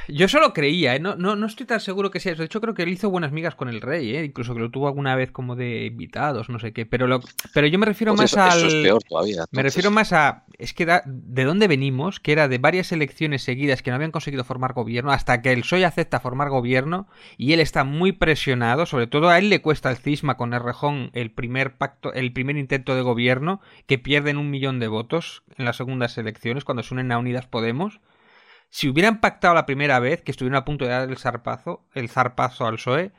Yo 0.07 0.27
solo 0.27 0.53
creía, 0.53 0.95
¿eh? 0.95 0.99
no, 0.99 1.15
no, 1.15 1.35
no, 1.35 1.45
estoy 1.45 1.65
tan 1.65 1.79
seguro 1.79 2.11
que 2.11 2.19
sea 2.19 2.33
eso. 2.33 2.41
De 2.41 2.45
hecho, 2.45 2.61
creo 2.61 2.73
que 2.73 2.83
él 2.83 2.89
hizo 2.89 3.09
buenas 3.09 3.31
migas 3.31 3.55
con 3.55 3.69
el 3.69 3.81
rey, 3.81 4.15
¿eh? 4.15 4.23
incluso 4.23 4.53
que 4.53 4.59
lo 4.59 4.71
tuvo 4.71 4.87
alguna 4.87 5.15
vez 5.15 5.31
como 5.31 5.55
de 5.55 5.85
invitados, 5.85 6.49
no 6.49 6.59
sé 6.59 6.73
qué. 6.73 6.85
Pero, 6.85 7.07
lo, 7.07 7.21
pero 7.53 7.67
yo 7.67 7.77
me 7.79 7.85
refiero 7.85 8.15
pues 8.15 8.35
más 8.35 8.53
al. 8.53 8.57
Eso 8.59 8.67
es 8.67 8.83
peor 8.83 9.03
todavía. 9.03 9.45
Me 9.51 9.63
refiero 9.63 9.91
más 9.91 10.13
a. 10.13 10.45
Es 10.57 10.73
que 10.73 10.85
da, 10.85 11.03
de 11.05 11.43
dónde 11.43 11.67
venimos, 11.67 12.19
que 12.19 12.31
era 12.31 12.47
de 12.47 12.57
varias 12.57 12.91
elecciones 12.91 13.43
seguidas 13.43 13.81
que 13.81 13.91
no 13.91 13.95
habían 13.95 14.11
conseguido 14.11 14.43
formar 14.43 14.73
gobierno, 14.73 15.11
hasta 15.11 15.41
que 15.41 15.51
el 15.51 15.61
PSOE 15.61 15.85
acepta 15.85 16.19
formar 16.19 16.49
gobierno 16.49 17.07
y 17.37 17.53
él 17.53 17.59
está 17.59 17.83
muy 17.83 18.11
presionado. 18.11 18.85
Sobre 18.85 19.07
todo 19.07 19.29
a 19.29 19.37
él 19.37 19.49
le 19.49 19.61
cuesta 19.61 19.89
el 19.89 19.97
cisma 19.97 20.37
con 20.37 20.53
Errejón 20.53 21.11
el 21.13 21.31
primer 21.31 21.75
pacto, 21.77 22.13
el 22.13 22.33
primer 22.33 22.57
intento 22.57 22.95
de 22.95 23.01
gobierno, 23.01 23.61
que 23.87 23.97
pierden 23.97 24.37
un 24.37 24.49
millón 24.49 24.79
de 24.79 24.87
votos 24.87 25.43
en 25.57 25.65
las 25.65 25.77
segundas 25.77 26.17
elecciones 26.17 26.63
cuando 26.63 26.83
se 26.83 26.93
unen 26.93 27.11
a 27.11 27.17
Unidas 27.17 27.47
Podemos 27.47 27.99
si 28.71 28.87
hubieran 28.87 29.19
pactado 29.19 29.53
la 29.53 29.65
primera 29.65 29.99
vez, 29.99 30.21
que 30.21 30.31
estuvieron 30.31 30.55
a 30.55 30.63
punto 30.63 30.85
de 30.85 30.91
dar 30.91 31.09
el 31.09 31.17
zarpazo, 31.17 31.83
el 31.93 32.09
zarpazo 32.09 32.65
al 32.65 32.75
PSOE, 32.75 33.11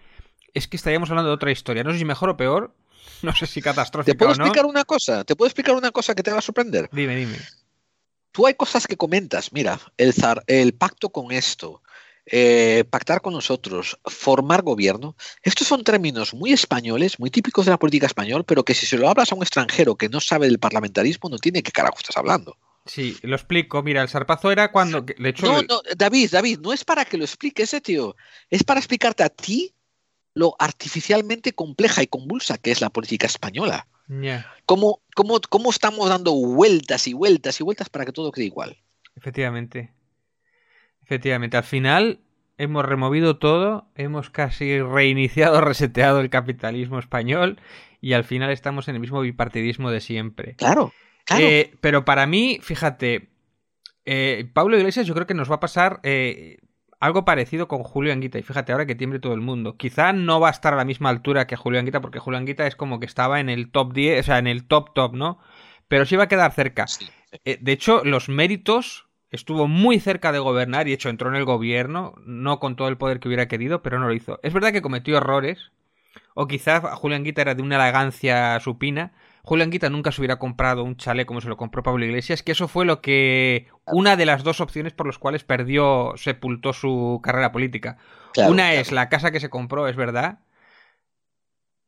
es 0.55 0.67
que 0.67 0.77
estaríamos 0.77 1.11
hablando 1.11 1.29
de 1.29 1.35
otra 1.35 1.53
historia. 1.53 1.85
No 1.85 1.93
sé 1.93 1.99
si 1.99 2.05
mejor 2.07 2.31
o 2.31 2.37
peor, 2.39 2.75
no 3.23 3.37
sé 3.37 3.47
si 3.47 3.61
catastrófica 3.61 4.13
¿Te 4.13 4.19
puedo 4.19 4.33
o 4.33 4.35
no. 4.35 4.45
explicar 4.45 4.67
una 4.67 4.85
cosa? 4.85 5.25
¿Te 5.25 5.37
puedo 5.37 5.47
explicar 5.47 5.75
una 5.75 5.91
cosa 5.91 6.15
que 6.15 6.23
te 6.23 6.33
va 6.33 6.39
a 6.39 6.43
sorprender? 6.43 6.89
Dime, 6.91 7.15
dime. 7.15 7.37
Tú 8.33 8.47
hay 8.47 8.55
cosas 8.55 8.87
que 8.87 8.97
comentas, 8.97 9.53
mira, 9.53 9.79
el, 9.99 10.15
zar, 10.15 10.43
el 10.47 10.73
pacto 10.73 11.11
con 11.11 11.33
esto, 11.33 11.83
eh, 12.25 12.85
pactar 12.89 13.21
con 13.21 13.35
nosotros, 13.35 13.99
formar 14.07 14.63
gobierno, 14.63 15.17
estos 15.43 15.69
son 15.69 15.85
términos 15.85 16.33
muy 16.33 16.55
españoles, 16.55 17.21
muy 17.21 17.31
típicos 17.31 17.67
de 17.67 17.73
la 17.73 17.79
política 17.79 18.07
española, 18.07 18.43
pero 18.47 18.65
que 18.65 18.73
si 18.73 18.87
se 18.87 18.97
lo 18.97 19.07
hablas 19.11 19.31
a 19.31 19.35
un 19.35 19.43
extranjero 19.43 19.97
que 19.97 20.09
no 20.09 20.19
sabe 20.19 20.47
del 20.47 20.59
parlamentarismo, 20.59 21.29
no 21.29 21.37
tiene 21.37 21.63
qué 21.63 21.73
carajo 21.73 21.99
estás 21.99 22.17
hablando. 22.17 22.57
Sí, 22.85 23.17
lo 23.23 23.37
explico. 23.37 23.83
Mira, 23.83 24.03
el 24.03 24.09
zarpazo 24.09 24.51
era 24.51 24.73
cuando. 24.73 25.03
De 25.03 25.29
hecho, 25.29 25.47
no, 25.47 25.63
no, 25.63 25.83
David, 25.97 26.31
David, 26.33 26.59
no 26.61 26.73
es 26.73 26.85
para 26.85 27.05
que 27.05 27.17
lo 27.17 27.25
expliques, 27.25 27.73
eh, 27.75 27.81
tío. 27.81 28.17
Es 28.51 28.65
para 28.65 28.81
explicarte 28.81 29.23
a 29.23 29.29
ti 29.29 29.75
lo 30.35 30.57
artificialmente 30.59 31.53
compleja 31.53 32.03
y 32.03 32.07
convulsa 32.07 32.59
que 32.59 32.73
es 32.73 32.81
la 32.81 32.91
política 32.91 33.27
española. 33.27 33.87
Yeah. 34.09 34.51
¿Cómo, 34.67 35.01
cómo, 35.15 35.41
cómo 35.49 35.71
estamos 35.71 36.09
dando 36.09 36.33
vueltas 36.33 37.07
y 37.07 37.13
vueltas 37.13 37.61
y 37.61 37.65
vueltas 37.65 37.89
para 37.89 38.05
que 38.05 38.13
todo 38.13 38.33
quede 38.33 38.47
igual? 38.47 38.77
Efectivamente. 39.15 39.93
Efectivamente. 41.03 41.57
Al 41.57 41.65
final 41.65 42.21
hemos 42.59 42.85
removido 42.85 43.39
todo, 43.39 43.89
hemos 43.95 44.31
casi 44.31 44.81
reiniciado, 44.81 45.61
reseteado 45.63 46.21
el 46.21 46.31
capitalismo 46.31 46.99
español 46.99 47.61
y 48.01 48.15
al 48.15 48.25
final 48.25 48.51
estamos 48.51 48.89
en 48.89 48.97
el 48.97 49.01
mismo 49.01 49.21
bipartidismo 49.21 49.91
de 49.91 50.01
siempre. 50.01 50.57
Claro. 50.57 50.93
Claro. 51.25 51.45
Eh, 51.45 51.75
pero 51.81 52.05
para 52.05 52.27
mí, 52.27 52.59
fíjate, 52.63 53.31
eh, 54.05 54.49
Pablo 54.53 54.77
Iglesias 54.77 55.07
yo 55.07 55.15
creo 55.15 55.27
que 55.27 55.35
nos 55.35 55.51
va 55.51 55.57
a 55.57 55.61
pasar 55.61 56.01
eh, 56.03 56.59
algo 57.01 57.25
parecido 57.25 57.69
con 57.69 57.83
Julio 57.83 58.13
Anguita. 58.13 58.39
Y 58.39 58.43
fíjate, 58.43 58.73
ahora 58.73 58.87
que 58.87 58.95
tiemble 58.95 59.19
todo 59.19 59.35
el 59.35 59.41
mundo. 59.41 59.77
Quizá 59.77 60.13
no 60.13 60.41
va 60.41 60.49
a 60.49 60.53
estar 60.53 60.73
a 60.73 60.77
la 60.77 60.85
misma 60.85 61.09
altura 61.09 61.47
que 61.47 61.57
Julio 61.57 61.81
Anguita, 61.81 62.01
porque 62.01 62.19
Julio 62.19 62.39
Anguita 62.39 62.67
es 62.67 62.77
como 62.77 63.01
que 63.01 63.07
estaba 63.07 63.41
en 63.41 63.49
el 63.49 63.71
top 63.71 63.93
10, 63.93 64.21
o 64.21 64.23
sea, 64.23 64.39
en 64.39 64.47
el 64.47 64.67
top 64.67 64.95
top, 64.95 65.15
¿no? 65.15 65.39
Pero 65.89 66.07
sí 66.07 66.17
va 66.17 66.25
a 66.25 66.29
quedar 66.29 66.53
cerca. 66.53 66.87
Sí, 66.87 67.05
sí. 67.05 67.13
Eh, 67.45 67.59
de 67.61 67.73
hecho, 67.73 68.05
los 68.05 68.29
méritos 68.29 69.07
estuvo 69.31 69.67
muy 69.67 69.99
cerca 69.99 70.31
de 70.31 70.39
gobernar 70.39 70.87
y 70.87 70.91
de 70.91 70.95
hecho 70.95 71.09
entró 71.09 71.29
en 71.29 71.37
el 71.37 71.45
gobierno, 71.45 72.15
no 72.25 72.61
con 72.61 72.77
todo 72.77 72.89
el 72.89 72.99
poder 72.99 73.19
que 73.19 73.29
hubiera 73.29 73.49
querido, 73.49 73.83
pero 73.83 73.99
no 73.99 74.07
lo 74.07 74.15
hizo. 74.15 74.39
Es 74.43 74.53
verdad 74.53 74.73
que 74.73 74.83
cometió 74.83 75.17
errores, 75.17 75.73
o 76.35 76.47
quizá 76.47 76.81
Julio 76.95 77.17
Anguita 77.17 77.43
era 77.43 77.55
de 77.55 77.63
una 77.63 77.77
elegancia 77.77 78.61
supina, 78.61 79.13
Julián 79.45 79.71
Guita 79.71 79.91
nunca 79.91 80.13
se 80.13 80.21
hubiera 80.21 80.39
comprado 80.39 80.85
un 80.85 80.97
chalet 80.97 81.27
como 81.27 81.41
se 81.41 81.49
lo 81.49 81.57
compró 81.57 81.83
Pablo 81.83 82.05
Iglesias, 82.05 82.43
que 82.43 82.53
eso 82.53 82.69
fue 82.69 82.85
lo 82.85 83.01
que. 83.01 83.69
una 83.87 84.17
de 84.17 84.27
las 84.27 84.45
dos 84.45 84.61
opciones 84.61 84.93
por 84.93 85.07
las 85.07 85.19
cuales 85.19 85.43
perdió, 85.45 86.13
sepultó 86.17 86.73
su 86.73 87.21
carrera 87.23 87.51
política. 87.53 87.99
Claro, 88.33 88.53
una 88.53 88.65
claro. 88.69 88.81
es 88.81 88.93
la 88.93 89.09
casa 89.09 89.31
que 89.33 89.41
se 89.41 89.51
compró, 89.51 89.89
es 89.89 89.97
verdad. 89.97 90.39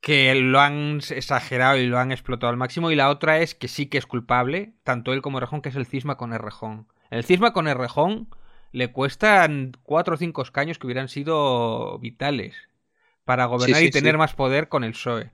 Que 0.00 0.34
lo 0.34 0.60
han 0.60 1.00
exagerado 1.10 1.78
y 1.78 1.86
lo 1.86 1.98
han 1.98 2.12
explotado 2.12 2.50
al 2.50 2.58
máximo. 2.58 2.90
Y 2.90 2.96
la 2.96 3.08
otra 3.08 3.38
es 3.38 3.54
que 3.54 3.68
sí 3.68 3.86
que 3.86 3.98
es 3.98 4.06
culpable, 4.06 4.74
tanto 4.82 5.12
él 5.12 5.22
como 5.22 5.38
Errejón, 5.38 5.62
que 5.62 5.70
es 5.70 5.76
el 5.76 5.86
cisma 5.86 6.16
con 6.16 6.32
Errejón. 6.34 6.88
El 7.10 7.24
cisma 7.24 7.52
con 7.52 7.68
Errejón 7.68 8.28
le 8.72 8.92
cuestan 8.92 9.72
cuatro 9.82 10.14
o 10.14 10.18
cinco 10.18 10.42
escaños 10.42 10.78
que 10.78 10.86
hubieran 10.86 11.08
sido 11.08 11.98
vitales 12.00 12.56
para 13.24 13.46
gobernar 13.46 13.78
Sí, 13.78 13.84
sí, 13.84 13.88
y 13.88 13.90
tener 13.92 14.14
sí. 14.14 14.18
más 14.18 14.34
poder 14.34 14.68
con 14.68 14.84
el 14.84 14.92
PSOE. 14.92 15.30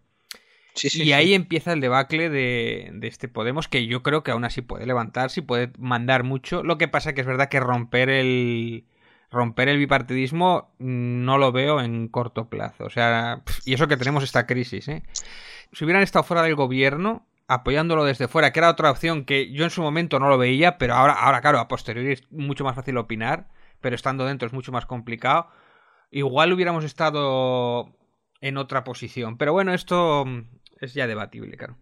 Sí, 0.74 0.88
sí, 0.90 1.02
y 1.02 1.04
sí. 1.06 1.12
ahí 1.12 1.34
empieza 1.34 1.72
el 1.72 1.80
debacle 1.80 2.30
de, 2.30 2.90
de 2.94 3.08
este 3.08 3.28
Podemos, 3.28 3.68
que 3.68 3.86
yo 3.86 4.02
creo 4.02 4.22
que 4.22 4.30
aún 4.30 4.44
así 4.44 4.62
puede 4.62 4.86
levantarse 4.86 5.40
y 5.40 5.42
puede 5.42 5.72
mandar 5.78 6.24
mucho. 6.24 6.62
Lo 6.62 6.78
que 6.78 6.88
pasa 6.88 7.12
que 7.12 7.20
es 7.22 7.26
verdad 7.26 7.48
que 7.48 7.60
romper 7.60 8.08
el 8.08 8.84
romper 9.30 9.68
el 9.68 9.78
bipartidismo 9.78 10.72
mm, 10.78 11.24
no 11.24 11.38
lo 11.38 11.52
veo 11.52 11.80
en 11.80 12.08
corto 12.08 12.48
plazo. 12.48 12.84
O 12.84 12.90
sea, 12.90 13.42
y 13.64 13.74
eso 13.74 13.88
que 13.88 13.96
tenemos 13.96 14.24
esta 14.24 14.46
crisis, 14.46 14.88
¿eh? 14.88 15.02
Si 15.72 15.84
hubieran 15.84 16.02
estado 16.02 16.24
fuera 16.24 16.42
del 16.42 16.56
gobierno, 16.56 17.26
apoyándolo 17.46 18.04
desde 18.04 18.28
fuera, 18.28 18.52
que 18.52 18.60
era 18.60 18.70
otra 18.70 18.90
opción 18.90 19.24
que 19.24 19.52
yo 19.52 19.64
en 19.64 19.70
su 19.70 19.82
momento 19.82 20.18
no 20.18 20.28
lo 20.28 20.38
veía, 20.38 20.78
pero 20.78 20.94
ahora, 20.94 21.14
ahora 21.14 21.40
claro, 21.40 21.58
a 21.60 21.68
posteriori 21.68 22.12
es 22.12 22.30
mucho 22.32 22.64
más 22.64 22.74
fácil 22.76 22.96
opinar, 22.96 23.48
pero 23.80 23.94
estando 23.96 24.24
dentro 24.26 24.46
es 24.46 24.52
mucho 24.52 24.72
más 24.72 24.86
complicado. 24.86 25.48
Igual 26.10 26.52
hubiéramos 26.52 26.84
estado 26.84 27.94
en 28.40 28.56
otra 28.56 28.84
posición. 28.84 29.36
Pero 29.38 29.52
bueno, 29.52 29.74
esto 29.74 30.24
mm, 30.26 30.40
es 30.80 30.94
ya 30.94 31.06
debatible, 31.06 31.56
claro. 31.56 31.76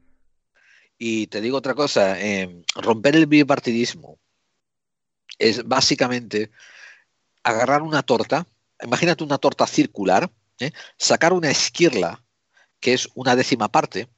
Y 0.99 1.29
te 1.29 1.41
digo 1.41 1.57
otra 1.57 1.75
cosa, 1.75 2.21
eh, 2.21 2.65
romper 2.75 3.15
el 3.15 3.27
bipartidismo 3.27 4.19
es 5.39 5.67
básicamente 5.67 6.51
agarrar 7.45 7.83
una 7.83 8.03
torta, 8.03 8.47
imagínate 8.83 9.23
una 9.23 9.39
torta 9.39 9.67
circular, 9.67 10.31
¿eh? 10.59 10.73
sacar 10.97 11.33
una 11.33 11.51
esquirla, 11.51 12.23
que 12.81 12.93
es 12.95 13.09
una 13.15 13.37
décima 13.37 13.69
parte, 13.69 14.09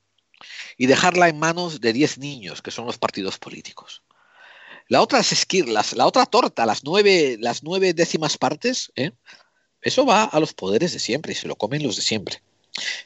y 0.79 0.87
dejarla 0.87 1.29
en 1.29 1.39
manos 1.39 1.81
de 1.81 1.93
10 1.93 2.19
niños, 2.19 2.63
que 2.63 2.71
son 2.71 2.87
los 2.87 2.99
partidos 2.99 3.39
políticos. 3.39 4.03
La 4.89 5.03
otra 5.03 5.21
esquirlas, 5.21 5.93
la 5.93 6.07
otra 6.07 6.27
torta, 6.27 6.67
las 6.67 6.83
nueve, 6.83 7.37
las 7.39 7.63
nueve 7.63 7.93
décimas 7.93 8.39
partes, 8.39 8.91
¿eh? 8.97 9.13
eso 9.83 10.05
va 10.05 10.25
a 10.25 10.41
los 10.41 10.55
poderes 10.55 10.93
de 10.93 10.99
siempre 10.99 11.33
y 11.33 11.37
se 11.37 11.47
lo 11.47 11.57
comen 11.57 11.83
los 11.83 11.97
de 11.97 12.03
siempre. 12.03 12.43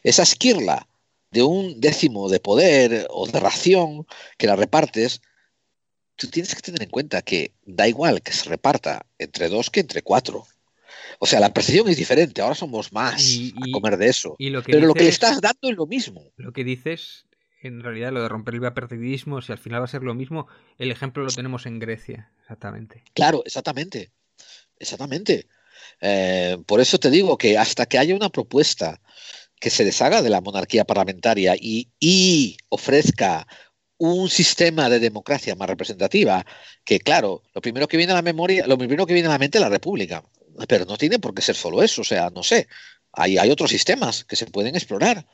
Esa 0.02 0.22
esquirla 0.22 0.86
de 1.34 1.42
un 1.42 1.80
décimo 1.80 2.28
de 2.30 2.38
poder 2.38 3.06
o 3.10 3.26
de 3.26 3.40
ración 3.40 4.06
que 4.38 4.46
la 4.46 4.54
repartes, 4.56 5.20
tú 6.16 6.28
tienes 6.28 6.54
que 6.54 6.62
tener 6.62 6.82
en 6.82 6.90
cuenta 6.90 7.22
que 7.22 7.52
da 7.66 7.88
igual 7.88 8.22
que 8.22 8.32
se 8.32 8.48
reparta 8.48 9.04
entre 9.18 9.48
dos 9.48 9.68
que 9.70 9.80
entre 9.80 10.02
cuatro. 10.02 10.46
O 11.18 11.26
sea, 11.26 11.40
la 11.40 11.52
percepción 11.52 11.88
es 11.88 11.96
diferente. 11.96 12.40
Ahora 12.40 12.54
somos 12.54 12.92
más 12.92 13.20
Y- 13.22 13.52
a 13.60 13.72
comer 13.72 13.96
de 13.96 14.08
eso. 14.08 14.36
y 14.38 14.50
lo 14.50 14.62
que 14.62 14.72
Pero 14.72 14.86
lo 14.86 14.94
que 14.94 15.04
le 15.04 15.10
estás 15.10 15.40
dando 15.40 15.68
es 15.68 15.76
lo 15.76 15.86
mismo. 15.86 16.30
Lo 16.36 16.52
que 16.52 16.62
dices, 16.62 17.24
en 17.62 17.82
realidad, 17.82 18.12
lo 18.12 18.22
de 18.22 18.28
romper 18.28 18.54
el 18.54 18.60
bipartidismo, 18.60 19.42
si 19.42 19.50
al 19.50 19.58
final 19.58 19.80
va 19.80 19.86
a 19.86 19.88
ser 19.88 20.02
lo 20.02 20.14
mismo, 20.14 20.46
el 20.78 20.92
ejemplo 20.92 21.24
lo 21.24 21.30
tenemos 21.30 21.66
en 21.66 21.80
Grecia, 21.80 22.30
exactamente. 22.42 23.02
Claro, 23.12 23.42
exactamente. 23.44 24.12
Exactamente. 24.78 25.48
Eh, 26.00 26.58
por 26.66 26.80
eso 26.80 26.98
te 26.98 27.10
digo 27.10 27.36
que 27.38 27.58
hasta 27.58 27.86
que 27.86 27.98
haya 27.98 28.14
una 28.14 28.28
propuesta 28.28 29.00
que 29.64 29.70
se 29.70 29.86
deshaga 29.86 30.20
de 30.20 30.28
la 30.28 30.42
monarquía 30.42 30.84
parlamentaria 30.84 31.56
y, 31.58 32.58
ofrezca 32.68 33.46
un 33.96 34.28
sistema 34.28 34.90
de 34.90 34.98
democracia 34.98 35.54
más 35.54 35.70
representativa, 35.70 36.44
que 36.84 37.00
claro, 37.00 37.42
lo 37.54 37.62
primero 37.62 37.88
que 37.88 37.96
viene 37.96 38.12
a 38.12 38.16
la 38.16 38.20
memoria, 38.20 38.66
lo 38.66 38.76
primero 38.76 39.06
que 39.06 39.14
viene 39.14 39.28
a 39.28 39.32
la 39.32 39.38
mente 39.38 39.56
es 39.56 39.62
la 39.62 39.70
república, 39.70 40.22
pero 40.68 40.84
no 40.84 40.98
tiene 40.98 41.18
por 41.18 41.32
qué 41.34 41.40
ser 41.40 41.56
solo 41.56 41.82
eso, 41.82 42.02
o 42.02 42.04
sea, 42.04 42.28
no 42.28 42.42
sé, 42.42 42.68
hay, 43.10 43.38
hay 43.38 43.50
otros 43.50 43.70
sistemas 43.70 44.24
que 44.24 44.36
se 44.36 44.44
pueden 44.44 44.76
explorar. 44.76 45.26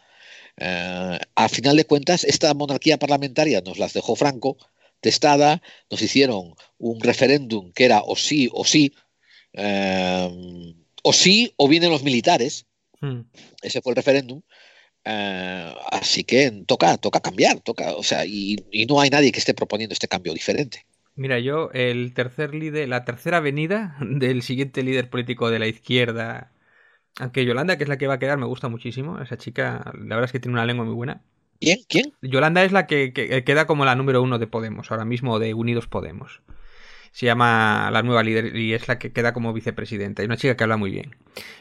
Eh, 0.58 1.18
a 1.34 1.48
final 1.48 1.76
de 1.76 1.86
cuentas, 1.86 2.22
esta 2.22 2.54
monarquía 2.54 3.00
parlamentaria 3.00 3.60
nos 3.62 3.78
las 3.78 3.94
dejó 3.94 4.14
Franco, 4.14 4.58
testada, 5.00 5.60
nos 5.90 6.02
hicieron 6.02 6.54
un 6.78 7.00
referéndum 7.00 7.72
que 7.72 7.84
era 7.84 8.02
o 8.02 8.14
sí 8.14 8.48
o 8.52 8.64
sí, 8.64 8.94
eh, 9.54 10.74
o 11.02 11.12
sí 11.12 11.52
o 11.56 11.66
vienen 11.66 11.90
los 11.90 12.04
militares, 12.04 12.66
Hmm. 13.00 13.22
ese 13.62 13.80
fue 13.80 13.92
el 13.92 13.96
referéndum, 13.96 14.42
eh, 15.04 15.74
así 15.90 16.24
que 16.24 16.64
toca, 16.66 16.98
toca 16.98 17.20
cambiar, 17.20 17.60
toca, 17.60 17.94
o 17.94 18.02
sea, 18.02 18.26
y, 18.26 18.56
y 18.70 18.86
no 18.86 19.00
hay 19.00 19.10
nadie 19.10 19.32
que 19.32 19.38
esté 19.38 19.54
proponiendo 19.54 19.94
este 19.94 20.08
cambio 20.08 20.34
diferente. 20.34 20.86
Mira, 21.16 21.38
yo, 21.38 21.70
el 21.72 22.14
tercer 22.14 22.54
líder, 22.54 22.88
la 22.88 23.04
tercera 23.04 23.38
avenida 23.38 23.96
del 24.00 24.42
siguiente 24.42 24.82
líder 24.82 25.10
político 25.10 25.50
de 25.50 25.58
la 25.58 25.66
izquierda, 25.66 26.52
aunque 27.18 27.44
Yolanda, 27.44 27.76
que 27.76 27.84
es 27.84 27.88
la 27.88 27.98
que 27.98 28.06
va 28.06 28.14
a 28.14 28.18
quedar, 28.18 28.38
me 28.38 28.46
gusta 28.46 28.68
muchísimo. 28.68 29.20
Esa 29.20 29.36
chica, 29.36 29.92
la 29.94 30.16
verdad 30.16 30.24
es 30.24 30.32
que 30.32 30.40
tiene 30.40 30.54
una 30.54 30.66
lengua 30.66 30.84
muy 30.84 30.94
buena. 30.94 31.22
¿Quién? 31.60 31.80
¿Quién? 31.88 32.14
Yolanda 32.22 32.64
es 32.64 32.72
la 32.72 32.86
que, 32.86 33.12
que 33.12 33.44
queda 33.44 33.66
como 33.66 33.84
la 33.84 33.94
número 33.94 34.22
uno 34.22 34.38
de 34.38 34.46
Podemos, 34.46 34.90
ahora 34.90 35.04
mismo 35.04 35.38
de 35.38 35.52
Unidos 35.52 35.86
Podemos. 35.88 36.40
Se 37.12 37.26
llama 37.26 37.90
la 37.92 38.02
nueva 38.02 38.22
líder 38.22 38.56
y 38.56 38.72
es 38.72 38.86
la 38.88 38.98
que 38.98 39.12
queda 39.12 39.32
como 39.32 39.52
vicepresidenta. 39.52 40.22
Y 40.22 40.26
una 40.26 40.36
chica 40.36 40.56
que 40.56 40.64
habla 40.64 40.76
muy 40.76 40.90
bien. 40.90 41.16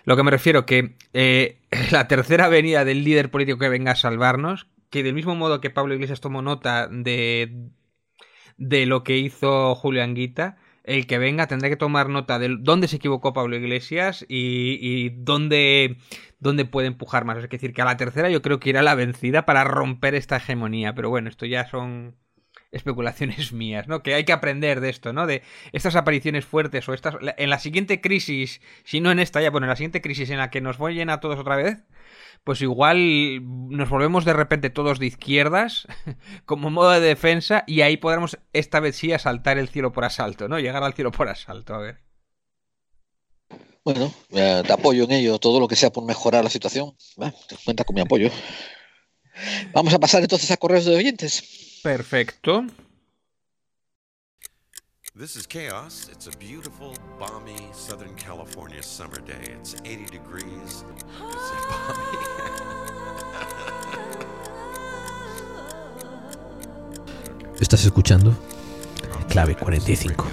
Lo 0.05 0.15
que 0.15 0.23
me 0.23 0.31
refiero 0.31 0.65
que 0.65 0.95
eh, 1.13 1.57
la 1.91 2.07
tercera 2.07 2.45
avenida 2.45 2.85
del 2.85 3.03
líder 3.03 3.31
político 3.31 3.59
que 3.59 3.69
venga 3.69 3.91
a 3.91 3.95
salvarnos, 3.95 4.67
que 4.89 5.03
del 5.03 5.13
mismo 5.13 5.35
modo 5.35 5.61
que 5.61 5.69
Pablo 5.69 5.93
Iglesias 5.93 6.21
tomó 6.21 6.41
nota 6.41 6.87
de, 6.87 7.69
de 8.57 8.85
lo 8.85 9.03
que 9.03 9.17
hizo 9.17 9.75
Julio 9.75 10.03
Anguita, 10.03 10.57
el 10.83 11.05
que 11.05 11.19
venga 11.19 11.47
tendrá 11.47 11.69
que 11.69 11.75
tomar 11.75 12.09
nota 12.09 12.39
de 12.39 12.57
dónde 12.59 12.87
se 12.87 12.95
equivocó 12.95 13.33
Pablo 13.33 13.55
Iglesias 13.55 14.25
y, 14.27 14.79
y 14.81 15.09
dónde, 15.09 15.97
dónde 16.39 16.65
puede 16.65 16.87
empujar 16.87 17.25
más. 17.25 17.37
Es 17.37 17.49
decir, 17.49 17.73
que 17.73 17.81
a 17.81 17.85
la 17.85 17.97
tercera 17.97 18.29
yo 18.29 18.41
creo 18.41 18.59
que 18.59 18.69
irá 18.69 18.81
la 18.81 18.95
vencida 18.95 19.45
para 19.45 19.63
romper 19.63 20.15
esta 20.15 20.37
hegemonía. 20.37 20.95
Pero 20.95 21.09
bueno, 21.09 21.29
esto 21.29 21.45
ya 21.45 21.69
son 21.69 22.15
especulaciones 22.71 23.51
mías, 23.53 23.87
¿no? 23.87 24.03
Que 24.03 24.13
hay 24.13 24.25
que 24.25 24.33
aprender 24.33 24.81
de 24.81 24.89
esto, 24.89 25.13
¿no? 25.13 25.27
De 25.27 25.43
estas 25.71 25.95
apariciones 25.95 26.45
fuertes 26.45 26.87
o 26.89 26.93
estas... 26.93 27.15
En 27.37 27.49
la 27.49 27.59
siguiente 27.59 28.01
crisis, 28.01 28.61
si 28.83 29.01
no 29.01 29.11
en 29.11 29.19
esta 29.19 29.41
ya, 29.41 29.51
bueno, 29.51 29.65
en 29.65 29.69
la 29.69 29.75
siguiente 29.75 30.01
crisis 30.01 30.29
en 30.29 30.37
la 30.37 30.49
que 30.49 30.61
nos 30.61 30.77
vayan 30.77 31.09
a 31.09 31.19
todos 31.19 31.39
otra 31.39 31.55
vez, 31.55 31.83
pues 32.43 32.61
igual 32.61 33.41
nos 33.69 33.89
volvemos 33.89 34.25
de 34.25 34.33
repente 34.33 34.69
todos 34.69 34.99
de 34.99 35.07
izquierdas 35.07 35.87
como 36.45 36.69
modo 36.69 36.91
de 36.91 37.01
defensa 37.01 37.63
y 37.67 37.81
ahí 37.81 37.97
podremos 37.97 38.37
esta 38.53 38.79
vez 38.79 38.95
sí 38.95 39.11
asaltar 39.11 39.57
el 39.57 39.69
cielo 39.69 39.91
por 39.91 40.05
asalto, 40.05 40.47
¿no? 40.47 40.59
Llegar 40.59 40.83
al 40.83 40.93
cielo 40.93 41.11
por 41.11 41.27
asalto, 41.27 41.75
a 41.75 41.79
ver. 41.79 41.99
Bueno, 43.83 44.13
eh, 44.31 44.61
te 44.65 44.73
apoyo 44.73 45.05
en 45.05 45.11
ello, 45.11 45.39
todo 45.39 45.59
lo 45.59 45.67
que 45.67 45.75
sea 45.75 45.89
por 45.89 46.05
mejorar 46.05 46.43
la 46.43 46.49
situación, 46.49 46.95
cuenta 47.65 47.83
con 47.83 47.95
mi 47.95 48.01
apoyo. 48.01 48.29
Vamos 49.73 49.93
a 49.93 49.99
pasar 49.99 50.21
entonces 50.21 50.51
a 50.51 50.57
correos 50.57 50.85
de 50.85 50.95
oyentes. 50.95 51.68
Perfecto. 51.83 52.65
This 55.15 55.35
is 55.35 55.45
Chaos. 55.47 56.09
It's 56.11 56.27
a 56.27 56.37
beautiful, 56.37 56.93
balmy 57.17 57.57
Southern 57.73 58.15
California 58.15 58.83
summer 58.83 59.19
day. 59.21 59.53
It's 59.59 59.75
80 59.85 60.05
degrees. 60.11 60.83
It's 67.55 67.61
Estás 67.61 67.85
escuchando 67.85 68.33
Clave 69.29 69.55
45. 69.55 70.25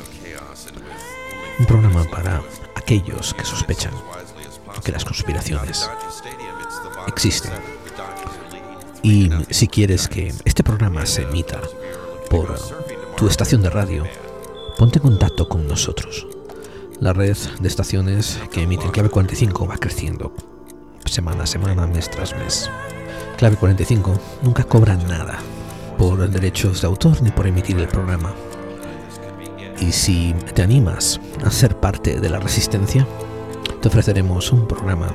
Un 1.59 1.67
programa 1.67 2.05
para 2.11 2.43
aquellos 2.75 3.35
que 3.35 3.45
sospechan 3.45 3.93
que 4.85 4.93
las 4.93 5.05
conspiraciones 5.05 5.89
existen. 7.07 7.53
Y 9.07 9.31
si 9.51 9.69
quieres 9.69 10.09
que 10.09 10.35
este 10.45 10.65
programa 10.65 11.07
se 11.07 11.23
emita 11.23 11.61
por 12.29 12.59
tu 13.17 13.29
estación 13.29 13.63
de 13.63 13.71
radio, 13.71 14.03
ponte 14.77 14.99
en 14.99 15.05
contacto 15.05 15.49
con 15.49 15.69
nosotros. 15.69 16.27
La 16.99 17.13
red 17.13 17.37
de 17.61 17.69
estaciones 17.69 18.41
que 18.51 18.65
emiten 18.65 18.91
Clave 18.91 19.09
45 19.09 19.65
va 19.65 19.77
creciendo 19.77 20.35
semana 21.05 21.45
a 21.45 21.47
semana, 21.47 21.87
mes 21.87 22.11
tras 22.11 22.37
mes. 22.37 22.69
Clave 23.39 23.55
45 23.55 24.13
nunca 24.43 24.65
cobra 24.65 24.97
nada 24.97 25.39
por 25.97 26.29
derechos 26.29 26.81
de 26.81 26.89
autor 26.89 27.23
ni 27.23 27.31
por 27.31 27.47
emitir 27.47 27.79
el 27.79 27.87
programa. 27.87 28.35
Y 29.79 29.93
si 29.93 30.35
te 30.53 30.63
animas 30.63 31.21
a 31.45 31.53
ser 31.53 31.79
parte 31.79 32.19
de 32.19 32.29
la 32.29 32.41
resistencia, 32.41 33.07
te 33.81 33.87
ofreceremos 33.87 34.51
un 34.51 34.67
programa 34.67 35.15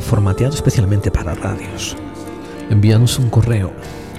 formateado 0.00 0.54
especialmente 0.54 1.10
para 1.10 1.34
radios. 1.34 1.94
Envíanos 2.72 3.18
un 3.18 3.28
correo 3.28 3.70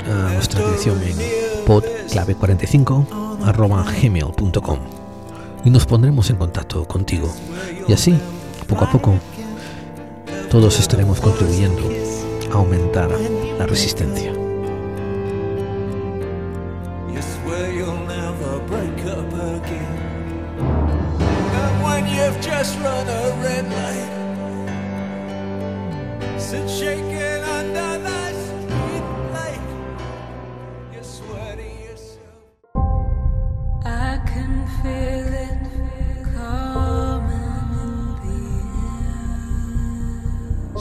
a 0.08 0.32
nuestra 0.32 0.60
dirección 0.64 1.02
en 1.02 1.18
podclave45 1.66 3.08
y 5.66 5.72
nos 5.72 5.88
pondremos 5.88 6.30
en 6.30 6.36
contacto 6.36 6.88
contigo. 6.88 7.34
Y 7.88 7.94
así, 7.94 8.16
poco 8.68 8.86
a 8.86 8.92
poco, 8.92 9.16
todos 10.52 10.80
estaremos 10.80 11.20
contribuyendo 11.20 11.82
a 12.52 12.58
aumentar 12.58 13.10
la 13.58 13.66
resistencia. 13.66 14.32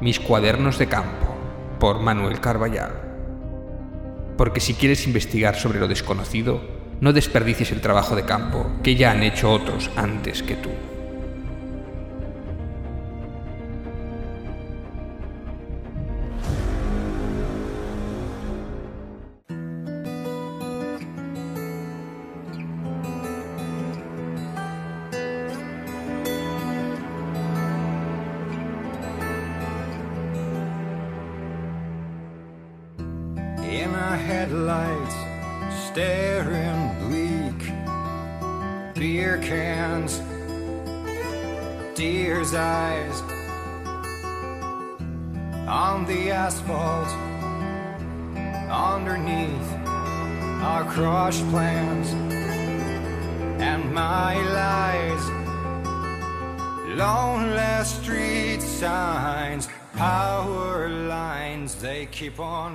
Mis 0.00 0.18
cuadernos 0.18 0.78
de 0.78 0.86
campo, 0.86 1.34
por 1.78 2.00
Manuel 2.00 2.40
Carballal. 2.40 2.92
Porque 4.38 4.60
si 4.60 4.72
quieres 4.72 5.06
investigar 5.06 5.56
sobre 5.56 5.78
lo 5.78 5.88
desconocido, 5.88 6.62
no 7.00 7.12
desperdicies 7.12 7.70
el 7.72 7.82
trabajo 7.82 8.16
de 8.16 8.24
campo 8.24 8.66
que 8.82 8.96
ya 8.96 9.10
han 9.10 9.22
hecho 9.22 9.52
otros 9.52 9.90
antes 9.96 10.42
que 10.42 10.54
tú. 10.54 10.70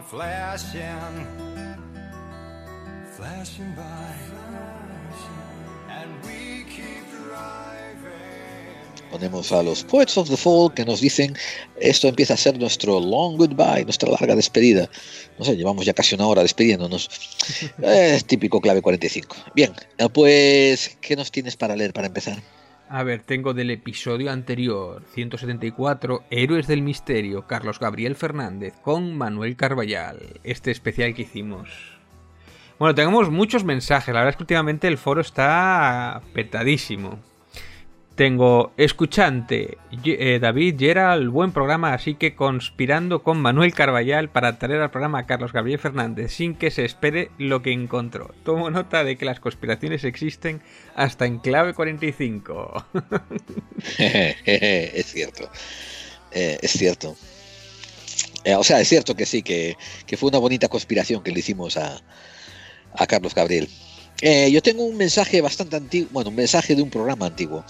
Flashing, 0.09 1.25
flashing 3.17 3.73
by, 3.75 4.15
and 5.89 6.09
we 6.23 6.63
keep 6.69 7.05
driving. 7.11 8.05
Ponemos 9.11 9.51
a 9.51 9.63
los 9.63 9.83
Poets 9.83 10.17
of 10.17 10.29
the 10.29 10.37
Fall 10.37 10.73
que 10.73 10.85
nos 10.85 11.01
dicen 11.01 11.35
esto 11.79 12.07
empieza 12.07 12.35
a 12.35 12.37
ser 12.37 12.59
nuestro 12.59 12.99
long 12.99 13.37
goodbye, 13.37 13.83
nuestra 13.83 14.09
larga 14.09 14.35
despedida. 14.35 14.89
No 15.39 15.45
sé, 15.45 15.55
llevamos 15.55 15.85
ya 15.85 15.93
casi 15.93 16.15
una 16.15 16.27
hora 16.27 16.41
despidiéndonos. 16.41 17.09
Es 17.81 18.25
típico 18.25 18.61
clave 18.61 18.81
45. 18.81 19.35
Bien, 19.55 19.73
eh, 19.97 20.09
pues, 20.09 20.97
¿qué 21.01 21.15
nos 21.15 21.31
tienes 21.31 21.55
para 21.55 21.75
leer 21.75 21.93
para 21.93 22.07
empezar? 22.07 22.41
A 22.87 23.01
ver, 23.01 23.23
tengo 23.23 23.55
del 23.55 23.71
episodio 23.71 24.31
anterior, 24.31 25.03
174, 25.13 26.23
Héroes 26.29 26.67
del 26.67 26.83
Misterio, 26.83 27.47
Carlos 27.47 27.79
Gabriel 27.79 28.15
Fernández, 28.15 28.75
con 28.83 29.17
Manuel 29.17 29.55
Carballal, 29.55 30.39
este 30.43 30.69
especial 30.69 31.15
que 31.15 31.23
hicimos. 31.23 31.97
Bueno, 32.77 32.93
tenemos 32.93 33.31
muchos 33.31 33.63
mensajes, 33.63 34.13
la 34.13 34.19
verdad 34.19 34.31
es 34.31 34.35
que 34.37 34.43
últimamente 34.43 34.87
el 34.87 34.99
foro 34.99 35.21
está 35.21 36.21
petadísimo. 36.33 37.19
Tengo 38.15 38.71
escuchante, 38.77 39.77
eh, 40.05 40.39
David 40.41 40.75
Gerald, 40.79 41.29
buen 41.29 41.51
programa, 41.51 41.93
así 41.93 42.15
que 42.15 42.33
conspirando 42.33 43.23
con 43.23 43.41
Manuel 43.41 43.73
Carballal 43.73 44.29
para 44.29 44.57
traer 44.57 44.79
al 44.79 44.89
programa 44.89 45.19
a 45.19 45.25
Carlos 45.25 45.51
Gabriel 45.51 45.79
Fernández 45.79 46.31
sin 46.31 46.55
que 46.55 46.71
se 46.71 46.85
espere 46.85 47.29
lo 47.37 47.61
que 47.61 47.73
encontró. 47.73 48.33
Tomo 48.45 48.71
nota 48.71 49.03
de 49.03 49.17
que 49.17 49.25
las 49.25 49.41
conspiraciones 49.41 50.05
existen 50.05 50.61
hasta 50.95 51.25
en 51.25 51.39
clave 51.39 51.73
45. 51.73 52.85
es 53.97 55.05
cierto. 55.07 55.49
Eh, 56.31 56.57
es 56.61 56.71
cierto. 56.71 57.17
Eh, 58.45 58.55
o 58.55 58.63
sea, 58.63 58.79
es 58.79 58.87
cierto 58.87 59.15
que 59.15 59.25
sí, 59.25 59.43
que, 59.43 59.75
que 60.07 60.15
fue 60.15 60.29
una 60.29 60.39
bonita 60.39 60.69
conspiración 60.69 61.21
que 61.21 61.31
le 61.31 61.39
hicimos 61.39 61.75
a, 61.75 62.01
a 62.93 63.07
Carlos 63.07 63.35
Gabriel. 63.35 63.67
Eh, 64.21 64.49
yo 64.49 64.61
tengo 64.61 64.83
un 64.83 64.95
mensaje 64.95 65.41
bastante 65.41 65.75
antiguo, 65.75 66.09
bueno, 66.13 66.29
un 66.29 66.35
mensaje 66.35 66.75
de 66.75 66.81
un 66.81 66.89
programa 66.89 67.25
antiguo. 67.25 67.65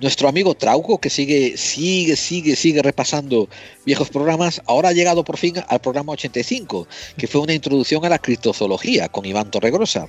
Nuestro 0.00 0.28
amigo 0.28 0.54
Trauco, 0.54 0.98
que 0.98 1.08
sigue, 1.08 1.56
sigue, 1.56 2.16
sigue, 2.16 2.56
sigue 2.56 2.82
repasando 2.82 3.48
viejos 3.86 4.08
programas, 4.08 4.60
ahora 4.66 4.88
ha 4.88 4.92
llegado 4.92 5.24
por 5.24 5.36
fin 5.36 5.54
al 5.68 5.80
programa 5.80 6.12
85, 6.12 6.88
que 7.16 7.28
fue 7.28 7.40
una 7.40 7.54
introducción 7.54 8.04
a 8.04 8.08
la 8.08 8.18
criptozoología 8.18 9.08
con 9.08 9.24
Iván 9.24 9.50
Torregrosa. 9.50 10.08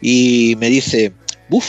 Y 0.00 0.54
me 0.58 0.68
dice, 0.68 1.12
buf, 1.48 1.66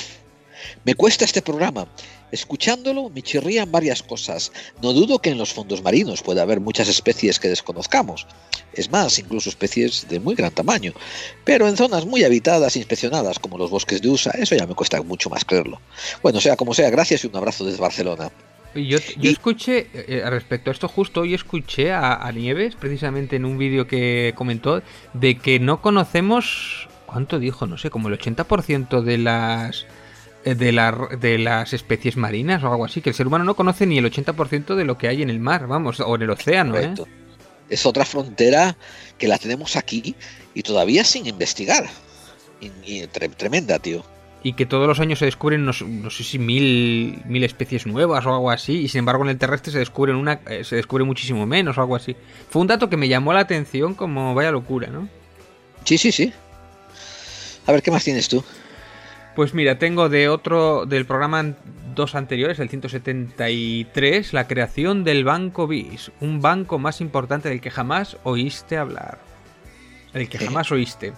me 0.84 0.94
cuesta 0.94 1.26
este 1.26 1.42
programa. 1.42 1.88
Escuchándolo 2.32 3.10
me 3.10 3.22
chirrían 3.22 3.72
varias 3.72 4.04
cosas. 4.04 4.52
No 4.82 4.94
dudo 4.94 5.20
que 5.20 5.30
en 5.30 5.38
los 5.38 5.54
fondos 5.54 5.82
marinos 5.82 6.22
pueda 6.22 6.42
haber 6.42 6.60
muchas 6.60 6.90
especies 6.90 7.40
que 7.40 7.48
desconozcamos. 7.48 8.28
Es 8.74 8.92
más, 8.92 9.18
incluso 9.18 9.50
especies 9.50 10.08
de 10.10 10.20
muy 10.20 10.36
gran 10.36 10.52
tamaño. 10.52 10.94
Pero 11.46 11.68
en 11.68 11.78
zonas 11.78 12.06
muy 12.06 12.24
habitadas 12.24 12.76
e 12.76 12.80
inspeccionadas 12.80 13.40
como 13.40 13.58
los 13.58 13.70
bosques 13.70 14.02
de 14.02 14.10
USA, 14.10 14.32
eso 14.32 14.56
ya 14.56 14.68
me 14.68 14.76
cuesta 14.76 15.02
mucho 15.02 15.30
más 15.30 15.46
creerlo. 15.46 15.80
Bueno, 16.22 16.42
sea 16.42 16.58
como 16.58 16.74
sea, 16.74 16.90
gracias 16.90 17.24
y 17.24 17.28
un 17.28 17.36
abrazo 17.36 17.66
desde 17.66 17.80
Barcelona. 17.80 18.32
Yo, 18.76 19.00
yo 19.18 19.32
escuché, 19.32 19.88
eh, 19.94 20.24
respecto 20.30 20.70
a 20.70 20.74
esto, 20.74 20.88
justo 20.88 21.22
hoy 21.22 21.34
escuché 21.34 21.92
a, 21.92 22.16
a 22.16 22.32
Nieves, 22.32 22.76
precisamente 22.76 23.38
en 23.38 23.46
un 23.46 23.58
vídeo 23.58 23.88
que 23.88 24.34
comentó, 24.36 24.84
de 25.14 25.38
que 25.40 25.60
no 25.60 25.82
conocemos, 25.82 26.88
¿cuánto 27.08 27.40
dijo? 27.40 27.66
No 27.66 27.78
sé, 27.78 27.90
como 27.90 28.10
el 28.10 28.20
80% 28.20 29.02
de 29.02 29.18
las 29.18 29.82
eh, 29.84 29.86
de, 30.56 30.72
la, 30.72 30.92
de 31.20 31.38
las 31.38 31.74
especies 31.74 32.18
marinas 32.18 32.64
o 32.64 32.68
algo 32.72 32.86
así, 32.86 33.02
que 33.02 33.10
el 33.10 33.16
ser 33.16 33.28
humano 33.28 33.44
no 33.46 33.56
conoce 33.56 33.86
ni 33.86 33.98
el 33.98 34.06
80% 34.06 34.76
de 34.76 34.86
lo 34.86 34.98
que 34.98 35.08
hay 35.08 35.22
en 35.22 35.30
el 35.30 35.40
mar, 35.40 35.68
vamos, 35.68 36.00
o 36.00 36.16
en 36.16 36.22
el 36.22 36.30
océano, 36.30 36.76
¿eh? 36.78 36.82
Correcto. 36.82 37.08
Es 37.70 37.86
otra 37.86 38.06
frontera 38.06 38.78
que 39.18 39.28
la 39.28 39.38
tenemos 39.38 39.76
aquí 39.76 40.16
y 40.54 40.64
todavía 40.64 41.04
sin 41.04 41.28
investigar. 41.28 41.86
Y, 42.62 42.68
y 42.86 43.02
tre- 43.08 43.34
tremenda, 43.36 43.78
tío. 43.80 44.04
Y 44.44 44.54
que 44.54 44.66
todos 44.66 44.88
los 44.88 45.00
años 45.00 45.20
se 45.20 45.26
descubren, 45.26 45.66
no 45.66 45.74
sé 45.74 46.24
si 46.24 46.40
mil, 46.40 47.22
mil 47.26 47.44
especies 47.44 47.86
nuevas 47.86 48.26
o 48.26 48.30
algo 48.34 48.50
así, 48.52 48.82
y 48.84 48.88
sin 48.88 49.00
embargo 49.00 49.24
en 49.24 49.30
el 49.32 49.38
terrestre 49.38 49.74
se 49.74 49.80
descubren 49.80 50.16
una, 50.16 50.40
eh, 50.48 50.64
se 50.64 50.76
descubre 50.78 51.04
muchísimo 51.04 51.46
menos 51.46 51.78
o 51.78 51.82
algo 51.82 51.96
así. 51.96 52.16
Fue 52.50 52.62
un 52.62 52.68
dato 52.68 52.90
que 52.90 52.96
me 52.98 53.10
llamó 53.10 53.34
la 53.34 53.42
atención 53.42 53.96
como 53.96 54.34
vaya 54.34 54.52
locura, 54.52 54.88
¿no? 54.88 55.10
Sí, 55.84 55.98
sí, 55.98 56.12
sí. 56.12 56.32
A 57.66 57.72
ver, 57.74 57.82
¿qué 57.82 57.92
más 57.92 58.04
tienes 58.06 58.30
tú? 58.30 58.44
Pues 59.38 59.54
mira, 59.54 59.78
tengo 59.78 60.10
de 60.10 60.30
otro, 60.30 60.88
del 60.88 61.06
programa 61.06 61.54
dos 61.94 62.16
anteriores, 62.16 62.58
el 62.58 62.70
173, 62.70 64.34
la 64.34 64.48
creación 64.48 65.04
del 65.04 65.26
Banco 65.26 65.68
BIS, 65.68 66.12
un 66.22 66.42
banco 66.42 66.80
más 66.80 67.02
importante 67.02 67.48
del 67.48 67.62
que 67.62 67.70
jamás 67.70 68.18
oíste 68.24 68.78
hablar. 68.78 69.20
El 70.16 70.28
que 70.28 70.40
jamás 70.40 70.72
oíste. 70.72 71.14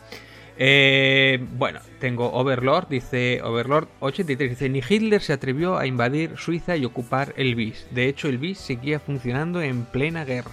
Eh, 0.57 1.39
bueno, 1.53 1.79
tengo 2.01 2.29
Overlord, 2.33 2.89
dice 2.89 3.39
Overlord 3.41 3.87
83, 4.01 4.49
dice, 4.49 4.67
ni 4.67 4.79
Hitler 4.79 5.21
se 5.21 5.31
atrevió 5.31 5.77
a 5.77 5.87
invadir 5.87 6.35
Suiza 6.35 6.75
y 6.75 6.83
ocupar 6.83 7.33
el 7.37 7.55
BIS. 7.55 7.87
De 7.91 8.09
hecho, 8.09 8.27
el 8.27 8.37
BIS 8.37 8.57
seguía 8.57 8.99
funcionando 8.99 9.61
en 9.61 9.85
plena 9.85 10.25
guerra. 10.25 10.51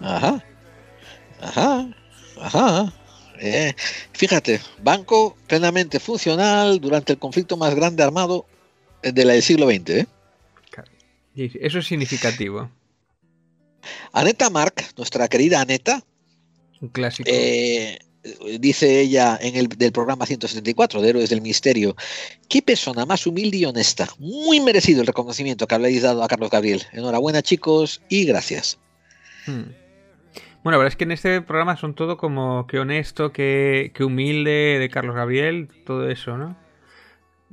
Ajá. 0.00 0.42
Ajá. 1.40 1.86
Ajá. 2.40 2.92
Eh, 3.42 3.74
fíjate, 4.12 4.60
banco 4.82 5.36
plenamente 5.46 5.98
funcional 5.98 6.78
durante 6.78 7.14
el 7.14 7.18
conflicto 7.18 7.56
más 7.56 7.74
grande 7.74 8.02
armado 8.02 8.44
eh, 9.02 9.12
de 9.12 9.24
la 9.24 9.32
del 9.32 9.42
siglo 9.42 9.66
XX. 9.66 9.90
¿eh? 9.90 10.06
Eso 11.34 11.78
es 11.78 11.86
significativo. 11.86 12.70
Aneta 14.12 14.50
Mark, 14.50 14.74
nuestra 14.96 15.26
querida 15.28 15.60
Aneta, 15.60 16.04
Un 16.82 16.88
clásico. 16.88 17.30
eh, 17.32 17.98
dice 18.58 19.00
ella 19.00 19.38
en 19.40 19.56
el 19.56 19.68
del 19.68 19.92
programa 19.92 20.26
174 20.26 21.00
de 21.00 21.08
Héroes 21.08 21.30
del 21.30 21.40
Misterio, 21.40 21.96
qué 22.48 22.60
persona 22.60 23.06
más 23.06 23.26
humilde 23.26 23.56
y 23.56 23.64
honesta. 23.64 24.08
Muy 24.18 24.60
merecido 24.60 25.00
el 25.00 25.06
reconocimiento 25.06 25.66
que 25.66 25.74
habéis 25.74 26.02
dado 26.02 26.22
a 26.22 26.28
Carlos 26.28 26.50
Gabriel. 26.50 26.82
Enhorabuena 26.92 27.40
chicos 27.42 28.02
y 28.10 28.26
gracias. 28.26 28.76
Hmm. 29.46 29.79
Bueno, 30.62 30.72
la 30.76 30.78
verdad 30.78 30.92
es 30.92 30.96
que 30.96 31.04
en 31.04 31.12
este 31.12 31.40
programa 31.42 31.76
son 31.76 31.94
todo 31.94 32.16
como 32.18 32.66
que 32.66 32.78
honesto, 32.78 33.32
que, 33.32 33.92
que 33.94 34.04
humilde 34.04 34.78
de 34.78 34.90
Carlos 34.90 35.16
Gabriel, 35.16 35.68
todo 35.84 36.08
eso, 36.10 36.36
¿no? 36.36 36.56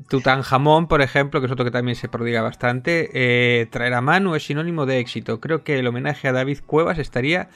Tutankamón, 0.09 0.87
por 0.87 1.01
ejemplo, 1.01 1.39
que 1.39 1.47
es 1.47 1.51
otro 1.51 1.65
que 1.65 1.71
también 1.71 1.95
se 1.95 2.07
prodiga 2.07 2.41
bastante, 2.43 3.09
eh, 3.13 3.65
traer 3.71 3.93
a 3.95 4.01
Manu 4.01 4.35
es 4.35 4.43
sinónimo 4.45 4.85
de 4.85 4.99
éxito. 4.99 5.39
Creo 5.41 5.63
que 5.63 5.79
el 5.79 5.87
homenaje 5.87 6.27
a 6.27 6.31
David 6.33 6.59
Cuevas 6.65 6.99
estaría 6.99 7.49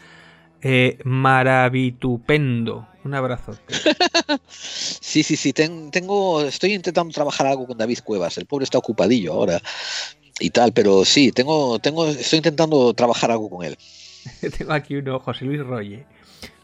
eh, 0.62 1.00
maravitupendo. 1.06 2.88
Un 3.04 3.16
abrazo. 3.16 3.58
Sí, 4.50 5.24
sí, 5.24 5.36
sí, 5.38 5.54
ten- 5.54 5.92
tengo, 5.92 6.42
estoy 6.44 6.74
intentando 6.74 7.14
trabajar 7.14 7.48
algo 7.48 7.68
con 7.68 7.78
David 7.78 8.00
Cuevas. 8.04 8.38
El 8.38 8.46
pobre 8.46 8.64
está 8.66 8.78
ocupadillo 8.78 9.34
ahora 9.34 9.62
y 10.40 10.50
tal, 10.52 10.74
pero 10.74 11.06
sí, 11.06 11.32
tengo, 11.32 11.80
tengo, 11.80 12.08
estoy 12.08 12.38
intentando 12.38 12.94
trabajar 12.94 13.32
algo 13.32 13.50
con 13.50 13.66
él. 13.66 13.78
Tengo 14.58 14.74
aquí 14.74 14.96
uno, 14.96 15.20
José 15.20 15.46
Luis 15.46 15.66
Rolle. 15.66 16.06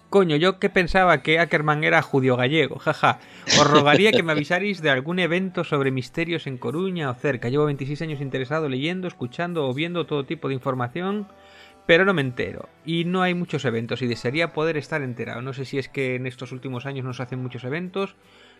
Coño, 0.10 0.38
yo 0.38 0.58
que 0.58 0.69
pensaba 0.69 1.22
que 1.22 1.38
Ackerman 1.38 1.84
era 1.84 2.02
judío 2.02 2.38
gallego, 2.38 2.80
jaja. 2.80 3.19
Os 3.60 3.69
rogaría 3.69 4.14
que 4.14 4.24
me 4.24 4.32
avisarais 4.32 4.82
de 4.82 4.90
algún 4.90 5.19
evento 5.19 5.66
sobre 5.66 5.92
misterios 5.92 6.48
en 6.48 6.58
Coruña 6.58 7.10
o 7.10 7.14
cerca. 7.14 7.50
Llevo 7.50 7.66
26 7.66 8.03
años 8.03 8.22
interesado 8.22 8.69
leyendo, 8.69 9.10
escuchando 9.10 9.68
o 9.68 9.74
viendo 9.74 10.06
todo 10.06 10.26
tipo 10.26 10.48
de 10.48 10.53
información, 10.53 11.27
pero 11.86 12.06
no 12.06 12.14
me 12.14 12.22
entero. 12.22 12.69
Y 12.86 13.03
no 13.03 13.22
hay 13.22 13.34
muchos 13.34 13.66
eventos 13.66 14.02
y 14.02 14.08
desearía 14.08 14.53
poder 14.53 14.77
estar 14.77 15.02
enterado. 15.02 15.42
No 15.42 15.52
sé 15.52 15.66
si 15.66 15.77
es 15.77 15.90
que 15.90 16.16
en 16.16 16.26
estos 16.26 16.53
últimos 16.53 16.86
años 16.86 17.03
no 17.03 17.14
se 17.14 17.24
hacen 17.24 17.42
muchos 17.42 17.66
eventos, 17.66 18.16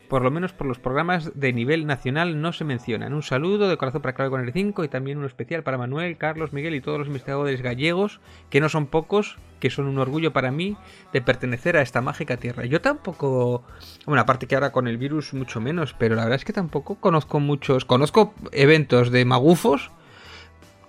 por 0.08 0.22
lo 0.22 0.32
menos 0.32 0.54
por 0.54 0.68
los 0.68 0.80
programas 0.80 1.32
de 1.36 1.54
nivel 1.54 1.86
nacional 1.86 2.42
no 2.42 2.54
se 2.54 2.64
mencionan. 2.64 3.14
Un 3.14 3.24
saludo 3.24 3.68
de 3.68 3.78
corazón 3.78 4.02
para 4.02 4.16
Clave 4.16 4.32
con 4.32 4.42
el 4.42 4.54
5 4.54 4.84
y 4.84 4.88
también 4.88 5.18
uno 5.18 5.28
especial 5.28 5.64
para 5.64 5.78
Manuel, 5.78 6.18
Carlos, 6.18 6.54
Miguel 6.54 6.76
y 6.76 6.82
todos 6.82 7.00
los 7.00 7.08
investigadores 7.08 7.62
gallegos, 7.62 8.20
que 8.50 8.62
no 8.62 8.70
son 8.70 8.88
pocos, 8.88 9.38
que 9.60 9.70
son 9.70 9.88
un 9.88 9.98
orgullo 9.98 10.34
para 10.34 10.52
mí 10.52 10.78
de 11.14 11.22
pertenecer 11.22 11.78
a 11.78 11.82
esta 11.82 12.02
mágica 12.02 12.38
tierra. 12.38 12.66
Yo 12.66 12.82
tampoco, 12.82 13.64
bueno, 14.06 14.22
aparte 14.22 14.48
que 14.48 14.56
ahora 14.56 14.72
con 14.72 14.88
el 14.88 14.98
virus 14.98 15.34
mucho 15.34 15.60
menos, 15.60 15.94
pero 15.98 16.16
la 16.16 16.24
verdad 16.24 16.38
es 16.38 16.46
que 16.46 16.54
tampoco 16.54 16.96
conozco 16.96 17.40
muchos, 17.40 17.86
conozco 17.86 18.34
eventos 18.52 19.12
de 19.12 19.26
magufos 19.26 19.92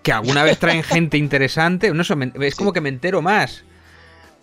que 0.03 0.13
alguna 0.13 0.45
vez 0.45 0.59
traen 0.59 0.83
gente 0.85 1.19
interesante, 1.19 1.93
no 1.93 2.03
es 2.03 2.55
como 2.55 2.73
que 2.73 2.81
me 2.81 2.89
entero 2.89 3.23
más. 3.23 3.65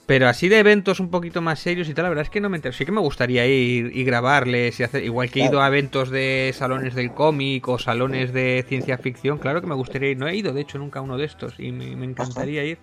Pero 0.06 0.28
así 0.28 0.50
de 0.50 0.60
eventos 0.60 1.00
un 1.00 1.10
poquito 1.10 1.42
más 1.42 1.60
serios 1.60 1.90
y 1.90 1.96
tal, 1.96 2.04
la 2.04 2.10
verdad 2.10 2.24
es 2.24 2.30
que 2.30 2.40
no 2.40 2.50
me 2.50 2.58
entero. 2.58 2.74
Sí 2.74 2.86
que 2.86 2.92
me 2.92 3.02
gustaría 3.02 3.48
ir 3.48 3.92
y 3.96 4.04
grabarles 4.04 4.80
y 4.80 4.84
hacer. 4.84 5.04
Igual 5.04 5.32
que 5.32 5.42
he 5.42 5.46
ido 5.46 5.62
a 5.62 5.68
eventos 5.68 6.12
de 6.12 6.54
salones 6.56 6.94
del 6.94 7.12
cómic 7.12 7.68
o 7.68 7.80
salones 7.80 8.32
de 8.32 8.64
ciencia 8.68 9.00
ficción, 9.00 9.40
claro 9.40 9.62
que 9.62 9.68
me 9.68 9.74
gustaría 9.74 10.12
ir. 10.12 10.18
No 10.18 10.28
he 10.28 10.36
ido, 10.36 10.54
de 10.54 10.62
hecho, 10.62 10.78
nunca 10.78 11.00
a 11.00 11.02
uno 11.02 11.18
de 11.18 11.26
estos 11.26 11.60
y 11.60 11.72
me, 11.72 11.96
me 11.96 12.06
encantaría 12.06 12.64
ir. 12.64 12.78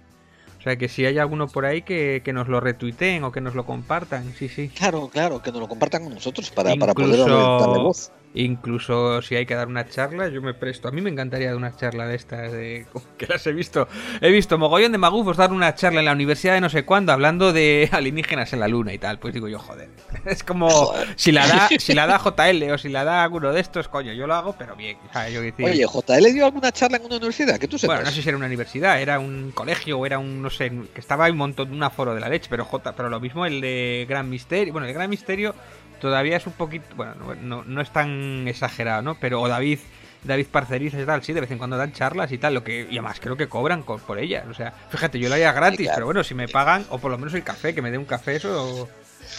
O 0.59 0.63
sea 0.63 0.77
que 0.77 0.89
si 0.89 1.05
hay 1.05 1.19
alguno 1.19 1.49
por 1.49 1.65
ahí 1.65 1.83
que, 1.83 2.23
que 2.25 2.33
nos 2.33 2.47
lo 2.47 2.61
retuiteen 2.61 3.25
o 3.25 3.33
que 3.33 3.41
nos 3.41 3.57
lo 3.57 3.67
compartan, 3.67 4.33
sí, 4.35 4.49
sí. 4.49 4.69
Claro, 4.69 5.09
claro, 5.09 5.43
que 5.43 5.51
nos 5.51 5.61
lo 5.61 5.69
compartan 5.69 6.05
con 6.05 6.15
nosotros 6.15 6.51
para, 6.51 6.75
para 6.77 6.95
poder 6.95 7.19
darle 7.19 7.79
voz. 7.79 8.13
Incluso 8.35 9.21
si 9.21 9.37
hay 9.37 9.45
que 9.45 9.55
dar 9.55 9.69
una 9.69 9.87
charla, 9.87 10.29
yo 10.29 10.41
me 10.41 10.55
presto. 10.55 10.89
A 10.89 10.91
mí 10.91 11.03
me 11.03 11.11
encantaría 11.11 11.49
dar 11.49 11.57
una 11.57 11.77
charla 11.77 12.07
de 12.07 12.15
estas, 12.15 12.51
de, 12.51 12.87
que 13.19 13.27
las 13.27 13.47
he 13.47 13.53
visto. 13.53 13.89
He 14.23 14.31
visto 14.31 14.57
mogollón 14.57 14.93
de 14.93 14.99
magufos 14.99 15.37
dar 15.37 15.53
una 15.53 15.75
charla 15.75 16.01
en 16.01 16.07
la 16.07 16.13
universidad 16.13 16.55
de 16.55 16.63
no 16.63 16.71
sé 16.71 16.85
cuándo 16.85 17.13
hablando 17.13 17.53
de 17.53 17.89
alienígenas 17.93 18.53
en 18.55 18.61
la 18.61 18.69
luna 18.69 18.95
y 18.95 18.99
tal. 18.99 19.19
Pues 19.19 19.35
digo 19.35 19.49
yo, 19.49 19.59
joder. 19.59 19.91
Es 20.25 20.43
como 20.45 20.93
si 21.17 21.33
la 21.33 21.47
da, 21.47 21.69
si 21.79 21.93
la 21.95 22.07
da 22.07 22.19
JL 22.19 22.71
o 22.71 22.79
si 22.79 22.89
la 22.89 23.05
da 23.05 23.23
alguno 23.23 23.53
de 23.53 23.61
estos, 23.61 23.89
coño, 23.89 24.13
yo 24.13 24.27
lo 24.27 24.35
hago, 24.35 24.55
pero 24.59 24.77
bien. 24.77 24.97
O 25.11 25.13
sea, 25.13 25.29
yo 25.29 25.43
decir- 25.43 25.67
Oye, 25.67 25.85
JL 25.87 26.33
dio 26.33 26.47
alguna 26.47 26.73
charla 26.73 26.97
en 26.99 27.05
una 27.05 27.17
universidad, 27.17 27.59
que 27.59 27.69
tú 27.69 27.77
sepas. 27.79 27.97
bueno, 27.97 28.09
no 28.09 28.15
sé 28.15 28.23
si 28.23 28.29
era 28.29 28.39
una 28.39 28.47
universidad, 28.47 29.01
era 29.01 29.19
un 29.19 29.51
colegio 29.53 29.99
o 29.99 30.07
era 30.07 30.19
un, 30.19 30.41
no 30.41 30.49
sé, 30.49 30.71
que 30.95 31.01
estaba 31.01 31.29
un 31.29 31.37
montón, 31.37 31.73
un 31.73 31.83
aforo 31.83 32.15
de 32.15 32.21
la 32.21 32.29
leche, 32.29 32.47
pero 32.49 32.65
J, 32.65 32.95
pero 32.95 33.09
lo 33.11 33.21
mismo 33.21 33.45
el 33.47 33.61
de 33.61 34.07
Gran 34.09 34.31
Misterio, 34.31 34.73
bueno, 34.73 34.87
el 34.87 34.95
Gran 34.95 35.11
Misterio 35.11 35.55
todavía 36.03 36.37
es 36.37 36.47
un 36.47 36.53
poquito, 36.53 36.85
bueno, 36.97 37.15
no, 37.41 37.63
no, 37.65 37.81
es 37.81 37.91
tan 37.91 38.47
exagerado, 38.47 39.01
¿no? 39.01 39.15
Pero 39.19 39.41
o 39.41 39.49
David, 39.49 39.79
David 40.25 40.47
Parcerizas 40.51 41.01
y 41.01 41.07
tal, 41.07 41.23
sí, 41.25 41.33
de 41.33 41.41
vez 41.41 41.51
en 41.51 41.59
cuando 41.59 41.77
dan 41.79 41.93
charlas 41.93 42.31
y 42.33 42.37
tal, 42.39 42.53
lo 42.55 42.63
que, 42.65 42.81
y 42.91 42.99
además 42.99 43.19
creo 43.21 43.37
que 43.37 43.49
cobran 43.49 43.83
co- 43.83 43.99
por 43.99 44.19
ellas, 44.19 44.45
o 44.51 44.55
sea, 44.55 44.73
fíjate, 44.91 45.19
yo 45.19 45.29
lo 45.29 45.37
haría 45.37 45.53
gratis, 45.53 45.89
pero 45.95 46.05
bueno, 46.07 46.23
si 46.25 46.35
me 46.35 46.49
pagan, 46.49 46.85
o 46.91 46.99
por 46.99 47.11
lo 47.11 47.17
menos 47.19 47.33
el 47.35 47.43
café, 47.45 47.75
que 47.75 47.81
me 47.81 47.91
dé 47.91 47.97
un 47.99 48.05
café, 48.05 48.37
eso... 48.37 48.89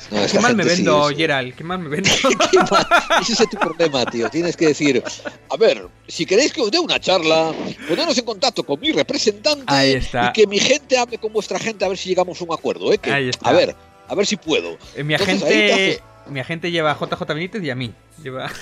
No, 0.09 0.25
¿Qué 0.31 0.39
mal 0.39 0.55
me 0.55 0.63
vendo, 0.63 1.09
sí. 1.09 1.15
Gerald? 1.15 1.53
¿Qué 1.55 1.63
mal 1.63 1.77
me 1.77 1.89
vendo? 1.89 2.09
Ese 3.21 3.43
es 3.43 3.49
tu 3.49 3.57
problema, 3.57 4.05
tío. 4.05 4.29
Tienes 4.29 4.57
que 4.57 4.67
decir, 4.67 5.03
a 5.49 5.57
ver, 5.57 5.87
si 6.07 6.25
queréis 6.25 6.51
que 6.51 6.61
os 6.61 6.71
dé 6.71 6.79
una 6.79 6.99
charla, 6.99 7.51
poneros 7.87 8.17
en 8.17 8.25
contacto 8.25 8.63
con 8.63 8.79
mi 8.79 8.91
representante 8.91 9.65
Ahí 9.67 9.93
está. 9.93 10.29
y 10.29 10.33
que 10.33 10.47
mi 10.47 10.59
gente 10.59 10.97
hable 10.97 11.17
con 11.19 11.31
vuestra 11.31 11.59
gente 11.59 11.85
a 11.85 11.89
ver 11.89 11.97
si 11.97 12.09
llegamos 12.09 12.41
a 12.41 12.43
un 12.43 12.53
acuerdo, 12.53 12.91
¿eh? 12.91 12.97
Que, 12.97 13.11
Ahí 13.11 13.29
está. 13.29 13.49
A 13.49 13.53
ver, 13.53 13.75
a 14.07 14.15
ver 14.15 14.25
si 14.25 14.35
puedo. 14.35 14.77
Eh, 14.95 15.03
Mi 15.03 15.13
Entonces, 15.13 15.43
agente, 15.43 16.01
mi 16.27 16.39
agente 16.39 16.71
lleva 16.71 16.97
JJ 16.99 17.21
Benítez 17.27 17.63
y 17.63 17.69
a 17.69 17.75
mí. 17.75 17.93
Lleva... 18.21 18.49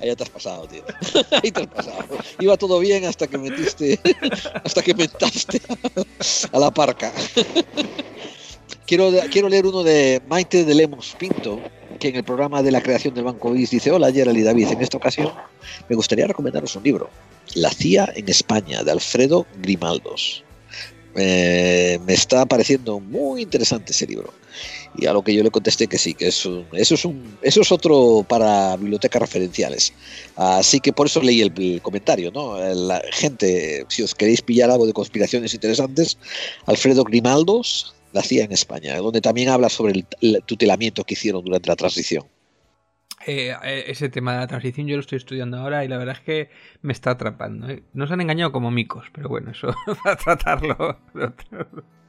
Ahí 0.00 0.14
te 0.14 0.22
has 0.22 0.30
pasado, 0.30 0.66
tío. 0.66 0.82
Ahí 1.42 1.50
te 1.50 1.60
has 1.60 1.66
pasado. 1.66 2.04
Iba 2.38 2.56
todo 2.56 2.78
bien 2.80 3.04
hasta 3.04 3.26
que 3.26 3.38
metiste, 3.38 3.98
hasta 4.64 4.82
que 4.82 4.94
metaste 4.94 5.60
a 6.52 6.58
la 6.58 6.70
parca. 6.70 7.12
Quiero, 8.86 9.10
quiero 9.30 9.48
leer 9.48 9.66
uno 9.66 9.82
de 9.82 10.20
Maite 10.26 10.64
de 10.64 10.74
Lemos 10.74 11.14
Pinto, 11.18 11.60
que 11.98 12.08
en 12.08 12.16
el 12.16 12.24
programa 12.24 12.62
de 12.62 12.72
la 12.72 12.82
creación 12.82 13.14
del 13.14 13.24
Banco 13.24 13.52
BIS 13.52 13.70
dice, 13.70 13.90
hola 13.92 14.10
Gerald 14.10 14.38
y 14.38 14.42
David, 14.42 14.68
en 14.72 14.80
esta 14.80 14.96
ocasión 14.96 15.32
me 15.88 15.94
gustaría 15.94 16.26
recomendaros 16.26 16.74
un 16.74 16.82
libro, 16.82 17.08
La 17.54 17.70
CIA 17.70 18.12
en 18.16 18.28
España, 18.28 18.82
de 18.82 18.90
Alfredo 18.90 19.46
Grimaldos. 19.58 20.42
Eh, 21.16 21.98
me 22.06 22.12
está 22.12 22.46
pareciendo 22.46 23.00
muy 23.00 23.42
interesante 23.42 23.92
ese 23.92 24.06
libro. 24.06 24.32
Y 24.96 25.06
a 25.06 25.12
lo 25.12 25.22
que 25.22 25.34
yo 25.34 25.42
le 25.42 25.50
contesté 25.50 25.86
que 25.86 25.98
sí, 25.98 26.14
que 26.14 26.28
es 26.28 26.44
un- 26.46 26.66
eso, 26.72 26.94
es 26.94 27.04
un, 27.04 27.38
eso 27.42 27.60
es 27.60 27.72
otro 27.72 28.24
para 28.28 28.76
bibliotecas 28.76 29.22
referenciales. 29.22 29.92
Así 30.36 30.80
que 30.80 30.92
por 30.92 31.06
eso 31.06 31.22
leí 31.22 31.40
el, 31.40 31.80
comentario, 31.82 32.30
¿no? 32.32 32.58
La 32.58 33.02
gente, 33.12 33.84
si 33.88 34.02
os 34.02 34.14
queréis 34.14 34.42
pillar 34.42 34.70
algo 34.70 34.86
de 34.86 34.92
conspiraciones 34.92 35.54
interesantes, 35.54 36.18
Alfredo 36.66 37.04
Grimaldos, 37.04 37.94
la 38.12 38.22
CIA 38.22 38.44
en 38.44 38.52
España, 38.52 38.96
donde 38.98 39.20
también 39.20 39.48
habla 39.48 39.68
sobre 39.68 40.04
el 40.20 40.42
tutelamiento 40.44 41.04
que 41.04 41.14
hicieron 41.14 41.44
durante 41.44 41.68
la 41.68 41.76
transición. 41.76 42.24
Eh, 43.26 43.54
eh, 43.62 43.84
ese 43.88 44.08
tema 44.08 44.32
de 44.32 44.38
la 44.38 44.46
transición 44.46 44.86
yo 44.86 44.96
lo 44.96 45.00
estoy 45.00 45.18
estudiando 45.18 45.58
ahora 45.58 45.84
y 45.84 45.88
la 45.88 45.98
verdad 45.98 46.16
es 46.16 46.22
que 46.22 46.50
me 46.82 46.92
está 46.92 47.10
atrapando. 47.10 47.68
¿eh? 47.68 47.82
Nos 47.92 48.10
han 48.10 48.20
engañado 48.20 48.50
como 48.52 48.70
micos, 48.70 49.06
pero 49.12 49.28
bueno, 49.28 49.50
eso 49.50 49.74
para 50.04 50.16
tratarlo. 50.16 50.98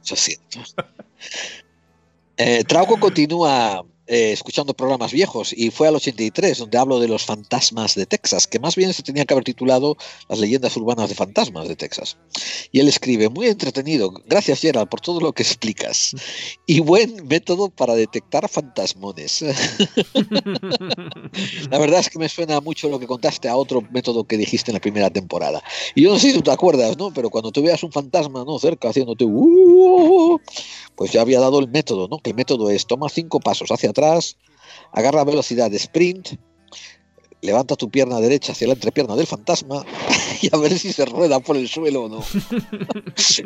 Eso 0.02 0.14
es 0.14 0.20
cierto. 0.20 0.60
Trauco 2.66 2.98
continúa 2.98 3.84
eh, 4.06 4.32
escuchando 4.32 4.74
programas 4.74 5.12
viejos 5.12 5.52
y 5.56 5.70
fue 5.70 5.88
al 5.88 5.94
83 5.94 6.58
donde 6.58 6.78
hablo 6.78 6.98
de 6.98 7.08
los 7.08 7.24
fantasmas 7.24 7.94
de 7.94 8.06
Texas, 8.06 8.46
que 8.46 8.58
más 8.58 8.76
bien 8.76 8.92
se 8.92 9.02
tenía 9.02 9.24
que 9.24 9.34
haber 9.34 9.44
titulado 9.44 9.96
Las 10.28 10.40
leyendas 10.40 10.76
urbanas 10.76 11.08
de 11.08 11.14
fantasmas 11.14 11.68
de 11.68 11.76
Texas. 11.76 12.16
Y 12.72 12.80
él 12.80 12.88
escribe, 12.88 13.28
muy 13.28 13.46
entretenido, 13.46 14.12
gracias 14.26 14.60
Gerald 14.60 14.88
por 14.88 15.00
todo 15.00 15.20
lo 15.20 15.32
que 15.32 15.42
explicas. 15.42 16.14
Y 16.66 16.80
buen 16.80 17.26
método 17.28 17.70
para 17.70 17.94
detectar 17.94 18.48
fantasmones. 18.48 19.42
la 21.70 21.78
verdad 21.78 22.00
es 22.00 22.10
que 22.10 22.18
me 22.18 22.28
suena 22.28 22.60
mucho 22.60 22.88
lo 22.88 22.98
que 22.98 23.06
contaste 23.06 23.48
a 23.48 23.56
otro 23.56 23.82
método 23.92 24.24
que 24.24 24.36
dijiste 24.36 24.70
en 24.70 24.74
la 24.74 24.80
primera 24.80 25.10
temporada. 25.10 25.62
Y 25.94 26.02
yo 26.02 26.12
no 26.12 26.18
sé 26.18 26.30
si 26.30 26.34
tú 26.34 26.42
te 26.42 26.50
acuerdas, 26.50 26.96
¿no? 26.98 27.12
Pero 27.12 27.30
cuando 27.30 27.52
tú 27.52 27.62
veas 27.62 27.82
un 27.82 27.92
fantasma, 27.92 28.44
¿no? 28.44 28.58
Cerca 28.58 28.88
haciéndote... 28.88 29.24
"Uh", 29.24 30.40
pues 30.96 31.12
ya 31.12 31.20
había 31.20 31.40
dado 31.40 31.58
el 31.58 31.68
método, 31.68 32.08
¿no? 32.08 32.18
Que 32.18 32.30
el 32.30 32.36
método 32.36 32.70
es 32.70 32.86
toma 32.86 33.08
cinco 33.08 33.40
pasos 33.40 33.70
hacia 33.70 33.90
atrás, 33.90 34.36
agarra 34.92 35.24
velocidad 35.24 35.70
de 35.70 35.76
sprint, 35.76 36.30
levanta 37.42 37.76
tu 37.76 37.90
pierna 37.90 38.20
derecha 38.20 38.52
hacia 38.52 38.68
la 38.68 38.74
entrepierna 38.74 39.16
del 39.16 39.26
fantasma 39.26 39.84
y 40.42 40.54
a 40.54 40.58
ver 40.58 40.78
si 40.78 40.92
se 40.92 41.04
rueda 41.04 41.40
por 41.40 41.56
el 41.56 41.68
suelo 41.68 42.04
o 42.04 42.08
no. 42.08 42.24
si 43.16 43.44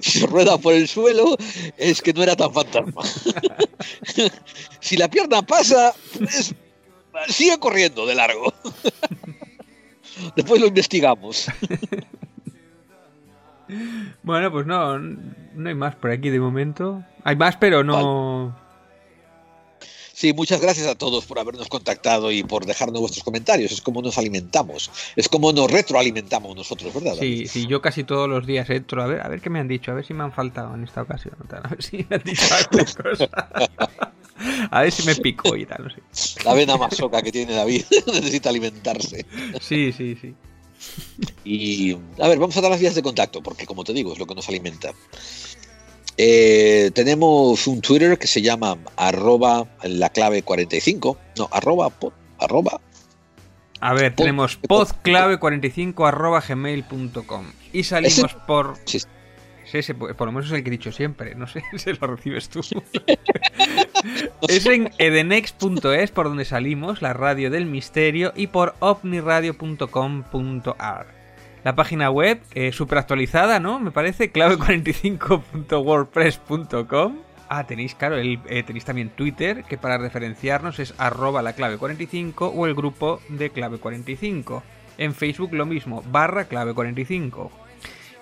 se 0.00 0.26
rueda 0.26 0.58
por 0.58 0.74
el 0.74 0.88
suelo 0.88 1.36
es 1.76 2.02
que 2.02 2.12
no 2.12 2.22
era 2.22 2.36
tan 2.36 2.52
fantasma. 2.52 3.02
si 4.80 4.96
la 4.96 5.08
pierna 5.08 5.42
pasa, 5.42 5.94
pues, 6.18 6.54
sigue 7.28 7.58
corriendo 7.58 8.04
de 8.06 8.14
largo. 8.14 8.52
Después 10.36 10.60
lo 10.60 10.66
investigamos. 10.66 11.46
Bueno, 14.22 14.50
pues 14.50 14.66
no, 14.66 14.98
no 14.98 15.68
hay 15.68 15.74
más 15.74 15.94
por 15.96 16.10
aquí 16.10 16.30
de 16.30 16.40
momento. 16.40 17.04
Hay 17.24 17.36
más, 17.36 17.56
pero 17.56 17.84
no. 17.84 18.56
Sí, 20.12 20.34
muchas 20.34 20.60
gracias 20.60 20.86
a 20.86 20.94
todos 20.96 21.24
por 21.24 21.38
habernos 21.38 21.68
contactado 21.68 22.30
y 22.30 22.42
por 22.42 22.66
dejarnos 22.66 23.00
vuestros 23.00 23.24
comentarios. 23.24 23.72
Es 23.72 23.80
como 23.80 24.02
nos 24.02 24.18
alimentamos. 24.18 24.90
Es 25.16 25.30
como 25.30 25.50
nos 25.50 25.70
retroalimentamos 25.70 26.54
nosotros, 26.54 26.92
¿verdad? 26.92 27.14
Sí, 27.18 27.46
sí, 27.46 27.66
yo 27.66 27.80
casi 27.80 28.04
todos 28.04 28.28
los 28.28 28.46
días 28.46 28.68
entro 28.68 29.02
a 29.02 29.06
ver, 29.06 29.22
a 29.22 29.28
ver 29.28 29.40
qué 29.40 29.48
me 29.48 29.60
han 29.60 29.68
dicho, 29.68 29.90
a 29.90 29.94
ver 29.94 30.04
si 30.04 30.12
me 30.12 30.22
han 30.22 30.32
faltado 30.32 30.74
en 30.74 30.84
esta 30.84 31.00
ocasión, 31.00 31.36
a 31.50 31.68
ver 31.68 31.82
si 31.82 32.04
me 32.08 32.16
han 32.16 32.22
dicho 32.22 32.44
cosa. 33.02 33.30
A 34.70 34.82
ver 34.82 34.92
si 34.92 35.06
me 35.06 35.14
pico 35.14 35.56
y 35.56 35.66
tal, 35.66 35.84
no 35.84 35.90
sé. 35.90 36.44
La 36.44 36.54
vena 36.54 36.76
masoca 36.76 37.20
que 37.22 37.32
tiene 37.32 37.54
David 37.54 37.84
necesita 38.06 38.48
alimentarse. 38.48 39.26
Sí, 39.60 39.92
sí, 39.92 40.16
sí. 40.20 40.34
Y 41.44 41.96
a 42.18 42.28
ver, 42.28 42.38
vamos 42.38 42.56
a 42.56 42.60
dar 42.60 42.70
las 42.70 42.80
vías 42.80 42.94
de 42.94 43.02
contacto, 43.02 43.42
porque 43.42 43.66
como 43.66 43.84
te 43.84 43.92
digo, 43.92 44.12
es 44.12 44.18
lo 44.18 44.26
que 44.26 44.34
nos 44.34 44.48
alimenta. 44.48 44.92
Eh, 46.16 46.90
tenemos 46.94 47.66
un 47.66 47.80
Twitter 47.80 48.18
que 48.18 48.26
se 48.26 48.42
llama 48.42 48.76
arroba 48.96 49.66
la 49.82 50.10
clave 50.10 50.42
45. 50.42 51.16
No, 51.38 51.48
arroba, 51.52 51.88
po- 51.90 52.12
arroba. 52.38 52.80
A 53.80 53.94
ver, 53.94 54.14
tenemos 54.14 54.60
podclave45 54.60 56.06
arroba 56.06 56.40
gmail.com 56.46 57.46
y 57.72 57.84
salimos 57.84 58.18
Ese- 58.18 58.28
por... 58.46 58.76
Sí. 58.84 59.00
Sí, 59.70 59.78
ese, 59.78 59.94
por 59.94 60.26
lo 60.26 60.32
menos 60.32 60.46
es 60.46 60.52
el 60.52 60.64
que 60.64 60.68
he 60.68 60.72
dicho 60.72 60.90
siempre, 60.90 61.36
no 61.36 61.46
sé 61.46 61.62
si 61.76 61.92
lo 61.92 62.06
recibes 62.08 62.48
tú. 62.48 62.60
es 64.48 64.66
en 64.66 64.90
edenex.es 64.98 66.10
por 66.10 66.26
donde 66.26 66.44
salimos, 66.44 67.02
la 67.02 67.12
radio 67.12 67.50
del 67.50 67.66
misterio, 67.66 68.32
y 68.34 68.48
por 68.48 68.74
ovniradio.com.ar. 68.80 71.20
La 71.62 71.74
página 71.74 72.10
web, 72.10 72.40
eh, 72.54 72.72
súper 72.72 72.96
actualizada, 72.98 73.60
¿no? 73.60 73.78
Me 73.80 73.90
parece, 73.90 74.32
clave45.wordpress.com. 74.32 77.18
Ah, 77.50 77.66
tenéis, 77.66 77.94
claro, 77.94 78.16
el, 78.16 78.40
eh, 78.48 78.62
tenéis 78.62 78.84
también 78.84 79.10
Twitter, 79.10 79.64
que 79.64 79.76
para 79.76 79.98
referenciarnos 79.98 80.78
es 80.78 80.94
arroba 80.98 81.42
la 81.42 81.54
clave 81.54 81.76
45 81.78 82.46
o 82.46 82.66
el 82.66 82.74
grupo 82.74 83.20
de 83.28 83.50
clave 83.50 83.78
45. 83.78 84.62
En 84.98 85.14
Facebook 85.14 85.52
lo 85.52 85.66
mismo, 85.66 86.02
barra 86.10 86.44
clave 86.44 86.74
45. 86.74 87.50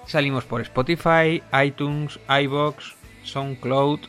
Salimos 0.07 0.45
por 0.45 0.63
Spotify, 0.63 1.43
iTunes, 1.63 2.19
iBox, 2.29 2.95
SoundCloud 3.23 4.01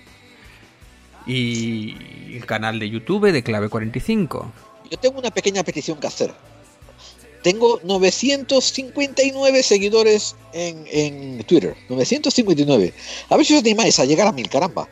y 1.29 2.35
el 2.35 2.45
canal 2.45 2.79
de 2.79 2.89
YouTube 2.89 3.31
de 3.31 3.43
clave 3.43 3.69
45. 3.69 4.51
Yo 4.89 4.97
tengo 4.97 5.19
una 5.19 5.29
pequeña 5.29 5.63
petición 5.63 5.99
que 5.99 6.07
hacer. 6.07 6.33
Tengo 7.43 7.79
959 7.83 9.63
seguidores 9.63 10.35
en, 10.53 10.85
en 10.91 11.43
Twitter. 11.43 11.75
959. 11.87 12.93
A 13.29 13.37
ver 13.37 13.45
si 13.45 13.53
os 13.53 13.61
animáis 13.61 13.99
a 13.99 14.05
llegar 14.05 14.27
a 14.27 14.31
mil, 14.31 14.49
caramba. 14.49 14.89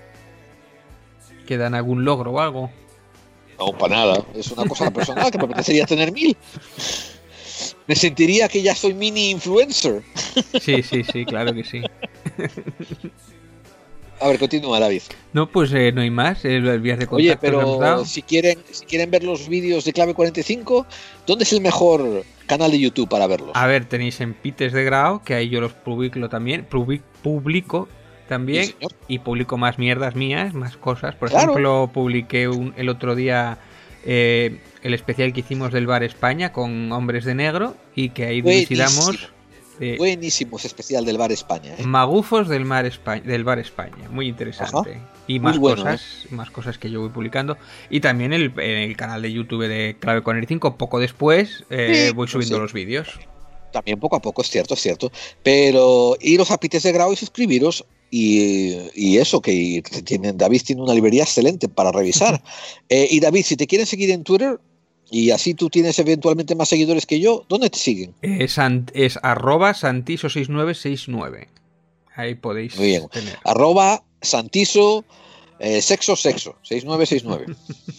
¿Quedan 1.47 1.73
algún 1.73 2.05
logro 2.05 2.31
o 2.31 2.39
algo? 2.39 2.69
No, 3.57 3.75
para 3.75 3.95
nada. 3.95 4.25
Es 4.35 4.51
una 4.51 4.65
cosa 4.65 4.91
personal 4.91 5.31
que 5.31 5.39
me 5.39 5.45
apetecería 5.45 5.85
tener 5.87 6.11
mil. 6.11 6.37
Me 7.87 7.95
sentiría 7.95 8.47
que 8.47 8.61
ya 8.61 8.75
soy 8.75 8.93
mini 8.93 9.31
influencer. 9.31 10.03
Sí, 10.61 10.83
sí, 10.83 11.03
sí, 11.03 11.25
claro 11.25 11.53
que 11.53 11.63
sí. 11.63 11.81
A 14.19 14.27
ver, 14.27 14.39
continúa, 14.39 14.79
David. 14.79 15.01
No, 15.33 15.47
pues 15.49 15.71
eh, 15.73 15.91
no 15.91 16.01
hay 16.01 16.09
más. 16.09 16.43
eh, 16.45 16.59
las 16.59 16.81
vías 16.81 16.97
de 16.97 17.05
contacto 17.07 17.15
Oye, 17.31 17.37
pero 17.39 18.03
si 18.05 18.21
quieren, 18.23 18.59
si 18.71 18.85
quieren 18.85 19.11
ver 19.11 19.23
los 19.23 19.47
vídeos 19.47 19.85
de 19.85 19.93
Clave 19.93 20.13
45, 20.15 20.85
¿dónde 21.27 21.43
es 21.43 21.53
el 21.53 21.61
mejor 21.61 22.23
canal 22.47 22.71
de 22.71 22.79
YouTube 22.79 23.07
para 23.09 23.27
verlos? 23.27 23.51
A 23.53 23.67
ver, 23.67 23.85
tenéis 23.85 24.19
en 24.21 24.33
Pites 24.33 24.73
de 24.73 24.83
Grau, 24.83 25.21
que 25.23 25.35
ahí 25.35 25.49
yo 25.49 25.61
los 25.61 25.73
publico 25.73 26.27
también. 26.29 26.67
publi- 26.69 27.01
Publico 27.21 27.87
también. 28.27 28.65
Sí, 28.65 28.75
y 29.07 29.19
publico 29.19 29.57
más 29.57 29.77
mierdas 29.77 30.15
mías, 30.15 30.53
más 30.53 30.77
cosas. 30.77 31.13
Por 31.15 31.29
Claro. 31.29 31.51
ejemplo, 31.51 31.91
publiqué 31.93 32.47
un- 32.47 32.73
el 32.77 32.89
otro 32.89 33.15
día 33.15 33.57
eh, 34.09 34.59
el 34.83 34.93
especial 34.93 35.33
que 35.33 35.41
hicimos 35.41 35.73
del 35.73 35.85
Bar 35.85 36.01
España 36.03 36.51
con 36.53 36.91
Hombres 36.91 37.25
de 37.25 37.35
Negro. 37.35 37.75
Y 37.93 38.09
que 38.09 38.25
ahí 38.25 38.41
visitamos. 38.41 39.29
Eh, 39.79 39.95
Buenísimo 39.97 40.57
ese 40.57 40.67
especial 40.67 41.05
del 41.05 41.17
Bar 41.17 41.31
España. 41.31 41.75
¿eh? 41.77 41.83
Magufos 41.85 42.47
del 42.47 42.65
Mar 42.65 42.85
España, 42.85 43.21
del 43.23 43.43
Bar 43.43 43.59
España, 43.59 44.09
muy 44.09 44.27
interesante. 44.27 44.95
Ajá. 44.95 45.11
Y 45.27 45.39
más 45.39 45.57
bueno, 45.57 45.83
cosas, 45.83 46.25
más 46.29 46.49
cosas 46.51 46.77
que 46.77 46.89
yo 46.89 47.01
voy 47.01 47.09
publicando. 47.09 47.57
Y 47.89 47.99
también 47.99 48.33
el, 48.33 48.57
el 48.59 48.95
canal 48.95 49.21
de 49.21 49.31
YouTube 49.31 49.67
de 49.67 49.97
Clave 49.99 50.21
45, 50.21 50.77
poco 50.77 50.99
después 50.99 51.65
eh, 51.69 52.07
Sí, 52.07 52.13
voy 52.13 52.27
subiendo 52.27 52.55
sí. 52.55 52.61
los 52.61 52.73
vídeos. 52.73 53.19
También 53.73 53.99
poco 53.99 54.15
a 54.15 54.21
poco, 54.21 54.41
es 54.41 54.49
cierto, 54.49 54.73
es 54.75 54.81
cierto. 54.81 55.11
Pero 55.43 56.15
iros 56.21 56.49
a 56.51 56.57
Pites 56.59 56.83
de 56.83 56.91
Grau 56.91 57.11
y 57.11 57.15
suscribiros. 57.15 57.85
Y, 58.09 58.73
y 58.95 59.17
eso, 59.17 59.41
que 59.41 59.83
tienen, 60.05 60.37
David 60.37 60.61
tiene 60.65 60.81
una 60.81 60.93
librería 60.93 61.23
excelente 61.23 61.67
para 61.67 61.91
revisar. 61.91 62.41
Eh, 62.89 63.05
y 63.11 63.19
David, 63.19 63.43
si 63.43 63.57
te 63.57 63.67
quieren 63.67 63.85
seguir 63.85 64.09
en 64.11 64.23
Twitter, 64.23 64.61
y 65.09 65.31
así 65.31 65.53
tú 65.53 65.69
tienes 65.69 65.97
eventualmente 65.99 66.55
más 66.55 66.69
seguidores 66.69 67.05
que 67.05 67.19
yo, 67.19 67.45
¿dónde 67.49 67.69
te 67.69 67.79
siguen? 67.79 68.13
Es, 68.21 68.57
ant- 68.57 68.91
es 68.93 69.17
arroba 69.23 69.73
santiso6969. 69.73 71.47
Ahí 72.15 72.35
podéis 72.35 72.75
Muy 72.77 72.87
bien. 72.87 73.07
tener. 73.09 73.37
Arroba 73.43 74.03
Santiso 74.21 75.05
eh, 75.59 75.81
Sexo 75.81 76.15
Sexo, 76.15 76.55
6969. 76.63 77.55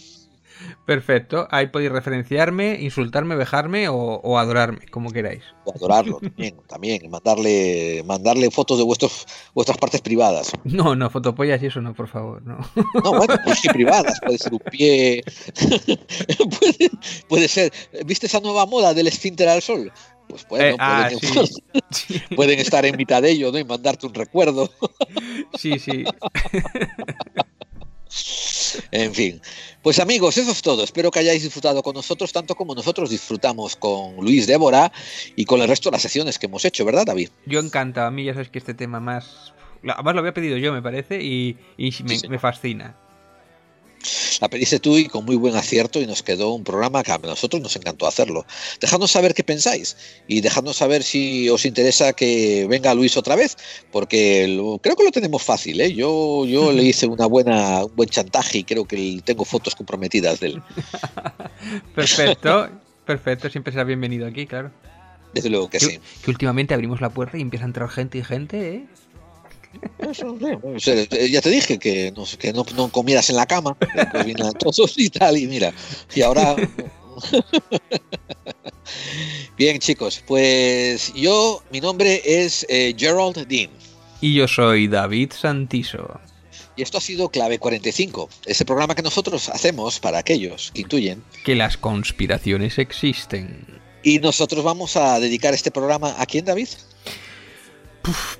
Perfecto. 0.89 1.47
Ahí 1.51 1.67
podéis 1.67 1.91
referenciarme, 1.91 2.75
insultarme, 2.81 3.35
vejarme 3.35 3.89
o, 3.89 3.95
o 3.95 4.39
adorarme, 4.39 4.87
como 4.89 5.11
queráis. 5.11 5.43
O 5.65 5.71
adorarlo 5.75 6.17
también, 6.19 6.55
también. 6.67 7.11
Mandarle, 7.11 8.01
mandarle 8.07 8.49
fotos 8.49 8.79
de 8.79 8.83
vuestros, 8.83 9.27
vuestras 9.53 9.77
partes 9.77 10.01
privadas. 10.01 10.51
No, 10.63 10.95
no, 10.95 11.11
fotopollas 11.11 11.61
y 11.61 11.67
eso 11.67 11.79
no, 11.79 11.93
por 11.93 12.07
favor, 12.07 12.41
no. 12.41 12.57
No, 13.03 13.11
bueno, 13.11 13.35
pues 13.43 13.59
sí, 13.59 13.69
privadas. 13.69 14.19
Puede 14.25 14.39
ser 14.39 14.51
un 14.53 14.59
pie. 14.71 15.23
puede, 16.59 16.89
puede 17.27 17.47
ser. 17.47 17.71
¿Viste 18.07 18.25
esa 18.25 18.39
nueva 18.39 18.65
moda 18.65 18.95
del 18.95 19.05
esfínter 19.05 19.47
al 19.47 19.61
sol? 19.61 19.91
Pues 20.27 20.47
Eh, 20.59 20.75
ah, 20.79 21.07
pueden, 21.21 21.45
sí. 21.91 22.19
pueden 22.35 22.59
estar 22.59 22.83
en 22.83 22.97
mitad 22.97 23.21
de 23.21 23.29
ello, 23.29 23.51
¿no? 23.51 23.59
Y 23.59 23.63
mandarte 23.63 24.07
un 24.07 24.15
recuerdo. 24.15 24.71
Sí, 25.55 25.77
sí. 25.77 26.03
En 28.91 29.13
fin. 29.13 29.41
Pues 29.81 29.99
amigos, 29.99 30.37
eso 30.37 30.51
es 30.51 30.61
todo. 30.61 30.83
Espero 30.83 31.11
que 31.11 31.19
hayáis 31.19 31.43
disfrutado 31.43 31.81
con 31.81 31.93
nosotros 31.93 32.31
tanto 32.31 32.55
como 32.55 32.75
nosotros 32.75 33.09
disfrutamos 33.09 33.75
con 33.75 34.15
Luis 34.17 34.47
Débora 34.47 34.91
y 35.35 35.45
con 35.45 35.61
el 35.61 35.67
resto 35.67 35.89
de 35.89 35.95
las 35.95 36.01
sesiones 36.01 36.37
que 36.39 36.47
hemos 36.47 36.65
hecho, 36.65 36.85
¿verdad, 36.85 37.05
David? 37.05 37.29
Yo 37.45 37.59
encantado. 37.59 38.07
A 38.07 38.11
mí 38.11 38.25
ya 38.25 38.33
sabes 38.33 38.49
que 38.49 38.59
este 38.59 38.73
tema 38.73 38.99
más... 38.99 39.53
Además 39.83 40.13
lo 40.13 40.19
había 40.19 40.33
pedido 40.33 40.57
yo, 40.57 40.73
me 40.73 40.81
parece, 40.81 41.23
y, 41.23 41.57
y 41.77 41.95
me, 42.03 42.19
me 42.27 42.39
fascina. 42.39 42.97
La 44.39 44.47
pediste 44.49 44.79
tú 44.79 44.97
y 44.97 45.05
con 45.07 45.25
muy 45.25 45.35
buen 45.35 45.55
acierto 45.55 45.99
y 45.99 46.07
nos 46.07 46.23
quedó 46.23 46.53
un 46.53 46.63
programa 46.63 47.03
que 47.03 47.11
a 47.11 47.17
nosotros 47.17 47.61
nos 47.61 47.75
encantó 47.75 48.07
hacerlo. 48.07 48.45
Dejadnos 48.79 49.11
saber 49.11 49.33
qué 49.33 49.43
pensáis 49.43 49.97
y 50.27 50.39
dejadnos 50.41 50.77
saber 50.77 51.03
si 51.03 51.49
os 51.49 51.65
interesa 51.65 52.13
que 52.13 52.65
venga 52.69 52.93
Luis 52.93 53.17
otra 53.17 53.35
vez, 53.35 53.57
porque 53.91 54.47
lo- 54.47 54.77
creo 54.77 54.95
que 54.95 55.03
lo 55.03 55.11
tenemos 55.11 55.43
fácil. 55.43 55.81
¿eh? 55.81 55.93
Yo, 55.93 56.45
yo 56.45 56.71
le 56.71 56.83
hice 56.83 57.07
una 57.07 57.25
buena, 57.25 57.83
un 57.85 57.95
buen 57.95 58.09
chantaje 58.09 58.59
y 58.59 58.63
creo 58.63 58.85
que 58.85 59.19
tengo 59.25 59.43
fotos 59.43 59.75
comprometidas 59.75 60.39
de 60.39 60.47
él. 60.47 60.61
Perfecto, 61.95 62.69
perfecto. 63.05 63.49
Siempre 63.49 63.71
será 63.73 63.83
bienvenido 63.83 64.27
aquí, 64.27 64.45
claro. 64.45 64.71
Desde 65.33 65.49
luego 65.49 65.69
que 65.69 65.79
sí. 65.79 65.99
Que 66.23 66.31
últimamente 66.31 66.73
abrimos 66.73 67.01
la 67.01 67.09
puerta 67.09 67.37
y 67.37 67.41
empieza 67.41 67.65
a 67.65 67.67
entrar 67.67 67.89
gente 67.89 68.17
y 68.17 68.23
gente, 68.23 68.75
¿eh? 68.75 68.85
Eso, 69.99 70.37
eh, 70.41 71.29
ya 71.29 71.41
te 71.41 71.49
dije 71.49 71.77
que, 71.77 72.11
no, 72.15 72.25
que 72.39 72.53
no, 72.53 72.65
no 72.75 72.89
comieras 72.89 73.29
en 73.29 73.35
la 73.35 73.45
cama, 73.45 73.75
pues 73.75 74.25
vienen 74.25 74.53
todos 74.53 74.93
y 74.97 75.09
tal, 75.09 75.37
y 75.37 75.47
mira, 75.47 75.73
y 76.15 76.21
ahora... 76.21 76.55
Bien, 79.57 79.77
chicos, 79.79 80.23
pues 80.25 81.13
yo, 81.13 81.61
mi 81.71 81.81
nombre 81.81 82.21
es 82.23 82.65
eh, 82.69 82.95
Gerald 82.97 83.45
Dean. 83.47 83.69
Y 84.21 84.33
yo 84.33 84.47
soy 84.47 84.87
David 84.87 85.33
Santiso. 85.33 86.19
Y 86.75 86.81
esto 86.81 86.97
ha 86.97 87.01
sido 87.01 87.27
Clave 87.29 87.59
45, 87.59 88.29
ese 88.45 88.63
programa 88.63 88.95
que 88.95 89.01
nosotros 89.01 89.49
hacemos 89.49 89.99
para 89.99 90.19
aquellos 90.19 90.71
que 90.73 90.81
intuyen. 90.81 91.21
Que 91.43 91.55
las 91.55 91.75
conspiraciones 91.75 92.77
existen. 92.77 93.65
Y 94.01 94.19
nosotros 94.19 94.63
vamos 94.63 94.95
a 94.95 95.19
dedicar 95.19 95.53
este 95.53 95.71
programa 95.71 96.15
a 96.17 96.25
quién, 96.25 96.45
David? 96.45 96.69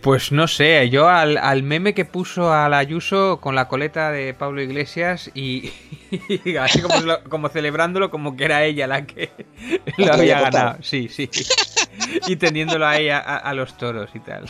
Pues 0.01 0.31
no 0.31 0.47
sé, 0.47 0.89
yo 0.89 1.09
al, 1.09 1.37
al 1.37 1.63
meme 1.63 1.93
que 1.93 2.05
puso 2.05 2.51
al 2.53 2.73
Ayuso 2.73 3.39
con 3.41 3.55
la 3.55 3.67
coleta 3.67 4.11
de 4.11 4.33
Pablo 4.33 4.61
Iglesias 4.61 5.29
y, 5.35 5.71
y 6.45 6.55
así 6.55 6.81
como, 6.81 6.99
lo- 7.01 7.23
como 7.25 7.49
celebrándolo 7.49 8.09
como 8.09 8.35
que 8.35 8.45
era 8.45 8.63
ella 8.63 8.87
la 8.87 9.05
que 9.05 9.31
lo 9.97 10.05
La 10.07 10.13
había 10.13 10.41
ganado. 10.41 10.77
Sí, 10.81 11.09
sí. 11.09 11.29
Y 12.27 12.37
teniendo 12.37 12.83
a 12.85 12.97
ella 12.97 13.19
a, 13.19 13.37
a 13.37 13.53
los 13.53 13.77
toros 13.77 14.09
y 14.15 14.19
tal. 14.19 14.45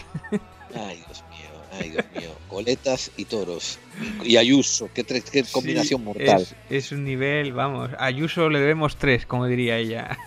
Ay, 0.76 1.04
Dios 1.08 1.24
mío, 1.32 1.50
ay, 1.80 1.90
Dios 1.90 2.06
mío. 2.16 2.30
Coletas 2.48 3.12
y 3.18 3.26
toros. 3.26 3.80
Y 4.24 4.38
Ayuso, 4.38 4.90
qué, 4.94 5.04
combinación 5.52 6.02
Sí, 6.02 6.06
mortal. 6.06 6.42
Es, 6.42 6.56
es 6.70 6.92
un 6.92 7.04
nivel, 7.04 7.52
vamos, 7.54 7.90
a 7.98 8.06
Ayuso 8.06 8.50
le 8.50 8.60
debemos 8.60 8.96
tres, 8.98 9.26
como 9.26 9.48
diría 9.48 9.78
ella. 9.78 10.18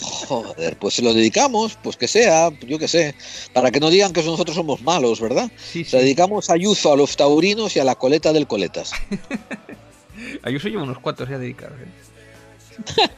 Joder, 0.00 0.76
pues 0.78 0.94
se 0.94 1.02
lo 1.02 1.12
dedicamos, 1.14 1.78
pues 1.82 1.96
que 1.96 2.08
sea, 2.08 2.50
yo 2.66 2.78
que 2.78 2.88
sé, 2.88 3.14
para 3.52 3.70
que 3.70 3.80
no 3.80 3.90
digan 3.90 4.12
que 4.12 4.22
nosotros 4.22 4.56
somos 4.56 4.82
malos, 4.82 5.20
¿verdad? 5.20 5.50
Sí, 5.72 5.84
Se 5.84 5.98
dedicamos 5.98 6.50
a 6.50 6.54
Ayuso, 6.54 6.92
a 6.92 6.96
los 6.96 7.16
taurinos 7.16 7.76
y 7.76 7.80
a 7.80 7.84
la 7.84 7.94
coleta 7.94 8.32
del 8.32 8.46
coletas. 8.46 8.92
Ayuso 10.42 10.68
lleva 10.68 10.82
unos 10.84 10.98
cuantos 11.00 11.28
ya 11.28 11.38
dedicados. 11.38 11.76
¿eh? 11.80 13.08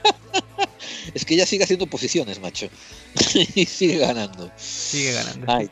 Es 1.15 1.25
que 1.25 1.35
ella 1.35 1.47
sigue 1.47 1.65
haciendo 1.65 1.87
posiciones, 1.87 2.41
macho. 2.41 2.69
y 3.55 3.65
sigue 3.67 3.99
ganando. 3.99 4.51
Sigue 4.57 5.13
ganando. 5.13 5.47
Ay. 5.51 5.71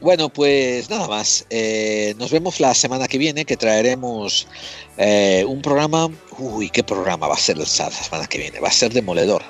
Bueno, 0.00 0.28
pues 0.28 0.90
nada 0.90 1.08
más. 1.08 1.46
Eh, 1.50 2.14
nos 2.18 2.30
vemos 2.30 2.60
la 2.60 2.74
semana 2.74 3.08
que 3.08 3.18
viene, 3.18 3.44
que 3.44 3.56
traeremos 3.56 4.46
eh, 4.98 5.44
un 5.48 5.62
programa. 5.62 6.08
Uy, 6.38 6.70
¿qué 6.70 6.82
programa 6.84 7.26
va 7.28 7.34
a 7.34 7.38
ser 7.38 7.58
el 7.58 7.66
sa- 7.66 7.84
la 7.90 7.90
semana 8.02 8.26
que 8.26 8.38
viene? 8.38 8.60
Va 8.60 8.68
a 8.68 8.72
ser 8.72 8.92
demoledor. 8.92 9.42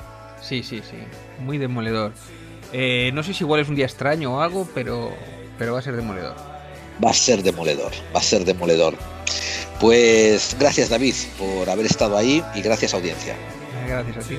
Sí, 0.42 0.62
sí, 0.62 0.82
sí. 0.88 0.96
Muy 1.40 1.58
demoledor. 1.58 2.12
Eh, 2.72 3.10
no 3.14 3.22
sé 3.22 3.32
si 3.32 3.44
igual 3.44 3.60
es 3.60 3.68
un 3.68 3.76
día 3.76 3.86
extraño 3.86 4.36
o 4.36 4.40
algo, 4.40 4.68
pero, 4.74 5.12
pero 5.58 5.74
va 5.74 5.78
a 5.78 5.82
ser 5.82 5.96
demoledor. 5.96 6.34
Va 7.04 7.10
a 7.10 7.14
ser 7.14 7.42
demoledor. 7.42 7.92
Va 8.14 8.20
a 8.20 8.22
ser 8.22 8.44
demoledor. 8.44 8.94
Pues 9.80 10.56
gracias, 10.58 10.88
David, 10.88 11.14
por 11.38 11.68
haber 11.68 11.86
estado 11.86 12.16
ahí 12.16 12.42
y 12.54 12.62
gracias, 12.62 12.94
audiencia. 12.94 13.34
Gracias 13.86 14.24
a 14.24 14.28
ti. 14.28 14.36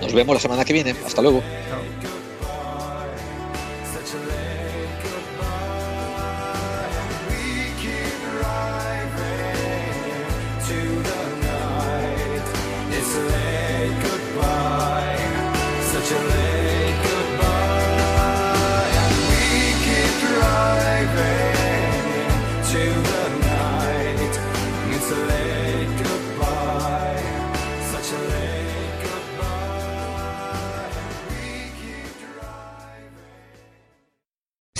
Nos 0.00 0.12
vemos 0.12 0.34
la 0.34 0.40
semana 0.40 0.64
que 0.64 0.72
viene. 0.72 0.94
Hasta 1.04 1.22
luego. 1.22 1.40
to 1.40 1.83